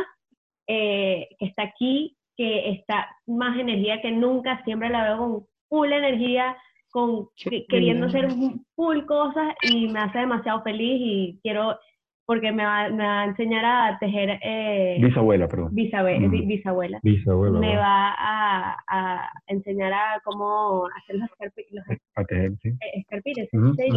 eh, 0.67 1.29
que 1.39 1.47
está 1.47 1.63
aquí, 1.63 2.17
que 2.37 2.71
está 2.71 3.07
más 3.29 3.57
energía 3.57 4.03
que 4.03 4.11
nunca, 4.11 4.65
siempre 4.65 4.89
la 4.89 5.05
veo 5.05 5.19
con 5.19 5.47
full 5.69 5.93
energía, 5.93 6.57
con 6.91 7.29
que- 7.37 7.67
queriendo 7.67 8.07
hacer 8.07 8.29
full 8.75 9.05
cosas 9.05 9.55
y 9.63 9.89
me 9.89 10.01
hace 10.01 10.21
demasiado 10.21 10.63
feliz 10.63 10.99
y 11.01 11.41
quiero, 11.43 11.79
porque 12.25 12.51
me 12.53 12.65
va, 12.65 12.89
me 12.89 13.05
va 13.05 13.21
a 13.21 13.25
enseñar 13.27 13.65
a 13.65 13.99
tejer 13.99 14.39
eh, 14.43 14.99
Bisabuela, 15.01 15.47
perdón. 15.47 15.69
bisabe- 15.73 16.19
Mm. 16.19 16.31
bi- 16.31 16.47
bisabuela. 16.47 16.99
bisabuelo, 17.03 17.59
Me 17.61 17.77
va 17.77 18.15
a, 18.19 18.77
a 18.89 19.31
enseñar 19.47 19.93
a 19.93 20.21
cómo 20.25 20.87
hacer 20.97 21.17
los, 21.17 21.29
escarpi- 21.31 21.67
los 21.71 21.85
A 22.17 22.25
tejer, 22.25 22.53
sí. 22.63 22.69
eh, 22.71 23.01
escarpines, 23.01 23.49
ujú. 23.53 23.75
¿Qué 23.77 23.87
es 23.87 23.95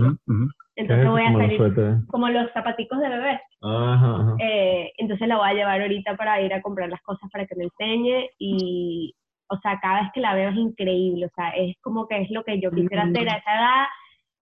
Entonces 0.75 1.07
voy 1.09 1.21
a 1.21 1.25
Como 1.25 1.37
los 1.39 1.45
salir 1.47 1.57
suéteres. 1.57 2.05
como 2.07 2.29
los 2.29 2.51
zapaticos 2.53 2.99
de 2.99 3.09
bebé. 3.09 3.41
Ajá, 3.61 4.15
ajá. 4.15 4.35
Eh, 4.39 4.91
entonces 4.97 5.27
la 5.27 5.37
voy 5.37 5.49
a 5.49 5.53
llevar 5.53 5.81
ahorita 5.81 6.15
para 6.15 6.39
ir 6.41 6.53
a 6.53 6.61
comprar 6.61 6.89
las 6.89 7.01
cosas 7.01 7.29
para 7.31 7.45
que 7.47 7.55
me 7.55 7.63
enseñe 7.65 8.29
y, 8.37 9.13
o 9.49 9.57
sea, 9.61 9.79
cada 9.81 10.01
vez 10.01 10.11
que 10.13 10.21
la 10.21 10.35
veo 10.35 10.49
es 10.49 10.55
increíble, 10.55 11.25
o 11.25 11.31
sea, 11.35 11.49
es 11.49 11.75
como 11.81 12.07
que 12.07 12.21
es 12.21 12.29
lo 12.31 12.43
que 12.43 12.59
yo 12.61 12.71
quisiera 12.71 13.03
hacer 13.03 13.27
a 13.29 13.37
esa 13.37 13.53
edad, 13.55 13.85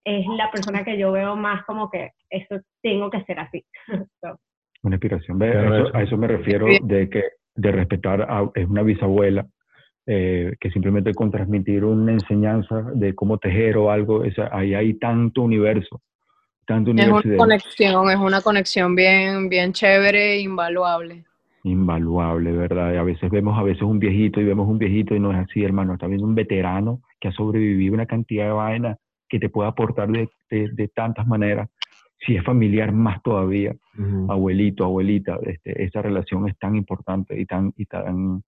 es 0.04 0.26
la 0.36 0.50
persona 0.50 0.84
que 0.84 0.98
yo 0.98 1.12
veo 1.12 1.34
más 1.36 1.64
como 1.64 1.90
que 1.90 2.12
eso 2.30 2.60
tengo 2.82 3.10
que 3.10 3.22
ser 3.24 3.38
así. 3.40 3.64
So, 4.22 4.38
Una 4.82 4.96
inspiración. 4.96 5.42
A 5.42 5.46
eso- 5.46 5.84
recho. 5.84 5.96
a 5.96 6.02
eso 6.02 6.16
me 6.16 6.28
refiero 6.28 6.66
de 6.82 7.10
que 7.10 7.24
de 7.54 7.72
respetar 7.72 8.22
a 8.22 8.48
es 8.54 8.66
una 8.68 8.82
bisabuela 8.82 9.44
eh, 10.06 10.54
que 10.60 10.70
simplemente 10.70 11.12
con 11.12 11.30
transmitir 11.30 11.84
una 11.84 12.12
enseñanza 12.12 12.82
de 12.94 13.14
cómo 13.14 13.36
tejer 13.38 13.76
o 13.76 13.90
algo, 13.90 14.24
esa- 14.24 14.48
ahí 14.56 14.72
hay 14.74 14.94
tanto 14.94 15.42
universo, 15.42 16.00
tanto 16.66 16.90
Es 16.92 16.94
universo 16.96 17.22
una 17.24 17.32
de- 17.32 17.36
conexión, 17.36 18.10
es 18.10 18.16
una 18.16 18.40
conexión 18.40 18.94
bien, 18.94 19.48
bien 19.50 19.72
chévere 19.72 20.34
e 20.36 20.40
invaluable. 20.40 21.24
Invaluable, 21.64 22.52
¿verdad? 22.52 22.96
A 22.96 23.02
veces 23.02 23.30
vemos 23.30 23.58
a 23.58 23.62
veces 23.62 23.82
un 23.82 23.98
viejito 23.98 24.40
y 24.40 24.44
vemos 24.44 24.68
un 24.68 24.78
viejito 24.78 25.14
y 25.14 25.20
no 25.20 25.30
es 25.32 25.38
así, 25.38 25.62
hermano. 25.64 25.94
Está 25.94 26.06
viendo 26.06 26.26
un 26.26 26.34
veterano 26.34 27.00
que 27.20 27.28
ha 27.28 27.32
sobrevivido 27.32 27.94
una 27.94 28.06
cantidad 28.06 28.46
de 28.46 28.52
vaina 28.52 28.96
que 29.28 29.38
te 29.38 29.48
puede 29.48 29.68
aportar 29.68 30.08
de, 30.08 30.28
de- 30.50 30.70
de 30.72 30.88
tantas 30.88 31.26
maneras. 31.26 31.68
Si 32.26 32.34
es 32.36 32.42
familiar, 32.44 32.92
más 32.92 33.22
todavía. 33.22 33.74
Abuelito, 34.28 34.84
abuelita, 34.84 35.38
este, 35.42 35.82
esa 35.84 36.02
relación 36.02 36.48
es 36.48 36.56
tan 36.58 36.74
importante 36.76 37.38
y 37.40 37.44
tan, 37.46 37.72
y 37.76 37.84
tan 37.86 38.42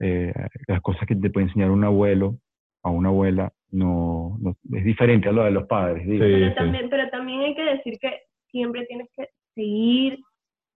eh, 0.00 0.32
las 0.66 0.80
cosas 0.80 1.06
que 1.06 1.14
te 1.14 1.30
puede 1.30 1.46
enseñar 1.46 1.70
un 1.70 1.84
abuelo 1.84 2.36
a 2.82 2.90
una 2.90 3.08
abuela 3.10 3.52
no, 3.70 4.36
no- 4.40 4.56
es 4.76 4.84
diferente 4.84 5.28
a 5.28 5.32
lo 5.32 5.44
de 5.44 5.50
los 5.52 5.66
padres. 5.66 6.02
Sí, 6.04 6.16
pero, 6.18 6.48
sí. 6.48 6.54
también, 6.56 6.90
pero 6.90 7.08
también 7.10 7.40
hay 7.42 7.54
que 7.54 7.62
decir 7.64 7.98
que 8.00 8.10
siempre 8.50 8.84
tienes 8.86 9.08
que 9.16 9.28
seguir, 9.54 10.18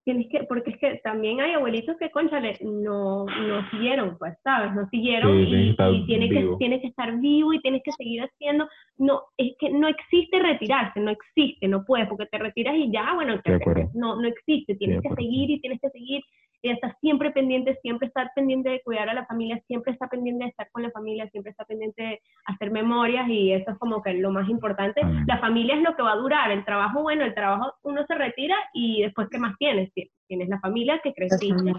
tienes 0.07 0.29
que, 0.29 0.45
porque 0.45 0.71
es 0.71 0.79
que 0.79 1.01
también 1.03 1.41
hay 1.41 1.55
abuelitos 1.55 1.97
que, 1.99 2.11
conchale, 2.13 2.57
no, 2.63 3.25
no 3.27 3.71
siguieron, 3.71 4.17
pues, 4.19 4.35
¿sabes? 4.45 4.73
No 4.73 4.89
siguieron 4.89 5.45
Sí, 5.45 5.53
y, 5.53 5.75
y 5.97 6.07
tiene, 6.07 6.29
que, 6.29 6.37
tiene 6.59 6.81
que 6.81 6.87
estar 6.87 7.19
vivo 7.19 7.53
y 7.53 7.61
tienes 7.61 7.83
que 7.83 7.91
seguir 7.91 8.23
haciendo. 8.23 8.69
No, 8.99 9.23
es 9.37 9.57
que 9.59 9.69
no 9.69 9.89
existe 9.89 10.39
retirarse, 10.39 11.01
no 11.01 11.11
existe, 11.11 11.67
no 11.67 11.85
puedes, 11.85 12.07
porque 12.09 12.27
te 12.27 12.39
retiras 12.39 12.77
y 12.77 12.89
ya, 12.93 13.15
bueno, 13.15 13.41
te- 13.43 13.51
no, 13.95 14.15
no 14.15 14.29
existe, 14.29 14.77
tienes 14.77 15.03
que 15.03 15.09
seguir 15.17 15.51
y 15.51 15.61
tienes 15.61 15.81
que 15.81 15.91
seguir 15.91 16.23
y 16.63 16.71
estar 16.71 16.97
siempre 17.01 17.31
pendiente, 17.31 17.79
siempre 17.83 18.09
estar 18.09 18.31
pendiente 18.35 18.71
de 18.71 18.81
cuidar 18.83 19.09
a 19.09 19.15
la 19.15 19.27
familia, 19.27 19.61
siempre 19.67 19.93
estar 19.93 20.09
pendiente 20.09 20.45
de 20.45 20.51
estar 20.51 20.69
con 20.73 20.83
la 20.83 20.91
familia, 20.91 21.29
siempre 21.31 21.51
estar 21.51 21.67
pendiente 21.67 22.03
de 22.03 22.21
hacer 22.47 22.71
memorias 22.71 23.29
y 23.29 23.53
eso 23.53 23.71
es 23.73 23.79
como 23.79 24.03
que 24.03 24.15
lo 24.15 24.31
más 24.31 24.49
importante. 24.49 25.01
Amén. 25.03 25.25
La 25.27 25.39
familia 25.39 25.75
es 25.77 25.83
lo 25.83 25.95
que 25.95 26.03
va 26.03 26.13
a 26.13 26.17
durar, 26.17 26.51
el 26.51 26.65
trabajo, 26.65 27.03
bueno, 27.03 27.25
el 27.25 27.35
trabajo 27.35 27.73
uno 27.83 28.05
se 28.07 28.15
retira 28.15 28.55
y 28.75 29.03
después, 29.03 29.29
¿qué 29.31 29.39
más 29.39 29.55
tienes? 29.59 29.93
Ti- 29.93 30.11
Tienes 30.29 30.49
la 30.49 30.59
familia 30.61 31.01
que 31.05 31.13
creciste, 31.15 31.73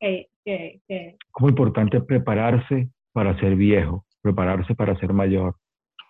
que, 0.00 0.28
que, 0.44 0.80
que- 0.88 1.16
como 1.30 1.48
importante 1.50 2.00
prepararse 2.00 2.88
para 3.12 3.38
ser 3.38 3.54
viejo, 3.56 4.04
prepararse 4.22 4.74
para 4.74 4.96
ser 4.98 5.12
mayor. 5.12 5.56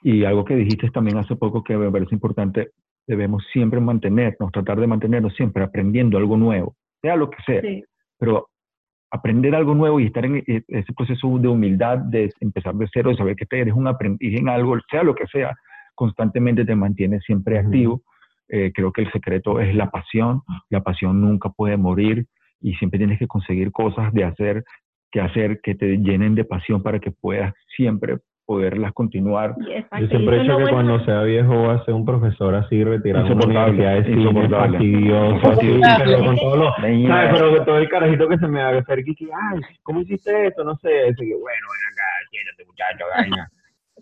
Y 0.02 0.24
algo 0.24 0.44
que 0.44 0.54
dijiste 0.54 0.90
también 0.90 1.16
hace 1.18 1.34
poco 1.36 1.64
que 1.64 1.76
me 1.76 1.90
parece 1.90 2.14
importante, 2.14 2.70
debemos 3.06 3.44
siempre 3.52 3.80
mantenernos, 3.80 4.52
tratar 4.52 4.78
de 4.80 4.86
mantenernos 4.86 5.34
siempre 5.34 5.62
aprendiendo 5.64 6.18
algo 6.18 6.36
nuevo, 6.36 6.76
sea 7.06 7.16
lo 7.16 7.30
que 7.30 7.42
sea, 7.46 7.60
sí. 7.60 7.84
pero 8.18 8.48
aprender 9.10 9.54
algo 9.54 9.74
nuevo 9.74 10.00
y 10.00 10.06
estar 10.06 10.24
en 10.24 10.36
e- 10.36 10.64
ese 10.66 10.92
proceso 10.92 11.38
de 11.38 11.48
humildad, 11.48 11.98
de 11.98 12.32
empezar 12.40 12.74
de 12.74 12.88
cero, 12.92 13.10
de 13.10 13.16
saber 13.16 13.36
que 13.36 13.46
eres 13.50 13.74
un 13.74 13.86
aprendiz 13.86 14.38
en 14.38 14.48
algo, 14.48 14.76
sea 14.90 15.02
lo 15.04 15.14
que 15.14 15.26
sea, 15.28 15.54
constantemente 15.94 16.64
te 16.64 16.74
mantiene 16.74 17.20
siempre 17.20 17.58
activo. 17.58 18.02
Eh, 18.48 18.72
creo 18.74 18.92
que 18.92 19.02
el 19.02 19.12
secreto 19.12 19.60
es 19.60 19.74
la 19.74 19.90
pasión, 19.90 20.42
la 20.68 20.82
pasión 20.82 21.20
nunca 21.20 21.48
puede 21.48 21.76
morir 21.76 22.26
y 22.60 22.74
siempre 22.74 22.98
tienes 22.98 23.18
que 23.18 23.26
conseguir 23.26 23.70
cosas 23.72 24.12
de 24.12 24.24
hacer, 24.24 24.64
que 25.10 25.20
hacer 25.20 25.60
que 25.62 25.74
te 25.74 25.98
llenen 25.98 26.34
de 26.34 26.44
pasión 26.44 26.82
para 26.82 26.98
que 26.98 27.10
puedas 27.10 27.54
siempre 27.76 28.18
poderlas 28.46 28.92
continuar. 28.92 29.54
Yo 29.58 30.06
siempre 30.06 30.36
he 30.36 30.40
es 30.40 30.42
dicho 30.44 30.56
que 30.56 30.62
bueno 30.62 30.70
cuando 30.70 31.04
sea 31.04 31.22
viejo 31.22 31.52
voy 31.54 31.76
a 31.76 31.84
ser 31.84 31.94
un 31.94 32.04
profesor 32.06 32.54
así 32.54 32.82
retirado 32.84 33.26
universidad 33.26 34.02
de 34.04 34.10
insoportable. 34.12 34.78
fastidioso, 34.78 35.50
así, 35.50 35.66
Insoportable. 35.66 36.04
pero 36.14 36.24
con 36.24 36.36
todo 36.38 36.56
lo, 36.56 36.74
Venga. 36.80 37.08
¿sabes? 37.08 37.30
Pero 37.34 37.54
que 37.54 37.60
todo 37.66 37.78
el 37.78 37.88
carajito 37.88 38.28
que 38.28 38.38
se 38.38 38.46
me 38.48 38.62
acerque 38.62 39.10
y 39.10 39.14
que, 39.16 39.24
ay, 39.26 39.60
¿cómo 39.82 40.00
hiciste 40.00 40.46
esto? 40.46 40.62
No 40.64 40.76
sé, 40.76 40.88
así 41.08 41.26
que, 41.26 41.34
bueno, 41.34 41.66
ven 41.72 41.92
acá, 41.92 42.04
siéntate 42.30 42.64
muchacho, 42.66 43.04
vaina. 43.16 43.50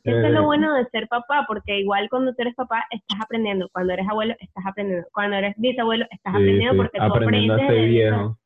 Eso 0.05 0.19
es 0.19 0.25
Eh, 0.27 0.29
lo 0.31 0.45
bueno 0.45 0.75
de 0.75 0.85
ser 0.91 1.09
papá, 1.09 1.45
porque 1.49 1.79
igual 1.81 2.09
cuando 2.11 2.35
tú 2.35 2.43
eres 2.43 2.55
papá 2.55 2.85
estás 2.91 3.19
aprendiendo, 3.25 3.71
cuando 3.73 3.95
eres 3.95 4.07
abuelo 4.07 4.35
estás 4.41 4.67
aprendiendo, 4.67 5.07
cuando 5.13 5.37
eres 5.37 5.55
bisabuelo 5.57 6.05
estás 6.11 6.35
sí, 6.35 6.43
aprendiendo 6.43 6.73
sí, 6.73 6.77
porque 6.77 6.99
tú 6.99 7.05
aprendiendo 7.05 7.53
a 7.55 7.57
aprendes. 7.57 7.77
ser 7.77 7.85
de- 7.85 7.91
viejo. 7.91 8.39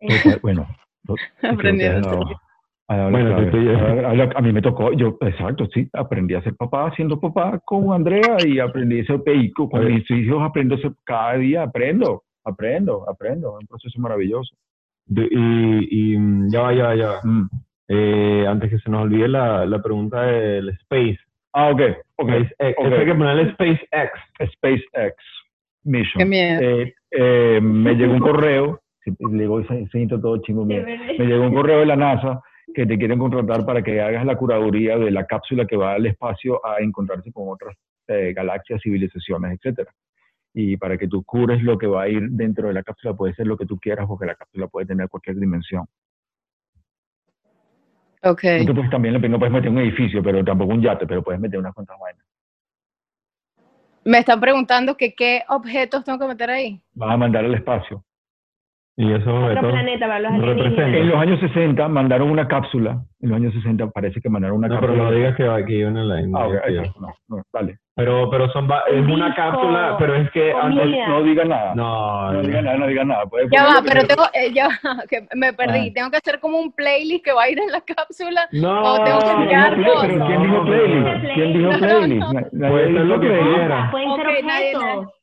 Eh, 0.00 0.38
Bueno, 0.42 0.66
no- 1.08 1.14
Aprendiendo. 1.48 2.40
No, 2.96 3.06
a 3.06 3.10
la 3.10 3.10
Bueno, 3.10 3.36
A- 4.06 4.10
a 4.10 4.14
la- 4.14 4.30
a 4.34 4.40
mí 4.40 4.52
me 4.52 4.62
tocó, 4.62 4.92
yo, 4.92 5.18
exacto, 5.20 5.66
sí, 5.74 5.88
aprendí 5.92 6.34
a 6.34 6.42
ser 6.42 6.54
papá 6.56 6.92
siendo 6.96 7.20
papá 7.20 7.60
con 7.64 7.92
Andrea 7.92 8.36
y 8.46 8.58
aprendí 8.60 9.00
a 9.00 9.04
ser 9.04 9.20
y 9.34 9.50
con 9.52 9.68
mis 9.84 10.10
hijos 10.10 10.42
aprendo 10.42 10.74
a 10.76 10.78
ser, 10.78 10.92
cada 11.04 11.34
día 11.34 11.64
aprendo, 11.64 12.22
aprendo, 12.44 13.08
aprendo, 13.08 13.56
es 13.58 13.62
un 13.62 13.66
proceso 13.68 14.00
maravilloso. 14.00 14.54
De- 15.06 15.28
y, 15.30 16.12
y 16.14 16.18
mm, 16.18 16.48
ya 16.50 16.62
va, 16.62 16.74
ya 16.74 16.84
va, 16.84 16.94
ya 16.96 17.08
va. 17.08 17.20
Mm. 17.24 17.48
Eh, 17.90 18.44
antes 18.46 18.70
que 18.70 18.78
se 18.78 18.90
nos 18.90 19.02
olvide 19.02 19.28
la, 19.28 19.64
la 19.66 19.82
pregunta 19.82 20.22
del 20.22 20.68
Space. 20.70 21.18
Ah, 21.54 21.70
ok, 21.70 21.80
ok, 22.16 22.28
SpaceX. 22.28 22.78
ok. 22.78 22.86
Eso 22.86 22.94
hay 23.00 23.06
que 23.06 23.14
ponerle 23.14 23.52
SpaceX. 23.52 24.10
SpaceX 24.52 25.14
Mission. 25.84 26.18
Qué 26.18 26.24
miedo. 26.26 26.60
Eh, 26.60 26.94
eh, 27.10 27.60
me 27.62 27.94
llegó 27.94 28.12
un 28.12 28.18
correo, 28.20 28.80
le 29.06 29.38
digo 29.42 29.60
ese 29.60 29.98
intro 30.00 30.20
todo 30.20 30.36
chingo 30.42 30.64
mío. 30.66 30.82
me 30.86 31.24
llegó 31.26 31.44
un 31.44 31.54
correo 31.54 31.80
de 31.80 31.86
la 31.86 31.96
NASA 31.96 32.42
que 32.74 32.86
te 32.86 32.98
quieren 32.98 33.18
contratar 33.18 33.64
para 33.64 33.82
que 33.82 34.00
hagas 34.00 34.24
la 34.24 34.36
curaduría 34.36 34.98
de 34.98 35.10
la 35.10 35.26
cápsula 35.26 35.66
que 35.66 35.76
va 35.76 35.94
al 35.94 36.06
espacio 36.06 36.64
a 36.64 36.80
encontrarse 36.80 37.32
con 37.32 37.48
otras 37.48 37.76
eh, 38.06 38.32
galaxias, 38.34 38.80
civilizaciones, 38.82 39.58
etcétera. 39.58 39.90
Y 40.54 40.76
para 40.76 40.96
que 40.96 41.08
tú 41.08 41.22
cures 41.24 41.62
lo 41.62 41.78
que 41.78 41.86
va 41.86 42.02
a 42.02 42.08
ir 42.08 42.30
dentro 42.30 42.68
de 42.68 42.74
la 42.74 42.82
cápsula, 42.82 43.14
puede 43.14 43.34
ser 43.34 43.46
lo 43.46 43.56
que 43.56 43.66
tú 43.66 43.78
quieras, 43.78 44.06
porque 44.06 44.26
la 44.26 44.34
cápsula 44.34 44.66
puede 44.66 44.86
tener 44.86 45.08
cualquier 45.08 45.36
dimensión. 45.36 45.84
Ok. 48.22 48.40
Te 48.40 48.74
puedes, 48.74 48.90
también 48.90 49.20
no 49.20 49.38
puedes 49.38 49.52
meter 49.52 49.70
un 49.70 49.78
edificio, 49.78 50.22
pero 50.22 50.44
tampoco 50.44 50.72
un 50.72 50.82
yate, 50.82 51.06
pero 51.06 51.22
puedes 51.22 51.40
meter 51.40 51.60
unas 51.60 51.74
cuantas 51.74 51.96
vainas. 52.00 52.24
Me 54.04 54.18
están 54.18 54.40
preguntando 54.40 54.96
que 54.96 55.14
qué 55.14 55.42
objetos 55.48 56.02
tengo 56.04 56.18
que 56.18 56.26
meter 56.26 56.50
ahí. 56.50 56.80
Vas 56.94 57.12
a 57.12 57.16
mandar 57.16 57.44
al 57.44 57.54
espacio. 57.54 58.02
Y 59.00 59.12
esos 59.12 59.28
Otro 59.56 59.70
planeta 59.70 60.08
para 60.08 60.18
los 60.18 60.32
alienígenas. 60.32 60.88
En 60.92 61.08
los 61.08 61.20
años 61.20 61.38
60 61.38 61.86
mandaron 61.86 62.30
una 62.32 62.48
cápsula. 62.48 62.98
En 63.20 63.28
los 63.28 63.36
años 63.36 63.54
60 63.54 63.86
parece 63.90 64.20
que 64.20 64.28
mandaron 64.28 64.58
una 64.58 64.66
No, 64.66 64.80
pero 64.80 64.88
cápsula. 64.94 65.10
no 65.10 65.16
digas 65.16 65.36
que 65.36 65.44
va 65.44 65.56
aquí 65.56 65.82
en 65.82 65.96
el 65.96 66.08
line. 66.08 66.32
Ah, 66.36 66.48
no, 66.98 67.14
no, 67.36 67.42
dale. 67.52 67.78
Pero, 67.94 68.28
pero 68.28 68.48
son 68.50 68.68
va- 68.68 68.82
es 68.90 69.06
una 69.06 69.26
Disco, 69.26 69.40
cápsula, 69.42 69.96
pero 70.00 70.14
es 70.16 70.28
que 70.32 70.52
Mira. 70.70 71.08
No 71.08 71.22
diga 71.22 71.44
nada. 71.44 71.74
no, 71.76 72.32
No 72.32 72.42
diga 72.42 72.60
nada, 72.62 72.76
no 72.76 72.86
diga 72.88 73.04
nada. 73.04 73.26
Puede 73.26 73.44
Ya 73.52 73.64
poner 73.66 73.76
va, 73.76 73.82
pero 73.86 74.06
tengo, 74.08 74.22
eh, 74.34 74.52
ya 74.52 74.66
va, 74.66 75.02
que 75.08 75.28
me 75.36 75.52
perdí. 75.52 75.88
Ah. 75.90 75.92
Tengo 75.94 76.10
que 76.10 76.16
hacer 76.16 76.40
como 76.40 76.58
un 76.58 76.72
playlist 76.72 77.24
que 77.24 77.32
va 77.32 77.44
a 77.44 77.50
ir 77.50 77.58
en 77.60 77.70
la 77.70 77.80
cápsula. 77.82 78.48
no, 78.52 78.82
o 78.94 79.04
tengo 79.04 79.18
que 79.20 79.46
¿Quién 79.46 79.78
dijo 79.78 80.00
pero 80.00 80.26
¿quién 80.26 80.42
No, 80.42 80.58
no, 80.58 80.64
playlist? 80.64 81.22
no. 81.22 81.34
¿Quién 81.34 81.52
dijo 81.52 81.70
No, 81.70 81.78
playlist? 81.78 82.20
no, 82.20 82.32
no. 82.32 82.68
Puede 82.68 82.84
ser 82.84 82.92
dijo 82.94 83.04
lo 83.04 83.20
que 83.20 83.28
quiera. 83.28 83.90
Pueden 83.92 84.16
ser 84.16 84.26
objetos. 84.26 85.14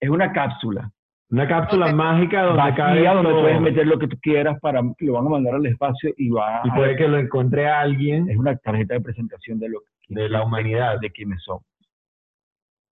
Es 0.00 0.10
una 0.10 0.32
cápsula 0.32 0.90
Una 1.34 1.48
cápsula 1.48 1.92
mágica 1.92 2.42
donde 2.44 2.74
cabe 2.76 3.04
donde 3.04 3.30
todo. 3.30 3.40
puedes 3.42 3.60
meter 3.60 3.86
lo 3.88 3.98
que 3.98 4.06
tú 4.06 4.16
quieras 4.22 4.56
para 4.60 4.80
lo 4.82 5.12
van 5.14 5.26
a 5.26 5.30
mandar 5.30 5.54
al 5.56 5.66
espacio 5.66 6.14
y 6.16 6.28
va 6.30 6.60
y 6.64 6.70
a- 6.70 6.74
puede 6.74 6.94
que 6.94 7.08
lo 7.08 7.18
encuentre 7.18 7.66
alguien 7.66 8.30
es 8.30 8.36
una 8.36 8.56
tarjeta 8.56 8.94
de 8.94 9.00
presentación 9.00 9.58
de 9.58 9.68
lo 9.68 9.80
que 9.80 10.14
de 10.14 10.28
la 10.28 10.44
humanidad. 10.44 11.00
de 11.00 11.10
quiénes 11.10 11.42
son. 11.42 11.58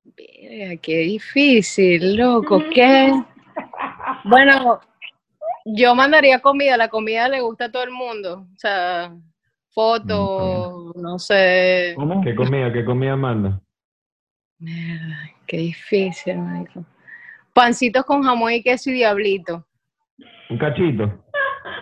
Verga, 0.04 0.76
qué 0.82 0.98
difícil, 0.98 2.16
loco. 2.16 2.60
¿Qué? 2.74 3.12
Bueno, 4.24 4.80
yo 5.64 5.94
mandaría 5.94 6.40
comida. 6.40 6.76
La 6.76 6.88
comida 6.88 7.28
le 7.28 7.40
gusta 7.40 7.66
a 7.66 7.70
todo 7.70 7.84
el 7.84 7.92
mundo. 7.92 8.48
O 8.52 8.58
sea, 8.58 9.14
fotos, 9.68 10.96
no 10.96 11.18
sé. 11.20 11.92
¿Cómo? 11.94 12.20
¿Qué 12.24 12.34
comida? 12.34 12.72
¿Qué 12.72 12.84
comida 12.84 13.14
manda? 13.14 13.60
Mierda, 14.58 15.30
qué 15.46 15.58
difícil, 15.58 16.38
marico. 16.38 16.84
Pancitos 17.52 18.04
con 18.04 18.22
jamón 18.22 18.52
y 18.52 18.62
queso 18.62 18.90
y 18.90 18.94
diablito. 18.94 19.64
Un 20.48 20.58
cachito. 20.58 21.06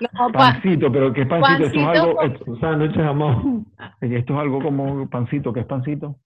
No, 0.00 0.32
pa- 0.32 0.52
Pancito, 0.52 0.90
pero 0.90 1.12
¿qué 1.12 1.22
es 1.22 1.28
pancito? 1.28 1.66
Esto 1.66 1.80
es 1.80 1.86
algo, 1.86 2.16
con- 2.16 2.32
esto, 2.32 2.56
sándwich 2.60 2.92
de 2.96 3.02
jamón. 3.02 3.66
esto 4.00 4.32
es 4.34 4.40
algo 4.40 4.62
como 4.62 5.08
pancito, 5.10 5.52
¿qué 5.52 5.60
es 5.60 5.66
pancito? 5.66 6.16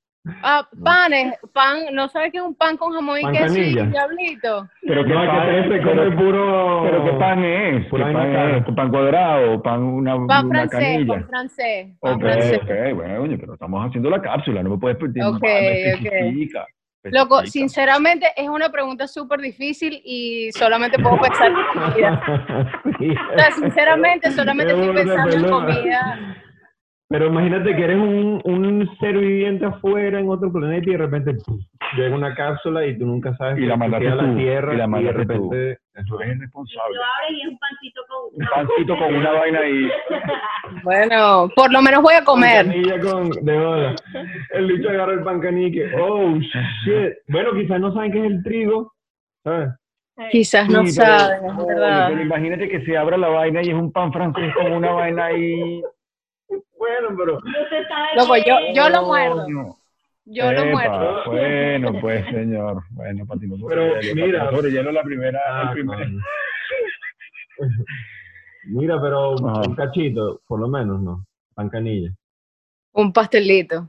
ah, 0.42 0.66
panes, 0.82 1.34
pan, 1.52 1.80
¿no 1.92 2.08
sabes 2.08 2.32
qué 2.32 2.38
es 2.38 2.44
un 2.44 2.54
pan 2.54 2.76
con 2.78 2.92
jamón 2.92 3.18
y 3.20 3.22
queso 3.32 3.58
y 3.58 3.74
diablito? 3.90 4.68
Pero 4.86 5.04
¿qué 5.04 5.12
No, 5.12 5.26
pan, 5.26 5.46
que 5.46 5.68
se 5.68 5.82
come 5.82 6.10
puro... 6.12 6.80
pero 6.84 7.04
¿qué 7.04 7.12
pan 7.12 7.44
es? 7.44 7.84
¿Qué 7.90 7.98
pan 7.98 8.34
es? 8.36 8.64
¿Pan 8.74 8.90
cuadrado? 8.90 9.62
¿Pan 9.62 9.82
una, 9.82 10.14
Pan 10.26 10.46
una 10.46 10.68
francés, 10.68 10.70
canilla? 10.70 11.14
pan 11.14 11.26
francés, 11.26 11.86
pan 12.00 12.14
Ok, 12.14 12.20
francés. 12.20 12.60
ok, 12.62 12.94
bueno, 12.96 13.36
pero 13.40 13.54
estamos 13.54 13.86
haciendo 13.86 14.10
la 14.10 14.22
cápsula, 14.22 14.62
no 14.62 14.70
me 14.70 14.78
puedes 14.78 14.96
pedir 14.98 15.24
Ok, 15.24 15.34
ok. 15.36 16.12
Loco, 17.10 17.44
sinceramente 17.46 18.32
es 18.36 18.48
una 18.48 18.70
pregunta 18.70 19.06
súper 19.06 19.40
difícil 19.40 20.00
y 20.04 20.50
solamente 20.52 20.98
puedo 20.98 21.20
pensar 21.20 21.50
en 21.50 21.56
comida. 21.72 22.82
Sí. 22.98 23.08
O 23.34 23.38
sea, 23.38 23.50
sinceramente 23.52 24.30
solamente 24.30 24.72
estoy 24.72 24.94
pensando 24.94 25.36
en 25.36 25.50
comida. 25.50 26.36
Pero 27.08 27.26
imagínate 27.26 27.76
que 27.76 27.84
eres 27.84 27.98
un, 27.98 28.40
un 28.44 28.88
ser 28.98 29.16
viviente 29.18 29.66
afuera 29.66 30.18
en 30.18 30.28
otro 30.28 30.50
planeta 30.50 30.88
y 30.88 30.92
de 30.92 30.98
repente 30.98 31.34
puf, 31.34 31.60
llega 31.96 32.14
una 32.14 32.34
cápsula 32.34 32.86
y 32.86 32.98
tú 32.98 33.04
nunca 33.06 33.36
sabes 33.36 33.58
Y 33.58 33.60
que 33.60 33.66
la 33.66 33.74
tú 33.74 33.78
mandaste 33.80 34.06
quedas 34.06 34.18
a 34.18 34.22
tú, 34.22 34.26
la 34.28 34.36
Tierra 34.38 34.74
y 34.74 34.76
la 34.78 35.00
y 35.00 35.04
de 35.04 35.12
repente... 35.12 35.78
Tú 36.08 36.18
eres 36.18 36.32
el 36.34 36.40
responsable. 36.40 36.96
Lo 36.96 37.02
abres 37.02 37.38
y 37.38 37.40
es 37.42 37.48
un 37.48 37.58
pancito 37.58 38.00
con... 38.08 38.42
Un 38.42 38.46
pancito 38.66 38.98
con 38.98 39.14
una 39.14 39.30
vaina 39.38 39.58
ahí. 39.60 39.88
Bueno, 40.82 41.48
por 41.54 41.72
lo 41.72 41.82
menos 41.82 42.02
voy 42.02 42.14
a 42.14 42.24
comer. 42.24 42.66
Pancanilla 42.66 43.00
con 43.00 43.30
de 43.30 43.58
bola. 43.58 43.94
El 44.50 44.66
bicho 44.66 44.88
agarra 44.90 45.12
el 45.12 45.22
pancanique. 45.22 45.90
Oh, 46.00 46.34
shit. 46.38 47.12
Bueno, 47.28 47.52
quizás 47.52 47.80
no 47.80 47.92
saben 47.94 48.12
qué 48.12 48.18
es 48.20 48.24
el 48.24 48.42
trigo. 48.42 48.92
¿Sabes? 49.44 49.68
Quizás 50.30 50.68
no 50.68 50.84
Sí, 50.86 50.98
pero- 50.98 51.18
saben, 51.18 51.50
es 51.50 51.66
verdad. 51.66 52.08
pero 52.08 52.22
imagínate 52.22 52.68
que 52.68 52.80
se 52.84 52.96
abra 52.96 53.16
la 53.16 53.28
vaina 53.28 53.60
y 53.62 53.68
es 53.68 53.74
un 53.74 53.92
pan 53.92 54.12
francés 54.12 54.52
con 54.54 54.72
una 54.72 54.92
vaina 54.92 55.26
ahí. 55.26 55.82
Bueno, 56.84 57.16
pero... 57.16 57.40
Loco, 58.16 58.34
que- 58.34 58.44
yo, 58.46 58.56
yo 58.74 58.88
lo 58.90 59.02
muerdo. 59.06 59.48
No. 59.48 59.76
Yo 60.26 60.50
lo 60.52 60.60
Epa, 60.62 60.70
muerdo. 60.72 61.22
Bueno, 61.26 62.00
pues, 62.00 62.24
señor. 62.26 62.82
Bueno, 62.90 63.26
patinó 63.26 63.56
Pero, 63.68 64.00
hielo. 64.00 64.26
mira. 64.26 64.50
sobre 64.50 64.70
hielo 64.70 64.92
la 64.92 65.02
primera. 65.02 65.38
el 65.62 65.68
Ah, 65.68 65.70
primer- 65.72 65.98
coño. 65.98 66.20
Mira, 68.66 69.00
pero 69.00 69.34
Ajá. 69.34 69.68
un 69.68 69.74
cachito, 69.74 70.40
por 70.46 70.60
lo 70.60 70.68
menos, 70.68 71.00
¿no? 71.00 71.26
Pancanilla. 71.54 72.10
Un 72.92 73.12
pastelito. 73.12 73.88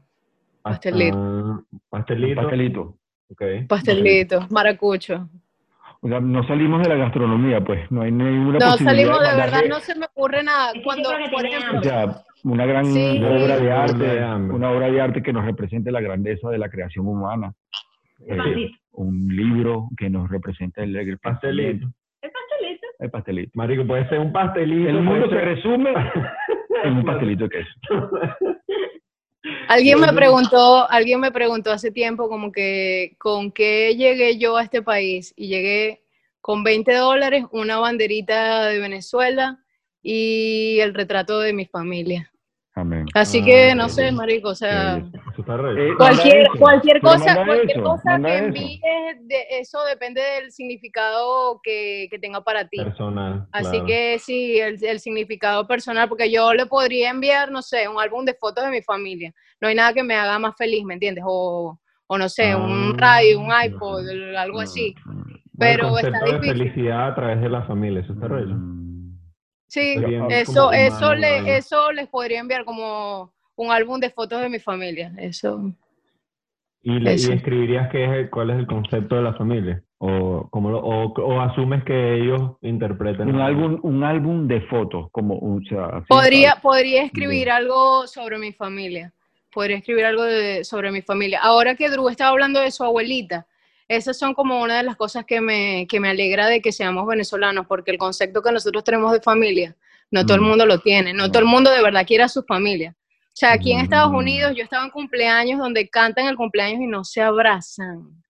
Pastelito. 0.62 1.18
Ah, 1.18 1.62
pastelito. 1.90 2.42
pastelito. 2.42 2.98
Ok. 3.32 3.42
Pastelito. 3.68 4.46
Maracucho. 4.50 5.30
O 6.02 6.08
sea, 6.08 6.20
no 6.20 6.46
salimos 6.46 6.84
de 6.84 6.90
la 6.90 6.96
gastronomía, 6.96 7.62
pues. 7.62 7.90
No 7.90 8.02
hay 8.02 8.12
ninguna 8.12 8.60
No 8.60 8.72
posibilidad 8.72 8.86
salimos 9.16 9.20
de 9.22 9.36
verdad, 9.42 9.62
no 9.70 9.80
se 9.80 9.96
me 9.96 10.06
ocurre 10.06 10.44
nada. 10.44 10.74
Cuando, 10.84 11.10
por 11.32 11.46
ejemplo, 11.46 11.80
O 11.80 11.84
sea, 11.84 12.24
una 12.46 12.66
gran 12.66 12.86
Sí. 12.86 13.22
obra 13.24 13.58
de 13.60 13.72
arte, 13.72 14.24
una 14.54 14.70
obra 14.72 14.92
de 14.92 15.02
arte 15.02 15.24
que 15.24 15.34
nos 15.34 15.46
represente 15.46 15.92
la 15.92 16.00
grandeza 16.00 16.50
de 16.50 16.58
la 16.60 16.70
creación 16.70 17.08
humana. 17.08 17.54
Eh, 18.28 18.70
un 18.92 19.28
libro 19.36 19.90
que 19.98 20.10
nos 20.10 20.30
represente 20.30 20.84
el, 20.84 20.96
el 20.96 21.18
Pastelito. 21.18 21.88
El 22.22 22.32
pastelito. 22.32 22.88
El 23.00 23.10
pastelito. 23.12 23.52
Marico, 23.56 23.86
puede 23.86 24.08
ser 24.10 24.20
un 24.20 24.32
pastelito. 24.32 24.90
El 24.90 25.02
mundo 25.02 25.30
se 25.30 25.42
resume 25.42 25.90
en 26.84 26.94
un 26.98 27.04
pastelito 27.06 27.46
de 27.46 27.50
queso. 27.50 28.10
alguien 29.68 30.00
me 30.00 30.14
preguntó, 30.14 30.90
alguien 30.90 31.20
me 31.20 31.32
preguntó 31.32 31.72
hace 31.72 31.92
tiempo 31.92 32.30
como 32.30 32.52
que 32.52 33.16
con 33.18 33.52
qué 33.52 33.96
llegué 33.96 34.38
yo 34.38 34.56
a 34.58 34.64
este 34.64 34.82
país 34.82 35.34
y 35.36 35.48
llegué 35.48 36.04
con 36.42 36.64
20 36.64 36.94
dólares, 36.94 37.44
una 37.52 37.80
banderita 37.80 38.68
de 38.68 38.80
Venezuela 38.80 39.60
y 40.04 40.78
el 40.80 40.94
retrato 40.94 41.40
de 41.40 41.54
mi 41.54 41.66
familia. 41.66 42.32
Amén. 42.78 43.06
Así 43.14 43.40
Ah, 43.42 43.46
que 43.46 43.76
no 43.76 43.88
sé, 43.88 44.12
marico, 44.12 44.50
o 44.50 44.56
sea, 44.56 44.98
Eh, 44.98 45.94
cualquier 45.98 46.48
cualquier 46.60 47.00
cosa, 47.02 47.34
cualquier 47.46 47.72
eso, 47.72 47.82
cosa 47.84 48.20
que 48.22 48.38
envíes, 48.38 48.82
de 49.22 49.46
eso 49.62 49.80
depende 49.86 50.22
del 50.22 50.52
significado 50.52 51.62
que, 51.64 52.08
que 52.12 52.20
tenga 52.20 52.42
para 52.44 52.68
ti. 52.68 52.78
personal. 52.84 53.48
Así 53.54 53.70
claro. 53.72 53.86
que 53.86 54.20
sí, 54.20 54.60
el, 54.60 54.78
el 54.84 55.00
significado 55.00 55.66
personal, 55.66 56.10
porque 56.10 56.30
yo 56.30 56.54
le 56.54 56.66
podría 56.66 57.12
enviar, 57.12 57.50
no 57.50 57.62
sé, 57.62 57.88
un 57.88 57.98
álbum 58.00 58.26
de 58.26 58.34
fotos 58.34 58.66
de 58.66 58.72
mi 58.72 58.82
familia. 58.82 59.34
No 59.62 59.70
hay 59.70 59.76
nada 59.76 59.94
que 59.94 60.04
me 60.04 60.16
haga 60.16 60.38
más 60.38 60.56
feliz, 60.58 60.84
¿me 60.84 60.96
entiendes? 60.96 61.24
O, 61.26 61.80
o 62.08 62.18
no 62.18 62.28
sé, 62.28 62.54
un 62.56 62.92
Ah, 62.96 62.98
radio, 62.98 63.40
un 63.40 63.52
iPod, 63.66 64.06
algo 64.38 64.60
así. 64.60 64.94
Pero 65.58 65.98
está 65.98 66.12
concepto 66.12 66.26
de 66.26 66.40
difícil. 66.42 66.58
felicidad 66.72 67.08
a 67.08 67.16
través 67.16 67.40
de 67.42 67.50
la 67.50 67.62
familia, 67.64 68.02
eso 68.02 68.12
está 68.12 68.28
rollo. 68.28 68.56
Sí, 69.68 69.96
eso, 70.30 70.56
como 70.62 70.72
eso, 70.74 71.16
le, 71.16 71.58
eso 71.58 71.92
les 71.92 72.08
podría 72.08 72.40
enviar 72.40 72.66
como 72.66 73.32
un 73.56 73.72
álbum 73.72 74.00
de 74.00 74.10
fotos 74.10 74.42
de 74.42 74.50
mi 74.50 74.60
familia. 74.60 75.12
Eso. 75.18 75.72
¿Y, 76.82 77.00
le, 77.00 77.12
y 77.12 77.16
Eso. 77.16 77.34
escribirías 77.34 77.90
qué 77.92 78.04
es 78.06 78.12
el- 78.12 78.30
cuál 78.30 78.52
es 78.52 78.58
el 78.60 78.68
concepto 78.68 79.16
de 79.16 79.24
la 79.24 79.34
familia? 79.34 79.82
¿O, 79.98 80.48
cómo 80.52 80.70
lo- 80.70 80.82
o, 80.82 81.06
o 81.14 81.42
asumes 81.42 81.84
que 81.84 82.16
ellos 82.22 82.52
interpretan? 82.62 83.28
Un 83.30 83.42
álbum, 83.42 83.80
un 83.82 84.04
álbum 84.04 84.48
de 84.48 84.62
fotos, 84.62 85.08
como 85.12 85.36
un, 85.36 85.64
o 85.66 85.68
sea, 85.68 86.04
Podría, 86.08 86.58
podría 86.62 87.04
escribir 87.04 87.50
algo 87.50 88.06
sobre 88.08 88.38
mi 88.38 88.52
familia. 88.54 89.12
Podría 89.52 89.78
escribir 89.78 90.06
algo 90.06 90.24
de- 90.24 90.64
sobre 90.64 90.92
mi 90.92 91.02
familia. 91.02 91.40
Ahora 91.42 91.76
que 91.76 91.90
Drew 91.90 92.08
estaba 92.10 92.30
hablando 92.32 92.60
de 92.60 92.70
su 92.72 92.84
abuelita, 92.84 93.48
esas 93.88 94.18
son 94.18 94.34
como 94.34 94.62
una 94.62 94.78
de 94.78 94.84
las 94.84 94.96
cosas 94.96 95.26
que 95.26 95.42
me, 95.42 95.86
que 95.88 96.00
me 96.00 96.10
alegra 96.10 96.48
de 96.48 96.62
que 96.62 96.72
seamos 96.72 97.06
venezolanos, 97.08 97.68
porque 97.68 97.92
el 97.92 97.98
concepto 97.98 98.42
que 98.42 98.52
nosotros 98.52 98.84
tenemos 98.84 99.12
de 99.12 99.22
familia, 99.22 99.76
no 100.12 100.26
todo 100.26 100.36
el 100.36 100.42
Mm. 100.42 100.46
mundo 100.48 100.66
lo 100.66 100.80
tiene, 100.80 101.14
no 101.14 101.30
todo 101.30 101.40
el 101.40 101.46
mundo 101.46 101.72
de 101.72 101.82
verdad 101.84 102.06
quiere 102.06 102.24
a 102.24 102.30
su 102.30 102.44
familia. 102.44 102.96
O 103.28 103.38
sea, 103.38 103.52
aquí 103.54 103.72
en 103.74 103.80
Estados 103.82 104.12
Mm. 104.12 104.16
Unidos 104.16 104.54
yo 104.56 104.64
estaba 104.64 104.86
en 104.86 104.92
cumpleaños 104.92 105.60
donde 105.60 105.88
cantan 105.90 106.28
el 106.28 106.36
cumpleaños 106.38 106.82
y 106.82 106.88
no 106.88 107.04
se 107.04 107.22
abrazan. 107.22 108.24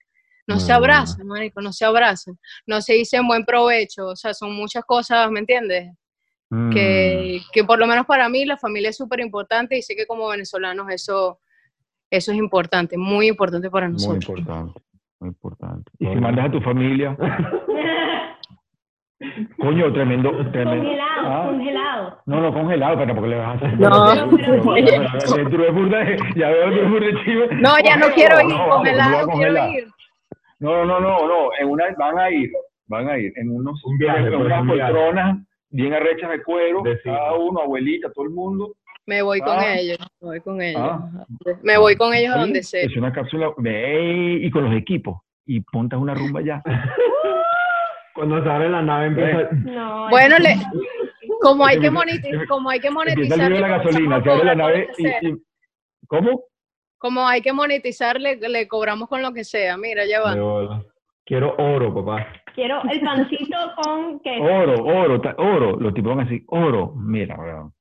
No 0.48 0.60
se 0.60 0.70
No. 0.70 0.76
abrazan, 0.76 1.26
marico, 1.28 1.62
no 1.62 1.72
se 1.74 1.86
abrazan. 1.86 2.38
No 2.68 2.82
se 2.82 2.94
dicen 2.94 3.28
buen 3.28 3.46
provecho. 3.46 4.08
O 4.08 4.16
sea, 4.16 4.34
son 4.34 4.54
muchas 4.56 4.84
cosas, 4.86 5.30
¿me 5.32 5.40
entiendes? 5.40 5.92
Mm. 6.52 6.70
que, 6.72 7.42
que 7.52 7.64
por 7.64 7.80
lo 7.80 7.88
menos 7.88 8.06
para 8.06 8.30
mí 8.30 8.46
la 8.46 8.56
familia 8.58 8.92
es 8.92 8.98
súper 8.98 9.20
importante 9.20 9.76
y 9.78 9.82
sé 9.82 9.96
que 9.96 10.06
como 10.06 10.28
venezolanos 10.28 10.88
eso, 10.92 11.40
eso 12.12 12.32
es 12.32 12.38
importante, 12.38 12.98
muy 12.98 13.28
importante 13.28 13.70
para 13.72 13.88
Muy 13.88 13.94
nosotros. 13.94 14.40
importante, 14.40 14.80
muy 15.20 15.30
importante. 15.30 15.92
Y 16.00 16.08
si 16.08 16.16
mandas 16.16 16.48
a 16.48 16.52
tu 16.52 16.60
familia, 16.62 17.16
coño, 19.60 19.94
tremendo, 19.94 20.32
tremendo. 20.52 20.84
Congelado, 20.84 21.12
Ah, 21.28 21.48
congelado. 21.50 22.20
No, 22.28 22.40
no, 22.42 22.54
congelado, 22.54 22.98
pero 22.98 23.16
porque 23.16 23.30
le 23.30 23.38
vas 23.38 23.48
a 23.48 23.52
hacer. 23.54 23.80
No. 23.80 23.90
Ya 26.36 26.50
veo 26.50 26.70
de. 26.70 27.58
No, 27.62 27.72
ya 27.84 27.98
no 27.98 28.08
quiero 28.14 28.40
ir, 28.42 28.56
no, 28.56 28.70
congelado, 28.70 29.28
quiero 29.30 29.70
ir. 29.72 29.88
No, 30.60 30.86
no, 30.86 31.00
no, 31.00 31.28
no, 31.28 31.50
en 31.60 31.68
una, 31.70 31.86
van 31.98 32.20
a 32.20 32.30
ir, 32.30 32.52
van 32.88 33.10
a 33.10 33.18
ir 33.18 33.34
en 33.36 33.50
unos, 33.52 33.84
Un 33.84 33.98
viaje, 33.98 34.28
en 34.28 34.36
unas 34.36 34.66
poltronas 34.68 35.38
bien 35.70 35.94
arrechas 35.94 36.30
de 36.30 36.44
cuero, 36.44 36.84
cada 37.04 37.34
uno, 37.34 37.62
abuelita, 37.62 38.12
todo 38.14 38.26
el 38.26 38.32
mundo. 38.32 38.76
Me 39.08 39.22
voy 39.22 39.40
con 39.40 39.58
Ah. 39.60 39.76
ellos, 39.78 39.98
me 40.22 40.28
voy 40.28 40.40
con 40.42 40.62
ellos. 40.62 40.82
Ah. 40.84 41.10
Me 41.62 41.78
voy 41.78 41.96
con 41.96 42.14
ellos 42.14 42.36
a 42.36 42.40
donde 42.40 42.64
sea. 42.64 42.82
Es 42.86 42.98
una 42.98 43.12
cápsula, 43.14 43.52
ve, 43.58 44.40
y 44.42 44.50
con 44.50 44.66
los 44.66 44.74
equipos, 44.76 45.22
y 45.46 45.60
pontas 45.62 46.00
una 46.00 46.14
rumba 46.16 46.42
ya. 46.42 46.62
Cuando 48.16 48.42
se 48.44 48.50
abre 48.50 48.70
la 48.70 48.82
nave 48.82 49.08
empieza... 49.08 49.50
No, 49.66 50.10
Bueno, 50.10 50.38
le, 50.40 50.56
como 51.42 51.66
hay 51.66 51.80
que 51.80 51.92
monetizar, 51.92 52.48
como 52.48 52.70
hay 52.70 52.80
que 52.80 52.88
Empieza 52.88 53.12
el 53.36 53.40
monetizar, 53.42 53.52
la 53.62 53.68
gasolina, 53.68 54.24
se 54.24 54.32
abre 54.32 54.46
la 54.46 54.56
nave 54.56 54.90
y, 54.98 55.08
y- 55.08 55.36
¿Cómo? 56.08 56.44
como 56.98 57.28
hay 57.28 57.42
que 57.42 57.54
monetizar, 57.54 58.20
le, 58.20 58.38
le 58.38 58.68
cobramos 58.68 59.08
con 59.10 59.22
lo 59.22 59.32
que 59.34 59.44
sea. 59.44 59.78
Mira, 59.78 60.06
ya 60.08 60.22
va. 60.22 60.82
Quiero 61.26 61.56
oro, 61.58 61.94
papá. 61.94 62.26
Quiero 62.56 62.82
el 62.90 63.02
pancito 63.02 63.58
con 63.84 64.20
queso. 64.22 64.44
Oro, 64.44 64.74
oro, 64.84 65.22
oro. 65.38 65.76
Los 65.80 65.94
tipos 65.94 66.16
van 66.16 66.26
así, 66.26 66.44
oro. 66.48 66.94
Mira, 66.96 67.36
weón. 67.38 67.74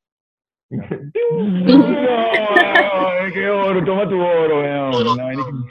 No, 0.71 0.83
qué 3.35 3.49
oro, 3.49 3.85
toma 3.85 4.09
tu 4.09 4.21
oro, 4.21 4.61
weón. 4.61 5.67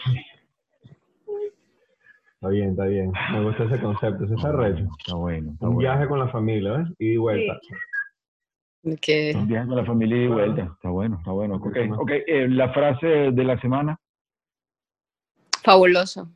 Está 2.35 2.47
bien, 2.49 2.69
está 2.71 2.85
bien. 2.85 3.11
Me 3.31 3.43
gusta 3.43 3.63
ese 3.63 3.79
concepto, 3.81 4.25
ese 4.25 4.35
está 4.35 4.51
recho. 4.51 4.85
Está 4.99 5.15
bueno, 5.15 5.51
está 5.53 5.67
Un 5.67 5.75
bueno. 5.75 5.89
viaje 5.89 6.07
con 6.07 6.19
la 6.19 6.27
familia, 6.27 6.73
¿ves? 6.73 6.87
Y 6.99 7.17
vuelta. 7.17 7.59
Que- 9.01 9.31
Un 9.35 9.47
viaje 9.47 9.67
con 9.67 9.77
la 9.77 9.85
familia 9.85 10.17
y 10.23 10.27
vuelta. 10.27 10.61
Está 10.63 10.89
bueno, 10.89 11.15
está 11.17 11.31
bueno. 11.31 11.55
Ok, 11.55 11.75
Eso 11.77 11.87
no- 11.87 11.95
ok. 12.01 12.11
eh, 12.27 12.47
la 12.49 12.71
frase 12.73 13.07
de 13.31 13.43
la 13.43 13.59
semana. 13.59 13.97
fabuloso. 15.63 16.29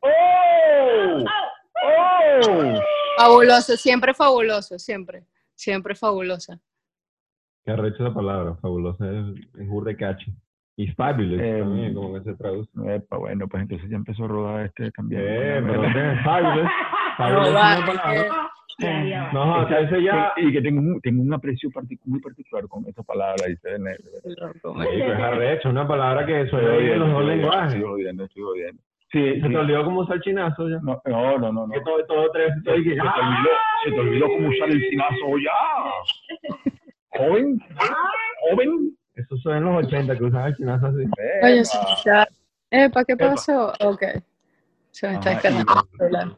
¡Oh! 0.00 1.24
¡Oh! 1.84 2.80
Fabuloso, 3.18 3.76
siempre 3.76 4.14
fabuloso, 4.14 4.78
siempre. 4.78 5.24
Siempre 5.54 5.94
fabulosa. 5.94 6.58
Qué 7.68 7.72
arrecho 7.74 8.02
esa 8.06 8.14
palabra, 8.14 8.54
fabulosa, 8.62 9.04
es, 9.12 9.26
es 9.60 9.96
catchy. 9.98 10.32
Y 10.78 10.86
fabulous 10.92 11.38
Eh, 11.38 11.58
también, 11.60 11.92
como 11.92 12.14
que 12.14 12.20
se 12.22 12.34
traduce. 12.34 12.70
Epa, 12.94 13.18
bueno, 13.18 13.46
pues 13.46 13.62
entonces 13.64 13.90
ya 13.90 13.96
empezó 13.96 14.24
a 14.24 14.28
rodar 14.28 14.64
este 14.64 14.90
también. 14.92 15.20
Eh, 15.22 15.62
pero 15.66 15.84
es 15.84 16.24
fabulous. 16.24 16.70
Fabulous 17.18 17.48
es 17.48 17.54
va, 17.54 17.76
una 17.76 17.86
palabra. 17.86 18.50
Ya. 18.78 19.32
No. 19.32 19.66
Y 20.36 20.52
que 20.52 20.62
tengo 20.62 20.80
un, 20.80 21.00
tengo 21.02 21.20
un 21.20 21.34
aprecio 21.34 21.68
partic- 21.70 22.00
muy 22.06 22.20
particular 22.20 22.66
con 22.68 22.86
esa 22.86 23.02
palabra. 23.02 23.44
Dice, 23.48 23.74
en 23.74 23.86
el- 23.86 23.98
es 24.24 25.18
arrecho, 25.20 25.68
una 25.68 25.86
palabra 25.86 26.24
que 26.24 26.42
Estoy 26.42 26.60
suena 26.60 26.76
bien 26.78 26.92
en 26.92 26.98
los 27.00 27.10
dos 27.12 27.24
lenguajes. 27.26 27.74
Estoy 27.74 27.82
jodiendo, 27.90 28.24
estoy 28.24 28.42
jodiendo. 28.44 28.82
Sí, 29.10 29.18
Se 29.20 29.34
sí. 29.40 29.48
te 29.48 29.56
olvidó 29.56 29.84
cómo 29.84 30.00
usar 30.00 30.20
chinazo 30.20 30.68
ya. 30.68 30.78
No, 30.82 31.00
no, 31.06 31.38
no, 31.38 31.52
no. 31.52 31.66
no. 31.66 31.72
Que 31.72 31.80
todo, 31.80 32.04
todo 32.06 32.30
tres, 32.30 32.52
Se, 32.64 32.70
se 32.76 32.82
te 32.82 33.00
olvidó, 33.00 33.50
se 33.84 33.90
te 33.92 34.00
olvidó 34.00 34.26
cómo 34.28 34.48
usar 34.48 34.68
el 34.70 34.80
cinazo 34.88 35.38
ya. 35.44 36.67
Joven, 37.10 37.58
joven. 38.40 38.96
Eso 39.14 39.36
suena 39.38 39.58
en 39.58 39.64
los 39.64 39.86
80 39.86 40.16
que 40.16 40.24
usaba 40.24 40.48
el 40.48 40.56
chinazo 40.56 40.86
así. 40.86 41.04
Oye, 41.42 41.54
Epa. 41.60 41.64
sí, 41.64 41.78
ya. 42.04 42.28
Epa, 42.70 43.04
¿qué 43.04 43.12
Epa. 43.14 43.30
pasó? 43.30 43.72
Ok. 43.80 44.02
Se 44.90 45.08
me 45.08 45.14
está 45.14 45.30
Ajá, 45.30 45.40
descargando 45.40 45.72
el 45.92 45.98
celular. 45.98 46.36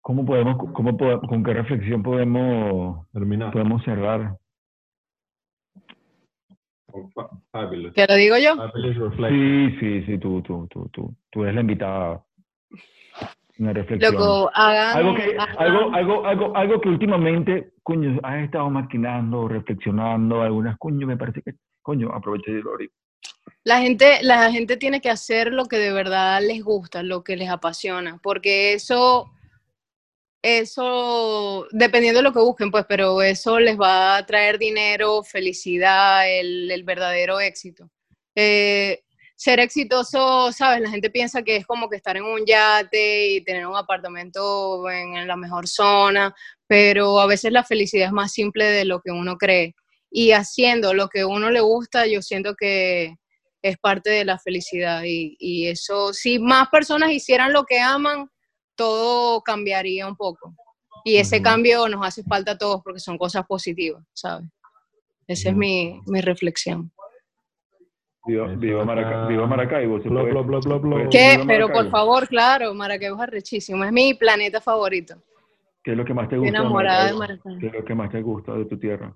¿Cómo 0.00 0.24
podemos, 0.24 0.56
cómo 0.72 0.96
podemos, 0.96 1.28
con 1.28 1.44
qué 1.44 1.52
reflexión 1.52 2.02
podemos, 2.02 3.06
Terminado. 3.12 3.52
podemos 3.52 3.84
cerrar? 3.84 4.36
Fabulous. 7.52 7.94
¿Qué 7.94 8.06
lo 8.08 8.14
digo 8.14 8.36
yo? 8.38 8.54
Sí, 9.28 9.76
sí, 9.78 10.02
sí, 10.06 10.18
tú, 10.18 10.42
tú, 10.42 10.66
tú, 10.68 10.88
tú, 10.88 11.14
tú 11.30 11.42
eres 11.44 11.54
la 11.54 11.60
invitada. 11.60 12.24
Una 13.60 13.74
reflexión. 13.74 14.14
Loco, 14.14 14.50
hagan. 14.54 14.96
Algo 14.96 15.14
que, 15.14 15.36
hagan- 15.38 15.56
algo, 15.58 15.94
algo, 15.94 16.26
algo, 16.26 16.56
algo 16.56 16.80
que 16.80 16.88
últimamente, 16.88 17.72
coño, 17.82 18.18
has 18.22 18.42
estado 18.44 18.70
maquinando, 18.70 19.46
reflexionando, 19.48 20.40
algunas, 20.40 20.78
coño, 20.78 21.06
me 21.06 21.18
parece 21.18 21.42
que, 21.42 21.52
coño, 21.82 22.08
aproveché 22.10 22.52
de 22.52 22.62
ahorita. 22.62 22.94
La 23.64 23.80
gente, 23.82 24.20
la 24.22 24.50
gente 24.50 24.78
tiene 24.78 25.02
que 25.02 25.10
hacer 25.10 25.52
lo 25.52 25.66
que 25.66 25.76
de 25.76 25.92
verdad 25.92 26.40
les 26.40 26.64
gusta, 26.64 27.02
lo 27.02 27.22
que 27.22 27.36
les 27.36 27.50
apasiona, 27.50 28.18
porque 28.22 28.72
eso, 28.72 29.30
eso, 30.42 31.66
dependiendo 31.70 32.20
de 32.20 32.24
lo 32.24 32.32
que 32.32 32.38
busquen, 32.40 32.70
pues, 32.70 32.86
pero 32.88 33.20
eso 33.20 33.60
les 33.60 33.78
va 33.78 34.16
a 34.16 34.24
traer 34.24 34.58
dinero, 34.58 35.22
felicidad, 35.22 36.26
el, 36.30 36.70
el 36.70 36.82
verdadero 36.84 37.40
éxito. 37.40 37.90
Eh, 38.34 39.02
ser 39.40 39.58
exitoso, 39.58 40.52
¿sabes? 40.52 40.82
La 40.82 40.90
gente 40.90 41.08
piensa 41.08 41.42
que 41.42 41.56
es 41.56 41.66
como 41.66 41.88
que 41.88 41.96
estar 41.96 42.14
en 42.14 42.24
un 42.24 42.44
yate 42.44 43.28
y 43.30 43.40
tener 43.42 43.66
un 43.66 43.74
apartamento 43.74 44.90
en, 44.90 45.16
en 45.16 45.26
la 45.26 45.34
mejor 45.34 45.66
zona, 45.66 46.34
pero 46.66 47.18
a 47.18 47.26
veces 47.26 47.50
la 47.50 47.64
felicidad 47.64 48.08
es 48.08 48.12
más 48.12 48.32
simple 48.32 48.66
de 48.66 48.84
lo 48.84 49.00
que 49.00 49.10
uno 49.10 49.38
cree. 49.38 49.74
Y 50.10 50.32
haciendo 50.32 50.92
lo 50.92 51.08
que 51.08 51.24
uno 51.24 51.48
le 51.48 51.60
gusta, 51.60 52.06
yo 52.06 52.20
siento 52.20 52.54
que 52.54 53.16
es 53.62 53.78
parte 53.78 54.10
de 54.10 54.26
la 54.26 54.38
felicidad. 54.38 55.04
Y, 55.06 55.36
y 55.38 55.68
eso, 55.68 56.12
si 56.12 56.38
más 56.38 56.68
personas 56.68 57.10
hicieran 57.10 57.54
lo 57.54 57.64
que 57.64 57.80
aman, 57.80 58.30
todo 58.74 59.40
cambiaría 59.40 60.06
un 60.06 60.16
poco. 60.16 60.54
Y 61.02 61.16
ese 61.16 61.40
cambio 61.40 61.88
nos 61.88 62.06
hace 62.06 62.22
falta 62.24 62.52
a 62.52 62.58
todos 62.58 62.82
porque 62.84 63.00
son 63.00 63.16
cosas 63.16 63.46
positivas, 63.46 64.04
¿sabes? 64.12 64.46
Esa 65.26 65.48
es 65.48 65.56
mi, 65.56 65.98
mi 66.04 66.20
reflexión. 66.20 66.92
Viva, 68.26 68.46
Eso 68.50 68.60
viva, 68.60 68.80
está- 68.82 68.84
Maraca- 68.94 69.26
viva 69.28 69.46
Maracaibo. 69.46 69.98
Blo, 69.98 70.20
puede- 70.20 70.32
blo, 70.42 70.80
blo, 70.80 71.08
¿Qué? 71.10 71.32
viva 71.36 71.44
Pero 71.46 71.72
por 71.72 71.90
favor, 71.90 72.28
claro, 72.28 72.74
Maracaibo 72.74 73.16
es 73.16 73.22
arrechísimo. 73.22 73.82
Es 73.84 73.92
mi 73.92 74.14
planeta 74.14 74.60
favorito. 74.60 75.16
¿Qué 75.82 75.92
es 75.92 75.96
lo 75.96 76.04
que 76.04 76.12
más 76.12 76.28
te 76.28 76.36
gusta? 76.36 76.48
enamorada 76.50 77.06
de 77.06 77.14
Maracaibo? 77.14 77.48
Maracaibo. 77.48 77.60
¿Qué 77.60 77.66
es 77.68 77.72
lo 77.72 77.84
que 77.84 77.94
más 77.94 78.10
te 78.10 78.20
gusta 78.22 78.52
de 78.54 78.64
tu 78.66 78.78
tierra? 78.78 79.14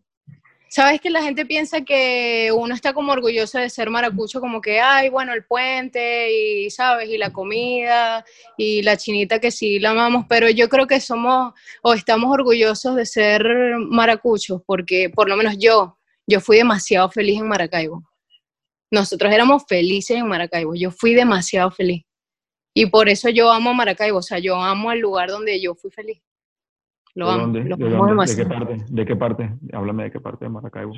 Sabes 0.70 1.00
que 1.00 1.10
la 1.10 1.22
gente 1.22 1.46
piensa 1.46 1.82
que 1.82 2.50
uno 2.52 2.74
está 2.74 2.92
como 2.94 3.12
orgulloso 3.12 3.58
de 3.58 3.70
ser 3.70 3.90
maracucho, 3.90 4.40
como 4.40 4.60
que, 4.60 4.80
ay, 4.80 5.08
bueno, 5.08 5.32
el 5.32 5.44
puente 5.44 6.32
y, 6.32 6.68
¿sabes? 6.70 7.08
Y 7.10 7.16
la 7.18 7.30
comida 7.30 8.24
y 8.56 8.82
la 8.82 8.96
chinita 8.96 9.38
que 9.38 9.52
sí 9.52 9.78
la 9.78 9.90
amamos, 9.90 10.24
pero 10.28 10.48
yo 10.50 10.68
creo 10.68 10.88
que 10.88 10.98
somos 10.98 11.52
o 11.82 11.94
estamos 11.94 12.32
orgullosos 12.32 12.96
de 12.96 13.06
ser 13.06 13.46
maracuchos, 13.78 14.62
porque 14.66 15.10
por 15.14 15.28
lo 15.28 15.36
menos 15.36 15.56
yo, 15.58 15.96
yo 16.26 16.40
fui 16.40 16.56
demasiado 16.56 17.08
feliz 17.08 17.38
en 17.38 17.46
Maracaibo. 17.46 18.02
Nosotros 18.94 19.32
éramos 19.32 19.64
felices 19.68 20.16
en 20.16 20.28
Maracaibo, 20.28 20.74
yo 20.74 20.90
fui 20.90 21.14
demasiado 21.14 21.70
feliz. 21.70 22.04
Y 22.72 22.86
por 22.86 23.08
eso 23.08 23.28
yo 23.28 23.52
amo 23.52 23.74
Maracaibo, 23.74 24.18
o 24.18 24.22
sea, 24.22 24.38
yo 24.38 24.56
amo 24.56 24.90
el 24.92 25.00
lugar 25.00 25.28
donde 25.28 25.60
yo 25.60 25.74
fui 25.74 25.90
feliz. 25.90 26.20
Lo 27.14 27.26
¿De 27.26 27.32
amo, 27.32 27.42
dónde? 27.42 27.64
lo 27.64 27.76
¿De, 27.76 27.86
amo 27.86 28.08
dónde? 28.08 28.34
¿De 28.34 28.36
qué 28.36 28.46
parte? 28.46 28.76
¿De 28.88 29.06
qué 29.06 29.16
parte? 29.16 29.50
Háblame 29.72 30.04
de 30.04 30.10
qué 30.12 30.20
parte 30.20 30.44
de 30.44 30.48
Maracaibo. 30.48 30.94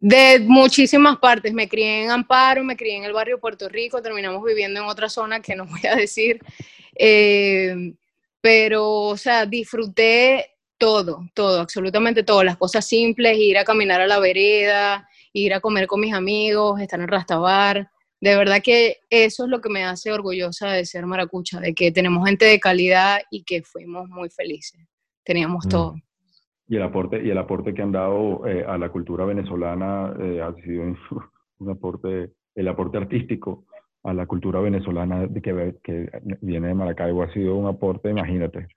De 0.00 0.40
muchísimas 0.40 1.18
partes. 1.18 1.52
Me 1.52 1.68
crié 1.68 2.04
en 2.04 2.10
Amparo, 2.10 2.64
me 2.64 2.76
crié 2.76 2.96
en 2.96 3.04
el 3.04 3.12
barrio 3.12 3.38
Puerto 3.38 3.68
Rico, 3.68 4.00
terminamos 4.00 4.42
viviendo 4.42 4.80
en 4.80 4.86
otra 4.86 5.08
zona 5.08 5.40
que 5.40 5.54
no 5.54 5.66
voy 5.66 5.86
a 5.86 5.94
decir. 5.94 6.40
Eh, 6.96 7.94
pero, 8.40 8.90
o 8.90 9.16
sea, 9.16 9.46
disfruté 9.46 10.56
todo, 10.78 11.28
todo, 11.34 11.60
absolutamente 11.60 12.22
todo. 12.22 12.42
Las 12.42 12.56
cosas 12.56 12.86
simples, 12.86 13.36
ir 13.36 13.58
a 13.58 13.64
caminar 13.64 14.00
a 14.00 14.06
la 14.06 14.18
vereda, 14.18 15.06
ir 15.32 15.54
a 15.54 15.60
comer 15.60 15.86
con 15.86 16.00
mis 16.00 16.14
amigos, 16.14 16.80
estar 16.80 17.00
en 17.00 17.08
Rastabar. 17.08 17.90
De 18.20 18.36
verdad 18.36 18.60
que 18.62 18.98
eso 19.08 19.44
es 19.44 19.50
lo 19.50 19.60
que 19.60 19.70
me 19.70 19.84
hace 19.84 20.12
orgullosa 20.12 20.70
de 20.72 20.84
ser 20.84 21.06
maracucha, 21.06 21.58
de 21.60 21.74
que 21.74 21.90
tenemos 21.90 22.26
gente 22.26 22.44
de 22.44 22.60
calidad 22.60 23.20
y 23.30 23.44
que 23.44 23.62
fuimos 23.62 24.08
muy 24.08 24.28
felices. 24.28 24.80
Teníamos 25.24 25.66
Mm. 25.66 25.68
todo. 25.70 25.94
Y 26.68 26.76
el 26.76 26.82
aporte, 26.82 27.20
y 27.24 27.30
el 27.30 27.38
aporte 27.38 27.74
que 27.74 27.82
han 27.82 27.92
dado 27.92 28.46
eh, 28.46 28.64
a 28.66 28.78
la 28.78 28.90
cultura 28.90 29.24
venezolana 29.24 30.14
eh, 30.20 30.40
ha 30.40 30.54
sido 30.62 30.82
un 30.82 30.98
aporte, 31.70 32.30
el 32.54 32.68
aporte 32.68 32.98
artístico 32.98 33.64
a 34.04 34.14
la 34.14 34.26
cultura 34.26 34.60
venezolana 34.60 35.28
que, 35.42 35.76
que 35.82 36.10
viene 36.40 36.68
de 36.68 36.74
Maracaibo 36.74 37.22
ha 37.22 37.32
sido 37.32 37.56
un 37.56 37.66
aporte, 37.66 38.10
imagínate, 38.10 38.68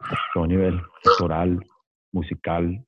a 0.00 0.16
todo 0.34 0.46
nivel, 0.46 0.80
cultural, 1.02 1.64
musical, 2.12 2.84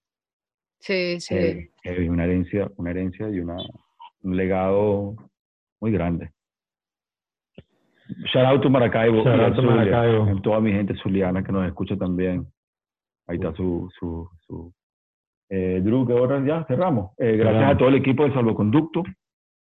Sí, 0.82 1.20
sí. 1.20 1.34
eh, 1.34 1.70
eh, 1.84 2.08
una 2.10 2.24
herencia, 2.24 2.68
una 2.76 2.90
herencia 2.90 3.28
y 3.30 3.38
una, 3.38 3.56
un 4.22 4.36
legado 4.36 5.14
muy 5.80 5.92
grande. 5.92 6.30
Shout 8.32 8.44
out 8.46 8.62
to 8.62 8.68
Maracaibo. 8.70 9.22
Shout 9.22 9.40
out 9.40 9.54
to 9.54 9.62
Zulia, 9.62 9.76
Maracaibo. 9.76 10.38
a 10.38 10.42
toda 10.42 10.60
mi 10.60 10.72
gente 10.72 10.94
zuliana 11.02 11.42
que 11.42 11.52
nos 11.52 11.66
escucha 11.66 11.96
también. 11.96 12.46
Ahí 13.28 13.36
está 13.36 13.54
su... 13.54 13.88
su, 13.98 14.28
su 14.46 14.72
eh, 15.50 15.80
Drew, 15.84 16.06
que 16.06 16.12
ahora 16.14 16.44
ya 16.44 16.64
cerramos. 16.66 17.12
Eh, 17.18 17.36
gracias 17.36 17.54
Cerramos. 17.54 17.74
a 17.74 17.78
todo 17.78 17.88
el 17.90 17.94
equipo 17.96 18.24
de 18.24 18.32
Salvoconducto, 18.32 19.02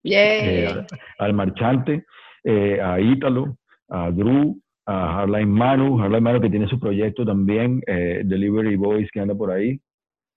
eh, 0.04 0.66
a- 0.68 1.24
al 1.24 1.34
marchante, 1.34 2.04
eh, 2.44 2.80
a 2.80 3.00
Ítalo, 3.00 3.56
a 3.88 4.10
Drew, 4.10 4.58
a 4.86 5.20
Harline 5.22 5.46
Manu, 5.50 6.00
Harline 6.00 6.20
Manu 6.22 6.40
que 6.40 6.50
tiene 6.50 6.68
su 6.68 6.78
proyecto 6.80 7.24
también, 7.26 7.82
eh, 7.86 8.22
Delivery 8.24 8.76
Boys 8.76 9.10
que 9.12 9.20
anda 9.20 9.34
por 9.34 9.50
ahí. 9.50 9.78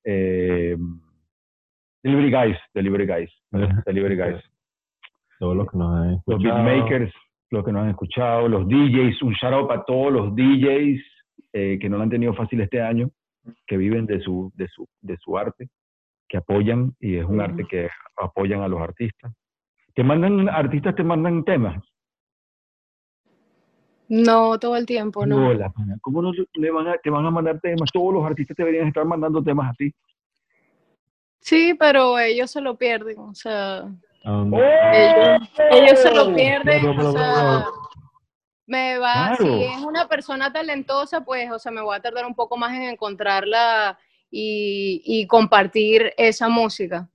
Eh, 0.05 0.77
Delivery 2.03 2.31
Guys, 2.31 2.57
Delivery 2.73 3.05
Guys, 3.07 3.31
Delivery 3.85 4.15
Guys. 4.15 4.43
Todos 5.39 5.55
los 5.55 5.69
que 5.69 5.77
nos 5.77 5.95
han 5.95 6.11
Los 6.25 6.37
escuchado. 6.37 6.63
beatmakers, 6.63 7.13
los 7.51 7.65
que 7.65 7.71
nos 7.71 7.83
han 7.83 7.89
escuchado, 7.89 8.47
los 8.47 8.67
DJs, 8.67 9.21
un 9.23 9.33
shout 9.33 9.53
out 9.53 9.67
para 9.67 9.83
todos 9.83 10.13
los 10.13 10.35
DJs 10.35 11.01
eh, 11.53 11.77
que 11.79 11.89
no 11.89 11.97
lo 11.97 12.03
han 12.03 12.09
tenido 12.09 12.33
fácil 12.33 12.61
este 12.61 12.81
año, 12.81 13.09
que 13.67 13.77
viven 13.77 14.05
de 14.05 14.19
su, 14.21 14.51
de 14.55 14.67
su, 14.67 14.87
de 15.01 15.17
su 15.17 15.37
arte, 15.37 15.67
que 16.27 16.37
apoyan, 16.37 16.93
y 16.99 17.17
es 17.17 17.25
un 17.25 17.41
arte 17.41 17.65
que 17.69 17.89
apoyan 18.17 18.61
a 18.61 18.67
los 18.67 18.81
artistas. 18.81 19.33
Te 19.93 20.03
mandan, 20.03 20.49
artistas 20.49 20.95
te 20.95 21.03
mandan 21.03 21.43
temas. 21.43 21.83
No, 24.07 24.59
todo 24.59 24.75
el 24.75 24.85
tiempo, 24.85 25.25
no. 25.25 25.49
¿Cómo 26.01 26.21
no 26.21 26.31
le 26.53 26.71
van 26.71 26.87
a, 26.87 26.97
te 26.97 27.09
van 27.09 27.25
a 27.25 27.31
mandar 27.31 27.59
temas? 27.59 27.91
Todos 27.91 28.13
los 28.13 28.25
artistas 28.25 28.55
deberían 28.55 28.87
estar 28.87 29.05
mandando 29.05 29.43
temas 29.43 29.71
a 29.71 29.73
ti. 29.73 29.91
Sí, 31.39 31.75
pero 31.77 32.17
ellos 32.17 32.49
se 32.51 32.61
lo 32.61 32.75
pierden, 32.77 33.19
o 33.19 33.33
sea, 33.35 33.77
¿A 34.23 34.31
dónde? 34.31 34.57
ellos, 34.93 35.49
ellos 35.71 35.99
se 35.99 36.11
lo 36.13 36.23
¡Oh! 36.31 36.35
pierden, 36.35 36.85
o 36.99 37.11
sea, 37.11 37.65
me 38.65 38.97
va, 38.97 39.35
Claro. 39.35 39.43
si 39.43 39.63
es 39.63 39.77
una 39.85 40.07
persona 40.07 40.51
talentosa, 40.51 41.23
pues, 41.23 41.51
o 41.51 41.59
sea, 41.59 41.71
me 41.71 41.81
voy 41.81 41.95
a 41.95 41.99
tardar 41.99 42.25
un 42.25 42.33
poco 42.33 42.57
más 42.57 42.73
en 42.73 42.83
encontrarla 42.83 43.97
y, 44.31 45.03
y 45.05 45.27
compartir 45.27 46.13
esa 46.17 46.49
música, 46.49 47.07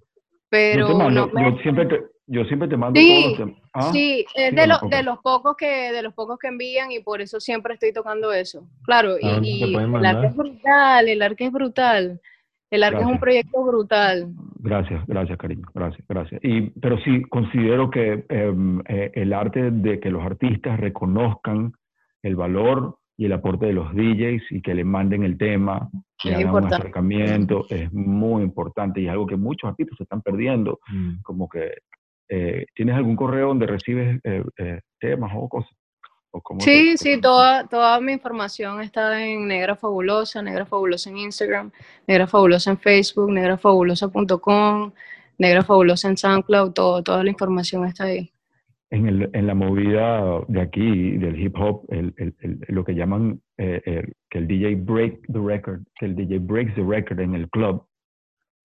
pero 0.48 0.86
yo, 0.86 0.86
te 0.86 0.94
mando- 0.94 1.26
no 1.26 1.32
me- 1.32 1.50
yo 1.56 1.58
siempre 1.62 1.86
te, 1.86 2.00
yo 2.26 2.44
siempre 2.44 2.68
te 2.68 2.76
mando 2.76 3.00
Sí, 3.00 3.08
todos 3.08 3.24
los 3.30 3.36
temas. 3.38 3.59
Ah, 3.72 3.90
Sí, 3.92 4.24
es 4.34 4.50
sí, 4.50 4.56
de, 4.56 4.66
lo- 4.66 4.78
de 4.88 5.02
los 5.02 5.18
pocos 5.20 5.56
que 5.56 5.92
de 5.92 6.02
los 6.02 6.12
pocos 6.14 6.38
que 6.38 6.48
envían 6.48 6.90
y 6.90 7.00
por 7.00 7.20
eso 7.20 7.38
siempre 7.40 7.74
estoy 7.74 7.92
tocando 7.92 8.32
eso. 8.32 8.66
Claro, 8.84 9.16
y, 9.20 9.26
¿A 9.28 9.32
dónde 9.34 9.48
te 9.48 9.54
y 9.56 9.62
el 9.62 9.76
arte 9.76 9.86
mandar? 9.88 10.24
es 10.24 10.36
brutal, 10.36 11.08
el 11.08 11.22
arte 11.22 11.44
es 11.44 11.52
brutal. 11.52 12.20
El 12.72 12.82
arte 12.84 12.98
es 12.98 13.02
un 13.02 13.08
Gracias. 13.18 13.20
proyecto 13.20 13.64
brutal. 13.64 14.28
Gracias, 14.60 15.04
gracias, 15.08 15.38
cariño, 15.38 15.66
gracias, 15.74 16.06
gracias. 16.08 16.40
Y, 16.44 16.70
pero 16.80 16.98
sí, 16.98 17.22
considero 17.22 17.90
que 17.90 18.24
em, 18.28 18.80
eh, 18.88 19.10
el 19.14 19.32
arte 19.32 19.70
de 19.72 19.98
que 19.98 20.10
los 20.10 20.22
artistas 20.22 20.78
reconozcan 20.78 21.72
el 22.22 22.36
valor 22.36 22.98
y 23.16 23.24
el 23.26 23.32
aporte 23.32 23.66
de 23.66 23.72
los 23.72 23.92
DJs 23.94 24.42
y 24.50 24.62
que 24.62 24.74
le 24.74 24.84
manden 24.84 25.24
el 25.24 25.36
tema, 25.36 25.90
le 26.24 26.30
Es 26.30 26.36
hagan 26.36 26.40
un 26.42 26.46
importante. 26.46 26.74
acercamiento, 26.76 27.66
es 27.70 27.92
muy 27.92 28.42
importante 28.44 29.00
y 29.00 29.06
es 29.06 29.10
algo 29.10 29.26
que 29.26 29.36
muchos 29.36 29.68
artistas 29.70 29.96
se 29.96 30.04
están 30.04 30.22
perdiendo. 30.22 30.78
Mm. 30.92 31.22
Como 31.22 31.48
que, 31.48 31.72
eh, 32.30 32.64
¿tienes 32.74 32.94
algún 32.96 33.16
correo 33.16 33.48
donde 33.48 33.66
recibes 33.66 34.18
eh, 34.24 34.42
eh, 34.58 34.80
temas 34.98 35.32
o 35.36 35.48
cosas? 35.48 35.70
¿O 36.32 36.40
cómo 36.40 36.60
Sí, 36.60 36.92
te- 36.92 36.96
sí, 36.98 37.20
toda, 37.20 37.66
toda 37.66 38.00
mi 38.00 38.12
información 38.12 38.80
está 38.80 39.20
en 39.24 39.48
Negra 39.48 39.74
Fabulosa, 39.74 40.40
Negra 40.40 40.64
Fabulosa 40.64 41.10
en 41.10 41.18
Instagram, 41.18 41.72
Negra 42.06 42.26
Fabulosa 42.28 42.70
en 42.70 42.78
Facebook, 42.78 43.32
negrafabulosa.com, 43.32 44.92
Negra 45.38 45.62
Fabulosa 45.64 46.08
en 46.08 46.16
SoundCloud, 46.16 46.72
todo, 46.72 47.02
toda 47.02 47.24
la 47.24 47.30
información 47.30 47.84
está 47.86 48.04
ahí. 48.04 48.30
en, 48.92 49.06
el- 49.06 49.30
en 49.32 49.46
la 49.46 49.54
movida 49.54 50.40
de 50.48 50.60
aquí, 50.60 51.16
del 51.16 51.40
hip 51.40 51.54
hop, 51.56 51.84
el- 51.90 52.12
lo 52.68 52.84
que 52.84 52.94
llaman 52.94 53.40
eh, 53.56 53.80
el- 53.84 54.14
que 54.28 54.38
el 54.38 54.48
DJ 54.48 54.74
break 54.76 55.20
the 55.32 55.38
record, 55.38 55.82
que 55.98 56.06
el 56.06 56.16
DJ 56.16 56.38
breaks 56.40 56.74
the 56.74 56.82
record 56.82 57.20
en 57.20 57.34
el 57.36 57.48
club, 57.50 57.84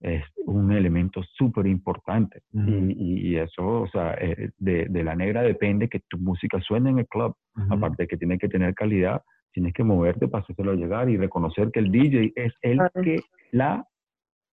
es 0.05 0.23
un 0.45 0.71
elemento 0.71 1.21
súper 1.37 1.65
importante. 1.67 2.41
Ujú. 2.53 2.69
y, 2.69 2.93
y- 2.93 3.27
y 3.29 3.35
eso, 3.37 3.81
o 3.81 3.87
sea, 3.87 4.13
eh, 4.21 4.51
de, 4.57 4.85
de 4.87 5.03
la 5.03 5.15
negra 5.15 5.41
depende 5.41 5.89
que 5.89 6.01
tu 6.07 6.17
música 6.19 6.61
suene 6.61 6.91
en 6.91 6.99
el 6.99 7.07
club. 7.07 7.35
Aparte 7.69 8.03
de 8.03 8.07
que 8.07 8.17
tiene 8.17 8.37
que 8.37 8.47
tener 8.49 8.73
calidad, 8.75 9.21
tienes 9.51 9.73
que 9.73 9.83
moverte 9.83 10.27
para 10.27 10.43
hacérselo 10.43 10.73
llegar 10.75 11.09
y 11.09 11.17
reconocer 11.17 11.71
que 11.71 11.79
el 11.79 11.91
DJ 11.91 12.33
es 12.35 12.53
el 12.61 12.77
Claro. 12.77 13.01
que 13.03 13.19
la 13.51 13.83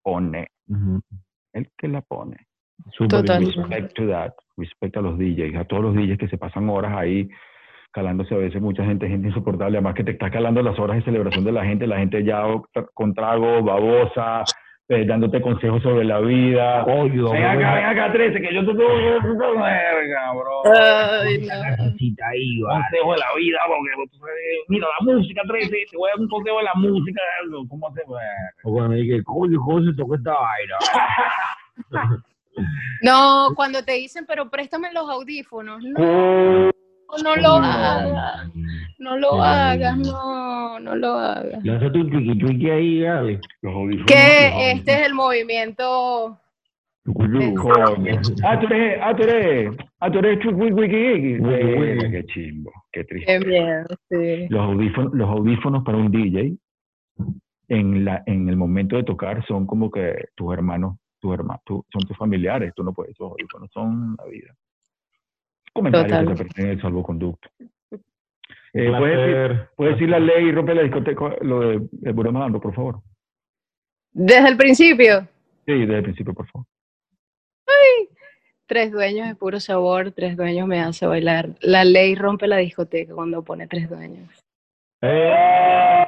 pone, 0.04 0.48
el 1.54 1.68
que 1.78 1.88
la 1.88 2.02
pone. 2.02 2.38
Total. 2.98 3.42
importante. 3.44 3.46
Respect 3.46 3.94
to 3.96 4.08
that, 4.08 4.34
respect 4.58 4.98
a 4.98 5.02
los 5.02 5.18
DJs, 5.18 5.56
a 5.58 5.66
todos 5.66 5.84
los 5.84 5.96
DJs 5.96 6.18
que 6.18 6.28
se 6.30 6.38
pasan 6.38 6.70
horas 6.70 6.94
ahí 6.96 7.28
calándose 7.92 8.36
a 8.36 8.38
veces 8.38 8.62
mucha 8.62 8.86
gente, 8.86 9.08
gente 9.10 9.30
insoportable, 9.30 9.78
además 9.78 9.96
que 9.96 10.04
te 10.04 10.12
está 10.12 10.30
calando 10.30 10.62
las 10.62 10.78
horas 10.78 10.98
de 10.98 11.04
celebración 11.04 11.44
de 11.44 11.52
la 11.52 11.66
gente, 11.66 11.88
la 11.88 11.98
gente 11.98 12.24
ya 12.24 12.44
con 12.94 13.14
trago, 13.16 13.64
babosa, 13.64 14.44
eh, 14.90 15.06
dándote 15.06 15.40
consejos 15.40 15.84
sobre 15.84 16.04
la 16.04 16.20
vida. 16.20 16.84
Coño, 16.84 17.32
ven 17.32 17.46
acá, 17.46 17.76
ven 17.76 17.86
acá, 17.86 18.12
13, 18.12 18.42
que 18.42 18.54
yo 18.54 18.66
te 18.66 18.74
tengo 18.74 19.54
verga, 19.62 20.34
bro. 20.34 20.64
Ay, 20.66 21.38
no. 21.46 21.54
Ahí. 21.54 22.62
Consejo 22.62 23.12
de 23.14 23.20
la 23.20 23.36
vida, 23.38 23.60
porque 23.68 24.10
tú 24.12 24.18
sabes, 24.18 24.36
mira 24.68 24.88
la 24.88 25.14
música, 25.14 25.42
13, 25.48 25.70
te 25.70 25.98
voy 25.98 26.10
a 26.10 26.14
dar 26.14 26.22
un 26.22 26.28
consejo 26.28 26.58
de 26.58 26.64
la 26.64 26.74
música, 26.74 27.22
¿cómo 27.70 27.94
se 27.94 28.02
ve? 28.02 28.18
O 28.64 28.74
cuando 28.74 28.96
dije, 28.96 29.24
coño, 29.24 29.62
José, 29.62 29.92
toca 29.96 30.16
esta 30.16 30.34
vaina. 30.34 30.78
No, 33.02 33.54
cuando 33.56 33.82
te 33.84 33.94
dicen, 33.94 34.26
pero 34.28 34.50
préstame 34.50 34.92
los 34.92 35.10
audífonos, 35.10 35.82
no, 35.82 36.70
no 37.24 37.36
lo 37.36 37.56
hagas, 37.56 38.52
no 39.00 39.18
lo 39.18 39.42
hagas, 39.42 39.98
no, 39.98 40.80
no 40.80 40.96
lo 40.96 41.14
hagas. 41.14 41.64
Lánzate 41.64 42.00
un 42.00 42.10
triqui 42.10 42.40
triqui 42.40 42.70
ahí, 42.70 43.40
Que 44.06 44.72
este 44.72 44.92
es 44.94 45.08
el 45.08 45.14
movimiento. 45.14 46.38
Ah, 48.44 48.60
tú 48.60 48.68
eres, 48.68 49.00
ah, 49.02 49.16
tú 49.16 49.24
eres, 49.24 49.76
ah, 50.00 50.12
tú 50.12 50.20
eres. 50.20 50.40
Qué 52.12 52.26
chimbo, 52.28 52.72
qué 52.92 53.04
triste. 53.04 53.40
Qué 53.40 53.46
miedo, 53.46 53.88
sí. 54.10 54.48
Los 54.50 54.62
audífonos, 54.62 55.14
los 55.14 55.30
audífonos 55.30 55.84
para 55.84 55.98
un 55.98 56.12
DJ 56.12 56.56
en 57.70 58.06
la, 58.06 58.24
en 58.26 58.50
el 58.50 58.58
momento 58.58 58.96
de 58.96 59.04
tocar 59.04 59.44
son 59.48 59.66
como 59.66 59.90
que 59.90 60.26
tus 60.36 60.54
hermanos, 60.54 60.98
tus 61.20 61.34
hermanos, 61.34 61.62
son 61.68 62.02
tus 62.08 62.18
familiares, 62.18 62.74
tú 62.76 62.84
no 62.84 62.94
puedes, 62.94 63.12
esos 63.12 63.32
audífonos 63.32 63.70
son 63.72 64.16
la 64.18 64.26
vida. 64.26 64.54
Comentarios 65.74 66.10
Total. 66.10 66.28
que 66.28 66.38
se 66.38 66.44
pertenecen 66.44 66.76
al 66.78 66.82
salvoconducto. 66.82 67.50
Eh, 68.74 68.92
¿puedes, 68.98 69.18
decir, 69.18 69.68
puedes 69.76 69.94
decir 69.96 70.10
la 70.10 70.20
ley 70.20 70.46
y 70.46 70.52
rompe 70.52 70.76
la 70.76 70.84
discoteca, 70.84 71.36
lo 71.42 71.60
de, 71.62 71.88
de 71.92 72.12
Buró 72.12 72.32
Malandro, 72.32 72.62
por 72.62 72.74
favor? 72.74 73.02
Desde 74.12 74.48
el 74.50 74.58
principio, 74.58 75.28
Sí, 75.66 75.74
desde 75.74 75.98
el 75.98 76.04
principio, 76.04 76.34
por 76.34 76.48
favor. 76.48 76.66
tres 78.68 78.92
dueños 78.92 79.28
de 79.28 79.36
puro 79.36 79.60
sabor, 79.60 80.12
tres 80.12 80.38
dueños 80.38 80.68
me 80.68 80.80
hace 80.80 81.08
bailar. 81.08 81.50
La 81.62 81.84
ley 81.84 82.14
rompe 82.16 82.48
la 82.48 82.58
discoteca 82.58 83.14
cuando 83.16 83.44
pone 83.44 83.68
tres 83.68 83.90
dueños. 83.90 84.30
Eh, 85.02 86.06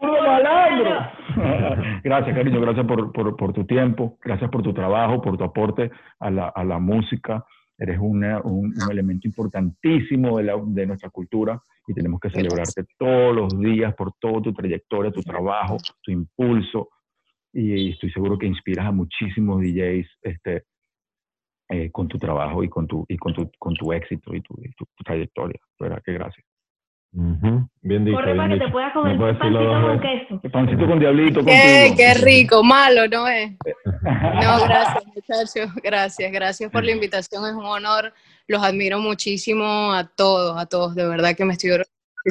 ¡Puro 0.00 0.22
malandro! 0.22 1.10
gracias, 2.04 2.36
cariño, 2.36 2.60
gracias 2.60 2.86
por, 2.86 3.12
por, 3.12 3.36
por 3.36 3.52
tu 3.54 3.64
tiempo, 3.64 4.18
gracias 4.22 4.50
por 4.50 4.62
tu 4.62 4.74
trabajo, 4.74 5.22
por 5.22 5.38
tu 5.38 5.44
aporte 5.44 5.90
a 6.20 6.30
la, 6.30 6.48
a 6.48 6.64
la 6.64 6.78
música. 6.78 7.44
Eres 7.78 7.98
una- 8.00 8.40
un, 8.42 8.72
un 8.78 8.90
elemento 8.90 9.28
importantísimo 9.28 10.38
de, 10.38 10.44
la, 10.44 10.54
de 10.64 10.86
nuestra 10.86 11.10
cultura 11.10 11.60
y 11.86 11.92
tenemos 11.94 12.20
que 12.20 12.30
celebrarte 12.30 12.84
todos 12.98 13.34
los 13.36 13.58
días 13.60 13.94
por 13.94 14.12
toda 14.18 14.40
tu 14.42 14.52
trayectoria, 14.52 15.10
tu 15.12 15.22
trabajo, 15.22 15.76
tu 16.02 16.10
impulso. 16.10 16.88
Y, 17.52 17.90
estoy 17.90 18.10
seguro 18.10 18.38
que 18.38 18.46
inspiras 18.46 18.86
a 18.86 18.92
muchísimos 18.92 19.60
DJs 19.60 20.06
este, 20.22 20.64
eh, 21.68 21.90
con 21.90 22.08
tu 22.08 22.18
trabajo 22.18 22.62
y 22.64 22.68
con 22.68 22.86
tu, 22.86 23.04
y 23.08 23.16
con 23.16 23.34
tu, 23.34 23.50
con 23.58 23.74
tu 23.74 23.92
éxito 23.92 24.34
y 24.34 24.40
tu, 24.40 24.54
y 24.62 24.70
tu- 24.72 24.86
tu 24.94 25.04
trayectoria. 25.04 25.58
¿Verdad 25.78 26.02
que 26.04 26.12
gracias? 26.12 26.46
Ujú. 27.16 27.68
Bien 27.82 28.04
dicho, 28.04 28.16
Corre 28.16 28.32
bien 28.32 28.36
para 28.36 28.48
que 28.54 28.58
te 28.58 28.64
dicho. 28.64 28.72
puedas 28.72 28.92
comer 28.92 29.16
No 29.16 29.24
un 29.26 29.38
pancito 29.38 29.58
con 29.58 30.00
veces. 30.00 30.26
queso. 30.28 30.52
Pancito 30.52 30.86
con 30.86 30.98
diablito 31.00 31.44
¡Qué, 31.44 31.94
qué 31.96 32.14
rico! 32.14 32.62
Malo, 32.62 33.08
¿no 33.08 33.26
es? 33.28 33.52
No, 34.02 34.60
gracias, 34.66 35.04
muchachos. 35.06 35.74
Gracias, 35.82 36.30
gracias 36.32 36.70
por 36.70 36.84
la 36.84 36.92
invitación. 36.92 37.44
Es 37.46 37.54
un 37.54 37.64
honor. 37.64 38.12
Los 38.46 38.62
admiro 38.62 38.98
muchísimo 39.00 39.92
a 39.92 40.04
todos, 40.04 40.56
a 40.60 40.66
todos. 40.66 40.94
De 40.94 41.06
verdad 41.08 41.34
que 41.36 41.44
me 41.44 41.54
estoy 41.54 41.70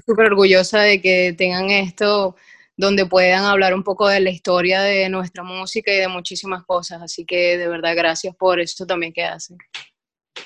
súper 0.05 0.27
orgullosa 0.27 0.79
de 0.81 1.01
que 1.01 1.33
tengan 1.37 1.69
esto 1.71 2.35
donde 2.77 3.05
puedan 3.05 3.43
hablar 3.45 3.73
un 3.73 3.83
poco 3.83 4.07
de 4.07 4.19
la 4.19 4.29
historia 4.29 4.81
de 4.81 5.09
nuestra 5.09 5.43
música 5.43 5.91
y 5.93 5.97
de 5.97 6.07
muchísimas 6.07 6.63
cosas. 6.63 7.01
Así 7.01 7.25
que 7.25 7.57
de 7.57 7.67
verdad, 7.67 7.93
gracias 7.95 8.35
por 8.35 8.59
eso 8.59 8.85
también 8.85 9.11
que 9.13 9.23
hacen. 9.23 9.57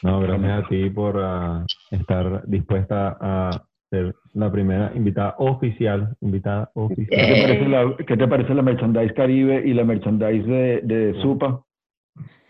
No, 0.02 0.20
gracias 0.22 0.64
a 0.64 0.68
ti 0.68 0.90
por 0.90 1.20
ah, 1.22 1.66
estar 1.92 2.44
dispuesta 2.48 3.18
a 3.20 3.50
ser 3.90 4.16
la 4.34 4.52
primera 4.52 4.92
invitada 4.96 5.36
oficial. 5.40 6.16
Invitada 6.22 6.66
¿Qué 6.74 6.82
oficial. 6.82 7.28
te, 7.28 7.42
parece 7.42 7.66
la, 7.70 7.98
qué 8.08 8.18
te 8.18 8.28
parece 8.28 8.54
la 8.54 8.62
merchandise 8.62 9.14
Caribe 9.14 9.64
y 9.66 9.74
la 9.74 9.84
merchandise 9.84 10.48
de, 10.48 10.82
de 10.84 11.22
Supa? 11.22 11.62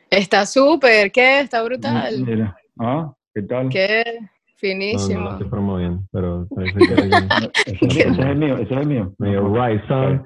Está 0.09 0.45
súper, 0.45 1.11
¿qué? 1.11 1.41
Está 1.41 1.61
brutal. 1.63 2.23
Mira, 2.25 2.57
¿ah? 2.79 3.13
¿Qué 3.33 3.43
tal? 3.43 3.69
Qué 3.69 4.03
No, 4.19 4.19
no 4.21 4.27
finísimo. 4.55 5.21
lo 5.21 5.31
estoy 5.33 5.47
promoviendo, 5.49 6.01
pero 6.11 6.47
parece 6.53 6.79
que 6.85 6.93
Ese, 7.65 8.09
es- 8.09 8.19
el 8.19 8.35
mío, 8.35 8.55
ese 8.57 8.73
es 8.73 8.81
el 8.81 8.87
mío. 8.87 9.13
me 9.17 9.29
dio 9.29 9.53
right, 9.53 9.81
son. 9.87 10.25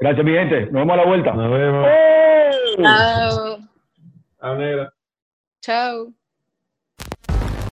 Gracias, 0.00 0.24
mi 0.24 0.32
gente. 0.32 0.60
Nos 0.66 0.72
vemos 0.72 0.92
a 0.94 0.96
la 0.96 1.06
vuelta. 1.06 1.32
Nos 1.34 1.50
vemos. 1.52 1.86
Chao. 2.82 3.58
Negra. 4.56 4.92
Chao. 5.60 6.12